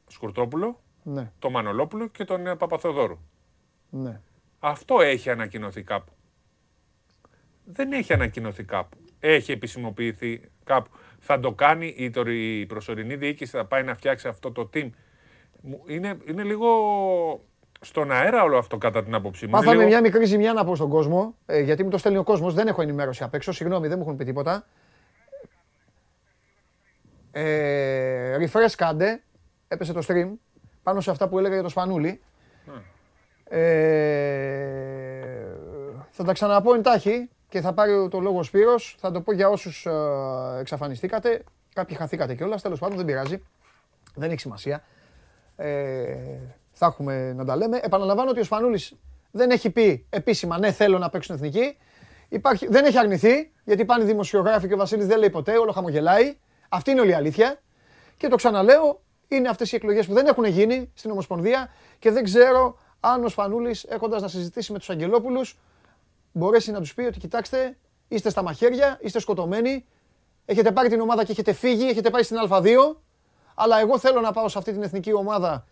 Σκουρτόπουλο, 0.06 0.80
ναι. 1.02 1.32
τον 1.38 1.52
Μανολόπουλο 1.52 2.06
και 2.06 2.24
τον 2.24 2.46
ε, 2.46 2.56
Παπαθοδόρου. 2.56 3.18
Ναι. 3.90 4.20
Αυτό 4.58 5.00
έχει 5.00 5.30
ανακοινωθεί 5.30 5.82
κάπου. 5.82 6.12
Δεν 7.64 7.92
έχει 7.92 8.12
ανακοινωθεί 8.12 8.64
κάπου. 8.64 8.96
Έχει 9.20 9.52
επισημοποιηθεί 9.52 10.40
κάπου 10.64 10.90
θα 11.18 11.40
το 11.40 11.52
κάνει 11.52 11.94
η, 11.96 12.12
η 12.58 12.66
προσωρινή 12.66 13.16
διοίκηση, 13.16 13.50
θα 13.50 13.64
πάει 13.64 13.82
να 13.82 13.94
φτιάξει 13.94 14.28
αυτό 14.28 14.52
το 14.52 14.70
team. 14.74 14.90
Είναι, 15.86 16.18
είναι 16.28 16.42
λίγο 16.42 16.68
στον 17.80 18.10
αέρα 18.12 18.42
όλο 18.42 18.58
αυτό 18.58 18.78
κατά 18.78 19.04
την 19.04 19.14
άποψή 19.14 19.44
μου. 19.44 19.50
Μάθαμε 19.50 19.74
λίγο... 19.74 19.86
μια 19.88 20.00
μικρή 20.00 20.24
ζημιά 20.24 20.52
να 20.52 20.64
πω 20.64 20.74
στον 20.76 20.88
κόσμο, 20.88 21.34
ε, 21.46 21.60
γιατί 21.60 21.84
μου 21.84 21.90
το 21.90 21.98
στέλνει 21.98 22.18
ο 22.18 22.22
κόσμος. 22.22 22.54
Δεν 22.54 22.66
έχω 22.66 22.82
ενημέρωση 22.82 23.22
απ' 23.22 23.34
έξω. 23.34 23.52
Συγγνώμη, 23.52 23.88
δεν 23.88 23.98
μου 23.98 24.04
έχουν 24.04 24.16
πει 24.16 24.24
τίποτα. 24.24 24.66
Ε, 27.30 28.36
refresh 28.40 28.72
κάντε. 28.76 29.22
Έπεσε 29.68 29.92
το 29.92 30.02
stream 30.08 30.28
πάνω 30.82 31.00
σε 31.00 31.10
αυτά 31.10 31.28
που 31.28 31.38
έλεγα 31.38 31.54
για 31.54 31.62
το 31.62 31.68
Σπανούλι. 31.68 32.20
Ναι. 32.64 32.82
Ε, 33.58 33.96
θα 36.10 36.24
τα 36.24 36.32
ξαναπώ 36.32 36.74
εντάχει 36.74 37.28
και 37.48 37.60
θα 37.60 37.72
πάρει 37.72 38.08
το 38.10 38.20
λόγο 38.20 38.38
ο 38.38 38.42
Σπύρος. 38.42 38.96
Θα 38.98 39.10
το 39.10 39.20
πω 39.20 39.32
για 39.32 39.48
όσους 39.48 39.86
ε, 39.86 39.90
εξαφανιστήκατε. 40.60 41.44
Κάποιοι 41.74 41.96
χαθήκατε 41.96 42.34
κιόλας, 42.34 42.62
τέλος 42.62 42.78
πάντων 42.78 42.96
δεν 42.96 43.06
πειράζει. 43.06 43.42
Δεν 44.14 44.30
έχει 44.30 44.40
σημασία. 44.40 44.82
Ε, 45.56 46.14
θα 46.78 46.86
έχουμε 46.86 47.32
να 47.32 47.44
τα 47.44 47.56
λέμε. 47.56 47.80
Επαναλαμβάνω 47.82 48.30
ότι 48.30 48.40
ο 48.40 48.44
Σπανούλης 48.44 48.94
δεν 49.30 49.50
έχει 49.50 49.70
πει 49.70 50.06
επίσημα 50.10 50.58
ναι 50.58 50.72
θέλω 50.72 50.98
να 50.98 51.10
παίξουν 51.10 51.34
εθνική. 51.34 51.76
Υπάρχει, 52.28 52.66
δεν 52.66 52.84
έχει 52.84 52.98
αρνηθεί, 52.98 53.52
γιατί 53.64 53.84
πάνε 53.84 54.04
οι 54.04 54.06
δημοσιογράφοι 54.06 54.68
και 54.68 54.74
ο 54.74 54.76
Βασίλης 54.76 55.06
δεν 55.06 55.18
λέει 55.18 55.30
ποτέ, 55.30 55.58
όλο 55.58 55.72
χαμογελάει. 55.72 56.38
Αυτή 56.68 56.90
είναι 56.90 57.00
όλη 57.00 57.10
η 57.10 57.14
αλήθεια. 57.14 57.60
Και 58.16 58.28
το 58.28 58.36
ξαναλέω, 58.36 59.02
Είναι 59.28 59.48
αυτές 59.48 59.72
οι 59.72 59.76
εκλογές 59.76 60.06
που 60.06 60.12
δεν 60.12 60.26
έχουν 60.26 60.44
γίνει 60.44 60.90
στην 60.94 61.10
Ομοσπονδία 61.10 61.70
και 61.98 62.10
δεν 62.10 62.24
ξέρω 62.24 62.78
αν 63.00 63.24
ο 63.24 63.28
Σπανούλης, 63.28 63.84
έχοντας 63.84 64.22
να 64.22 64.28
συζητήσει 64.28 64.72
με 64.72 64.78
τους 64.78 64.90
Αγγελόπουλους, 64.90 65.58
μπορέσει 66.32 66.70
να 66.70 66.78
τους 66.78 66.94
πει 66.94 67.02
ότι 67.02 67.18
κοιτάξτε, 67.18 67.76
είστε 68.08 68.30
στα 68.30 68.42
μαχαίρια, 68.42 68.98
είστε 69.02 69.20
σκοτωμένοι, 69.20 69.86
έχετε 70.44 70.72
πάρει 70.72 70.88
την 70.88 71.00
ομάδα 71.00 71.24
και 71.24 71.32
έχετε 71.32 71.52
φύγει, 71.52 71.88
έχετε 71.88 72.10
πάει 72.10 72.22
στην 72.22 72.36
Α2, 72.50 72.96
αλλά 73.54 73.80
εγώ 73.80 73.98
θέλω 73.98 74.20
να 74.20 74.32
πάω 74.32 74.48
σε 74.48 74.58
αυτή 74.58 74.72
την 74.72 74.82
εθνική 74.82 75.12
ομάδα 75.12 75.66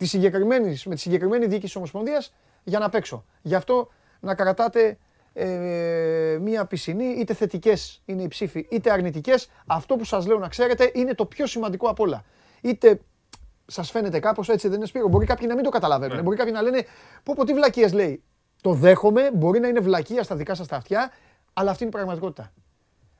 τη 0.00 0.06
συγκεκριμένη, 0.06 0.78
με 0.84 0.94
τη 0.94 1.00
συγκεκριμένη 1.00 1.44
διοίκηση 1.44 1.66
της 1.66 1.76
Ομοσπονδίας 1.76 2.32
για 2.64 2.78
να 2.78 2.88
παίξω. 2.88 3.24
Γι' 3.42 3.54
αυτό 3.54 3.88
να 4.20 4.34
κρατάτε 4.34 4.98
ε, 5.32 6.38
μία 6.40 6.64
πισινή, 6.64 7.04
είτε 7.04 7.34
θετικές 7.34 8.02
είναι 8.04 8.22
οι 8.22 8.28
ψήφοι, 8.28 8.66
είτε 8.70 8.90
αρνητικές. 8.90 9.50
Αυτό 9.66 9.96
που 9.96 10.04
σας 10.04 10.26
λέω 10.26 10.38
να 10.38 10.48
ξέρετε 10.48 10.90
είναι 10.94 11.14
το 11.14 11.26
πιο 11.26 11.46
σημαντικό 11.46 11.88
απ' 11.88 12.00
όλα. 12.00 12.24
Είτε 12.60 13.00
σας 13.66 13.90
φαίνεται 13.90 14.18
κάπως 14.18 14.48
έτσι, 14.48 14.68
δεν 14.68 14.76
είναι 14.76 14.86
σπίρο. 14.86 15.08
Μπορεί 15.08 15.26
κάποιοι 15.26 15.46
να 15.48 15.54
μην 15.54 15.64
το 15.64 15.70
καταλαβαίνουν. 15.70 16.16
Ναι. 16.16 16.22
Μπορεί 16.22 16.36
κάποιοι 16.36 16.52
να 16.56 16.62
λένε 16.62 16.84
Πω, 17.22 17.32
πω 17.36 17.44
τι 17.44 17.54
βλακίες 17.54 17.92
λέει. 17.92 18.22
Το 18.62 18.72
δέχομαι, 18.72 19.30
μπορεί 19.34 19.60
να 19.60 19.68
είναι 19.68 19.80
βλακεία 19.80 20.22
στα 20.22 20.36
δικά 20.36 20.54
σας 20.54 20.66
τα 20.66 20.76
αυτιά, 20.76 21.12
αλλά 21.52 21.70
αυτή 21.70 21.82
είναι 21.82 21.92
η 21.92 21.94
πραγματικότητα. 21.96 22.52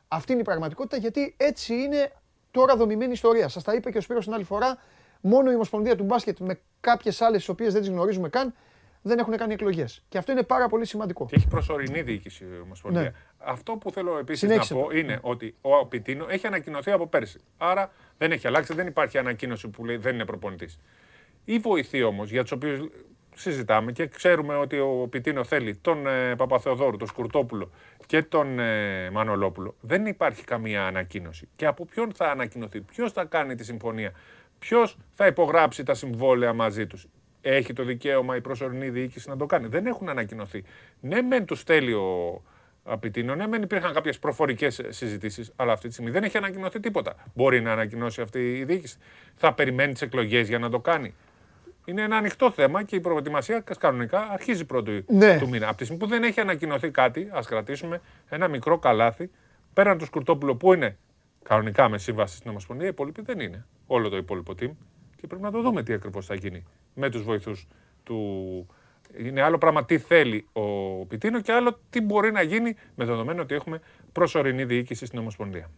Αυτή 0.09 0.33
είναι 0.33 0.41
η 0.41 0.45
πραγματικότητα 0.45 0.97
γιατί 0.97 1.35
έτσι 1.37 1.75
είναι 1.75 2.13
τώρα 2.51 2.77
δομημένη 2.77 3.13
ιστορία. 3.13 3.49
Σας 3.49 3.63
τα 3.63 3.75
είπε 3.75 3.91
και 3.91 3.99
ο 3.99 4.01
Σπύρος 4.01 4.25
την 4.25 4.35
άλλη 4.35 4.45
φορά. 4.45 4.79
Μόνο 5.21 5.51
η 5.51 5.55
Ομοσπονδία 5.55 5.97
του 5.97 6.05
Μπάσκετ 6.05 6.39
με 6.39 6.61
κάποιες 6.81 7.21
άλλες, 7.21 7.39
τις 7.39 7.49
οποίες 7.49 7.73
δεν 7.73 7.83
τις 7.83 7.91
γνωρίζουμε 7.91 8.29
καν, 8.29 8.55
δεν 9.03 9.19
έχουν 9.19 9.37
κάνει 9.37 9.53
εκλογές. 9.53 10.05
Και 10.09 10.19
αυτό 10.19 10.33
είναι 10.33 10.43
πάρα 10.43 10.69
πολύ 10.69 10.87
σημαντικό. 10.87 11.27
Και 11.27 11.37
έχει 11.37 11.49
προσωρινή 11.49 12.03
διοίκηση 12.03 12.45
η 12.45 12.61
Ομοσπονδία. 12.63 13.03
Ναι. 13.03 13.13
Αυτό 13.39 13.73
που 13.73 13.91
θέλω 13.91 14.19
επίσης 14.19 14.71
να 14.71 14.77
πω 14.77 14.89
είναι 14.93 15.19
ότι 15.23 15.55
ο 15.61 15.87
Πιτίνο 15.87 16.27
έχει 16.29 16.47
ανακοινωθεί 16.47 16.91
από 16.91 17.07
πέρσι. 17.07 17.41
Άρα 17.59 17.93
δεν 18.19 18.33
έχει 18.33 18.47
αλλάξει, 18.47 18.75
δεν 18.75 18.87
υπάρχει 18.87 19.19
ανακοίνωση 19.19 19.69
που 19.69 19.85
λέει 19.85 19.97
δεν 19.97 20.15
είναι 20.15 20.25
προπονητής. 20.25 20.79
Οι 21.45 21.59
βοηθοί 21.59 22.03
όμως, 22.03 22.31
για 22.31 22.43
τους 22.43 22.53
οποίους 22.53 22.89
συζητάμε 23.35 23.93
και 23.93 24.07
ξέρουμε 24.07 24.57
ότι 24.57 24.79
ο 24.79 25.07
Πιτίνο 25.11 25.45
θέλει 25.45 25.75
τον 25.75 26.07
ε, 26.07 26.37
Παπαθεοδόρου, 26.37 26.97
τον 26.97 27.09
Σκουρτόπουλο 27.09 27.71
και 28.07 28.23
τον 28.23 28.59
ε, 28.59 29.11
Μανολόπουλο, 29.11 29.75
δεν 29.81 30.07
υπάρχει 30.07 30.45
καμία 30.45 30.87
ανακοίνωση. 30.87 31.49
Και 31.57 31.67
από 31.67 31.85
ποιον 31.85 32.13
θα 32.15 32.31
ανακοινωθεί, 32.31 32.81
ποιος 32.81 33.13
θα 33.13 33.25
κάνει 33.25 33.55
τη 33.55 33.65
συμφωνία, 33.65 34.13
ποιος 34.61 34.97
θα 35.15 35.27
υπογράψει 35.27 35.83
τα 35.83 35.95
συμβόλαια 35.95 36.53
μαζί 36.53 36.87
τους; 36.87 37.07
Έχει 37.41 37.73
το 37.73 37.85
δικαίωμα 37.85 38.37
η 38.37 38.41
προσωρινή 38.41 38.91
διοίκηση 38.91 39.29
να 39.29 39.37
το 39.37 39.47
κάνει. 39.47 39.67
Δεν 39.67 39.87
έχουν 39.87 40.09
ανακοινωθεί. 40.09 40.65
Ναι, 41.01 41.23
μεν 41.23 41.45
τους 41.45 41.63
θέλει 41.63 41.93
ο 41.93 42.43
Απιτίνο, 42.83 43.35
ναι, 43.35 43.47
μεν 43.47 43.63
υπήρχαν 43.63 43.93
κάποιες 43.93 44.19
προφορικές 44.19 44.81
συζητήσεις, 44.89 45.53
αλλά 45.57 45.73
αυτή 45.73 45.87
τη 45.87 45.93
στιγμή 45.93 46.11
δεν 46.11 46.23
έχει 46.25 46.37
ανακοινωθεί 46.37 46.81
τίποτα. 46.81 47.15
Μπορεί 47.35 47.61
να 47.61 47.73
ανακοινώσει 47.73 48.21
αυτή 48.21 48.59
η 48.59 48.65
διοίκηση. 48.65 48.99
Θα 49.35 49.55
περιμένει 49.55 49.93
τις 49.93 50.03
εκλογές 50.03 50.49
για 50.49 50.59
να 50.59 50.71
το 50.71 50.81
κάνει. 50.81 51.15
Είναι 51.85 52.03
ένα 52.03 52.17
ανοιχτό 52.17 52.51
θέμα 52.51 52.83
και 52.85 52.97
η 52.97 53.01
προετοιμασία 53.01 53.65
κανονικά 53.79 54.29
αρχίζει 54.33 54.65
πρώτου 54.65 55.05
ναι. 55.07 55.39
του 55.39 55.49
μήνα. 55.49 55.69
Από 55.69 55.77
τη 55.77 55.85
στιγμή 55.85 56.03
που 56.03 56.09
δεν 56.09 56.23
έχει 56.23 56.41
ανακοινωθεί 56.41 56.91
κάτι, 56.91 57.29
ας 57.33 57.47
κρατήσουμε 57.47 58.01
ένα 58.29 58.49
μικρό 58.49 58.79
καλάθι 58.79 59.31
πέραν 59.73 59.99
του 59.99 60.05
Σκουρτόπουλου 60.05 60.57
που 60.57 60.73
είναι 60.73 60.99
κανονικά 61.43 61.89
με 61.89 61.99
σύμβαση 61.99 62.37
στην 62.37 62.51
Ομοσπονδία, 62.51 62.87
οι 62.87 62.91
υπόλοιποι 62.91 63.23
δεν 63.23 63.41
είναι. 63.41 63.67
Όλο 63.93 64.09
το 64.09 64.17
υπόλοιπο 64.17 64.53
team. 64.53 64.71
Και 65.17 65.27
πρέπει 65.27 65.43
να 65.43 65.51
το 65.51 65.61
δούμε 65.61 65.83
τι 65.83 65.93
ακριβώς 65.93 66.27
θα 66.27 66.35
γίνει 66.35 66.65
με 66.95 67.11
τους 67.11 67.23
βοηθούς 67.23 67.67
του. 68.03 68.17
Είναι 69.19 69.43
άλλο 69.43 69.59
πράγμα 69.59 69.85
τι 69.85 69.99
θέλει 69.99 70.47
ο 70.53 70.63
Πιτίνο 71.07 71.41
και 71.41 71.53
άλλο 71.53 71.81
τι 71.91 72.01
μπορεί 72.01 72.33
να 72.33 72.43
γίνει 72.43 72.75
με 72.95 73.05
δεδομένο 73.05 73.43
ότι 73.43 73.55
έχουμε 73.55 73.81
προσωρινή 74.13 74.65
διοίκηση 74.65 75.07
στην 75.07 75.19
Ομοσπονδία. 75.19 75.71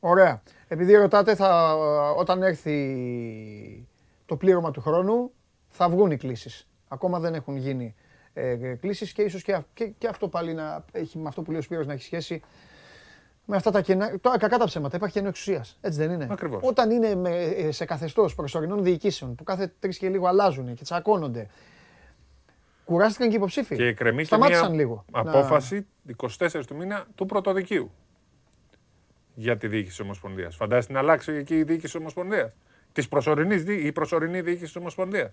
Ωραία. 0.00 0.42
Επειδή 0.68 0.94
ρωτάτε, 0.94 1.34
θα, 1.34 1.74
όταν 2.16 2.42
έρθει 2.42 3.86
το 4.26 4.36
πλήρωμα 4.36 4.70
του 4.70 4.80
χρόνου, 4.80 5.30
θα 5.68 5.88
βγουν 5.88 6.10
οι 6.10 6.16
κλήσεις. 6.16 6.68
Ακόμα 6.88 7.18
δεν 7.20 7.34
έχουν 7.34 7.56
γίνει 7.56 7.94
ε, 8.32 8.74
κλήσεις 8.80 9.12
και 9.12 9.22
ίσως 9.22 9.42
και, 9.42 9.58
και, 9.74 9.86
και, 9.98 10.06
αυτό 10.06 10.28
πάλι 10.28 10.54
να 10.54 10.84
έχει, 10.92 11.18
με 11.18 11.28
αυτό 11.28 11.42
που 11.42 11.50
λέει 11.50 11.60
ο 11.60 11.62
Σπύρος 11.62 11.86
να 11.86 11.92
έχει 11.92 12.02
σχέση 12.02 12.42
με 13.50 13.56
αυτά 13.56 13.70
τα 13.70 13.80
κενά. 13.80 14.18
Τώρα, 14.20 14.38
κακά 14.38 14.58
τα 14.58 14.64
ψέματα, 14.64 14.96
υπάρχει 14.96 15.14
κενό 15.14 15.28
εξουσίας. 15.28 15.78
Έτσι 15.80 15.98
δεν 15.98 16.10
είναι. 16.10 16.26
Ακριβώς. 16.30 16.60
Όταν 16.64 16.90
είναι 16.90 17.14
με, 17.14 17.30
ε, 17.30 17.70
σε 17.70 17.84
καθεστώς 17.84 18.34
προσωρινών 18.34 18.82
διοικήσεων 18.82 19.34
που 19.34 19.44
κάθε 19.44 19.72
τρεις 19.78 19.98
και 19.98 20.08
λίγο 20.08 20.26
αλλάζουν 20.26 20.74
και 20.74 20.82
τσακώνονται. 20.82 21.48
Κουράστηκαν 22.84 23.28
και 23.28 23.34
οι 23.34 23.36
υποψήφοι. 23.36 23.76
Και 23.76 23.92
κρεμεί 23.92 24.24
και 24.26 24.36
μια 24.36 24.68
λίγο. 24.68 25.04
απόφαση 25.10 25.86
να... 26.02 26.14
24 26.48 26.62
του 26.66 26.76
μήνα 26.76 27.06
του 27.14 27.26
πρωτοδικείου 27.26 27.90
για 29.34 29.56
τη 29.56 29.68
διοίκηση 29.68 29.96
τη 29.96 30.02
Ομοσπονδίας. 30.02 30.56
Φαντάζεστε 30.56 30.92
να 30.92 30.98
αλλάξει 30.98 31.32
εκεί 31.32 31.54
η 31.54 31.62
διοίκηση 31.62 31.92
τη 31.92 31.98
Ομοσπονδίας. 31.98 32.52
Της 32.92 33.08
προσωρινής 33.08 33.64
η 33.66 33.92
προσωρινή 33.92 34.40
διοίκηση 34.40 34.64
της 34.64 34.76
Ομοσπονδίας. 34.76 35.32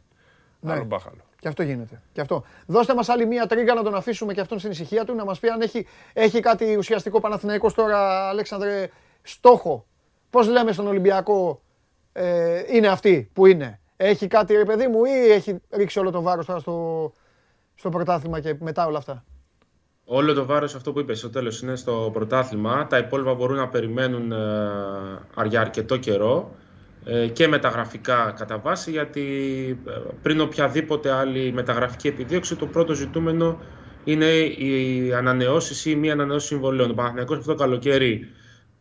Ναι. 0.59 0.71
Άλλο 0.71 0.83
μπάχαλο. 0.83 1.21
Και 1.39 1.47
αυτό 1.47 1.63
γίνεται. 1.63 2.01
Και 2.11 2.21
αυτό. 2.21 2.43
Δώστε 2.65 2.95
μας 2.95 3.09
άλλη 3.09 3.25
μία 3.25 3.45
τρίγκα 3.45 3.73
να 3.73 3.83
τον 3.83 3.95
αφήσουμε 3.95 4.33
και 4.33 4.41
αυτόν 4.41 4.59
στην 4.59 4.71
ησυχία 4.71 5.05
του, 5.05 5.15
να 5.15 5.25
μας 5.25 5.39
πει 5.39 5.49
αν 5.49 5.61
έχει, 5.61 5.85
έχει 6.13 6.39
κάτι 6.39 6.75
ουσιαστικό 6.77 7.19
Παναθηναϊκός 7.19 7.73
τώρα, 7.73 8.29
Αλέξανδρε, 8.29 8.89
στόχο. 9.21 9.85
Πώς 10.29 10.47
λέμε 10.47 10.71
στον 10.71 10.87
Ολυμπιακό, 10.87 11.61
ε, 12.11 12.63
είναι 12.67 12.87
αυτή 12.87 13.29
που 13.33 13.45
είναι. 13.45 13.79
Έχει 13.97 14.27
κάτι 14.27 14.53
ρε 14.53 14.65
παιδί 14.65 14.87
μου 14.87 15.05
ή 15.05 15.31
έχει 15.31 15.61
ρίξει 15.69 15.99
όλο 15.99 16.11
το 16.11 16.21
βάρος 16.21 16.45
τώρα 16.45 16.59
στο, 16.59 17.11
στο 17.75 17.89
πρωτάθλημα 17.89 18.39
και 18.39 18.55
μετά 18.59 18.85
όλα 18.85 18.97
αυτά; 18.97 19.23
Όλο 20.09 20.33
το 20.33 20.45
βάρος 20.45 20.75
αυτό 20.75 20.93
που 20.93 20.99
είπες 20.99 21.17
στο 21.17 21.29
τέλος 21.29 21.61
είναι 21.61 21.75
στο 21.75 22.09
πρωτάθλημα. 22.13 22.87
Τα 22.87 22.97
υπόλοιπα 22.97 23.33
μπορούν 23.33 23.57
να 23.57 23.67
περιμένουν 23.67 24.31
ε, 24.31 25.47
για 25.47 25.61
αρκετό 25.61 25.97
καιρό. 25.97 26.51
Ε, 27.09 27.27
και 27.27 27.47
μεταγραφικά 27.47 28.33
κατά 28.37 28.57
βάση, 28.57 28.91
γιατί 28.91 29.21
ε, 29.87 29.91
πριν 30.21 30.41
οποιαδήποτε 30.41 31.11
άλλη 31.11 31.51
μεταγραφική 31.53 32.07
επιδίωξη, 32.07 32.55
το 32.55 32.65
πρώτο 32.65 32.93
ζητούμενο 32.93 33.59
είναι 34.03 34.25
οι 34.35 35.13
ανανεώσεις 35.13 35.85
ή 35.85 35.95
μη 35.95 36.11
ανανεώσεις 36.11 36.47
συμβολέων. 36.49 36.91
Ο 36.91 36.93
Παναθηναϊκός 36.93 37.37
αυτό 37.37 37.51
το 37.51 37.57
καλοκαίρι 37.57 38.27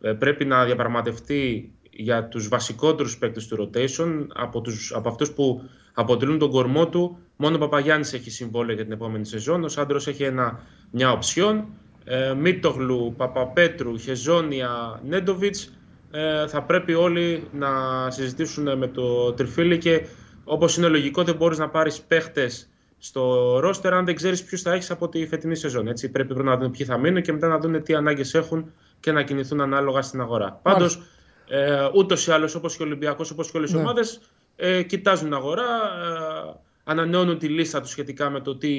ε, 0.01 0.11
πρέπει 0.11 0.45
να 0.45 0.65
διαπραγματευτεί 0.65 1.71
για 1.91 2.27
τους 2.27 2.47
βασικότερους 2.47 3.17
παίκτες 3.17 3.47
του 3.47 3.69
rotation, 3.73 4.27
από, 4.33 4.61
τους, 4.61 4.93
από 4.95 5.09
αυτούς 5.09 5.31
που 5.31 5.69
αποτελούν 5.93 6.37
τον 6.39 6.49
κορμό 6.49 6.87
του. 6.87 7.17
Μόνο 7.35 7.55
ο 7.55 7.59
Παπαγιάννης 7.59 8.13
έχει 8.13 8.29
συμβόλαιο 8.29 8.75
για 8.75 8.83
την 8.83 8.93
επόμενη 8.93 9.25
σεζόν, 9.25 9.63
ο 9.63 9.67
Σάντρος 9.67 10.07
έχει 10.07 10.23
ένα, 10.23 10.59
μια 10.91 11.11
οψιόν. 11.11 11.65
Ε, 12.03 12.33
Μίτογλου, 12.33 13.13
Παπαπέτρου, 13.17 13.97
Χεζόνια, 13.97 15.01
Νέντοβιτς 15.07 15.76
ε, 16.11 16.47
θα 16.47 16.63
πρέπει 16.63 16.93
όλοι 16.93 17.47
να 17.51 17.69
συζητήσουν 18.11 18.77
με 18.77 18.87
το 18.87 19.33
τριφύλι 19.33 19.77
και 19.77 20.05
όπως 20.43 20.77
είναι 20.77 20.87
λογικό 20.87 21.23
δεν 21.23 21.35
μπορείς 21.35 21.57
να 21.57 21.69
πάρεις 21.69 22.01
παίχτες 22.01 22.69
στο 22.97 23.53
ρόστερ 23.59 23.93
αν 23.93 24.05
δεν 24.05 24.15
ξέρεις 24.15 24.43
ποιους 24.43 24.61
θα 24.61 24.73
έχεις 24.73 24.91
από 24.91 25.09
τη 25.09 25.27
φετινή 25.27 25.55
σεζόν. 25.55 25.87
Έτσι. 25.87 26.09
Πρέπει 26.09 26.33
πρώτα 26.33 26.49
να 26.49 26.57
δουν 26.57 26.71
ποιοι 26.71 26.85
θα 26.85 26.97
μείνουν 26.97 27.21
και 27.21 27.33
μετά 27.33 27.47
να 27.47 27.59
δουν 27.59 27.83
τι 27.83 27.93
ανάγκες 27.93 28.33
έχουν 28.33 28.73
και 28.99 29.11
να 29.11 29.23
κινηθούν 29.23 29.61
ανάλογα 29.61 30.01
στην 30.01 30.21
αγορά. 30.21 30.59
Πάντως, 30.61 31.01
ε, 31.47 31.89
ούτως 31.93 32.27
ή 32.27 32.31
άλλως 32.31 32.55
όπως 32.55 32.75
και 32.77 32.83
ο 32.83 32.85
Ολυμπιακός, 32.85 33.31
όπως 33.31 33.51
και 33.51 33.57
όλες 33.57 33.71
οι 33.71 33.75
ναι. 33.75 33.81
ομάδες, 33.81 34.19
ε, 34.55 34.83
κοιτάζουν 34.83 35.33
αγορά, 35.33 35.63
ε, 35.63 36.53
ανανεώνουν 36.87 37.37
τη 37.37 37.47
λίστα 37.47 37.81
τους 37.81 37.89
σχετικά 37.89 38.29
με 38.29 38.39
το 38.39 38.55
τι 38.57 38.69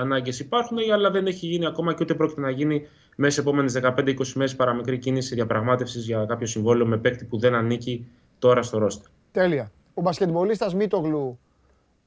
ανάγκες 0.00 0.40
υπάρχουν, 0.40 0.78
αλλά 0.92 1.10
δεν 1.10 1.26
έχει 1.26 1.46
γίνει 1.46 1.66
ακόμα 1.66 1.94
και 1.94 2.02
ούτε 2.02 2.14
πρόκειται 2.14 2.40
να 2.40 2.50
γίνει 2.50 2.86
μέσα 3.16 3.32
στις 3.32 3.44
επόμενες 3.44 3.80
15-20 3.82 4.32
μέρες 4.34 4.56
παραμικρή 4.56 4.98
κίνηση 4.98 5.34
διαπραγμάτευσης 5.34 6.04
για 6.04 6.24
κάποιο 6.24 6.46
συμβόλαιο 6.46 6.86
με 6.86 6.96
παίκτη 6.96 7.24
που 7.24 7.38
δεν 7.38 7.54
ανήκει 7.54 8.06
τώρα 8.38 8.62
στο 8.62 8.78
ρόστερ. 8.78 9.06
Τέλεια. 9.32 9.70
Ο 9.94 10.00
μπασκετμπολίστας 10.00 10.74
Μίτογλου 10.74 11.38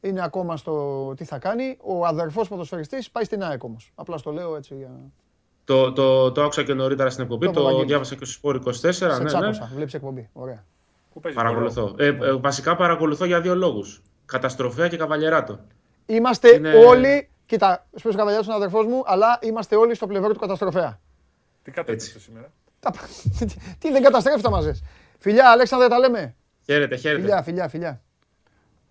είναι 0.02 0.24
ακόμα 0.24 0.58
στο 0.58 1.14
τι 1.18 1.24
θα 1.26 1.38
κάνει. 1.38 1.78
Ο 1.82 2.06
αδερφός 2.06 2.48
ποδοσφαιριστής 2.48 3.12
πάει 3.12 3.24
στην 3.24 3.44
ΑΕΚ 3.44 3.64
όμως. 3.64 3.92
Απλά 3.96 4.18
στο 4.18 4.32
λέω 4.32 4.56
έτσι 4.56 4.76
για... 4.76 4.92
Το, 5.66 5.92
το, 5.92 6.32
το 6.32 6.44
άκουσα 6.44 6.64
και 6.64 6.74
νωρίτερα 6.74 7.10
στην 7.10 7.24
εκπομπή, 7.24 7.52
το, 7.52 7.70
το 7.70 7.84
διάβασα 7.84 8.16
και 8.16 8.26
στο 8.26 8.34
Σπόρ 8.34 8.62
24. 8.66 8.72
Σε 8.74 9.06
ναι, 9.06 9.26
τσάκωσα, 9.26 9.64
ναι. 9.64 9.76
βλέπεις 9.76 9.94
εκπομπή. 9.94 10.30
Ωραία. 10.34 10.64
Παρακολουθώ. 11.34 11.96
Ε, 11.98 12.06
ε, 12.08 12.34
βασικά 12.34 12.76
παρακολουθώ 12.76 13.26
για 13.26 13.42
δύο 13.42 13.56
λόγους. 13.56 14.02
Καταστροφέα 14.32 14.88
και 14.88 14.98
καβαλιεράτο. 14.98 15.60
Είμαστε 16.06 16.54
είναι... 16.56 16.74
όλοι 16.74 17.30
Κοίτα, 17.52 17.88
Σπύρος 17.96 18.16
Καβαλιάς 18.16 18.46
είναι 18.46 18.54
ο 18.54 18.56
αδερφός 18.56 18.86
μου, 18.86 19.04
αλλά 19.06 19.40
είμαστε 19.42 19.76
όλοι 19.76 19.96
στο 19.96 20.08
πλευρό 20.08 20.34
του 20.34 20.40
καταστροφέα. 20.40 21.00
Τι 21.64 21.72
κατέστησε 21.72 22.20
σήμερα; 22.20 22.52
Τι 23.80 23.92
δεν 23.92 24.04
καταστρέφει 24.04 24.42
τα 24.42 24.50
μαζί. 24.50 24.72
Φιλιά, 25.18 25.50
Αλέξανδρε, 25.52 25.88
τα 25.88 26.00
λέμε. 26.00 26.36
Χαίρετε, 26.66 26.96
χαίρετε. 26.96 27.22
Φιλιά, 27.22 27.42
φιλιά, 27.42 27.68
φιλιά. 27.68 28.02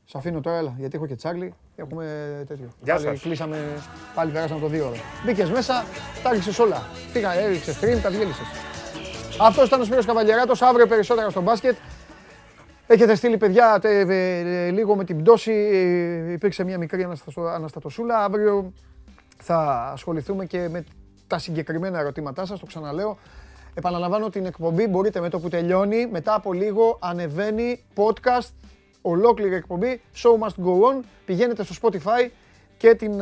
Σ' 0.04 0.14
αφήνω 0.14 0.40
τώρα, 0.40 0.56
έλα, 0.56 0.74
γιατί 0.78 0.96
έχω 0.96 1.06
και 1.06 1.14
τσάγλι. 1.14 1.54
Έχουμε 1.76 2.04
τέτοιο. 2.46 2.68
Γεια 2.82 2.98
σας. 2.98 3.20
Κλείσαμε, 3.20 3.58
πάλι 4.14 4.32
περάσαμε 4.32 4.60
το 4.60 4.66
δύο 4.66 4.86
ώρα. 4.86 4.96
Μπήκες 5.24 5.50
μέσα, 5.50 5.84
τα 6.22 6.30
έριξες 6.30 6.58
όλα. 6.58 6.82
Φύγα, 7.12 7.32
έριξες 7.32 7.78
stream, 7.80 7.98
τα 8.02 8.10
διέλυσες. 8.10 8.46
Αυτός 9.40 9.66
ήταν 9.66 9.80
ο 9.80 9.84
Σπύρος 9.84 10.06
Καβαλιαράτος, 10.06 10.62
αύριο 10.62 10.86
περισσότερα 10.86 11.30
στο 11.30 11.40
μπάσκετ. 11.40 11.76
Έχετε 12.92 13.14
στείλει 13.14 13.36
παιδιά 13.36 13.78
τε, 13.78 14.00
ε, 14.00 14.70
λίγο 14.70 14.96
με 14.96 15.04
την 15.04 15.22
πτώση, 15.22 15.52
ε, 15.52 16.32
υπήρξε 16.32 16.64
μια 16.64 16.78
μικρή 16.78 17.06
αναστατοσούλα. 17.54 18.24
Αύριο 18.24 18.72
θα 19.38 19.90
ασχοληθούμε 19.92 20.46
και 20.46 20.68
με 20.68 20.84
τα 21.26 21.38
συγκεκριμένα 21.38 21.98
ερωτήματά 21.98 22.46
σας, 22.46 22.60
το 22.60 22.66
ξαναλέω. 22.66 23.18
Επαναλαμβάνω 23.74 24.28
την 24.28 24.46
εκπομπή, 24.46 24.86
μπορείτε 24.86 25.20
με 25.20 25.28
το 25.28 25.40
που 25.40 25.48
τελειώνει, 25.48 26.06
μετά 26.06 26.34
από 26.34 26.52
λίγο 26.52 26.98
ανεβαίνει 27.00 27.84
podcast 27.94 28.50
ολόκληρη 29.02 29.54
εκπομπή. 29.54 30.00
Show 30.14 30.46
must 30.46 30.64
go 30.64 30.98
on. 30.98 31.04
Πηγαίνετε 31.24 31.64
στο 31.64 31.74
Spotify 31.82 32.30
και 32.76 32.94
την, 32.94 33.12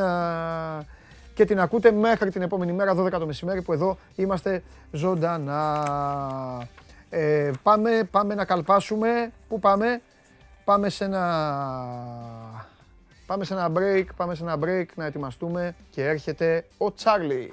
και 1.34 1.44
την 1.44 1.60
ακούτε 1.60 1.92
μέχρι 1.92 2.30
την 2.30 2.42
επόμενη 2.42 2.72
μέρα, 2.72 2.94
12 2.96 3.10
το 3.10 3.26
μεσημέρι, 3.26 3.62
που 3.62 3.72
εδώ 3.72 3.98
είμαστε 4.14 4.62
ζωντανά. 4.90 5.86
Ε, 7.10 7.50
πάμε, 7.62 8.08
πάμε 8.10 8.34
να 8.34 8.44
καλπάσουμε. 8.44 9.32
Πού 9.48 9.58
πάμε; 9.58 10.00
Πάμε 10.68 10.88
σε 10.88 11.04
ένα... 11.04 12.66
Πάμε 13.26 13.44
σε 13.44 13.54
ένα 13.54 13.72
break, 13.74 14.04
πάμε 14.16 14.34
σε 14.34 14.42
ένα 14.42 14.58
break 14.62 14.86
να 14.94 15.04
ετοιμαστούμε 15.04 15.76
και 15.90 16.04
έρχεται 16.04 16.66
ο 16.78 16.92
Τσάρλι. 16.92 17.52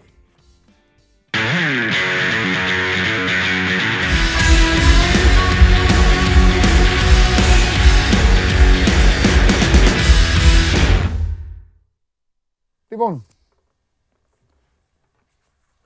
Λοιπόν, 12.88 13.26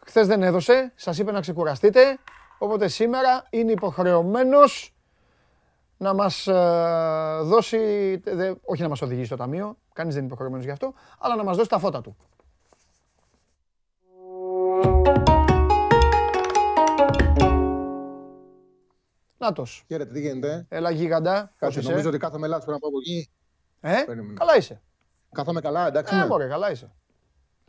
χθες 0.05 0.27
δεν 0.27 0.43
έδωσε, 0.43 0.91
σας 0.95 1.17
είπε 1.17 1.31
να 1.31 1.41
ξεκουραστείτε, 1.41 2.19
οπότε 2.59 2.87
σήμερα 2.87 3.47
είναι 3.49 3.71
υποχρεωμένος 3.71 4.93
να 5.97 6.13
μας 6.13 6.47
ε, 6.47 6.53
δώσει, 7.41 7.77
όχι 8.63 8.81
να 8.81 8.89
μας 8.89 9.01
οδηγήσει 9.01 9.25
στο 9.25 9.35
ταμείο, 9.35 9.77
κανείς 9.93 10.13
δεν 10.13 10.23
είναι 10.23 10.31
υποχρεωμένος 10.31 10.65
γι' 10.65 10.71
αυτό, 10.71 10.93
αλλά 11.19 11.35
να 11.35 11.43
μας 11.43 11.57
δώσει 11.57 11.69
τα 11.69 11.79
φώτα 11.79 12.01
του. 12.01 12.17
Νάτος. 19.37 19.83
Χαίρετε, 19.87 20.13
τι 20.13 20.19
γίνεται; 20.19 20.65
Έλα 20.69 20.89
γίγαντα. 20.91 21.53
Κάτσε, 21.57 21.81
νομίζω 21.81 22.09
ότι 22.09 22.17
κάθομαι 22.17 22.47
λάθος 22.47 22.65
πρέπει 22.65 22.79
να 22.83 22.89
πάω 22.89 22.89
από 22.89 22.99
εκεί. 22.99 23.29
Ε, 23.81 24.33
καλά 24.33 24.57
είσαι. 24.57 24.81
Κάθομαι 25.31 25.61
καλά, 25.61 25.87
εντάξει. 25.87 26.15
Ε, 26.15 26.25
μωρέ, 26.25 26.47
καλά 26.47 26.71
είσαι. 26.71 26.91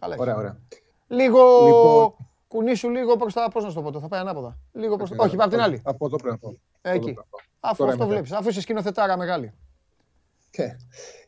Καλά 0.00 0.16
Ωραία, 0.18 0.36
ωραία. 0.36 0.58
Λίγο. 1.06 2.29
Λοιπόν... 2.52 2.64
Κουνήσου 2.64 2.90
λίγο 2.90 3.16
προς 3.16 3.32
τα. 3.32 3.48
Πώς 3.48 3.64
να 3.64 3.72
το 3.72 3.82
πω, 3.82 4.00
θα 4.00 4.08
πάει 4.08 4.20
ανάποδα. 4.20 4.58
Λίγο 4.72 4.96
προς... 4.96 5.10
Όχι, 5.16 5.36
πάρ' 5.36 5.48
την 5.48 5.60
άλλη. 5.60 5.80
Από 5.84 6.06
εδώ 6.06 6.16
πρέπει 6.16 6.32
να 6.32 6.38
πω. 6.38 6.58
Εκεί. 6.82 7.18
Αφού 7.60 7.84
αυτό 7.84 8.06
βλέπεις. 8.06 8.32
Αφού 8.32 8.48
είσαι 8.48 8.60
σκηνοθετάρα 8.60 9.16
μεγάλη. 9.16 9.52
Και. 10.50 10.76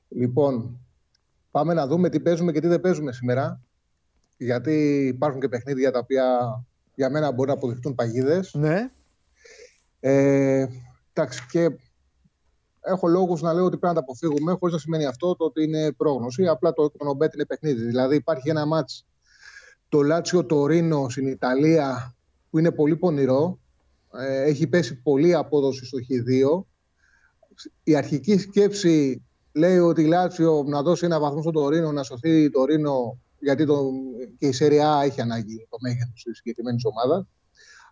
Λοιπόν, 0.08 0.80
πάμε 1.50 1.74
να 1.74 1.86
δούμε 1.86 2.08
τι 2.08 2.20
παίζουμε 2.20 2.52
και 2.52 2.60
τι 2.60 2.66
δεν 2.66 2.80
παίζουμε 2.80 3.12
σήμερα. 3.12 3.60
Γιατί 4.36 5.06
υπάρχουν 5.06 5.40
και 5.40 5.48
παιχνίδια 5.48 5.90
τα 5.90 5.98
οποία 5.98 6.24
για 6.94 7.10
μένα 7.10 7.32
μπορεί 7.32 7.48
να 7.48 7.54
αποδειχτούν 7.54 7.94
παγίδες. 7.94 8.54
Ναι. 8.54 8.90
Ε, 10.00 10.66
εντάξει, 11.12 11.46
και 11.50 11.70
έχω 12.80 13.06
λόγους 13.08 13.42
να 13.42 13.52
λέω 13.52 13.64
ότι 13.64 13.76
πρέπει 13.76 13.94
να 13.94 14.00
τα 14.00 14.00
αποφύγουμε, 14.00 14.52
χωρίς 14.52 14.74
να 14.74 14.80
σημαίνει 14.80 15.06
αυτό 15.06 15.36
το 15.36 15.44
ότι 15.44 15.62
είναι 15.62 15.92
πρόγνωση. 15.92 16.46
Απλά 16.46 16.72
το, 16.72 16.90
το 16.90 17.04
νομπέτ 17.04 17.34
είναι 17.34 17.46
παιχνίδι. 17.46 17.84
Δηλαδή, 17.84 18.16
υπάρχει 18.16 18.50
ένα 18.50 18.66
μάτς 18.66 19.06
το 19.92 20.02
Λάτσιο 20.02 20.46
Τωρίνο 20.46 21.08
στην 21.08 21.26
Ιταλία 21.26 22.14
που 22.50 22.58
είναι 22.58 22.72
πολύ 22.72 22.96
πονηρό. 22.96 23.58
Ε, 24.12 24.42
έχει 24.42 24.66
πέσει 24.66 25.02
πολύ 25.02 25.34
απόδοση 25.34 25.84
στο 25.84 25.98
Χ2. 25.98 26.62
Η 27.82 27.96
αρχική 27.96 28.38
σκέψη 28.38 29.22
λέει 29.52 29.78
ότι 29.78 30.02
η 30.02 30.06
Λάτσιο 30.06 30.64
να 30.66 30.82
δώσει 30.82 31.04
ένα 31.04 31.20
βαθμό 31.20 31.42
στο 31.42 31.50
Τωρίνο, 31.50 31.92
να 31.92 32.02
σωθεί 32.02 32.50
το 32.50 32.58
Τωρίνο, 32.58 33.18
γιατί 33.38 33.66
το, 33.66 33.90
και 34.38 34.46
η 34.46 34.52
Σεριά 34.52 35.00
έχει 35.04 35.20
ανάγκη 35.20 35.66
το 35.70 35.76
μέγεθος 35.80 36.22
της 36.22 36.36
συγκεκριμένης 36.36 36.84
ομάδας. 36.84 37.26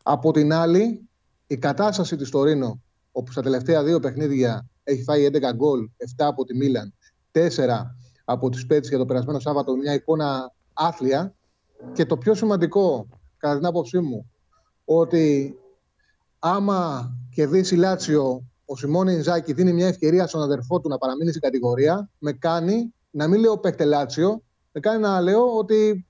Από 0.03 0.33
την 0.33 0.53
άλλη, 0.53 1.09
η 1.47 1.57
κατάσταση 1.57 2.17
της 2.17 2.31
Τωρίνο, 2.31 2.83
όπου 3.13 3.33
στα 3.33 3.43
τελευταία 3.43 3.85
δύο 3.85 4.01
παιχνίδια 4.01 4.69
έχει 4.83 5.03
φάει 5.03 5.31
11 5.33 5.53
γκολ, 5.55 5.89
7 5.99 6.05
από 6.17 6.45
τη 6.45 6.57
Μίλαν, 6.57 6.95
4 7.33 7.41
από 8.25 8.49
τη 8.49 8.67
Πέτση 8.67 8.89
για 8.89 8.99
το 8.99 9.07
περασμένο 9.07 9.39
Σάββατο, 9.39 9.77
μια 9.77 9.95
εικόνα 9.95 10.53
άθλια. 10.73 11.35
Και 11.93 12.07
το 12.07 12.17
πιο 12.17 12.35
σημαντικό, 12.35 13.09
κατά 13.37 13.57
την 13.57 13.67
άποψή 13.67 13.99
μου, 13.99 14.31
ότι 14.85 15.55
άμα 16.39 17.11
κερδίσει 17.35 17.77
Λάτσιο, 17.77 18.45
ο 18.65 18.77
Σιμώνη 18.77 19.13
Ιντζάκη 19.13 19.53
δίνει 19.53 19.73
μια 19.73 19.87
ευκαιρία 19.87 20.27
στον 20.27 20.43
αδερφό 20.43 20.81
του 20.81 20.89
να 20.89 20.99
παραμείνει 20.99 21.31
στην 21.31 21.43
κατηγορία, 21.43 22.11
με 22.19 22.33
κάνει 22.33 22.95
να 23.11 23.29
μην 23.29 23.41
λέω 23.41 23.59
παίκτε 23.59 23.85
Λάτσιο, 23.85 24.43
με 24.73 24.81
κάνει 24.81 25.01
να 25.01 25.21
λέω 25.21 25.57
ότι 25.57 26.07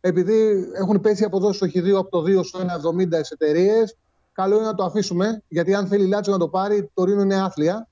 επειδή 0.00 0.68
έχουν 0.74 1.00
πέσει 1.00 1.24
αποδόσει 1.24 1.56
στο 1.56 1.66
χ2 1.66 1.90
από 1.98 2.10
το 2.10 2.40
2 2.40 2.44
στο 2.44 2.58
1,70 2.58 3.08
τι 3.08 3.28
εταιρείε, 3.30 3.84
καλό 4.32 4.56
είναι 4.56 4.64
να 4.64 4.74
το 4.74 4.84
αφήσουμε, 4.84 5.42
γιατί 5.48 5.74
αν 5.74 5.86
θέλει 5.86 6.06
Λάτσιο 6.06 6.32
να 6.32 6.38
το 6.38 6.48
πάρει, 6.48 6.90
το 6.94 7.04
Ρήνο 7.04 7.22
είναι 7.22 7.42
άθλια. 7.42 7.88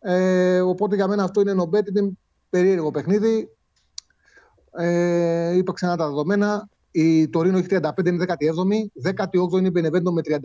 Ε, 0.00 0.60
οπότε 0.60 0.94
για 0.94 1.08
μένα 1.08 1.22
αυτό 1.22 1.40
είναι 1.40 1.52
νομπέτ, 1.52 1.88
είναι 1.88 2.12
περίεργο 2.50 2.90
παιχνίδι. 2.90 3.53
Ε, 4.76 5.56
είπα 5.56 5.72
ξανά 5.72 5.96
τα 5.96 6.06
δεδομένα. 6.08 6.68
Η 6.90 7.28
Τωρίνο 7.28 7.58
έχει 7.58 7.66
35, 7.70 8.06
είναι 8.06 8.24
17η. 8.28 9.12
18η 9.14 9.52
είναι 9.52 9.66
η 9.66 9.70
Μπενεβέντο 9.72 10.12
με 10.12 10.20
32. 10.24 10.40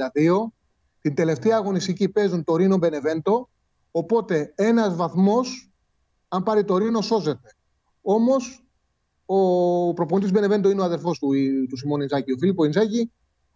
Την 1.02 1.16
τελευταία 1.16 1.56
αγωνιστική 1.56 2.10
παίζουν 2.10 2.44
Τωρίνο 2.44 2.78
Μπενεβέντο. 2.78 3.50
Οπότε 3.92 4.54
ένας 4.56 4.96
βαθμός, 4.96 5.72
αν 6.28 6.44
πάρει 6.44 6.64
το 6.64 6.78
Ρήνο, 6.78 7.02
σώζεται. 7.02 7.56
Όμως 8.02 8.64
ο 9.26 9.94
προπονητής 9.94 10.32
Μπενεβέντο 10.32 10.70
είναι 10.70 10.82
ο 10.82 10.84
αδερφός 10.84 11.20
του, 11.20 11.30
του 11.70 11.78
Σιμών 11.78 12.02
Ιντζάκη, 12.02 12.32
ο 12.32 12.38
Φίλιππο 12.38 12.64
Ιντζάκη. 12.64 13.12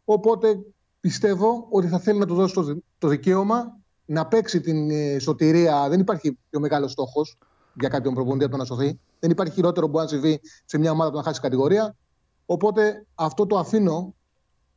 Οπότε 0.06 0.60
πιστεύω 1.00 1.68
ότι 1.70 1.88
θα 1.88 2.00
θέλει 2.00 2.20
να 2.20 2.26
του 2.26 2.36
δώσει 2.36 2.54
το, 2.54 2.78
το 2.98 3.08
δικαίωμα 3.08 3.78
να 4.06 4.28
παίξει 4.28 4.62
την 4.62 4.90
ε, 4.90 5.20
σωτηρία. 5.20 5.90
Δεν 5.90 6.00
υπάρχει 6.00 6.38
πιο 6.50 6.60
μεγάλος 6.60 6.92
στόχος 6.92 7.38
για 7.74 7.90
κάποιον 7.90 8.14
προπονητή 8.14 8.44
από 8.44 8.54
το 8.54 8.60
να 8.60 8.66
σωθεί. 8.66 9.00
Δεν 9.20 9.32
υπάρχει 9.32 9.54
χειρότερο 9.54 9.86
που 9.86 9.92
μπορεί 9.92 10.04
να 10.04 10.10
συμβεί 10.10 10.40
σε 10.66 10.78
μια 10.78 10.92
ομάδα 10.92 11.10
που 11.12 11.18
να 11.18 11.24
χάσει 11.24 11.40
κατηγορία. 11.40 11.96
Οπότε 12.46 13.06
αυτό 13.16 13.46
το 13.46 13.58
αφήνω 13.58 14.16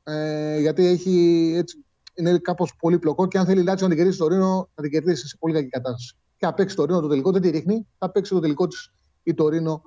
ε, 0.04 0.60
γιατί 0.60 0.86
έχει, 0.86 1.52
έτσι, 1.56 1.84
είναι 2.14 2.38
κάπως 2.38 2.76
πολύπλοκο 2.78 3.26
και 3.26 3.38
αν 3.38 3.46
θέλει 3.46 3.62
Λάτσιο 3.62 3.88
να 3.88 3.94
την 3.94 4.02
κερδίσει 4.02 4.22
το 4.22 4.28
Ρήνο, 4.28 4.68
θα 4.74 4.82
την 4.82 4.90
κερδίσει 4.90 5.28
σε 5.28 5.36
πολύ 5.38 5.54
κακή 5.54 5.68
κατάσταση. 5.68 6.16
Και 6.36 6.46
θα 6.46 6.54
παίξει 6.54 6.76
το 6.76 6.84
Ρήνο 6.84 7.00
το 7.00 7.08
τελικό, 7.08 7.32
δεν 7.32 7.42
τη 7.42 7.50
ρίχνει, 7.50 7.86
θα 7.98 8.10
παίξει 8.10 8.32
το 8.32 8.40
τελικό 8.40 8.66
της 8.66 8.92
η 9.22 9.34
το 9.34 9.48
Ρήνο 9.48 9.82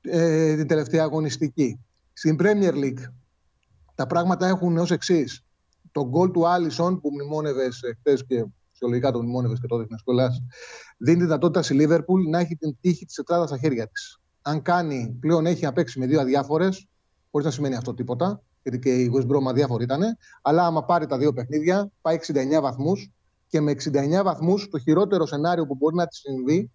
ε, 0.00 0.56
την 0.56 0.66
τελευταία 0.66 1.02
αγωνιστική. 1.02 1.80
Στην 2.12 2.36
Premier 2.40 2.72
League 2.72 3.02
τα 3.94 4.06
πράγματα 4.06 4.46
έχουν 4.46 4.78
ως 4.78 4.90
εξής. 4.90 5.42
Το 5.92 6.08
γκολ 6.08 6.30
του 6.30 6.48
Άλισον 6.48 7.00
που 7.00 7.10
μνημόνευε 7.12 7.68
χθες 7.98 8.24
και 8.26 8.44
φυσιολογικά 8.78 9.12
το 9.12 9.22
μνημόνευε 9.22 9.54
και 9.60 9.66
τότε 9.66 9.84
στην 9.84 9.98
σχολά, 9.98 10.30
δίνει 10.98 11.18
τη 11.18 11.24
δυνατότητα 11.24 11.62
στη 11.62 11.74
Λίβερπουλ 11.74 12.28
να 12.28 12.38
έχει 12.38 12.56
την 12.56 12.76
τύχη 12.80 13.06
της 13.06 13.14
τετράδας 13.14 13.48
στα 13.48 13.58
χέρια 13.58 13.88
της. 13.88 14.20
Αν 14.42 14.62
κάνει, 14.62 15.16
πλέον 15.20 15.46
έχει 15.46 15.64
να 15.64 15.72
παίξει 15.72 15.98
με 15.98 16.06
δύο 16.06 16.20
αδιάφορες, 16.20 16.86
χωρίς 17.30 17.46
να 17.46 17.52
σημαίνει 17.52 17.74
αυτό 17.74 17.94
τίποτα, 17.94 18.42
γιατί 18.62 18.78
και 18.78 18.94
η 18.94 19.12
West 19.14 19.26
Brom 19.26 19.48
αδιάφορη 19.48 19.84
ήταν, 19.84 20.02
αλλά 20.42 20.66
άμα 20.66 20.84
πάρει 20.84 21.06
τα 21.06 21.18
δύο 21.18 21.32
παιχνίδια, 21.32 21.90
πάει 22.00 22.14
69 22.14 22.60
βαθμούς 22.60 23.10
και 23.48 23.60
με 23.60 23.70
69 23.70 24.22
βαθμούς 24.22 24.68
το 24.68 24.78
χειρότερο 24.78 25.26
σενάριο 25.26 25.66
που 25.66 25.74
μπορεί 25.74 25.94
να 25.94 26.06
της 26.06 26.18
συμβεί 26.18 26.70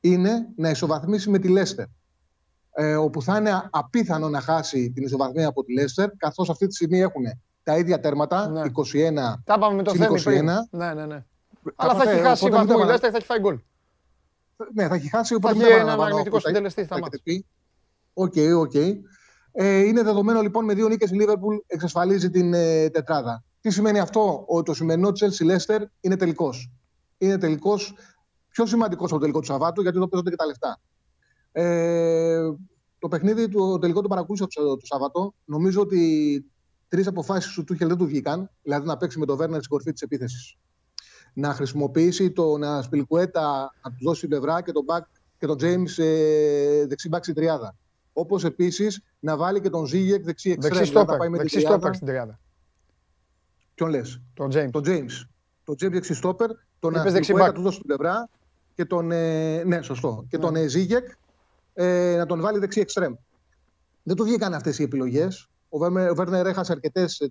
είναι 0.00 0.48
να 0.56 0.70
ισοβαθμίσει 0.70 1.30
με 1.30 1.38
τη 1.38 1.48
Λέστερ. 1.48 1.86
Ε, 2.76 2.96
όπου 2.96 3.22
θα 3.22 3.36
είναι 3.36 3.68
απίθανο 3.70 4.28
να 4.28 4.40
χάσει 4.40 4.90
την 4.90 5.04
ισοβαθμία 5.04 5.48
από 5.48 5.64
τη 5.64 5.72
Λέστερ, 5.72 6.10
καθώς 6.16 6.50
αυτή 6.50 6.66
τη 6.66 6.74
στιγμή 6.74 7.00
έχουν 7.00 7.24
τα 7.62 7.76
ίδια 7.76 8.00
τέρματα, 8.00 8.48
ναι. 8.48 8.62
21 8.62 9.34
Τα 9.44 9.58
πάμε 9.58 9.74
με 9.74 9.82
το 9.82 9.92
21. 10.24 10.42
Ναι, 10.70 10.94
ναι, 10.94 11.06
ναι. 11.06 11.24
Αλλά 11.76 11.94
θα 11.94 12.10
έχει 12.10 12.20
χάσει 12.20 12.48
βαθμό 12.48 12.76
η 12.82 12.84
Λέστερ, 12.84 13.10
θα 13.10 13.16
έχει 13.16 13.26
φάει 13.26 13.38
γκολ. 13.38 13.58
Ναι, 14.74 14.88
θα 14.88 14.94
έχει 14.94 15.08
χάσει. 15.08 15.34
Οπότε 15.34 15.54
θα 15.54 15.66
έχει 15.66 15.78
έναν 15.78 16.00
αρνητικό 16.00 16.40
συντελεστής 16.40 16.86
θα 16.86 16.98
μάθει. 16.98 17.46
OK, 18.12 18.34
OK. 18.56 18.74
Ε, 19.52 19.78
είναι 19.78 20.02
δεδομένο 20.02 20.40
λοιπόν 20.40 20.64
με 20.64 20.74
δύο 20.74 20.88
νίκες 20.88 21.10
η 21.10 21.14
Λίβερπουλ 21.14 21.56
εξασφαλίζει 21.66 22.30
την 22.30 22.54
ε, 22.54 22.90
τετράδα. 22.90 23.44
Τι 23.60 23.70
σημαίνει 23.70 23.98
αυτό, 23.98 24.44
ότι 24.46 24.64
το 24.64 24.74
σημερινό 24.74 25.08
Chelsea 25.08 25.50
Leicester 25.50 25.80
είναι 26.00 26.16
τελικός. 26.16 26.72
Είναι 27.18 27.38
τελικός 27.38 27.94
πιο 28.48 28.66
σημαντικός 28.66 29.04
από 29.04 29.14
το 29.14 29.20
τελικό 29.20 29.38
του 29.40 29.46
Σαββάτου, 29.46 29.82
γιατί 29.82 29.96
εδώ 29.96 30.08
παίζονται 30.08 30.30
και 30.30 30.36
τα 30.36 30.46
λεφτά. 30.46 30.80
Ε, 31.52 32.50
το 32.98 33.08
παιχνίδι, 33.08 33.48
το 33.48 33.78
τελικό 33.78 34.00
το 34.00 34.08
παρακολούθησα 34.08 34.62
το, 34.62 34.76
το 34.76 34.86
Σάββατο. 34.86 35.34
Νομίζω 35.44 35.80
ότι 35.80 36.44
τρεις 36.88 37.06
αποφάσεις 37.06 37.52
του 37.52 37.64
Τούχελ 37.64 37.88
δεν 37.88 37.96
του 37.96 38.06
βγήκαν. 38.06 38.50
Δηλαδή 38.62 38.86
να 38.86 38.96
παίξει 38.96 39.18
με 39.18 39.26
τον 39.26 39.36
Βέρνερ 39.36 39.58
στην 39.58 39.70
κορφή 39.70 39.92
της 39.92 40.02
επίθεσης 40.02 40.56
να 41.34 41.54
χρησιμοποιήσει 41.54 42.30
τον 42.30 42.82
Σπιλκουέτα 42.82 43.74
να 43.82 43.90
του 43.90 43.96
δώσει 44.00 44.20
την 44.20 44.28
πλευρά 44.28 44.62
και 44.62 44.72
τον, 44.72 44.84
back, 44.88 45.02
και 45.38 45.46
τον 45.46 45.56
James 45.60 46.02
ε, 46.02 46.86
δεξί 46.86 47.08
μπακ 47.08 47.22
στην 47.22 47.34
τριάδα. 47.34 47.76
Όπως 48.12 48.44
επίσης 48.44 49.02
να 49.18 49.36
βάλει 49.36 49.60
και 49.60 49.70
τον 49.70 49.86
Ζήγεκ 49.86 50.24
δεξί 50.24 50.50
εξτρέμ. 50.50 50.72
Δεξί 50.76 50.90
στόπερ, 50.90 51.30
δεξί 51.30 51.60
στόπερ 51.60 51.94
στην 51.94 52.06
τριάδα. 52.06 52.38
Ποιον 53.74 53.90
λες; 53.90 54.20
Τον 54.34 54.50
James. 54.54 54.70
Τον 54.70 54.82
James. 54.86 55.26
Τον 55.64 55.74
James 55.74 55.92
δεξί 55.92 56.14
στόπερ. 56.14 56.50
Τον 56.78 56.94
Σπιλκουέτα 56.94 57.46
να 57.46 57.52
του 57.52 57.62
δώσει 57.62 57.78
την 57.78 57.86
πλευρά 57.86 58.28
και 58.74 58.84
τον. 58.84 59.10
Ε, 59.10 59.64
ναι, 59.64 59.82
σωστό. 59.82 60.26
Και 60.28 60.36
ναι. 60.36 60.42
τον 60.42 60.56
ε, 60.56 60.66
Ζήγεκ 60.66 61.08
ε, 61.74 62.14
να 62.16 62.26
τον 62.26 62.40
βάλει 62.40 62.58
δεξί 62.58 62.80
εξτρέμ. 62.80 63.14
Δεν 64.02 64.16
του 64.16 64.24
βγήκαν 64.24 64.54
αυτές 64.54 64.78
οι 64.78 64.82
επιλογές. 64.82 65.48
Ο 65.68 65.78
Βέρνερ 66.14 66.46
έχασε 66.46 66.72
αρκετές 66.72 67.28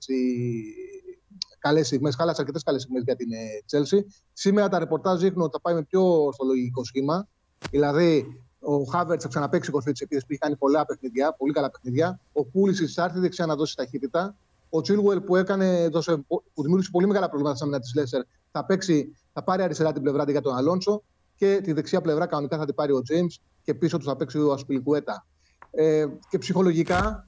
καλές 1.64 1.88
στιγμές. 1.88 2.16
Χάλασε 2.16 2.42
αρκετές 2.42 2.64
καλές 2.64 2.82
στιγμές 2.82 3.04
για 3.04 3.16
την 3.16 3.28
Τσέλσι. 3.66 4.06
Σήμερα 4.34 4.70
τα 4.70 4.80
ρεπορτάζ 4.80 5.22
δείχνουν 5.22 5.42
ότι 5.42 5.52
θα 5.52 5.62
πάει 5.62 5.74
με 5.74 5.84
πιο 5.84 6.24
ορθολογικό 6.24 6.84
σχήμα. 6.84 7.28
Δηλαδή, 7.72 8.26
ο 8.60 8.84
Χάβερτ 8.84 9.20
θα 9.24 9.28
ξαναπέξει 9.28 9.72
κορφή 9.72 9.92
τη 9.92 10.04
επίθεση 10.04 10.26
που 10.26 10.32
έχει 10.32 10.42
κάνει 10.42 10.56
πολλά 10.56 10.86
παιχνίδια, 10.86 11.36
πολύ 11.38 11.54
καλά 11.54 11.70
παιχνίδια. 11.70 12.20
Ο 12.34 12.46
Πούληση 12.46 12.88
θα 12.88 13.04
έρθει 13.04 13.20
δεξιά 13.20 13.46
να 13.46 13.56
δώσει 13.56 13.76
ταχύτητα. 13.76 14.36
Ο 14.70 14.82
Τσίλουελ 14.82 15.22
που, 15.22 15.36
έκανε, 15.36 15.88
δώσε, 15.88 16.18
που 16.28 16.62
δημιούργησε 16.62 16.92
πολύ 16.92 17.08
μεγάλα 17.08 17.28
προβλήματα 17.28 17.58
στα 17.58 17.66
μήνα 17.66 17.80
της 17.80 17.94
Λέσσερ 17.96 18.22
θα, 18.52 18.66
παίξει, 18.66 19.16
θα 19.34 19.44
πάρει 19.44 19.64
αριστερά 19.64 19.92
την 19.92 20.02
πλευρά 20.02 20.24
για 20.28 20.42
τον 20.42 20.56
Αλόνσο 20.56 21.04
και 21.36 21.60
τη 21.64 21.74
δεξιά 21.74 22.02
πλευρά 22.02 22.26
κανονικά 22.26 22.58
θα 22.58 22.66
την 22.66 22.76
πάρει 22.76 22.92
ο 22.92 23.02
Τζέιμ 23.02 23.26
και 23.64 23.74
πίσω 23.74 23.98
του 23.98 24.06
θα 24.06 24.16
παίξει 24.16 24.38
ο 24.40 24.52
Ασπιλικουέτα. 24.52 25.26
Ε, 25.72 26.06
και 26.30 26.38
ψυχολογικά, 26.38 27.28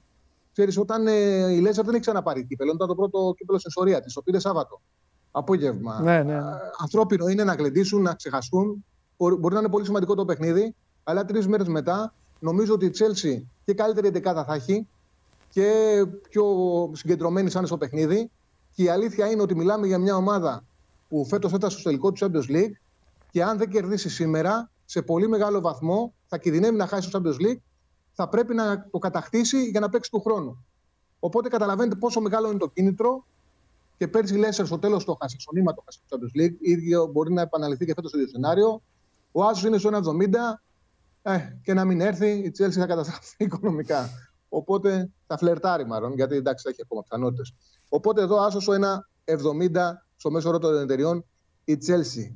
ξέρεις, 0.56 0.78
όταν 0.78 1.06
ε, 1.06 1.52
η 1.52 1.60
Λέσσερ 1.60 1.84
δεν 1.84 1.94
έχει 1.94 2.02
ξαναπάρει 2.02 2.44
κύπελο, 2.44 2.72
ήταν 2.74 2.88
το 2.88 2.94
πρώτο 2.94 3.34
κύπελο 3.36 3.58
στην 3.58 3.68
ιστορία 3.68 4.00
της. 4.00 4.12
Το 4.12 4.22
πήρε 4.22 4.38
Σάββατο. 4.38 4.80
Απόγευμα. 5.30 6.00
Ναι, 6.00 6.22
ναι. 6.22 6.38
Ανθρώπινο 6.80 7.28
είναι 7.28 7.44
να 7.44 7.54
γλεντήσουν, 7.54 8.02
να 8.02 8.14
ξεχαστούν. 8.14 8.84
Μπορεί 9.16 9.54
να 9.54 9.58
είναι 9.60 9.68
πολύ 9.68 9.84
σημαντικό 9.84 10.14
το 10.14 10.24
παιχνίδι, 10.24 10.74
αλλά 11.04 11.24
τρεις 11.24 11.46
μέρες 11.46 11.68
μετά 11.68 12.14
νομίζω 12.38 12.74
ότι 12.74 12.84
η 12.84 12.90
Τσέλσι 12.90 13.48
και 13.64 13.74
καλύτερη 13.74 14.06
εντεκάδα 14.06 14.44
θα 14.44 14.54
έχει 14.54 14.86
και 15.50 15.70
πιο 16.28 16.44
συγκεντρωμένη 16.94 17.50
σαν 17.50 17.66
στο 17.66 17.76
παιχνίδι. 17.76 18.30
Και 18.74 18.82
η 18.82 18.88
αλήθεια 18.88 19.30
είναι 19.30 19.42
ότι 19.42 19.54
μιλάμε 19.54 19.86
για 19.86 19.98
μια 19.98 20.16
ομάδα 20.16 20.64
που 21.08 21.26
φέτος 21.26 21.52
έφτασε 21.52 21.78
στο 21.78 21.88
τελικό 21.88 22.12
του 22.12 22.24
Champions 22.24 22.50
League 22.50 22.72
και 23.30 23.42
αν 23.42 23.58
δεν 23.58 23.68
κερδίσει 23.70 24.08
σήμερα, 24.08 24.70
σε 24.84 25.02
πολύ 25.02 25.28
μεγάλο 25.28 25.60
βαθμό 25.60 26.14
θα 26.26 26.38
κινδυνεύει 26.38 26.76
να 26.76 26.86
χάσει 26.86 27.10
το 27.10 27.20
Champions 27.22 27.42
League, 27.46 27.58
θα 28.16 28.28
πρέπει 28.28 28.54
να 28.54 28.88
το 28.90 28.98
κατακτήσει 28.98 29.64
για 29.64 29.80
να 29.80 29.88
παίξει 29.88 30.10
του 30.10 30.20
χρόνου. 30.20 30.64
Οπότε 31.18 31.48
καταλαβαίνετε 31.48 31.96
πόσο 31.96 32.20
μεγάλο 32.20 32.48
είναι 32.48 32.58
το 32.58 32.68
κίνητρο 32.68 33.26
και 33.96 34.08
πέρσι 34.08 34.34
η 34.34 34.38
Λέσσερ 34.38 34.66
στο 34.66 34.78
τέλος 34.78 35.04
το 35.04 35.16
χάσει, 35.20 35.36
στο 35.38 35.52
νήμα 35.52 35.74
το 35.74 35.82
χάσει 35.84 35.98
το 36.08 36.18
Champions 36.18 36.40
League. 36.40 36.54
ίδιο 36.60 37.06
μπορεί 37.06 37.32
να 37.32 37.40
επαναληφθεί 37.40 37.84
και 37.84 37.92
φέτος 37.94 38.10
το 38.10 38.18
ίδιο 38.18 38.30
σενάριο. 38.30 38.82
Ο 39.32 39.44
Άσος 39.44 39.64
είναι 39.64 39.78
στο 39.78 39.90
1,70 39.92 40.32
ε, 41.22 41.38
και 41.62 41.74
να 41.74 41.84
μην 41.84 42.00
έρθει, 42.00 42.30
η 42.30 42.50
Τσέλση 42.50 42.78
θα 42.78 42.86
καταστραφεί 42.86 43.34
οικονομικά. 43.44 44.10
Οπότε 44.48 45.10
θα 45.26 45.36
φλερτάρει 45.36 45.86
μάλλον, 45.86 46.14
γιατί 46.14 46.36
εντάξει 46.36 46.64
θα 46.64 46.70
έχει 46.70 46.80
ακόμα 46.82 47.02
πιθανότητες. 47.02 47.52
Οπότε 47.88 48.22
εδώ 48.22 48.36
άσος 48.36 48.62
στο 48.62 48.72
1,70 49.24 49.70
στο 50.16 50.30
μέσο 50.30 50.48
όρο 50.48 50.58
των 50.58 50.78
εταιριών 50.78 51.24
η 51.64 51.78
Chelsea. 51.86 52.34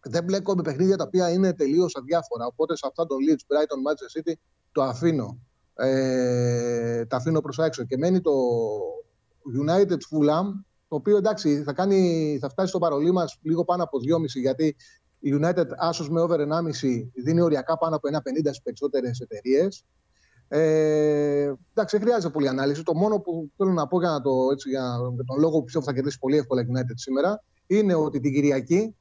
Δεν 0.00 0.24
μπλέκω 0.24 0.54
με 0.54 0.62
παιχνίδια 0.62 0.96
τα 0.96 1.04
οποία 1.04 1.32
είναι 1.32 1.54
τελείως 1.54 1.96
αδιάφορα. 1.96 2.46
Οπότε 2.46 2.76
σε 2.76 2.86
αυτά 2.86 3.06
το 3.06 3.14
Leeds, 3.28 3.54
Brighton, 3.54 3.90
Manchester 3.90 4.20
City 4.20 4.32
το 4.76 4.82
αφήνω. 4.82 5.38
Ε, 5.74 7.04
τα 7.04 7.16
αφήνω 7.16 7.40
προς 7.40 7.58
έξω. 7.58 7.84
Και 7.84 7.96
μένει 7.96 8.20
το 8.20 8.32
United 9.64 9.92
Fulham, 9.92 10.44
το 10.88 10.96
οποίο 10.96 11.16
εντάξει 11.16 11.62
θα, 11.62 11.72
κάνει, 11.72 12.38
θα 12.40 12.48
φτάσει 12.48 12.68
στο 12.68 12.78
παρολί 12.78 13.12
μας 13.12 13.38
λίγο 13.42 13.64
πάνω 13.64 13.82
από 13.82 13.98
2,5 13.98 14.24
γιατί 14.40 14.76
η 15.18 15.38
United 15.40 15.66
άσο 15.76 16.06
με 16.10 16.20
over 16.20 16.38
1,5 16.38 16.44
δίνει 17.24 17.40
οριακά 17.40 17.78
πάνω 17.78 17.96
από 17.96 18.08
1,50 18.12 18.20
στις 18.42 18.62
περισσότερες 18.62 19.20
εταιρείες. 19.20 19.84
Ε, 20.48 21.52
εντάξει, 21.72 21.96
δεν 21.96 22.00
χρειάζεται 22.00 22.32
πολύ 22.32 22.48
ανάλυση. 22.48 22.82
Το 22.82 22.94
μόνο 22.94 23.18
που 23.18 23.50
θέλω 23.56 23.72
να 23.72 23.86
πω 23.86 23.98
για, 23.98 24.10
να 24.10 24.20
το, 24.20 24.30
έτσι, 24.52 24.68
για 24.68 24.96
τον 25.26 25.38
λόγο 25.38 25.58
που 25.58 25.64
πιστεύω 25.64 25.84
θα 25.84 25.92
κερδίσει 25.92 26.18
πολύ 26.18 26.36
εύκολα 26.36 26.62
η 26.62 26.66
United 26.72 26.94
σήμερα 26.94 27.44
είναι 27.66 27.94
ότι 27.94 28.20
την 28.20 28.32
Κυριακή 28.32 28.96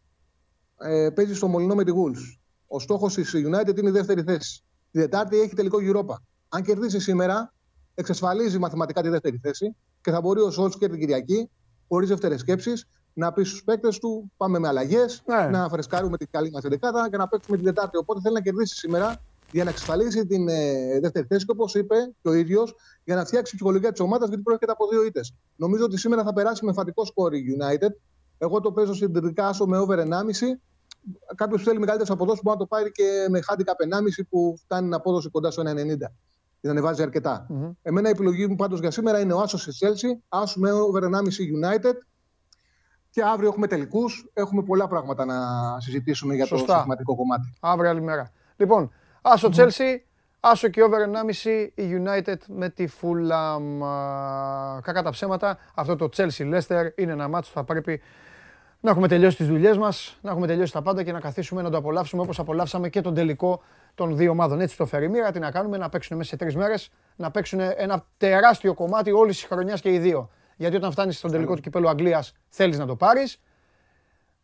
ε, 0.77 1.09
παίζει 1.09 1.33
στο 1.35 1.47
Μολυνό 1.47 1.75
με 1.75 1.83
τη 1.83 1.91
Wolves. 1.95 2.39
Ο 2.67 2.79
στόχος 2.79 3.13
της 3.13 3.33
United 3.35 3.77
είναι 3.77 3.89
η 3.89 3.91
δεύτερη 3.91 4.21
θέση. 4.21 4.64
Τη 4.95 5.01
Δετάρτη 5.01 5.39
έχει 5.39 5.55
τελικό 5.55 5.77
Europa. 5.81 6.15
Αν 6.49 6.63
κερδίσει 6.63 6.99
σήμερα, 6.99 7.53
εξασφαλίζει 7.95 8.57
μαθηματικά 8.57 9.01
τη 9.01 9.09
δεύτερη 9.09 9.39
θέση 9.41 9.75
και 10.01 10.11
θα 10.11 10.21
μπορεί 10.21 10.41
ο 10.41 10.51
Σόλτσκερ 10.51 10.89
την 10.89 10.99
Κυριακή, 10.99 11.49
χωρίς 11.87 12.09
δεύτερε 12.09 12.37
σκέψεις, 12.37 12.87
να 13.13 13.33
πει 13.33 13.43
στους 13.43 13.63
παίκτες 13.63 13.99
του: 13.99 14.31
Πάμε 14.37 14.59
με 14.59 14.67
αλλαγές, 14.67 15.23
ναι. 15.25 15.47
να 15.47 15.69
φρεσκάρουμε 15.69 16.17
την 16.17 16.27
καλή 16.31 16.51
μας 16.51 16.61
δεκάδα 16.63 17.09
και 17.09 17.17
να 17.17 17.27
παίξουμε 17.27 17.57
την 17.57 17.65
Δετάρτη. 17.65 17.97
Οπότε 17.97 18.19
θέλει 18.21 18.33
να 18.33 18.41
κερδίσει 18.41 18.75
σήμερα 18.75 19.21
για 19.51 19.63
να 19.63 19.69
εξασφαλίσει 19.69 20.25
την 20.25 20.47
ε, 20.47 20.99
δεύτερη 20.99 21.25
θέση 21.29 21.45
και 21.45 21.51
όπως 21.51 21.75
είπε 21.75 21.95
και 22.21 22.29
ο 22.29 22.33
ίδιος, 22.33 22.75
για 23.03 23.15
να 23.15 23.25
φτιάξει 23.25 23.51
η 23.53 23.55
ψυχολογία 23.55 23.91
της 23.91 23.99
ομάδας 23.99 24.27
γιατί 24.27 24.43
πρόκειται 24.43 24.71
από 24.71 24.87
δύο 24.87 25.03
ήττες. 25.03 25.33
Νομίζω 25.55 25.83
ότι 25.83 25.97
σήμερα 25.97 26.23
θα 26.23 26.33
περάσει 26.33 26.65
με 26.65 26.73
φατικό 26.73 27.05
σκόρ 27.05 27.33
η 27.33 27.57
United. 27.57 27.89
Εγώ 28.37 28.59
το 28.59 28.71
παίζω 28.71 28.93
συντηρητικά 28.93 29.47
άσο 29.47 29.65
με 29.65 29.77
over 29.77 29.99
1,5. 29.99 30.05
Κάποιος 31.35 31.63
θέλει 31.63 31.79
μεγαλύτερες 31.79 32.13
αποδόσεις 32.13 32.43
μπορεί 32.43 32.57
να 32.57 32.63
το 32.63 32.67
πάρει 32.67 32.91
και 32.91 33.27
με 33.29 33.39
handicap 33.47 33.97
1,5 33.97 34.25
που 34.29 34.55
φτάνει 34.57 34.83
την 34.83 34.93
απόδοση 34.93 35.29
κοντά 35.29 35.51
στο 35.51 35.63
1,90. 35.65 36.11
Την 36.61 36.69
ανεβάζει 36.69 37.01
αρκετά. 37.01 37.47
Mm-hmm. 37.49 37.71
Εμένα 37.81 38.07
η 38.07 38.11
επιλογή 38.11 38.47
μου 38.47 38.55
πάντως 38.55 38.79
για 38.79 38.91
σήμερα 38.91 39.19
είναι 39.19 39.33
ο 39.33 39.39
Άσος 39.39 39.61
στη 39.61 39.71
Chelsea, 39.79 40.19
Άσο 40.29 40.59
με 40.59 40.71
over 40.71 41.03
1,5 41.03 41.09
United. 41.09 41.93
Και 43.09 43.23
αύριο 43.23 43.49
έχουμε 43.49 43.67
τελικούς. 43.67 44.29
Έχουμε 44.33 44.63
πολλά 44.63 44.87
πράγματα 44.87 45.25
να 45.25 45.35
συζητήσουμε 45.79 46.35
για 46.35 46.45
Σωστά. 46.45 46.65
το 46.65 46.73
συστηματικό 46.73 47.15
κομμάτι. 47.15 47.53
Αύριο 47.59 47.89
άλλη 47.89 48.01
μέρα. 48.01 48.31
Λοιπόν, 48.55 48.91
Άσο 49.21 49.49
Chelsea, 49.55 49.97
άσο 50.39 50.67
και 50.67 50.83
over 50.83 50.99
1,5 51.43 51.69
η 51.75 52.03
United 52.03 52.37
με 52.47 52.69
τη 52.69 52.87
Fulham. 53.01 53.61
Κακά 54.81 55.03
τα 55.03 55.09
ψέματα, 55.09 55.57
αυτό 55.75 55.95
το 55.95 56.09
Chelsea 56.15 56.53
Leicester 56.53 56.89
είναι 56.95 57.11
ένα 57.11 57.27
μάτσο 57.27 57.51
που 57.51 57.57
θα 57.57 57.63
πρέπει 57.63 58.01
να 58.85 58.91
έχουμε 58.91 59.07
τελειώσει 59.07 59.37
τις 59.37 59.47
δουλειές 59.47 59.77
μας, 59.77 60.17
να 60.21 60.31
έχουμε 60.31 60.47
τελειώσει 60.47 60.71
τα 60.71 60.81
πάντα 60.81 61.03
και 61.03 61.11
να 61.11 61.19
καθίσουμε 61.19 61.61
να 61.61 61.69
το 61.69 61.77
απολαύσουμε 61.77 62.21
όπως 62.21 62.39
απολαύσαμε 62.39 62.89
και 62.89 63.01
τον 63.01 63.13
τελικό 63.13 63.61
των 63.95 64.17
δύο 64.17 64.31
ομάδων. 64.31 64.61
Έτσι 64.61 64.77
το 64.77 64.85
φέρει 64.85 65.09
μοίρα, 65.09 65.31
τι 65.31 65.39
να 65.39 65.51
κάνουμε, 65.51 65.77
να 65.77 65.89
παίξουν 65.89 66.17
μέσα 66.17 66.29
σε 66.29 66.35
τρεις 66.35 66.55
μέρες, 66.55 66.89
να 67.15 67.31
παίξουν 67.31 67.59
ένα 67.59 68.05
τεράστιο 68.17 68.73
κομμάτι 68.73 69.11
όλης 69.11 69.35
της 69.35 69.45
χρονιάς 69.45 69.81
και 69.81 69.93
οι 69.93 69.99
δύο. 69.99 70.29
Γιατί 70.55 70.75
όταν 70.75 70.91
φτάνεις 70.91 71.17
στον 71.17 71.31
τελικό 71.31 71.55
του 71.55 71.61
κυπέλου 71.61 71.89
Αγγλίας 71.89 72.33
θέλεις 72.49 72.77
να 72.77 72.85
το 72.85 72.95
πάρεις. 72.95 73.41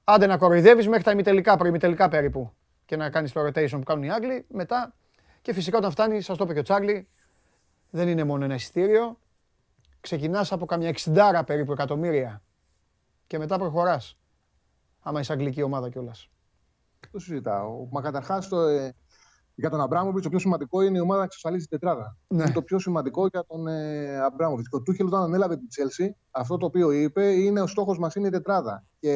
Άντε 0.04 0.26
να 0.26 0.38
κοροϊδεύεις 0.38 0.88
μέχρι 0.88 1.04
τα 1.04 1.12
ημιτελικά, 1.12 1.58
προημιτελικά 1.58 2.08
περίπου 2.08 2.52
και 2.86 2.96
να 2.96 3.10
κάνεις 3.10 3.32
το 3.32 3.42
rotation 3.46 3.70
που 3.70 3.84
κάνουν 3.84 4.04
οι 4.04 4.12
Άγγλοι. 4.12 4.46
Μετά 4.50 4.94
και 5.42 5.54
φυσικά 5.54 5.78
όταν 5.78 5.92
φτάνεις, 5.92 6.26
σας 6.26 6.38
το 6.38 6.44
είπε 6.44 6.54
και 6.54 6.60
ο 6.60 6.64
Τσάρλι, 6.64 7.08
δεν 7.90 8.08
είναι 8.08 8.24
μόνο 8.24 8.44
ένα 8.44 8.54
εισιτήριο. 8.54 9.18
Ξεκινάς 10.02 10.52
από 10.52 10.66
καμιά 10.66 10.88
εξιντάρα 10.88 11.44
περίπου 11.44 11.72
εκατομμύρια 11.72 12.42
και 13.28 13.38
μετά 13.38 13.58
προχωράς. 13.58 14.16
Άμα 15.02 15.20
είσαι 15.20 15.34
αγγλική 15.34 15.62
ομάδα 15.62 15.90
κιόλας. 15.90 16.30
Το 17.12 17.20
συζητάω. 17.20 17.88
Μα 17.92 18.02
καταρχάς 18.02 18.52
ε, 18.52 18.94
για 19.56 19.70
τον 19.70 19.82
Αμπράμοβιτς, 19.82 20.24
το 20.24 20.30
πιο 20.30 20.40
σημαντικό 20.40 20.82
είναι 20.82 20.98
η 20.98 21.02
ομάδα 21.02 21.20
να 21.20 21.26
εξασφαλίζει 21.26 21.66
τετράδα. 21.66 22.18
Ναι. 22.28 22.44
Είναι 22.44 22.52
το 22.52 22.62
πιο 22.62 22.80
σημαντικό 22.80 23.28
για 23.28 23.46
τον 23.48 23.68
ε, 23.68 24.20
Αμπράμοβιτς. 24.20 24.70
Και 24.70 24.76
ο 24.76 24.82
Τούχελ, 24.82 25.06
όταν 25.06 25.22
ανέλαβε 25.22 25.58
την 25.58 25.68
Τσέλση, 25.68 26.16
αυτό 26.32 26.58
το 26.58 26.66
οποίο 26.66 26.92
είπε 26.92 27.32
είναι 27.32 27.62
ο 27.62 27.68
στόχος 27.68 28.00
μας 28.00 28.16
είναι 28.16 28.28
η 28.28 28.32
τετράδα. 28.32 28.84
Και 29.00 29.12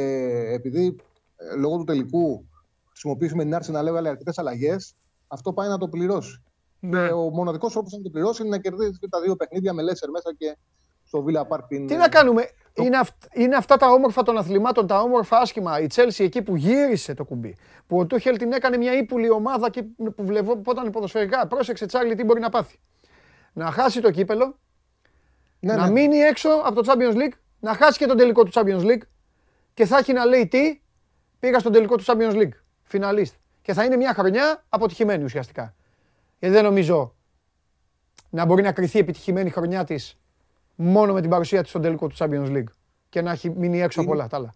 επειδή 0.51 0.95
ε, 1.35 1.55
λόγω 1.55 1.77
του 1.77 1.83
τελικού 1.83 2.49
χρησιμοποιήσουμε 2.89 3.43
την 3.43 3.55
άρση 3.55 3.71
να 3.71 3.81
λέγαμε 3.81 4.09
αρκετές 4.09 4.37
αλλαγές, 4.37 4.95
αυτό 5.27 5.53
πάει 5.53 5.67
να 5.67 5.77
το 5.77 5.87
πληρώσει. 5.87 6.43
Ναι. 6.79 7.11
ο 7.11 7.29
μοναδικός 7.29 7.71
τρόπος 7.71 7.91
να 7.91 8.01
το 8.01 8.09
πληρώσει 8.09 8.41
είναι 8.41 8.55
να 8.55 8.61
κερδίσει 8.61 8.99
τα 9.09 9.21
δύο 9.21 9.35
παιχνίδια 9.35 9.73
με 9.73 9.81
Λέσσερ 9.81 10.09
μέσα 10.09 10.33
και 10.37 10.57
στο 11.03 11.25
Villa 11.27 11.41
Park. 11.47 11.85
Τι 11.87 11.95
να 11.95 12.09
κάνουμε, 12.09 12.41
το... 12.41 12.49
είναι, 12.83 12.97
αυ... 12.97 13.09
είναι 13.33 13.55
αυτά 13.55 13.77
τα 13.77 13.87
όμορφα 13.87 14.23
των 14.23 14.37
αθλημάτων, 14.37 14.87
τα 14.87 14.99
όμορφα 15.01 15.37
άσχημα. 15.37 15.79
Η 15.79 15.87
Chelsea 15.95 16.19
εκεί 16.23 16.41
που 16.41 16.55
γύρισε 16.55 17.13
το 17.13 17.23
κουμπί. 17.23 17.57
Που 17.87 17.97
ο 17.97 18.05
Τούχελ 18.05 18.37
την 18.37 18.51
έκανε 18.51 18.77
μια 18.77 18.97
ύπουλη 18.97 19.29
ομάδα 19.29 19.69
και 19.69 19.83
που 19.83 20.25
βλεπόταν 20.25 20.91
ποδοσφαιρικά. 20.91 21.47
Πρόσεξε, 21.47 21.85
Τσάρλι, 21.85 22.15
τι 22.15 22.23
μπορεί 22.23 22.39
να 22.39 22.49
πάθει. 22.49 22.79
Να 23.53 23.71
χάσει 23.71 24.01
το 24.01 24.11
κύπελο, 24.11 24.57
ναι, 25.59 25.73
να 25.73 25.85
ναι. 25.85 25.91
μείνει 25.91 26.17
έξω 26.17 26.49
από 26.49 26.83
το 26.83 26.91
Champions 26.91 27.15
League, 27.15 27.37
να 27.59 27.73
χάσει 27.73 27.97
και 27.97 28.05
τον 28.05 28.17
τελικό 28.17 28.43
του 28.43 28.51
Champions 28.53 28.81
League 28.81 29.01
και 29.73 29.85
θα 29.85 29.97
έχει 29.97 30.13
να 30.13 30.25
λέει 30.25 30.47
τι, 30.47 30.81
πήγα 31.39 31.59
στον 31.59 31.71
τελικό 31.71 31.95
του 31.95 32.03
Champions 32.05 32.33
League 32.33 32.53
φιναλίστ. 32.83 33.35
Και 33.61 33.73
θα 33.73 33.83
είναι 33.83 33.95
μια 33.95 34.13
χρονιά 34.13 34.63
αποτυχημένη 34.69 35.23
ουσιαστικά. 35.23 35.75
Γιατί 36.39 36.55
δεν 36.55 36.63
νομίζω 36.63 37.15
να 38.29 38.45
μπορεί 38.45 38.61
να 38.61 38.71
κρυθεί 38.71 38.99
επιτυχημένη 38.99 39.49
χρονιά 39.49 39.83
της 39.83 40.19
μόνο 40.75 41.13
με 41.13 41.21
την 41.21 41.29
παρουσία 41.29 41.61
της 41.61 41.69
στον 41.69 41.81
τελικό 41.81 42.07
του 42.07 42.15
Champions 42.17 42.47
League 42.47 42.71
και 43.09 43.21
να 43.21 43.31
έχει 43.31 43.49
μείνει 43.49 43.81
έξω 43.81 44.01
από 44.01 44.11
όλα 44.11 44.27
τα 44.27 44.37
άλλα. 44.37 44.53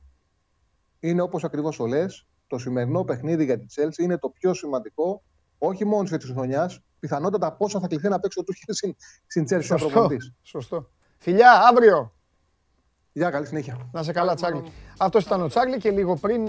Είναι 1.00 1.22
όπως 1.22 1.44
ακριβώς 1.44 1.78
το 1.78 1.86
λες. 1.86 2.28
Το 2.48 2.58
σημερινό 2.58 3.04
παιχνίδι 3.04 3.44
για 3.44 3.60
τη 3.60 3.66
Chelsea 3.76 3.98
είναι 3.98 4.18
το 4.18 4.30
πιο 4.30 4.54
σημαντικό, 4.54 5.24
όχι 5.58 5.86
μόνο 5.86 6.04
της 6.04 6.32
χρονιάς, 6.32 6.80
πιθανότατα 7.00 7.54
πόσα 7.54 7.80
θα 7.80 7.88
κληθεί 7.88 8.10
να 8.10 8.20
παίξει 8.20 8.40
ο 8.40 8.44
Τούχελ 8.44 8.76
στην, 8.76 8.96
στην 9.28 9.46
Chelsea 9.50 9.64
Σωστό. 9.64 10.08
Σωστό. 10.42 10.90
Φιλιά, 11.18 11.52
αύριο. 11.70 12.14
Γεια, 13.12 13.30
καλή 13.30 13.46
συνέχεια. 13.46 13.90
Να 13.92 14.04
σε 14.04 14.12
καλά, 14.12 14.34
Τσάρλι. 14.34 14.64
Αυτός 14.98 15.26
ήταν 15.26 15.42
ο 15.42 15.48
Τσάρλι 15.48 15.78
και 15.78 15.92
λίγο 15.92 16.16
πριν 16.16 16.48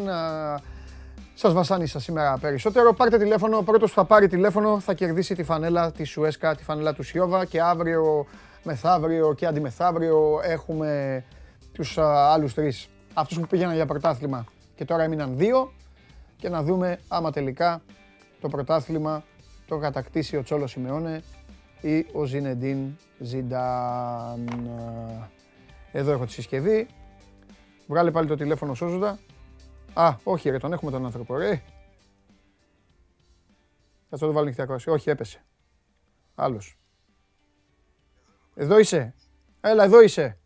Σας 1.35 1.53
βασάνισα 1.53 2.01
σήμερα 2.01 2.39
περισσότερο. 2.39 2.95
Πάρτε 2.95 3.19
τηλέφωνο. 3.19 3.57
Ο 3.57 3.63
πρώτος 3.63 3.89
που 3.91 3.97
θα 3.97 4.05
πάρει 4.05 4.29
τηλέφωνο 4.29 4.81
θα 4.81 4.95
κερδίσει 4.95 5.35
τη 5.35 5.43
φανέλα 5.43 5.93
της 5.93 6.11
Σουέσκα, 6.11 6.55
τη 6.55 6.65
φανέλα 6.65 6.93
του 6.93 7.03
Σιώβα 7.03 7.45
και 7.45 7.61
αύριο, 7.61 8.27
μεθαύριο 8.65 9.35
και 9.35 9.47
αντιμεθαύριο 9.47 10.41
έχουμε 10.43 11.25
τους 11.73 11.99
άλλους 11.99 12.55
τρεις. 12.55 12.89
Αυτούς 13.15 13.39
που 13.39 13.47
πήγαιναν 13.47 13.75
για 13.75 13.87
πρωτάθλημα 13.87 14.45
και 14.75 14.85
τώρα 14.85 15.03
έμειναν 15.03 15.37
δύο. 15.37 15.73
Και 16.37 16.49
να 16.49 16.63
δούμε 16.63 17.01
άμα 17.09 17.31
τελικά 17.31 17.83
το 18.41 18.49
πρωτάθλημα 18.49 19.25
το 19.67 19.79
κατακτήσει 19.79 20.37
ο 20.37 20.43
Τσόλος 20.43 20.71
Σιμεώνε 20.71 21.23
ή 21.81 22.07
ο 22.13 22.25
Ζινεντίν 22.25 22.97
Ζιντάν. 23.19 24.71
Εδώ 25.93 26.13
έχω 26.13 26.25
τη 26.25 26.33
συσκευή. 26.33 26.89
Βγάλε 27.87 28.11
πάλι 28.11 28.29
το 28.29 28.35
τηλέφωνο 28.35 28.75
σώζοντα. 28.75 29.19
Α, 29.95 30.17
όχι 30.25 30.51
ρε, 30.51 30.59
τον 30.59 30.73
έχουμε 30.73 30.91
τον 30.91 31.05
άνθρωπο, 31.05 31.37
ρε. 31.37 31.63
Θα 34.09 34.19
το 34.19 34.33
βάλω 34.33 34.47
νυχτή 34.47 34.63
ακρόαση. 34.63 34.91
Όχι, 34.91 35.11
έπεσε. 35.11 35.45
Άλλος. 36.35 36.80
Εδώ 38.55 38.79
είσαι. 38.79 39.15
Έλα, 39.61 39.85
εδώ 39.85 40.01
είσαι. 40.01 40.39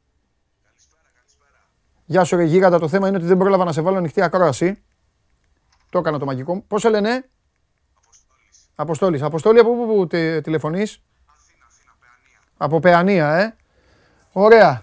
Γεια 2.05 2.25
σου 2.25 2.37
ρε 2.37 2.45
γίγαντα, 2.45 2.79
το 2.79 2.89
θέμα 2.89 3.09
είναι 3.09 3.17
ότι 3.17 3.27
δεν 3.27 3.37
πρόλαβα 3.37 3.65
να 3.65 3.73
σε 3.73 3.81
βάλω 3.81 3.97
ανοιχτή 3.97 4.23
ακρόαση. 4.23 4.83
Το 5.91 5.99
έκανα 5.99 6.19
το 6.19 6.25
μαγικό. 6.25 6.61
Πώς 6.61 6.81
σε 6.81 6.89
λένε; 6.89 7.29
Αποστόλης. 8.75 9.23
Αποστόλης, 9.23 9.61
από 9.61 9.75
πού, 9.75 9.87
πού 9.87 10.07
τηλεφωνείς; 10.43 11.03
Από 12.57 12.81
Παιανία, 12.81 13.35
ε. 13.35 13.57
Ωραία. 14.33 14.83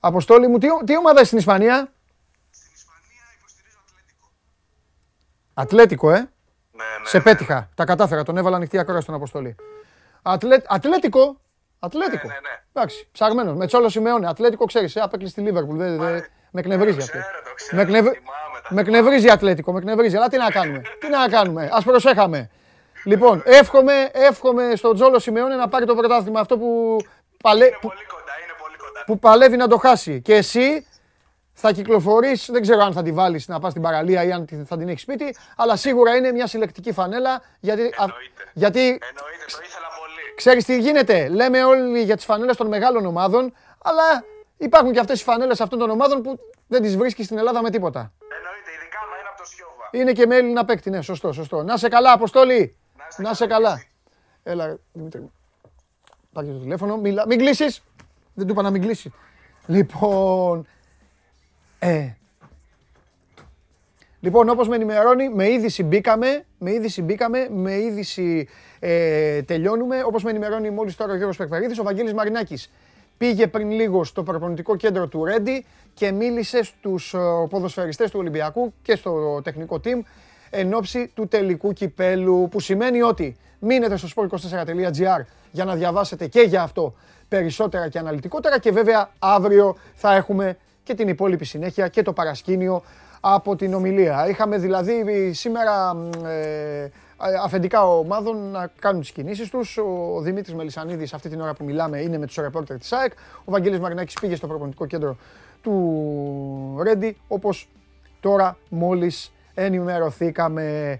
Αποστόλη 0.00 0.48
μου, 0.48 0.58
τι, 0.58 0.68
τι 0.84 0.96
ομάδα 0.96 1.14
είσαι 1.14 1.24
στην 1.24 1.38
Ισπανία; 1.38 1.92
Στην 2.50 2.70
Ισπανία 2.74 3.24
υποστηρίζω 3.38 3.78
Ατλέτικο. 3.84 4.32
Ατλέτικο, 5.54 6.10
ε. 6.10 6.18
Ναι, 6.18 6.84
ναι, 7.00 7.08
σε 7.08 7.16
ναι. 7.16 7.22
πέτυχα. 7.22 7.70
Τα 7.74 7.84
κατάφερα. 7.84 8.22
Τον 8.22 8.36
έβαλα 8.36 8.56
ανοιχτή 8.56 8.78
ακρόαση 8.78 9.02
στον 9.02 9.14
Αποστόλη. 9.14 9.54
Ατλέ... 10.22 10.62
Ατλέτικο. 10.66 11.40
Ατλέτικο. 11.78 12.26
Ναι, 12.28 12.32
ναι, 12.34 12.40
ναι. 12.40 12.60
Εντάξει, 12.72 13.08
ψαγμένος. 13.12 13.56
Με 13.56 13.66
τσόλο 13.66 13.88
σημαίωνε. 13.88 14.28
Ατλέτικο 14.28 14.64
ξέρεις, 14.64 14.96
ε, 14.96 15.00
απέκλεισε 15.00 15.34
τη 15.34 15.40
Λίβερπουλ. 15.40 15.76
Δεν, 15.78 15.98
δεν- 15.98 16.24
με 16.50 16.60
εκνευρίζει 16.60 16.98
αυτό. 16.98 17.18
Ξέρω, 17.18 17.24
το 17.44 17.54
ξέρω, 17.54 17.76
Με, 17.76 17.82
εκνευ... 17.82 18.04
θυμάμαι 18.04 18.60
τα 18.62 18.68
με 18.74 18.80
εκνευρίζει 18.80 19.26
η 19.26 19.30
Ατλέτικο, 19.30 19.72
με 19.72 19.78
εκνευρίζει. 19.78 20.16
Αλλά 20.16 20.28
τι 20.28 20.36
να 20.36 20.50
κάνουμε. 20.50 20.82
τι 21.00 21.08
να 21.08 21.28
κάνουμε. 21.28 21.68
Α 21.72 21.82
προσέχαμε. 21.82 22.50
Λοιπόν, 23.04 23.42
εύχομαι, 23.44 24.10
εύχομαι 24.12 24.72
στον 24.76 24.94
Τζόλο 24.94 25.18
Σιμεώνε 25.18 25.54
να 25.56 25.68
πάρει 25.68 25.84
το 25.86 25.94
πρωτάθλημα 25.94 26.40
αυτό 26.40 26.58
που, 26.58 26.96
παλε... 27.42 27.64
Είναι 27.64 27.76
που, 27.80 27.88
πολύ 27.88 28.04
κοντά, 28.08 28.32
είναι 28.44 28.52
πολύ 28.62 28.76
κοντά. 28.76 29.04
που 29.06 29.18
παλεύει 29.18 29.56
να 29.56 29.68
το 29.68 29.76
χάσει. 29.76 30.20
Και 30.20 30.34
εσύ 30.34 30.86
θα 31.52 31.72
κυκλοφορείς, 31.72 32.48
δεν 32.50 32.62
ξέρω 32.62 32.80
αν 32.82 32.92
θα 32.92 33.02
τη 33.02 33.12
βάλεις 33.12 33.48
να 33.48 33.58
πας 33.60 33.70
στην 33.70 33.82
παραλία 33.82 34.24
ή 34.24 34.32
αν 34.32 34.46
τη- 34.46 34.62
θα 34.66 34.76
την 34.76 34.88
έχεις 34.88 35.02
σπίτι, 35.02 35.36
αλλά 35.56 35.76
σίγουρα 35.76 36.16
είναι 36.16 36.32
μια 36.32 36.46
συλλεκτική 36.46 36.92
φανέλα 36.92 37.42
γιατί, 37.60 37.82
α- 37.82 37.86
Εννοείται. 38.02 38.42
γιατί 38.52 38.80
Εννοείται, 38.80 39.44
το 39.52 39.58
ήθελα 39.66 39.86
πολύ. 40.36 40.58
ξέρεις 40.60 40.64
τι 40.64 40.78
γίνεται; 40.78 41.28
Λέμε 41.28 41.64
όλοι 41.64 42.02
για 42.02 42.16
τις 42.16 42.24
φανέλες 42.24 42.56
των 42.56 42.66
μεγάλων 42.66 43.06
ομάδων, 43.06 43.52
αλλά 43.82 44.24
υπάρχουν 44.56 44.92
και 44.92 44.98
αυτές 44.98 45.20
οι 45.20 45.24
φανέλες 45.24 45.60
αυτών 45.60 45.78
των 45.78 45.90
ομάδων 45.90 46.22
που 46.22 46.38
δεν 46.66 46.82
τις 46.82 46.96
βρίσκεις 46.96 47.24
στην 47.24 47.38
Ελλάδα 47.38 47.62
με 47.62 47.70
τίποτα. 47.70 48.12
Εννοείται, 48.20 48.70
ειδικά 48.76 48.98
άμα 49.06 49.16
είναι 49.20 49.28
από 49.28 49.38
το 49.38 49.44
Σιώβα. 49.48 49.88
Είναι 49.90 50.12
και 50.12 50.26
με 50.26 50.36
Έλληνα 50.36 50.64
παίκτη, 50.64 50.90
ναι, 50.90 51.00
σωστό, 51.02 51.32
σωστό. 51.32 51.62
Να 51.62 51.76
σε 51.76 51.88
καλά, 51.88 52.12
Αποστόλη. 52.12 52.76
Να 53.16 53.34
σε 53.34 53.46
καλά. 53.46 53.82
Έλα, 54.42 54.78
Δημήτρη. 54.92 55.20
μου. 55.20 55.32
Πάρε 56.32 56.46
το 56.46 56.58
τηλέφωνο, 56.58 56.96
μιλά. 56.96 57.26
Μην 57.26 57.38
κλείσεις. 57.38 57.82
Δεν 58.34 58.46
του 58.46 58.52
είπα 58.52 58.62
να 58.62 58.70
μην 58.70 58.82
κλείσει. 58.82 59.12
Λοιπόν, 59.66 60.66
ε, 61.78 62.08
Λοιπόν, 64.26 64.48
όπως 64.48 64.68
με 64.68 64.74
ενημερώνει, 64.74 65.28
με 65.28 65.50
είδηση 65.50 65.82
μπήκαμε, 65.82 66.44
με 66.58 66.72
είδηση 66.72 67.02
μπήκαμε, 67.02 67.48
με 67.50 67.74
είδηση 67.76 68.48
ε, 68.78 69.42
τελειώνουμε. 69.42 70.02
Όπως 70.06 70.22
με 70.22 70.30
ενημερώνει 70.30 70.70
μόλις 70.70 70.96
τώρα 70.96 71.12
ο 71.12 71.14
Γιώργος 71.14 71.36
Περπερίδης, 71.36 71.78
ο 71.78 71.82
Βαγγέλης 71.82 72.12
Μαρινάκης 72.12 72.70
πήγε 73.16 73.46
πριν 73.46 73.70
λίγο 73.70 74.04
στο 74.04 74.22
προπονητικό 74.22 74.76
κέντρο 74.76 75.06
του 75.06 75.24
Ρέντι 75.24 75.64
και 75.94 76.12
μίλησε 76.12 76.62
στους 76.62 77.14
ε, 77.14 77.18
ποδοσφαιριστές 77.48 78.10
του 78.10 78.18
Ολυμπιακού 78.18 78.72
και 78.82 78.96
στο 78.96 79.40
τεχνικό 79.44 79.80
team 79.84 80.00
εν 80.50 80.74
ώψη 80.74 81.10
του 81.14 81.28
τελικού 81.28 81.72
κυπέλου, 81.72 82.48
που 82.50 82.60
σημαίνει 82.60 83.02
ότι 83.02 83.36
μείνετε 83.58 83.96
στο 83.96 84.08
sport24.gr 84.16 85.24
για 85.50 85.64
να 85.64 85.74
διαβάσετε 85.74 86.26
και 86.26 86.40
για 86.40 86.62
αυτό 86.62 86.94
περισσότερα 87.28 87.88
και 87.88 87.98
αναλυτικότερα 87.98 88.58
και 88.58 88.70
βέβαια 88.70 89.10
αύριο 89.18 89.76
θα 89.94 90.14
έχουμε 90.14 90.56
και 90.82 90.94
την 90.94 91.08
υπόλοιπη 91.08 91.44
συνέχεια 91.44 91.88
και 91.88 92.02
το 92.02 92.12
παρασκήνιο 92.12 92.82
από 93.20 93.56
την 93.56 93.74
ομιλία. 93.74 94.28
Είχαμε 94.28 94.58
δηλαδή 94.58 95.32
σήμερα 95.32 95.94
μ, 95.94 96.10
ε, 96.26 96.90
αφεντικά 97.44 97.88
ομάδων 97.88 98.50
να 98.50 98.70
κάνουν 98.78 99.00
τις 99.00 99.10
κινήσεις 99.10 99.50
τους. 99.50 99.78
Ο 99.78 100.20
Δημήτρης 100.20 100.54
Μελισανίδης 100.54 101.14
αυτή 101.14 101.28
την 101.28 101.40
ώρα 101.40 101.54
που 101.54 101.64
μιλάμε 101.64 102.00
είναι 102.00 102.18
με 102.18 102.26
τους 102.26 102.36
ρεπόρτερ 102.36 102.78
της 102.78 102.92
ΑΕΚ. 102.92 103.12
Ο 103.44 103.50
Βαγγέλης 103.50 103.78
Μαρινάκης 103.78 104.14
πήγε 104.20 104.36
στο 104.36 104.46
προπονητικό 104.46 104.86
κέντρο 104.86 105.16
του 105.62 106.80
Ρέντι, 106.82 107.16
όπως 107.28 107.68
τώρα 108.20 108.56
μόλις 108.68 109.32
ενημερωθήκαμε. 109.54 110.98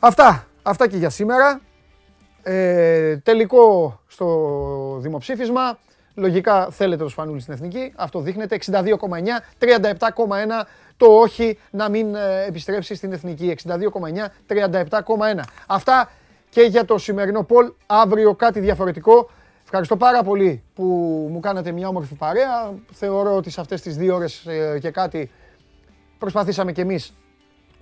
Αυτά, 0.00 0.46
αυτά 0.62 0.88
και 0.88 0.96
για 0.96 1.10
σήμερα. 1.10 1.60
Ε, 2.42 3.16
τελικό 3.16 4.00
στο 4.06 4.98
δημοψήφισμα. 5.00 5.78
Λογικά 6.14 6.68
θέλετε 6.70 7.02
το 7.02 7.08
Σπανούλη 7.08 7.40
στην 7.40 7.52
Εθνική. 7.52 7.92
Αυτό 7.96 8.20
δείχνεται. 8.20 8.54
62,9, 8.54 9.42
37,1 9.58 10.66
το 11.00 11.06
όχι 11.06 11.58
να 11.70 11.88
μην 11.88 12.14
ε, 12.14 12.44
επιστρέψει 12.48 12.94
στην 12.94 13.12
Εθνική. 13.12 13.56
62,9, 13.66 13.76
37,1. 14.48 15.42
Αυτά 15.66 16.10
και 16.48 16.60
για 16.60 16.84
το 16.84 16.98
σημερινό 16.98 17.42
Πολ. 17.42 17.72
Αύριο 17.86 18.34
κάτι 18.34 18.60
διαφορετικό. 18.60 19.30
Ευχαριστώ 19.62 19.96
πάρα 19.96 20.22
πολύ 20.22 20.62
που 20.74 20.84
μου 21.32 21.40
κάνατε 21.40 21.72
μια 21.72 21.88
όμορφη 21.88 22.14
παρέα. 22.14 22.74
Θεωρώ 22.92 23.36
ότι 23.36 23.50
σε 23.50 23.60
αυτές 23.60 23.80
τις 23.80 23.96
δύο 23.96 24.14
ώρες 24.14 24.46
ε, 24.46 24.78
και 24.80 24.90
κάτι 24.90 25.30
προσπαθήσαμε 26.18 26.72
κι 26.72 26.80
εμείς 26.80 27.12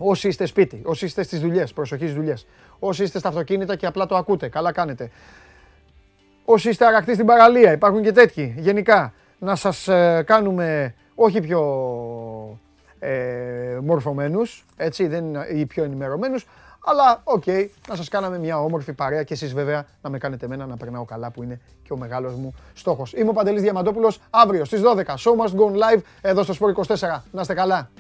Όσοι 0.00 0.28
είστε 0.28 0.46
σπίτι, 0.46 0.80
όσοι 0.84 1.04
είστε 1.04 1.22
στις 1.22 1.40
δουλειές, 1.40 1.72
προσοχή 1.72 2.02
στις 2.02 2.14
δουλειές. 2.14 2.46
Όσοι 2.78 3.02
είστε 3.02 3.18
στα 3.18 3.28
αυτοκίνητα 3.28 3.76
και 3.76 3.86
απλά 3.86 4.06
το 4.06 4.16
ακούτε, 4.16 4.48
καλά 4.48 4.72
κάνετε. 4.72 5.10
Όσοι 6.44 6.68
είστε 6.68 6.86
αρακτοί 6.86 7.14
στην 7.14 7.26
παραλία, 7.26 7.72
υπάρχουν 7.72 8.02
και 8.02 8.12
τέτοιοι. 8.12 8.54
Γενικά, 8.58 9.12
να 9.38 9.54
σας 9.54 9.88
ε, 9.88 10.22
κάνουμε 10.26 10.94
όχι 11.14 11.40
πιο 11.40 11.60
ε, 12.98 13.78
μορφωμένους, 13.82 14.64
έτσι, 14.76 15.06
δεν 15.06 15.24
είναι 15.24 15.46
ή 15.52 15.66
πιο 15.66 15.84
ενημερωμένους, 15.84 16.46
αλλά 16.84 17.20
οκ, 17.24 17.46
να 17.88 17.96
σας 17.96 18.08
κάναμε 18.08 18.38
μια 18.38 18.62
όμορφη 18.62 18.92
παρέα 18.92 19.22
και 19.22 19.34
εσείς 19.34 19.54
βέβαια 19.54 19.86
να 20.02 20.10
με 20.10 20.18
κάνετε 20.18 20.44
εμένα 20.44 20.66
να 20.66 20.76
περνάω 20.76 21.04
καλά 21.04 21.30
που 21.30 21.42
είναι 21.42 21.60
και 21.82 21.92
ο 21.92 21.96
μεγάλος 21.96 22.34
μου 22.34 22.54
στόχος. 22.74 23.12
Είμαι 23.12 23.30
ο 23.30 23.32
Παντελής 23.32 23.62
Διαμαντόπουλος, 23.62 24.20
αύριο 24.30 24.64
στις 24.64 24.80
12, 24.80 25.14
Show 25.16 25.44
Must 25.44 25.54
Go 25.54 25.72
Live, 25.72 26.00
εδώ 26.20 26.42
στο 26.42 26.54
Sport 26.60 26.72
24. 26.86 27.24
Να 27.32 27.40
είστε 27.40 27.54
καλά. 27.54 27.90